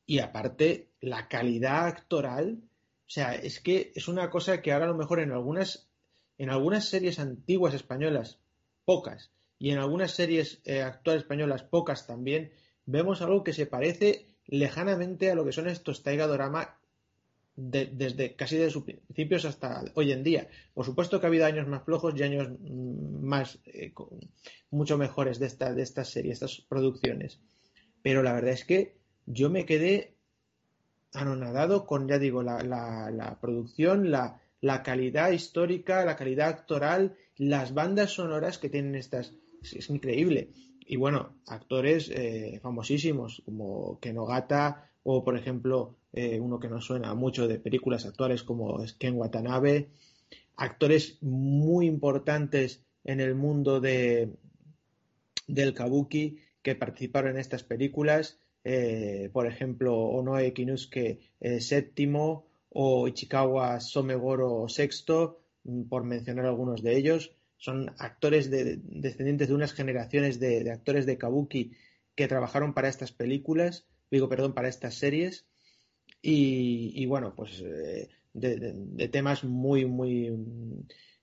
y 0.05 0.19
aparte 0.19 0.91
la 1.01 1.27
calidad 1.27 1.87
actoral, 1.87 2.61
o 3.05 3.09
sea, 3.09 3.35
es 3.35 3.59
que 3.59 3.91
es 3.95 4.07
una 4.07 4.29
cosa 4.29 4.61
que 4.61 4.71
ahora 4.71 4.85
a 4.85 4.89
lo 4.89 4.95
mejor 4.95 5.19
en 5.19 5.33
algunas, 5.33 5.89
en 6.37 6.49
algunas 6.51 6.85
series 6.87 7.19
antiguas 7.19 7.73
españolas, 7.73 8.39
pocas, 8.85 9.31
y 9.57 9.71
en 9.71 9.77
algunas 9.77 10.11
series 10.11 10.61
eh, 10.65 10.81
actuales 10.81 11.23
españolas, 11.23 11.63
pocas 11.63 12.07
también, 12.07 12.51
vemos 12.85 13.21
algo 13.21 13.43
que 13.43 13.53
se 13.53 13.65
parece 13.65 14.27
lejanamente 14.47 15.31
a 15.31 15.35
lo 15.35 15.45
que 15.45 15.51
son 15.51 15.67
estos 15.67 16.03
Taiga 16.03 16.27
Dorama 16.27 16.77
desde 17.55 18.35
casi 18.35 18.57
de 18.57 18.69
sus 18.69 18.83
principios 18.83 19.45
hasta 19.45 19.83
hoy 19.93 20.11
en 20.11 20.23
día. 20.23 20.49
Por 20.73 20.85
supuesto 20.85 21.19
que 21.19 21.25
ha 21.25 21.29
habido 21.29 21.45
años 21.45 21.67
más 21.67 21.83
flojos 21.83 22.13
y 22.17 22.23
años 22.23 22.49
mm, 22.49 23.25
más 23.25 23.59
eh, 23.65 23.93
mucho 24.71 24.97
mejores 24.97 25.39
de, 25.39 25.45
esta, 25.45 25.73
de 25.73 25.81
estas 25.81 26.09
series, 26.09 26.41
estas 26.41 26.61
producciones. 26.67 27.39
Pero 28.01 28.23
la 28.23 28.33
verdad 28.33 28.51
es 28.51 28.65
que 28.65 28.97
yo 29.25 29.49
me 29.49 29.65
quedé 29.65 30.15
anonadado 31.13 31.85
con, 31.85 32.09
ya 32.09 32.19
digo, 32.19 32.43
la, 32.43 32.61
la, 32.61 33.09
la 33.09 33.39
producción, 33.39 34.11
la, 34.11 34.41
la 34.59 34.83
calidad 34.83 35.31
histórica, 35.31 36.03
la 36.03 36.17
calidad 36.17 36.49
actoral, 36.49 37.15
las 37.37 37.73
bandas 37.73 38.11
sonoras 38.11 38.57
que 38.57 38.69
tienen 38.69 38.95
estas, 38.95 39.33
es, 39.73 39.89
increíble. 39.89 40.49
Y 40.85 40.97
bueno, 40.97 41.35
actores 41.47 42.09
eh, 42.09 42.59
famosísimos 42.61 43.41
como 43.45 43.99
Kenogata 43.99 44.89
o 45.03 45.23
por 45.23 45.37
ejemplo 45.37 45.95
eh, 46.13 46.39
uno 46.39 46.59
que 46.59 46.67
nos 46.67 46.85
suena 46.85 47.13
mucho 47.13 47.47
de 47.47 47.59
películas 47.59 48.05
actuales 48.05 48.43
como 48.43 48.83
Ken 48.99 49.15
Watanabe, 49.15 49.89
actores 50.55 51.17
muy 51.21 51.87
importantes 51.87 52.81
en 53.03 53.19
el 53.19 53.35
mundo 53.35 53.79
de, 53.79 54.29
del 55.47 55.73
kabuki 55.73 56.37
que 56.61 56.75
participaron 56.75 57.31
en 57.31 57.37
estas 57.37 57.63
películas, 57.63 58.39
eh, 58.63 59.29
por 59.31 59.45
ejemplo 59.47 59.95
Onoe 59.95 60.53
Kinusuke 60.53 61.19
VII 61.39 62.39
o 62.69 63.07
Ichikawa 63.07 63.79
Somegoro 63.79 64.65
VI, 64.65 65.35
por 65.89 66.03
mencionar 66.03 66.45
algunos 66.45 66.83
de 66.83 66.97
ellos 66.97 67.31
son 67.57 67.93
actores 67.97 68.49
de, 68.49 68.79
descendientes 68.83 69.47
de 69.47 69.53
unas 69.53 69.73
generaciones 69.73 70.39
de, 70.39 70.69
actores 70.71 71.05
de 71.05 71.17
kabuki 71.17 71.71
que 72.15 72.27
trabajaron 72.27 72.73
para 72.73 72.89
estas 72.89 73.11
películas, 73.11 73.85
digo, 74.11 74.29
perdón, 74.29 74.53
para 74.53 74.69
estas 74.69 74.95
series. 74.95 75.45
Y, 76.21 77.05
bueno, 77.05 77.33
pues 77.35 77.61
eh, 77.61 78.09
de, 78.33 79.07
temas 79.09 79.43
muy, 79.43 79.85
muy, 79.85 80.33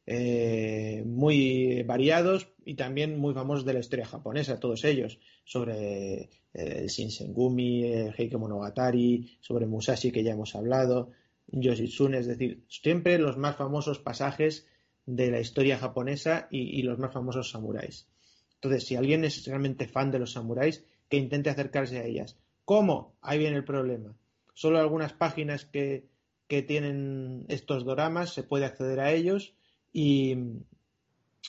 eh, 0.07 1.02
muy 1.05 1.83
variados 1.83 2.49
y 2.65 2.75
también 2.75 3.19
muy 3.19 3.35
famosos 3.35 3.65
de 3.65 3.75
la 3.75 3.81
historia 3.81 4.07
japonesa, 4.07 4.61
todos 4.61 4.85
ellos, 4.85 5.19
sobre 5.44 6.31
eh, 6.55 6.86
Shinsengumi, 6.86 7.85
el 7.85 8.15
Heike 8.17 8.36
Monogatari, 8.36 9.39
sobre 9.41 9.67
Musashi 9.67 10.12
que 10.12 10.23
ya 10.23 10.33
hemos 10.33 10.55
hablado, 10.55 11.11
Yoshitsune, 11.49 12.19
es 12.19 12.27
decir, 12.27 12.65
siempre 12.69 13.19
los 13.19 13.36
más 13.36 13.57
famosos 13.57 13.99
pasajes 13.99 14.67
de 15.06 15.31
la 15.31 15.40
historia 15.40 15.78
japonesa 15.78 16.48
y, 16.50 16.82
los 16.82 16.98
más 16.98 17.12
famosos 17.12 17.50
samuráis. 17.50 18.06
Entonces, 18.55 18.84
si 18.86 18.97
alguien 18.97 19.24
es 19.24 19.44
realmente 19.47 19.89
fan 19.89 20.10
de 20.10 20.18
los 20.18 20.32
samuráis, 20.32 20.84
que 21.08 21.16
intente 21.16 21.50
acercarse 21.50 21.98
a 21.98 22.05
ellas. 22.05 22.39
¿Cómo? 22.64 23.16
Ahí 23.20 23.39
viene 23.39 23.56
el 23.56 23.64
problema. 23.64 24.16
Solo 24.55 24.78
algunas 24.78 25.12
páginas 25.12 25.64
que, 25.64 26.06
que 26.47 26.62
tienen 26.62 27.44
estos 27.48 27.84
doramas, 27.84 28.32
se 28.32 28.42
puede 28.42 28.64
acceder 28.64 29.00
a 29.00 29.12
ellos 29.12 29.55
y 29.92 30.32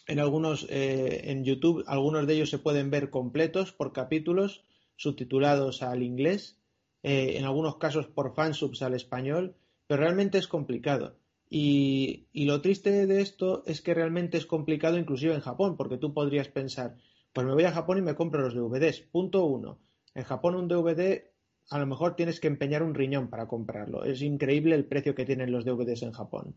en 0.08 0.20
algunos 0.20 0.68
eh, 0.70 1.32
en 1.32 1.44
YouTube 1.44 1.84
algunos 1.88 2.28
de 2.28 2.34
ellos 2.34 2.50
se 2.50 2.60
pueden 2.60 2.90
ver 2.90 3.10
completos 3.10 3.72
por 3.72 3.94
capítulos 3.94 4.64
subtitulados 4.96 5.82
al 5.82 6.04
inglés, 6.04 6.58
eh, 7.04 7.38
en 7.38 7.46
algunos 7.46 7.78
casos 7.78 8.08
por 8.08 8.34
fansubs 8.34 8.82
al 8.82 8.94
español, 8.94 9.56
pero 9.88 10.02
realmente 10.02 10.38
es 10.38 10.48
complicado. 10.48 11.16
Y, 11.56 12.30
lo 12.34 12.62
triste 12.62 13.06
de 13.06 13.22
esto 13.22 13.62
es 13.68 13.84
que 13.84 13.94
realmente 13.94 14.40
es 14.40 14.48
complicado 14.48 14.98
inclusive 14.98 15.36
en 15.36 15.42
Japón, 15.42 15.78
porque 15.78 16.00
tú 16.00 16.12
podrías 16.12 16.48
pensar, 16.48 16.96
pues 17.32 17.46
me 17.46 17.54
voy 17.54 17.66
a 17.66 17.72
Japón 17.72 18.00
y 18.00 18.02
me 18.02 18.16
compro 18.16 18.42
los 18.42 18.56
DVDs. 18.56 19.02
Punto 19.02 19.46
uno. 19.46 19.78
En 20.16 20.24
Japón 20.24 20.56
un 20.56 20.68
DVD 20.68 21.30
a 21.70 21.78
lo 21.78 21.86
mejor 21.86 22.16
tienes 22.16 22.40
que 22.40 22.48
empeñar 22.48 22.82
un 22.82 22.96
riñón 22.96 23.30
para 23.30 23.48
comprarlo. 23.48 24.04
Es 24.04 24.24
increíble 24.24 24.74
el 24.74 24.86
precio 24.86 25.14
que 25.14 25.26
tienen 25.26 25.52
los 25.52 25.64
DVDs 25.64 26.02
en 26.02 26.12
Japón. 26.14 26.56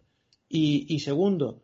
Y, 0.49 0.99
segundo, 1.01 1.61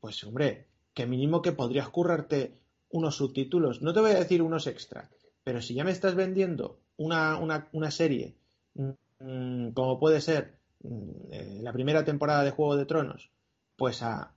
pues 0.00 0.22
hombre, 0.22 0.68
que 0.94 1.04
mínimo 1.04 1.42
que 1.42 1.50
podrías 1.50 1.88
currarte 1.88 2.60
unos 2.90 3.16
subtítulos. 3.16 3.82
No 3.82 3.92
te 3.92 4.02
voy 4.02 4.12
a 4.12 4.20
decir 4.20 4.40
unos 4.40 4.68
extra, 4.68 5.10
pero 5.42 5.60
si 5.60 5.74
ya 5.74 5.82
me 5.82 5.90
estás 5.90 6.14
vendiendo 6.14 6.78
una, 6.96 7.38
una, 7.38 7.68
una 7.72 7.90
serie 7.90 8.36
mmm, 8.74 9.70
como 9.74 9.98
puede 9.98 10.20
ser 10.20 10.61
mmm, 10.82 11.62
la 11.62 11.72
primera 11.72 12.04
temporada 12.04 12.44
de 12.44 12.50
Juego 12.50 12.76
de 12.76 12.86
Tronos, 12.86 13.30
pues 13.76 14.02
a 14.02 14.34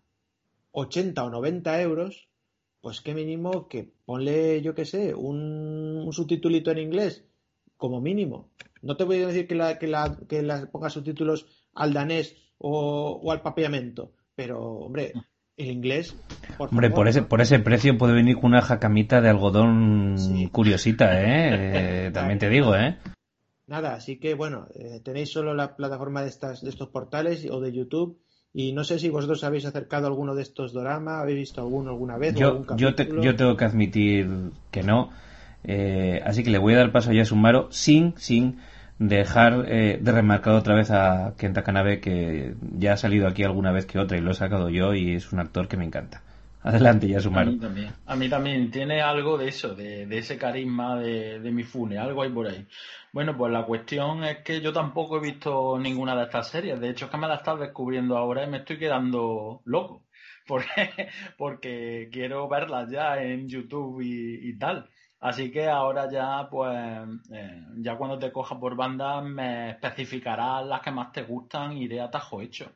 80 0.71 1.23
o 1.23 1.29
90 1.29 1.81
euros, 1.81 2.27
pues 2.81 3.01
qué 3.01 3.13
mínimo 3.13 3.67
que 3.67 3.91
ponle, 4.05 4.61
yo 4.61 4.75
qué 4.75 4.85
sé, 4.85 5.15
un, 5.15 6.03
un 6.05 6.13
subtitulito 6.13 6.71
en 6.71 6.79
inglés, 6.79 7.25
como 7.77 8.01
mínimo. 8.01 8.49
No 8.81 8.95
te 8.97 9.03
voy 9.03 9.21
a 9.21 9.27
decir 9.27 9.47
que 9.47 9.55
la, 9.55 9.79
que 9.79 9.87
la, 9.87 10.17
que 10.29 10.41
la 10.41 10.67
ponga 10.71 10.89
subtítulos 10.89 11.47
al 11.73 11.93
danés 11.93 12.35
o, 12.57 13.19
o 13.23 13.31
al 13.31 13.41
papiamento, 13.41 14.11
pero, 14.35 14.61
hombre, 14.61 15.13
el 15.57 15.71
inglés. 15.71 16.15
Por 16.57 16.69
Hombre, 16.69 16.89
favor, 16.89 16.95
por 16.95 17.07
ese, 17.07 17.21
por 17.21 17.41
ese 17.41 17.59
precio 17.59 17.97
puede 17.97 18.13
venir 18.13 18.35
con 18.35 18.45
una 18.45 18.61
jacamita 18.61 19.21
de 19.21 19.29
algodón 19.29 20.15
sí. 20.17 20.49
curiosita, 20.51 21.21
¿eh? 21.21 22.07
eh 22.07 22.11
también 22.11 22.39
te 22.39 22.49
digo, 22.49 22.75
¿eh? 22.75 22.97
Nada, 23.67 23.95
así 23.95 24.17
que 24.17 24.35
bueno, 24.35 24.67
eh, 24.75 25.01
tenéis 25.03 25.31
solo 25.31 25.53
la 25.53 25.75
plataforma 25.75 26.21
de, 26.21 26.29
estas, 26.29 26.61
de 26.61 26.69
estos 26.69 26.89
portales 26.89 27.47
o 27.49 27.59
de 27.59 27.71
YouTube. 27.71 28.19
Y 28.53 28.71
no 28.71 28.85
sé 28.85 28.99
si 28.99 29.09
vosotros 29.09 29.43
habéis 29.43 29.65
acercado 29.65 30.05
a 30.05 30.09
alguno 30.09 30.33
de 30.33 30.43
estos 30.43 30.71
doramas, 30.71 31.21
habéis 31.21 31.39
visto 31.39 31.61
alguno 31.61 31.89
alguna 31.89 32.17
vez. 32.17 32.35
Yo, 32.35 32.63
yo, 32.77 32.95
te, 32.95 33.09
yo 33.21 33.35
tengo 33.35 33.57
que 33.57 33.65
admitir 33.65 34.29
que 34.71 34.81
no. 34.81 35.09
Eh, 35.65 36.21
así 36.23 36.43
que 36.43 36.51
le 36.51 36.57
voy 36.57 36.73
a 36.73 36.77
dar 36.77 36.91
paso 36.91 37.11
ya 37.11 37.23
a 37.23 37.25
Sumaro 37.25 37.67
sin, 37.71 38.13
sin 38.17 38.59
dejar 38.99 39.65
eh, 39.67 39.99
de 40.01 40.11
remarcar 40.11 40.53
otra 40.53 40.75
vez 40.75 40.89
a 40.91 41.33
Kenta 41.37 41.63
Kanabe 41.63 41.99
que 41.99 42.55
ya 42.77 42.93
ha 42.93 42.97
salido 42.97 43.27
aquí 43.27 43.43
alguna 43.43 43.71
vez 43.71 43.85
que 43.85 43.99
otra 43.99 44.17
y 44.17 44.21
lo 44.21 44.31
he 44.31 44.35
sacado 44.35 44.69
yo 44.69 44.93
y 44.93 45.15
es 45.15 45.33
un 45.33 45.39
actor 45.39 45.67
que 45.67 45.75
me 45.75 45.85
encanta. 45.85 46.21
Adelante, 46.65 47.07
ya 47.07 47.19
Sumaro. 47.19 47.49
A 47.49 47.53
mí 47.53 47.59
también. 47.59 47.93
A 48.07 48.15
mí 48.15 48.27
también 48.27 48.71
tiene 48.71 48.99
algo 48.99 49.37
de 49.37 49.49
eso, 49.49 49.75
de, 49.75 50.07
de 50.07 50.17
ese 50.17 50.35
carisma 50.35 50.97
de, 50.97 51.39
de 51.39 51.51
Mifune, 51.51 51.99
algo 51.99 52.23
hay 52.23 52.31
por 52.31 52.47
ahí. 52.47 52.65
Bueno, 53.13 53.37
pues 53.37 53.53
la 53.53 53.65
cuestión 53.65 54.23
es 54.23 54.39
que 54.39 54.61
yo 54.61 54.73
tampoco 54.73 55.17
he 55.17 55.21
visto 55.21 55.77
ninguna 55.77 56.15
de 56.15 56.23
estas 56.23 56.47
series. 56.49 56.79
De 56.79 56.89
hecho, 56.89 57.05
es 57.05 57.11
que 57.11 57.17
me 57.17 57.27
la 57.27 57.35
estás 57.35 57.59
descubriendo 57.59 58.17
ahora 58.17 58.45
y 58.45 58.49
me 58.49 58.57
estoy 58.57 58.79
quedando 58.79 59.61
loco. 59.65 60.05
Porque, 60.47 61.09
porque 61.39 62.07
quiero 62.11 62.47
verlas 62.47 62.91
ya 62.91 63.19
en 63.19 63.49
YouTube 63.49 64.01
y, 64.01 64.47
y 64.47 64.59
tal. 64.59 64.87
Así 65.19 65.49
que 65.49 65.67
ahora 65.67 66.07
ya, 66.11 66.47
pues, 66.51 66.77
eh, 67.31 67.63
ya 67.77 67.97
cuando 67.97 68.19
te 68.19 68.31
coja 68.31 68.59
por 68.59 68.75
banda 68.75 69.21
me 69.21 69.71
especificarás 69.71 70.63
las 70.67 70.81
que 70.81 70.91
más 70.91 71.11
te 71.11 71.23
gustan 71.23 71.73
y 71.73 71.85
iré 71.85 71.99
a 71.99 72.11
tajo 72.11 72.41
hecho. 72.41 72.71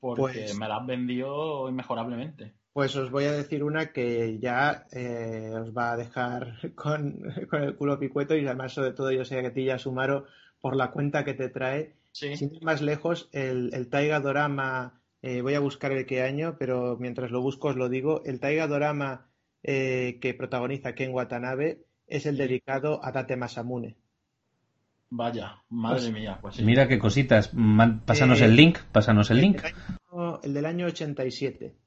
Porque 0.00 0.44
pues, 0.46 0.58
me 0.58 0.68
las 0.68 0.80
has 0.80 0.86
vendido 0.86 1.68
inmejorablemente. 1.68 2.54
Pues 2.76 2.94
os 2.94 3.10
voy 3.10 3.24
a 3.24 3.32
decir 3.32 3.64
una 3.64 3.90
que 3.90 4.38
ya 4.38 4.86
eh, 4.92 5.50
os 5.54 5.74
va 5.74 5.92
a 5.92 5.96
dejar 5.96 6.58
con, 6.74 7.24
con, 7.48 7.62
el 7.62 7.74
culo 7.74 7.98
picueto 7.98 8.36
y 8.36 8.44
además 8.44 8.74
sobre 8.74 8.92
todo 8.92 9.10
yo 9.12 9.24
sé 9.24 9.40
que 9.40 9.46
a 9.46 9.54
ti 9.54 9.64
ya 9.64 9.78
Sumaro 9.78 10.26
por 10.60 10.76
la 10.76 10.90
cuenta 10.90 11.24
que 11.24 11.32
te 11.32 11.48
trae. 11.48 11.94
Sí. 12.12 12.36
Sin 12.36 12.54
ir 12.54 12.62
más 12.62 12.82
lejos, 12.82 13.30
el, 13.32 13.70
el 13.72 13.88
Taiga 13.88 14.20
Dorama, 14.20 15.00
eh, 15.22 15.40
voy 15.40 15.54
a 15.54 15.60
buscar 15.60 15.90
el 15.92 16.04
qué 16.04 16.20
año, 16.20 16.56
pero 16.58 16.98
mientras 17.00 17.30
lo 17.30 17.40
busco 17.40 17.68
os 17.68 17.76
lo 17.76 17.88
digo, 17.88 18.22
el 18.26 18.40
Taiga 18.40 18.66
Dorama 18.66 19.26
eh, 19.62 20.18
que 20.20 20.34
protagoniza 20.34 20.94
Ken 20.94 21.14
Watanabe 21.14 21.86
es 22.06 22.26
el 22.26 22.36
dedicado 22.36 23.02
a 23.02 23.10
Tate 23.10 23.36
Masamune. 23.36 23.96
Vaya, 25.08 25.62
madre 25.70 26.00
pues, 26.00 26.12
mía. 26.12 26.38
Pues 26.42 26.56
sí. 26.56 26.62
Mira 26.62 26.88
qué 26.88 26.98
cositas. 26.98 27.54
Man, 27.54 28.02
pásanos 28.04 28.42
eh, 28.42 28.44
el 28.44 28.54
link, 28.54 28.80
pásanos 28.92 29.30
el, 29.30 29.38
el 29.38 29.42
link. 29.44 29.62
Del 29.62 29.74
año, 30.12 30.40
el 30.42 30.52
del 30.52 30.66
año 30.66 30.86
87. 30.88 31.85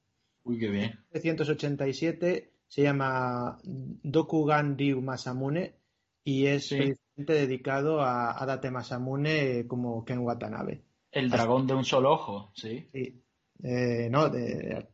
Uy, 0.49 0.57
qué 0.57 0.69
bien. 0.69 0.99
1987 1.13 2.53
se 2.67 2.81
llama 2.81 3.59
Dokugan 3.63 4.79
Ryu 4.79 4.99
Masamune 4.99 5.75
y 6.23 6.47
es 6.47 6.69
sí. 6.69 6.77
precisamente 6.77 7.33
dedicado 7.33 8.01
a, 8.01 8.41
a 8.41 8.45
Date 8.47 8.71
Masamune 8.71 9.67
como 9.67 10.03
Ken 10.03 10.19
Watanabe. 10.19 10.81
El 11.11 11.29
dragón 11.29 11.67
de 11.67 11.75
un 11.75 11.85
solo 11.85 12.13
ojo, 12.13 12.51
sí. 12.55 12.89
Sí, 12.91 13.21
eh, 13.61 14.09
no, 14.09 14.29
de, 14.29 14.87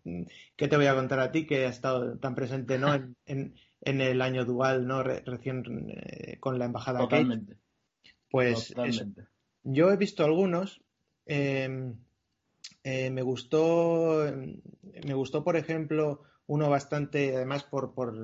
¿qué 0.58 0.68
te 0.68 0.76
voy 0.76 0.88
a 0.88 0.96
contar 0.96 1.22
a 1.22 1.32
ti 1.32 1.46
que 1.46 1.66
ha 1.66 1.70
estado 1.70 2.20
tan 2.20 2.36
presente 2.36 2.78
¿no? 2.78 2.94
en, 2.94 3.16
en, 3.26 3.56
en 3.80 4.02
el 4.02 4.22
año 4.22 4.44
dual, 4.44 4.86
¿no? 4.86 5.04
Re, 5.04 5.22
recién 5.26 5.64
eh, 5.90 6.38
con 6.42 6.60
la 6.60 6.66
embajada 6.66 7.00
Totalmente. 7.00 7.54
Kate? 7.54 8.14
Pues 8.30 8.68
Totalmente. 8.70 9.22
Eso. 9.22 9.30
yo 9.64 9.90
he 9.90 9.96
visto 9.96 10.26
algunos. 10.26 10.82
Eh, 11.26 11.96
me 12.86 13.22
gustó, 13.22 14.32
me 15.06 15.14
gustó, 15.14 15.44
por 15.44 15.58
ejemplo, 15.58 16.22
uno 16.48 16.70
bastante, 16.70 17.36
además 17.36 17.64
por, 17.64 17.94
por 17.94 18.16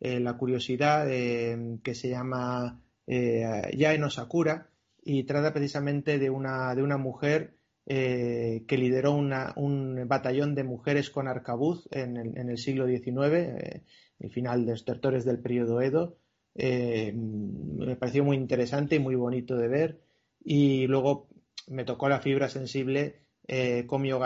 eh, 0.00 0.20
la 0.20 0.36
curiosidad, 0.36 1.06
que 1.08 1.94
se 1.94 2.08
llama 2.08 2.80
Yae 3.06 3.98
no 3.98 4.10
Sakura 4.10 4.70
y 5.02 5.24
trata 5.24 5.52
precisamente 5.52 6.18
de 6.18 6.30
una, 6.30 6.74
de 6.74 6.82
una 6.82 6.98
mujer 6.98 7.58
eh, 7.90 8.64
que 8.68 8.76
lideró 8.76 9.14
un 9.14 10.04
batallón 10.06 10.54
de 10.54 10.62
mujeres 10.62 11.08
con 11.08 11.26
arcabuz 11.26 11.88
en 11.90 12.18
el, 12.18 12.36
en 12.36 12.50
el 12.50 12.58
siglo 12.58 12.86
XIX, 12.86 13.16
eh, 13.16 13.82
el 14.18 14.30
final 14.30 14.66
de 14.66 14.72
los 14.72 14.84
territorios 14.84 15.24
del 15.24 15.38
periodo 15.38 15.80
Edo. 15.80 16.18
Eh, 16.54 17.14
me 17.14 17.96
pareció 17.96 18.24
muy 18.24 18.36
interesante 18.36 18.96
y 18.96 18.98
muy 18.98 19.14
bonito 19.14 19.56
de 19.56 19.68
ver. 19.68 20.00
Y 20.44 20.86
luego 20.86 21.30
me 21.68 21.84
tocó 21.84 22.10
la 22.10 22.20
fibra 22.20 22.50
sensible 22.50 23.22
eh, 23.48 23.86
Komio 23.86 24.20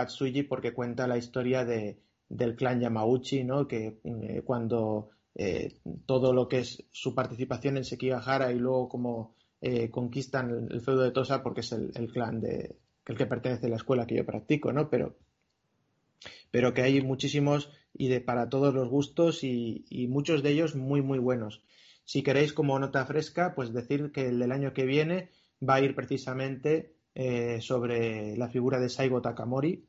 porque 0.48 0.74
cuenta 0.74 1.06
la 1.06 1.16
historia 1.16 1.64
de, 1.64 2.00
del 2.28 2.56
clan 2.56 2.80
Yamauchi, 2.80 3.44
¿no? 3.44 3.68
que 3.68 4.00
eh, 4.02 4.42
cuando 4.44 5.10
eh, 5.36 5.78
todo 6.06 6.32
lo 6.32 6.48
que 6.48 6.58
es 6.58 6.84
su 6.90 7.14
participación 7.14 7.76
en 7.76 7.84
Sekigahara 7.84 8.52
y 8.52 8.58
luego 8.58 8.88
como 8.88 9.36
conquistan 9.92 10.68
el, 10.72 10.80
feudo 10.80 11.02
de 11.02 11.12
Tosa 11.12 11.44
porque 11.44 11.60
es 11.60 11.70
el, 11.70 12.10
clan 12.12 12.40
de, 12.40 12.74
el 13.06 13.16
que 13.16 13.26
pertenece 13.26 13.66
a 13.66 13.70
la 13.70 13.76
escuela 13.76 14.08
que 14.08 14.16
yo 14.16 14.26
practico, 14.26 14.72
¿no? 14.72 14.90
Pero, 14.90 15.16
pero 16.50 16.74
que 16.74 16.82
hay 16.82 17.00
muchísimos 17.00 17.70
y 17.94 18.08
de 18.08 18.20
para 18.20 18.48
todos 18.48 18.74
los 18.74 18.88
gustos 18.88 19.44
y, 19.44 19.84
y, 19.88 20.08
muchos 20.08 20.42
de 20.42 20.50
ellos 20.50 20.74
muy, 20.74 21.00
muy 21.00 21.20
buenos. 21.20 21.62
Si 22.04 22.24
queréis 22.24 22.52
como 22.52 22.76
nota 22.80 23.06
fresca, 23.06 23.54
pues 23.54 23.72
decir 23.72 24.10
que 24.10 24.26
el 24.26 24.40
del 24.40 24.50
año 24.50 24.72
que 24.72 24.84
viene 24.84 25.30
va 25.62 25.74
a 25.74 25.80
ir 25.80 25.94
precisamente 25.94 26.96
eh, 27.14 27.60
sobre 27.60 28.36
la 28.36 28.48
figura 28.48 28.80
de 28.80 28.88
Saigo 28.88 29.20
Takamori 29.20 29.84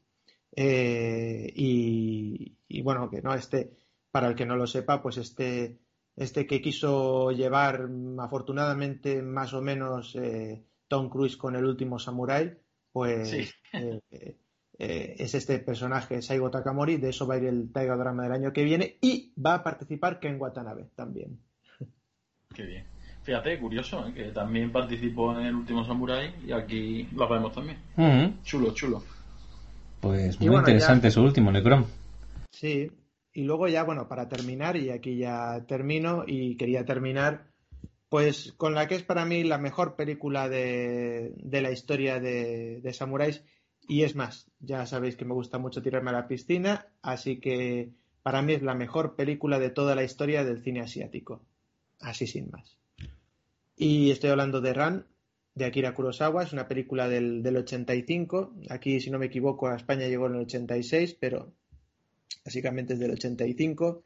eh, 0.55 1.51
y, 1.55 2.57
y, 2.67 2.81
bueno, 2.81 3.09
que 3.09 3.21
no 3.21 3.33
este, 3.33 3.71
para 4.11 4.27
el 4.27 4.35
que 4.35 4.45
no 4.45 4.55
lo 4.55 4.67
sepa, 4.67 5.01
pues 5.01 5.17
este, 5.17 5.79
este 6.15 6.45
que 6.45 6.61
quiso 6.61 7.31
llevar 7.31 7.89
afortunadamente 8.19 9.21
más 9.21 9.53
o 9.53 9.61
menos 9.61 10.15
eh, 10.15 10.63
Tom 10.87 11.09
Cruise 11.09 11.37
con 11.37 11.55
el 11.55 11.65
último 11.65 11.97
Samurai, 11.97 12.55
pues 12.91 13.29
sí. 13.29 13.49
eh, 13.73 14.37
eh, 14.77 15.15
es 15.17 15.33
este 15.33 15.59
personaje, 15.59 16.21
Saigo 16.21 16.51
Takamori, 16.51 16.97
de 16.97 17.09
eso 17.09 17.27
va 17.27 17.35
a 17.35 17.37
ir 17.37 17.45
el 17.45 17.71
Taiga 17.71 17.95
Drama 17.95 18.23
del 18.23 18.31
año 18.31 18.53
que 18.53 18.63
viene 18.63 18.97
y 19.01 19.33
va 19.43 19.55
a 19.55 19.63
participar 19.63 20.19
Ken 20.19 20.39
Watanabe 20.39 20.89
también. 20.95 21.39
Qué 22.53 22.63
bien. 22.63 22.92
Fíjate, 23.23 23.57
curioso, 23.59 24.05
¿eh? 24.07 24.13
que 24.13 24.23
también 24.31 24.71
participó 24.71 25.37
en 25.37 25.45
el 25.45 25.55
último 25.55 25.85
Samurai 25.85 26.33
y 26.45 26.51
aquí 26.51 27.07
lo 27.15 27.27
vemos 27.27 27.53
también. 27.53 27.77
Uh 27.97 28.01
-huh. 28.01 28.43
Chulo, 28.43 28.73
chulo. 28.73 29.03
Pues 30.01 30.37
muy 30.39 30.49
bueno, 30.49 30.59
interesante 30.61 31.07
ya... 31.07 31.11
su 31.11 31.21
último, 31.21 31.51
Necron. 31.51 31.85
Sí, 32.51 32.91
y 33.33 33.43
luego 33.43 33.69
ya, 33.69 33.83
bueno, 33.83 34.07
para 34.09 34.27
terminar, 34.27 34.75
y 34.75 34.89
aquí 34.89 35.17
ya 35.17 35.65
termino, 35.65 36.23
y 36.27 36.57
quería 36.57 36.85
terminar 36.85 37.45
pues 38.09 38.53
con 38.57 38.75
la 38.75 38.87
que 38.87 38.93
es 38.93 39.01
para 39.01 39.25
mí 39.25 39.43
la 39.43 39.57
mejor 39.57 39.95
película 39.95 40.47
de, 40.47 41.33
de 41.35 41.61
la 41.61 41.71
historia 41.71 42.19
de, 42.19 42.79
de, 42.79 42.93
Samuráis. 42.93 43.43
Y 43.87 44.03
es 44.03 44.15
más, 44.15 44.51
ya 44.59 44.85
sabéis 44.85 45.15
que 45.15 45.25
me 45.25 45.33
gusta 45.33 45.57
mucho 45.57 45.81
tirarme 45.81 46.11
a 46.11 46.13
la 46.13 46.27
piscina, 46.27 46.85
así 47.01 47.39
que 47.39 47.89
para 48.21 48.43
mí 48.43 48.53
es 48.53 48.61
la 48.61 48.75
mejor 48.75 49.15
película 49.15 49.57
de 49.57 49.71
toda 49.71 49.95
la 49.95 50.03
historia 50.03 50.43
del 50.43 50.61
cine 50.61 50.81
asiático. 50.81 51.41
Así 51.99 52.27
sin 52.27 52.51
más. 52.51 52.77
Y 53.75 54.11
estoy 54.11 54.29
hablando 54.29 54.61
de 54.61 54.73
Ran, 54.73 55.07
de 55.55 55.65
Akira 55.65 55.93
Kurosawa. 55.93 56.43
Es 56.43 56.53
una 56.53 56.67
película 56.67 57.07
del, 57.07 57.41
del 57.41 57.57
85. 57.57 58.55
Aquí, 58.69 58.99
si 58.99 59.09
no 59.09 59.19
me 59.19 59.27
equivoco, 59.27 59.67
a 59.67 59.75
España 59.75 60.07
llegó 60.07 60.27
en 60.27 60.35
el 60.35 60.41
86, 60.41 61.17
pero 61.19 61.53
básicamente 62.45 62.93
es 62.93 62.99
del 62.99 63.11
85. 63.11 64.03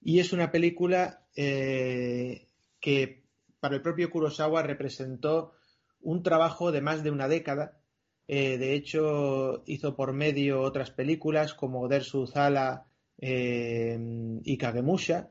Y 0.00 0.20
es 0.20 0.32
una 0.32 0.50
película 0.50 1.26
eh, 1.34 2.48
que 2.80 3.24
para 3.58 3.76
el 3.76 3.82
propio 3.82 4.10
Kurosawa 4.10 4.62
representó 4.62 5.54
un 6.00 6.22
trabajo 6.22 6.70
de 6.70 6.82
más 6.82 7.02
de 7.02 7.10
una 7.10 7.28
década. 7.28 7.80
Eh, 8.28 8.58
de 8.58 8.74
hecho, 8.74 9.64
hizo 9.66 9.96
por 9.96 10.12
medio 10.12 10.60
otras 10.60 10.90
películas 10.90 11.54
como 11.54 11.88
Dersu 11.88 12.26
Zala 12.26 12.86
eh, 13.18 13.98
y 14.44 14.58
Kagemusha, 14.58 15.30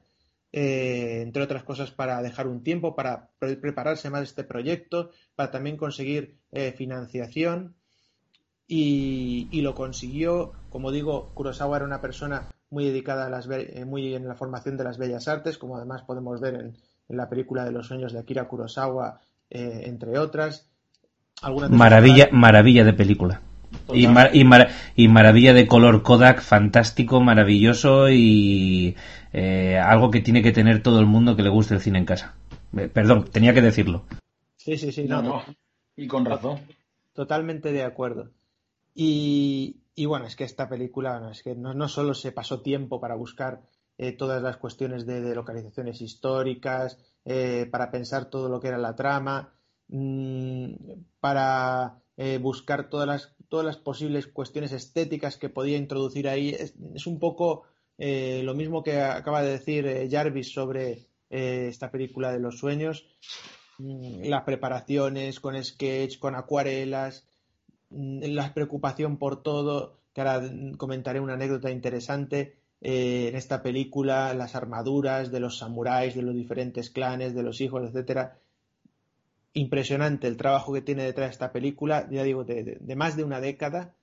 entre 0.55 1.41
otras 1.41 1.63
cosas 1.63 1.91
para 1.91 2.21
dejar 2.21 2.47
un 2.47 2.63
tiempo, 2.63 2.95
para 2.95 3.31
prepararse 3.39 4.09
más 4.11 4.21
este 4.21 4.43
proyecto, 4.43 5.09
para 5.35 5.49
también 5.49 5.77
conseguir 5.77 6.37
financiación. 6.75 7.75
Y, 8.65 9.49
y, 9.51 9.61
lo 9.61 9.75
consiguió. 9.75 10.53
Como 10.69 10.91
digo, 10.91 11.31
Kurosawa 11.33 11.77
era 11.77 11.85
una 11.85 12.01
persona 12.01 12.47
muy 12.73 12.85
dedicada 12.85 13.27
a 13.27 13.29
las, 13.29 13.47
eh, 13.49 13.85
muy 13.85 14.15
en 14.15 14.27
la 14.27 14.35
formación 14.35 14.75
de 14.75 14.83
las 14.83 14.97
bellas 14.97 15.27
artes, 15.27 15.57
como 15.57 15.77
además 15.77 16.01
podemos 16.01 16.41
ver 16.41 16.55
en, 16.55 16.77
la 17.07 17.29
película 17.29 17.63
de 17.63 17.71
los 17.71 17.87
sueños 17.87 18.11
de 18.11 18.19
Akira 18.19 18.47
Kurosawa, 18.47 19.21
eh, 19.49 19.83
entre 19.85 20.17
otras. 20.17 20.67
maravilla, 21.69 22.29
maravilla 22.31 22.83
de 22.83 22.93
película. 22.93 23.41
Y, 23.93 24.07
y, 24.95 25.07
maravilla 25.07 25.53
de 25.53 25.67
color 25.67 26.03
Kodak, 26.03 26.41
fantástico, 26.41 27.21
maravilloso 27.21 28.09
y 28.09 28.95
eh, 29.33 29.77
algo 29.77 30.09
que 30.11 30.21
tiene 30.21 30.41
que 30.41 30.51
tener 30.51 30.81
todo 30.81 30.99
el 30.99 31.05
mundo 31.05 31.35
que 31.35 31.43
le 31.43 31.49
guste 31.49 31.75
el 31.75 31.81
cine 31.81 31.99
en 31.99 32.05
casa. 32.05 32.35
perdón, 32.93 33.25
tenía 33.31 33.53
que 33.53 33.61
decirlo. 33.61 34.05
Sí, 34.55 34.77
sí, 34.77 34.91
sí. 34.91 35.05
No, 35.05 35.21
no. 35.21 35.43
Y 35.95 36.07
con 36.07 36.25
razón. 36.25 36.59
Totalmente 37.13 37.71
de 37.71 37.83
acuerdo. 37.83 38.31
Y, 38.95 39.83
y 39.95 40.05
bueno, 40.05 40.25
es 40.25 40.35
que 40.35 40.43
esta 40.43 40.69
película 40.69 41.29
es 41.31 41.43
que 41.43 41.55
no, 41.55 41.87
solo 41.87 42.13
se 42.13 42.31
pasó 42.31 42.61
tiempo 42.61 42.99
para 42.99 43.15
buscar 43.15 43.61
eh, 43.97 44.11
todas 44.13 44.41
las 44.41 44.57
cuestiones 44.57 45.05
de, 45.05 45.35
localizaciones 45.35 46.01
históricas, 46.01 46.97
eh, 47.25 47.67
para 47.71 47.91
pensar 47.91 48.25
todo 48.29 48.49
lo 48.49 48.59
que 48.59 48.69
era 48.69 48.77
la 48.77 48.95
trama, 48.95 49.53
mm, 49.87 50.73
para 51.19 52.02
eh, 52.17 52.37
buscar 52.37 52.89
todas 52.89 53.07
las, 53.07 53.35
todas 53.49 53.65
las 53.65 53.77
posibles 53.77 54.27
cuestiones 54.27 54.71
estéticas 54.71 55.37
que 55.37 55.49
podía 55.49 55.77
introducir 55.77 56.27
ahí. 56.27 56.49
Es, 56.49 56.73
un 57.07 57.19
poco 57.19 57.63
lo 57.97 58.53
mismo 58.53 58.83
que 58.83 58.99
acaba 58.99 59.43
de 59.43 59.51
decir 59.51 60.09
Jarvis 60.11 60.51
sobre 60.51 61.07
esta 61.29 61.89
película 61.89 62.31
de 62.31 62.39
los 62.39 62.57
sueños. 62.57 63.07
Mm, 63.77 64.25
las 64.25 64.43
preparaciones 64.43 65.39
con 65.39 65.63
sketch, 65.63 66.19
con 66.19 66.35
acuarelas, 66.35 67.25
Mm, 67.93 68.23
la 68.33 68.53
preocupación 68.53 69.17
por 69.17 69.43
todo, 69.43 69.99
que 70.13 70.21
ahora 70.21 70.41
comentaré 70.77 71.19
una 71.19 71.33
anécdota 71.33 71.69
interesante 71.69 72.57
eh, 72.81 73.27
en 73.29 73.35
esta 73.35 73.61
película, 73.61 74.33
las 74.33 74.55
armaduras 74.55 75.31
de 75.31 75.39
los 75.39 75.57
samuráis, 75.59 76.15
de 76.15 76.23
los 76.23 76.35
diferentes 76.35 76.89
clanes, 76.89 77.35
de 77.35 77.43
los 77.43 77.61
hijos, 77.61 77.83
etcétera. 77.87 78.39
Impresionante 79.53 80.27
el 80.27 80.37
trabajo 80.37 80.73
que 80.73 80.81
tiene 80.81 81.03
detrás 81.03 81.27
de 81.27 81.33
esta 81.33 81.51
película, 81.51 82.07
ya 82.09 82.23
digo, 82.23 82.43
de, 82.43 82.79
más 82.95 83.15
de 83.15 83.23
una 83.23 83.39
década, 83.39 83.95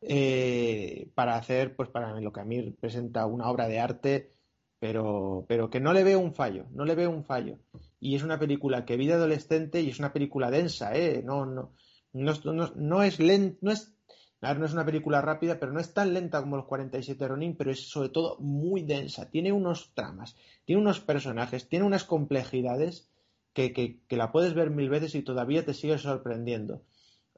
eh, 0.00 1.10
para 1.14 1.36
hacer, 1.36 1.76
pues 1.76 1.88
para 1.88 2.20
lo 2.20 2.32
que 2.32 2.40
a 2.40 2.44
mí 2.44 2.70
presenta 2.72 3.26
una 3.26 3.48
obra 3.48 3.68
de 3.68 3.80
arte, 3.80 4.32
pero, 4.78 5.44
pero 5.48 5.70
que 5.70 5.80
no 5.80 5.92
le 5.92 6.02
veo 6.02 6.18
un 6.18 6.34
fallo, 6.34 6.66
no 6.72 6.84
le 6.84 6.96
veo 6.96 7.10
un 7.10 7.24
fallo. 7.24 7.58
Y 8.00 8.16
es 8.16 8.24
una 8.24 8.38
película 8.38 8.84
que 8.84 8.96
vi 8.96 9.06
de 9.06 9.14
adolescente 9.14 9.80
y 9.80 9.90
es 9.90 9.98
una 10.00 10.12
película 10.12 10.50
densa, 10.50 10.96
¿eh? 10.96 11.22
No, 11.24 11.46
no, 11.46 11.72
no, 12.12 12.72
no, 12.74 13.02
es 13.02 13.20
lento, 13.20 13.58
no 13.60 13.70
es, 13.70 13.94
no 14.40 14.64
es 14.64 14.72
una 14.72 14.84
película 14.84 15.20
rápida, 15.20 15.60
pero 15.60 15.72
no 15.72 15.78
es 15.78 15.94
tan 15.94 16.12
lenta 16.12 16.40
como 16.40 16.56
los 16.56 16.66
47 16.66 17.28
Ronin, 17.28 17.56
pero 17.56 17.70
es 17.70 17.88
sobre 17.88 18.08
todo 18.08 18.38
muy 18.40 18.82
densa. 18.82 19.30
Tiene 19.30 19.52
unos 19.52 19.92
tramas, 19.94 20.36
tiene 20.64 20.82
unos 20.82 21.00
personajes, 21.00 21.68
tiene 21.68 21.84
unas 21.84 22.04
complejidades 22.04 23.11
que, 23.52 23.72
que, 23.72 24.16
la 24.16 24.32
puedes 24.32 24.54
ver 24.54 24.70
mil 24.70 24.88
veces 24.88 25.14
y 25.14 25.22
todavía 25.22 25.64
te 25.64 25.74
sigue 25.74 25.98
sorprendiendo. 25.98 26.82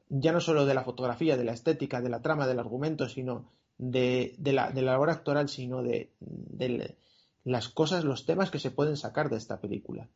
Ya 0.09 0.33
no 0.33 0.41
solo 0.41 0.67
de 0.67 0.75
la 0.75 0.85
fotografía, 0.85 1.37
de 1.37 1.45
la 1.45 1.53
estética, 1.53 2.01
de 2.01 2.11
la 2.11 2.23
trama, 2.23 2.47
del 2.47 2.59
argumento, 2.59 3.09
sino 3.09 3.51
de, 3.79 4.35
de, 4.39 4.53
la, 4.53 4.71
de 4.71 4.83
la 4.83 4.93
labor 4.93 5.11
actoral, 5.11 5.49
sino 5.49 5.83
de, 5.83 6.13
de, 6.21 6.97
las 7.45 7.69
cosas, 7.69 8.05
los 8.05 8.27
temas 8.27 8.51
que 8.51 8.59
se 8.59 8.71
pueden 8.71 8.97
sacar 8.97 9.31
de 9.31 9.37
esta 9.37 9.61
película. 9.61 10.09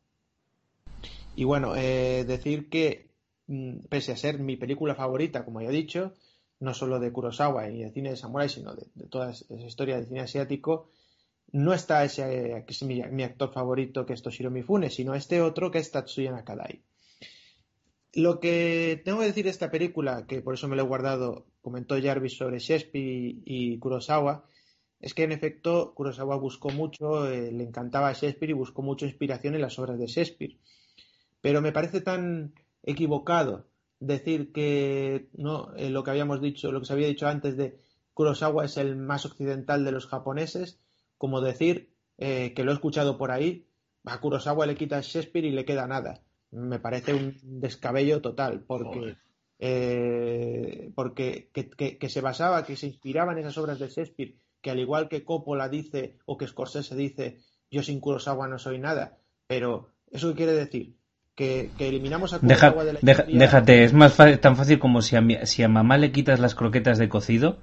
Y 1.35 1.43
bueno, 1.43 1.75
eh, 1.75 2.23
decir 2.25 2.69
que 2.69 3.09
Mm, 3.49 3.87
pese 3.89 4.11
a 4.11 4.15
ser 4.17 4.37
mi 4.37 4.57
película 4.57 4.93
favorita, 4.93 5.43
como 5.43 5.59
ya 5.59 5.69
he 5.69 5.71
dicho, 5.71 6.13
no 6.59 6.75
solo 6.75 6.99
de 6.99 7.11
Kurosawa 7.11 7.67
y 7.67 7.81
de 7.81 7.91
cine 7.91 8.11
de 8.11 8.15
samurai, 8.15 8.47
sino 8.47 8.75
de, 8.75 8.85
toda 9.09 9.31
esa 9.31 9.55
historia 9.55 9.95
del 9.95 10.05
cine 10.05 10.19
asiático, 10.21 10.91
no 11.51 11.73
está 11.73 12.03
ese 12.03 12.65
mi, 12.81 13.23
actor 13.23 13.51
favorito, 13.51 14.05
que 14.05 14.13
es 14.13 14.21
Toshiro 14.21 14.51
Mifune, 14.51 14.89
sino 14.89 15.15
este 15.15 15.41
otro, 15.41 15.71
que 15.71 15.79
es 15.79 15.91
Tatsuya 15.91 16.31
Nakadai. 16.31 16.81
Lo 18.13 18.39
que 18.39 19.01
tengo 19.05 19.19
que 19.19 19.25
decir 19.25 19.45
de 19.45 19.51
esta 19.51 19.69
película, 19.69 20.25
que 20.27 20.41
por 20.41 20.55
eso 20.55 20.67
me 20.67 20.75
lo 20.75 20.83
he 20.83 20.87
guardado, 20.87 21.45
comentó 21.61 22.01
Jarvis 22.01 22.37
sobre 22.37 22.59
Shakespeare 22.59 23.35
y, 23.45 23.77
Kurosawa, 23.79 24.45
es 24.99 25.13
que 25.13 25.23
en 25.23 25.31
efecto 25.31 25.93
Kurosawa 25.93 26.37
buscó 26.37 26.69
mucho, 26.69 27.29
eh, 27.29 27.51
le 27.51 27.63
encantaba 27.63 28.13
Shakespeare 28.13 28.51
y 28.51 28.53
buscó 28.53 28.81
mucha 28.81 29.05
inspiración 29.05 29.55
en 29.55 29.61
las 29.61 29.77
obras 29.79 29.99
de 29.99 30.07
Shakespeare. 30.07 30.57
Pero 31.41 31.61
me 31.61 31.71
parece 31.71 32.01
tan, 32.01 32.53
equivocado 32.83 33.65
decir 33.99 34.51
que 34.51 35.29
no 35.33 35.75
eh, 35.75 35.89
lo 35.89 36.03
que 36.03 36.11
habíamos 36.11 36.41
dicho, 36.41 36.71
lo 36.71 36.79
que 36.79 36.85
se 36.85 36.93
había 36.93 37.07
dicho 37.07 37.27
antes 37.27 37.57
de 37.57 37.79
Kurosawa 38.13 38.65
es 38.65 38.77
el 38.77 38.95
más 38.95 39.25
occidental 39.25 39.83
de 39.83 39.91
los 39.91 40.07
japoneses, 40.07 40.79
como 41.19 41.41
decir 41.41 41.93
eh, 42.17 42.53
que 42.55 42.63
lo 42.63 42.71
he 42.71 42.73
escuchado 42.73 43.19
por 43.19 43.29
ahí, 43.29 43.67
a 44.05 44.19
Kurosawa 44.19 44.65
le 44.65 44.75
quita 44.75 45.01
Shakespeare 45.01 45.45
y 45.45 45.51
le 45.51 45.65
queda 45.65 45.85
nada. 45.85 46.21
Me 46.49 46.79
parece 46.79 47.13
un 47.13 47.37
descabello 47.43 48.21
total, 48.21 48.63
porque, 48.65 49.17
eh, 49.59 50.91
porque 50.95 51.51
que, 51.53 52.09
se 52.09 52.21
basaba, 52.21 52.65
que 52.65 52.75
se 52.75 52.87
inspiraba 52.87 53.33
en 53.33 53.39
esas 53.39 53.59
obras 53.59 53.77
de 53.77 53.89
Shakespeare, 53.89 54.35
que 54.61 54.71
al 54.71 54.79
igual 54.79 55.07
que 55.07 55.23
Coppola 55.23 55.69
dice 55.69 56.17
o 56.25 56.37
que 56.37 56.47
Scorsese 56.47 56.95
dice, 56.95 57.37
yo 57.69 57.83
sin 57.83 57.99
Kurosawa 57.99 58.47
no 58.47 58.57
soy 58.57 58.79
nada, 58.79 59.19
pero 59.45 59.91
¿eso 60.09 60.29
qué 60.29 60.35
quiere 60.35 60.53
decir? 60.53 60.95
que, 61.35 61.71
eliminamos 61.79 62.33
a 62.33 62.39
Deja, 62.39 62.71
de 62.71 62.93
la 62.93 62.99
Déjate, 63.01 63.85
es 63.85 63.93
más 63.93 64.17
tan 64.41 64.57
fácil 64.57 64.77
como 64.77 65.01
si 65.01 65.15
a, 65.15 65.45
si 65.45 65.63
a 65.63 65.69
mamá 65.69 65.97
le 65.97 66.11
quitas 66.11 66.41
las 66.41 66.53
croquetas 66.53 66.97
de 66.97 67.07
cocido, 67.07 67.59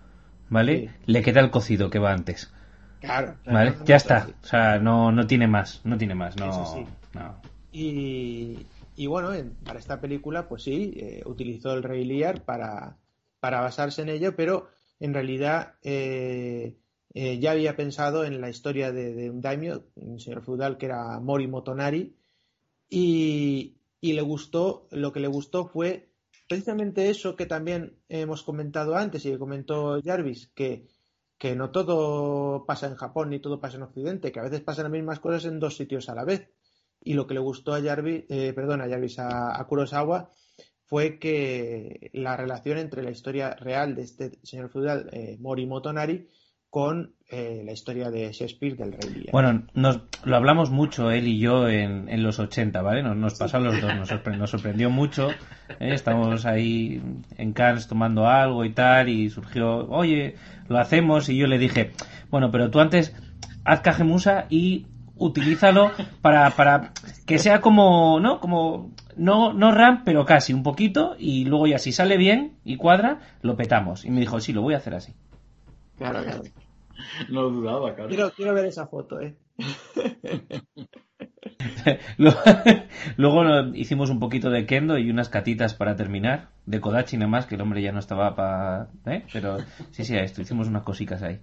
¿vale? 0.48 0.94
Le 1.04 1.22
queda 1.22 1.40
el 1.40 1.50
cocido 1.50 1.90
que 1.90 1.98
va 1.98 2.12
antes. 2.12 2.54
Claro. 3.00 3.36
¿Vale? 3.44 3.74
ya 3.84 3.96
está. 3.96 4.28
O 4.42 4.46
sea, 4.46 4.78
no, 4.78 5.12
no 5.12 5.26
tiene 5.26 5.46
más, 5.46 5.80
no 5.84 5.96
tiene 5.98 6.14
más, 6.14 6.36
no. 6.36 6.82
Y, 7.72 8.66
y, 8.96 9.06
bueno, 9.06 9.30
para 9.64 9.78
esta 9.78 10.00
película, 10.00 10.48
pues 10.48 10.62
sí, 10.62 10.94
eh, 10.96 11.22
utilizó 11.26 11.74
el 11.74 11.82
Rey 11.82 12.04
Lear 12.04 12.42
para, 12.42 12.96
para 13.40 13.60
basarse 13.60 14.02
en 14.02 14.08
ello, 14.08 14.34
pero 14.34 14.68
en 14.98 15.12
realidad 15.12 15.74
eh, 15.82 16.76
eh, 17.12 17.38
ya 17.38 17.52
había 17.52 17.76
pensado 17.76 18.24
en 18.24 18.40
la 18.40 18.48
historia 18.48 18.92
de, 18.92 19.14
de 19.14 19.30
un 19.30 19.42
daimyo, 19.42 19.84
un 19.96 20.18
señor 20.20 20.42
feudal 20.42 20.78
que 20.78 20.86
era 20.86 21.20
Mori 21.20 21.46
Motonari, 21.46 22.16
y, 22.88 23.76
le 24.00 24.22
gustó, 24.22 24.86
lo 24.90 25.12
que 25.12 25.20
le 25.20 25.28
gustó 25.28 25.66
fue 25.66 26.08
precisamente 26.48 27.10
eso 27.10 27.34
que 27.34 27.46
también 27.46 27.96
hemos 28.08 28.42
comentado 28.42 28.96
antes 28.96 29.24
y 29.26 29.32
que 29.32 29.38
comentó 29.38 30.00
Jarvis, 30.02 30.48
que, 30.54 30.86
que 31.38 31.54
no 31.54 31.70
todo 31.70 32.64
pasa 32.66 32.86
en 32.86 32.94
Japón 32.94 33.30
ni 33.30 33.40
todo 33.40 33.60
pasa 33.60 33.76
en 33.76 33.82
Occidente, 33.82 34.32
que 34.32 34.40
a 34.40 34.44
veces 34.44 34.62
pasan 34.62 34.84
las 34.84 34.92
mismas 34.92 35.20
cosas 35.20 35.44
en 35.44 35.60
dos 35.60 35.76
sitios 35.76 36.08
a 36.08 36.14
la 36.14 36.24
vez. 36.24 36.48
Y 37.02 37.14
lo 37.14 37.26
que 37.26 37.34
le 37.34 37.40
gustó 37.40 37.74
a 37.74 37.82
Jarvis, 37.82 38.24
eh, 38.28 38.52
perdón, 38.54 38.80
a 38.80 38.88
Jarvis, 38.88 39.18
a, 39.18 39.64
Kurosawa, 39.68 40.30
fue 40.84 41.18
que 41.18 42.10
la 42.14 42.36
relación 42.36 42.78
entre 42.78 43.02
la 43.02 43.10
historia 43.10 43.54
real 43.54 43.94
de 43.94 44.02
este 44.02 44.38
señor 44.42 44.70
feudal, 44.70 45.08
eh, 45.12 45.36
Mori 45.38 45.66
Motonari, 45.66 46.28
con 46.76 47.14
eh, 47.30 47.62
la 47.64 47.72
historia 47.72 48.10
de 48.10 48.30
Shakespeare 48.30 48.76
del 48.76 48.92
Rey 48.92 49.10
Lear. 49.14 49.32
Bueno, 49.32 49.62
nos, 49.72 50.02
lo 50.24 50.36
hablamos 50.36 50.68
mucho 50.68 51.10
él 51.10 51.26
y 51.26 51.38
yo 51.38 51.70
en, 51.70 52.10
en 52.10 52.22
los 52.22 52.38
80, 52.38 52.82
¿vale? 52.82 53.02
Nos, 53.02 53.16
nos 53.16 53.38
pasó 53.38 53.56
a 53.56 53.60
los 53.60 53.80
dos, 53.80 53.94
nos, 53.94 54.08
sorprendió, 54.10 54.46
sorprendió 54.46 54.90
mucho. 54.90 55.30
¿eh? 55.30 55.94
Estábamos 55.94 56.44
ahí 56.44 57.00
en 57.38 57.54
Cannes 57.54 57.88
tomando 57.88 58.28
algo 58.28 58.62
y 58.66 58.74
tal, 58.74 59.08
y 59.08 59.30
surgió, 59.30 59.88
oye, 59.88 60.34
lo 60.68 60.78
hacemos, 60.78 61.30
y 61.30 61.38
yo 61.38 61.46
le 61.46 61.56
dije, 61.56 61.92
bueno, 62.28 62.50
pero 62.50 62.70
tú 62.70 62.78
antes 62.78 63.14
haz 63.64 63.80
Cajemusa 63.80 64.44
y 64.50 64.84
utilízalo 65.16 65.92
para, 66.20 66.50
para 66.50 66.92
que 67.24 67.38
sea 67.38 67.62
como, 67.62 68.20
¿no? 68.20 68.38
Como, 68.38 68.92
no, 69.16 69.54
no 69.54 69.72
RAM, 69.72 70.04
pero 70.04 70.26
casi 70.26 70.52
un 70.52 70.62
poquito, 70.62 71.16
y 71.18 71.46
luego 71.46 71.68
ya 71.68 71.78
si 71.78 71.92
sale 71.92 72.18
bien 72.18 72.58
y 72.64 72.76
cuadra, 72.76 73.20
lo 73.40 73.56
petamos. 73.56 74.04
Y 74.04 74.10
me 74.10 74.20
dijo, 74.20 74.40
sí, 74.40 74.52
lo 74.52 74.60
voy 74.60 74.74
a 74.74 74.76
hacer 74.76 74.94
así. 74.94 75.14
Claro, 75.96 76.22
claro. 76.22 76.42
No 77.30 77.48
dudaba, 77.50 77.94
claro. 77.94 78.08
Quiero, 78.08 78.30
quiero 78.32 78.54
ver 78.54 78.66
esa 78.66 78.86
foto, 78.86 79.20
¿eh? 79.20 79.36
Luego 83.16 83.42
hicimos 83.74 84.10
un 84.10 84.20
poquito 84.20 84.50
de 84.50 84.66
kendo 84.66 84.98
y 84.98 85.10
unas 85.10 85.28
catitas 85.28 85.74
para 85.74 85.96
terminar, 85.96 86.50
de 86.66 86.80
Kodachi 86.80 87.16
nada 87.16 87.30
más, 87.30 87.46
que 87.46 87.54
el 87.54 87.60
hombre 87.60 87.82
ya 87.82 87.92
no 87.92 87.98
estaba 87.98 88.34
para... 88.34 88.90
¿eh? 89.06 89.24
Pero 89.32 89.58
sí, 89.90 90.04
sí, 90.04 90.16
esto, 90.16 90.42
hicimos 90.42 90.68
unas 90.68 90.82
cositas 90.82 91.22
ahí. 91.22 91.40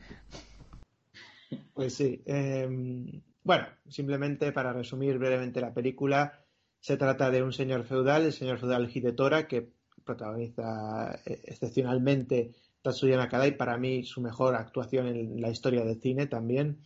Pues 1.73 1.95
sí. 1.95 2.21
Em, 2.25 3.21
bueno, 3.43 3.67
simplemente 3.87 4.51
para 4.51 4.73
resumir 4.73 5.17
brevemente 5.17 5.61
la 5.61 5.73
película, 5.73 6.39
se 6.79 6.97
trata 6.97 7.29
de 7.29 7.43
un 7.43 7.53
señor 7.53 7.83
feudal, 7.83 8.23
el 8.25 8.33
señor 8.33 8.59
feudal 8.59 8.89
Hidetora, 8.93 9.47
que 9.47 9.69
protagoniza 10.03 11.19
eh, 11.25 11.41
excepcionalmente 11.45 12.51
Tatsuya 12.83 13.17
Nakadai, 13.17 13.57
para 13.57 13.77
mí 13.77 14.03
su 14.03 14.21
mejor 14.21 14.55
actuación 14.55 15.07
en 15.07 15.41
la 15.41 15.49
historia 15.49 15.85
del 15.85 16.01
cine 16.01 16.27
también. 16.27 16.81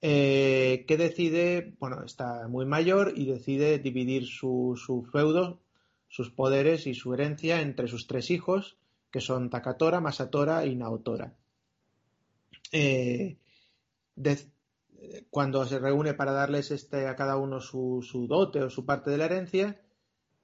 Eh, 0.00 0.84
que 0.88 0.96
decide, 0.96 1.76
bueno, 1.78 2.02
está 2.02 2.48
muy 2.48 2.66
mayor 2.66 3.12
y 3.14 3.26
decide 3.26 3.78
dividir 3.78 4.26
su, 4.26 5.06
feudo, 5.12 5.60
sus 6.08 6.30
poderes 6.30 6.88
y 6.88 6.94
su 6.94 7.14
herencia 7.14 7.60
entre 7.60 7.86
sus 7.86 8.08
tres 8.08 8.30
hijos, 8.30 8.78
que 9.12 9.20
son 9.20 9.50
Takatora, 9.50 10.00
Masatora 10.00 10.66
y 10.66 10.74
Naotora. 10.74 11.36
Eh, 12.72 13.36
cuando 15.30 15.66
se 15.66 15.78
reúne 15.78 16.14
para 16.14 16.32
darles 16.32 16.70
este, 16.70 17.06
a 17.06 17.14
cada 17.14 17.36
uno 17.36 17.60
su, 17.60 18.00
su, 18.02 18.26
dote 18.26 18.62
o 18.62 18.70
su 18.70 18.86
parte 18.86 19.10
de 19.10 19.18
la 19.18 19.26
herencia, 19.26 19.82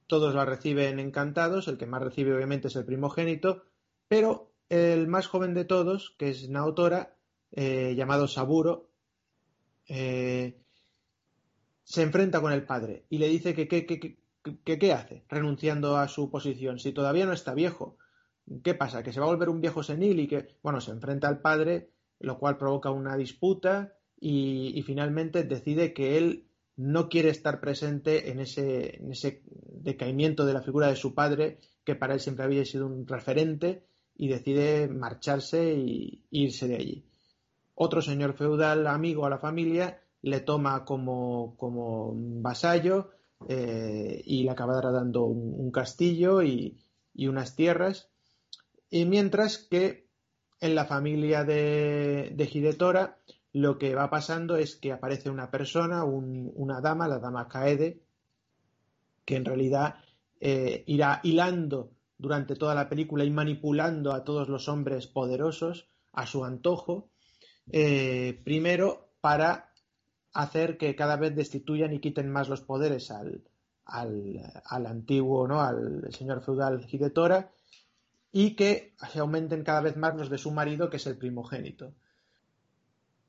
todos 0.07 0.35
la 0.35 0.45
reciben 0.45 0.99
encantados, 0.99 1.67
el 1.67 1.77
que 1.77 1.85
más 1.85 2.01
recibe 2.01 2.33
obviamente 2.33 2.69
es 2.69 2.75
el 2.75 2.85
primogénito, 2.85 3.63
pero 4.07 4.48
el 4.69 5.07
más 5.07 5.27
joven 5.27 5.53
de 5.53 5.65
todos, 5.65 6.15
que 6.17 6.29
es 6.29 6.49
Naotora, 6.49 7.15
eh, 7.51 7.95
llamado 7.95 8.27
Saburo, 8.27 8.89
eh, 9.87 10.61
se 11.83 12.03
enfrenta 12.03 12.39
con 12.41 12.53
el 12.53 12.65
padre 12.65 13.05
y 13.09 13.17
le 13.17 13.27
dice 13.27 13.55
que 13.55 13.67
qué 13.67 14.93
hace 14.93 15.23
renunciando 15.27 15.97
a 15.97 16.07
su 16.07 16.29
posición 16.29 16.77
si 16.77 16.91
todavía 16.91 17.25
no 17.25 17.33
está 17.33 17.55
viejo. 17.55 17.97
¿Qué 18.63 18.73
pasa? 18.73 19.03
¿Que 19.03 19.11
se 19.11 19.19
va 19.19 19.25
a 19.25 19.29
volver 19.29 19.49
un 19.49 19.61
viejo 19.61 19.83
senil 19.83 20.19
y 20.19 20.27
que, 20.27 20.55
bueno, 20.61 20.81
se 20.81 20.91
enfrenta 20.91 21.27
al 21.27 21.41
padre, 21.41 21.89
lo 22.19 22.37
cual 22.37 22.57
provoca 22.57 22.91
una 22.91 23.15
disputa 23.15 23.93
y, 24.19 24.81
finalmente 24.85 25.43
decide 25.43 25.93
que 25.93 26.17
él 26.17 26.47
no 26.75 27.09
quiere 27.09 27.29
estar 27.29 27.59
presente 27.59 28.31
en 28.31 28.39
ese, 28.39 28.97
en 28.97 29.11
ese 29.11 29.43
decaimiento 29.45 30.45
de 30.45 30.53
la 30.53 30.61
figura 30.61 30.87
de 30.87 30.95
su 30.95 31.13
padre, 31.13 31.59
que 31.83 31.95
para 31.95 32.13
él 32.13 32.19
siempre 32.19 32.45
había 32.45 32.65
sido 32.65 32.87
un 32.87 33.07
referente, 33.07 33.85
y 34.19 34.27
decide 34.27 34.87
marcharse 34.87 35.73
e 35.73 36.19
irse 36.29 36.67
de 36.67 36.75
allí 36.75 37.05
otro 37.81 38.01
señor 38.01 38.33
feudal 38.33 38.87
amigo 38.87 39.25
a 39.25 39.29
la 39.29 39.37
familia 39.37 40.01
le 40.21 40.41
toma 40.41 40.83
como, 40.83 41.55
como 41.55 42.11
vasallo 42.13 43.11
eh, 43.47 44.21
y 44.25 44.43
le 44.43 44.49
acaba 44.51 44.81
dando 44.81 45.23
un, 45.23 45.71
castillo 45.71 46.43
y, 46.43 46.77
unas 47.15 47.55
tierras. 47.55 48.09
Y 48.89 49.05
mientras 49.05 49.57
que 49.57 50.09
en 50.59 50.75
la 50.75 50.85
familia 50.85 51.45
de, 51.45 52.33
de 52.35 53.17
lo 53.53 53.77
que 53.77 53.95
va 53.95 54.09
pasando 54.09 54.57
es 54.57 54.75
que 54.75 54.91
aparece 54.91 55.29
una 55.29 55.49
persona, 55.49 56.03
una 56.03 56.81
dama, 56.81 57.07
la 57.07 57.19
dama 57.19 57.47
Kaede, 57.47 58.01
que 59.23 59.37
en 59.37 59.45
realidad 59.45 59.95
eh, 60.41 60.83
irá 60.85 61.21
hilando 61.23 61.91
durante 62.19 62.55
toda 62.55 62.75
la 62.75 62.87
película 62.87 63.23
y 63.23 63.31
manipulando 63.31 64.13
a 64.13 64.23
todos 64.23 64.47
los 64.47 64.69
hombres 64.69 65.07
poderosos 65.07 65.89
a 66.11 66.27
su 66.27 66.45
antojo 66.45 67.09
eh, 67.71 68.41
primero, 68.43 69.09
para 69.21 69.71
hacer 70.33 70.77
que 70.77 70.95
cada 70.95 71.17
vez 71.17 71.35
destituyan 71.35 71.93
y 71.93 71.99
quiten 71.99 72.29
más 72.29 72.49
los 72.49 72.61
poderes 72.61 73.11
al, 73.11 73.43
al, 73.85 74.85
antiguo, 74.85 75.47
¿no? 75.47 75.61
al 75.61 76.07
señor 76.11 76.41
feudal 76.41 76.85
Hidetora, 76.89 77.51
y 78.31 78.55
que 78.55 78.95
se 79.11 79.19
aumenten 79.19 79.63
cada 79.63 79.81
vez 79.81 79.97
más 79.97 80.15
los 80.15 80.29
de 80.29 80.37
su 80.37 80.51
marido, 80.51 80.89
que 80.89 80.97
es 80.97 81.07
el 81.07 81.17
primogénito. 81.17 81.93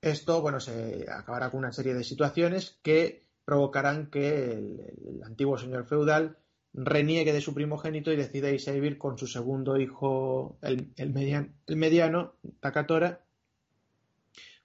Esto, 0.01 0.41
bueno, 0.41 0.61
se 0.61 1.07
acabará 1.11 1.51
con 1.51 1.59
una 1.59 1.73
serie 1.73 1.95
de 1.95 2.05
situaciones 2.05 2.79
que 2.83 3.27
provocarán 3.45 4.11
que 4.11 4.53
el, 4.53 5.23
antiguo 5.25 5.59
señor 5.59 5.87
feudal 5.87 6.39
reniegue 6.73 7.33
de 7.33 7.41
su 7.41 7.55
primogénito 7.55 8.13
y 8.13 8.17
decida 8.17 8.51
irse 8.51 8.71
a 8.71 8.75
vivir 8.75 8.99
con 8.99 9.19
su 9.19 9.27
segundo 9.27 9.79
hijo, 9.79 10.59
el, 10.63 10.93
el, 10.97 11.53
el 11.67 11.77
mediano, 11.77 12.35
Takatora, 12.61 13.21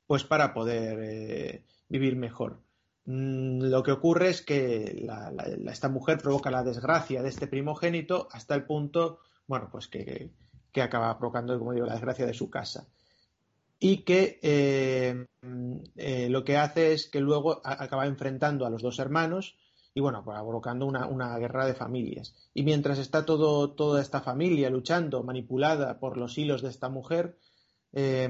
pues 0.08 0.24
para 0.24 0.54
poder 0.54 1.00
eh, 1.02 1.64
vivir 1.90 2.16
mejor. 2.16 2.62
Mm, 3.06 3.62
lo 3.64 3.84
que 3.84 3.92
ocurre 3.92 4.30
es 4.30 4.42
que 4.42 5.08
esta 5.68 5.90
mujer 5.90 6.18
provoca 6.20 6.52
la 6.52 6.64
desgracia 6.64 7.22
de 7.22 7.30
este 7.30 7.48
primogénito 7.48 8.28
hasta 8.32 8.56
el 8.56 8.66
punto, 8.66 9.20
bueno, 9.48 9.70
pues 9.72 9.88
que, 9.88 10.32
acaba 10.82 11.18
provocando, 11.18 11.58
como 11.58 11.74
digo, 11.74 11.86
la 11.86 11.94
desgracia 11.94 12.26
de 12.26 12.34
su 12.34 12.50
casa. 12.50 12.88
Y 13.80 14.04
que 14.04 14.40
eh, 14.42 15.26
eh, 15.96 16.30
lo 16.30 16.44
que 16.44 16.58
hace 16.58 16.94
es 16.94 17.08
que 17.08 17.20
luego 17.20 17.62
acaba 17.64 18.08
enfrentando 18.08 18.66
a 18.66 18.70
los 18.70 18.82
dos 18.82 19.00
hermanos 19.00 19.58
y, 19.98 20.02
bueno, 20.02 20.24
pues 20.26 20.38
provocando 20.38 20.86
una, 20.86 21.38
guerra 21.38 21.66
de 21.66 21.74
familias. 21.74 22.36
Y 22.54 22.64
mientras 22.64 23.00
está 23.00 23.26
todo, 23.26 23.72
toda 23.72 24.02
esta 24.02 24.20
familia 24.20 24.70
luchando, 24.70 25.24
manipulada 25.24 26.00
por 26.00 26.18
los 26.18 26.38
hilos 26.38 26.62
de 26.62 26.68
esta 26.68 26.90
mujer, 26.90 27.38
eh, 27.94 28.28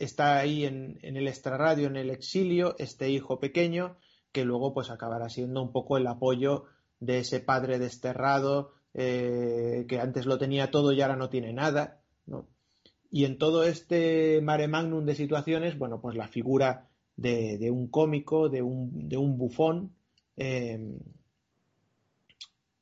está 0.00 0.38
ahí 0.38 0.64
en, 0.64 0.98
el 1.02 1.28
extrarradio, 1.28 1.86
en 1.86 1.96
el 1.96 2.10
exilio, 2.10 2.74
este 2.80 3.10
hijo 3.10 3.38
pequeño, 3.38 3.96
que 4.32 4.44
luego 4.44 4.74
pues 4.74 4.90
acabará 4.90 5.28
siendo 5.28 5.62
un 5.62 5.70
poco 5.70 5.96
el 5.96 6.08
apoyo 6.08 6.64
de 6.98 7.20
ese 7.20 7.38
padre 7.38 7.78
desterrado, 7.78 8.72
eh, 8.92 9.86
que 9.88 10.00
antes 10.00 10.26
lo 10.26 10.36
tenía 10.36 10.72
todo 10.72 10.92
y 10.92 11.00
ahora 11.00 11.14
no 11.14 11.30
tiene 11.30 11.52
nada, 11.52 12.00
Y 13.08 13.24
en 13.26 13.38
todo 13.38 13.62
este 13.62 14.40
mare 14.42 14.66
magnum 14.66 15.04
de 15.04 15.14
situaciones, 15.14 15.78
bueno, 15.78 16.00
pues 16.00 16.16
la 16.16 16.28
figura 16.28 16.88
de, 17.22 17.70
un 17.70 17.88
cómico, 17.88 18.48
de 18.48 18.62
un, 18.62 19.08
de 19.08 19.16
un 19.16 19.38
bufón, 19.38 19.94
em, 20.36 20.98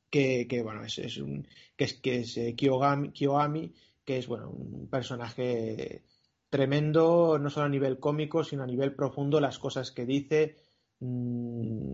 que, 0.09 0.61
bueno, 0.63 0.83
es, 0.83 1.17
un, 1.17 1.47
que 1.77 1.85
es, 1.85 1.93
que 1.93 2.19
es 2.19 2.37
eh, 2.37 2.55
Kiyoami, 2.55 3.73
que 4.03 4.17
es 4.17 4.27
bueno, 4.27 4.49
un 4.49 4.89
personaje 4.89 6.03
tremendo, 6.49 7.39
no 7.39 7.49
solo 7.49 7.67
a 7.67 7.69
nivel 7.69 7.99
cómico, 7.99 8.43
sino 8.43 8.63
a 8.63 8.67
nivel 8.67 8.93
profundo, 8.93 9.39
las 9.39 9.57
cosas 9.57 9.91
que 9.91 10.05
dice, 10.05 10.57
mm, 10.99 11.93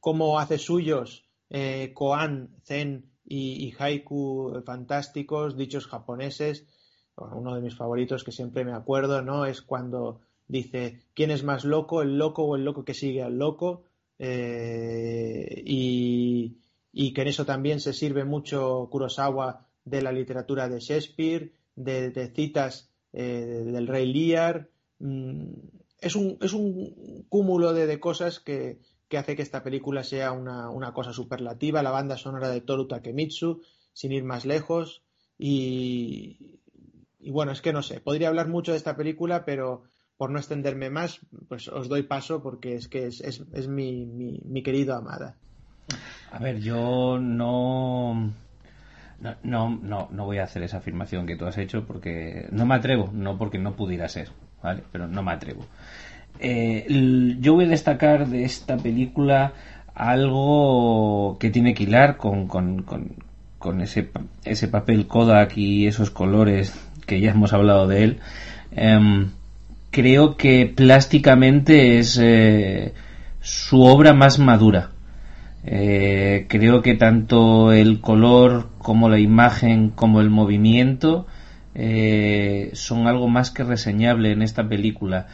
cómo 0.00 0.38
hace 0.38 0.56
suyos 0.56 1.28
eh, 1.50 1.92
koan, 1.92 2.56
zen 2.64 3.12
y, 3.24 3.74
haiku 3.78 4.62
fantásticos, 4.64 5.56
dichos 5.56 5.86
japoneses. 5.86 6.66
uno 7.16 7.54
de 7.54 7.60
mis 7.60 7.76
favoritos 7.76 8.24
que 8.24 8.32
siempre 8.32 8.64
me 8.64 8.72
acuerdo, 8.72 9.20
¿no? 9.20 9.44
Es 9.44 9.60
cuando 9.60 10.20
dice, 10.52 11.00
¿quién 11.14 11.30
es 11.30 11.44
más 11.44 11.64
loco, 11.64 12.02
el 12.02 12.18
loco 12.18 12.44
o 12.44 12.56
el 12.56 12.64
loco 12.64 12.84
que 12.84 12.94
sigue 12.94 13.22
al 13.22 13.38
loco? 13.38 13.84
Eh, 14.18 15.62
y, 15.66 16.58
y, 16.92 17.12
que 17.14 17.22
en 17.22 17.28
eso 17.28 17.46
también 17.46 17.80
se 17.80 17.92
sirve 17.92 18.24
mucho 18.24 18.88
Kurosawa 18.90 19.66
de 19.84 20.02
la 20.02 20.12
literatura 20.12 20.68
de 20.68 20.80
Shakespeare, 20.80 21.52
de, 21.74 22.10
de 22.10 22.28
citas 22.28 22.92
eh, 23.12 23.62
del 23.64 23.86
Rey 23.86 24.12
Lear. 24.12 24.68
Mm, 24.98 25.54
es, 25.98 26.16
un, 26.16 26.36
es 26.40 26.52
un 26.52 27.24
cúmulo 27.30 27.72
de, 27.72 27.98
cosas 27.98 28.38
que, 28.38 28.80
hace 29.16 29.34
que 29.34 29.42
esta 29.42 29.62
película 29.62 30.04
sea 30.04 30.32
una, 30.32 30.92
cosa 30.92 31.14
superlativa. 31.14 31.82
La 31.82 31.90
banda 31.90 32.18
sonora 32.18 32.50
de 32.50 32.60
Toru 32.60 32.86
Takemitsu, 32.86 33.62
sin 33.94 34.12
ir 34.12 34.24
más 34.24 34.44
lejos. 34.44 35.02
Y, 35.38 36.60
bueno, 37.30 37.52
es 37.52 37.62
que 37.62 37.72
no 37.72 37.82
sé, 37.82 38.00
podría 38.00 38.28
hablar 38.28 38.48
mucho 38.48 38.72
de 38.72 38.78
esta 38.78 38.96
película, 38.96 39.46
pero 39.46 39.84
por 40.22 40.30
no 40.30 40.38
extenderme 40.38 40.88
más, 40.88 41.18
pues 41.48 41.66
os 41.66 41.88
doy 41.88 42.04
paso 42.04 42.44
porque 42.44 42.76
es 42.76 42.86
que 42.86 43.08
es, 43.08 43.20
es, 43.20 43.66
mi, 43.66 44.06
mi, 44.06 44.40
mi 44.44 44.62
querido 44.62 44.94
Amada. 44.94 45.34
A 46.30 46.38
ver, 46.38 46.60
yo 46.60 47.18
no 47.20 48.30
no, 49.42 49.80
no, 49.82 50.08
no 50.12 50.24
voy 50.24 50.38
a 50.38 50.44
hacer 50.44 50.62
esa 50.62 50.76
afirmación 50.76 51.26
que 51.26 51.34
tú 51.34 51.44
has 51.44 51.58
hecho 51.58 51.84
porque 51.88 52.46
no 52.52 52.64
me 52.66 52.76
atrevo, 52.76 53.10
no 53.12 53.36
porque 53.36 53.58
no 53.58 53.74
pudiera 53.74 54.08
ser, 54.08 54.28
¿vale? 54.62 54.84
Pero 54.92 55.08
no 55.08 55.24
me 55.24 55.32
atrevo. 55.32 55.66
Eh, 56.38 56.86
yo 57.40 57.54
voy 57.54 57.64
a 57.64 57.70
destacar 57.70 58.28
de 58.28 58.44
esta 58.44 58.76
película 58.76 59.54
algo 59.92 61.36
que 61.40 61.50
tiene 61.50 61.74
que 61.74 61.82
hilar 61.82 62.16
con, 62.16 62.46
con, 62.46 62.84
con, 63.58 63.80
ese, 63.80 64.08
ese 64.44 64.68
papel 64.68 65.08
Kodak 65.08 65.56
y 65.56 65.88
esos 65.88 66.12
colores 66.12 66.72
que 67.08 67.20
ya 67.20 67.32
hemos 67.32 67.52
hablado 67.52 67.88
de 67.88 68.04
él. 68.04 68.20
Em, 68.70 69.32
creo 69.92 70.36
que 70.36 70.66
plásticamente 70.66 71.98
es 71.98 72.18
eh, 72.20 72.94
su 73.40 73.82
obra 73.82 74.14
más 74.14 74.40
madura. 74.40 74.90
Eh, 75.64 76.46
creo 76.48 76.82
que 76.82 76.94
tanto 76.94 77.72
el 77.72 78.00
color 78.00 78.70
como 78.78 79.08
la 79.08 79.20
imagen 79.20 79.90
como 79.90 80.20
el 80.20 80.30
movimiento 80.30 81.28
eh, 81.76 82.70
son 82.72 83.06
algo 83.06 83.28
más 83.28 83.52
que 83.52 83.62
reseñable 83.62 84.32
en 84.32 84.42
esta 84.42 84.68
película. 84.68 85.28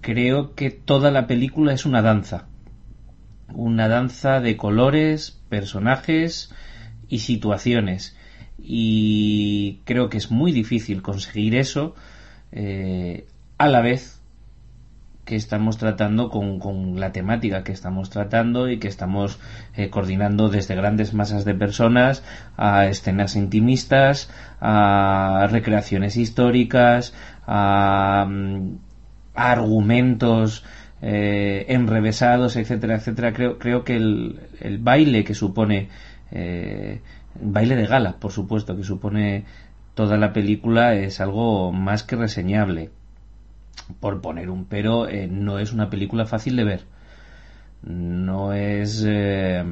creo 0.00 0.54
que 0.54 0.70
toda 0.70 1.10
la 1.10 1.26
película 1.26 1.72
es 1.72 1.84
una 1.84 2.00
danza. 2.00 2.46
Una 3.52 3.88
danza 3.88 4.40
de 4.40 4.56
colores, 4.56 5.42
personajes 5.48 6.54
y 7.08 7.18
situaciones. 7.18 8.16
Y 8.58 9.80
creo 9.84 10.08
que 10.08 10.18
es 10.18 10.30
muy 10.30 10.52
difícil 10.52 11.02
conseguir 11.02 11.56
eso 11.56 11.94
a 13.64 13.68
la 13.68 13.80
vez 13.80 14.20
que 15.24 15.36
estamos 15.36 15.78
tratando 15.78 16.28
con, 16.28 17.00
la 17.00 17.12
temática 17.12 17.64
que 17.64 17.72
estamos 17.72 18.10
tratando 18.10 18.68
y 18.68 18.78
que 18.78 18.88
estamos 18.88 19.38
eh, 19.74 19.88
coordinando 19.88 20.50
desde 20.50 20.74
grandes 20.74 21.14
masas 21.14 21.46
de 21.46 21.54
personas 21.54 22.22
a 22.58 22.86
escenas 22.86 23.36
intimistas, 23.36 24.30
a 24.60 25.48
recreaciones 25.50 26.18
históricas, 26.18 27.14
a, 27.46 28.26
mm, 28.28 28.76
argumentos 29.34 30.62
eh, 31.00 31.64
enrevesados, 31.68 32.56
etcétera, 32.56 32.96
etcétera. 32.96 33.32
Creo, 33.32 33.58
creo 33.58 33.82
que 33.82 33.96
el, 33.96 34.40
el 34.60 34.76
baile 34.78 35.24
que 35.24 35.34
supone, 35.34 35.88
eh, 36.32 37.00
baile 37.40 37.76
de 37.76 37.86
gala, 37.86 38.16
por 38.20 38.30
supuesto, 38.30 38.76
que 38.76 38.84
supone 38.84 39.44
toda 39.94 40.18
la 40.18 40.34
película 40.34 40.94
es 40.94 41.20
algo 41.20 41.72
más 41.72 42.02
que 42.02 42.16
reseñable 42.16 42.90
por 44.00 44.20
poner 44.20 44.50
un 44.50 44.64
pero, 44.66 45.08
eh, 45.08 45.26
no 45.28 45.58
es 45.58 45.72
una 45.72 45.90
película 45.90 46.26
fácil 46.26 46.56
de 46.56 46.64
ver. 46.64 46.84
No 47.82 48.52
es, 48.54 49.04
eh, 49.06 49.62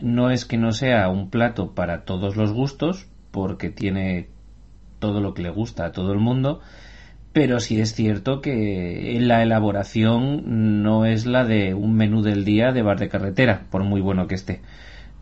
no 0.00 0.30
es 0.30 0.44
que 0.44 0.58
no 0.58 0.72
sea 0.72 1.08
un 1.08 1.30
plato 1.30 1.74
para 1.74 2.04
todos 2.04 2.36
los 2.36 2.52
gustos, 2.52 3.06
porque 3.30 3.70
tiene 3.70 4.28
todo 4.98 5.20
lo 5.20 5.34
que 5.34 5.42
le 5.42 5.50
gusta 5.50 5.86
a 5.86 5.92
todo 5.92 6.12
el 6.12 6.18
mundo, 6.20 6.60
pero 7.32 7.60
sí 7.60 7.80
es 7.80 7.94
cierto 7.94 8.40
que 8.40 9.18
la 9.20 9.42
elaboración 9.42 10.82
no 10.82 11.06
es 11.06 11.26
la 11.26 11.44
de 11.44 11.74
un 11.74 11.94
menú 11.96 12.22
del 12.22 12.44
día 12.44 12.72
de 12.72 12.82
bar 12.82 12.98
de 13.00 13.08
carretera, 13.08 13.66
por 13.70 13.84
muy 13.84 14.00
bueno 14.00 14.26
que 14.28 14.34
esté. 14.36 14.60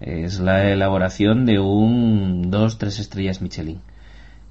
Es 0.00 0.40
la 0.40 0.70
elaboración 0.70 1.46
de 1.46 1.58
un 1.60 2.50
dos, 2.50 2.78
tres 2.78 2.98
estrellas 2.98 3.42
Michelin 3.42 3.80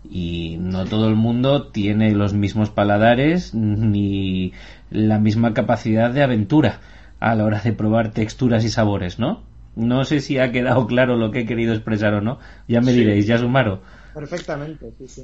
y 0.03 0.57
no 0.59 0.85
todo 0.85 1.07
el 1.07 1.15
mundo 1.15 1.67
tiene 1.67 2.13
los 2.13 2.33
mismos 2.33 2.69
paladares 2.69 3.53
ni 3.53 4.53
la 4.89 5.19
misma 5.19 5.53
capacidad 5.53 6.11
de 6.11 6.23
aventura 6.23 6.79
a 7.19 7.35
la 7.35 7.45
hora 7.45 7.59
de 7.59 7.73
probar 7.73 8.11
texturas 8.11 8.63
y 8.63 8.69
sabores, 8.69 9.19
¿no? 9.19 9.43
No 9.75 10.03
sé 10.03 10.19
si 10.19 10.37
ha 10.39 10.51
quedado 10.51 10.87
claro 10.87 11.15
lo 11.15 11.31
que 11.31 11.41
he 11.41 11.45
querido 11.45 11.73
expresar 11.73 12.13
o 12.13 12.21
no. 12.21 12.39
Ya 12.67 12.81
me 12.81 12.91
diréis, 12.91 13.27
ya 13.27 13.37
sumaro. 13.37 13.81
Perfectamente, 14.13 14.91
sí, 14.97 15.07
sí. 15.07 15.23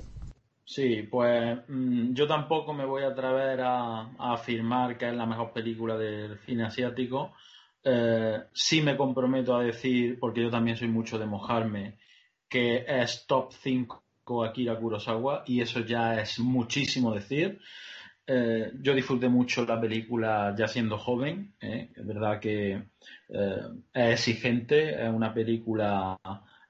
Sí, 0.63 1.03
pues 1.03 1.59
mm, 1.67 2.13
yo 2.13 2.27
tampoco 2.27 2.73
me 2.73 2.85
voy 2.85 3.03
a 3.03 3.09
atrever 3.09 3.61
a, 3.61 4.09
afirmar 4.17 4.97
que 4.97 5.09
es 5.09 5.15
la 5.15 5.25
mejor 5.25 5.51
película 5.53 5.97
del 5.97 6.39
cine 6.39 6.65
asiático. 6.65 7.33
Eh, 7.83 8.39
sí 8.51 8.81
me 8.81 8.97
comprometo 8.97 9.55
a 9.55 9.63
decir, 9.63 10.17
porque 10.19 10.41
yo 10.41 10.49
también 10.49 10.75
soy 10.75 10.87
mucho 10.87 11.19
de 11.19 11.27
mojarme, 11.27 11.99
que 12.49 12.83
es 12.87 13.25
top 13.27 13.51
5 13.51 14.04
Akira 14.43 14.77
Kurosawa 14.77 15.43
y 15.45 15.61
eso 15.61 15.81
ya 15.81 16.19
es 16.19 16.39
muchísimo 16.39 17.13
decir. 17.13 17.59
Eh, 18.27 18.71
yo 18.81 18.95
disfruté 18.95 19.29
mucho 19.29 19.65
la 19.65 19.79
película 19.79 20.55
ya 20.57 20.67
siendo 20.67 20.97
joven, 20.97 21.53
¿eh? 21.61 21.91
es 21.95 22.05
verdad 22.07 22.39
que 22.39 22.71
eh, 23.29 23.61
es 23.93 24.27
exigente, 24.27 25.05
es 25.05 25.13
una 25.13 25.31
película, 25.31 26.17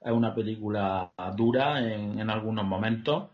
es 0.00 0.12
una 0.12 0.34
película 0.34 1.12
dura 1.34 1.80
en, 1.80 2.20
en 2.20 2.28
algunos 2.28 2.66
momentos, 2.66 3.30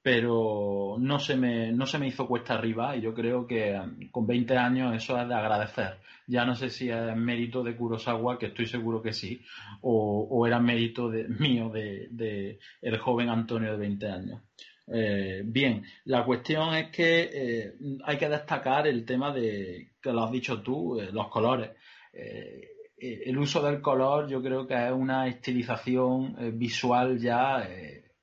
pero 0.00 0.96
no 1.00 1.18
se 1.18 1.36
me, 1.36 1.72
no 1.72 1.86
se 1.86 1.98
me 1.98 2.06
hizo 2.06 2.28
cuesta 2.28 2.54
arriba 2.54 2.96
y 2.96 3.00
yo 3.00 3.12
creo 3.12 3.46
que 3.46 3.80
con 4.12 4.26
20 4.26 4.56
años 4.56 4.94
eso 4.94 5.20
es 5.20 5.26
de 5.28 5.34
agradecer. 5.34 5.98
Ya 6.26 6.44
no 6.44 6.54
sé 6.54 6.70
si 6.70 6.88
es 6.88 7.16
mérito 7.16 7.62
de 7.62 7.76
Kurosawa, 7.76 8.38
que 8.38 8.46
estoy 8.46 8.66
seguro 8.66 9.02
que 9.02 9.12
sí, 9.12 9.42
o, 9.82 10.46
era 10.46 10.58
mérito 10.58 11.10
de, 11.10 11.28
mío 11.28 11.70
de, 11.70 12.58
el 12.80 12.98
joven 12.98 13.28
Antonio 13.28 13.72
de 13.72 13.78
20 13.78 14.08
años. 14.08 14.40
Eh, 14.86 15.42
bien, 15.44 15.84
la 16.04 16.24
cuestión 16.24 16.74
es 16.74 16.90
que 16.90 17.30
eh, 17.32 17.72
hay 18.04 18.18
que 18.18 18.28
destacar 18.28 18.86
el 18.86 19.04
tema 19.04 19.32
de, 19.32 19.92
que 20.00 20.12
lo 20.12 20.24
has 20.24 20.32
dicho 20.32 20.60
tú, 20.60 21.00
eh, 21.00 21.10
los 21.12 21.28
colores. 21.28 21.70
el 22.12 23.38
uso 23.38 23.62
del 23.62 23.80
color 23.80 24.28
yo 24.28 24.40
creo 24.42 24.66
que 24.66 24.74
es 24.74 24.92
una 24.92 25.26
estilización 25.26 26.58
visual 26.58 27.18
ya 27.18 27.68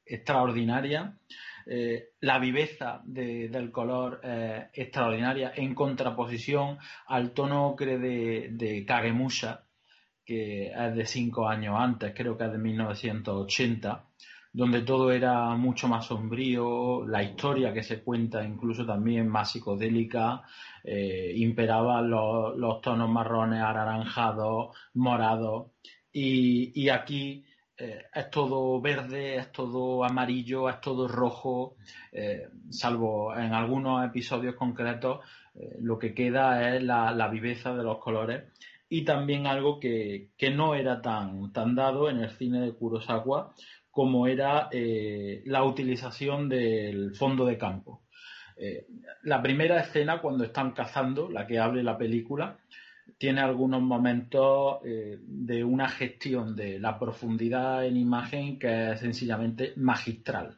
extraordinaria. 0.06 1.18
Eh, 1.74 2.16
la 2.20 2.38
viveza 2.38 3.02
del 3.06 3.72
color 3.72 4.20
eh, 4.26 4.68
extraordinaria 4.74 5.54
en 5.56 5.74
contraposición 5.74 6.78
al 7.08 7.32
tono 7.32 7.66
ocre 7.70 7.98
de, 7.98 8.50
de 8.52 8.84
Kagemusha, 8.84 9.64
que 10.26 10.68
es 10.68 10.96
de 10.96 11.06
cinco 11.06 11.48
años 11.48 11.78
antes, 11.80 12.14
creo 12.14 12.38
que 12.38 12.44
es 12.44 12.52
de 12.52 12.58
1980, 12.58 14.06
donde 14.52 14.82
todo 14.82 15.14
era 15.14 15.56
mucho 15.56 15.88
más 15.88 16.08
sombrío, 16.08 17.08
la 17.08 17.24
historia 17.24 17.72
que 17.72 17.84
se 17.84 18.04
cuenta 18.04 18.44
incluso 18.44 18.86
también 18.86 19.30
más 19.30 19.54
psicodélica, 19.54 20.42
eh, 20.84 21.32
imperaban 21.38 22.10
los, 22.10 22.82
tonos 22.82 23.10
marrones, 23.10 23.62
anaranjados, 23.62 24.76
morados, 24.96 25.72
y 26.12 26.90
aquí 26.90 27.46
eh, 27.84 28.06
es 28.14 28.30
todo 28.30 28.80
verde, 28.80 29.38
es 29.38 29.52
todo 29.52 30.04
amarillo, 30.04 30.70
es 30.70 30.80
todo 30.82 31.08
rojo, 31.08 31.78
eh, 32.12 32.48
salvo 32.70 33.36
en 33.36 33.54
algunos 33.54 34.06
episodios 34.06 34.54
concretos, 34.54 35.26
eh, 35.56 35.78
lo 35.82 35.98
que 35.98 36.14
queda 36.14 36.76
es 36.76 36.84
la, 36.84 37.28
viveza 37.30 37.74
de 37.74 37.84
los 37.84 37.98
colores 37.98 38.44
y 38.88 39.04
también 39.04 39.48
algo 39.48 39.80
que, 39.80 40.30
no 40.54 40.76
era 40.76 41.02
tan, 41.02 41.52
dado 41.74 42.08
en 42.08 42.20
el 42.20 42.30
cine 42.30 42.62
de 42.62 42.74
Kurosawa 42.74 43.56
como 43.90 44.28
era 44.28 44.70
la 44.72 45.64
utilización 45.64 46.50
del 46.50 47.16
fondo 47.16 47.46
de 47.46 47.58
campo. 47.58 48.04
la 49.24 49.42
primera 49.42 49.80
escena 49.80 50.22
cuando 50.22 50.44
están 50.44 50.72
cazando, 50.72 51.30
la 51.32 51.48
que 51.48 51.58
abre 51.60 51.82
la 51.82 51.98
película, 51.98 52.58
tiene 53.22 53.42
algunos 53.42 53.84
momentos 53.84 54.80
eh, 54.84 55.20
de 55.22 55.64
una 55.64 55.88
gestión 55.88 56.56
de 56.56 56.80
la 56.80 56.98
profundidad 56.98 57.86
en 57.86 57.96
imagen 57.96 58.58
que 58.58 58.94
es 58.94 59.00
sencillamente 59.00 59.74
magistral. 59.76 60.58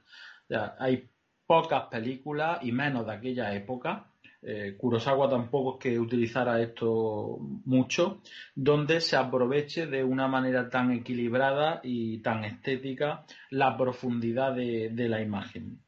hay 0.79 1.09
pocas 1.45 1.87
películas 1.91 2.59
y 2.61 2.71
menos 2.71 3.05
de 3.05 3.11
aquella 3.11 3.53
época. 3.53 4.05
Eh, 4.41 4.77
Kurosawa 4.77 5.29
tampoco 5.29 5.73
es 5.73 5.83
que 5.83 5.99
utilizara 5.99 6.61
esto 6.61 7.37
mucho, 7.65 8.21
donde 8.55 9.01
se 9.01 9.17
aproveche 9.17 9.85
de 9.87 10.01
una 10.01 10.29
manera 10.29 10.69
tan 10.69 10.93
equilibrada 10.93 11.81
y 11.83 12.19
tan 12.19 12.45
estética 12.45 13.25
la 13.49 13.75
profundidad 13.75 14.55
de 14.55 15.09
la 15.09 15.21
imagen. 15.21 15.82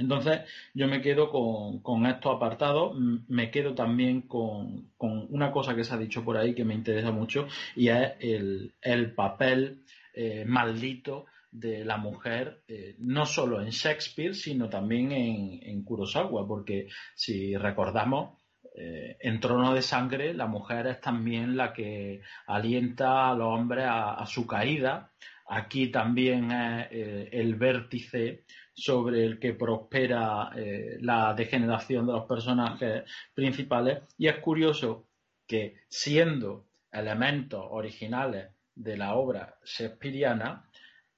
Entonces, 0.00 0.40
yo 0.72 0.88
me 0.88 1.02
quedo 1.02 1.30
con, 1.30 2.06
estos 2.06 2.34
apartados, 2.34 2.96
me 3.28 3.50
quedo 3.50 3.74
también 3.74 4.22
con, 4.22 4.88
una 4.98 5.52
cosa 5.52 5.76
que 5.76 5.84
se 5.84 5.92
ha 5.92 5.98
dicho 5.98 6.24
por 6.24 6.38
ahí 6.38 6.54
que 6.54 6.64
me 6.64 6.74
interesa 6.74 7.10
mucho 7.10 7.46
y 7.76 7.88
es 7.88 8.12
el, 8.20 9.12
papel 9.14 9.82
eh, 10.14 10.44
maldito 10.46 11.26
de 11.52 11.84
la 11.84 11.98
mujer, 11.98 12.62
eh, 12.66 12.94
no 13.00 13.26
solo 13.26 13.60
en 13.60 13.68
Shakespeare, 13.68 14.34
sino 14.34 14.70
también 14.70 15.12
en, 15.12 15.84
Kurosawa, 15.84 16.48
porque 16.48 16.88
si 17.14 17.54
recordamos, 17.56 18.38
eh, 18.74 19.18
en 19.20 19.38
Trono 19.38 19.74
de 19.74 19.82
Sangre, 19.82 20.32
la 20.32 20.46
mujer 20.46 20.86
es 20.86 21.00
también 21.02 21.58
la 21.58 21.74
que 21.74 22.22
alienta 22.46 23.28
a 23.28 23.34
los 23.34 23.48
hombres 23.48 23.84
a, 23.86 24.24
su 24.24 24.46
caída. 24.46 25.10
Aquí 25.46 25.88
también 25.88 26.52
es 26.52 26.88
el 27.32 27.56
vértice 27.56 28.44
sobre 28.74 29.24
el 29.24 29.38
que 29.38 29.54
prospera 29.54 30.50
eh, 30.56 30.96
la 31.00 31.34
degeneración 31.34 32.06
de 32.06 32.12
los 32.12 32.26
personajes 32.26 33.04
principales. 33.34 34.02
Y 34.16 34.28
es 34.28 34.38
curioso 34.38 35.06
que 35.46 35.76
siendo 35.88 36.66
elementos 36.92 37.64
originales 37.70 38.50
de 38.74 38.96
la 38.96 39.14
obra 39.14 39.56
shakespeariana, 39.64 40.68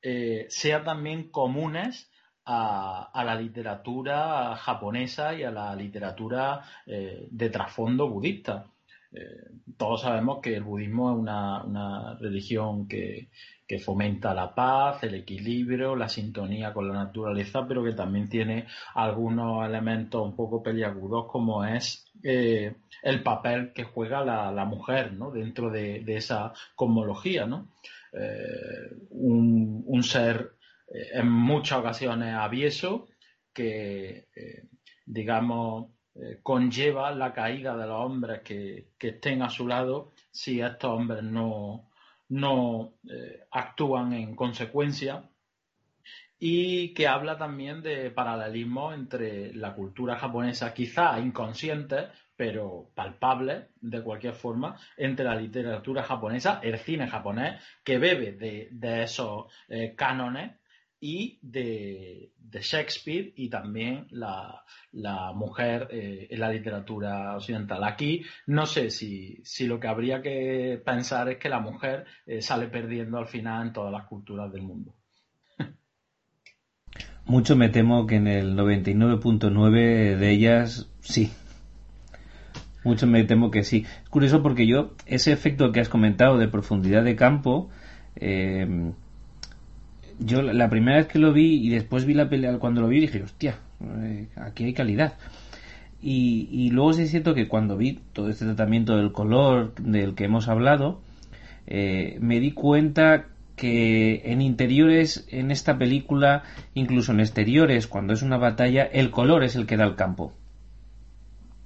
eh, 0.03 0.47
sean 0.49 0.85
también 0.85 1.31
comunes 1.31 2.11
a, 2.45 3.23
la 3.25 3.35
literatura 3.35 4.57
japonesa 4.57 5.35
y 5.35 5.45
a 5.45 5.51
la 5.51 5.75
literatura 5.77 6.63
eh, 6.87 7.29
de 7.31 7.51
trasfondo 7.51 8.09
budista. 8.09 8.67
Todos 9.77 10.03
sabemos 10.03 10.41
que 10.43 10.57
el 10.57 10.63
budismo 10.63 11.13
es 11.13 11.19
una 11.19 12.17
religión 12.19 12.89
que, 12.89 13.29
que 13.73 13.79
fomenta 13.79 14.35
la 14.35 14.55
paz, 14.55 15.03
el 15.03 15.15
equilibrio, 15.15 15.97
la 15.97 16.07
sintonía 16.07 16.75
con 16.75 16.89
la 16.89 16.93
naturaleza, 16.93 17.67
pero 17.67 17.83
que 17.83 17.93
también 17.93 18.29
tiene 18.29 18.67
algunos 18.95 19.67
elementos 19.67 20.23
un 20.23 20.37
poco 20.37 20.63
peliagudos 20.63 21.25
como 21.33 21.65
es 21.65 22.05
eh, 22.23 22.75
el 23.03 23.23
papel 23.23 23.73
que 23.73 23.85
juega 23.85 24.27
la, 24.27 24.65
mujer 24.67 25.15
¿no? 25.15 25.31
dentro 25.31 25.71
de, 25.71 26.05
esa 26.07 26.53
cosmología. 26.75 27.47
¿no? 27.47 27.69
Eh, 28.13 28.95
un, 29.09 30.03
ser 30.03 30.53
eh, 30.89 31.09
en 31.15 31.31
muchas 31.31 31.79
ocasiones 31.79 32.35
avieso 32.35 33.09
que, 33.55 34.27
digamos, 35.07 35.87
eh, 36.15 36.41
conlleva 36.43 37.11
la 37.13 37.33
caída 37.33 37.75
de 37.77 37.87
los 37.87 37.99
hombres 37.99 38.43
que, 38.43 38.89
estén 38.99 39.43
a 39.43 39.49
su 39.49 39.67
lado 39.67 40.13
si 40.31 40.61
estos 40.61 40.91
hombres 40.91 41.23
no, 41.23 41.89
no 42.29 42.95
eh, 43.09 43.45
actúan 43.51 44.13
en 44.13 44.37
consecuencia. 44.37 45.29
Y 46.39 46.93
que 46.95 47.07
habla 47.07 47.39
también 47.39 47.83
de 47.83 48.11
paralelismo 48.11 48.93
entre 48.93 49.55
la 49.55 49.75
cultura 49.75 50.17
japonesa, 50.17 50.75
quizá 50.75 51.19
inconsciente, 51.21 52.09
pero 52.37 52.91
palpable 52.95 53.69
de 53.81 54.03
cualquier 54.03 54.35
forma, 54.35 54.77
entre 54.97 55.25
la 55.25 55.37
literatura 55.37 56.03
japonesa, 56.03 56.59
el 56.63 56.79
cine 56.79 57.07
japonés, 57.07 57.63
que 57.85 57.99
bebe 57.99 58.33
de, 58.33 59.03
esos 59.05 59.47
eh, 59.69 59.95
cánones 59.97 60.57
y 61.03 61.41
de, 61.43 62.31
Shakespeare 62.53 63.33
y 63.35 63.49
también 63.51 64.07
la, 64.11 64.63
mujer 65.35 65.89
eh, 65.91 66.29
en 66.31 66.39
la 66.39 66.49
literatura 66.49 67.35
occidental. 67.35 67.83
Aquí 67.83 68.23
no 68.47 68.67
sé 68.67 68.91
si, 68.91 69.43
lo 69.67 69.81
que 69.81 69.89
habría 69.89 70.23
que 70.23 70.81
pensar 70.85 71.29
es 71.29 71.39
que 71.39 71.49
la 71.49 71.59
mujer 71.59 72.05
eh, 72.25 72.41
sale 72.41 72.69
perdiendo 72.69 73.19
al 73.19 73.27
final 73.27 73.67
en 73.67 73.73
todas 73.73 73.93
las 73.93 74.05
culturas 74.05 74.53
del 74.53 74.63
mundo. 74.63 74.95
Mucho 77.25 77.57
me 77.57 77.69
temo 77.69 78.07
que 78.07 78.17
en 78.17 78.29
el 78.29 78.57
99.9 78.57 80.17
de 80.17 80.31
ellas 80.31 80.89
sí. 81.01 81.33
Mucho 82.85 83.09
me 83.09 83.25
temo 83.25 83.51
que 83.51 83.65
sí. 83.65 83.87
Es 84.05 84.09
curioso 84.09 84.41
porque 84.41 84.69
yo, 84.69 84.95
ese 85.07 85.33
efecto 85.33 85.73
que 85.73 85.81
has 85.81 85.89
comentado 85.89 86.39
de 86.39 86.47
profundidad 86.47 87.03
de 87.03 87.17
campo, 87.17 87.71
eh, 88.15 88.93
yo 90.25 90.43
la 90.43 90.69
primera 90.69 90.99
vez 90.99 91.07
que 91.07 91.19
lo 91.19 91.33
vi 91.33 91.67
y 91.67 91.71
después 91.71 92.05
vi 92.05 92.15
la 92.15 92.29
pelea, 92.29 92.59
cuando 92.59 92.81
lo 92.81 92.89
vi 92.89 93.01
dije, 93.01 93.23
hostia, 93.23 93.59
eh, 94.03 94.29
aquí 94.37 94.65
hay 94.65 94.75
calidad. 94.75 95.15
Y, 96.01 96.49
y 96.51 96.71
luego 96.71 96.93
sí 96.93 97.03
es 97.03 97.11
cierto 97.11 97.35
que 97.35 97.49
cuando 97.49 97.77
vi 97.77 98.01
todo 98.13 98.29
este 98.29 98.45
tratamiento 98.45 98.97
del 98.97 99.13
color 99.13 99.75
del 99.77 100.15
que 100.15 100.25
hemos 100.25 100.49
hablado, 100.49 101.01
eh, 101.67 102.19
me 102.21 102.41
di 102.41 102.53
cuenta 102.53 103.29
que 103.57 104.23
en 104.25 104.41
interiores 104.43 105.27
en 105.31 105.51
esta 105.51 105.79
película, 105.79 106.43
incluso 106.75 107.13
en 107.13 107.21
exteriores, 107.21 107.87
cuando 107.87 108.13
es 108.13 108.23
una 108.23 108.39
batalla, 108.39 108.83
el 108.83 109.11
color 109.11 109.45
es 109.45 109.55
el 109.57 109.67
que 109.67 109.77
da 109.77 109.85
el 109.85 109.95
campo. 109.95 110.33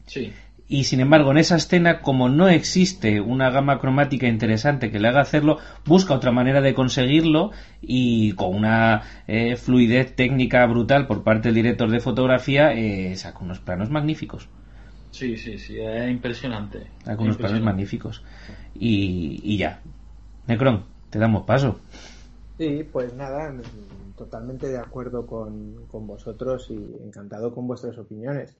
Sí. 0.07 0.33
Y 0.69 0.85
sin 0.85 1.01
embargo, 1.01 1.31
en 1.31 1.39
esa 1.39 1.57
escena, 1.57 2.01
como 2.01 2.29
no 2.29 2.49
existe 2.49 3.21
una 3.21 3.51
gama 3.51 3.79
cromática 3.79 4.27
interesante 4.27 4.91
que 4.91 4.99
le 4.99 5.09
haga 5.09 5.21
hacerlo, 5.21 5.59
busca 5.85 6.15
otra 6.15 6.33
manera 6.33 6.61
de 6.61 6.75
conseguirlo 6.75 7.53
y 7.81 8.33
con 8.33 8.55
una 8.55 9.03
eh, 9.29 9.57
fluidez 9.57 10.17
técnica 10.17 10.67
brutal 10.67 11.07
por 11.07 11.23
parte 11.23 11.49
del 11.49 11.55
director 11.55 11.89
de 11.91 12.01
fotografía, 12.01 12.73
eh, 12.73 13.15
saca 13.17 13.39
unos 13.41 13.61
planos 13.61 13.91
magníficos. 13.91 14.49
Sí, 15.13 15.37
sí, 15.37 15.59
sí, 15.59 15.79
es 15.81 16.11
impresionante. 16.11 16.89
Saca 17.05 17.23
unos 17.23 17.37
planos 17.37 17.61
magníficos. 17.61 18.23
Y, 18.75 19.41
y 19.45 19.57
ya. 19.57 19.81
Necron, 20.47 20.85
te 21.11 21.19
damos 21.19 21.45
paso. 21.45 21.79
Sí, 22.59 22.89
pues 22.91 23.15
nada, 23.15 23.55
totalmente 24.17 24.69
de 24.69 24.79
acuerdo 24.79 25.27
con, 25.27 25.87
vosotros 26.07 26.71
y 26.71 26.97
encantado 27.05 27.55
con 27.55 27.67
vuestras 27.67 27.99
opiniones. 27.99 28.57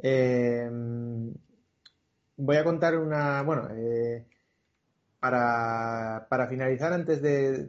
Eh, 0.00 0.68
voy 2.36 2.56
a 2.56 2.64
contar 2.64 2.98
una, 2.98 3.42
bueno, 3.42 3.68
eh, 3.76 4.26
para, 5.20 6.26
para, 6.30 6.48
finalizar, 6.48 6.92
antes 6.92 7.20
de, 7.22 7.68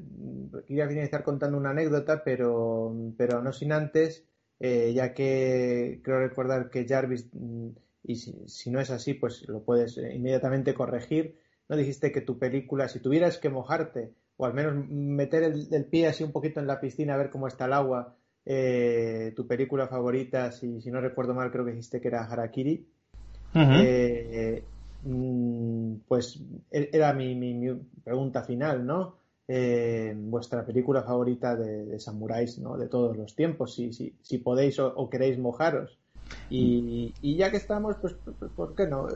quería 0.67 0.87
finalizar 0.87 1.23
contando 1.23 1.57
una 1.57 1.71
anécdota, 1.71 2.23
pero, 2.23 2.93
pero 3.17 3.41
no 3.41 3.51
sin 3.51 3.71
antes, 3.71 4.25
eh, 4.59 4.93
ya 4.93 5.13
que 5.13 6.01
creo 6.03 6.19
recordar 6.19 6.69
que 6.69 6.87
Jarvis, 6.87 7.29
mm, 7.33 7.69
y 8.03 8.15
si, 8.15 8.47
si, 8.47 8.71
no 8.71 8.79
es 8.79 8.91
así, 8.91 9.13
pues 9.13 9.47
lo 9.47 9.63
puedes 9.63 9.97
inmediatamente 9.97 10.73
corregir, 10.73 11.39
no 11.67 11.75
dijiste 11.75 12.11
que 12.11 12.21
tu 12.21 12.39
película, 12.39 12.87
si 12.87 12.99
tuvieras 12.99 13.37
que 13.37 13.49
mojarte 13.49 14.13
o 14.39 14.45
al 14.45 14.53
menos 14.53 14.87
meter 14.87 15.43
el, 15.43 15.85
pie 15.91 16.07
así 16.07 16.23
un 16.23 16.31
poquito 16.31 16.61
en 16.61 16.67
la 16.67 16.79
piscina 16.79 17.13
a 17.13 17.17
ver 17.17 17.29
cómo 17.29 17.47
está 17.49 17.65
el 17.65 17.73
agua. 17.73 18.15
Eh, 18.51 19.31
tu 19.35 19.45
película 19.45 19.87
favorita, 19.87 20.51
si, 20.51 20.81
si, 20.81 20.89
no 20.89 20.99
recuerdo 20.99 21.35
mal, 21.35 21.51
creo 21.51 21.65
que 21.65 21.71
dijiste 21.71 22.01
que 22.01 22.07
era 22.07 22.23
Harakiri. 22.23 22.83
Eh, 23.53 24.63
mm, 25.03 25.93
pues 26.07 26.41
e, 26.71 26.89
era 26.91 27.13
mi, 27.13 27.35
mi, 27.35 27.71
pregunta 28.03 28.41
final, 28.41 28.83
¿no? 28.83 29.17
Eh, 29.47 30.15
vuestra 30.17 30.65
película 30.65 31.03
favorita 31.03 31.55
de, 31.55 31.99
samuráis, 31.99 32.57
¿no? 32.57 32.75
De 32.75 32.87
todos 32.87 33.15
los 33.15 33.35
tiempos, 33.35 33.75
si, 33.75 33.93
si, 33.93 34.15
si 34.21 34.39
podéis 34.39 34.79
o, 34.79 35.09
queréis 35.09 35.37
mojaros. 35.37 35.99
Y, 36.49 37.13
y, 37.21 37.35
ya 37.37 37.51
que 37.51 37.57
estamos, 37.57 37.97
pues, 38.01 38.15
¿por 38.55 38.73
qué 38.73 38.87
no? 38.87 39.07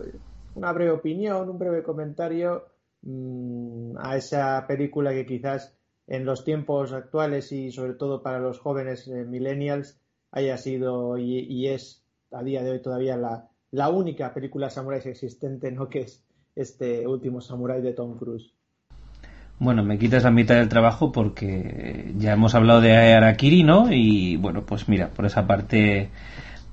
Una 0.54 0.72
breve 0.74 0.92
opinión, 0.92 1.50
un 1.50 1.58
breve 1.58 1.82
comentario 1.82 2.66
Mm, 3.04 3.98
a 3.98 4.16
esa 4.16 4.66
película 4.66 5.12
que 5.12 5.26
quizás 5.26 5.76
en 6.08 6.26
los 6.26 6.44
tiempos 6.44 6.92
actuales 6.92 7.52
y 7.52 7.72
sobre 7.72 7.94
todo 7.94 8.22
para 8.22 8.40
los 8.40 8.60
jóvenes 8.60 9.08
eh, 9.08 9.26
millennials 9.26 10.00
haya 10.32 10.58
sido 10.58 11.18
y, 11.18 11.68
es 11.68 12.04
a 12.32 12.44
día 12.44 12.64
de 12.64 12.72
hoy 12.72 12.82
todavía 12.82 13.16
la, 13.16 13.50
la 13.72 13.90
única 13.90 14.34
película 14.34 14.70
samuráis 14.70 15.06
existente, 15.06 15.72
¿no? 15.72 15.88
Que 15.90 16.02
es 16.02 16.24
este 16.56 17.08
último 17.08 17.42
samurái 17.42 17.82
de 17.82 17.94
Tom 17.94 18.18
Cruise. 18.18 18.54
Bueno, 19.60 19.84
me 19.84 19.98
quitas 19.98 20.24
la 20.24 20.32
mitad 20.32 20.56
del 20.56 20.68
trabajo 20.68 21.12
porque 21.12 22.14
ya 22.18 22.34
hemos 22.34 22.56
hablado 22.56 22.82
de 22.82 23.14
Arakiri, 23.14 23.64
¿no? 23.64 23.92
Y 23.92 24.36
bueno, 24.38 24.66
pues 24.66 24.90
mira, 24.90 25.10
por 25.10 25.26
esa 25.26 25.48
parte, 25.48 26.10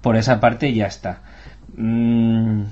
por 0.00 0.16
esa 0.16 0.40
parte 0.40 0.72
ya 0.72 0.86
está. 0.86 1.22
Mm, 1.76 2.64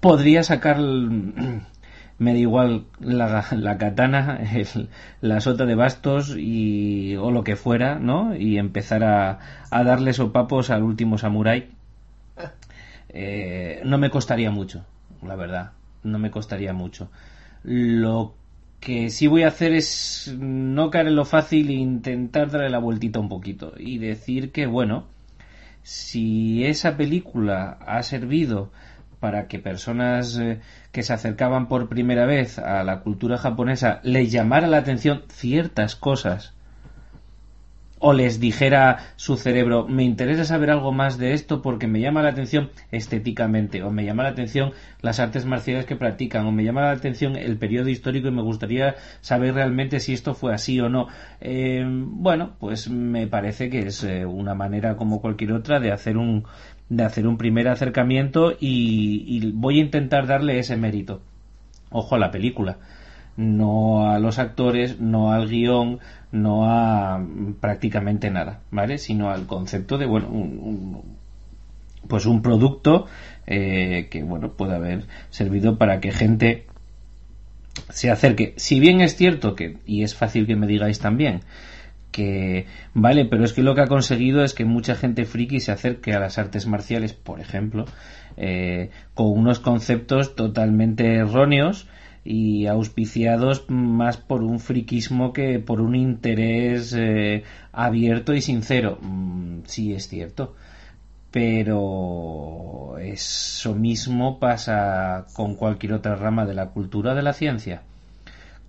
podría 0.00 0.42
sacar 0.44 0.78
me 2.18 2.32
da 2.32 2.38
igual 2.38 2.84
la, 3.00 3.44
la 3.52 3.78
katana, 3.78 4.40
la 5.20 5.40
sota 5.40 5.66
de 5.66 5.74
bastos 5.74 6.36
y, 6.38 7.16
o 7.16 7.30
lo 7.30 7.42
que 7.42 7.56
fuera, 7.56 7.98
¿no? 7.98 8.36
Y 8.36 8.58
empezar 8.58 9.04
a, 9.04 9.38
a 9.70 9.84
darle 9.84 10.12
sopapos 10.12 10.70
al 10.70 10.82
último 10.82 11.18
samurái. 11.18 11.70
Eh, 13.08 13.80
no 13.84 13.98
me 13.98 14.10
costaría 14.10 14.50
mucho, 14.50 14.84
la 15.22 15.36
verdad. 15.36 15.72
No 16.02 16.18
me 16.18 16.30
costaría 16.30 16.72
mucho. 16.72 17.10
Lo 17.62 18.34
que 18.80 19.08
sí 19.10 19.26
voy 19.26 19.44
a 19.44 19.48
hacer 19.48 19.72
es 19.72 20.34
no 20.38 20.90
caer 20.90 21.06
en 21.06 21.16
lo 21.16 21.24
fácil 21.24 21.70
e 21.70 21.74
intentar 21.74 22.50
darle 22.50 22.70
la 22.70 22.78
vueltita 22.78 23.18
un 23.18 23.28
poquito 23.28 23.72
y 23.78 23.98
decir 23.98 24.52
que, 24.52 24.66
bueno, 24.66 25.06
si 25.82 26.64
esa 26.64 26.96
película 26.96 27.78
ha 27.80 28.02
servido 28.02 28.70
para 29.24 29.48
que 29.48 29.58
personas 29.58 30.36
eh, 30.36 30.60
que 30.92 31.02
se 31.02 31.14
acercaban 31.14 31.66
por 31.66 31.88
primera 31.88 32.26
vez 32.26 32.58
a 32.58 32.84
la 32.84 33.00
cultura 33.00 33.38
japonesa 33.38 34.00
les 34.02 34.30
llamara 34.30 34.66
la 34.66 34.76
atención 34.76 35.22
ciertas 35.30 35.96
cosas 35.96 36.52
o 38.00 38.12
les 38.12 38.38
dijera 38.38 38.98
su 39.16 39.38
cerebro 39.38 39.88
me 39.88 40.02
interesa 40.02 40.44
saber 40.44 40.70
algo 40.70 40.92
más 40.92 41.16
de 41.16 41.32
esto 41.32 41.62
porque 41.62 41.86
me 41.86 42.02
llama 42.02 42.22
la 42.22 42.28
atención 42.28 42.68
estéticamente 42.92 43.82
o 43.82 43.90
me 43.90 44.04
llama 44.04 44.24
la 44.24 44.28
atención 44.28 44.72
las 45.00 45.20
artes 45.20 45.46
marciales 45.46 45.86
que 45.86 45.96
practican 45.96 46.44
o 46.44 46.52
me 46.52 46.64
llama 46.64 46.82
la 46.82 46.90
atención 46.90 47.34
el 47.34 47.56
periodo 47.56 47.88
histórico 47.88 48.28
y 48.28 48.32
me 48.32 48.42
gustaría 48.42 48.96
saber 49.22 49.54
realmente 49.54 50.00
si 50.00 50.12
esto 50.12 50.34
fue 50.34 50.52
así 50.52 50.78
o 50.80 50.90
no 50.90 51.08
eh, 51.40 51.82
bueno 51.86 52.56
pues 52.60 52.90
me 52.90 53.26
parece 53.26 53.70
que 53.70 53.86
es 53.86 54.04
eh, 54.04 54.26
una 54.26 54.54
manera 54.54 54.96
como 54.96 55.22
cualquier 55.22 55.52
otra 55.52 55.80
de 55.80 55.90
hacer 55.90 56.18
un 56.18 56.44
de 56.88 57.04
hacer 57.04 57.26
un 57.26 57.38
primer 57.38 57.68
acercamiento 57.68 58.54
y, 58.58 59.52
voy 59.52 59.78
a 59.78 59.82
intentar 59.82 60.26
darle 60.26 60.58
ese 60.58 60.76
mérito. 60.76 61.22
Ojo 61.90 62.16
a 62.16 62.18
la 62.18 62.30
película, 62.30 62.78
no 63.36 64.10
a 64.10 64.18
los 64.18 64.38
actores, 64.38 65.00
no 65.00 65.32
al 65.32 65.48
guion, 65.48 66.00
no 66.32 66.68
a 66.68 67.24
prácticamente 67.60 68.30
nada, 68.30 68.60
¿vale? 68.70 68.98
Sino 68.98 69.30
al 69.30 69.46
concepto 69.46 69.98
de, 69.98 70.06
bueno, 70.06 70.28
un, 70.28 71.16
pues 72.08 72.26
un 72.26 72.42
producto 72.42 73.06
eh, 73.46 74.08
que, 74.10 74.22
bueno, 74.22 74.52
puede 74.52 74.74
haber 74.74 75.06
servido 75.30 75.78
para 75.78 76.00
que 76.00 76.12
gente 76.12 76.66
se 77.90 78.10
acerque. 78.10 78.54
Si 78.56 78.80
bien 78.80 79.00
es 79.00 79.16
cierto 79.16 79.54
que, 79.54 79.78
y 79.86 80.02
es 80.02 80.14
fácil 80.14 80.46
que 80.46 80.56
me 80.56 80.66
digáis 80.66 80.98
también, 80.98 81.42
que 82.14 82.66
vale, 82.94 83.24
pero 83.24 83.44
es 83.44 83.52
que 83.52 83.64
lo 83.64 83.74
que 83.74 83.80
ha 83.80 83.88
conseguido 83.88 84.44
es 84.44 84.54
que 84.54 84.64
mucha 84.64 84.94
gente 84.94 85.24
friki 85.24 85.58
se 85.58 85.72
acerque 85.72 86.12
a 86.12 86.20
las 86.20 86.38
artes 86.38 86.64
marciales, 86.64 87.12
por 87.12 87.40
ejemplo, 87.40 87.86
eh, 88.36 88.90
con 89.14 89.32
unos 89.32 89.58
conceptos 89.58 90.36
totalmente 90.36 91.16
erróneos 91.16 91.88
y 92.24 92.66
auspiciados 92.66 93.64
más 93.68 94.16
por 94.16 94.44
un 94.44 94.60
friquismo 94.60 95.32
que 95.32 95.58
por 95.58 95.80
un 95.80 95.96
interés 95.96 96.94
eh, 96.96 97.42
abierto 97.72 98.32
y 98.32 98.40
sincero. 98.40 98.98
Mm, 99.02 99.62
sí, 99.66 99.92
es 99.92 100.06
cierto. 100.06 100.54
Pero 101.32 102.96
eso 103.00 103.74
mismo 103.74 104.38
pasa 104.38 105.26
con 105.34 105.56
cualquier 105.56 105.94
otra 105.94 106.14
rama 106.14 106.46
de 106.46 106.54
la 106.54 106.68
cultura 106.68 107.12
de 107.16 107.22
la 107.22 107.32
ciencia. 107.32 107.82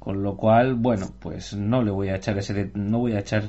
Con 0.06 0.22
lo 0.22 0.38
cual, 0.38 0.76
bueno, 0.76 1.08
pues 1.20 1.56
no 1.56 1.82
le 1.82 1.90
voy 1.90 2.10
a 2.10 2.18
echar 2.18 2.38
ese, 2.38 2.70
no 2.76 3.00
voy 3.00 3.14
a 3.14 3.22
echar 3.22 3.46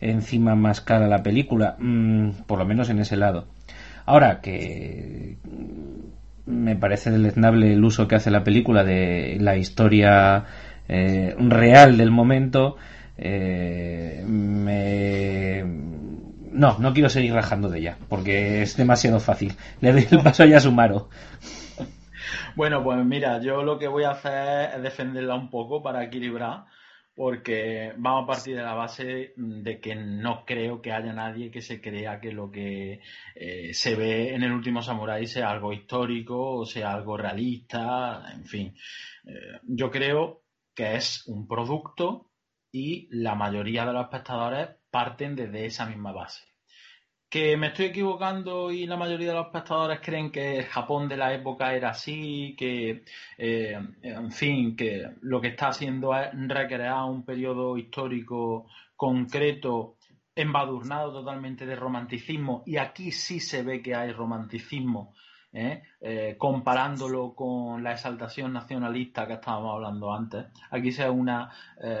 encima 0.00 0.56
más 0.56 0.80
cara 0.80 1.06
a 1.06 1.08
la 1.08 1.22
película, 1.22 1.76
mm, 1.78 2.46
por 2.48 2.58
lo 2.58 2.66
menos 2.66 2.90
en 2.90 2.98
ese 2.98 3.16
lado. 3.16 3.46
Ahora 4.06 4.40
que 4.40 5.36
me 6.46 6.74
parece 6.74 7.12
deleznable 7.12 7.72
el 7.72 7.84
uso 7.84 8.08
que 8.08 8.16
hace 8.16 8.32
la 8.32 8.42
película 8.42 8.82
de 8.82 9.36
la 9.38 9.56
historia 9.56 10.46
eh, 10.88 11.36
real 11.38 11.96
del 11.96 12.10
momento, 12.10 12.74
eh, 13.16 14.24
me... 14.26 15.62
No, 16.50 16.76
no 16.80 16.92
quiero 16.92 17.08
seguir 17.08 17.34
rajando 17.34 17.68
de 17.68 17.78
ella, 17.78 17.98
porque 18.08 18.62
es 18.62 18.76
demasiado 18.76 19.20
fácil. 19.20 19.52
Le 19.80 19.92
doy 19.92 20.08
el 20.10 20.18
paso 20.24 20.44
ya 20.44 20.56
a 20.56 20.60
Sumaro. 20.60 21.08
Bueno, 22.56 22.82
pues 22.82 23.04
mira, 23.04 23.40
yo 23.40 23.62
lo 23.62 23.78
que 23.78 23.88
voy 23.88 24.04
a 24.04 24.10
hacer 24.10 24.74
es 24.74 24.82
defenderla 24.82 25.34
un 25.34 25.50
poco 25.50 25.82
para 25.82 26.04
equilibrar, 26.04 26.64
porque 27.14 27.92
vamos 27.96 28.24
a 28.24 28.26
partir 28.26 28.56
de 28.56 28.62
la 28.62 28.74
base 28.74 29.32
de 29.36 29.80
que 29.80 29.94
no 29.94 30.44
creo 30.44 30.80
que 30.80 30.92
haya 30.92 31.12
nadie 31.12 31.50
que 31.50 31.60
se 31.60 31.80
crea 31.80 32.20
que 32.20 32.32
lo 32.32 32.50
que 32.50 33.00
eh, 33.34 33.74
se 33.74 33.94
ve 33.94 34.34
en 34.34 34.42
el 34.42 34.52
último 34.52 34.82
Samurai 34.82 35.26
sea 35.26 35.50
algo 35.50 35.72
histórico 35.72 36.56
o 36.56 36.64
sea 36.64 36.92
algo 36.92 37.16
realista, 37.16 38.32
en 38.32 38.44
fin. 38.44 38.74
Eh, 39.24 39.60
yo 39.62 39.90
creo 39.90 40.42
que 40.74 40.96
es 40.96 41.26
un 41.28 41.46
producto 41.46 42.30
y 42.72 43.08
la 43.10 43.34
mayoría 43.34 43.84
de 43.84 43.92
los 43.92 44.04
espectadores 44.04 44.68
parten 44.90 45.36
desde 45.36 45.66
esa 45.66 45.86
misma 45.86 46.12
base. 46.12 46.49
Que 47.30 47.56
me 47.56 47.68
estoy 47.68 47.86
equivocando 47.86 48.72
y 48.72 48.86
la 48.86 48.96
mayoría 48.96 49.28
de 49.28 49.34
los 49.34 49.46
espectadores 49.46 50.00
creen 50.00 50.32
que 50.32 50.58
el 50.58 50.64
Japón 50.64 51.08
de 51.08 51.16
la 51.16 51.32
época 51.32 51.72
era 51.74 51.90
así, 51.90 52.56
que, 52.58 53.04
eh, 53.38 53.78
en 54.02 54.32
fin, 54.32 54.74
que 54.74 55.08
lo 55.20 55.40
que 55.40 55.48
está 55.48 55.68
haciendo 55.68 56.12
es 56.12 56.28
recrear 56.48 57.04
un 57.04 57.24
periodo 57.24 57.78
histórico 57.78 58.66
concreto 58.96 59.94
embadurnado 60.34 61.12
totalmente 61.12 61.66
de 61.66 61.76
romanticismo 61.76 62.64
y 62.66 62.78
aquí 62.78 63.12
sí 63.12 63.38
se 63.38 63.62
ve 63.62 63.80
que 63.80 63.94
hay 63.94 64.10
romanticismo 64.10 65.14
¿eh? 65.52 65.82
Eh, 66.00 66.34
comparándolo 66.36 67.34
con 67.36 67.84
la 67.84 67.92
exaltación 67.92 68.52
nacionalista 68.52 69.28
que 69.28 69.34
estábamos 69.34 69.74
hablando 69.74 70.12
antes. 70.12 70.46
Aquí 70.72 70.90
se 70.90 71.04
ve 71.04 71.10
una 71.10 71.48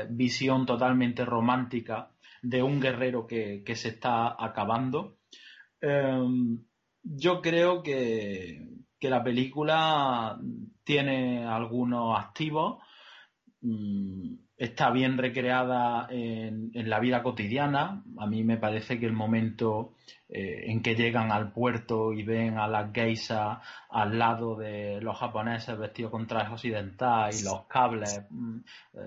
visión 0.08 0.66
totalmente 0.66 1.24
romántica 1.24 2.10
de 2.42 2.64
un 2.64 2.80
guerrero 2.80 3.28
que, 3.28 3.62
que 3.64 3.76
se 3.76 3.90
está 3.90 4.34
acabando 4.36 5.19
Em, 5.80 6.58
yo 7.02 7.40
creo 7.40 7.82
que, 7.82 8.66
la 9.02 9.24
película 9.24 10.38
tiene 10.84 11.46
algunos 11.46 12.18
activos, 12.18 12.82
mm, 13.62 14.34
está 14.56 14.90
bien 14.90 15.16
recreada 15.16 16.06
en, 16.10 16.70
en, 16.74 16.90
la 16.90 17.00
vida 17.00 17.22
cotidiana. 17.22 18.04
A 18.18 18.26
mí 18.26 18.44
me 18.44 18.58
parece 18.58 19.00
que 19.00 19.06
el 19.06 19.14
momento 19.14 19.94
eh, 20.32 20.70
en 20.70 20.80
que 20.80 20.94
llegan 20.94 21.32
al 21.32 21.50
puerto 21.50 22.12
y 22.12 22.22
ven 22.22 22.56
a 22.56 22.68
las 22.68 22.92
geisas 22.92 23.58
al 23.88 24.16
lado 24.16 24.54
de 24.54 25.00
los 25.00 25.18
japoneses 25.18 25.76
vestidos 25.76 26.12
con 26.12 26.28
trajes 26.28 26.52
occidentales 26.52 27.42
y 27.42 27.44
los 27.46 27.66
cables 27.66 28.22
mm, 28.30 28.58
eh, 28.94 28.98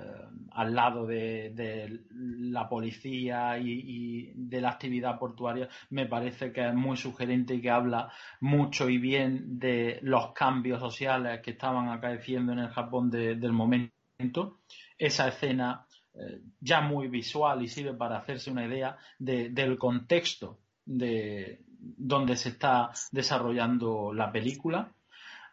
al 0.51 0.75
lado 0.75 1.05
de, 1.05 2.01
la 2.09 2.67
policía 2.67 3.57
y, 3.57 4.33
de 4.35 4.59
la 4.59 4.71
actividad 4.71 5.17
portuaria, 5.17 5.69
me 5.91 6.07
parece 6.07 6.51
que 6.51 6.67
es 6.67 6.73
muy 6.73 6.97
sugerente 6.97 7.53
y 7.55 7.61
que 7.61 7.69
habla 7.69 8.11
mucho 8.41 8.89
y 8.89 8.97
bien 8.97 9.59
de 9.59 9.99
los 10.01 10.33
cambios 10.33 10.81
sociales 10.81 11.39
que 11.41 11.51
estaban 11.51 11.87
acaeciendo 11.87 12.51
en 12.51 12.59
el 12.59 12.69
Japón 12.69 13.09
del 13.09 13.53
momento. 13.53 14.59
Esa 14.97 15.29
escena 15.29 15.87
eh, 16.15 16.41
ya 16.59 16.81
muy 16.81 17.07
visual 17.07 17.61
y 17.61 17.69
sirve 17.69 17.93
para 17.93 18.17
hacerse 18.17 18.51
una 18.51 18.65
idea 18.65 18.97
del 19.17 19.77
contexto 19.77 20.62
de 20.85 21.63
donde 21.79 22.35
se 22.35 22.49
está 22.49 22.91
desarrollando 23.11 24.13
la 24.13 24.31
película. 24.31 24.91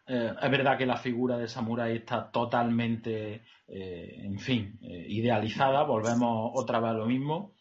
Eh, 0.07 0.33
es 0.41 0.51
verdad 0.51 0.77
que 0.77 0.85
la 0.85 0.97
figura 0.97 1.37
de 1.37 1.47
Samurai 1.47 1.95
está 1.95 2.29
totalmente, 2.31 3.43
eh, 3.67 4.21
en 4.23 4.39
fin, 4.39 4.79
eh, 4.81 5.05
idealizada. 5.09 5.83
Volvemos 5.83 6.51
otra 6.53 6.79
vez 6.79 6.91
a 6.91 6.93
lo 6.93 7.05
mismo. 7.05 7.53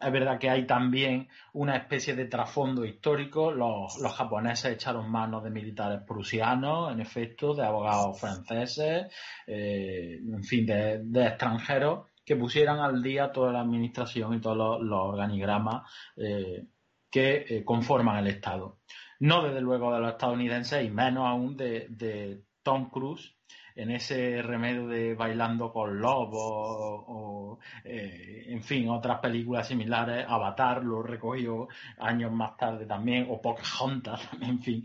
es 0.00 0.12
verdad 0.12 0.38
que 0.38 0.50
hay 0.50 0.66
también 0.66 1.28
una 1.52 1.76
especie 1.76 2.14
de 2.16 2.26
trasfondo 2.26 2.84
histórico. 2.84 3.52
Los, 3.52 3.96
japoneses 4.14 4.72
echaron 4.72 5.10
manos 5.10 5.44
de 5.44 5.50
militares 5.50 6.00
prusianos, 6.06 6.92
en 6.92 7.00
efecto, 7.00 7.54
de 7.54 7.64
abogados 7.64 8.18
franceses, 8.20 9.06
en 9.46 10.42
fin, 10.42 10.66
de 10.66 11.26
extranjeros 11.26 12.11
que 12.24 12.36
pusieran 12.36 12.78
al 12.78 13.02
día 13.02 13.32
toda 13.32 13.52
la 13.52 13.60
administración 13.60 14.34
y 14.34 14.40
todos 14.40 14.80
los, 14.82 15.00
organigramas 15.00 15.90
eh, 16.16 16.66
que 17.10 17.44
eh, 17.48 17.64
conforman 17.64 18.18
el 18.18 18.28
Estado. 18.28 18.78
No 19.20 19.42
desde 19.42 19.60
luego 19.60 19.92
de 19.92 20.00
los 20.00 20.12
estadounidenses 20.12 20.84
y 20.84 20.90
menos 20.90 21.26
aún 21.26 21.56
de, 21.56 22.42
Tom 22.62 22.90
Cruise 22.90 23.36
en 23.74 23.90
ese 23.90 24.40
remedio 24.40 24.86
de 24.86 25.14
Bailando 25.14 25.72
con 25.72 26.00
Lobos 26.00 27.04
o, 27.08 27.58
eh, 27.82 28.44
en 28.48 28.62
fin, 28.62 28.88
otras 28.88 29.18
películas 29.18 29.66
similares, 29.66 30.24
Avatar 30.28 30.84
lo 30.84 31.02
recogió 31.02 31.66
años 31.98 32.30
más 32.30 32.56
tarde 32.56 32.86
también, 32.86 33.26
o 33.30 33.40
Pocahontas, 33.40 34.28
en 34.40 34.60
fin, 34.60 34.84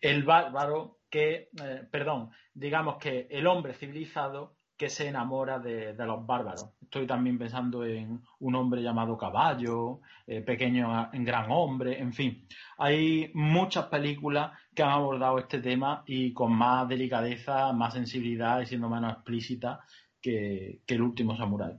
el 0.00 0.24
bárbaro 0.24 0.98
que, 1.08 1.48
perdón, 1.90 2.30
digamos 2.52 2.96
que 2.98 3.26
el 3.30 3.46
hombre 3.46 3.72
civilizado 3.72 4.55
que 4.76 4.90
se 4.90 5.08
enamora 5.08 5.58
de, 5.58 5.94
los 5.94 6.26
bárbaros. 6.26 6.70
Estoy 6.82 7.06
también 7.06 7.38
pensando 7.38 7.84
en 7.84 8.22
un 8.40 8.54
hombre 8.54 8.82
llamado 8.82 9.16
Caballo, 9.16 10.00
eh, 10.26 10.42
Pequeño 10.42 11.10
en 11.12 11.24
Gran 11.24 11.50
Hombre, 11.50 11.98
en 11.98 12.12
fin. 12.12 12.46
Hay 12.78 13.30
muchas 13.34 13.86
películas 13.86 14.52
que 14.74 14.82
han 14.82 14.90
abordado 14.90 15.38
este 15.38 15.60
tema 15.60 16.02
y 16.06 16.32
con 16.32 16.52
más 16.52 16.86
delicadeza, 16.88 17.72
más 17.72 17.94
sensibilidad 17.94 18.60
y 18.60 18.66
siendo 18.66 18.88
menos 18.88 19.12
explícita 19.14 19.80
que, 20.20 20.82
El 20.86 21.02
último 21.02 21.36
Samurai. 21.36 21.74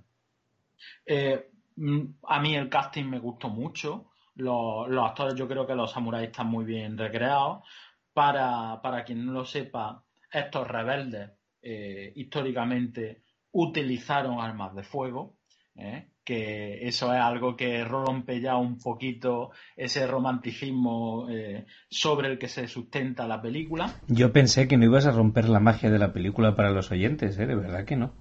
Eh, 1.06 1.50
mm, 1.76 2.02
a 2.24 2.40
mí 2.40 2.56
el 2.56 2.70
casting 2.70 3.06
me 3.06 3.20
gustó 3.20 3.50
mucho. 3.50 4.10
Los, 4.36 4.88
actores, 5.04 5.36
yo 5.36 5.48
creo 5.48 5.68
que 5.68 5.76
los 5.76 5.92
samuráis 5.92 6.28
están 6.30 6.48
muy 6.48 6.66
bien 6.66 6.98
recreados. 6.98 7.64
Para, 8.14 8.82
para 8.82 9.04
quien 9.04 9.26
no 9.26 9.34
lo 9.34 9.46
sepa, 9.46 10.04
estos 10.32 10.68
rebeldes 10.68 11.37
eh, 11.70 12.14
históricamente 12.16 13.24
utilizaron 13.52 14.40
armas 14.40 14.74
de 14.74 14.84
fuego, 14.84 15.36
¿eh? 15.76 16.08
que 16.24 16.88
eso 16.88 17.14
es 17.14 17.20
algo 17.20 17.58
que 17.58 17.84
rompe 17.84 18.40
ya 18.40 18.56
un 18.56 18.80
poquito 18.80 19.52
ese 19.76 20.08
romanticismo 20.08 21.28
eh, 21.30 21.66
sobre 21.90 22.30
el 22.30 22.38
que 22.38 22.48
se 22.48 22.70
sustenta 22.70 23.28
la 23.28 23.42
película. 23.42 23.96
Yo 24.08 24.32
pensé 24.32 24.70
que 24.70 24.78
no 24.78 24.86
ibas 24.86 25.08
a 25.08 25.12
romper 25.12 25.50
la 25.50 25.60
magia 25.60 25.90
de 25.90 26.00
la 26.00 26.14
película 26.14 26.56
para 26.56 26.72
los 26.72 26.90
oyentes, 26.90 27.36
de 27.36 27.46
verdad 27.46 27.84
que 27.84 27.98
no. 27.98 28.14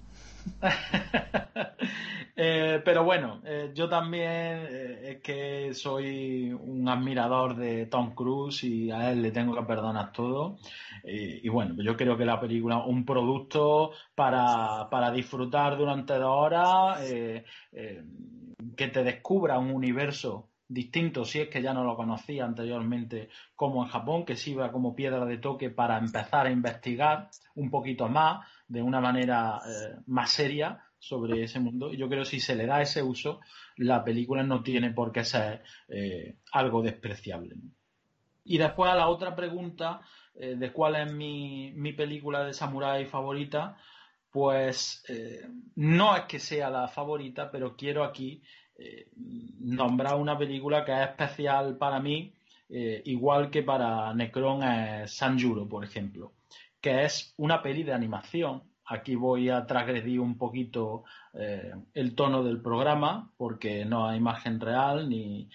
Eh, 2.39 2.83
pero 2.85 3.03
bueno, 3.03 3.41
eh, 3.45 3.71
yo 3.73 3.89
también 3.89 4.27
eh, 4.29 5.09
es 5.09 5.21
que 5.21 5.73
soy 5.73 6.53
un 6.53 6.87
admirador 6.87 7.55
de 7.55 7.87
Tom 7.87 8.13
Cruise 8.13 8.63
y 8.63 8.91
a 8.91 9.11
él 9.11 9.23
le 9.23 9.31
tengo 9.31 9.55
que 9.55 9.63
perdonar 9.63 10.11
todo. 10.11 10.59
y 11.03 11.49
bueno, 11.49 11.73
yo 11.81 11.97
creo 11.97 12.15
que 12.15 12.25
la 12.25 12.39
película, 12.39 12.77
un 12.85 13.05
producto 13.05 13.91
para, 14.13 14.87
para 14.91 15.09
disfrutar 15.11 15.77
durante 15.77 16.13
dos 16.13 16.31
horas, 16.31 16.99
que 18.75 18.87
te 18.87 19.03
descubra 19.03 19.57
un 19.57 19.71
universo 19.71 20.49
distinto 20.67 21.23
si 21.25 21.39
es 21.39 21.49
que 21.49 21.61
ya 21.61 21.73
no 21.73 21.83
lo 21.83 21.95
conocía 21.95 22.45
anteriormente 22.45 23.29
como 23.55 23.83
en 23.83 23.89
Japón, 23.89 24.25
que 24.25 24.35
sirva 24.35 24.71
como 24.71 24.95
piedra 24.95 25.25
de 25.25 25.37
toque 25.37 25.69
para 25.69 25.97
empezar 25.97 26.45
a 26.47 26.51
investigar 26.51 27.29
un 27.55 27.69
poquito 27.71 28.09
más 28.09 28.45
de 28.67 28.81
una 28.81 28.99
manera 28.99 29.61
más 30.05 30.31
seria 30.31 30.86
sobre 30.99 31.43
ese 31.43 31.59
mundo. 31.59 31.93
Y 31.93 31.97
yo 31.97 32.07
creo 32.07 32.23
que 32.23 32.29
si 32.29 32.39
se 32.39 32.55
le 32.55 32.65
da 32.65 32.81
ese 32.81 33.03
uso, 33.03 33.39
la 33.77 34.03
película 34.03 34.43
no 34.43 34.63
tiene 34.63 34.91
por 34.91 35.11
qué 35.11 35.23
ser 35.23 35.63
eh, 35.87 36.37
algo 36.51 36.81
despreciable. 36.81 37.55
Y 38.43 38.57
después 38.57 38.91
a 38.91 38.95
la 38.95 39.09
otra 39.09 39.35
pregunta 39.35 40.01
eh, 40.35 40.55
de 40.55 40.71
cuál 40.71 40.95
es 40.95 41.11
mi, 41.11 41.93
película 41.93 42.43
de 42.43 42.53
samurái 42.53 43.05
favorita, 43.05 43.77
pues 44.31 45.03
eh, 45.09 45.47
no 45.75 46.15
es 46.15 46.23
que 46.23 46.39
sea 46.39 46.69
la 46.69 46.87
favorita, 46.87 47.51
pero 47.51 47.75
quiero 47.75 48.03
aquí 48.03 48.41
nombrar 49.59 50.17
una 50.17 50.37
película 50.37 50.85
que 50.85 50.91
es 50.91 51.09
especial 51.09 51.77
para 51.77 51.99
mí, 51.99 52.31
igual 52.69 53.49
que 53.49 53.63
para 53.63 54.13
Necron 54.13 54.61
es 54.61 55.15
Sanjuro, 55.15 55.67
por 55.67 55.83
ejemplo, 55.83 56.33
que 56.79 57.03
es 57.03 57.33
una 57.37 57.63
peli 57.63 57.81
de 57.81 57.93
animación 57.93 58.66
Aquí 58.89 59.15
voy 59.15 59.49
a 59.49 59.65
transgredir 59.65 60.19
un 60.19 60.37
poquito 60.37 61.03
eh, 61.33 61.73
el 61.93 62.15
tono 62.15 62.41
del 62.43 62.61
programa 62.61 63.31
porque 63.35 63.83
no 63.83 64.07
hay 64.07 64.17
imagen 64.17 64.61
real 64.61 65.09
ni, 65.09 65.49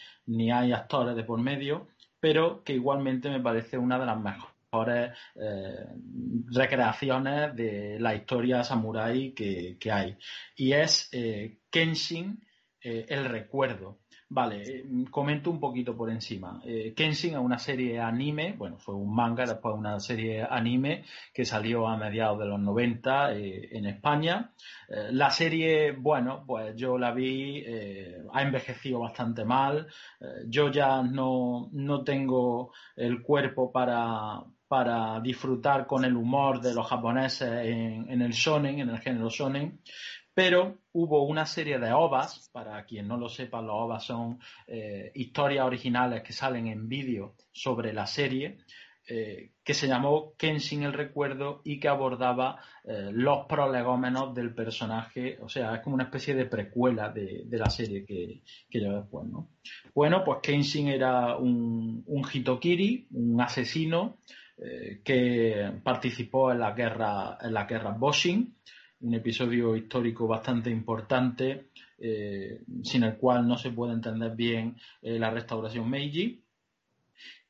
hay 0.50 0.72
actores 0.72 1.16
de 1.16 1.24
por 1.24 1.40
medio, 1.40 1.88
pero 2.20 2.62
que 2.62 2.74
igualmente 2.74 3.30
me 3.30 3.40
parece 3.40 3.78
una 3.78 3.98
de 3.98 4.06
las 4.06 4.20
mejores 4.20 5.16
eh, 5.34 5.86
recreaciones 6.50 7.56
de 7.56 7.98
la 8.00 8.14
historia 8.14 8.64
samurái 8.64 9.32
que, 9.32 9.78
hay. 9.90 10.16
Y 10.56 10.72
es 10.72 11.08
eh, 11.12 11.58
Kenshin, 11.70 12.44
el 12.82 13.24
recuerdo. 13.26 14.01
Vale, 14.34 14.62
eh, 14.62 14.84
comento 15.10 15.50
un 15.50 15.60
poquito 15.60 15.94
por 15.94 16.08
encima. 16.08 16.58
Eh, 16.64 16.94
Kenshin 16.96 17.34
es 17.34 17.38
una 17.38 17.58
serie 17.58 18.00
anime, 18.00 18.54
bueno, 18.56 18.78
fue 18.78 18.94
un 18.94 19.14
manga, 19.14 19.44
después 19.44 19.74
una 19.76 20.00
serie 20.00 20.42
anime 20.48 21.04
que 21.34 21.44
salió 21.44 21.86
a 21.86 21.98
mediados 21.98 22.38
de 22.38 22.46
los 22.46 22.58
90 22.58 23.34
eh, 23.34 23.68
en 23.72 23.84
España. 23.84 24.52
la 25.10 25.30
serie, 25.30 25.92
bueno, 25.92 26.44
pues 26.46 26.74
yo 26.76 26.96
la 26.96 27.12
vi, 27.12 27.62
ha 28.32 28.42
envejecido 28.42 29.00
bastante 29.00 29.44
mal. 29.44 29.86
yo 30.46 30.70
ya 30.70 31.02
no, 31.02 31.68
no 31.72 32.02
tengo 32.02 32.72
el 32.96 33.22
cuerpo 33.22 33.70
para, 33.70 34.42
para 34.68 35.20
disfrutar 35.20 35.86
con 35.86 36.04
el 36.04 36.16
humor 36.16 36.60
de 36.60 36.74
los 36.74 36.86
japoneses 36.86 37.50
en, 37.66 38.10
en 38.10 38.22
el 38.22 38.32
shonen, 38.32 38.80
en 38.80 38.88
el 38.90 38.98
género 39.00 39.28
shonen, 39.28 39.80
pero 40.34 40.78
hubo 40.92 41.24
una 41.24 41.46
serie 41.46 41.78
de 41.78 41.92
ovas, 41.92 42.48
para 42.52 42.84
quien 42.84 43.08
no 43.08 43.16
lo 43.16 43.28
sepa, 43.28 43.60
los 43.60 43.74
ovas 43.74 44.04
son 44.04 44.38
eh, 44.66 45.10
historias 45.14 45.66
originales 45.66 46.22
que 46.22 46.32
salen 46.32 46.68
en 46.68 46.88
vídeo 46.88 47.34
sobre 47.52 47.92
la 47.92 48.06
serie, 48.06 48.58
eh, 49.08 49.50
que 49.64 49.74
se 49.74 49.88
llamó 49.88 50.34
Kenshin 50.38 50.84
el 50.84 50.92
Recuerdo 50.92 51.60
y 51.64 51.80
que 51.80 51.88
abordaba 51.88 52.60
eh, 52.84 53.10
los 53.12 53.46
prolegómenos 53.46 54.34
del 54.34 54.54
personaje, 54.54 55.38
o 55.42 55.48
sea, 55.48 55.74
es 55.74 55.80
como 55.82 55.94
una 55.94 56.04
especie 56.04 56.34
de 56.34 56.46
precuela 56.46 57.10
de, 57.10 57.44
la 57.50 57.68
serie 57.68 58.04
que, 58.06 58.42
que 58.70 58.78
lleva 58.78 59.00
después, 59.00 59.26
¿no? 59.26 59.50
Bueno, 59.94 60.22
pues 60.24 60.38
Kenshin 60.42 60.88
era 60.88 61.36
un, 61.36 62.04
un 62.06 62.24
hitokiri, 62.24 63.08
un 63.12 63.40
asesino 63.40 64.18
que 65.04 65.72
participó 65.82 66.52
en 66.52 66.60
la 66.60 66.70
guerra, 66.70 67.36
en 67.40 67.52
la 67.52 67.64
guerra 67.64 67.90
Boshin, 67.98 68.54
un 69.02 69.14
episodio 69.14 69.74
histórico 69.76 70.26
bastante 70.26 70.70
importante, 70.70 71.70
eh, 71.98 72.62
sin 72.82 73.02
el 73.02 73.16
cual 73.16 73.46
no 73.46 73.58
se 73.58 73.70
puede 73.70 73.92
entender 73.92 74.34
bien 74.34 74.76
eh, 75.02 75.18
la 75.18 75.30
restauración 75.30 75.90
Meiji, 75.90 76.42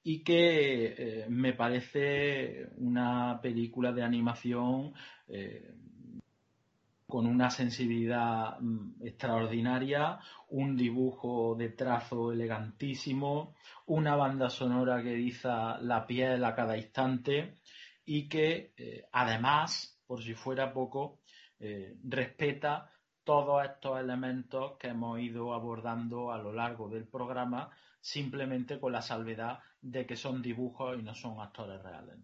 y 0.05 0.21
que 0.21 0.95
eh, 0.97 1.27
me 1.29 1.53
parece 1.53 2.71
una 2.79 3.39
película 3.41 3.93
de 3.93 4.03
animación 4.03 4.93
con 7.07 7.27
una 7.27 7.49
sensibilidad 7.49 8.59
mm, 8.59 9.07
extraordinaria, 9.07 10.19
un 10.51 10.77
dibujo 10.77 11.55
de 11.55 11.71
trazo 11.71 12.33
elegantísimo, 12.33 13.55
una 13.87 14.17
banda 14.17 14.51
sonora 14.51 15.03
que 15.03 15.13
eriza 15.13 15.79
la 15.81 16.07
piel 16.07 16.45
a 16.45 16.55
cada 16.55 16.77
instante 16.77 17.59
y 18.05 18.29
que 18.29 18.73
además, 19.13 19.99
por 20.07 20.23
si 20.23 20.35
fuera 20.35 20.73
poco, 20.73 21.22
eh, 21.65 21.97
respeta 22.03 22.91
todos 23.23 23.65
estos 23.65 24.01
elementos 24.01 24.77
que 24.79 24.89
hemos 24.89 25.21
ido 25.21 25.55
abordando 25.55 26.33
a 26.33 26.39
lo 26.39 26.53
largo 26.53 26.89
del 26.89 27.07
programa, 27.07 27.71
simplemente 28.01 28.81
con 28.81 28.91
la 28.93 29.01
salvedad 29.01 29.61
de 29.81 30.05
que 30.05 30.17
son 30.17 30.43
dibujos 30.43 30.99
y 30.99 31.03
no 31.03 31.15
son 31.15 31.41
actores 31.41 31.81
reales. 31.81 32.17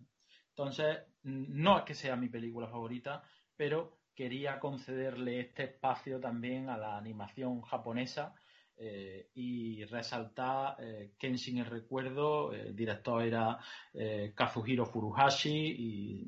Entonces, 0.48 0.98
no 1.22 1.78
es 1.78 1.84
que 1.84 1.94
sea 1.94 2.16
mi 2.16 2.28
película 2.28 2.66
favorita, 2.66 3.22
pero 3.56 4.00
quería 4.12 4.58
concederle 4.58 5.38
este 5.38 5.62
espacio 5.62 6.18
también 6.18 6.68
a 6.68 6.76
la 6.76 6.98
animación 6.98 7.60
japonesa 7.62 8.34
eh, 8.80 9.30
y 9.34 9.84
resaltar 9.86 10.76
eh, 10.78 11.10
Kenshin 11.18 11.58
el 11.58 11.66
recuerdo, 11.66 12.52
el 12.52 12.76
director 12.76 13.22
era 13.22 13.58
eh, 13.92 14.32
Kazuhiro 14.36 14.86
Furuhashi 14.86 15.50
y 15.50 16.26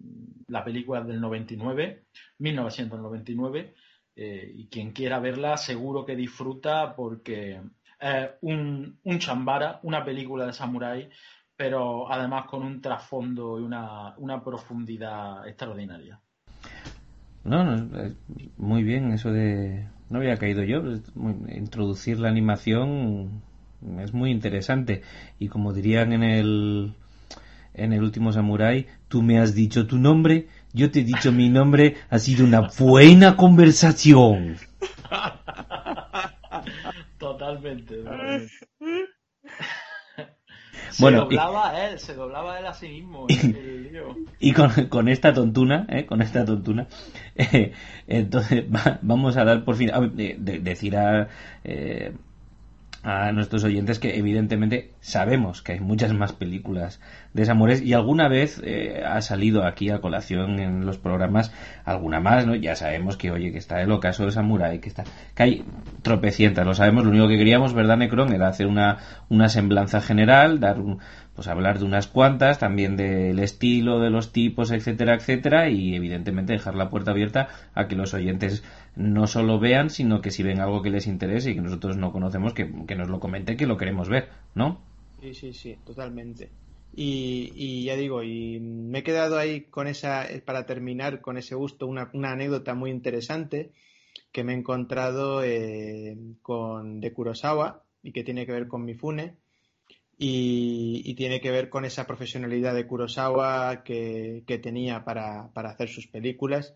la 0.48 0.64
película 0.64 1.00
del 1.02 1.20
99, 1.20 2.06
1999 2.38 3.74
y 4.16 4.66
quien 4.66 4.90
quiera 4.92 5.18
verla 5.18 5.56
seguro 5.56 6.04
que 6.04 6.16
disfruta 6.16 6.94
porque 6.94 7.60
es 7.98 8.30
un, 8.42 8.98
un 9.02 9.18
chambara, 9.18 9.80
una 9.84 10.04
película 10.04 10.44
de 10.44 10.52
samurái 10.52 11.08
pero 11.56 12.10
además 12.10 12.46
con 12.46 12.62
un 12.62 12.80
trasfondo 12.80 13.60
y 13.60 13.62
una, 13.62 14.14
una 14.16 14.42
profundidad 14.42 15.46
extraordinaria. 15.46 16.18
No, 17.44 17.64
no, 17.64 18.14
muy 18.56 18.82
bien 18.82 19.12
eso 19.12 19.30
de 19.30 19.86
no 20.10 20.18
había 20.18 20.36
caído 20.36 20.64
yo. 20.64 20.82
Introducir 21.48 22.18
la 22.18 22.28
animación 22.28 23.42
es 24.00 24.12
muy 24.12 24.30
interesante. 24.30 25.02
Y 25.38 25.48
como 25.48 25.72
dirían 25.72 26.12
en 26.12 26.22
el, 26.22 26.92
en 27.74 27.92
el 27.92 28.02
último 28.02 28.32
Samurai, 28.32 28.86
tú 29.08 29.22
me 29.22 29.38
has 29.38 29.54
dicho 29.54 29.86
tu 29.86 29.98
nombre, 29.98 30.48
yo 30.72 30.90
te 30.90 31.00
he 31.00 31.04
dicho 31.04 31.32
mi 31.32 31.48
nombre, 31.48 31.96
ha 32.10 32.18
sido 32.18 32.44
una 32.44 32.68
buena 32.78 33.36
conversación. 33.36 34.56
totalmente. 37.18 38.04
Se 40.90 41.02
bueno, 41.02 41.20
doblaba 41.20 41.86
él, 41.86 41.98
se 41.98 42.14
doblaba 42.14 42.58
él 42.58 42.66
a 42.66 42.74
sí 42.74 42.88
mismo. 42.88 43.26
y 44.40 44.52
con, 44.88 45.08
esta 45.08 45.32
tontuna, 45.32 45.86
¿eh? 45.88 46.06
con 46.06 46.22
esta 46.22 46.44
tontuna, 46.44 46.86
eh, 47.36 47.72
entonces 48.06 48.64
vamos 49.02 49.36
a 49.36 49.44
dar 49.44 49.64
por 49.64 49.76
fin, 49.76 49.90
a, 49.92 50.00
decir 50.00 50.96
a, 50.96 51.28
eh, 51.64 52.12
a 53.02 53.32
nuestros 53.32 53.64
oyentes 53.64 53.98
que 53.98 54.18
evidentemente 54.18 54.92
sabemos 55.00 55.62
que 55.62 55.72
hay 55.72 55.80
muchas 55.80 56.12
más 56.12 56.32
películas 56.32 57.00
de 57.32 57.46
Samures 57.46 57.80
y 57.80 57.94
alguna 57.94 58.28
vez 58.28 58.60
eh, 58.62 59.02
ha 59.06 59.22
salido 59.22 59.64
aquí 59.64 59.88
a 59.88 60.00
colación 60.00 60.60
en 60.60 60.84
los 60.84 60.98
programas 60.98 61.52
alguna 61.84 62.20
más, 62.20 62.46
¿no? 62.46 62.54
Ya 62.54 62.76
sabemos 62.76 63.16
que, 63.16 63.30
oye, 63.30 63.52
que 63.52 63.58
está 63.58 63.80
el 63.80 63.90
ocaso 63.90 64.26
de 64.26 64.32
Samurai, 64.32 64.80
que 64.80 64.90
está, 64.90 65.04
que 65.34 65.42
hay 65.42 65.64
tropecientas, 66.02 66.66
lo 66.66 66.74
sabemos, 66.74 67.04
lo 67.04 67.10
único 67.10 67.28
que 67.28 67.38
queríamos, 67.38 67.72
¿verdad, 67.72 67.96
Necron? 67.96 68.34
Era 68.34 68.48
hacer 68.48 68.66
una, 68.66 68.98
una 69.30 69.48
semblanza 69.48 70.02
general, 70.02 70.60
dar 70.60 70.78
un, 70.78 70.98
pues 71.34 71.48
hablar 71.48 71.78
de 71.78 71.86
unas 71.86 72.06
cuantas, 72.06 72.58
también 72.58 72.96
del 72.96 73.38
estilo, 73.38 73.98
de 74.00 74.10
los 74.10 74.30
tipos, 74.30 74.72
etcétera, 74.72 75.14
etcétera, 75.14 75.70
y 75.70 75.94
evidentemente 75.94 76.52
dejar 76.52 76.74
la 76.74 76.90
puerta 76.90 77.12
abierta 77.12 77.48
a 77.74 77.88
que 77.88 77.96
los 77.96 78.12
oyentes 78.12 78.62
no 79.00 79.26
solo 79.26 79.58
vean, 79.58 79.90
sino 79.90 80.20
que 80.20 80.30
si 80.30 80.42
ven 80.42 80.60
algo 80.60 80.82
que 80.82 80.90
les 80.90 81.06
interese 81.06 81.50
y 81.50 81.54
que 81.54 81.60
nosotros 81.60 81.96
no 81.96 82.12
conocemos, 82.12 82.52
que, 82.52 82.66
nos 82.66 83.08
lo 83.08 83.18
comenten, 83.18 83.56
que 83.56 83.66
lo 83.66 83.76
queremos 83.76 84.08
ver, 84.08 84.28
¿no? 84.54 84.82
Sí, 85.20 85.34
sí, 85.34 85.52
sí, 85.52 85.76
totalmente. 85.84 86.50
Y, 86.94 87.84
ya 87.84 87.96
digo, 87.96 88.22
y 88.22 88.58
me 88.60 88.98
he 88.98 89.02
quedado 89.02 89.38
ahí 89.38 89.62
con 89.62 89.86
esa, 89.86 90.26
para 90.44 90.66
terminar 90.66 91.20
con 91.20 91.38
ese 91.38 91.54
gusto, 91.54 91.86
una, 91.86 92.10
anécdota 92.12 92.74
muy 92.74 92.90
interesante 92.90 93.70
que 94.32 94.44
me 94.44 94.52
he 94.52 94.56
encontrado 94.56 95.42
eh, 95.42 96.16
con 96.42 97.00
de 97.00 97.12
Kurosawa 97.12 97.82
y 98.02 98.12
que 98.12 98.24
tiene 98.24 98.46
que 98.46 98.52
ver 98.52 98.68
con 98.68 98.84
Mifune 98.84 99.36
y, 100.22 101.14
tiene 101.14 101.40
que 101.40 101.50
ver 101.50 101.70
con 101.70 101.86
esa 101.86 102.06
profesionalidad 102.06 102.74
de 102.74 102.86
Kurosawa 102.86 103.82
que, 103.82 104.44
tenía 104.62 105.02
para, 105.02 105.50
hacer 105.54 105.88
sus 105.88 106.06
películas 106.06 106.74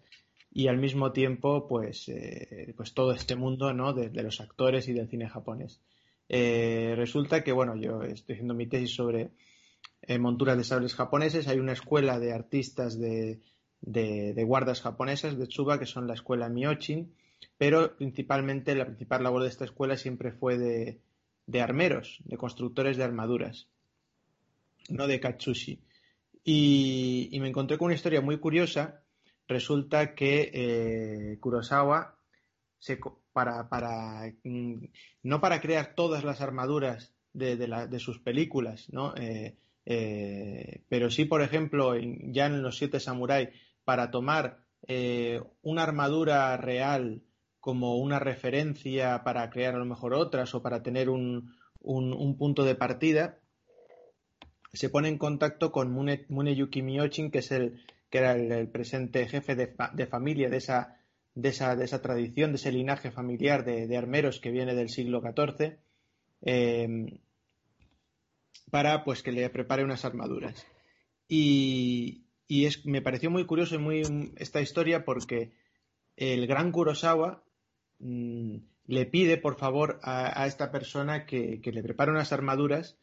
y 0.55 0.69
al 0.69 0.79
mismo 0.79 1.13
tiempo 1.13 1.67
pues, 1.67 2.09
eh, 2.09 2.73
pues 2.77 2.95
todo 2.95 3.13
este 3.13 3.35
mundo 3.35 3.75
¿no? 3.75 3.93
de, 3.93 4.23
los 4.23 4.41
actores 4.41 4.89
y 4.89 4.93
del 4.93 5.09
cine 5.09 5.29
japonés. 5.29 5.83
Eh, 6.29 6.95
resulta 6.97 7.43
que 7.43 7.53
bueno, 7.53 7.77
yo 7.77 8.03
estoy 8.03 8.35
haciendo 8.35 8.55
mi 8.55 8.67
tesis 8.67 8.95
sobre 8.95 9.33
eh, 10.03 10.19
monturas 10.19 10.57
de 10.57 10.65
sables 10.65 10.95
japoneses, 10.95 11.49
hay 11.49 11.59
una 11.59 11.73
escuela 11.73 12.19
de 12.21 12.33
artistas 12.33 12.99
de, 12.99 13.41
de, 13.81 14.45
guardas 14.45 14.81
japonesas 14.81 15.37
de 15.37 15.47
Tsuba 15.49 15.79
que 15.79 15.87
son 15.87 16.07
la 16.07 16.15
escuela 16.15 16.49
Miochin, 16.49 17.13
pero 17.59 17.97
principalmente 17.97 18.77
la 18.77 18.87
principal 18.87 19.25
labor 19.25 19.43
de 19.43 19.49
esta 19.49 19.65
escuela 19.65 19.97
siempre 19.97 20.33
fue 20.33 20.57
de, 20.57 21.01
de 21.47 21.61
armeros, 21.61 22.21
de 22.25 22.37
constructores 22.37 22.97
de 22.97 23.05
armaduras, 23.05 23.67
no 24.89 25.09
de 25.09 25.19
Katsushi. 25.19 25.81
Y, 26.45 27.37
me 27.41 27.49
encontré 27.49 27.79
con 27.79 27.87
una 27.87 27.95
historia 27.95 28.21
muy 28.21 28.39
curiosa. 28.39 29.03
Resulta 29.47 30.15
que 30.15 30.51
eh, 30.53 31.39
Kurosawa, 31.41 32.17
se, 32.79 32.99
para, 33.33 33.69
para, 33.69 34.33
mm, 34.43 34.85
no 35.23 35.41
para 35.41 35.61
crear 35.61 35.95
todas 35.95 36.25
las 36.25 36.41
armaduras 36.41 37.15
de, 37.33 37.57
de, 37.57 37.99
sus 37.99 38.21
películas, 38.21 38.89
¿no? 38.93 39.15
Eh, 39.17 39.57
eh, 39.87 40.83
pero 40.89 41.11
sí, 41.11 41.25
por 41.25 41.43
ejemplo, 41.43 41.95
ya 41.97 42.47
en 42.47 42.63
Los 42.63 42.79
Siete 42.79 43.01
Samurai, 43.01 43.51
para 43.85 44.11
tomar 44.11 44.65
una 45.63 45.83
armadura 45.83 46.55
real 46.59 47.23
como 47.65 47.97
una 47.97 48.19
referencia 48.19 49.25
para 49.25 49.49
crear 49.49 49.75
a 49.75 49.79
lo 49.79 49.87
mejor 49.87 50.13
otras 50.13 50.55
o 50.55 50.61
para 50.61 50.83
tener 50.83 51.09
un, 51.09 51.57
punto 52.39 52.63
de 52.63 52.75
partida, 52.75 53.39
se 54.75 54.91
pone 54.91 55.09
en 55.09 55.17
contacto 55.17 55.73
con 55.73 55.91
Mune, 55.91 56.27
Muneyuki 56.29 56.83
Miyochin, 56.83 57.31
que 57.31 57.39
es 57.39 57.51
el 57.53 57.83
que 58.15 58.19
era 58.19 58.33
el, 58.33 58.69
presente 58.69 59.27
jefe 59.27 59.57
de, 59.57 60.07
familia 60.07 60.49
de 60.49 60.59
esa, 60.59 61.01
de, 61.35 61.49
esa, 61.49 61.75
de 61.75 61.85
esa, 61.85 62.01
tradición, 62.01 62.53
de 62.53 62.57
ese 62.57 62.71
linaje 62.71 63.11
familiar 63.11 63.65
de, 63.65 63.97
armeros 63.97 64.39
que 64.39 64.51
viene 64.51 64.75
del 64.75 64.89
siglo 64.89 65.21
XIV, 65.21 65.79
eh, 66.43 67.21
para 68.71 69.05
pues 69.05 69.23
que 69.23 69.33
le 69.33 69.51
prepare 69.51 69.85
unas 69.85 70.05
armaduras. 70.05 70.67
Y, 71.27 72.27
es, 72.49 72.87
me 72.87 73.03
pareció 73.03 73.31
muy 73.31 73.47
curioso 73.47 73.75
y 73.75 73.79
muy 73.79 74.03
esta 74.37 74.61
historia 74.61 75.05
porque 75.05 75.53
el 76.17 76.47
gran 76.47 76.71
Kurosawa 76.71 77.45
Mm, 77.99 78.59
le 78.87 79.07
pide 79.07 79.39
por 79.39 79.57
favor 79.57 79.99
a, 80.03 80.47
esta 80.47 80.71
persona 80.71 81.25
que, 81.25 81.61
le 81.65 81.83
prepare 81.83 82.11
unas 82.11 82.33
armaduras 82.33 82.99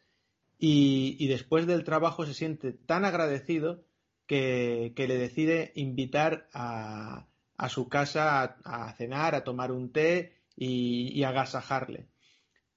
y, 0.60 1.28
después 1.28 1.66
del 1.66 1.84
trabajo 1.84 2.26
se 2.26 2.36
siente 2.36 2.72
tan 2.72 3.04
agradecido 3.04 3.84
que, 4.32 5.08
le 5.08 5.18
decide 5.18 5.72
invitar 5.76 6.48
a, 6.54 7.28
su 7.70 7.90
casa 7.90 8.58
a, 8.64 8.94
cenar, 8.94 9.36
a 9.36 9.44
tomar 9.44 9.72
un 9.72 9.92
té 9.92 10.38
y, 10.56 11.12
y 11.14 11.24
agasajarle. 11.24 12.08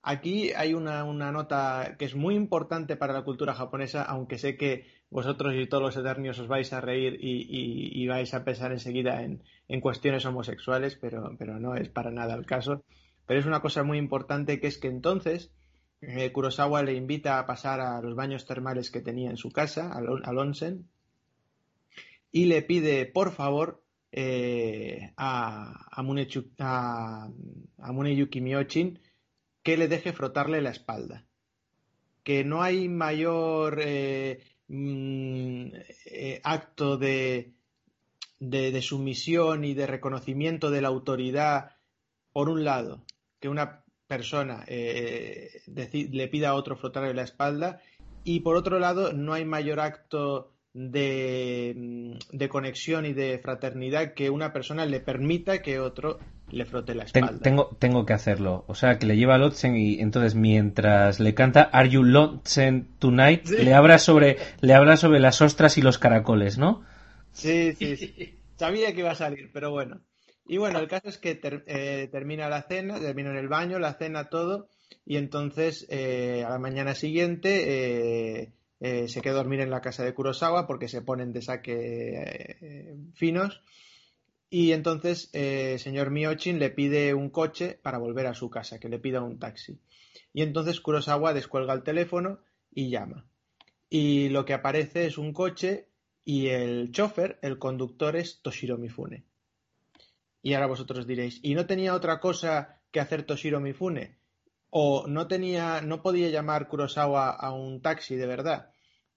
Aquí 0.06 0.52
hay 0.52 0.74
una, 0.74 1.04
nota 1.32 1.96
que 1.98 2.04
es 2.04 2.14
muy 2.14 2.34
importante 2.34 2.96
para 2.96 3.14
la 3.14 3.22
cultura 3.22 3.54
japonesa, 3.54 4.02
aunque 4.02 4.36
sé 4.36 4.56
que 4.56 4.84
vosotros 5.08 5.54
y 5.54 5.66
todos 5.66 5.82
los 5.82 5.96
eternios 5.96 6.38
os 6.38 6.48
vais 6.48 6.70
a 6.74 6.80
reír 6.82 7.18
y, 7.20 8.06
vais 8.06 8.34
a 8.34 8.44
pensar 8.44 8.72
enseguida 8.72 9.22
en, 9.22 9.80
cuestiones 9.80 10.26
homosexuales, 10.26 10.98
pero, 11.00 11.30
no 11.58 11.74
es 11.74 11.88
para 11.88 12.10
nada 12.10 12.34
el 12.34 12.44
caso. 12.44 12.84
Pero 13.26 13.40
es 13.40 13.46
una 13.46 13.60
cosa 13.60 13.82
muy 13.82 13.96
importante 13.96 14.60
que 14.60 14.66
es 14.66 14.76
que 14.76 14.88
entonces 14.88 15.54
eh, 16.02 16.30
Kurosawa 16.32 16.82
le 16.82 16.94
invita 16.94 17.38
a 17.38 17.46
pasar 17.46 17.80
a 17.80 18.02
los 18.02 18.14
baños 18.14 18.44
termales 18.44 18.90
que 18.90 19.00
tenía 19.00 19.30
en 19.30 19.38
su 19.38 19.52
casa, 19.52 19.90
al, 19.90 20.38
onsen, 20.38 20.90
y 22.34 22.46
le 22.46 22.62
pide, 22.62 23.06
por 23.06 23.30
favor, 23.30 23.84
eh, 24.10 25.12
a, 25.16 25.86
a, 25.88 27.28
a 27.78 27.92
Muneyuki 27.92 28.40
Miyochin 28.40 28.98
que 29.62 29.76
le 29.76 29.86
deje 29.86 30.12
frotarle 30.12 30.60
la 30.60 30.70
espalda. 30.70 31.28
Que 32.24 32.42
no 32.42 32.60
hay 32.64 32.88
mayor 32.88 33.78
eh, 33.80 34.42
mm, 34.66 35.66
eh, 36.06 36.40
acto 36.42 36.96
de, 36.96 37.54
de, 38.40 38.82
sumisión 38.82 39.64
y 39.64 39.74
de 39.74 39.86
reconocimiento 39.86 40.72
de 40.72 40.82
la 40.82 40.88
autoridad, 40.88 41.76
por 42.32 42.48
un 42.48 42.64
lado, 42.64 43.04
que 43.38 43.48
una 43.48 43.84
persona 44.08 44.64
le 44.66 46.28
pida 46.32 46.48
a 46.48 46.54
otro 46.54 46.76
frotarle 46.76 47.14
la 47.14 47.22
espalda, 47.22 47.80
y 48.24 48.40
por 48.40 48.56
otro 48.56 48.80
lado, 48.80 49.12
no 49.12 49.34
hay 49.34 49.44
mayor 49.44 49.78
acto 49.78 50.53
de, 50.74 51.72
mm, 51.76 52.36
de, 52.36 52.48
conexión 52.48 53.06
y 53.06 53.12
de 53.12 53.38
fraternidad 53.38 54.12
que 54.12 54.28
una 54.28 54.52
persona 54.52 54.84
le 54.84 55.00
permita 55.00 55.62
que 55.62 55.78
otro 55.78 56.18
le 56.50 56.64
frote 56.64 56.94
la 56.94 57.04
espalda. 57.04 57.38
Tengo, 57.40 57.76
tengo 57.78 58.04
que 58.04 58.12
hacerlo. 58.12 58.64
O 58.66 58.74
sea, 58.74 58.98
que 58.98 59.06
le 59.06 59.16
lleva 59.16 59.36
a 59.36 59.38
Lotzen 59.38 59.76
y 59.76 60.00
entonces 60.00 60.34
mientras 60.34 61.20
le 61.20 61.32
canta 61.34 61.62
Are 61.62 61.88
You 61.88 62.02
Lotzen 62.02 62.88
Tonight, 62.98 63.48
le, 63.48 63.72
habla 63.72 63.98
sobre, 63.98 64.36
le 64.60 64.74
habla 64.74 64.96
sobre 64.96 65.20
las 65.20 65.40
ostras 65.40 65.78
y 65.78 65.82
los 65.82 65.98
caracoles, 65.98 66.58
¿no? 66.58 66.84
Sí, 67.32 67.72
sí, 67.74 67.96
sí. 67.96 68.34
Sabía 68.56 68.92
que 68.92 69.00
iba 69.00 69.12
a 69.12 69.16
salir, 69.16 69.50
pero 69.52 69.70
bueno. 69.70 70.00
Y 70.46 70.58
bueno, 70.58 70.78
el 70.78 70.88
caso 70.88 71.08
es 71.08 71.18
que 71.18 71.40
eh, 71.42 72.08
termina 72.10 72.48
la 72.48 72.62
cena, 72.62 73.00
termina 73.00 73.30
en 73.30 73.36
el 73.36 73.48
baño, 73.48 73.78
la 73.78 73.94
cena, 73.94 74.28
todo, 74.28 74.68
y 75.06 75.16
entonces 75.16 75.86
eh, 75.88 76.44
a 76.46 76.50
la 76.50 76.58
mañana 76.58 76.94
siguiente 76.94 78.42
eh, 78.42 78.52
se 79.08 79.20
queda 79.22 79.34
dormir 79.34 79.60
en 79.60 79.70
la 79.70 79.80
casa 79.80 80.04
de 80.04 80.12
Kurosawa 80.12 80.66
porque 80.66 80.88
se 80.88 81.00
ponen 81.02 81.32
de 81.32 81.42
saque 81.42 83.10
finos 83.14 83.62
y 84.54 84.70
entonces 84.70 85.30
el 85.32 85.42
eh, 85.42 85.78
señor 85.80 86.12
Miochin 86.12 86.60
le 86.60 86.70
pide 86.70 87.12
un 87.12 87.28
coche 87.28 87.76
para 87.82 87.98
volver 87.98 88.28
a 88.28 88.34
su 88.34 88.50
casa, 88.50 88.78
que 88.78 88.88
le 88.88 89.00
pida 89.00 89.20
un 89.20 89.40
taxi. 89.40 89.80
Y 90.32 90.42
entonces 90.42 90.80
Kurosawa 90.80 91.34
descuelga 91.34 91.74
el 91.74 91.82
teléfono 91.82 92.38
y 92.72 92.88
llama. 92.88 93.26
Y 93.90 94.28
lo 94.28 94.44
que 94.44 94.54
aparece 94.54 95.06
es 95.06 95.18
un 95.18 95.32
coche 95.32 95.88
y 96.24 96.50
el 96.50 96.92
chofer, 96.92 97.40
el 97.42 97.58
conductor 97.58 98.14
es 98.14 98.42
Toshiro 98.42 98.78
Mifune. 98.78 99.24
Y 100.40 100.54
ahora 100.54 100.68
vosotros 100.68 101.04
diréis, 101.04 101.40
¿y 101.42 101.56
no 101.56 101.66
tenía 101.66 101.92
otra 101.92 102.20
cosa 102.20 102.80
que 102.92 103.00
hacer 103.00 103.24
Toshiro 103.24 103.58
Mifune? 103.58 104.18
¿O 104.70 105.08
no 105.08 105.26
tenía, 105.26 105.80
no 105.80 106.00
podía 106.00 106.28
llamar 106.28 106.68
Kurosawa 106.68 107.30
a 107.30 107.52
un 107.52 107.82
taxi 107.82 108.14
de 108.14 108.28
verdad? 108.28 108.73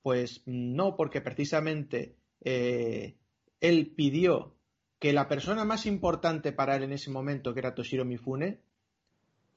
Pues 0.08 0.42
no, 0.46 0.96
porque 0.96 1.20
precisamente 1.20 2.16
eh, 2.40 3.18
él 3.60 3.94
pidió 3.94 4.56
que 5.00 5.12
la 5.12 5.28
persona 5.28 5.66
más 5.66 5.86
importante 5.86 6.54
para 6.54 6.78
él 6.78 6.84
en 6.84 6.94
ese 6.94 7.12
momento, 7.12 7.54
que 7.54 7.60
era 7.60 7.76
Toshiro 7.76 8.06
Mifune, 8.06 8.62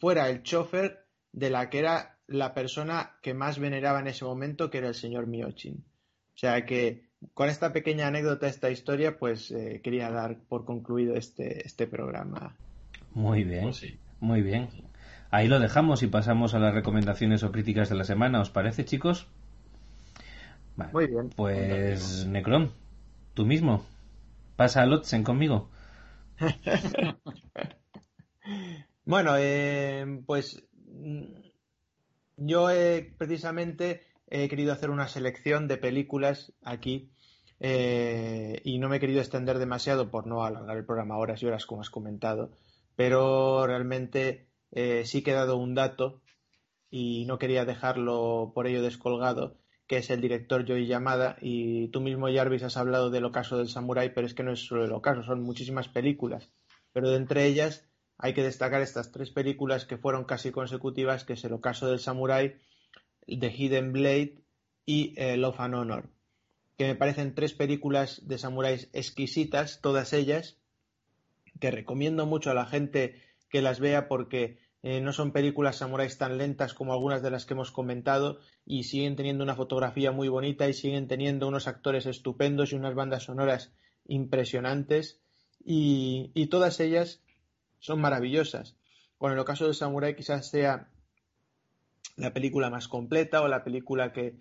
fuera 0.00 0.28
el 0.28 0.42
chofer 0.42 1.06
de 1.30 1.50
la 1.50 1.70
que 1.70 1.78
era 1.78 2.18
la 2.26 2.52
persona 2.52 3.12
que 3.22 3.32
más 3.32 3.60
veneraba 3.60 4.00
en 4.00 4.08
ese 4.08 4.24
momento, 4.24 4.70
que 4.70 4.78
era 4.78 4.88
el 4.88 4.96
señor 4.96 5.28
Miochin. 5.28 5.84
O 6.34 6.38
sea 6.40 6.66
que 6.66 7.04
con 7.32 7.48
esta 7.48 7.72
pequeña 7.72 8.08
anécdota, 8.08 8.48
esta 8.48 8.72
historia, 8.72 9.20
pues 9.20 9.52
eh, 9.52 9.80
quería 9.84 10.10
dar 10.10 10.36
por 10.48 10.64
concluido 10.64 11.14
este, 11.14 11.64
este 11.64 11.86
programa. 11.86 12.56
Muy 13.14 13.44
bien, 13.44 13.62
pues 13.62 13.86
muy 14.18 14.42
bien. 14.42 14.68
Ahí 15.30 15.46
lo 15.46 15.60
dejamos 15.60 16.02
y 16.02 16.08
pasamos 16.08 16.54
a 16.54 16.58
las 16.58 16.74
recomendaciones 16.74 17.44
o 17.44 17.52
críticas 17.52 17.88
de 17.88 17.94
la 17.94 18.02
semana. 18.02 18.40
¿Os 18.40 18.50
parece, 18.50 18.84
chicos? 18.84 19.28
Muy 20.92 21.06
bien. 21.06 21.30
Pues, 21.30 22.26
Necron, 22.26 22.72
tú 23.34 23.46
mismo. 23.46 23.84
Pasa 24.56 24.82
a 24.82 24.86
Lotzen 24.86 25.24
conmigo. 25.24 25.70
bueno, 29.04 29.34
eh, 29.36 30.22
pues 30.26 30.62
mm, 30.86 31.24
yo 32.36 32.70
he, 32.70 33.14
precisamente 33.16 34.02
he 34.28 34.48
querido 34.48 34.72
hacer 34.72 34.90
una 34.90 35.08
selección 35.08 35.68
de 35.68 35.76
películas 35.76 36.52
aquí 36.62 37.10
eh, 37.58 38.60
y 38.64 38.78
no 38.78 38.88
me 38.88 38.96
he 38.96 39.00
querido 39.00 39.20
extender 39.20 39.58
demasiado 39.58 40.10
por 40.10 40.26
no 40.26 40.44
alargar 40.44 40.76
el 40.78 40.86
programa 40.86 41.18
horas 41.18 41.42
y 41.42 41.46
horas 41.46 41.66
como 41.66 41.82
has 41.82 41.90
comentado, 41.90 42.50
pero 42.96 43.66
realmente 43.66 44.48
eh, 44.72 45.04
sí 45.04 45.22
que 45.22 45.32
he 45.32 45.34
dado 45.34 45.56
un 45.56 45.74
dato 45.74 46.22
y 46.90 47.26
no 47.26 47.38
quería 47.38 47.64
dejarlo 47.64 48.52
por 48.54 48.66
ello 48.66 48.82
descolgado 48.82 49.56
que 49.90 49.96
es 49.96 50.10
el 50.10 50.20
director 50.20 50.64
Joey 50.64 50.86
Yamada, 50.86 51.36
y 51.40 51.88
tú 51.88 52.00
mismo, 52.00 52.32
Jarvis, 52.32 52.62
has 52.62 52.76
hablado 52.76 53.10
del 53.10 53.24
ocaso 53.24 53.58
del 53.58 53.66
samurái, 53.66 54.14
pero 54.14 54.24
es 54.24 54.34
que 54.34 54.44
no 54.44 54.52
es 54.52 54.60
solo 54.60 54.84
el 54.84 54.92
ocaso, 54.92 55.24
son 55.24 55.42
muchísimas 55.42 55.88
películas. 55.88 56.52
Pero 56.92 57.10
de 57.10 57.16
entre 57.16 57.44
ellas 57.46 57.90
hay 58.16 58.32
que 58.32 58.44
destacar 58.44 58.82
estas 58.82 59.10
tres 59.10 59.32
películas 59.32 59.86
que 59.86 59.96
fueron 59.96 60.26
casi 60.26 60.52
consecutivas, 60.52 61.24
que 61.24 61.32
es 61.32 61.42
el 61.42 61.54
ocaso 61.54 61.88
del 61.88 61.98
samurái, 61.98 62.54
The 63.26 63.50
Hidden 63.50 63.92
Blade 63.92 64.44
y 64.86 65.12
eh, 65.16 65.36
Love 65.36 65.58
and 65.58 65.74
Honor, 65.74 66.08
que 66.78 66.86
me 66.86 66.94
parecen 66.94 67.34
tres 67.34 67.52
películas 67.52 68.28
de 68.28 68.38
samuráis 68.38 68.90
exquisitas, 68.92 69.80
todas 69.80 70.12
ellas, 70.12 70.56
que 71.58 71.72
recomiendo 71.72 72.26
mucho 72.26 72.52
a 72.52 72.54
la 72.54 72.66
gente 72.66 73.20
que 73.48 73.60
las 73.60 73.80
vea 73.80 74.06
porque 74.06 74.60
eh, 74.82 75.00
no 75.00 75.12
son 75.12 75.32
películas 75.32 75.76
samuráis 75.76 76.16
tan 76.16 76.38
lentas 76.38 76.72
como 76.72 76.94
algunas 76.94 77.22
de 77.22 77.30
las 77.30 77.44
que 77.44 77.52
hemos 77.52 77.70
comentado 77.70 78.38
y 78.64 78.84
siguen 78.84 79.14
teniendo 79.14 79.44
una 79.44 79.54
fotografía 79.54 80.10
muy 80.10 80.28
bonita 80.28 80.68
y 80.68 80.72
siguen 80.72 81.06
teniendo 81.06 81.48
unos 81.48 81.68
actores 81.68 82.06
estupendos 82.06 82.72
y 82.72 82.76
unas 82.76 82.94
bandas 82.94 83.24
sonoras 83.24 83.72
impresionantes 84.06 85.20
y, 85.62 86.46
todas 86.46 86.80
ellas 86.80 87.22
son 87.78 88.00
maravillosas. 88.00 88.76
Bueno, 89.18 89.34
en 89.34 89.40
el 89.40 89.44
caso 89.44 89.66
de 89.66 89.74
Samurai 89.74 90.16
quizás 90.16 90.48
sea 90.48 90.88
la 92.16 92.32
película 92.32 92.70
más 92.70 92.88
completa 92.88 93.42
o 93.42 93.48
la 93.48 93.62
película 93.62 94.12
que, 94.12 94.40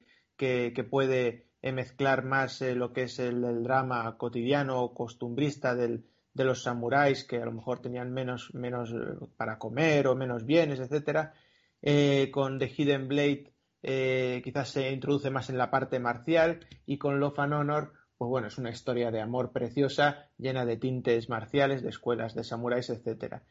puede 0.90 1.48
mezclar 1.61 2.24
más 2.24 2.61
eh, 2.61 2.76
lo 2.76 2.93
que 2.93 3.03
es 3.03 3.19
el, 3.19 3.42
drama 3.64 4.18
cotidiano 4.18 4.82
o 4.82 4.93
costumbrista 4.93 5.76
del, 5.76 6.06
de 6.40 6.45
los 6.45 6.64
samuráis 6.64 7.26
que 7.26 7.35
a 7.35 7.45
lo 7.45 7.51
mejor 7.51 7.82
tenían 7.82 8.14
menos, 8.14 8.53
menos 8.53 8.92
eh, 8.92 8.95
para 9.35 9.59
comer 9.59 10.08
o 10.08 10.16
menos 10.16 10.45
bienes, 10.45 10.80
etcétera. 10.80 11.34
Eh, 11.82 12.32
con 12.32 12.59
The 12.59 12.74
Hidden 12.76 13.09
Blade 13.09 13.51
eh, 13.84 14.42
quizás 14.42 14.69
se 14.69 14.90
introduce 14.90 15.30
más 15.32 15.50
en 15.50 15.58
la 15.58 15.69
parte 15.69 16.00
marcial 16.00 16.66
y 16.85 16.98
con 16.98 17.19
Love 17.19 17.40
and 17.40 17.53
Honor, 17.53 17.93
pues 18.18 18.30
bueno, 18.30 18.48
es 18.48 18.58
una 18.58 18.69
historia 18.69 19.11
de 19.11 19.19
amor 19.19 19.51
preciosa, 19.51 20.30
llena 20.38 20.66
de 20.66 20.77
tintes 20.77 21.27
marciales, 21.27 21.84
de 21.84 21.90
escuelas 21.90 22.35
de 22.35 22.45
samuráis, 22.45 22.90
etcétera. 22.90 23.43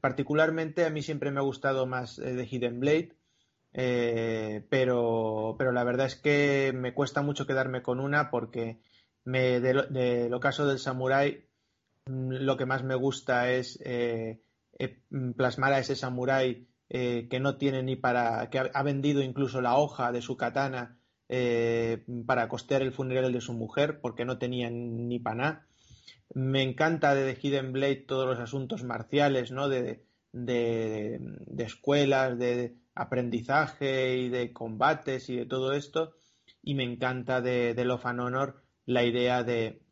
particularmente 0.00 0.86
a 0.86 0.90
mí 0.90 1.02
siempre 1.02 1.30
me 1.30 1.40
ha 1.40 1.42
gustado 1.42 1.84
más 1.84 2.16
The 2.16 2.46
Hidden 2.46 2.80
Blade, 2.80 3.12
pero, 4.70 5.56
pero 5.58 5.72
la 5.72 5.84
verdad 5.84 6.06
es 6.06 6.16
que 6.16 6.72
me 6.74 6.94
cuesta 6.94 7.20
mucho 7.20 7.46
quedarme 7.46 7.82
con 7.82 8.00
una 8.00 8.30
porque 8.30 8.78
de, 9.26 10.28
lo 10.30 10.40
caso 10.40 10.66
del 10.66 10.78
samurái 10.78 11.46
lo 12.06 12.56
que 12.56 12.66
más 12.66 12.84
me 12.84 12.94
gusta 12.94 13.50
es 13.52 13.78
eh, 13.84 14.40
eh, 14.78 15.00
mm, 15.10 15.32
plasmar 15.32 15.72
a 15.72 15.80
ese 15.80 15.96
samurái 15.96 16.68
eh, 16.88 17.26
que 17.28 17.40
no 17.40 17.56
tiene 17.56 17.82
ni 17.82 17.96
para. 17.96 18.48
que 18.50 18.58
ha, 18.58 18.82
vendido 18.82 19.22
incluso 19.22 19.60
la 19.60 19.76
hoja 19.76 20.12
de 20.12 20.22
su 20.22 20.36
katana 20.36 20.98
para 22.26 22.48
costear 22.48 22.82
el 22.82 22.92
funeral 22.92 23.32
de 23.32 23.40
su 23.40 23.52
mujer, 23.52 24.00
porque 24.00 24.24
no 24.24 24.38
tenía 24.38 24.70
ni 24.70 25.18
para 25.18 25.66
Me 26.32 26.62
encanta 26.62 27.16
de 27.16 27.36
Hidden 27.40 27.72
Blade 27.72 28.04
todos 28.06 28.26
los 28.28 28.38
asuntos 28.38 28.84
marciales, 28.84 29.50
¿no? 29.50 29.68
De, 29.68 30.06
de, 30.32 31.20
escuelas, 31.58 32.38
de 32.38 32.76
aprendizaje 32.94 34.18
y 34.18 34.28
de 34.28 34.52
combates 34.52 35.28
y 35.28 35.36
de 35.36 35.46
todo 35.46 35.72
esto. 35.72 36.14
Y 36.62 36.74
me 36.74 36.84
encanta 36.84 37.40
de, 37.40 37.74
de 37.74 37.84
Love 37.84 38.06
and 38.06 38.20
Honor 38.20 38.62
la 38.84 39.02
idea 39.04 39.42
de, 39.42 39.82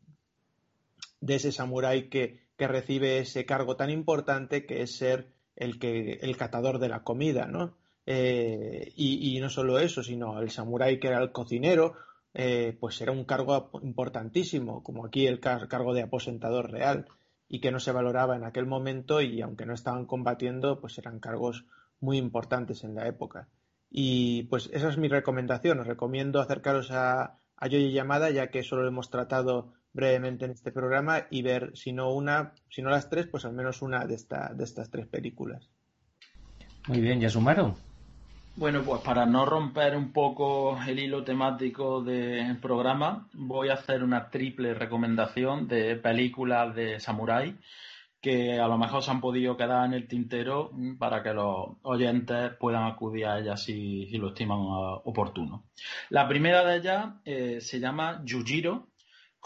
de 1.25 1.35
ese 1.35 1.51
samurái 1.51 2.09
que, 2.09 2.45
recibe 2.57 3.17
ese 3.17 3.45
cargo 3.45 3.75
tan 3.75 3.89
importante 3.89 4.65
que 4.65 4.81
es 4.81 4.95
ser 4.95 5.33
el, 5.55 5.77
que, 5.79 6.19
el 6.21 6.37
catador 6.37 6.79
de 6.79 6.87
la 6.87 7.03
comida, 7.03 7.47
¿no? 7.47 7.75
Eh, 8.05 8.93
y, 8.95 9.39
no 9.39 9.49
solo 9.49 9.79
eso, 9.79 10.03
sino 10.03 10.39
el 10.39 10.51
samurái 10.51 10.99
que 10.99 11.07
era 11.07 11.21
el 11.21 11.31
cocinero, 11.31 11.95
eh, 12.33 12.77
pues 12.79 13.01
era 13.01 13.11
un 13.11 13.25
cargo 13.25 13.71
importantísimo, 13.81 14.83
como 14.83 15.05
aquí 15.05 15.25
el 15.25 15.39
cargo 15.39 15.93
de 15.93 16.03
aposentador 16.03 16.71
real, 16.71 17.07
y 17.47 17.59
que 17.59 17.71
no 17.71 17.79
se 17.79 17.91
valoraba 17.91 18.35
en 18.35 18.43
aquel 18.43 18.67
momento 18.67 19.21
y 19.21 19.41
aunque 19.41 19.65
no 19.65 19.73
estaban 19.73 20.05
combatiendo, 20.05 20.79
pues 20.79 20.97
eran 20.99 21.19
cargos 21.19 21.65
muy 21.99 22.17
importantes 22.17 22.83
en 22.83 22.93
la 22.93 23.07
época. 23.07 23.49
Y 23.89 24.43
pues 24.43 24.69
esa 24.71 24.89
es 24.89 24.97
mi 24.97 25.07
recomendación, 25.07 25.79
os 25.79 25.87
recomiendo 25.87 26.39
acercaros 26.39 26.91
a, 26.91 27.39
a 27.57 27.67
Yoyi 27.67 27.91
Yamada, 27.91 28.29
ya 28.29 28.51
que 28.51 28.63
solo 28.63 28.83
lo 28.83 28.89
hemos 28.89 29.09
tratado 29.09 29.73
brevemente 29.95 30.43
en 30.43 30.51
este 30.51 30.73
programa 30.73 31.25
y 31.31 31.41
ver 31.41 31.71
si 31.73 31.93
no 31.93 32.11
una, 32.11 32.53
si 32.69 32.81
no 32.81 32.89
las 32.89 33.09
tres, 33.09 33.27
pues 33.27 33.45
al 33.45 33.53
menos 33.53 33.81
una 33.81 34.05
de, 34.05 34.15
esta, 34.15 34.53
de 34.53 34.65
estas 34.65 34.91
tres 34.91 35.07
películas. 35.07 35.69
Muy 36.87 36.99
bien, 36.99 37.21
¿ya 37.21 37.29
sumaron? 37.29 37.75
Bueno, 38.57 38.83
pues 38.83 39.01
para 39.01 39.25
no 39.25 39.45
romper 39.45 39.95
un 39.95 40.11
poco 40.11 40.77
el 40.85 40.99
hilo 40.99 41.23
temático 41.23 42.01
del 42.01 42.57
programa, 42.57 43.27
voy 43.33 43.69
a 43.69 43.73
hacer 43.73 44.03
una 44.03 44.29
triple 44.29 44.73
recomendación 44.73 45.67
de 45.67 45.95
películas 45.95 46.75
de 46.75 46.99
samurái 46.99 47.57
que 48.21 48.59
a 48.59 48.67
lo 48.67 48.77
mejor 48.77 49.03
se 49.03 49.11
han 49.11 49.21
podido 49.21 49.55
quedar 49.55 49.85
en 49.85 49.93
el 49.93 50.07
tintero 50.07 50.71
para 50.97 51.21
que 51.21 51.31
los 51.31 51.77
oyentes 51.83 52.53
puedan 52.59 52.85
acudir 52.85 53.27
a 53.27 53.39
ellas 53.39 53.63
si, 53.63 54.07
lo 54.17 54.29
estiman 54.29 54.57
oportuno. 55.03 55.65
La 56.09 56.27
primera 56.27 56.65
de 56.65 56.77
ellas 56.77 57.05
eh, 57.23 57.61
se 57.61 57.79
llama 57.79 58.21
Yujiro 58.25 58.87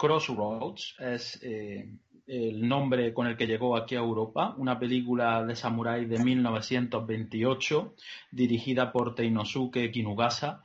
Crossroads, 0.00 0.96
es 0.98 1.38
eh, 1.42 1.92
el 2.26 2.66
nombre 2.66 3.12
con 3.12 3.26
el 3.26 3.36
que 3.36 3.46
llegó 3.46 3.76
aquí 3.76 3.96
a 3.96 3.98
Europa, 3.98 4.54
una 4.56 4.78
película 4.78 5.44
de 5.44 5.54
samurái 5.54 6.06
de 6.06 6.18
1928 6.18 7.94
dirigida 8.30 8.92
por 8.92 9.14
Teinosuke 9.14 9.90
Kinugasa. 9.90 10.62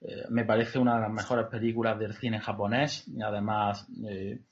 Eh, 0.00 0.26
me 0.30 0.44
parece 0.44 0.78
una 0.78 0.94
de 0.94 1.00
las 1.00 1.10
mejores 1.10 1.46
películas 1.46 1.98
del 1.98 2.14
cine 2.14 2.38
japonés. 2.38 3.08
Y 3.08 3.20
además 3.22 3.88
eh, 4.08 4.42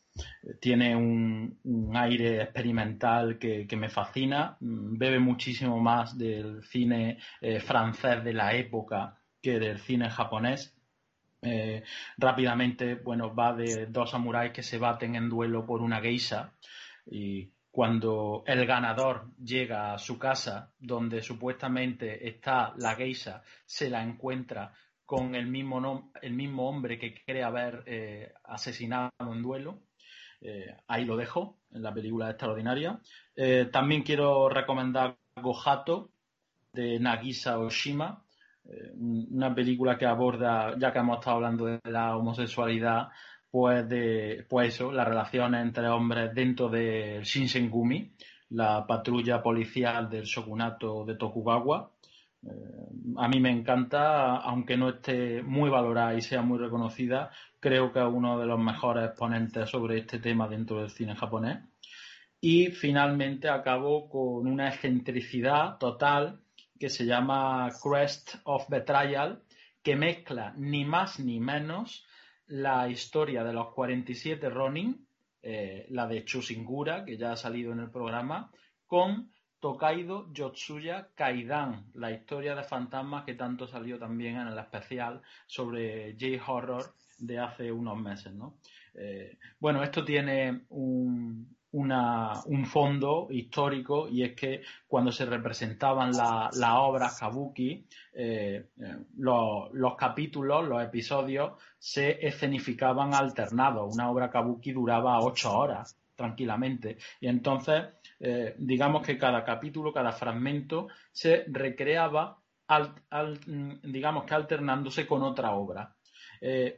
tiene 0.61 0.97
un, 0.97 1.93
aire 1.95 2.43
experimental 2.43 3.39
que, 3.39 3.69
me 3.77 3.89
fascina, 3.89 4.57
bebe 4.59 5.21
muchísimo 5.21 5.79
más 5.79 6.19
del 6.19 6.65
cine 6.65 7.19
francés 7.61 8.25
de 8.25 8.33
la 8.33 8.53
época 8.55 9.17
que 9.41 9.61
del 9.61 9.79
cine 9.79 10.11
japonés 10.11 10.74
eh, 11.45 11.83
rápidamente, 12.17 12.95
bueno, 12.95 13.35
va 13.35 13.53
de 13.53 13.87
dos 13.87 14.11
samuráis 14.11 14.53
que 14.53 14.63
se 14.63 14.79
baten 14.79 15.15
en 15.15 15.29
duelo 15.29 15.67
por 15.67 15.83
una 15.83 16.01
geisha 16.01 16.53
y 17.07 17.51
cuando 17.71 18.45
el 18.47 18.65
ganador 18.67 19.31
llega 19.37 19.93
a 19.93 19.99
su 19.99 20.19
casa 20.19 20.73
donde 20.79 21.23
supuestamente 21.23 22.29
está 22.29 22.73
la 22.79 22.95
geisha, 22.95 23.43
se 23.67 23.91
la 23.91 24.03
encuentra 24.03 24.73
con 25.05 25.35
el 25.35 25.47
mismo, 25.47 26.13
el 26.23 26.33
mismo 26.33 26.69
hombre 26.69 26.99
que 26.99 27.23
cree 27.25 27.43
haber 27.43 27.83
eh, 27.87 28.33
asesinado 28.45 29.11
en 29.21 29.43
duelo. 29.43 29.83
Eh, 30.41 30.77
ahí 30.89 31.05
lo 31.05 31.17
dejo, 31.17 31.59
en 31.73 31.83
la 31.83 31.93
película 31.93 32.31
extraordinaria. 32.31 33.01
también 33.73 34.03
quiero 34.03 34.49
recomendar 34.49 35.17
Gohato 35.37 36.11
de 36.73 36.99
Nagisa 37.01 37.59
Oshima, 37.59 38.24
una 38.99 39.55
película 39.55 39.99
que 39.99 40.07
aborda, 40.07 40.77
ya 40.79 40.93
que 40.93 40.99
hemos 40.99 41.19
estado 41.19 41.37
hablando 41.37 41.67
de 41.67 41.81
la 41.85 42.17
homosexualidad, 42.17 43.09
pues 43.51 43.89
de 43.89 44.45
pues 44.49 44.75
eso, 44.75 44.91
las 44.91 45.07
relaciones 45.07 45.63
entre 45.63 45.89
hombres 45.89 46.35
dentro 46.35 46.69
del 46.69 47.23
Shinsengumi, 47.23 48.13
la 48.51 48.87
patrulla 48.87 49.43
policial 49.43 50.09
del 50.09 50.25
shogunato 50.25 51.05
de 51.05 51.15
Tokugawa. 51.17 51.91
Eh, 52.43 52.51
a 53.17 53.29
mí 53.29 53.41
me 53.41 53.51
encanta, 53.51 54.37
aunque 54.39 54.77
no 54.77 54.89
esté 54.89 55.43
muy 55.43 55.71
valorada 55.71 56.15
y 56.15 56.21
sea 56.21 56.43
muy 56.43 56.59
reconocida, 56.59 57.31
creo 57.61 57.93
que 57.93 58.01
es 58.01 58.07
uno 58.07 58.39
de 58.39 58.47
los 58.47 58.59
mejores 58.59 59.05
exponentes 59.05 59.71
sobre 59.71 59.99
este 59.99 60.19
tema 60.19 60.49
dentro 60.49 60.81
del 60.81 60.91
cine 60.91 61.15
japonés. 61.15 61.59
Y 62.41 62.67
finalmente 62.73 63.49
acabo 63.49 64.09
con 64.09 64.47
una 64.47 64.69
excentricidad 64.69 65.79
total 65.79 66.41
que 66.79 66.91
se 66.91 67.07
llama 67.07 67.71
Crest 67.83 68.37
of 68.45 68.69
Betrayal, 68.69 69.43
que 69.83 69.97
mezcla 69.97 70.55
ni 70.57 70.85
más 70.85 71.21
ni 71.21 71.41
menos 71.41 72.07
la 72.47 72.89
historia 72.89 73.45
de 73.45 73.53
los 73.53 73.73
47 73.73 74.49
Ronin, 74.51 75.07
eh, 75.43 75.87
la 75.91 76.07
de 76.07 76.25
Chusingura, 76.25 77.05
que 77.05 77.17
ya 77.17 77.33
ha 77.33 77.37
salido 77.37 77.73
en 77.73 77.81
el 77.81 77.91
programa, 77.91 78.51
con 78.87 79.31
Tokaido 79.61 80.31
Yotsuya 80.33 81.09
Kaidan, 81.15 81.91
la 81.95 82.11
historia 82.11 82.55
de 82.55 82.65
fantasmas 82.65 83.25
que 83.25 83.35
tanto 83.35 83.67
salió 83.67 83.99
también 83.99 84.37
en 84.37 84.49
el 84.49 84.59
especial 84.59 85.23
sobre 85.47 86.17
J-Horror 86.21 86.95
de 87.19 87.39
hace 87.39 87.73
unos 87.73 87.99
meses. 87.99 88.33
Eh, 88.95 89.39
bueno, 89.59 89.83
esto 89.83 90.05
tiene 90.05 90.67
un, 90.69 91.57
un 91.75 92.67
fondo 92.67 93.27
histórico 93.31 94.09
y 94.09 94.23
es 94.23 94.35
que 94.35 94.63
cuando 94.87 95.11
se 95.11 95.27
representaban 95.27 96.13
las 96.13 96.75
obras 96.77 97.19
kabuki, 97.19 97.85
eh, 98.13 98.69
eh, 98.81 98.97
los, 99.17 99.97
capítulos, 99.99 100.67
los 100.69 100.83
episodios 100.83 101.53
se 101.77 102.25
escenificaban 102.25 103.13
alternados. 103.13 103.93
Una 103.93 104.09
obra 104.09 104.31
kabuki 104.31 104.73
duraba 104.73 105.21
ocho 105.21 105.57
horas 105.57 105.99
tranquilamente 106.15 106.97
y 107.21 107.27
entonces 107.27 107.83
eh, 108.21 108.55
digamos 108.57 109.05
que 109.05 109.19
cada 109.19 109.43
capítulo, 109.45 109.93
cada 109.93 110.13
fragmento 110.13 110.87
se 111.11 111.45
recreaba 111.49 112.39
digamos 113.83 114.25
que 114.25 114.35
alternándose 114.35 115.07
con 115.07 115.23
otra 115.23 115.53
obra. 115.53 115.95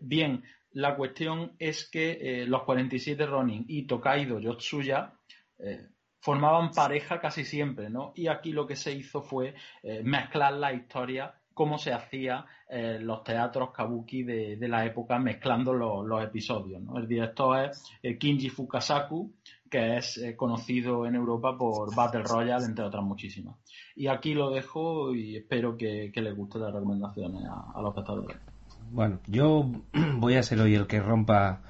bien, 0.01 0.43
la 0.77 0.95
cuestión 0.95 1.53
es 1.59 1.89
que 1.89 2.19
eh, 2.21 2.47
los 2.47 2.65
47 2.65 3.25
Ronin 3.25 3.65
y 3.67 3.87
Tokaido 3.87 4.39
Yotsuya 4.39 5.15
eh, 5.59 5.89
formaban 6.21 6.71
pareja 6.71 7.19
casi 7.19 7.45
siempre, 7.45 7.89
¿no? 7.89 8.13
Y 8.15 8.27
aquí 8.27 8.53
lo 8.53 8.67
que 8.67 8.77
se 8.77 8.93
hizo 8.93 9.23
fue 9.23 9.55
eh, 9.83 10.03
mezclar 10.05 10.53
la 10.53 10.75
historia 10.75 11.35
como 11.55 11.79
se 11.79 11.95
hacía 11.95 12.45
en 12.69 13.07
los 13.07 13.25
teatros 13.25 13.71
kabuki 13.73 14.23
de, 14.23 14.69
la 14.69 14.85
época 14.85 15.19
mezclando 15.19 15.73
los 15.73 16.23
episodios. 16.23 16.83
El 16.95 17.09
director 17.09 17.71
es 18.03 18.19
Kinji 18.19 18.51
Fukasaku, 18.51 19.33
que 19.71 19.97
es 19.97 20.21
conocido 20.37 21.07
en 21.07 21.15
Europa 21.15 21.57
por 21.57 21.95
Battle 21.95 22.25
Royale, 22.25 22.67
entre 22.67 22.85
otras 22.85 23.03
muchísimas. 23.03 23.57
Y 23.95 24.09
aquí 24.09 24.35
lo 24.35 24.51
dejo 24.51 25.15
y 25.15 25.37
espero 25.37 25.79
que, 25.79 26.13
les 26.15 26.37
guste 26.37 26.59
las 26.59 26.75
recomendaciones 26.75 27.47
a, 27.47 27.73
a 27.75 27.81
los 27.81 27.93
espectadores. 27.93 28.56
Bueno, 28.91 29.21
yo 29.27 29.71
voy 30.17 30.37
a 30.37 30.43
ser 30.43 30.61
hoy 30.61 30.75
el 30.75 30.87
que 30.87 31.01
rompa, 31.01 31.61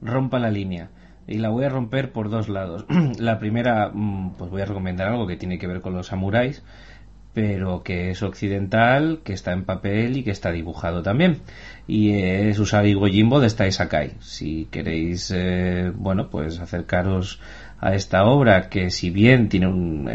rompa 0.00 0.38
la 0.38 0.50
línea. 0.50 0.90
Y 1.28 1.38
la 1.38 1.48
voy 1.48 1.64
a 1.64 1.68
romper 1.68 2.12
por 2.12 2.30
dos 2.30 2.48
lados. 2.48 2.86
la 3.18 3.38
primera, 3.38 3.90
mm, 3.92 4.34
pues 4.36 4.50
voy 4.50 4.62
a 4.62 4.66
recomendar 4.66 5.08
algo 5.08 5.26
que 5.26 5.36
tiene 5.36 5.58
que 5.58 5.66
ver 5.66 5.80
con 5.80 5.94
los 5.94 6.06
samuráis, 6.06 6.62
pero 7.34 7.82
que 7.82 8.10
es 8.10 8.22
occidental, 8.22 9.20
que 9.24 9.32
está 9.32 9.52
en 9.52 9.64
papel 9.64 10.16
y 10.16 10.22
que 10.22 10.30
está 10.30 10.52
dibujado 10.52 11.02
también. 11.02 11.40
Y 11.86 12.12
es 12.12 12.58
Usagi 12.58 12.94
Gojimbo 12.94 13.40
de 13.40 13.50
Stai 13.50 13.72
Sakai. 13.72 14.14
Si 14.20 14.66
queréis, 14.70 15.32
eh, 15.34 15.92
bueno, 15.94 16.30
pues 16.30 16.60
acercaros 16.60 17.40
a 17.80 17.94
esta 17.94 18.24
obra 18.24 18.68
que 18.68 18.90
si 18.90 19.10
bien 19.10 19.48
tiene 19.48 19.66
un, 19.66 20.10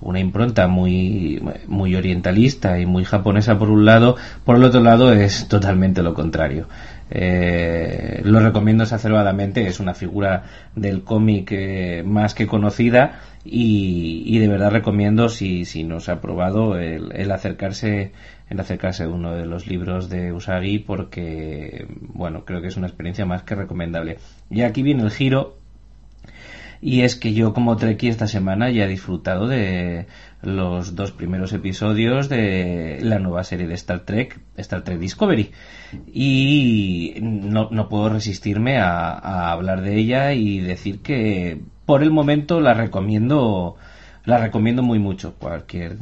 una 0.00 0.20
impronta 0.20 0.66
muy, 0.66 1.42
muy 1.66 1.94
orientalista 1.94 2.78
y 2.78 2.86
muy 2.86 3.04
japonesa 3.04 3.58
por 3.58 3.70
un 3.70 3.84
lado, 3.84 4.16
por 4.44 4.56
el 4.56 4.64
otro 4.64 4.80
lado 4.80 5.12
es 5.12 5.48
totalmente 5.48 6.02
lo 6.02 6.14
contrario. 6.14 6.66
Eh, 7.12 8.20
lo 8.24 8.38
recomiendo 8.40 8.84
exacerbadamente, 8.84 9.66
es 9.66 9.80
una 9.80 9.94
figura 9.94 10.44
del 10.76 11.02
cómic 11.02 11.50
eh, 11.50 12.02
más 12.06 12.34
que 12.34 12.46
conocida 12.46 13.20
y, 13.44 14.38
de 14.38 14.46
verdad 14.48 14.70
recomiendo 14.70 15.28
si, 15.28 15.64
si 15.64 15.82
no 15.82 15.98
se 16.00 16.12
ha 16.12 16.20
probado 16.20 16.78
el, 16.78 17.10
el 17.12 17.30
acercarse 17.32 18.12
el 18.48 18.60
acercarse 18.60 19.04
a 19.04 19.08
uno 19.08 19.34
de 19.34 19.46
los 19.46 19.66
libros 19.66 20.10
de 20.10 20.32
Usagi 20.32 20.78
porque 20.80 21.86
bueno 22.00 22.44
creo 22.44 22.60
que 22.60 22.68
es 22.68 22.76
una 22.76 22.88
experiencia 22.88 23.24
más 23.24 23.44
que 23.44 23.54
recomendable 23.54 24.18
y 24.50 24.62
aquí 24.62 24.82
viene 24.82 25.04
el 25.04 25.10
giro 25.10 25.59
y 26.82 27.02
es 27.02 27.16
que 27.16 27.34
yo 27.34 27.52
como 27.52 27.76
Trekkie 27.76 28.08
esta 28.08 28.26
semana 28.26 28.70
ya 28.70 28.84
he 28.84 28.88
disfrutado 28.88 29.46
de 29.46 30.06
los 30.40 30.96
dos 30.96 31.12
primeros 31.12 31.52
episodios 31.52 32.30
de 32.30 33.00
la 33.02 33.18
nueva 33.18 33.44
serie 33.44 33.66
de 33.66 33.74
Star 33.74 34.00
Trek, 34.00 34.40
Star 34.56 34.82
Trek 34.82 34.98
Discovery. 34.98 35.50
Y 36.12 37.16
no, 37.20 37.88
puedo 37.90 38.08
resistirme 38.08 38.78
a, 38.78 39.52
hablar 39.52 39.82
de 39.82 39.96
ella 39.96 40.32
y 40.32 40.60
decir 40.60 41.00
que 41.02 41.60
por 41.84 42.02
el 42.02 42.10
momento 42.10 42.60
la 42.60 42.72
recomiendo 42.72 43.76
la 44.24 44.38
recomiendo 44.38 44.82
muy 44.82 44.98
mucho. 44.98 45.34
Cualquier 45.34 45.96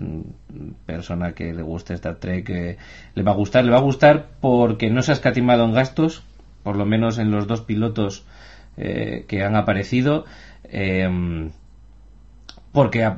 persona 0.87 1.33
que 1.33 1.53
le 1.53 1.63
guste 1.63 1.95
Star 1.95 2.17
Trek 2.17 2.51
eh, 2.51 2.77
le 3.15 3.23
va 3.25 3.33
a 3.33 3.37
gustar. 3.37 3.65
Le 3.65 3.73
va 3.73 3.79
a 3.79 3.83
gustar 3.83 4.29
porque 4.41 4.91
no 4.91 5.03
se 5.03 5.11
ha 5.11 5.15
escatimado 5.15 5.65
en 5.65 5.73
gastos, 5.73 6.23
por 6.63 6.77
lo 6.77 6.85
menos 6.85 7.19
en 7.19 7.33
los 7.33 7.49
dos 7.49 7.63
pilotos 7.63 8.25
eh, 8.77 9.25
que 9.27 9.43
han 9.43 9.57
aparecido. 9.57 10.25
Em, 10.71 11.51
porque 12.73 13.11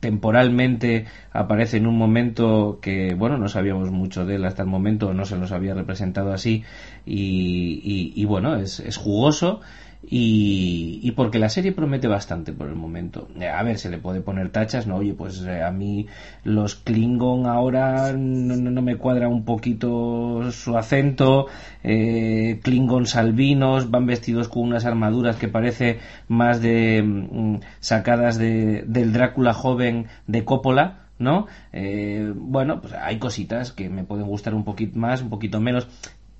temporalmente 0.00 1.04
aparece 1.32 1.76
en 1.76 1.86
un 1.86 1.96
momento 1.96 2.78
que, 2.80 3.14
bueno, 3.14 3.36
no 3.38 3.48
sabíamos 3.48 3.90
mucho 3.90 4.24
de 4.24 4.36
él 4.36 4.44
hasta 4.44 4.62
el 4.62 4.68
momento, 4.68 5.12
no 5.12 5.24
se 5.26 5.36
nos 5.36 5.52
había 5.52 5.74
representado 5.74 6.32
así, 6.32 6.64
y, 7.04 8.24
bueno, 8.24 8.56
es, 8.56 8.80
es 8.80 8.96
jugoso 8.96 9.60
y, 10.04 11.10
porque 11.12 11.38
la 11.38 11.48
serie 11.48 11.72
promete 11.72 12.08
bastante 12.08 12.52
por 12.52 12.68
el 12.68 12.74
momento. 12.74 13.28
Eh, 13.38 13.48
a 13.48 13.62
ver, 13.62 13.78
se 13.78 13.88
le 13.88 13.98
puede 13.98 14.20
poner 14.20 14.50
tachas, 14.50 14.86
¿no? 14.86 14.96
Oye, 14.96 15.14
pues 15.14 15.42
eh, 15.42 15.62
a 15.62 15.70
mí 15.70 16.06
los 16.44 16.74
Klingon 16.74 17.46
ahora 17.46 18.12
no, 18.12 18.82
me 18.82 18.96
cuadra 18.96 19.28
un 19.28 19.44
poquito 19.44 20.50
su 20.50 20.76
acento, 20.76 21.46
eh, 21.84 22.60
Klingons 22.62 23.14
albinos, 23.16 23.90
van 23.90 24.06
vestidos 24.06 24.48
con 24.48 24.64
unas 24.64 24.84
armaduras 24.84 25.36
que 25.36 25.48
parece 25.48 26.00
más 26.28 26.60
de 26.60 27.02
mm, 27.02 27.60
sacadas 27.80 28.38
de, 28.38 28.84
del 28.86 29.12
Drácula 29.12 29.54
joven 29.54 30.06
de 30.26 30.44
Coppola. 30.44 30.98
¿no? 31.18 31.46
Eh, 31.72 32.32
bueno, 32.34 32.80
pues 32.80 32.94
hay 32.94 33.18
cositas 33.18 33.70
que 33.70 33.88
me 33.88 34.02
pueden 34.02 34.26
gustar 34.26 34.54
un 34.54 34.64
poquito 34.64 34.98
más, 34.98 35.22
un 35.22 35.30
poquito 35.30 35.60
menos. 35.60 35.86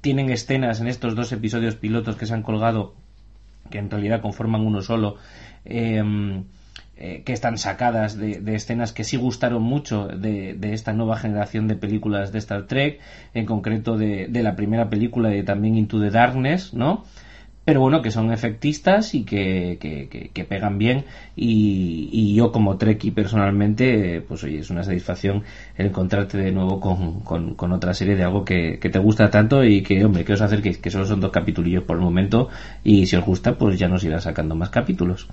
Tienen 0.00 0.30
escenas 0.30 0.80
en 0.80 0.88
estos 0.88 1.14
dos 1.14 1.30
episodios 1.30 1.76
pilotos 1.76 2.16
que 2.16 2.26
se 2.26 2.34
han 2.34 2.42
colgado 2.42 2.94
que 3.72 3.78
en 3.78 3.90
realidad 3.90 4.20
conforman 4.20 4.60
uno 4.60 4.82
solo, 4.82 5.16
em, 5.64 6.44
eh, 6.96 7.22
que 7.24 7.32
están 7.32 7.58
sacadas 7.58 8.16
de, 8.16 8.54
escenas 8.54 8.92
que 8.92 9.02
sí 9.02 9.16
gustaron 9.16 9.62
mucho 9.62 10.06
de, 10.06 10.56
esta 10.72 10.92
nueva 10.92 11.16
generación 11.16 11.66
de 11.66 11.74
películas 11.74 12.30
de 12.30 12.38
Star 12.38 12.68
Trek, 12.68 13.00
en 13.34 13.46
concreto 13.46 13.96
de, 13.96 14.28
la 14.30 14.54
primera 14.54 14.88
película 14.90 15.30
de 15.30 15.42
también 15.42 15.76
Into 15.76 15.98
the 16.00 16.10
Darkness, 16.10 16.74
¿no? 16.74 17.04
Pero 17.64 17.80
bueno, 17.80 18.02
que 18.02 18.10
son 18.10 18.32
efectistas 18.32 19.14
y 19.14 19.22
que, 19.22 19.78
que, 19.80 20.44
pegan 20.44 20.78
bien 20.78 21.04
y, 21.36 22.34
yo 22.34 22.50
como 22.50 22.76
Treki 22.76 23.12
personalmente, 23.12 24.20
pues 24.26 24.42
oye, 24.42 24.58
es 24.58 24.70
una 24.70 24.82
satisfacción 24.82 25.44
el 25.76 25.86
encontrarte 25.86 26.38
de 26.38 26.50
nuevo 26.50 26.80
con, 26.80 27.20
con, 27.54 27.72
otra 27.72 27.94
serie 27.94 28.16
de 28.16 28.24
algo 28.24 28.44
que, 28.44 28.78
te 28.78 28.98
gusta 28.98 29.30
tanto 29.30 29.64
y 29.64 29.82
que, 29.82 30.04
hombre, 30.04 30.24
que 30.24 30.32
os 30.32 30.40
hacer 30.40 30.60
que, 30.60 30.90
solo 30.90 31.06
son 31.06 31.20
dos 31.20 31.30
capitulillos 31.30 31.84
por 31.84 31.96
el 31.96 32.02
momento 32.02 32.48
y 32.82 33.06
si 33.06 33.14
os 33.14 33.24
gusta, 33.24 33.56
pues 33.56 33.78
ya 33.78 33.86
nos 33.86 34.02
irá 34.02 34.20
sacando 34.20 34.56
más 34.56 34.70
capítulos. 34.70 35.28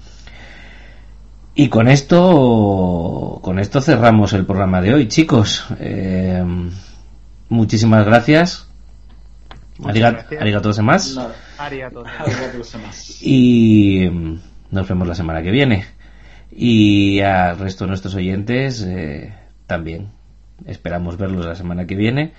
Y 1.56 1.68
con 1.68 1.88
esto, 1.88 3.40
con 3.42 3.58
esto 3.58 3.82
cerramos 3.82 4.34
el 4.34 4.46
programa 4.46 4.82
de 4.82 4.94
hoy, 4.94 5.08
chicos. 5.08 5.66
Eh, 5.80 6.44
muchísimas 7.50 8.06
gracias. 8.06 8.68
Arigato, 9.84 10.72
más. 10.84 11.18
Y 13.22 14.08
mm, 14.10 14.40
nos 14.72 14.88
vemos 14.88 15.08
la 15.08 15.16
semana 15.16 15.42
que 15.42 15.52
viene. 15.52 15.86
Y 16.52 17.20
al 17.22 17.60
resto 17.60 17.86
de 17.86 17.90
nuestros 17.90 18.16
oyentes 18.16 18.82
eh, 18.88 19.34
también. 19.68 20.12
Esperamos 20.66 21.18
verlos 21.18 21.46
la 21.46 21.56
semana 21.56 21.86
que 21.86 21.96
viene 21.96 22.34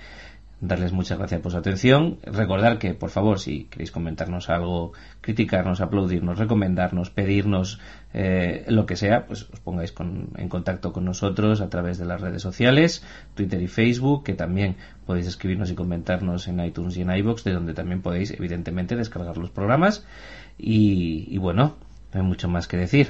darles 0.61 0.93
muchas 0.93 1.17
gracias 1.17 1.41
por 1.41 1.51
su 1.51 1.57
atención. 1.57 2.19
Recordar 2.23 2.77
que, 2.77 2.93
por 2.93 3.09
favor, 3.09 3.39
si 3.39 3.65
queréis 3.65 3.91
comentarnos 3.91 4.49
algo, 4.49 4.93
criticarnos, 5.19 5.81
aplaudirnos, 5.81 6.37
recomendarnos, 6.37 7.09
pedirnos 7.09 7.79
eh, 8.13 8.63
lo 8.67 8.85
que 8.85 8.95
sea, 8.95 9.25
pues 9.25 9.49
os 9.51 9.59
pongáis 9.59 9.93
en 10.37 10.49
contacto 10.49 10.93
con 10.93 11.03
nosotros 11.03 11.61
a 11.61 11.69
través 11.69 11.97
de 11.97 12.05
las 12.05 12.21
redes 12.21 12.43
sociales, 12.43 13.03
Twitter 13.33 13.61
y 13.61 13.67
Facebook, 13.67 14.23
que 14.23 14.33
también 14.33 14.77
podéis 15.05 15.27
escribirnos 15.27 15.71
y 15.71 15.75
comentarnos 15.75 16.47
en 16.47 16.59
iTunes 16.59 16.95
y 16.95 17.01
en 17.01 17.11
iBox, 17.11 17.43
de 17.43 17.53
donde 17.53 17.73
también 17.73 18.01
podéis, 18.01 18.31
evidentemente, 18.31 18.95
descargar 18.95 19.37
los 19.37 19.49
programas. 19.49 20.05
Y, 20.59 21.25
y 21.27 21.37
bueno, 21.39 21.75
no 22.13 22.21
hay 22.21 22.25
mucho 22.25 22.47
más 22.47 22.67
que 22.67 22.77
decir. 22.77 23.09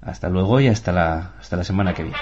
Hasta 0.00 0.28
luego 0.28 0.60
y 0.60 0.68
hasta 0.68 0.92
la, 0.92 1.32
hasta 1.40 1.56
la 1.56 1.64
semana 1.64 1.94
que 1.94 2.04
viene. 2.04 2.18